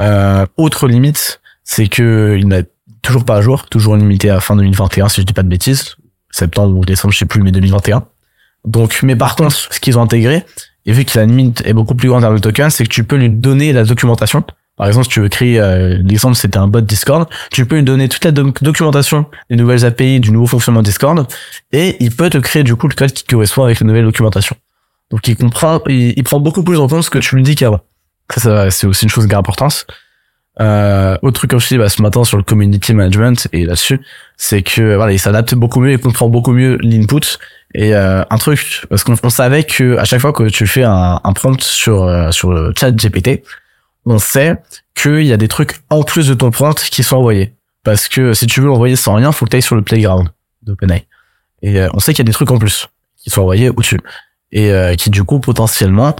Euh, 0.00 0.46
autre 0.56 0.88
limite, 0.88 1.40
c'est 1.62 1.88
que 1.88 2.36
il 2.38 2.48
n'est 2.48 2.64
toujours 3.02 3.24
pas 3.24 3.36
à 3.36 3.42
jour, 3.42 3.66
toujours 3.68 3.96
limité 3.96 4.30
à 4.30 4.40
fin 4.40 4.56
2021 4.56 5.08
si 5.08 5.20
je 5.20 5.26
dis 5.26 5.32
pas 5.32 5.42
de 5.42 5.48
bêtises, 5.48 5.96
septembre 6.36 6.76
ou 6.76 6.84
décembre, 6.84 7.12
je 7.12 7.18
sais 7.18 7.26
plus, 7.26 7.42
mais 7.42 7.52
2021. 7.52 8.04
Donc 8.64 9.00
mais 9.02 9.16
par 9.16 9.36
contre, 9.36 9.54
ce 9.54 9.80
qu'ils 9.80 9.98
ont 9.98 10.02
intégré 10.02 10.44
et 10.86 10.92
vu 10.92 11.04
que 11.04 11.18
la 11.18 11.26
limite 11.26 11.62
est 11.66 11.72
beaucoup 11.72 11.94
plus 11.94 12.08
grande 12.08 12.22
dans 12.22 12.30
le 12.30 12.40
token, 12.40 12.70
c'est 12.70 12.84
que 12.84 12.88
tu 12.88 13.04
peux 13.04 13.16
lui 13.16 13.30
donner 13.30 13.72
la 13.72 13.84
documentation 13.84 14.44
par 14.76 14.86
exemple, 14.88 15.04
si 15.04 15.10
tu 15.10 15.20
veux 15.20 15.28
créer, 15.28 15.58
euh, 15.58 15.98
l'exemple 16.04 16.36
c'était 16.36 16.58
un 16.58 16.68
bot 16.68 16.82
Discord, 16.82 17.28
tu 17.50 17.64
peux 17.64 17.76
lui 17.76 17.82
donner 17.82 18.10
toute 18.10 18.24
la 18.24 18.30
documentation 18.30 19.24
des 19.48 19.56
nouvelles 19.56 19.86
API, 19.86 20.20
du 20.20 20.30
nouveau 20.30 20.46
fonctionnement 20.46 20.82
Discord, 20.82 21.26
et 21.72 21.96
il 22.00 22.14
peut 22.14 22.28
te 22.28 22.36
créer 22.38 22.62
du 22.62 22.76
coup 22.76 22.86
le 22.86 22.94
code 22.94 23.12
qui 23.12 23.24
correspond 23.24 23.64
avec 23.64 23.80
la 23.80 23.86
nouvelle 23.86 24.04
documentation. 24.04 24.54
Donc 25.10 25.26
il 25.28 25.36
comprend, 25.36 25.80
il, 25.88 26.22
prend 26.24 26.40
beaucoup 26.40 26.62
plus 26.62 26.78
en 26.78 26.88
compte 26.88 27.04
ce 27.04 27.10
que 27.10 27.18
tu 27.18 27.36
lui 27.36 27.42
dis 27.42 27.54
qu'avant. 27.54 27.80
Ça, 28.36 28.70
c'est 28.70 28.86
aussi 28.86 29.04
une 29.04 29.10
chose 29.10 29.26
d'importance. 29.28 29.86
Euh, 30.60 31.18
autre 31.22 31.34
truc 31.34 31.52
aussi, 31.52 31.76
bah, 31.76 31.88
ce 31.88 32.00
matin 32.00 32.24
sur 32.24 32.38
le 32.38 32.42
community 32.42 32.94
management 32.94 33.46
et 33.52 33.66
là-dessus, 33.66 34.00
c'est 34.36 34.62
que 34.62 34.96
voilà, 34.96 35.12
il 35.12 35.18
s'adapte 35.18 35.54
beaucoup 35.54 35.80
mieux, 35.80 35.92
il 35.92 35.98
comprend 35.98 36.28
beaucoup 36.28 36.52
mieux 36.52 36.78
l'input. 36.80 37.38
Et 37.74 37.94
euh, 37.94 38.22
un 38.30 38.38
truc, 38.38 38.86
parce 38.88 39.04
qu'on 39.04 39.30
savait 39.30 39.64
que 39.64 39.98
à 39.98 40.04
chaque 40.04 40.20
fois 40.20 40.32
que 40.32 40.44
tu 40.44 40.66
fais 40.66 40.84
un, 40.84 41.20
un 41.22 41.32
prompt 41.32 41.60
sur 41.60 42.04
euh, 42.04 42.30
sur 42.30 42.52
le 42.52 42.72
chat 42.78 42.90
GPT, 42.92 43.42
on 44.06 44.18
sait 44.18 44.56
qu'il 44.94 45.26
y 45.26 45.32
a 45.32 45.36
des 45.36 45.48
trucs 45.48 45.80
en 45.90 46.02
plus 46.02 46.28
de 46.28 46.34
ton 46.34 46.50
prompt 46.50 46.80
qui 46.90 47.02
sont 47.02 47.16
envoyés. 47.16 47.54
Parce 47.82 48.08
que 48.08 48.34
si 48.34 48.46
tu 48.46 48.60
veux 48.60 48.66
l'envoyer 48.66 48.96
sans 48.96 49.14
rien, 49.14 49.30
faut 49.32 49.46
que 49.46 49.56
tu 49.56 49.62
sur 49.62 49.76
le 49.76 49.82
playground 49.82 50.28
d'OpenAI. 50.62 51.06
Et 51.62 51.80
euh, 51.80 51.88
on 51.94 52.00
sait 52.00 52.12
qu'il 52.12 52.24
y 52.24 52.26
a 52.26 52.30
des 52.30 52.32
trucs 52.32 52.50
en 52.50 52.58
plus 52.58 52.88
qui 53.16 53.30
sont 53.30 53.42
envoyés 53.42 53.68
au-dessus. 53.68 54.00
Et 54.52 54.72
euh, 54.72 54.94
qui 54.94 55.10
du 55.10 55.24
coup 55.24 55.40
potentiellement 55.40 56.16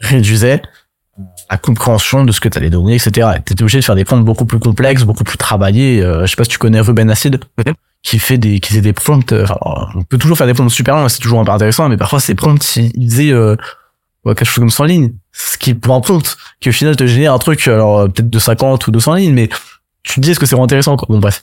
réduisaient 0.00 0.62
la 1.50 1.58
compréhension 1.58 2.24
de 2.24 2.32
ce 2.32 2.40
que 2.40 2.48
tu 2.48 2.58
allais 2.58 2.70
donner, 2.70 2.94
etc. 2.94 3.28
T'étais 3.44 3.62
obligé 3.62 3.78
de 3.78 3.84
faire 3.84 3.94
des 3.94 4.04
prompts 4.04 4.24
beaucoup 4.24 4.46
plus 4.46 4.58
complexes, 4.58 5.02
beaucoup 5.02 5.24
plus 5.24 5.38
travaillés. 5.38 6.02
Euh, 6.02 6.22
je 6.22 6.30
sais 6.30 6.36
pas 6.36 6.44
si 6.44 6.50
tu 6.50 6.58
connais 6.58 6.80
Ruben 6.80 7.10
Acid, 7.10 7.40
qui 8.02 8.18
fait 8.18 8.38
des, 8.38 8.60
qui 8.60 8.72
fait 8.72 8.80
des 8.80 8.92
prompts. 8.92 9.32
Enfin, 9.32 9.56
on 9.94 10.02
peut 10.02 10.18
toujours 10.18 10.38
faire 10.38 10.46
des 10.46 10.54
prompts 10.54 10.70
super 10.70 10.96
longs, 10.96 11.08
c'est 11.08 11.20
toujours 11.20 11.40
un 11.40 11.44
peu 11.44 11.52
intéressant, 11.52 11.88
mais 11.88 11.96
parfois 11.96 12.20
ces 12.20 12.34
prompts, 12.34 12.76
ils 12.76 13.10
faisaient 13.10 13.34
ouais, 14.24 14.34
quelque 14.34 14.48
chose 14.48 14.60
comme 14.60 14.70
100 14.70 14.84
lignes. 14.84 15.12
Ce 15.32 15.56
qui 15.56 15.74
prend 15.74 15.96
en 15.96 16.00
compte 16.00 16.36
qui 16.60 16.68
au 16.68 16.72
final 16.72 16.96
te 16.96 17.06
génère 17.06 17.34
un 17.34 17.38
truc, 17.38 17.66
alors 17.68 18.00
euh, 18.00 18.08
peut-être 18.08 18.30
de 18.30 18.38
50 18.38 18.86
ou 18.86 18.90
200 18.90 19.14
lignes, 19.14 19.34
mais 19.34 19.48
tu 20.02 20.16
te 20.16 20.20
dis 20.20 20.32
est-ce 20.32 20.40
que 20.40 20.46
c'est 20.46 20.54
vraiment 20.54 20.64
intéressant 20.64 20.96
quoi. 20.96 21.06
Bon 21.08 21.18
bref. 21.18 21.42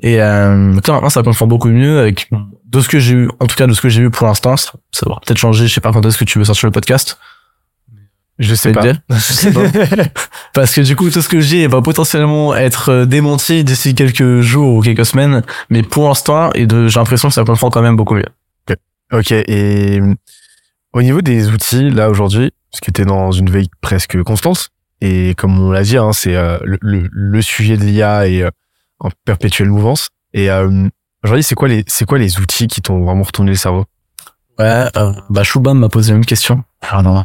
Et 0.00 0.20
euh, 0.20 0.54
maintenant 0.54 1.08
ça 1.08 1.22
comprend 1.22 1.46
beaucoup 1.46 1.68
mieux 1.68 2.00
avec 2.00 2.30
de 2.66 2.80
ce 2.80 2.88
que 2.88 2.98
j'ai 2.98 3.14
eu, 3.14 3.30
en 3.40 3.46
tout 3.46 3.56
cas 3.56 3.66
de 3.66 3.72
ce 3.72 3.80
que 3.80 3.88
j'ai 3.88 4.02
vu 4.02 4.10
pour 4.10 4.26
l'instant, 4.26 4.56
ça, 4.56 4.72
ça 4.92 5.06
va 5.08 5.18
peut-être 5.24 5.38
changer. 5.38 5.66
Je 5.66 5.74
sais 5.74 5.80
pas 5.80 5.92
quand 5.92 6.04
est-ce 6.04 6.18
que 6.18 6.24
tu 6.24 6.38
veux 6.38 6.44
sortir 6.44 6.66
le 6.66 6.72
podcast. 6.72 7.18
Je 8.48 8.54
sais 8.54 8.72
pas. 8.72 8.82
Je 9.08 9.18
sais 9.18 9.52
pas. 9.52 9.62
Parce 10.52 10.74
que 10.74 10.80
du 10.80 10.96
coup, 10.96 11.10
tout 11.10 11.22
ce 11.22 11.28
que 11.28 11.40
j'ai 11.40 11.66
va 11.68 11.80
potentiellement 11.80 12.54
être 12.54 12.90
euh, 12.90 13.06
démenti 13.06 13.62
d'ici 13.62 13.94
quelques 13.94 14.40
jours 14.40 14.76
ou 14.76 14.80
quelques 14.82 15.06
semaines. 15.06 15.42
Mais 15.70 15.82
pour 15.82 16.08
l'instant, 16.08 16.50
et 16.52 16.66
de, 16.66 16.88
j'ai 16.88 16.98
l'impression 16.98 17.28
que 17.28 17.34
ça 17.34 17.44
comprend 17.44 17.70
quand 17.70 17.82
même 17.82 17.96
beaucoup 17.96 18.14
mieux. 18.14 18.26
Ok. 18.68 18.76
Ok. 19.12 19.30
Et 19.30 20.00
au 20.92 21.02
niveau 21.02 21.22
des 21.22 21.48
outils, 21.48 21.90
là, 21.90 22.10
aujourd'hui, 22.10 22.50
parce 22.70 22.80
que 22.80 22.90
tu 22.90 23.02
es 23.02 23.04
dans 23.04 23.30
une 23.30 23.48
veille 23.48 23.70
presque 23.80 24.20
constante, 24.22 24.70
et 25.00 25.34
comme 25.36 25.58
on 25.60 25.70
l'a 25.70 25.82
dit, 25.82 25.96
hein, 25.96 26.12
c'est 26.12 26.36
euh, 26.36 26.58
le, 26.64 26.78
le, 26.80 27.08
le, 27.10 27.42
sujet 27.42 27.76
de 27.76 27.84
l'IA 27.84 28.28
est 28.28 28.42
euh, 28.42 28.50
en 29.00 29.08
perpétuelle 29.24 29.68
mouvance. 29.68 30.08
Et 30.32 30.50
euh, 30.50 30.88
aujourd'hui, 31.24 31.42
c'est 31.42 31.54
quoi 31.54 31.68
les 31.68 31.84
c'est 31.86 32.04
quoi 32.04 32.18
les 32.18 32.38
outils 32.38 32.68
qui 32.68 32.82
t'ont 32.82 33.04
vraiment 33.04 33.22
retourné 33.22 33.50
le 33.52 33.56
cerveau? 33.56 33.84
Ouais, 34.58 34.84
euh, 34.96 35.12
bah 35.30 35.42
Shubham 35.42 35.78
m'a 35.78 35.88
posé 35.88 36.12
la 36.12 36.18
même 36.18 36.24
question. 36.24 36.62
Ah 36.82 37.02
non. 37.02 37.24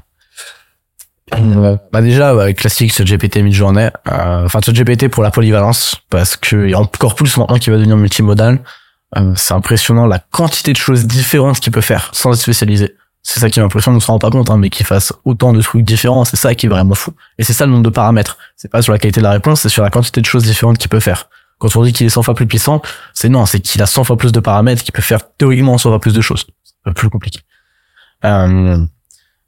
Bah 1.31 2.01
déjà, 2.01 2.33
bah, 2.33 2.53
classique, 2.53 2.93
ce 2.93 3.03
GPT 3.03 3.37
mid-journée. 3.37 3.89
Enfin, 4.05 4.59
ce 4.63 4.71
GPT 4.71 5.09
pour 5.09 5.23
la 5.23 5.31
polyvalence, 5.31 5.97
parce 6.09 6.37
que 6.37 6.73
a 6.73 6.79
encore 6.79 7.15
plus 7.15 7.37
maintenant 7.37 7.57
qui 7.57 7.69
va 7.69 7.77
devenir 7.77 7.97
multimodal. 7.97 8.59
c'est 9.35 9.53
impressionnant 9.53 10.05
la 10.05 10.19
quantité 10.19 10.71
de 10.71 10.77
choses 10.77 11.05
différentes 11.05 11.59
qu'il 11.59 11.71
peut 11.73 11.81
faire 11.81 12.09
sans 12.13 12.31
être 12.31 12.39
spécialisé. 12.39 12.95
C'est 13.29 13.41
ça 13.41 13.49
qui 13.49 13.59
m'impressionne, 13.59 13.93
on 13.93 13.99
se 13.99 14.07
rend 14.07 14.19
pas 14.19 14.29
compte, 14.29 14.49
hein, 14.49 14.57
mais 14.57 14.69
qu'il 14.69 14.85
fasse 14.85 15.11
autant 15.25 15.51
de 15.51 15.61
trucs 15.61 15.83
différents, 15.83 16.23
c'est 16.23 16.37
ça 16.37 16.55
qui 16.55 16.65
est 16.65 16.69
vraiment 16.69 16.95
fou. 16.95 17.11
Et 17.37 17.43
c'est 17.43 17.51
ça 17.51 17.65
le 17.65 17.73
nombre 17.73 17.83
de 17.83 17.89
paramètres. 17.89 18.37
C'est 18.55 18.71
pas 18.71 18.81
sur 18.81 18.93
la 18.93 18.99
qualité 18.99 19.19
de 19.19 19.25
la 19.25 19.31
réponse, 19.31 19.59
c'est 19.59 19.69
sur 19.69 19.83
la 19.83 19.89
quantité 19.89 20.21
de 20.21 20.25
choses 20.25 20.43
différentes 20.43 20.77
qu'il 20.77 20.87
peut 20.87 21.01
faire. 21.01 21.27
Quand 21.59 21.75
on 21.75 21.83
dit 21.83 21.91
qu'il 21.91 22.05
est 22.05 22.09
100 22.09 22.23
fois 22.23 22.35
plus 22.35 22.47
puissant, 22.47 22.81
c'est 23.13 23.27
non, 23.27 23.45
c'est 23.45 23.59
qu'il 23.59 23.81
a 23.81 23.85
100 23.85 24.05
fois 24.05 24.15
plus 24.15 24.31
de 24.31 24.39
paramètres, 24.39 24.81
qu'il 24.81 24.93
peut 24.93 25.01
faire 25.01 25.19
théoriquement 25.37 25.77
100 25.77 25.89
fois 25.89 25.99
plus 25.99 26.13
de 26.13 26.21
choses. 26.21 26.45
C'est 26.63 26.73
un 26.85 26.91
peu 26.91 26.93
plus 26.93 27.09
compliqué. 27.09 27.41
Euh, 28.23 28.77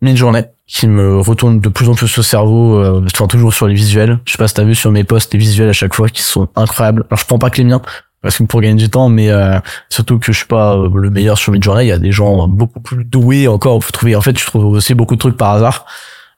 journée 0.01 0.43
qui 0.69 0.87
me 0.87 1.19
retourne 1.19 1.59
de 1.59 1.67
plus 1.67 1.89
en 1.89 1.95
plus 1.95 2.15
au 2.17 2.21
cerveau, 2.21 2.75
euh, 2.75 3.03
je 3.07 3.25
toujours 3.25 3.53
sur 3.53 3.67
les 3.67 3.73
visuels. 3.73 4.19
Je 4.25 4.33
sais 4.33 4.37
pas 4.37 4.47
si 4.47 4.53
t'as 4.53 4.63
vu 4.63 4.75
sur 4.75 4.91
mes 4.91 5.03
posts 5.03 5.33
les 5.33 5.39
visuels 5.39 5.69
à 5.69 5.73
chaque 5.73 5.95
fois 5.95 6.09
qui 6.09 6.21
sont 6.21 6.47
incroyables. 6.55 7.05
Alors 7.09 7.19
je 7.19 7.25
prends 7.25 7.39
pas 7.39 7.49
que 7.49 7.57
les 7.57 7.63
miens, 7.63 7.81
parce 8.21 8.37
que 8.37 8.43
pour 8.43 8.61
gagner 8.61 8.75
du 8.75 8.89
temps, 8.89 9.09
mais 9.09 9.29
euh, 9.29 9.59
surtout 9.89 10.19
que 10.19 10.31
je 10.31 10.37
suis 10.37 10.45
pas 10.45 10.75
euh, 10.75 10.89
le 10.93 11.09
meilleur 11.09 11.39
sur 11.39 11.51
Midjourney, 11.51 11.85
il 11.85 11.87
y 11.87 11.91
a 11.91 11.97
des 11.97 12.11
gens 12.11 12.47
beaucoup 12.47 12.79
plus 12.81 13.03
doués 13.03 13.47
encore. 13.47 13.83
Faut 13.83 13.91
trouver, 13.91 14.15
en 14.15 14.21
fait, 14.21 14.37
je 14.37 14.45
trouve 14.45 14.65
aussi 14.65 14.93
beaucoup 14.93 15.15
de 15.15 15.19
trucs 15.19 15.37
par 15.37 15.53
hasard. 15.53 15.87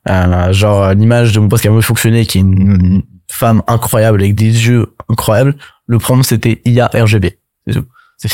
Euh, 0.10 0.54
genre 0.54 0.94
l'image 0.94 1.34
de 1.34 1.40
mon 1.40 1.50
poste 1.50 1.64
qui 1.64 1.68
a 1.68 1.72
mieux 1.72 1.82
fonctionné, 1.82 2.26
qui 2.26 2.38
est 2.38 2.42
une, 2.42 3.04
femme 3.32 3.64
incroyable 3.68 4.22
avec 4.22 4.36
des 4.36 4.68
yeux 4.68 4.94
incroyables. 5.10 5.56
Le 5.88 6.00
prompt 6.00 6.24
c'était 6.24 6.62
IA 6.66 6.90
RGB. 6.94 7.38
C'est 7.68 7.74
tout. 7.74 7.86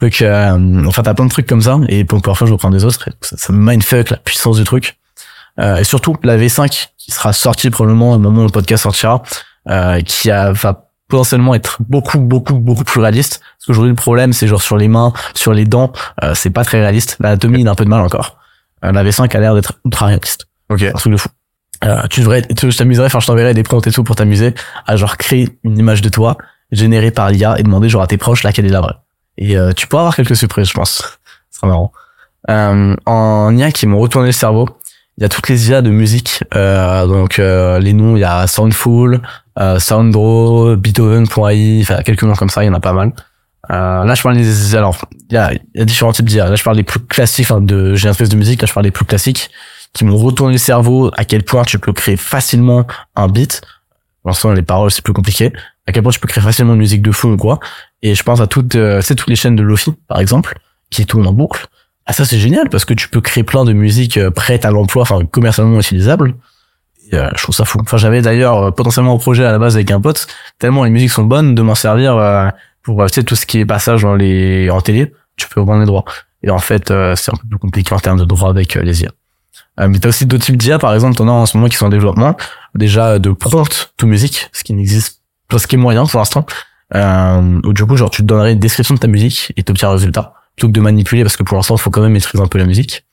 Donc, 0.00 0.20
euh, 0.20 0.84
enfin, 0.86 1.02
t'as 1.02 1.14
plein 1.14 1.24
de 1.24 1.30
trucs 1.30 1.46
comme 1.46 1.62
ça, 1.62 1.80
et 1.88 2.04
pour 2.04 2.20
parfois 2.20 2.46
je 2.46 2.52
reprends 2.52 2.70
des 2.70 2.84
autres, 2.84 3.08
ça, 3.20 3.36
ça 3.36 3.52
me 3.52 3.58
mindfuck 3.58 4.10
la 4.10 4.16
puissance 4.18 4.58
du 4.58 4.64
truc. 4.64 4.98
Euh, 5.60 5.76
et 5.76 5.84
surtout 5.84 6.16
la 6.22 6.36
V5 6.36 6.88
qui 6.96 7.10
sera 7.10 7.32
sortie 7.32 7.70
probablement 7.70 8.12
au 8.12 8.18
moment 8.18 8.42
où 8.42 8.46
le 8.46 8.50
podcast 8.50 8.84
sortira, 8.84 9.22
euh, 9.68 10.00
qui 10.00 10.30
a, 10.30 10.52
va 10.52 10.88
potentiellement 11.08 11.54
être 11.54 11.76
beaucoup 11.80 12.18
beaucoup 12.18 12.54
beaucoup 12.54 12.84
plus 12.84 13.00
réaliste. 13.00 13.40
Parce 13.40 13.66
qu'aujourd'hui 13.66 13.90
le 13.90 13.96
problème 13.96 14.32
c'est 14.32 14.48
genre 14.48 14.62
sur 14.62 14.78
les 14.78 14.88
mains 14.88 15.12
sur 15.34 15.52
les 15.52 15.66
dents 15.66 15.92
euh, 16.22 16.34
c'est 16.34 16.50
pas 16.50 16.64
très 16.64 16.80
réaliste. 16.80 17.16
L'anatomie 17.20 17.60
il 17.60 17.68
a 17.68 17.72
un 17.72 17.74
peu 17.74 17.84
de 17.84 17.90
mal 17.90 18.00
encore. 18.00 18.38
Euh, 18.84 18.92
la 18.92 19.04
V5 19.04 19.36
a 19.36 19.40
l'air 19.40 19.54
d'être 19.54 19.74
ultra 19.84 20.06
réaliste. 20.06 20.46
Ok. 20.70 20.82
Un 20.82 20.92
truc 20.92 21.12
de 21.12 21.18
fou. 21.18 21.28
Euh, 21.84 22.06
tu 22.08 22.20
devrais 22.20 22.42
tu 22.42 22.74
t'amuserais 22.74 23.06
enfin 23.06 23.20
je 23.20 23.26
t'enverrai 23.26 23.52
des 23.52 23.62
prompts 23.62 23.86
et 23.86 23.90
tout 23.90 24.04
pour 24.04 24.16
t'amuser 24.16 24.54
à 24.86 24.96
genre 24.96 25.16
créer 25.16 25.58
une 25.64 25.76
image 25.76 26.00
de 26.00 26.08
toi 26.08 26.38
générée 26.70 27.10
par 27.10 27.30
l'IA 27.30 27.58
et 27.58 27.62
demander 27.62 27.88
genre 27.88 28.02
à 28.02 28.06
tes 28.06 28.16
proches 28.16 28.42
laquelle 28.42 28.66
est 28.66 28.70
la 28.70 28.80
vraie. 28.80 28.94
Et 29.36 29.58
euh, 29.58 29.72
tu 29.72 29.86
pourras 29.86 30.02
avoir 30.02 30.16
quelques 30.16 30.36
surprises 30.36 30.68
je 30.68 30.74
pense. 30.74 31.18
Ce 31.50 31.58
sera 31.58 31.66
marrant. 31.66 31.92
Euh, 32.48 32.96
en 33.04 33.56
IA 33.56 33.70
qui 33.70 33.86
m'ont 33.86 33.98
retourné 33.98 34.28
le 34.28 34.32
cerveau 34.32 34.68
il 35.18 35.22
y 35.22 35.24
a 35.24 35.28
toutes 35.28 35.48
les 35.48 35.70
IA 35.70 35.82
de 35.82 35.90
musique. 35.90 36.42
Euh, 36.54 37.06
donc 37.06 37.38
euh, 37.38 37.78
les 37.78 37.92
noms, 37.92 38.16
il 38.16 38.20
y 38.20 38.24
a 38.24 38.46
Soundful, 38.46 39.20
euh, 39.58 39.78
Sounddraw, 39.78 40.76
Beethoven.ai, 40.76 41.80
enfin 41.82 42.02
quelques 42.02 42.22
noms 42.22 42.34
comme 42.34 42.50
ça, 42.50 42.64
il 42.64 42.66
y 42.66 42.70
en 42.70 42.74
a 42.74 42.80
pas 42.80 42.92
mal. 42.92 43.12
Euh, 43.70 44.04
là, 44.04 44.14
je 44.14 44.22
parle 44.22 44.36
des 44.36 44.74
alors 44.74 44.96
il 45.30 45.34
y 45.34 45.36
a, 45.36 45.52
y 45.74 45.80
a 45.80 45.84
différents 45.84 46.12
types 46.12 46.26
d'IA. 46.26 46.48
Là, 46.48 46.56
je 46.56 46.64
parle 46.64 46.76
des 46.76 46.82
plus 46.82 47.00
classiques 47.00 47.48
de 47.52 47.94
j'ai 47.94 48.08
un 48.08 48.10
espèce 48.10 48.28
de 48.28 48.36
musique. 48.36 48.60
Là, 48.60 48.66
je 48.66 48.72
parle 48.72 48.84
des 48.84 48.90
plus 48.90 49.04
classiques 49.04 49.50
qui 49.92 50.04
m'ont 50.04 50.16
retourné 50.16 50.52
le 50.52 50.58
cerveau. 50.58 51.10
À 51.16 51.24
quel 51.24 51.44
point 51.44 51.64
tu 51.64 51.78
peux 51.78 51.92
créer 51.92 52.16
facilement 52.16 52.86
un 53.14 53.28
beat. 53.28 53.62
Pour 54.22 54.52
les 54.52 54.62
paroles 54.62 54.90
c'est 54.90 55.02
plus 55.02 55.12
compliqué. 55.12 55.52
À 55.86 55.92
quel 55.92 56.02
point 56.02 56.12
tu 56.12 56.20
peux 56.20 56.28
créer 56.28 56.42
facilement 56.42 56.74
une 56.74 56.78
musique 56.78 57.02
de 57.02 57.10
fou 57.10 57.28
ou 57.28 57.36
quoi. 57.36 57.58
Et 58.02 58.14
je 58.14 58.22
pense 58.22 58.40
à 58.40 58.46
toutes, 58.46 58.76
euh, 58.76 59.00
c'est 59.00 59.16
toutes 59.16 59.28
les 59.28 59.36
chaînes 59.36 59.56
de 59.56 59.62
Lofi, 59.62 59.92
par 60.06 60.20
exemple, 60.20 60.58
qui 60.90 61.06
tournent 61.06 61.26
en 61.26 61.32
boucle. 61.32 61.66
Ah 62.06 62.12
ça 62.12 62.24
c'est 62.24 62.38
génial 62.38 62.68
parce 62.68 62.84
que 62.84 62.94
tu 62.94 63.08
peux 63.08 63.20
créer 63.20 63.44
plein 63.44 63.64
de 63.64 63.72
musique 63.72 64.16
euh, 64.16 64.30
prête 64.30 64.64
à 64.64 64.70
l'emploi, 64.70 65.02
enfin 65.02 65.24
commercialement 65.24 65.78
utilisable. 65.78 66.34
Et, 67.10 67.16
euh, 67.16 67.30
je 67.36 67.42
trouve 67.42 67.54
ça 67.54 67.64
fou. 67.64 67.78
Enfin 67.80 67.96
j'avais 67.96 68.22
d'ailleurs 68.22 68.58
euh, 68.58 68.70
potentiellement 68.70 69.14
un 69.14 69.18
projet 69.18 69.44
à 69.44 69.52
la 69.52 69.58
base 69.58 69.76
avec 69.76 69.90
un 69.90 70.00
pote, 70.00 70.26
tellement 70.58 70.84
les 70.84 70.90
musiques 70.90 71.10
sont 71.10 71.24
bonnes 71.24 71.54
de 71.54 71.62
m'en 71.62 71.74
servir 71.74 72.16
euh, 72.16 72.48
pour 72.82 73.02
euh, 73.02 73.06
tu 73.06 73.14
sais 73.14 73.22
tout 73.24 73.36
ce 73.36 73.46
qui 73.46 73.58
est 73.60 73.66
passage 73.66 74.02
dans 74.02 74.14
les 74.14 74.68
en 74.70 74.80
télé, 74.80 75.12
tu 75.36 75.46
peux 75.48 75.60
reprendre 75.60 75.80
les 75.80 75.86
droits. 75.86 76.04
Et 76.42 76.50
en 76.50 76.58
fait 76.58 76.90
euh, 76.90 77.14
c'est 77.16 77.32
un 77.32 77.36
peu 77.36 77.46
plus 77.48 77.58
compliqué 77.58 77.94
en 77.94 78.00
termes 78.00 78.18
de 78.18 78.24
droits 78.24 78.50
avec 78.50 78.74
les 78.74 79.02
IA. 79.02 79.10
Mais 79.78 79.98
t'as 79.98 80.10
aussi 80.10 80.26
d'autres 80.26 80.44
types 80.44 80.58
d'IA, 80.58 80.78
par 80.78 80.92
exemple, 80.92 81.16
t'en 81.16 81.28
as 81.28 81.32
en 81.32 81.46
ce 81.46 81.56
moment 81.56 81.68
qui 81.68 81.76
sont 81.76 81.86
en 81.86 81.88
développement, 81.88 82.36
déjà 82.74 83.18
de 83.18 83.32
prompt 83.32 83.92
to 83.96 84.06
musique, 84.06 84.50
ce 84.52 84.64
qui 84.64 84.74
n'existe 84.74 85.22
pas, 85.48 85.58
ce 85.58 85.66
qui 85.66 85.76
est 85.76 85.78
moyen 85.78 86.04
pour 86.04 86.18
l'instant, 86.18 86.44
euh, 86.94 87.60
où 87.64 87.72
du 87.72 87.86
coup 87.86 87.96
genre 87.96 88.10
tu 88.10 88.20
te 88.20 88.26
donnerais 88.26 88.52
une 88.52 88.58
description 88.58 88.94
de 88.94 89.00
ta 89.00 89.06
musique 89.08 89.50
et 89.56 89.62
t'obtiens 89.62 89.88
un 89.88 89.92
résultat 89.92 90.34
plutôt 90.56 90.68
que 90.68 90.72
de 90.72 90.80
manipuler 90.80 91.22
parce 91.22 91.36
que 91.36 91.42
pour 91.42 91.56
l'instant 91.56 91.76
il 91.76 91.80
faut 91.80 91.90
quand 91.90 92.02
même 92.02 92.12
maîtriser 92.12 92.42
un 92.42 92.46
peu 92.46 92.58
la 92.58 92.66
musique. 92.66 93.04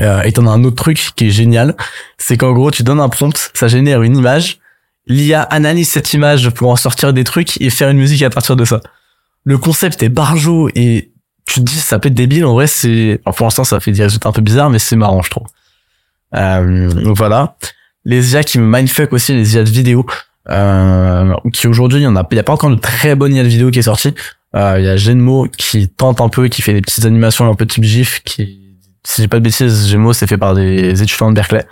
Euh, 0.00 0.22
et 0.22 0.32
t'en 0.32 0.46
as 0.46 0.50
un 0.50 0.62
autre 0.62 0.76
truc 0.76 1.10
qui 1.16 1.26
est 1.26 1.30
génial 1.30 1.74
c'est 2.16 2.36
qu'en 2.36 2.52
gros 2.52 2.70
tu 2.70 2.84
donnes 2.84 3.00
un 3.00 3.08
prompt 3.08 3.50
ça 3.54 3.66
génère 3.66 4.02
une 4.02 4.16
image. 4.16 4.60
l'IA 5.06 5.42
analyse 5.42 5.88
cette 5.88 6.12
image 6.14 6.50
pour 6.50 6.70
en 6.70 6.76
sortir 6.76 7.12
des 7.12 7.24
trucs 7.24 7.60
et 7.60 7.70
faire 7.70 7.90
une 7.90 7.98
musique 7.98 8.22
à 8.22 8.30
partir 8.30 8.54
de 8.54 8.64
ça. 8.64 8.80
Le 9.44 9.58
concept 9.58 10.02
est 10.02 10.08
barjo 10.08 10.68
et 10.74 11.12
tu 11.46 11.60
te 11.60 11.64
dis 11.64 11.74
ça 11.74 11.98
peut 11.98 12.08
être 12.08 12.14
débile 12.14 12.44
en 12.44 12.52
vrai 12.52 12.68
c'est 12.68 13.20
enfin, 13.24 13.36
pour 13.36 13.46
l'instant 13.46 13.64
ça 13.64 13.80
fait 13.80 13.90
des 13.90 14.02
résultats 14.02 14.28
un 14.28 14.32
peu 14.32 14.42
bizarres 14.42 14.70
mais 14.70 14.78
c'est 14.78 14.96
marrant 14.96 15.22
je 15.22 15.30
trouve. 15.30 15.46
Euh, 16.36 16.90
donc 16.92 17.16
voilà. 17.16 17.56
Les 18.04 18.32
IA 18.32 18.44
qui 18.44 18.58
me 18.58 18.66
mindfuck 18.66 19.12
aussi 19.12 19.34
les 19.34 19.56
IA 19.56 19.64
de 19.64 19.70
vidéo. 19.70 20.06
Euh, 20.48 21.34
qui 21.52 21.66
aujourd'hui 21.66 22.00
il 22.00 22.04
y 22.04 22.06
en 22.06 22.16
a 22.16 22.26
il 22.30 22.36
y 22.36 22.40
a 22.40 22.42
pas 22.42 22.54
encore 22.54 22.70
de 22.70 22.76
très 22.76 23.14
bonne 23.14 23.34
IA 23.34 23.42
de 23.42 23.48
vidéo 23.48 23.70
qui 23.70 23.78
est 23.78 23.82
sortie 23.82 24.14
euh, 24.56 24.76
il 24.78 24.84
y 24.84 24.88
a 24.88 24.96
Genmo 24.96 25.46
qui 25.46 25.88
tente 25.88 26.20
un 26.20 26.28
peu, 26.28 26.48
qui 26.48 26.62
fait 26.62 26.72
des 26.72 26.80
petites 26.80 27.04
animations 27.04 27.48
un 27.48 27.54
peu 27.54 27.66
type 27.66 27.84
GIF, 27.84 28.22
qui, 28.24 28.76
si 29.04 29.22
j'ai 29.22 29.28
pas 29.28 29.38
de 29.38 29.44
bêtises, 29.44 29.88
Genmo 29.88 30.12
c'est 30.12 30.26
fait 30.26 30.38
par 30.38 30.54
des 30.54 31.02
étudiants 31.02 31.30
de 31.30 31.34
Berkeley, 31.34 31.66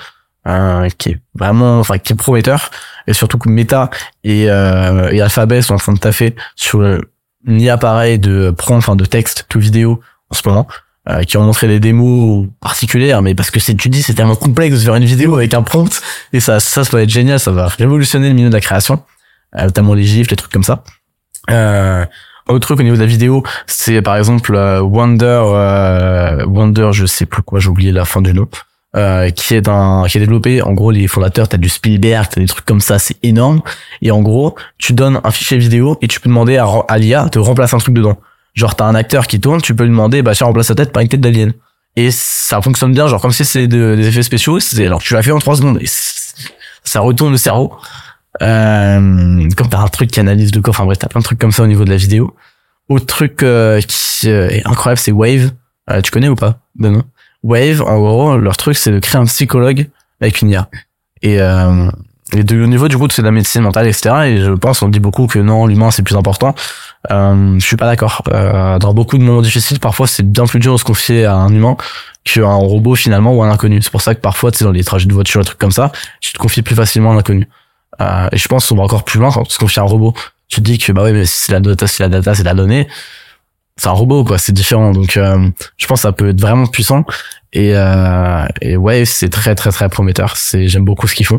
euh, 0.47 0.89
qui 0.99 1.11
est 1.11 1.19
vraiment, 1.35 1.81
enfin, 1.81 1.99
qui 1.99 2.13
est 2.13 2.17
prometteur, 2.17 2.71
et 3.07 3.13
surtout 3.13 3.39
que 3.39 3.49
Meta 3.49 3.91
et, 4.25 4.51
euh, 4.51 5.11
et 5.11 5.21
Alphabet 5.21 5.63
sont 5.63 5.75
en 5.75 5.79
train 5.79 5.93
de 5.93 5.99
taffer 5.99 6.37
sur 6.57 6.83
une 6.83 7.61
IA 7.61 7.79
pareil 7.79 8.19
de 8.19 8.51
prompt, 8.51 8.79
enfin, 8.79 8.97
de 8.97 9.05
texte 9.05 9.47
to 9.49 9.59
vidéo 9.59 10.01
en 10.31 10.35
ce 10.35 10.47
moment, 10.47 10.67
euh, 11.09 11.23
qui 11.23 11.37
ont 11.39 11.43
montré 11.43 11.69
des 11.69 11.81
démos 11.81 12.49
particulières, 12.61 13.23
mais 13.23 13.35
parce 13.35 13.51
que 13.51 13.61
c'est, 13.61 13.75
tu 13.75 13.89
dis, 13.89 14.03
c'est 14.03 14.15
tellement 14.15 14.37
complexe 14.37 14.79
de 14.79 14.85
faire 14.85 14.95
une 14.95 15.05
vidéo 15.05 15.37
avec 15.37 15.55
un 15.55 15.63
prompt, 15.63 16.03
et 16.33 16.41
ça, 16.41 16.61
ça, 16.61 16.85
ça 16.85 16.97
va 16.97 17.03
être 17.03 17.11
génial, 17.11 17.41
ça 17.41 17.51
va 17.51 17.67
révolutionner 17.67 18.29
le 18.29 18.35
milieu 18.35 18.49
de 18.51 18.55
la 18.55 18.61
création, 18.61 19.03
euh, 19.57 19.65
notamment 19.65 19.95
les 19.95 20.05
GIFs, 20.05 20.29
les 20.31 20.37
trucs 20.37 20.53
comme 20.53 20.65
ça. 20.65 20.85
Euh, 21.51 22.05
autre 22.55 22.67
truc 22.67 22.81
au 22.81 22.83
niveau 22.83 22.97
de 22.97 23.01
la 23.01 23.07
vidéo, 23.07 23.43
c'est 23.67 24.03
par 24.03 24.17
exemple 24.17 24.55
euh, 24.55 24.81
Wonder, 24.81 25.43
euh, 25.47 26.45
Wonder, 26.47 26.91
je 26.93 27.07
sais 27.07 27.27
plus 27.27 27.43
quoi, 27.43 27.61
j'ai 27.61 27.69
oublié 27.69 27.93
la 27.93 28.05
fin 28.05 28.21
du 28.21 28.33
nom, 28.35 28.47
euh, 28.97 29.31
qui 29.31 29.55
est 29.55 29.69
un, 29.69 30.05
qui 30.09 30.17
est 30.17 30.21
développé. 30.21 30.63
En 30.63 30.73
gros, 30.73 30.91
les 30.91 31.07
fondateurs, 31.09 31.49
t'as 31.49 31.57
du 31.59 31.69
Spielberg, 31.69 32.27
t'as 32.31 32.41
des 32.41 32.47
trucs 32.47 32.65
comme 32.65 32.81
ça, 32.81 32.99
c'est 32.99 33.17
énorme. 33.23 33.61
Et 34.03 34.11
en 34.11 34.21
gros, 34.23 34.55
tu 34.79 34.93
donnes 34.93 35.21
un 35.25 35.31
fichier 35.31 35.59
vidéo 35.59 35.99
et 36.03 36.09
tu 36.09 36.21
peux 36.21 36.29
demander 36.29 36.57
à, 36.57 36.67
à 36.89 36.99
l'IA 36.99 37.27
de 37.31 37.39
remplacer 37.39 37.75
un 37.77 37.79
truc 37.79 37.95
dedans. 37.95 38.19
Genre, 38.55 38.75
t'as 38.75 38.87
un 38.87 38.95
acteur 38.95 39.27
qui 39.27 39.41
tourne, 39.41 39.61
tu 39.63 39.75
peux 39.75 39.85
lui 39.85 39.91
demander, 39.91 40.23
bah 40.23 40.35
tiens, 40.35 40.47
remplace 40.47 40.67
sa 40.69 40.75
tête 40.75 40.93
par 40.93 41.03
une 41.03 41.09
tête 41.09 41.21
d'alien. 41.21 41.53
Et 41.97 42.11
ça 42.11 42.61
fonctionne 42.63 42.93
bien, 42.93 43.09
genre 43.09 43.21
comme 43.21 43.33
si 43.33 43.45
c'est 43.45 43.67
de- 43.67 43.95
des 43.97 44.07
effets 44.09 44.23
spéciaux. 44.23 44.61
C'est 44.61 44.87
alors 44.87 45.01
tu 45.03 45.15
l'as 45.15 45.23
fait 45.23 45.33
en 45.33 45.39
trois 45.39 45.57
secondes 45.57 45.79
et 45.81 45.87
ça 46.85 47.01
retourne 47.01 47.33
le 47.33 47.39
cerveau. 47.39 47.73
Euh, 48.43 49.49
comme 49.57 49.69
t'as 49.69 49.81
un 49.81 49.89
truc 49.89 50.11
qui 50.11 50.21
analyse 50.21 50.55
le 50.55 50.61
corps, 50.61 50.75
enfin 50.75 50.85
bref, 50.85 50.99
t'as 50.99 51.09
plein 51.09 51.21
de 51.21 51.25
trucs 51.25 51.39
comme 51.39 51.53
ça 51.53 51.63
au 51.63 51.67
niveau 51.67 51.85
de 51.85 51.91
la 51.91 51.97
vidéo. 51.97 52.35
Autre 52.89 53.07
truc 53.07 53.43
euh, 53.43 53.81
qui 53.81 54.31
euh, 54.31 54.49
est 54.49 54.67
incroyable, 54.67 54.99
c'est 54.99 55.13
Wave. 55.13 55.51
Euh, 55.91 56.01
tu 56.01 56.11
connais 56.11 56.29
ou 56.29 56.35
pas 56.35 56.61
Benoît 56.75 57.05
Wave, 57.43 57.83
en 57.83 57.99
gros, 57.99 58.37
leur 58.37 58.57
truc, 58.57 58.77
c'est 58.77 58.91
de 58.91 58.99
créer 58.99 59.21
un 59.21 59.25
psychologue 59.25 59.89
avec 60.21 60.41
une 60.43 60.51
IA. 60.51 60.69
Et, 61.23 61.41
euh, 61.41 61.91
et 62.35 62.41
au 62.41 62.67
niveau 62.67 62.89
du 62.89 62.99
coup, 62.99 63.07
c'est 63.11 63.23
de 63.23 63.27
la 63.27 63.33
médecine 63.33 63.63
mentale, 63.63 63.87
etc. 63.87 64.15
Et 64.27 64.39
je 64.39 64.53
pense, 64.53 64.83
on 64.83 64.89
dit 64.89 65.01
beaucoup 65.01 65.27
que 65.27 65.39
non, 65.39 65.67
l'humain, 65.67 65.91
c'est 65.91 66.03
plus 66.03 66.17
important. 66.17 66.55
Euh, 67.11 67.59
je 67.59 67.65
suis 67.65 67.77
pas 67.77 67.87
d'accord. 67.87 68.23
Euh, 68.29 68.79
dans 68.79 68.93
beaucoup 68.93 69.17
de 69.17 69.23
moments 69.23 69.41
difficiles, 69.41 69.81
parfois, 69.81 70.07
c'est 70.07 70.25
bien 70.25 70.47
plus 70.47 70.59
dur 70.59 70.73
de 70.73 70.79
se 70.79 70.85
confier 70.85 71.25
à 71.25 71.35
un 71.37 71.53
humain 71.53 71.77
qu'à 72.25 72.43
un 72.47 72.55
robot 72.55 72.97
finalement 72.97 73.35
ou 73.35 73.43
à 73.43 73.47
un 73.47 73.51
inconnu. 73.51 73.81
C'est 73.81 73.91
pour 73.91 74.03
ça 74.03 74.15
que 74.15 74.21
parfois, 74.21 74.51
tu 74.51 74.59
sais, 74.59 74.65
dans 74.65 74.73
les 74.73 74.85
trajets 74.85 75.07
de 75.07 75.15
voiture, 75.15 75.41
des 75.41 75.47
trucs 75.47 75.59
comme 75.59 75.71
ça, 75.71 75.91
tu 76.21 76.33
te 76.33 76.39
confies 76.39 76.63
plus 76.63 76.75
facilement 76.75 77.13
à 77.13 77.15
l'inconnu. 77.15 77.49
Euh, 78.01 78.29
et 78.33 78.37
je 78.37 78.49
pense 78.49 78.69
qu'on 78.69 78.77
va 78.77 78.83
encore 78.83 79.05
plus 79.05 79.19
loin 79.19 79.31
quand 79.31 79.45
on 79.63 79.67
à 79.67 79.81
un 79.81 79.83
robot. 79.83 80.15
Tu 80.49 80.61
te 80.61 80.65
dis 80.65 80.79
que 80.79 80.93
bah 80.93 81.03
oui, 81.05 81.13
mais 81.13 81.27
si 81.27 81.45
c'est 81.45 81.53
la 81.53 81.61
data, 81.61 81.87
si 81.87 82.01
la 82.03 82.09
data, 82.09 82.35
c'est 82.35 82.43
la 82.43 82.55
donnée, 82.55 82.89
c'est 83.77 83.89
un 83.89 83.93
robot 83.93 84.25
quoi, 84.25 84.39
c'est 84.39 84.53
différent. 84.53 84.93
Donc 84.93 85.17
euh, 85.17 85.49
je 85.77 85.87
pense 85.87 86.01
que 86.01 86.03
ça 86.03 86.13
peut 86.13 86.31
être 86.31 86.41
vraiment 86.41 86.67
puissant. 86.67 87.05
Et 87.53 87.73
euh, 87.75 88.47
et 88.61 88.77
ouais, 88.77 89.05
c'est 89.05 89.29
très 89.29 89.55
très 89.55 89.71
très 89.71 89.89
prometteur. 89.89 90.37
C'est 90.37 90.69
j'aime 90.69 90.85
beaucoup 90.85 91.07
ce 91.07 91.15
qu'ils 91.15 91.27
font. 91.27 91.39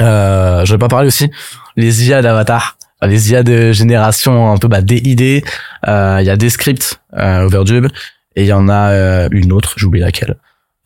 Euh, 0.00 0.64
je 0.64 0.72
vais 0.72 0.78
pas 0.78 0.88
parler 0.88 1.08
aussi 1.08 1.30
les 1.76 2.08
IA 2.08 2.22
d'avatar, 2.22 2.76
les 3.02 3.32
IA 3.32 3.42
de 3.42 3.72
génération 3.72 4.52
un 4.52 4.58
peu 4.58 4.68
bah 4.68 4.82
DID. 4.82 5.44
Euh, 5.88 6.18
Il 6.20 6.26
y 6.26 6.30
a 6.30 6.36
des 6.36 6.50
scripts 6.50 7.00
euh, 7.16 7.46
Overdub 7.46 7.86
et 8.34 8.42
il 8.42 8.46
y 8.46 8.52
en 8.52 8.68
a 8.68 8.90
euh, 8.90 9.28
une 9.30 9.52
autre, 9.52 9.74
j'ai 9.76 9.86
oublié 9.86 10.04
laquelle. 10.04 10.36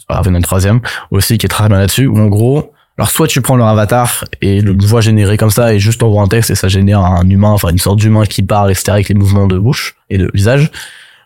Il 0.08 0.14
y 0.14 0.28
en 0.28 0.34
a 0.34 0.38
une 0.38 0.42
troisième 0.42 0.80
aussi 1.12 1.38
qui 1.38 1.46
est 1.46 1.48
très 1.48 1.68
bien 1.68 1.78
là-dessus. 1.78 2.06
Où 2.06 2.18
en 2.18 2.26
gros, 2.26 2.72
alors 3.00 3.10
soit 3.10 3.28
tu 3.28 3.40
prends 3.40 3.56
leur 3.56 3.68
avatar 3.68 4.26
et 4.42 4.60
le 4.60 4.76
voix 4.78 5.00
générée 5.00 5.38
comme 5.38 5.48
ça 5.48 5.72
et 5.72 5.80
juste 5.80 6.02
envoie 6.02 6.20
un 6.20 6.28
texte 6.28 6.50
et 6.50 6.54
ça 6.54 6.68
génère 6.68 7.00
un 7.00 7.26
humain, 7.30 7.48
enfin 7.48 7.70
une 7.70 7.78
sorte 7.78 7.98
d'humain 7.98 8.26
qui 8.26 8.42
parle, 8.42 8.70
etc. 8.70 8.90
avec 8.90 9.08
les 9.08 9.14
mouvements 9.14 9.46
de 9.46 9.58
bouche 9.58 9.96
et 10.10 10.18
de 10.18 10.30
visage. 10.34 10.70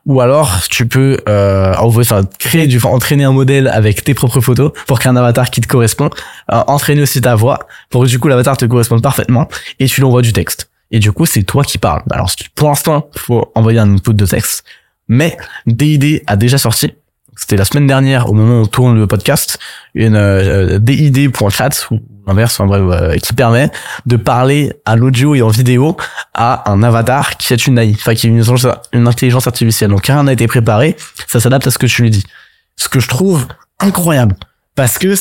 Ou 0.07 0.21
alors 0.21 0.61
tu 0.71 0.87
peux 0.87 1.19
euh, 1.29 1.75
envoyer, 1.75 2.09
enfin 2.09 2.29
créer 2.39 2.69
du, 2.69 2.77
enfin, 2.77 2.91
entraîner 2.91 3.25
un 3.25 3.33
modèle 3.33 3.67
avec 3.67 4.05
tes 4.05 4.15
propres 4.15 4.41
photos 4.41 4.71
pour 4.87 5.01
créer 5.01 5.11
un 5.11 5.17
avatar 5.17 5.51
qui 5.51 5.61
te 5.61 5.67
correspond, 5.67 6.11
euh, 6.53 6.63
entraîner 6.69 7.03
aussi 7.03 7.21
ta 7.21 7.35
voix 7.35 7.59
pour 7.91 8.05
que 8.05 8.07
du 8.07 8.21
coup 8.21 8.29
l'avatar 8.29 8.57
te 8.57 8.67
corresponde 8.67 9.03
parfaitement 9.03 9.49
et 9.81 9.87
tu 9.87 10.01
lui 10.01 10.07
envoies 10.07 10.23
du 10.23 10.33
texte. 10.33 10.71
Et 10.93 11.01
du 11.01 11.11
coup 11.11 11.27
c'est 11.27 11.43
toi 11.43 11.65
qui 11.65 11.79
parles. 11.79 12.03
Alors 12.13 12.31
pour 12.55 12.69
l'instant 12.69 13.09
faut 13.17 13.51
envoyer 13.57 13.81
un 13.81 13.93
input 13.93 14.15
de 14.15 14.27
texte, 14.27 14.63
mais 15.09 15.37
DID 15.67 16.23
a 16.29 16.37
déjà 16.37 16.57
sorti 16.57 16.93
c'était 17.37 17.57
la 17.57 17.65
semaine 17.65 17.87
dernière 17.87 18.29
au 18.31 18.33
moment 18.33 18.61
où 18.61 18.63
on 18.63 18.67
tourne 18.67 18.97
le 18.99 19.07
podcast 19.07 19.59
une 19.95 20.15
euh, 20.17 20.79
DID.chat 20.79 21.87
ou 21.91 22.01
l'inverse 22.27 22.59
enfin 22.59 22.67
bref 22.67 22.83
euh, 23.03 23.17
qui 23.19 23.33
permet 23.33 23.71
de 24.07 24.17
parler 24.17 24.73
à 24.85 24.97
l'audio 24.97 25.35
et 25.35 25.43
en 25.43 25.49
vidéo 25.49 25.97
à 26.33 26.71
un 26.71 26.83
avatar 26.83 27.37
qui 27.37 27.53
est 27.53 27.67
une 27.67 27.79
AI 27.79 27.93
enfin 27.95 28.15
qui 28.15 28.27
est 28.27 28.31
une, 28.31 29.07
intelligence- 29.07 29.47
artificielle. 29.47 29.91
Donc 29.91 30.07
rien 30.07 30.23
n'a 30.23 30.33
été 30.33 30.47
préparé 30.47 30.97
ça 31.27 31.41
s'adapte 31.41 31.67
à 31.67 31.71
ce 31.71 31.79
que 31.79 31.87
tu 31.87 32.03
lui 32.03 32.11
dis. 32.11 32.25
Ce 32.77 32.89
que 32.89 33.01
je 33.01 33.09
trouve 33.09 33.47
incroyable 33.81 34.37
parce 34.75 34.99
que 34.99 35.15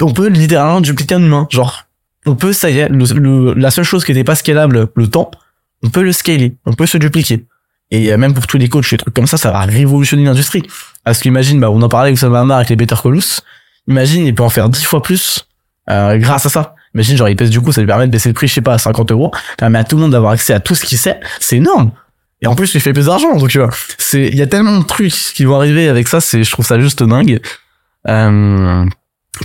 on 0.00 0.12
peut 0.12 0.28
littéralement 0.28 0.80
dupliquer 0.80 1.14
un 1.14 1.22
humain 1.22 1.46
genre 1.50 1.84
on 2.26 2.34
peut 2.34 2.52
ça 2.52 2.70
y 2.70 2.78
est 2.78 2.88
le- 2.88 3.04
le- 3.18 3.54
la 3.54 3.70
seule 3.70 3.84
chose 3.84 4.04
qui 4.04 4.12
n'était 4.12 4.24
pas 4.24 4.34
scalable 4.34 4.88
le 4.94 5.08
temps 5.08 5.30
on 5.82 5.90
peut 5.90 6.02
le 6.02 6.12
scaler 6.12 6.56
on 6.66 6.72
peut 6.74 6.86
se 6.86 6.98
dupliquer. 6.98 7.44
Et 7.90 8.12
euh, 8.12 8.16
même 8.16 8.32
pour 8.34 8.46
tous 8.46 8.56
les 8.56 8.68
coachs 8.68 8.92
et 8.92 8.96
trucs 8.96 9.14
comme 9.14 9.26
ça 9.26 9.36
ça 9.36 9.50
va 9.52 9.60
révolutionner 9.60 10.24
l'industrie 10.24 10.62
parce 11.04 11.20
qu'imagine, 11.20 11.60
bah, 11.60 11.70
on 11.70 11.80
en 11.82 11.88
parlait 11.88 12.08
avec 12.08 12.16
Oussama 12.16 12.40
Hamar 12.40 12.58
avec 12.58 12.70
les 12.70 12.76
Better 12.76 12.96
Saul. 12.96 13.20
Imagine, 13.88 14.26
il 14.26 14.34
peut 14.34 14.42
en 14.42 14.48
faire 14.48 14.68
10 14.68 14.84
fois 14.84 15.02
plus, 15.02 15.46
euh, 15.90 16.16
grâce 16.16 16.46
à 16.46 16.48
ça. 16.48 16.74
Imagine, 16.94 17.16
genre, 17.16 17.28
il 17.28 17.36
pèse 17.36 17.50
du 17.50 17.60
coup, 17.60 17.72
ça 17.72 17.80
lui 17.80 17.86
permet 17.86 18.06
de 18.06 18.12
baisser 18.12 18.28
le 18.28 18.34
prix, 18.34 18.48
je 18.48 18.54
sais 18.54 18.60
pas, 18.60 18.74
à 18.74 18.78
50 18.78 19.12
euros. 19.12 19.30
Ça 19.34 19.56
permet 19.58 19.78
à 19.78 19.84
tout 19.84 19.96
le 19.96 20.02
monde 20.02 20.12
d'avoir 20.12 20.32
accès 20.32 20.54
à 20.54 20.60
tout 20.60 20.74
ce 20.74 20.84
qu'il 20.84 20.98
sait. 20.98 21.20
C'est 21.40 21.56
énorme. 21.56 21.90
Et 22.40 22.46
en 22.46 22.54
plus, 22.54 22.74
il 22.74 22.80
fait 22.80 22.92
plus 22.92 23.06
d'argent, 23.06 23.36
donc 23.36 23.48
tu 23.48 23.58
vois. 23.58 23.70
C'est, 23.98 24.28
il 24.28 24.36
y 24.36 24.42
a 24.42 24.46
tellement 24.46 24.78
de 24.78 24.84
trucs 24.84 25.12
qui 25.12 25.44
vont 25.44 25.56
arriver 25.56 25.88
avec 25.88 26.08
ça, 26.08 26.20
c'est, 26.20 26.44
je 26.44 26.50
trouve 26.50 26.66
ça 26.66 26.78
juste 26.78 27.02
dingue. 27.02 27.40
Euh, 28.08 28.84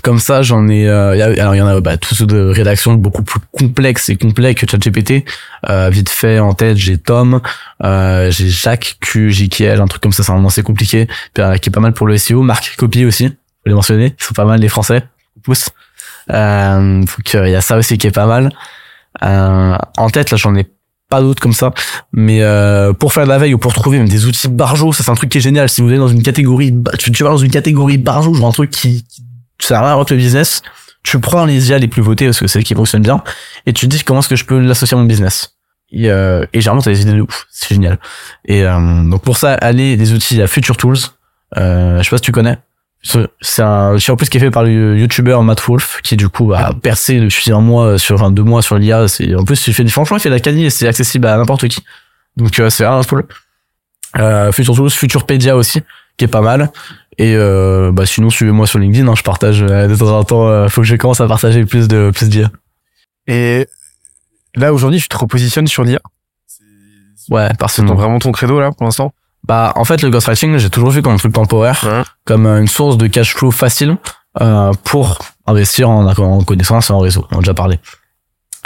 comme 0.02 0.20
ça, 0.20 0.42
j'en 0.42 0.68
ai, 0.68 0.88
euh, 0.88 1.12
alors 1.40 1.56
il 1.56 1.58
y 1.58 1.62
en 1.62 1.68
a, 1.68 1.82
bah, 1.82 1.98
tous 1.98 2.16
ceux 2.16 2.26
de 2.26 2.40
rédaction 2.40 2.94
beaucoup 2.94 3.24
plus 3.24 3.40
complexes 3.52 4.10
et 4.10 4.16
complets 4.16 4.56
que 4.56 4.70
ChatGPT. 4.70 5.26
Euh, 5.70 5.90
vite 5.90 6.10
fait, 6.10 6.40
en 6.40 6.54
tête, 6.54 6.78
j'ai 6.78 6.98
Tom, 6.98 7.42
euh, 7.84 8.30
j'ai 8.32 8.50
Jacques 8.50 8.98
Q, 9.02 9.32
JKL, 9.32 9.82
un 9.82 9.88
truc 9.88 10.02
comme 10.02 10.12
ça, 10.12 10.24
c'est 10.24 10.32
un 10.32 10.40
nom 10.40 10.48
assez 10.48 10.64
compliqué, 10.64 11.08
qui 11.34 11.42
est 11.42 11.74
pas 11.74 11.80
mal 11.80 11.94
pour 11.94 12.08
le 12.08 12.18
SEO. 12.18 12.42
Marc 12.42 12.76
Copy 12.78 13.06
aussi, 13.06 13.28
faut 13.28 13.36
les 13.66 13.74
mentionner, 13.74 14.16
ils 14.20 14.24
sont 14.24 14.34
pas 14.34 14.46
mal 14.46 14.60
les 14.60 14.70
Français, 14.70 15.04
pouce. 15.44 15.70
Euh, 16.32 17.00
donc 17.00 17.34
il 17.34 17.50
y 17.50 17.56
a 17.56 17.62
ça 17.62 17.78
aussi 17.78 17.98
qui 17.98 18.08
est 18.08 18.12
pas 18.12 18.28
mal. 18.28 18.52
Euh, 19.24 19.76
en 19.98 20.10
tête, 20.10 20.32
là, 20.32 20.38
j'en 20.38 20.56
ai 20.56 20.68
pas 21.10 21.22
d'autres 21.22 21.42
comme 21.42 21.54
ça, 21.54 21.74
mais 22.14 22.44
euh, 22.44 22.94
pour 22.94 23.14
faire 23.14 23.24
de 23.24 23.30
la 23.30 23.40
veille 23.40 23.56
ou 23.56 23.58
pour 23.58 23.74
trouver 23.74 23.98
même 23.98 24.08
des 24.08 24.28
outils 24.28 24.48
barjo, 24.48 24.94
ça 24.94 25.04
c'est 25.04 25.10
un 25.10 25.16
truc 25.16 25.32
qui 25.32 25.40
est 25.40 25.42
génial. 25.42 25.68
Si 25.68 25.82
vous 25.82 25.92
êtes 25.92 25.98
dans 25.98 26.08
une 26.08 26.22
catégorie, 26.22 26.72
tu 27.00 27.24
vas 27.24 27.32
dans 27.32 27.38
une 27.38 27.50
catégorie 27.50 27.98
barjo, 27.98 28.36
genre 28.36 28.50
un 28.50 28.52
truc 28.52 28.70
qui 28.70 29.04
ça 29.60 29.82
réinvente 29.82 30.12
le 30.12 30.18
business. 30.18 30.62
Tu 31.04 31.20
prends 31.20 31.46
les 31.46 31.70
IA 31.70 31.78
les 31.78 31.88
plus 31.88 32.02
votées 32.02 32.26
parce 32.26 32.40
que 32.40 32.48
c'est 32.48 32.54
celles 32.54 32.64
qui 32.64 32.76
fonctionnent 32.76 33.02
bien 33.02 33.24
et 33.66 33.74
tu 33.74 33.88
te 33.88 33.96
dis 33.96 34.04
comment 34.04 34.20
est-ce 34.20 34.30
que 34.30 34.36
je 34.36 34.46
peux 34.46 34.60
l'associer 34.60 34.96
à 34.96 35.00
mon 35.00 35.06
business. 35.06 35.56
Et, 35.92 36.12
euh, 36.12 36.46
et 36.54 36.62
généralement, 36.62 36.82
t'as 36.82 36.92
des 36.92 37.02
idées 37.02 37.14
de 37.14 37.22
ouf. 37.22 37.48
C'est 37.50 37.74
génial. 37.76 38.00
Et 38.46 38.64
euh, 38.64 39.04
donc 39.10 39.24
pour 39.24 39.38
ça, 39.38 39.54
allez 39.54 39.98
des 39.98 40.14
outils 40.14 40.42
à 40.42 40.48
Future 40.48 40.78
Tools. 40.78 40.98
Euh, 41.58 42.00
je 42.00 42.04
sais 42.04 42.10
pas 42.10 42.18
si 42.18 42.24
tu 42.24 42.32
connais. 42.32 42.58
C'est 43.02 43.62
un 43.62 43.96
en 43.96 44.16
plus 44.18 44.28
qui 44.28 44.38
est 44.38 44.42
fait 44.42 44.52
par 44.52 44.64
le 44.64 44.98
YouTuber 45.00 45.38
Matt 45.42 45.62
Wolf, 45.62 46.02
qui 46.04 46.18
du 46.18 46.28
coup 46.28 46.52
a 46.54 46.74
percé 46.74 47.20
depuis 47.22 47.50
un 47.50 47.62
mois 47.62 47.98
sur, 47.98 48.16
enfin 48.16 48.30
deux 48.30 48.44
mois 48.44 48.62
sur 48.62 48.78
l'IA. 48.78 49.06
En 49.38 49.46
plus 49.46 49.68
il 49.68 49.74
fait 49.74 49.88
franchement 49.88 50.18
il 50.18 50.20
fait 50.20 50.30
la 50.30 50.42
qualité 50.42 50.66
et 50.66 50.70
c'est 50.70 50.88
accessible 50.88 51.26
à 51.28 51.38
n'importe 51.38 51.70
qui. 51.70 51.82
Donc 52.36 52.60
euh, 52.60 52.70
c'est 52.70 52.84
vraiment 52.84 53.04
cool. 53.04 53.26
Euh, 54.18 54.52
Future 54.52 54.76
Tools, 54.76 54.90
Futurepedia 54.90 55.56
aussi, 55.56 55.82
qui 56.18 56.26
est 56.26 56.30
pas 56.30 56.42
mal. 56.42 56.72
Et 57.22 57.36
euh, 57.36 57.92
bah 57.92 58.06
sinon 58.06 58.30
suivez-moi 58.30 58.66
sur 58.66 58.80
LinkedIn. 58.80 59.08
Hein, 59.08 59.14
je 59.18 59.24
partage 59.24 59.62
euh, 59.62 59.88
de 59.88 59.96
temps 59.96 60.18
en 60.18 60.24
temps. 60.24 60.48
euh, 60.48 60.68
faut 60.70 60.82
que 60.82 60.88
je 60.88 60.96
commence 60.96 61.20
à 61.20 61.28
partager 61.28 61.66
plus 61.66 61.88
de 61.90 62.12
plus 62.16 62.30
d'IA. 62.30 62.50
Et 63.28 63.68
là, 64.56 64.74
aujourd'hui, 64.74 65.00
tu 65.02 65.10
te 65.10 65.18
repositionnes 65.18 65.68
sur 65.68 65.84
l'IA. 65.84 66.00
Ouais, 67.30 67.48
C'est 67.52 67.58
parce 67.60 67.76
que 67.76 67.82
ton- 67.82 67.94
vraiment 67.96 68.18
ton 68.20 68.32
credo, 68.32 68.60
là, 68.60 68.72
pour 68.72 68.86
l'instant? 68.86 69.14
Bah, 69.46 69.72
en 69.76 69.84
fait, 69.86 70.02
le 70.02 70.10
ghostwriting, 70.10 70.58
j'ai 70.58 70.70
toujours 70.70 70.90
vu 70.92 71.02
comme 71.02 71.14
un 71.14 71.18
truc 71.18 71.34
temporaire, 71.34 71.82
Ouais. 71.86 72.04
comme 72.26 72.46
euh, 72.46 72.60
une 72.62 72.68
source 72.68 72.98
de 72.98 73.08
cash 73.08 73.36
flow 73.36 73.52
facile 73.52 73.98
euh, 74.42 74.72
pour 74.84 75.20
investir 75.46 75.90
en, 75.90 76.08
en 76.08 76.44
connaissance 76.44 76.90
et 76.90 76.94
en 76.94 77.00
réseau. 77.00 77.28
On 77.32 77.38
a 77.38 77.40
déjà 77.42 77.54
parlé. 77.54 77.80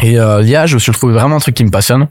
Et 0.02 0.20
euh, 0.20 0.42
l'IA, 0.42 0.66
je 0.66 0.74
me 0.76 0.80
suis 0.80 0.92
trouvé 0.92 1.14
vraiment 1.14 1.36
un 1.36 1.40
truc 1.40 1.56
qui 1.56 1.64
me 1.64 1.70
passionne 1.70 2.08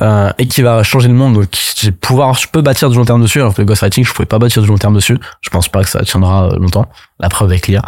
euh, 0.00 0.30
et 0.38 0.46
qui 0.48 0.62
va 0.62 0.82
changer 0.82 1.08
le 1.08 1.14
monde. 1.14 1.34
Donc, 1.34 1.48
j'ai 1.78 1.92
pouvoir, 1.92 2.34
je 2.34 2.48
peux 2.48 2.62
bâtir 2.62 2.88
du 2.90 2.96
long 2.96 3.04
terme 3.04 3.20
dessus. 3.22 3.40
Alors 3.40 3.54
que 3.54 3.60
le 3.60 3.66
ghostwriting, 3.66 4.04
je 4.04 4.12
pouvais 4.12 4.26
pas 4.26 4.38
bâtir 4.38 4.62
du 4.62 4.68
long 4.68 4.78
terme 4.78 4.94
dessus. 4.94 5.18
Je 5.42 5.50
pense 5.50 5.68
pas 5.68 5.82
que 5.84 5.90
ça 5.90 6.02
tiendra 6.02 6.48
euh, 6.48 6.56
longtemps. 6.58 6.88
La 7.20 7.28
preuve 7.28 7.50
avec 7.50 7.68
l'IA. 7.68 7.82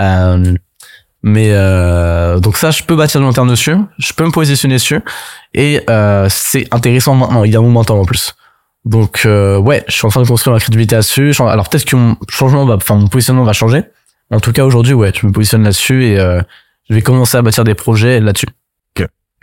Euh, 0.00 0.54
mais 1.22 1.50
euh, 1.52 2.40
donc 2.40 2.56
ça, 2.56 2.72
je 2.72 2.82
peux 2.82 2.96
bâtir 2.96 3.20
du 3.20 3.26
long 3.26 3.32
terme 3.32 3.48
dessus. 3.48 3.76
Je 3.98 4.12
peux 4.12 4.24
me 4.26 4.32
positionner 4.32 4.74
dessus 4.74 5.00
et 5.54 5.80
euh, 5.88 6.26
c'est 6.28 6.66
intéressant 6.74 7.14
maintenant. 7.14 7.44
Il 7.44 7.52
y 7.52 7.56
a 7.56 7.60
un 7.60 7.62
momentum 7.62 7.98
en 8.00 8.04
plus. 8.04 8.34
Donc 8.84 9.22
euh, 9.26 9.56
ouais, 9.58 9.84
je 9.86 9.92
suis 9.92 10.04
en 10.06 10.08
train 10.10 10.22
de 10.22 10.26
construire 10.26 10.54
ma 10.54 10.58
crédibilité 10.60 10.96
là-dessus. 10.96 11.32
Je- 11.32 11.42
Alors 11.44 11.68
peut-être 11.68 11.84
que 11.84 11.94
mon 11.94 12.16
changement 12.28 12.66
va, 12.66 12.74
enfin 12.74 12.96
mon 12.96 13.06
positionnement 13.06 13.44
va 13.44 13.52
changer. 13.52 13.84
En 14.32 14.40
tout 14.40 14.50
cas 14.52 14.64
aujourd'hui, 14.64 14.94
ouais, 14.94 15.12
je 15.14 15.24
me 15.24 15.30
positionne 15.32 15.62
là-dessus 15.62 16.04
et 16.06 16.16
je 16.16 16.94
vais 16.94 17.02
commencer 17.02 17.36
à 17.38 17.42
bâtir 17.42 17.62
des 17.62 17.74
projets 17.74 18.18
là-dessus. 18.18 18.46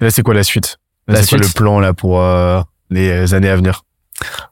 Et 0.02 0.06
là, 0.06 0.12
c'est 0.12 0.22
quoi 0.24 0.34
la 0.34 0.44
suite? 0.44 0.78
Là, 1.08 1.16
La 1.16 1.22
c'est 1.22 1.30
quoi 1.30 1.38
suite? 1.44 1.54
le 1.56 1.58
plan, 1.60 1.80
là, 1.80 1.94
pour 1.94 2.22
euh, 2.22 2.62
les 2.90 3.34
années 3.34 3.50
à 3.50 3.56
venir? 3.56 3.84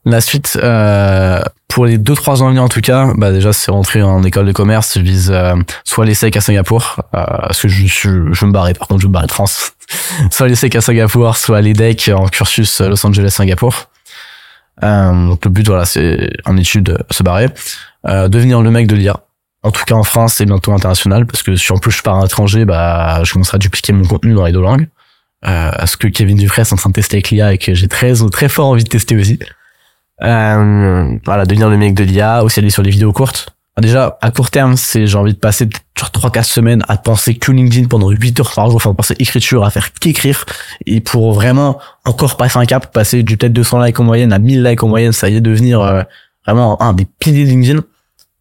La 0.06 0.22
suite, 0.22 0.58
euh, 0.64 1.42
pour 1.68 1.86
les 1.86 1.98
deux 1.98 2.16
trois 2.16 2.42
ans 2.42 2.46
à 2.46 2.50
venir 2.50 2.64
en 2.64 2.70
tout 2.70 2.80
cas, 2.80 3.12
bah 3.18 3.32
déjà 3.34 3.52
c'est 3.52 3.70
rentrer 3.70 4.02
en 4.02 4.24
école 4.24 4.46
de 4.46 4.54
commerce. 4.54 4.94
Je 4.96 5.02
vise 5.04 5.30
euh, 5.30 5.56
soit 5.84 6.06
l'ESSEC 6.06 6.38
à 6.38 6.42
Singapour, 6.42 6.96
euh, 7.14 7.26
parce 7.26 7.62
que 7.62 7.68
je, 7.68 7.86
je, 7.86 8.32
je 8.32 8.46
me 8.46 8.52
barrer. 8.54 8.74
Par 8.74 8.88
contre, 8.88 9.02
je 9.02 9.08
me 9.08 9.12
barrer 9.12 9.28
de 9.28 9.32
France. 9.34 9.74
soit 10.32 10.48
l'ESSEC 10.48 10.74
à 10.78 10.82
Singapour, 10.82 11.36
soit 11.36 11.60
l'EDEC 11.60 12.10
en 12.16 12.28
cursus 12.28 12.80
euh, 12.80 12.88
Los 12.88 13.06
Angeles 13.06 13.32
Singapour. 13.32 13.90
Euh, 14.84 15.28
donc 15.28 15.44
le 15.44 15.52
but 15.52 15.68
voilà, 15.68 15.84
c'est 15.86 16.30
en 16.46 16.56
études 16.56 16.92
euh, 16.92 16.98
se 17.12 17.24
barrer, 17.24 17.50
euh, 18.08 18.30
devenir 18.30 18.62
le 18.62 18.72
mec 18.72 18.88
de 18.88 18.96
l'IA. 18.96 19.20
En 19.64 19.72
tout 19.72 19.84
cas 19.84 19.96
en 19.96 20.04
France 20.04 20.40
et 20.40 20.46
bientôt 20.46 20.72
international, 20.72 21.26
parce 21.26 21.44
que 21.44 21.56
si 21.58 21.74
en 21.74 21.78
plus 21.78 21.92
je 21.92 22.02
pars 22.04 22.20
à 22.20 22.22
l'étranger, 22.24 22.64
bah 22.64 23.22
je 23.26 23.34
commencerai 23.34 23.56
à 23.56 23.60
dupliquer 23.60 23.92
mon 23.92 24.06
contenu 24.06 24.34
dans 24.34 24.46
les 24.46 24.54
deux 24.54 24.62
langues. 24.62 24.88
Euh, 25.46 25.72
ce 25.86 25.98
que 25.98 26.08
Kevin 26.08 26.38
Dufresne 26.38 26.66
est 26.66 26.74
en 26.74 26.78
train 26.78 26.90
de 26.90 26.96
tester 26.96 27.18
avec 27.18 27.30
l'IA 27.30 27.54
et 27.54 27.58
que 27.58 27.74
j'ai 27.74 27.88
très 27.88 28.14
très 28.32 28.50
fort 28.50 28.68
envie 28.68 28.84
de 28.84 28.90
tester 28.90 29.16
aussi. 29.16 29.40
Euh, 30.24 31.18
voilà, 31.26 31.46
devenir 31.46 31.70
le 31.70 31.78
mec 31.78 31.94
de 31.94 32.04
l'IA, 32.04 32.44
aussi 32.44 32.60
aller 32.60 32.70
sur 32.70 32.84
les 32.84 32.90
vidéos 32.90 33.14
courtes. 33.14 33.54
Déjà, 33.80 34.18
à 34.22 34.32
court 34.32 34.50
terme, 34.50 34.76
c'est 34.76 35.06
j'ai 35.06 35.18
envie 35.18 35.36
de 35.36 35.38
passer 35.38 35.68
peut-être 35.68 35.86
sur 35.96 36.10
3-4 36.10 36.44
semaines 36.46 36.84
à 36.88 36.98
penser 36.98 37.36
que 37.36 37.52
LinkedIn 37.52 37.88
pendant 37.88 38.10
8 38.10 38.40
heures 38.40 38.52
par 38.56 38.68
jour, 38.70 38.78
enfin 38.78 38.96
penser 38.96 39.16
écriture, 39.20 39.64
à 39.64 39.70
faire 39.70 39.94
qu'écrire, 39.94 40.46
et 40.88 41.00
pour 41.00 41.32
vraiment 41.34 41.78
encore 42.04 42.38
passer 42.38 42.58
un 42.58 42.66
cap, 42.66 42.92
passer 42.92 43.22
du 43.22 43.38
peut-être 43.38 43.54
200 43.54 43.84
likes 43.84 44.00
en 44.00 44.04
moyenne 44.04 44.34
à 44.34 44.40
1000 44.40 44.64
likes 44.64 44.82
en 44.82 44.88
moyenne, 44.88 45.12
ça 45.12 45.30
y 45.30 45.36
est, 45.36 45.42
devenir 45.42 45.82
euh, 45.82 46.02
vraiment 46.48 46.82
un 46.82 46.94
des 46.94 47.06
piliers 47.06 47.46
de 47.46 47.50
LinkedIn. 47.50 47.84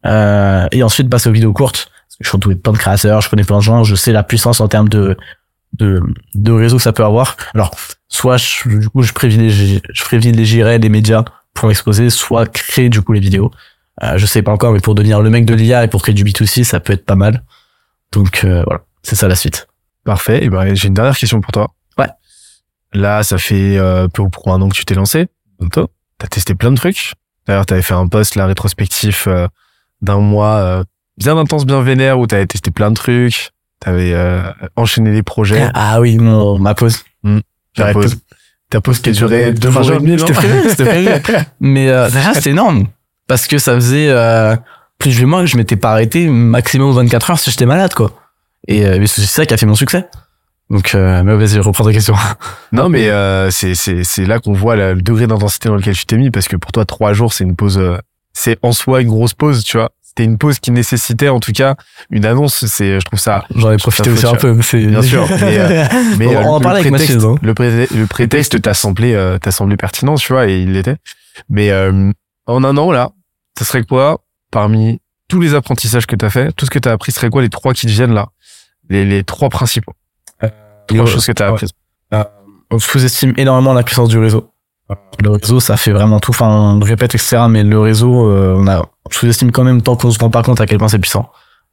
Euh, 0.06 0.66
et 0.73 0.82
ensuite 0.82 1.10
passer 1.10 1.28
aux 1.28 1.32
vidéos 1.32 1.52
courtes. 1.52 1.90
Parce 1.90 2.16
que 2.16 2.24
je 2.24 2.28
suis 2.28 2.36
entouré 2.36 2.55
de 2.55 2.60
plein 2.60 2.73
de 2.73 2.78
créateurs, 2.78 3.20
je 3.20 3.28
connais 3.28 3.44
plein 3.44 3.59
de 3.59 3.62
gens, 3.62 3.85
je 3.85 3.94
sais 3.94 4.12
la 4.12 4.23
puissance 4.23 4.60
en 4.60 4.68
termes 4.68 4.89
de, 4.89 5.18
de, 5.78 6.02
de 6.34 6.52
réseau 6.52 6.76
que 6.76 6.82
ça 6.82 6.92
peut 6.92 7.04
avoir. 7.04 7.36
Alors, 7.54 7.74
soit 8.08 8.36
je, 8.36 8.68
du 8.68 8.88
coup, 8.88 9.02
je 9.02 9.12
privilégie, 9.12 9.82
je 9.92 10.04
privilégierais 10.04 10.78
les 10.78 10.88
médias 10.88 11.24
pour 11.54 11.70
exposer, 11.70 12.10
soit 12.10 12.46
créer 12.46 12.88
du 12.88 13.02
coup 13.02 13.12
les 13.12 13.20
vidéos. 13.20 13.50
Euh, 14.02 14.18
je 14.18 14.26
sais 14.26 14.42
pas 14.42 14.52
encore, 14.52 14.72
mais 14.72 14.80
pour 14.80 14.94
devenir 14.94 15.22
le 15.22 15.30
mec 15.30 15.46
de 15.46 15.54
l'IA 15.54 15.84
et 15.84 15.88
pour 15.88 16.02
créer 16.02 16.14
du 16.14 16.24
B2C, 16.24 16.64
ça 16.64 16.80
peut 16.80 16.92
être 16.92 17.06
pas 17.06 17.14
mal. 17.14 17.44
Donc 18.12 18.44
euh, 18.44 18.62
voilà, 18.66 18.82
c'est 19.02 19.16
ça 19.16 19.28
la 19.28 19.36
suite. 19.36 19.68
Parfait. 20.06 20.44
Et 20.44 20.48
ben, 20.48 20.74
j'ai 20.74 20.88
une 20.88 20.94
dernière 20.94 21.18
question 21.18 21.40
pour 21.40 21.52
toi. 21.52 21.74
Ouais. 21.98 22.08
Là, 22.92 23.22
ça 23.22 23.38
fait 23.38 23.76
euh, 23.76 24.08
peu 24.08 24.28
pour 24.30 24.52
un 24.52 24.62
an 24.62 24.68
que 24.68 24.74
tu 24.74 24.84
t'es 24.84 24.94
lancé. 24.94 25.26
Bientôt. 25.58 25.90
T'as 26.18 26.28
testé 26.28 26.54
plein 26.54 26.70
de 26.70 26.76
trucs. 26.76 27.12
D'ailleurs, 27.46 27.66
t'avais 27.66 27.82
fait 27.82 27.94
un 27.94 28.08
post, 28.08 28.36
là, 28.36 28.46
rétrospectif 28.46 29.26
euh, 29.26 29.48
d'un 30.00 30.20
mois 30.20 30.56
euh, 30.56 30.84
bien 31.18 31.36
intense, 31.36 31.66
bien 31.66 31.82
vénère, 31.82 32.18
où 32.18 32.26
t'avais 32.26 32.46
testé 32.46 32.70
plein 32.70 32.90
de 32.90 32.96
trucs. 32.96 33.50
T'avais 33.80 34.12
euh, 34.14 34.42
enchaîné 34.74 35.12
les 35.12 35.22
projets. 35.22 35.68
Ah 35.74 36.00
oui, 36.00 36.16
mon 36.18 36.58
ma 36.58 36.74
pause. 36.74 37.04
Ta 37.22 37.30
J'arrête 37.74 37.94
pause, 37.94 38.16
ta 38.70 38.80
pause 38.80 39.00
qui 39.00 39.10
a 39.10 39.12
duré 39.12 39.52
deux 39.52 39.70
jours 39.70 39.92
et 39.92 39.98
demi. 39.98 40.16
Mais 41.60 41.88
euh, 41.90 42.08
déjà, 42.10 42.34
c'était 42.34 42.50
énorme. 42.50 42.86
Parce 43.28 43.46
que 43.46 43.58
ça 43.58 43.74
faisait 43.74 44.08
euh, 44.08 44.56
plus 44.98 45.20
de 45.20 45.26
mois 45.26 45.40
que 45.40 45.46
je 45.46 45.56
m'étais 45.56 45.76
pas 45.76 45.90
arrêté 45.92 46.28
maximum 46.28 46.92
24 46.94 47.30
heures 47.30 47.38
si 47.38 47.50
j'étais 47.50 47.66
malade, 47.66 47.92
quoi. 47.94 48.12
Et 48.68 48.86
euh, 48.86 49.04
c'est 49.06 49.22
ça 49.22 49.44
qui 49.46 49.52
a 49.54 49.56
fait 49.56 49.66
mon 49.66 49.74
succès. 49.74 50.06
Donc, 50.70 50.94
euh, 50.94 51.22
mais 51.22 51.36
vas-y, 51.36 51.58
reprends 51.60 51.84
ta 51.84 51.92
question. 51.92 52.14
Non, 52.72 52.88
mais 52.88 53.08
euh, 53.08 53.50
c'est 53.50 53.74
c'est 53.74 54.02
c'est 54.04 54.24
là 54.24 54.40
qu'on 54.40 54.52
voit 54.52 54.74
le 54.76 55.00
degré 55.00 55.26
d'intensité 55.26 55.68
dans 55.68 55.76
lequel 55.76 55.94
tu 55.94 56.04
t'es 56.06 56.16
mis 56.16 56.30
parce 56.30 56.48
que 56.48 56.56
pour 56.56 56.72
toi 56.72 56.84
trois 56.84 57.12
jours 57.12 57.32
c'est 57.32 57.44
une 57.44 57.54
pause, 57.54 57.78
euh, 57.78 57.96
c'est 58.32 58.58
en 58.62 58.72
soi 58.72 59.02
une 59.02 59.08
grosse 59.08 59.34
pause, 59.34 59.62
tu 59.62 59.76
vois. 59.76 59.90
C'était 60.16 60.30
une 60.30 60.38
pause 60.38 60.59
qui 60.60 60.70
nécessitait 60.70 61.28
en 61.28 61.40
tout 61.40 61.52
cas 61.52 61.74
une 62.09 62.24
annonce. 62.24 62.64
C'est 62.64 62.98
je 63.01 63.05
trouve 63.05 63.18
ça 63.18 63.44
J'en 63.55 63.70
ai 63.70 63.76
profité 63.76 64.09
aussi 64.09 64.24
un 64.26 64.34
peu. 64.34 64.62
c'est- 64.62 64.86
Bien 64.86 65.02
sûr, 65.02 65.26
mais, 65.28 65.59
euh, 65.59 65.84
mais 66.18 66.26
On- 66.28 66.32
euh, 66.32 66.43
on 66.43 66.48
en 66.55 66.59
le 66.59 66.62
parlait 66.62 66.80
avec 66.80 66.90
prétexte, 66.93 67.16
Mathilde, 67.16 67.38
le, 67.43 67.52
pré- 67.55 67.86
le 67.94 68.06
prétexte 68.06 68.62
t'a 68.62 68.72
semblé 68.72 69.12
euh, 69.12 69.36
t'a 69.38 69.51
semblé 69.51 69.76
pertinent, 69.76 70.14
tu 70.14 70.32
vois, 70.32 70.47
et 70.48 70.59
il 70.62 70.72
l'était. 70.72 70.97
Mais 71.51 71.70
euh, 71.70 72.10
en 72.47 72.64
un 72.64 72.78
an 72.78 72.90
là, 72.93 73.10
ça 73.59 73.66
serait 73.66 73.82
quoi 73.84 74.22
parmi 74.51 75.01
tous 75.28 75.40
les 75.43 75.52
apprentissages 75.55 76.06
que 76.06 76.16
t'as 76.16 76.30
fait, 76.30 76.51
tout 76.52 76.64
ce 76.64 76.70
que 76.70 76.78
t'as 76.78 76.93
appris, 76.93 77.12
serait 77.12 77.28
quoi 77.28 77.43
les 77.43 77.51
trois 77.51 77.74
qui 77.74 77.84
te 77.86 77.90
viennent 77.93 78.14
là, 78.14 78.28
les 78.88 79.05
les 79.05 79.22
trois 79.22 79.51
principaux, 79.51 79.93
trois 80.86 81.01
Ouais. 81.05 81.06
choses 81.10 81.26
que 81.26 81.32
t'as 81.32 81.48
apprises. 81.48 81.72
on 82.70 82.78
sous-estime 82.78 83.34
énormément 83.36 83.74
la 83.74 83.82
puissance 83.82 84.09
du 84.09 84.18
réseau. 84.18 84.51
Le 85.22 85.30
réseau, 85.30 85.60
ça 85.60 85.76
fait 85.76 85.92
vraiment 85.92 86.20
tout. 86.20 86.30
Enfin, 86.30 86.48
on 86.48 86.80
répète, 86.80 87.14
etc. 87.14 87.46
Mais 87.48 87.64
le 87.64 87.78
réseau, 87.80 88.30
euh, 88.30 88.54
on 88.56 88.68
a, 88.68 88.84
sous-estime 89.10 89.50
quand 89.50 89.64
même 89.64 89.82
tant 89.82 89.96
qu'on 89.96 90.10
se 90.10 90.18
rend 90.18 90.30
pas 90.30 90.42
compte 90.42 90.60
à 90.60 90.66
quel 90.66 90.78
point 90.78 90.88
c'est 90.88 90.98
puissant. 90.98 91.30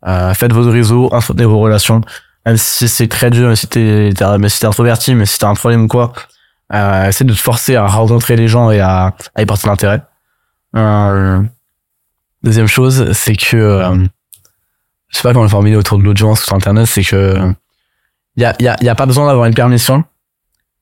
Euh, 0.07 0.33
faites 0.33 0.51
vos 0.51 0.69
réseaux, 0.69 1.09
entretenez 1.11 1.45
vos 1.45 1.59
relations. 1.59 2.01
Même 2.45 2.57
si 2.57 2.87
c'est 2.87 3.07
très 3.07 3.29
dur, 3.29 3.47
même 3.47 3.55
si 3.55 3.67
t'es, 3.67 4.11
mais 4.39 4.49
si 4.49 4.59
t'es 4.59 4.65
introverti, 4.65 5.15
mais 5.15 5.25
si 5.25 5.37
t'as 5.39 5.47
un 5.47 5.53
problème 5.53 5.83
ou 5.83 5.87
quoi, 5.87 6.13
euh, 6.73 7.07
essaie 7.07 7.23
de 7.23 7.33
te 7.33 7.39
forcer 7.39 7.75
à 7.75 7.87
rencontrer 7.87 8.35
les 8.35 8.47
gens 8.47 8.71
et 8.71 8.79
à, 8.79 9.13
à 9.35 9.41
y 9.41 9.45
porter 9.45 9.67
l'intérêt. 9.67 10.01
Euh, 10.75 11.41
deuxième 12.43 12.67
chose, 12.67 13.13
c'est 13.13 13.35
que, 13.35 13.55
euh, 13.55 13.95
je 15.07 15.17
sais 15.17 15.23
pas 15.23 15.31
comment 15.31 15.43
le 15.43 15.49
formuler 15.49 15.75
autour 15.75 15.99
de 15.99 16.03
l'audience 16.03 16.43
sur 16.43 16.55
Internet, 16.55 16.87
c'est 16.87 17.03
que, 17.03 17.53
il 18.35 18.43
y 18.43 18.45
a, 18.45 18.55
y 18.59 18.67
a, 18.67 18.75
y 18.81 18.89
a 18.89 18.95
pas 18.95 19.05
besoin 19.05 19.27
d'avoir 19.27 19.45
une 19.45 19.53
permission 19.53 20.03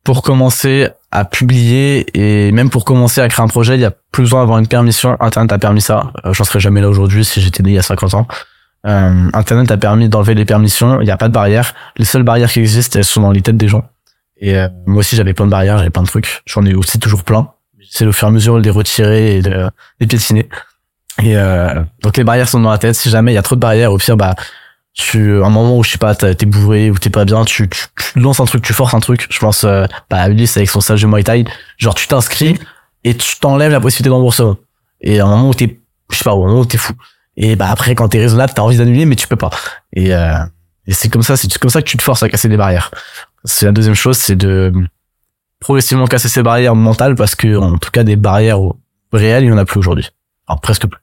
pour 0.04 0.22
commencer 0.24 0.90
à 1.12 1.26
publier 1.26 2.06
et 2.14 2.52
même 2.52 2.70
pour 2.70 2.86
commencer 2.86 3.22
à 3.22 3.28
créer 3.28 3.44
un 3.44 3.48
projet, 3.48 3.76
il 3.76 3.82
y 3.82 3.86
a 3.86 3.92
plus 4.12 4.24
besoin 4.24 4.42
d'avoir 4.42 4.60
une 4.60 4.68
permission. 4.68 5.18
Internet 5.20 5.52
a 5.52 5.60
permis 5.60 5.82
ça. 5.82 6.12
Euh, 6.26 6.34
J'en 6.34 6.44
serais 6.44 6.60
jamais 6.60 6.82
là 6.82 6.90
aujourd'hui 6.90 7.26
si 7.26 7.42
j'étais 7.42 7.64
né 7.64 7.72
il 7.72 7.76
y 7.76 7.80
a 7.80 7.84
50 7.84 8.14
ans. 8.14 8.28
Euh, 8.88 9.30
Internet 9.34 9.70
a 9.72 9.78
permis 9.78 10.10
d'enlever 10.10 10.34
les 10.34 10.46
permissions. 10.46 11.02
Il 11.02 11.06
n'y 11.06 11.12
a 11.12 11.18
pas 11.18 11.28
de 11.28 11.34
barrières. 11.34 11.74
Les 11.98 12.06
seules 12.06 12.24
barrières 12.24 12.52
qui 12.52 12.60
existent, 12.60 12.98
elles 12.98 13.06
sont 13.06 13.22
dans 13.22 13.32
les 13.32 13.42
têtes 13.42 13.58
des 13.58 13.68
gens. 13.68 13.86
Et 14.38 14.58
euh, 14.58 14.70
moi 14.88 15.00
aussi, 15.00 15.16
j'avais 15.16 15.34
plein 15.34 15.46
de 15.46 15.52
barrières, 15.52 15.78
j'avais 15.78 15.92
plein 15.92 16.02
de 16.02 16.08
trucs. 16.08 16.42
J'en 16.46 16.66
ai 16.66 16.74
aussi 16.74 16.98
toujours 16.98 17.24
plein. 17.24 17.50
J'essaie 17.80 18.06
au 18.06 18.12
fur 18.12 18.28
et 18.28 18.32
à 18.32 18.32
mesure 18.32 18.56
de 18.58 18.62
les 18.62 18.72
retirer 18.72 19.38
et 19.38 19.42
de 19.42 19.70
les 20.00 20.08
piétiner. 20.08 20.50
Et 21.22 21.38
euh, 21.38 21.84
donc 22.02 22.18
les 22.18 22.24
barrières 22.24 22.50
sont 22.50 22.60
dans 22.60 22.72
la 22.72 22.78
tête. 22.78 22.96
Si 22.96 23.10
jamais 23.10 23.34
il 23.34 23.36
y 23.36 23.38
a 23.38 23.44
trop 23.44 23.56
de 23.56 23.60
barrières, 23.60 23.92
au 23.92 23.98
pire, 23.98 24.18
bah 24.18 24.36
tu 24.94 25.42
un 25.42 25.50
moment 25.50 25.78
où 25.78 25.84
je 25.84 25.92
sais 25.92 25.98
pas 25.98 26.16
t'es 26.16 26.46
bourré 26.46 26.92
ou 26.92 26.98
t'es 26.98 27.10
pas 27.10 27.24
bien 27.24 27.46
tu, 27.46 27.70
tu, 27.70 27.86
tu 27.96 28.20
lances 28.20 28.40
un 28.40 28.46
truc 28.46 28.62
tu 28.62 28.74
forces 28.74 28.94
un 28.94 29.00
truc. 29.00 29.28
Je 29.30 29.40
pense 29.40 29.64
euh, 29.64 29.86
bah 30.10 30.28
Ulysse 30.30 30.58
avec 30.58 30.70
son 30.70 30.82
stage 30.82 31.02
de 31.02 31.08
Muay 31.08 31.24
genre 31.78 31.96
tu 31.96 32.08
t'inscris 32.08 32.60
et 33.04 33.16
tu 33.16 33.40
t'enlèves 33.40 33.72
la 33.72 33.80
possibilité 33.80 34.10
d'emboursement 34.10 34.58
et 35.00 35.20
un 35.20 35.28
moment 35.28 35.50
où 35.50 35.54
t'es 35.54 35.80
je 36.10 36.18
sais 36.18 36.24
pas 36.24 36.34
au 36.34 36.46
moment 36.46 36.60
où 36.60 36.66
t'es 36.66 36.78
fou. 36.78 36.94
Et 37.38 37.56
bah 37.56 37.70
après 37.70 37.96
quand 37.96 38.10
t'es 38.10 38.20
raisonnable 38.20 38.52
t'as 38.54 38.62
envie 38.62 38.78
d'annuler 38.78 39.06
mais 39.06 39.16
tu 39.16 39.28
peux 39.28 39.38
pas. 39.38 39.50
Et, 39.94 40.14
euh, 40.14 40.36
et 40.86 40.94
c'est 40.94 41.08
comme 41.08 41.24
ça 41.24 41.38
c'est 41.38 41.58
comme 41.58 41.72
ça 41.72 41.82
que 41.82 41.88
tu 41.88 41.96
te 41.96 42.04
forces 42.04 42.24
à 42.24 42.30
casser 42.30 42.50
des 42.50 42.58
barrières. 42.58 42.92
C'est 43.46 43.66
la 43.66 43.72
deuxième 43.72 43.96
chose 43.96 44.18
c'est 44.18 44.36
de 44.36 44.74
progressivement 45.62 46.06
casser 46.06 46.28
ces 46.28 46.44
barrières 46.44 46.76
mentales 46.76 47.16
parce 47.16 47.36
que 47.36 47.56
en 47.56 47.78
tout 47.78 47.92
cas 47.92 48.04
des 48.04 48.18
barrières 48.18 48.60
réelles 49.14 49.46
il 49.46 49.50
y 49.50 49.54
en 49.54 49.58
a 49.58 49.66
plus 49.66 49.80
aujourd'hui. 49.80 50.10
Alors 50.48 50.60
presque 50.60 50.86
plus 50.86 51.00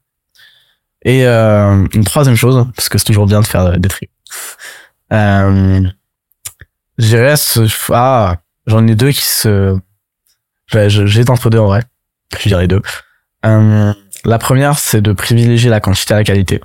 Et 1.08 1.26
euh, 1.26 1.86
une 1.94 2.04
troisième 2.04 2.36
chose, 2.36 2.66
parce 2.76 2.90
que 2.90 2.98
c'est 2.98 3.04
toujours 3.06 3.26
bien 3.26 3.40
de 3.40 3.46
faire 3.46 3.78
des 3.78 3.88
tri. 3.88 4.08
Euh, 5.10 5.80
je 6.98 7.06
dirais, 7.06 7.34
ah, 7.94 8.36
j'en 8.66 8.86
ai 8.86 8.94
deux 8.94 9.10
qui 9.10 9.22
se, 9.22 9.74
j'ai- 10.66 10.90
j'hésite 10.90 11.30
entre 11.30 11.48
deux 11.48 11.58
en 11.58 11.64
vrai. 11.68 11.82
Je 12.38 12.46
dirais 12.46 12.68
deux. 12.68 12.82
Euh, 13.46 13.94
la 14.26 14.38
première, 14.38 14.78
c'est 14.78 15.00
de 15.00 15.14
privilégier 15.14 15.70
la 15.70 15.80
quantité 15.80 16.12
à 16.12 16.18
la 16.18 16.24
qualité. 16.24 16.60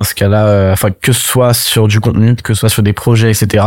Dans 0.00 0.06
ce 0.06 0.14
cas-là, 0.14 0.46
euh, 0.46 0.72
enfin, 0.72 0.90
que 0.90 1.12
ce 1.12 1.20
soit 1.20 1.52
sur 1.52 1.86
du 1.86 2.00
contenu, 2.00 2.34
que 2.34 2.54
ce 2.54 2.60
soit 2.60 2.70
sur 2.70 2.82
des 2.82 2.94
projets, 2.94 3.30
etc. 3.30 3.66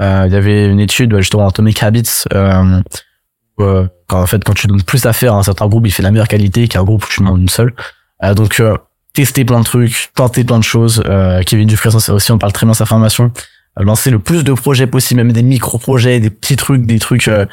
Euh, 0.00 0.24
Il 0.26 0.32
y 0.32 0.36
avait 0.36 0.66
une 0.66 0.80
étude, 0.80 1.12
ouais, 1.12 1.20
justement, 1.22 1.46
Atomic 1.46 1.80
Habits, 1.84 2.24
euh, 2.34 2.80
où, 3.58 3.62
euh, 3.62 3.86
quand, 4.08 4.20
en 4.22 4.26
fait, 4.26 4.42
quand 4.42 4.54
tu 4.54 4.66
donnes 4.66 4.82
plus 4.82 5.06
à 5.06 5.12
faire 5.12 5.34
à 5.34 5.36
un 5.36 5.42
certain 5.44 5.68
groupe, 5.68 5.86
il 5.86 5.92
fait 5.92 6.02
la 6.02 6.10
meilleure 6.10 6.26
qualité 6.26 6.66
qu'un 6.66 6.82
groupe 6.82 7.04
où 7.04 7.08
tu 7.08 7.20
demandes 7.20 7.40
une 7.40 7.48
seule. 7.48 7.72
Euh, 8.24 8.34
donc, 8.34 8.58
tester 9.12 9.44
plein 9.44 9.60
de 9.60 9.64
trucs, 9.64 10.10
tenter 10.14 10.44
plein 10.44 10.58
de 10.58 10.64
choses. 10.64 11.02
Euh, 11.06 11.42
Kevin 11.44 11.66
Dufresne, 11.66 11.98
c'est 12.00 12.12
aussi, 12.12 12.32
on 12.32 12.38
parle 12.38 12.52
très 12.52 12.66
bien 12.66 12.72
de 12.72 12.76
sa 12.76 12.86
formation. 12.86 13.32
Euh, 13.78 13.84
lancer 13.84 14.10
le 14.10 14.18
plus 14.18 14.44
de 14.44 14.52
projets 14.52 14.86
possible, 14.86 15.22
même 15.22 15.32
des 15.32 15.42
micro-projets, 15.42 16.20
des 16.20 16.30
petits 16.30 16.56
trucs, 16.56 16.86
des 16.86 16.98
trucs 16.98 17.28
euh, 17.28 17.46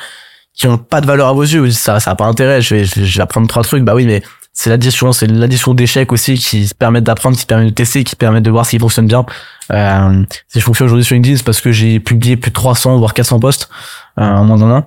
qui 0.54 0.68
ont 0.68 0.78
pas 0.78 1.02
de 1.02 1.06
valeur 1.06 1.28
à 1.28 1.34
vos 1.34 1.44
yeux. 1.44 1.70
Ça, 1.72 2.00
ça 2.00 2.12
a 2.12 2.16
pas 2.16 2.26
intérêt. 2.26 2.62
Je 2.62 2.76
vais, 2.76 2.86
je 2.86 3.18
vais 3.18 3.22
apprendre 3.22 3.48
trois 3.48 3.64
trucs. 3.64 3.84
Bah 3.84 3.96
oui, 3.96 4.06
mais 4.06 4.22
c'est 4.54 4.70
l'addition, 4.70 5.14
c'est 5.14 5.28
l'addition 5.28 5.74
d'échecs 5.74 6.12
aussi 6.12 6.36
qui 6.36 6.70
permettent 6.78 7.06
d'apprendre, 7.06 7.38
qui 7.38 7.46
permettent 7.46 7.70
de 7.70 7.74
tester, 7.74 8.04
qui 8.04 8.16
permettent 8.16 8.44
de 8.44 8.52
voir 8.52 8.66
ce 8.66 8.72
qui 8.72 8.80
fonctionne 8.80 9.08
bien. 9.08 9.26
Euh, 9.72 10.24
si 10.48 10.60
je 10.60 10.66
fonctionne 10.66 10.88
aujourd'hui 10.88 11.06
sur 11.06 11.16
LinkedIn, 11.16 11.38
c'est 11.38 11.46
parce 11.46 11.62
que 11.62 11.72
j'ai 11.72 12.00
publié 12.00 12.36
plus 12.36 12.50
de 12.50 12.56
300 12.56 12.98
voire 12.98 13.14
400 13.14 13.40
posts 13.40 13.70
euh, 14.18 14.24
en 14.24 14.44
moins 14.44 14.58
d'un 14.58 14.72
an. 14.72 14.86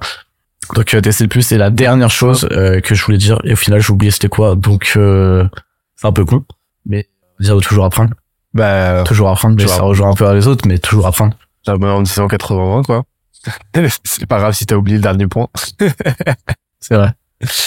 Donc 0.74 0.92
euh, 0.94 1.00
tester 1.00 1.24
le 1.24 1.28
plus, 1.28 1.42
c'est 1.42 1.58
la 1.58 1.70
dernière 1.70 2.10
chose 2.10 2.48
euh, 2.52 2.80
que 2.80 2.94
je 2.94 3.04
voulais 3.04 3.18
dire. 3.18 3.40
Et 3.44 3.54
au 3.54 3.56
final, 3.56 3.80
j'ai 3.80 3.92
oublié 3.92 4.10
c'était 4.10 4.28
quoi. 4.28 4.56
Donc 4.56 4.92
euh, 4.96 5.48
c'est 5.96 6.06
un 6.06 6.12
peu 6.12 6.24
con, 6.24 6.44
mais 6.86 7.08
dire 7.40 7.58
toujours 7.60 7.84
apprendre, 7.84 8.10
Bah, 8.54 9.04
toujours 9.04 9.28
apprendre. 9.30 9.56
Mais 9.56 9.66
ça 9.66 9.82
rejoint 9.82 10.10
un 10.10 10.14
peu 10.14 10.26
à 10.26 10.34
les 10.34 10.46
autres, 10.46 10.66
mais 10.66 10.78
toujours 10.78 11.06
apprendre. 11.06 11.34
Ah, 11.66 11.76
bah, 11.76 11.88
en 11.94 12.02
disant 12.02 12.28
80 12.28 12.82
quoi. 12.84 13.04
c'est 14.04 14.26
pas 14.26 14.38
grave 14.38 14.52
si 14.54 14.66
t'as 14.66 14.76
oublié 14.76 14.96
le 14.98 15.02
dernier 15.02 15.26
point. 15.26 15.48
C'est 16.80 16.94
vrai. 16.94 17.12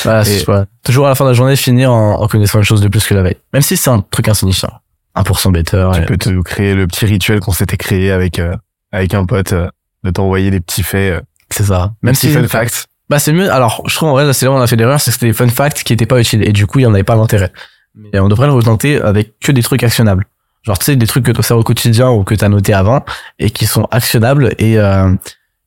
Voilà. 0.04 0.66
Toujours 0.84 1.06
à 1.06 1.10
la 1.10 1.16
fin 1.16 1.26
de 1.26 1.30
la 1.30 1.34
journée, 1.34 1.56
finir 1.56 1.92
en, 1.92 2.22
en 2.22 2.28
connaissant 2.28 2.60
une 2.60 2.64
chose 2.66 2.82
de 2.82 2.88
plus 2.88 3.06
que 3.06 3.14
la 3.14 3.24
veille. 3.24 3.38
Même 3.54 3.62
si 3.62 3.76
c'est 3.76 3.90
un 3.90 4.00
truc 4.00 4.28
insignifiant. 4.30 4.72
1% 5.16 5.52
better. 5.52 5.90
Tu 5.94 6.02
et- 6.02 6.06
peux 6.06 6.18
te 6.18 6.42
créer 6.42 6.76
le 6.76 6.88
petit 6.88 7.06
rituel 7.06 7.40
qu'on 7.40 7.52
s'était 7.52 7.78
créé 7.78 8.12
avec 8.12 8.40
euh, 8.40 8.56
avec 8.92 9.14
un 9.14 9.26
pote, 9.26 9.52
euh, 9.54 9.70
de 10.04 10.12
t'envoyer 10.12 10.50
des 10.52 10.60
petits 10.62 10.84
faits, 10.84 11.14
euh, 11.20 11.22
C'est 11.50 11.64
ça. 11.66 11.94
Même 12.02 12.14
petits 12.14 12.28
si 12.28 12.34
fun 12.34 12.48
facts. 12.48 12.86
Bah 13.10 13.20
c'est 13.20 13.34
mieux. 13.34 13.52
Alors 13.52 13.84
je 13.88 13.96
trouve 13.96 14.10
en 14.10 14.12
vrai 14.14 14.32
c'est 14.34 14.46
là 14.46 14.52
où 14.52 14.56
on 14.56 14.62
a 14.62 14.68
fait 14.68 14.76
l'erreur, 14.78 15.00
c'est 15.00 15.12
que 15.12 15.16
c'était 15.16 15.28
des 15.28 15.34
fun 15.34 15.48
facts 15.50 15.84
qui 15.84 15.94
étaient 15.94 16.06
pas 16.06 16.20
utiles 16.20 16.42
et 16.48 16.52
du 16.54 16.68
coup 16.68 16.80
il 16.80 16.84
y 16.84 16.86
en 16.86 16.94
avait 16.94 17.04
pas 17.04 17.16
d'intérêt. 17.16 17.52
Mais 17.96 18.20
on 18.20 18.28
devrait 18.28 18.48
le 18.48 18.54
retenter 18.54 19.02
avec 19.02 19.40
que 19.40 19.52
des 19.52 19.64
trucs 19.64 19.84
actionnables. 19.84 20.26
Genre 20.64 20.78
tu 20.80 20.86
sais 20.86 20.96
des 20.96 21.08
trucs 21.08 21.26
que 21.26 21.32
tu 21.32 21.44
sers 21.44 21.58
au 21.58 21.64
quotidien 21.64 22.10
ou 22.10 22.24
que 22.24 22.34
t'as 22.36 22.50
noté 22.50 22.74
avant 22.74 23.06
et 23.40 23.52
qui 23.52 23.66
sont 23.68 23.86
actionnables 23.92 24.54
et, 24.58 24.78
euh, 24.80 25.14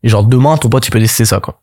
et 0.02 0.08
genre 0.08 0.24
demain 0.24 0.56
ton 0.56 0.68
pote 0.68 0.86
il 0.86 0.90
peut 0.90 0.98
laisser 0.98 1.24
ça 1.24 1.38
quoi. 1.40 1.60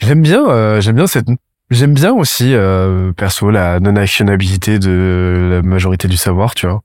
J'aime 0.00 0.22
bien, 0.22 0.46
euh, 0.48 0.80
j'aime 0.80 0.96
bien 0.96 1.06
cette, 1.06 1.26
j'aime 1.70 1.94
bien 1.94 2.12
aussi 2.12 2.54
euh, 2.54 3.12
perso 3.12 3.50
la 3.50 3.80
non 3.80 3.96
actionnabilité 3.96 4.78
de 4.78 5.48
la 5.52 5.62
majorité 5.62 6.06
du 6.06 6.16
savoir, 6.18 6.54
tu 6.54 6.66
vois. 6.66 6.82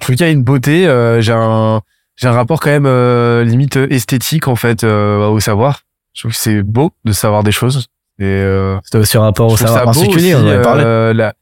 Je 0.00 0.04
trouve 0.06 0.16
qu'il 0.16 0.26
y 0.26 0.28
a 0.28 0.32
une 0.32 0.42
beauté. 0.42 0.86
euh, 0.88 1.20
j'ai 1.20 1.32
un, 1.32 1.80
j'ai 2.16 2.26
un 2.26 2.32
rapport 2.32 2.58
quand 2.60 2.70
même 2.70 2.86
euh, 2.86 3.44
limite 3.44 3.76
esthétique 3.76 4.48
en 4.48 4.56
fait 4.56 4.82
euh, 4.82 5.26
au 5.28 5.38
savoir. 5.38 5.80
Je 6.12 6.22
trouve 6.22 6.32
que 6.32 6.38
c'est 6.38 6.62
beau 6.62 6.90
de 7.04 7.12
savoir 7.12 7.44
des 7.44 7.52
choses. 7.52 7.86
Et 8.18 8.24
euh, 8.24 8.78
C'était 8.84 8.98
aussi 8.98 9.16
un 9.16 9.22
rapport 9.22 9.46
au 9.52 9.56
savoir 9.56 9.84
particulier, 9.84 10.34
aussi, 10.34 10.44
on 10.44 10.46
en 10.46 10.50
avait 10.50 10.62
parlé. 10.62 10.82
euh, 10.84 11.12
la- 11.14 11.34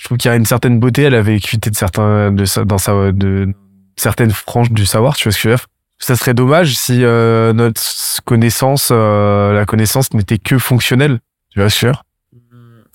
je 0.00 0.06
trouve 0.06 0.16
qu'il 0.16 0.30
y 0.30 0.32
a 0.32 0.36
une 0.36 0.46
certaine 0.46 0.80
beauté 0.80 1.04
à 1.04 1.10
la 1.10 1.20
vécuité 1.20 1.68
de 1.68 1.76
certains, 1.76 2.32
de, 2.32 2.46
sa- 2.46 2.64
dans 2.64 2.78
sa, 2.78 3.12
de 3.12 3.52
certaines 3.96 4.30
franges 4.30 4.70
du 4.70 4.86
savoir. 4.86 5.14
Tu 5.14 5.24
vois 5.28 5.32
ce 5.32 5.36
que 5.36 5.42
je 5.42 5.48
veux 5.50 5.54
dire? 5.56 5.66
Ça 5.98 6.16
serait 6.16 6.32
dommage 6.32 6.74
si 6.74 7.04
euh, 7.04 7.52
notre 7.52 7.82
connaissance, 8.24 8.88
euh, 8.90 9.52
la 9.52 9.66
connaissance 9.66 10.14
n'était 10.14 10.38
que 10.38 10.56
fonctionnelle. 10.58 11.20
Tu 11.50 11.60
vois 11.60 11.68
ce 11.68 11.74
que 11.74 11.80
je 11.80 11.86
veux 11.88 11.92
dire? 11.92 12.02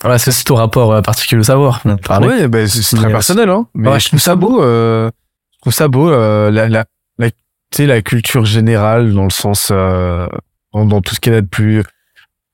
Voilà, 0.01 0.17
c'est 0.17 0.29
aussi 0.31 0.43
ton 0.45 0.55
rapport 0.55 0.91
euh, 0.93 1.01
particulier 1.03 1.41
au 1.41 1.43
savoir. 1.43 1.81
On 1.85 1.95
parlé. 1.97 2.27
Ouais, 2.27 2.47
bah, 2.47 2.67
c'est 2.67 2.95
très 2.97 3.07
personnel, 3.11 3.49
hein. 3.49 3.67
Mais 3.75 3.89
ouais, 3.89 3.99
je 3.99 4.07
trouve 4.07 4.19
ça 4.19 4.35
beau. 4.35 4.63
Euh, 4.63 5.11
je 5.53 5.59
trouve 5.61 5.73
ça 5.73 5.87
beau. 5.87 6.09
Euh, 6.09 6.49
la, 6.49 6.67
la, 6.67 6.85
la, 7.19 7.29
tu 7.29 7.37
sais, 7.71 7.85
la 7.85 8.01
culture 8.01 8.45
générale 8.45 9.13
dans 9.13 9.25
le 9.25 9.29
sens, 9.29 9.69
euh, 9.71 10.27
dans, 10.73 10.85
dans 10.85 11.01
tout 11.01 11.13
ce 11.13 11.19
qu'elle 11.19 11.35
a 11.35 11.41
de 11.41 11.47
plus 11.47 11.83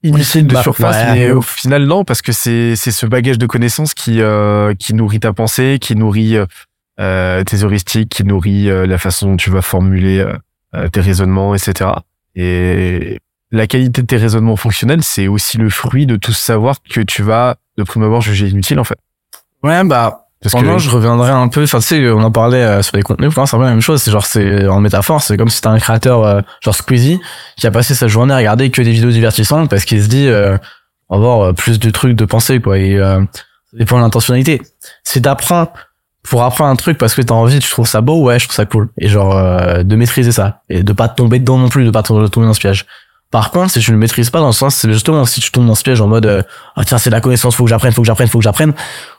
inutile 0.04 0.48
de 0.48 0.54
Bah, 0.54 0.64
surface, 0.64 0.96
ouais. 0.96 1.14
mais 1.14 1.32
au 1.32 1.42
final 1.42 1.86
non, 1.86 2.04
parce 2.04 2.22
que 2.22 2.32
c'est 2.32 2.76
c'est 2.76 2.92
ce 2.92 3.06
bagage 3.06 3.38
de 3.38 3.46
connaissances 3.46 3.94
qui 3.94 4.22
euh, 4.22 4.74
qui 4.76 4.94
nourrit 4.94 5.20
ta 5.20 5.34
pensée, 5.34 5.78
qui 5.82 5.96
nourrit 5.96 6.38
euh, 7.00 7.44
tes 7.44 7.64
heuristiques, 7.64 8.10
qui 8.10 8.24
nourrit 8.24 8.70
euh, 8.70 8.86
la 8.86 8.98
façon 8.98 9.28
dont 9.32 9.38
tu 9.38 9.50
vas 9.50 9.62
formuler 9.62 10.20
euh, 10.20 10.34
euh, 10.76 10.88
tes 10.88 11.02
raisonnements, 11.02 11.54
etc. 11.56 11.90
Et 12.36 13.20
la 13.52 13.68
qualité 13.68 14.02
de 14.02 14.08
tes 14.08 14.18
raisonnements 14.18 14.56
fonctionnels, 14.56 15.04
c'est 15.04 15.28
aussi 15.28 15.58
le 15.58 15.70
fruit 15.70 16.06
de 16.06 16.16
tout 16.16 16.32
ce 16.32 16.42
savoir 16.42 16.78
que 16.82 17.02
tu 17.02 17.22
vas 17.24 17.56
de 17.78 17.84
prime 17.84 18.04
abord 18.04 18.22
juger 18.22 18.48
inutile 18.48 18.80
en 18.80 18.84
fait. 18.84 18.98
Ouais, 19.64 19.84
bah, 19.84 20.21
Parce 20.42 20.54
pendant, 20.54 20.78
que 20.78 20.82
je 20.82 20.90
reviendrai 20.90 21.30
un 21.30 21.48
peu, 21.48 21.64
enfin, 21.64 21.80
tu 21.80 21.86
sais, 21.86 22.10
on 22.10 22.24
en 22.24 22.32
parlait 22.32 22.64
euh, 22.64 22.82
sur 22.82 22.98
les 22.98 23.04
contenus, 23.04 23.32
c'est 23.34 23.40
un 23.40 23.46
peu 23.46 23.64
la 23.64 23.70
même 23.70 23.82
chose, 23.82 24.02
c'est 24.02 24.10
genre, 24.10 24.26
c'est, 24.26 24.68
en 24.68 24.80
métaphore, 24.80 25.22
c'est 25.22 25.38
comme 25.38 25.50
si 25.50 25.62
t'as 25.62 25.70
un 25.70 25.78
créateur, 25.78 26.26
euh, 26.26 26.42
genre 26.62 26.74
Squeezie, 26.74 27.20
qui 27.58 27.68
a 27.68 27.72
passé 27.72 27.94
sa 27.94 28.08
journée 28.08 28.34
à 28.34 28.38
regarder 28.38 28.72
que 28.72 28.82
des 28.82 28.92
vidéos 28.92 29.12
divertissantes 29.12 29.70
parce 29.70 29.86
qu'il 29.86 30.02
se 30.02 30.08
dit, 30.08 30.28
euh, 30.28 30.58
on 31.10 31.20
va 31.20 31.26
avoir 31.26 31.50
euh, 31.50 31.54
plus 31.54 31.80
de 31.80 31.90
trucs 31.92 32.16
de 32.16 32.26
pensée, 32.26 32.60
quoi, 32.60 32.80
et, 32.80 32.96
euh, 32.96 33.20
ça 33.72 33.78
dépend 33.78 33.98
de 33.98 34.02
l'intentionnalité. 34.02 34.62
Si 35.04 35.22
t'apprends, 35.22 35.72
pour 36.24 36.44
apprendre 36.44 36.70
un 36.72 36.76
truc 36.76 36.98
parce 36.98 37.16
que 37.16 37.22
t'as 37.22 37.34
envie, 37.34 37.60
tu 37.60 37.70
trouves 37.70 37.88
ça 37.88 38.02
beau, 38.02 38.22
ouais, 38.24 38.40
je 38.40 38.46
trouve 38.46 38.56
ça 38.56 38.66
cool. 38.66 38.90
Et 38.98 39.08
genre, 39.08 39.36
euh, 39.36 39.84
de 39.84 39.96
maîtriser 39.96 40.32
ça. 40.32 40.62
Et 40.70 40.84
de 40.84 40.94
pas 40.94 41.10
tomber 41.10 41.40
dedans 41.40 41.58
non 41.58 41.70
plus, 41.70 41.86
de 41.86 41.92
pas 41.92 42.04
tomber 42.04 42.28
dans 42.28 42.54
ce 42.54 42.60
piège. 42.60 42.86
Par 43.32 43.52
contre, 43.52 43.72
si 43.72 43.80
tu 43.80 43.92
ne 43.92 43.98
maîtrises 43.98 44.30
pas 44.30 44.40
dans 44.40 44.48
le 44.48 44.52
sens, 44.52 44.76
c'est 44.76 44.92
justement 44.92 45.24
si 45.26 45.40
tu 45.40 45.52
tombes 45.52 45.66
dans 45.66 45.76
ce 45.76 45.84
piège 45.84 46.02
en 46.02 46.08
mode, 46.08 46.26
euh, 46.26 46.44
ah 46.76 46.84
tiens, 46.84 46.98
c'est 46.98 47.10
la 47.10 47.22
connaissance, 47.22 47.56
faut 47.56 47.64
que 47.64 47.70
j'apprenne, 47.70 47.94
faut 47.94 48.02
que 48.02 48.08
j'apprenne, 48.08 48.28
faut 48.28 48.40
que 48.40 48.44
j'apprenne. 48.44 48.74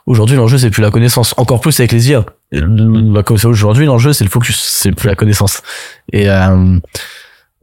Aujourd'hui, 0.05 0.37
l'enjeu, 0.37 0.59
c'est 0.59 0.69
plus 0.69 0.83
la 0.83 0.91
connaissance. 0.91 1.33
Encore 1.37 1.59
plus 1.61 1.79
avec 1.79 1.91
les 1.91 2.11
IA. 2.11 2.23
Connaissance 2.51 3.45
Aujourd'hui, 3.45 3.87
l'enjeu, 3.87 4.13
c'est 4.13 4.23
le 4.23 4.29
focus. 4.29 4.59
C'est 4.59 4.91
plus 4.91 5.07
la 5.07 5.15
connaissance. 5.15 5.63
Et, 6.11 6.29
euh, 6.29 6.77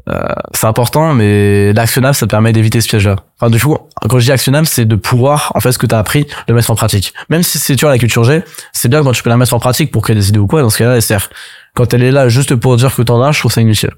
euh, 0.09 0.28
c'est 0.52 0.66
important, 0.66 1.14
mais 1.14 1.72
l'actionnable, 1.72 2.14
ça 2.14 2.27
permet 2.27 2.52
d'éviter 2.52 2.81
ce 2.81 2.89
piège-là. 2.89 3.16
Enfin, 3.39 3.51
du 3.51 3.60
coup, 3.60 3.77
quand 4.09 4.18
je 4.18 4.24
dis 4.24 4.32
actionnable, 4.32 4.66
c'est 4.66 4.85
de 4.85 4.97
pouvoir, 4.97 5.52
en 5.55 5.60
fait, 5.60 5.72
ce 5.72 5.78
que 5.78 5.86
tu 5.86 5.94
as 5.94 5.98
appris, 5.98 6.27
le 6.48 6.55
mettre 6.55 6.70
en 6.70 6.74
pratique. 6.74 7.14
Même 7.28 7.43
si 7.43 7.59
c'est, 7.59 7.77
tu 7.77 7.85
vois, 7.85 7.93
la 7.93 7.98
culture 7.98 8.24
G, 8.24 8.43
c'est 8.72 8.89
bien 8.89 9.02
quand 9.02 9.12
tu 9.12 9.22
peux 9.22 9.31
la 9.31 9.36
mettre 9.36 9.55
en 9.55 9.60
pratique 9.60 9.90
pour 9.93 10.02
créer 10.02 10.16
des 10.16 10.31
idées 10.31 10.39
ou 10.39 10.47
quoi, 10.47 10.62
dans 10.62 10.70
ce 10.70 10.78
cas-là, 10.78 10.97
elle 10.97 11.02
sert. 11.02 11.31
Quand 11.74 11.94
elle 11.94 12.02
est 12.02 12.10
là 12.10 12.28
juste 12.28 12.56
pour 12.56 12.77
dire 12.77 12.94
que 12.94 13.02
t'en 13.02 13.22
as, 13.22 13.32
je 13.32 13.39
trouve 13.39 13.52
ça 13.52 13.60
inutile. 13.60 13.90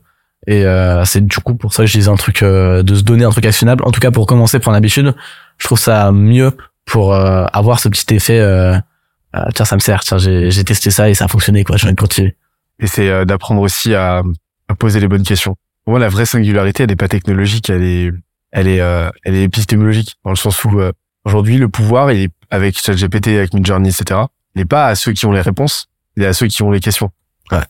Et 0.47 0.65
euh, 0.67 1.05
c'est 1.05 1.25
du 1.25 1.37
coup 1.39 1.55
pour 1.55 1.73
ça 1.73 1.85
que 1.85 1.87
je 1.87 1.93
disais 1.93 2.09
un 2.09 2.17
truc, 2.17 2.43
euh, 2.43 2.83
de 2.83 2.95
se 2.95 3.03
donner 3.03 3.25
un 3.25 3.31
truc 3.31 3.47
actionnable. 3.47 3.85
En 3.87 3.93
tout 3.93 4.01
cas, 4.01 4.11
pour 4.11 4.27
commencer, 4.27 4.59
prendre 4.59 4.75
l'habitude, 4.75 5.15
je 5.59 5.67
trouve 5.67 5.79
ça 5.79 6.11
mieux 6.13 6.57
pour 6.85 7.15
euh, 7.15 7.45
avoir 7.53 7.79
ce 7.79 7.89
petit 7.89 8.15
effet, 8.15 8.41
euh, 8.41 8.77
euh, 9.37 9.41
tiens, 9.55 9.65
ça 9.65 9.77
me 9.77 9.81
sert, 9.81 10.01
tiens, 10.01 10.19
j'ai 10.19 10.65
testé 10.65 10.91
ça 10.91 11.09
et 11.09 11.15
ça 11.15 11.27
a 11.27 11.29
fonctionné, 11.29 11.65
quoi, 11.65 11.77
je 11.77 11.87
de 11.87 11.95
continuer. 11.95 12.37
Et 12.81 12.87
c'est 12.87 13.09
euh, 13.09 13.25
d'apprendre 13.25 13.61
aussi 13.61 13.95
à, 13.95 14.23
à 14.69 14.75
poser 14.75 14.99
les 14.99 15.09
bonnes 15.09 15.23
questions. 15.23 15.57
Pour 15.85 15.93
moi, 15.93 16.01
la 16.01 16.09
vraie 16.09 16.27
singularité, 16.27 16.83
elle 16.83 16.91
n'est 16.91 16.97
pas 16.97 17.09
technologique, 17.09 17.71
elle 17.71 17.83
est, 17.83 18.11
elle 18.51 18.69
est, 18.69 18.79
elle 19.25 19.35
est 19.35 19.45
épistémologique, 19.45 20.17
dans 20.25 20.31
le 20.31 20.37
sens 20.37 20.65
où 20.65 20.81
euh, 20.81 20.93
aujourd'hui, 21.25 21.59
le 21.59 21.69
pouvoir, 21.69 22.13
il 22.13 22.25
est 22.25 22.31
avec 22.51 22.79
ChatGPT, 22.79 23.29
avec 23.29 23.55
Midjourney, 23.55 23.89
etc. 23.89 24.21
Il 24.55 24.59
n'est 24.59 24.65
pas 24.67 24.87
à 24.89 24.95
ceux 24.95 25.13
qui 25.13 25.25
ont 25.27 25.33
les 25.33 25.41
réponses, 25.41 25.87
il 26.17 26.23
est 26.25 26.27
à 26.27 26.33
ceux 26.33 26.47
qui 26.47 26.63
ont 26.63 26.71
les 26.71 26.81
questions. 26.81 27.11
Ouais. 27.51 27.63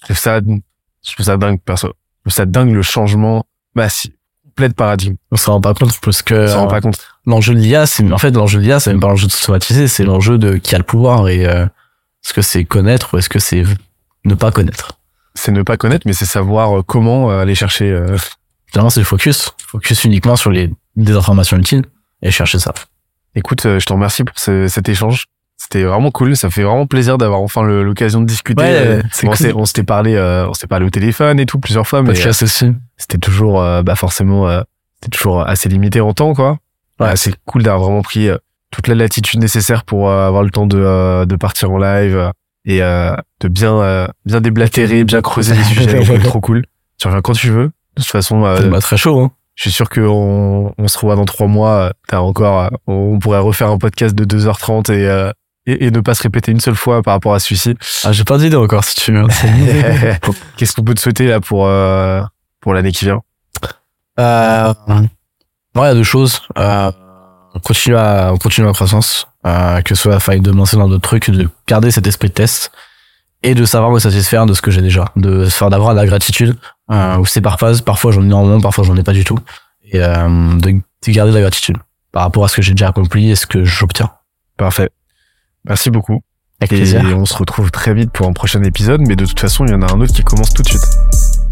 Je 0.00 0.04
trouve 0.04 0.18
ça, 0.18 0.40
je 0.40 1.12
trouve 1.12 1.26
ça 1.26 1.36
dingue, 1.36 1.60
perso. 1.60 1.92
Trouve 2.26 2.34
ça 2.34 2.44
dingue 2.46 2.72
le 2.74 2.82
changement, 2.82 3.44
bah, 3.76 3.88
si, 3.88 4.12
complet 4.48 4.68
de 4.68 4.74
paradigme. 4.74 5.14
On 5.30 5.36
s'en 5.36 5.52
rend 5.52 5.60
pas 5.60 5.74
compte 5.74 5.98
parce 6.00 6.22
que 6.22 6.34
On 6.34 6.48
s'en 6.48 6.58
rend 6.62 6.66
euh, 6.66 6.70
pas 6.70 6.80
compte. 6.80 6.98
l'enjeu 7.24 7.54
de 7.54 7.60
l'IA, 7.60 7.86
c'est 7.86 8.10
en 8.12 8.18
fait 8.18 8.32
l'enjeu 8.32 8.58
de 8.58 8.64
l'IA, 8.64 8.80
c'est 8.80 8.90
même 8.90 9.00
pas 9.00 9.06
l'enjeu 9.08 9.28
de 9.28 9.32
s'automatiser, 9.32 9.86
c'est 9.86 10.04
l'enjeu 10.04 10.36
de 10.38 10.56
qui 10.56 10.74
a 10.74 10.78
le 10.78 10.84
pouvoir 10.84 11.28
et 11.28 11.46
euh, 11.46 11.64
est-ce 12.24 12.34
que 12.34 12.42
c'est 12.42 12.64
connaître 12.64 13.14
ou 13.14 13.18
est-ce 13.18 13.28
que 13.28 13.38
c'est 13.38 13.62
ne 14.24 14.34
pas 14.34 14.50
connaître? 14.50 14.98
C'est 15.34 15.52
ne 15.52 15.62
pas 15.62 15.76
connaître, 15.76 16.04
mais 16.06 16.14
c'est 16.14 16.24
savoir 16.26 16.78
euh, 16.78 16.82
comment 16.82 17.30
euh, 17.30 17.42
aller 17.42 17.54
chercher. 17.54 17.90
euh, 17.90 18.16
Finalement, 18.72 18.90
c'est 18.90 19.00
le 19.00 19.06
focus, 19.06 19.52
focus 19.64 20.02
uniquement 20.04 20.34
sur 20.34 20.50
les 20.50 20.72
des 20.96 21.12
informations 21.12 21.56
utiles 21.56 21.84
et 22.22 22.32
chercher 22.32 22.58
ça. 22.58 22.72
Écoute, 23.36 23.62
je 23.62 23.84
te 23.84 23.92
remercie 23.92 24.24
pour 24.24 24.36
ce- 24.38 24.66
cet 24.66 24.88
échange. 24.88 25.26
C'était 25.58 25.84
vraiment 25.84 26.10
cool. 26.10 26.36
Ça 26.36 26.50
fait 26.50 26.62
vraiment 26.62 26.86
plaisir 26.86 27.16
d'avoir 27.18 27.40
enfin 27.40 27.62
l'occasion 27.62 28.20
de 28.20 28.26
discuter. 28.26 28.62
Ouais, 28.62 28.72
Euh, 28.74 29.02
c'est 29.10 29.26
bon, 29.26 29.32
on 29.32 29.36
cool. 29.36 29.52
on 29.56 29.64
s'était 29.64 29.82
parlé, 29.84 30.14
euh, 30.14 30.46
on 30.48 30.54
s'était 30.54 30.66
parlé 30.66 30.84
au 30.86 30.90
téléphone 30.90 31.40
et 31.40 31.46
tout 31.46 31.58
plusieurs 31.58 31.86
fois, 31.86 32.02
mais 32.02 32.12
que 32.12 32.26
euh, 32.26 32.30
aussi. 32.44 32.72
c'était 32.96 33.18
toujours, 33.18 33.60
euh, 33.62 33.82
bah 33.82 33.94
forcément, 33.96 34.48
euh, 34.48 34.60
c'était 35.00 35.16
toujours 35.16 35.46
assez 35.48 35.68
limité 35.68 36.00
en 36.00 36.12
temps, 36.12 36.34
quoi. 36.34 36.58
Ouais. 37.00 37.16
C'est 37.16 37.34
cool 37.46 37.62
d'avoir 37.62 37.84
vraiment 37.84 38.02
pris 38.02 38.28
euh, 38.28 38.36
toute 38.70 38.88
la 38.88 38.94
latitude 38.94 39.40
nécessaire 39.40 39.84
pour 39.84 40.08
euh, 40.10 40.26
avoir 40.26 40.42
le 40.42 40.50
temps 40.50 40.66
de, 40.66 40.78
euh, 40.78 41.24
de 41.24 41.36
partir 41.36 41.70
en 41.70 41.78
live 41.78 42.16
euh, 42.16 42.30
et 42.66 42.82
euh, 42.82 43.14
de 43.40 43.48
bien, 43.48 43.76
euh, 43.80 44.08
bien 44.26 44.40
déblatérer, 44.40 45.04
bien 45.04 45.22
creuser 45.22 45.54
les 45.54 45.64
sujets. 45.64 46.04
Donc, 46.04 46.22
trop 46.22 46.40
cool. 46.40 46.64
Tu 46.98 47.06
reviens 47.06 47.22
quand 47.22 47.32
tu 47.34 47.50
veux. 47.50 47.66
De 47.96 48.02
toute 48.02 48.06
façon, 48.10 48.44
euh, 48.44 48.68
bah, 48.68 48.80
très 48.80 48.96
chaud, 48.98 49.20
hein. 49.20 49.30
je 49.54 49.62
suis 49.62 49.70
sûr 49.72 49.88
qu'on 49.88 50.72
on 50.76 50.88
se 50.88 50.98
revoit 50.98 51.16
dans 51.16 51.24
trois 51.24 51.46
mois. 51.46 51.70
euh, 51.70 51.90
T'as 52.08 52.18
encore, 52.20 52.60
euh, 52.60 52.68
on 52.86 53.18
pourrait 53.18 53.38
refaire 53.38 53.70
un 53.70 53.78
podcast 53.78 54.14
de 54.14 54.24
2h30 54.24 54.92
et, 54.92 55.06
euh, 55.08 55.30
et, 55.66 55.86
et 55.86 55.90
ne 55.90 56.00
pas 56.00 56.14
se 56.14 56.22
répéter 56.22 56.52
une 56.52 56.60
seule 56.60 56.74
fois 56.74 57.02
par 57.02 57.14
rapport 57.14 57.34
à 57.34 57.38
celui-ci. 57.40 57.74
Ah, 58.04 58.12
j'ai 58.12 58.24
pas 58.24 58.38
d'idée 58.38 58.56
encore, 58.56 58.84
si 58.84 58.94
tu 58.96 59.12
veux. 59.12 59.26
Qu'est-ce 60.56 60.74
qu'on 60.74 60.84
peut 60.84 60.94
te 60.94 61.00
souhaiter 61.00 61.26
là 61.26 61.40
pour 61.40 61.66
euh, 61.66 62.22
pour 62.60 62.74
l'année 62.74 62.92
qui 62.92 63.04
vient? 63.04 63.20
Euh, 64.18 64.72
ouais, 64.94 65.04
il 65.74 65.80
y 65.80 65.84
a 65.84 65.94
deux 65.94 66.02
choses. 66.02 66.40
Euh, 66.58 66.90
on 67.54 67.58
continue 67.60 67.96
à, 67.96 68.32
on 68.32 68.36
continue 68.38 68.66
la 68.66 68.72
croissance, 68.72 69.26
euh, 69.46 69.80
que 69.80 69.94
ce 69.94 70.02
soit 70.02 70.20
faille 70.20 70.40
de 70.40 70.50
lancer 70.50 70.76
dans 70.76 70.88
d'autres 70.88 71.08
trucs, 71.08 71.30
de 71.30 71.48
garder 71.66 71.90
cet 71.90 72.06
esprit 72.06 72.28
de 72.28 72.34
test 72.34 72.70
et 73.42 73.54
de 73.54 73.64
savoir 73.64 73.90
me 73.90 73.98
satisfaire 73.98 74.46
de 74.46 74.54
ce 74.54 74.62
que 74.62 74.70
j'ai 74.70 74.82
déjà, 74.82 75.06
de 75.16 75.46
faire 75.46 75.70
d'avoir 75.70 75.94
de 75.94 76.00
la 76.00 76.06
gratitude, 76.06 76.56
euh, 76.90 77.16
où 77.16 77.26
c'est 77.26 77.40
par 77.40 77.58
phase, 77.58 77.80
parfois 77.80 78.12
j'en 78.12 78.22
ai 78.22 78.26
énormément, 78.26 78.60
parfois 78.60 78.84
j'en 78.84 78.96
ai 78.96 79.02
pas 79.02 79.12
du 79.12 79.24
tout, 79.24 79.38
et 79.84 80.02
euh, 80.02 80.28
de, 80.58 80.70
de 80.72 81.12
garder 81.12 81.32
de 81.32 81.36
la 81.36 81.42
gratitude 81.42 81.76
par 82.12 82.22
rapport 82.22 82.44
à 82.44 82.48
ce 82.48 82.56
que 82.56 82.62
j'ai 82.62 82.72
déjà 82.72 82.88
accompli 82.88 83.30
et 83.30 83.36
ce 83.36 83.46
que 83.46 83.64
j'obtiens. 83.64 84.10
Parfait. 84.56 84.90
Merci 85.68 85.90
beaucoup. 85.90 86.20
Avec 86.60 86.72
Et 86.72 86.76
plaisir. 86.76 87.02
on 87.18 87.26
se 87.26 87.36
retrouve 87.36 87.70
très 87.70 87.92
vite 87.92 88.10
pour 88.10 88.26
un 88.26 88.32
prochain 88.32 88.62
épisode, 88.62 89.02
mais 89.06 89.14
de 89.14 89.26
toute 89.26 89.38
façon, 89.38 89.66
il 89.66 89.72
y 89.72 89.74
en 89.74 89.82
a 89.82 89.92
un 89.92 90.00
autre 90.00 90.14
qui 90.14 90.22
commence 90.22 90.54
tout 90.54 90.62
de 90.62 90.68
suite. 90.68 90.86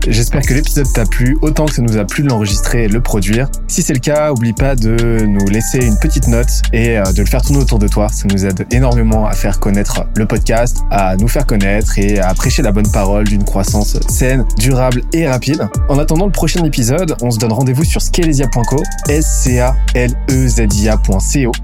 J'espère 0.07 0.43
que 0.43 0.53
l'épisode 0.55 0.87
t'a 0.93 1.05
plu 1.07 1.37
autant 1.41 1.65
que 1.67 1.75
ça 1.75 1.83
nous 1.83 1.97
a 1.97 2.05
plu 2.05 2.23
de 2.23 2.29
l'enregistrer 2.29 2.85
et 2.85 2.89
de 2.89 2.93
le 2.93 3.01
produire. 3.01 3.49
Si 3.69 3.83
c'est 3.83 3.95
le 3.95 4.01
cas, 4.01 4.33
oublie 4.33 4.53
pas 4.53 4.77
de 4.77 5.25
nous 5.27 5.47
laisser 5.49 5.79
une 5.85 5.99
petite 5.99 6.29
note 6.29 6.49
et 6.75 6.99
euh, 6.99 7.05
de 7.13 7.21
le 7.21 7.27
faire 7.27 7.41
tourner 7.43 7.61
autour 7.63 7.79
de 7.79 7.89
toi. 7.89 8.09
Ça 8.09 8.27
nous 8.31 8.45
aide 8.45 8.67
énormément 8.71 9.27
à 9.27 9.33
faire 9.33 9.61
connaître 9.61 10.05
le 10.17 10.27
podcast, 10.27 10.83
à 10.91 11.17
nous 11.17 11.29
faire 11.29 11.47
connaître 11.47 11.99
et 11.99 12.19
à 12.19 12.35
prêcher 12.35 12.61
la 12.63 12.73
bonne 12.73 12.91
parole 12.93 13.25
d'une 13.25 13.45
croissance 13.45 13.99
saine, 14.09 14.45
durable 14.59 15.03
et 15.15 15.27
rapide. 15.27 15.69
En 15.89 15.99
attendant 15.99 16.27
le 16.27 16.33
prochain 16.33 16.63
épisode, 16.65 17.17
on 17.23 17.31
se 17.31 17.39
donne 17.39 17.53
rendez-vous 17.53 17.85
sur 17.85 18.03
scalesia.co, 18.03 18.83
S-C-A-L-E-Z-I-A.co 19.09 19.65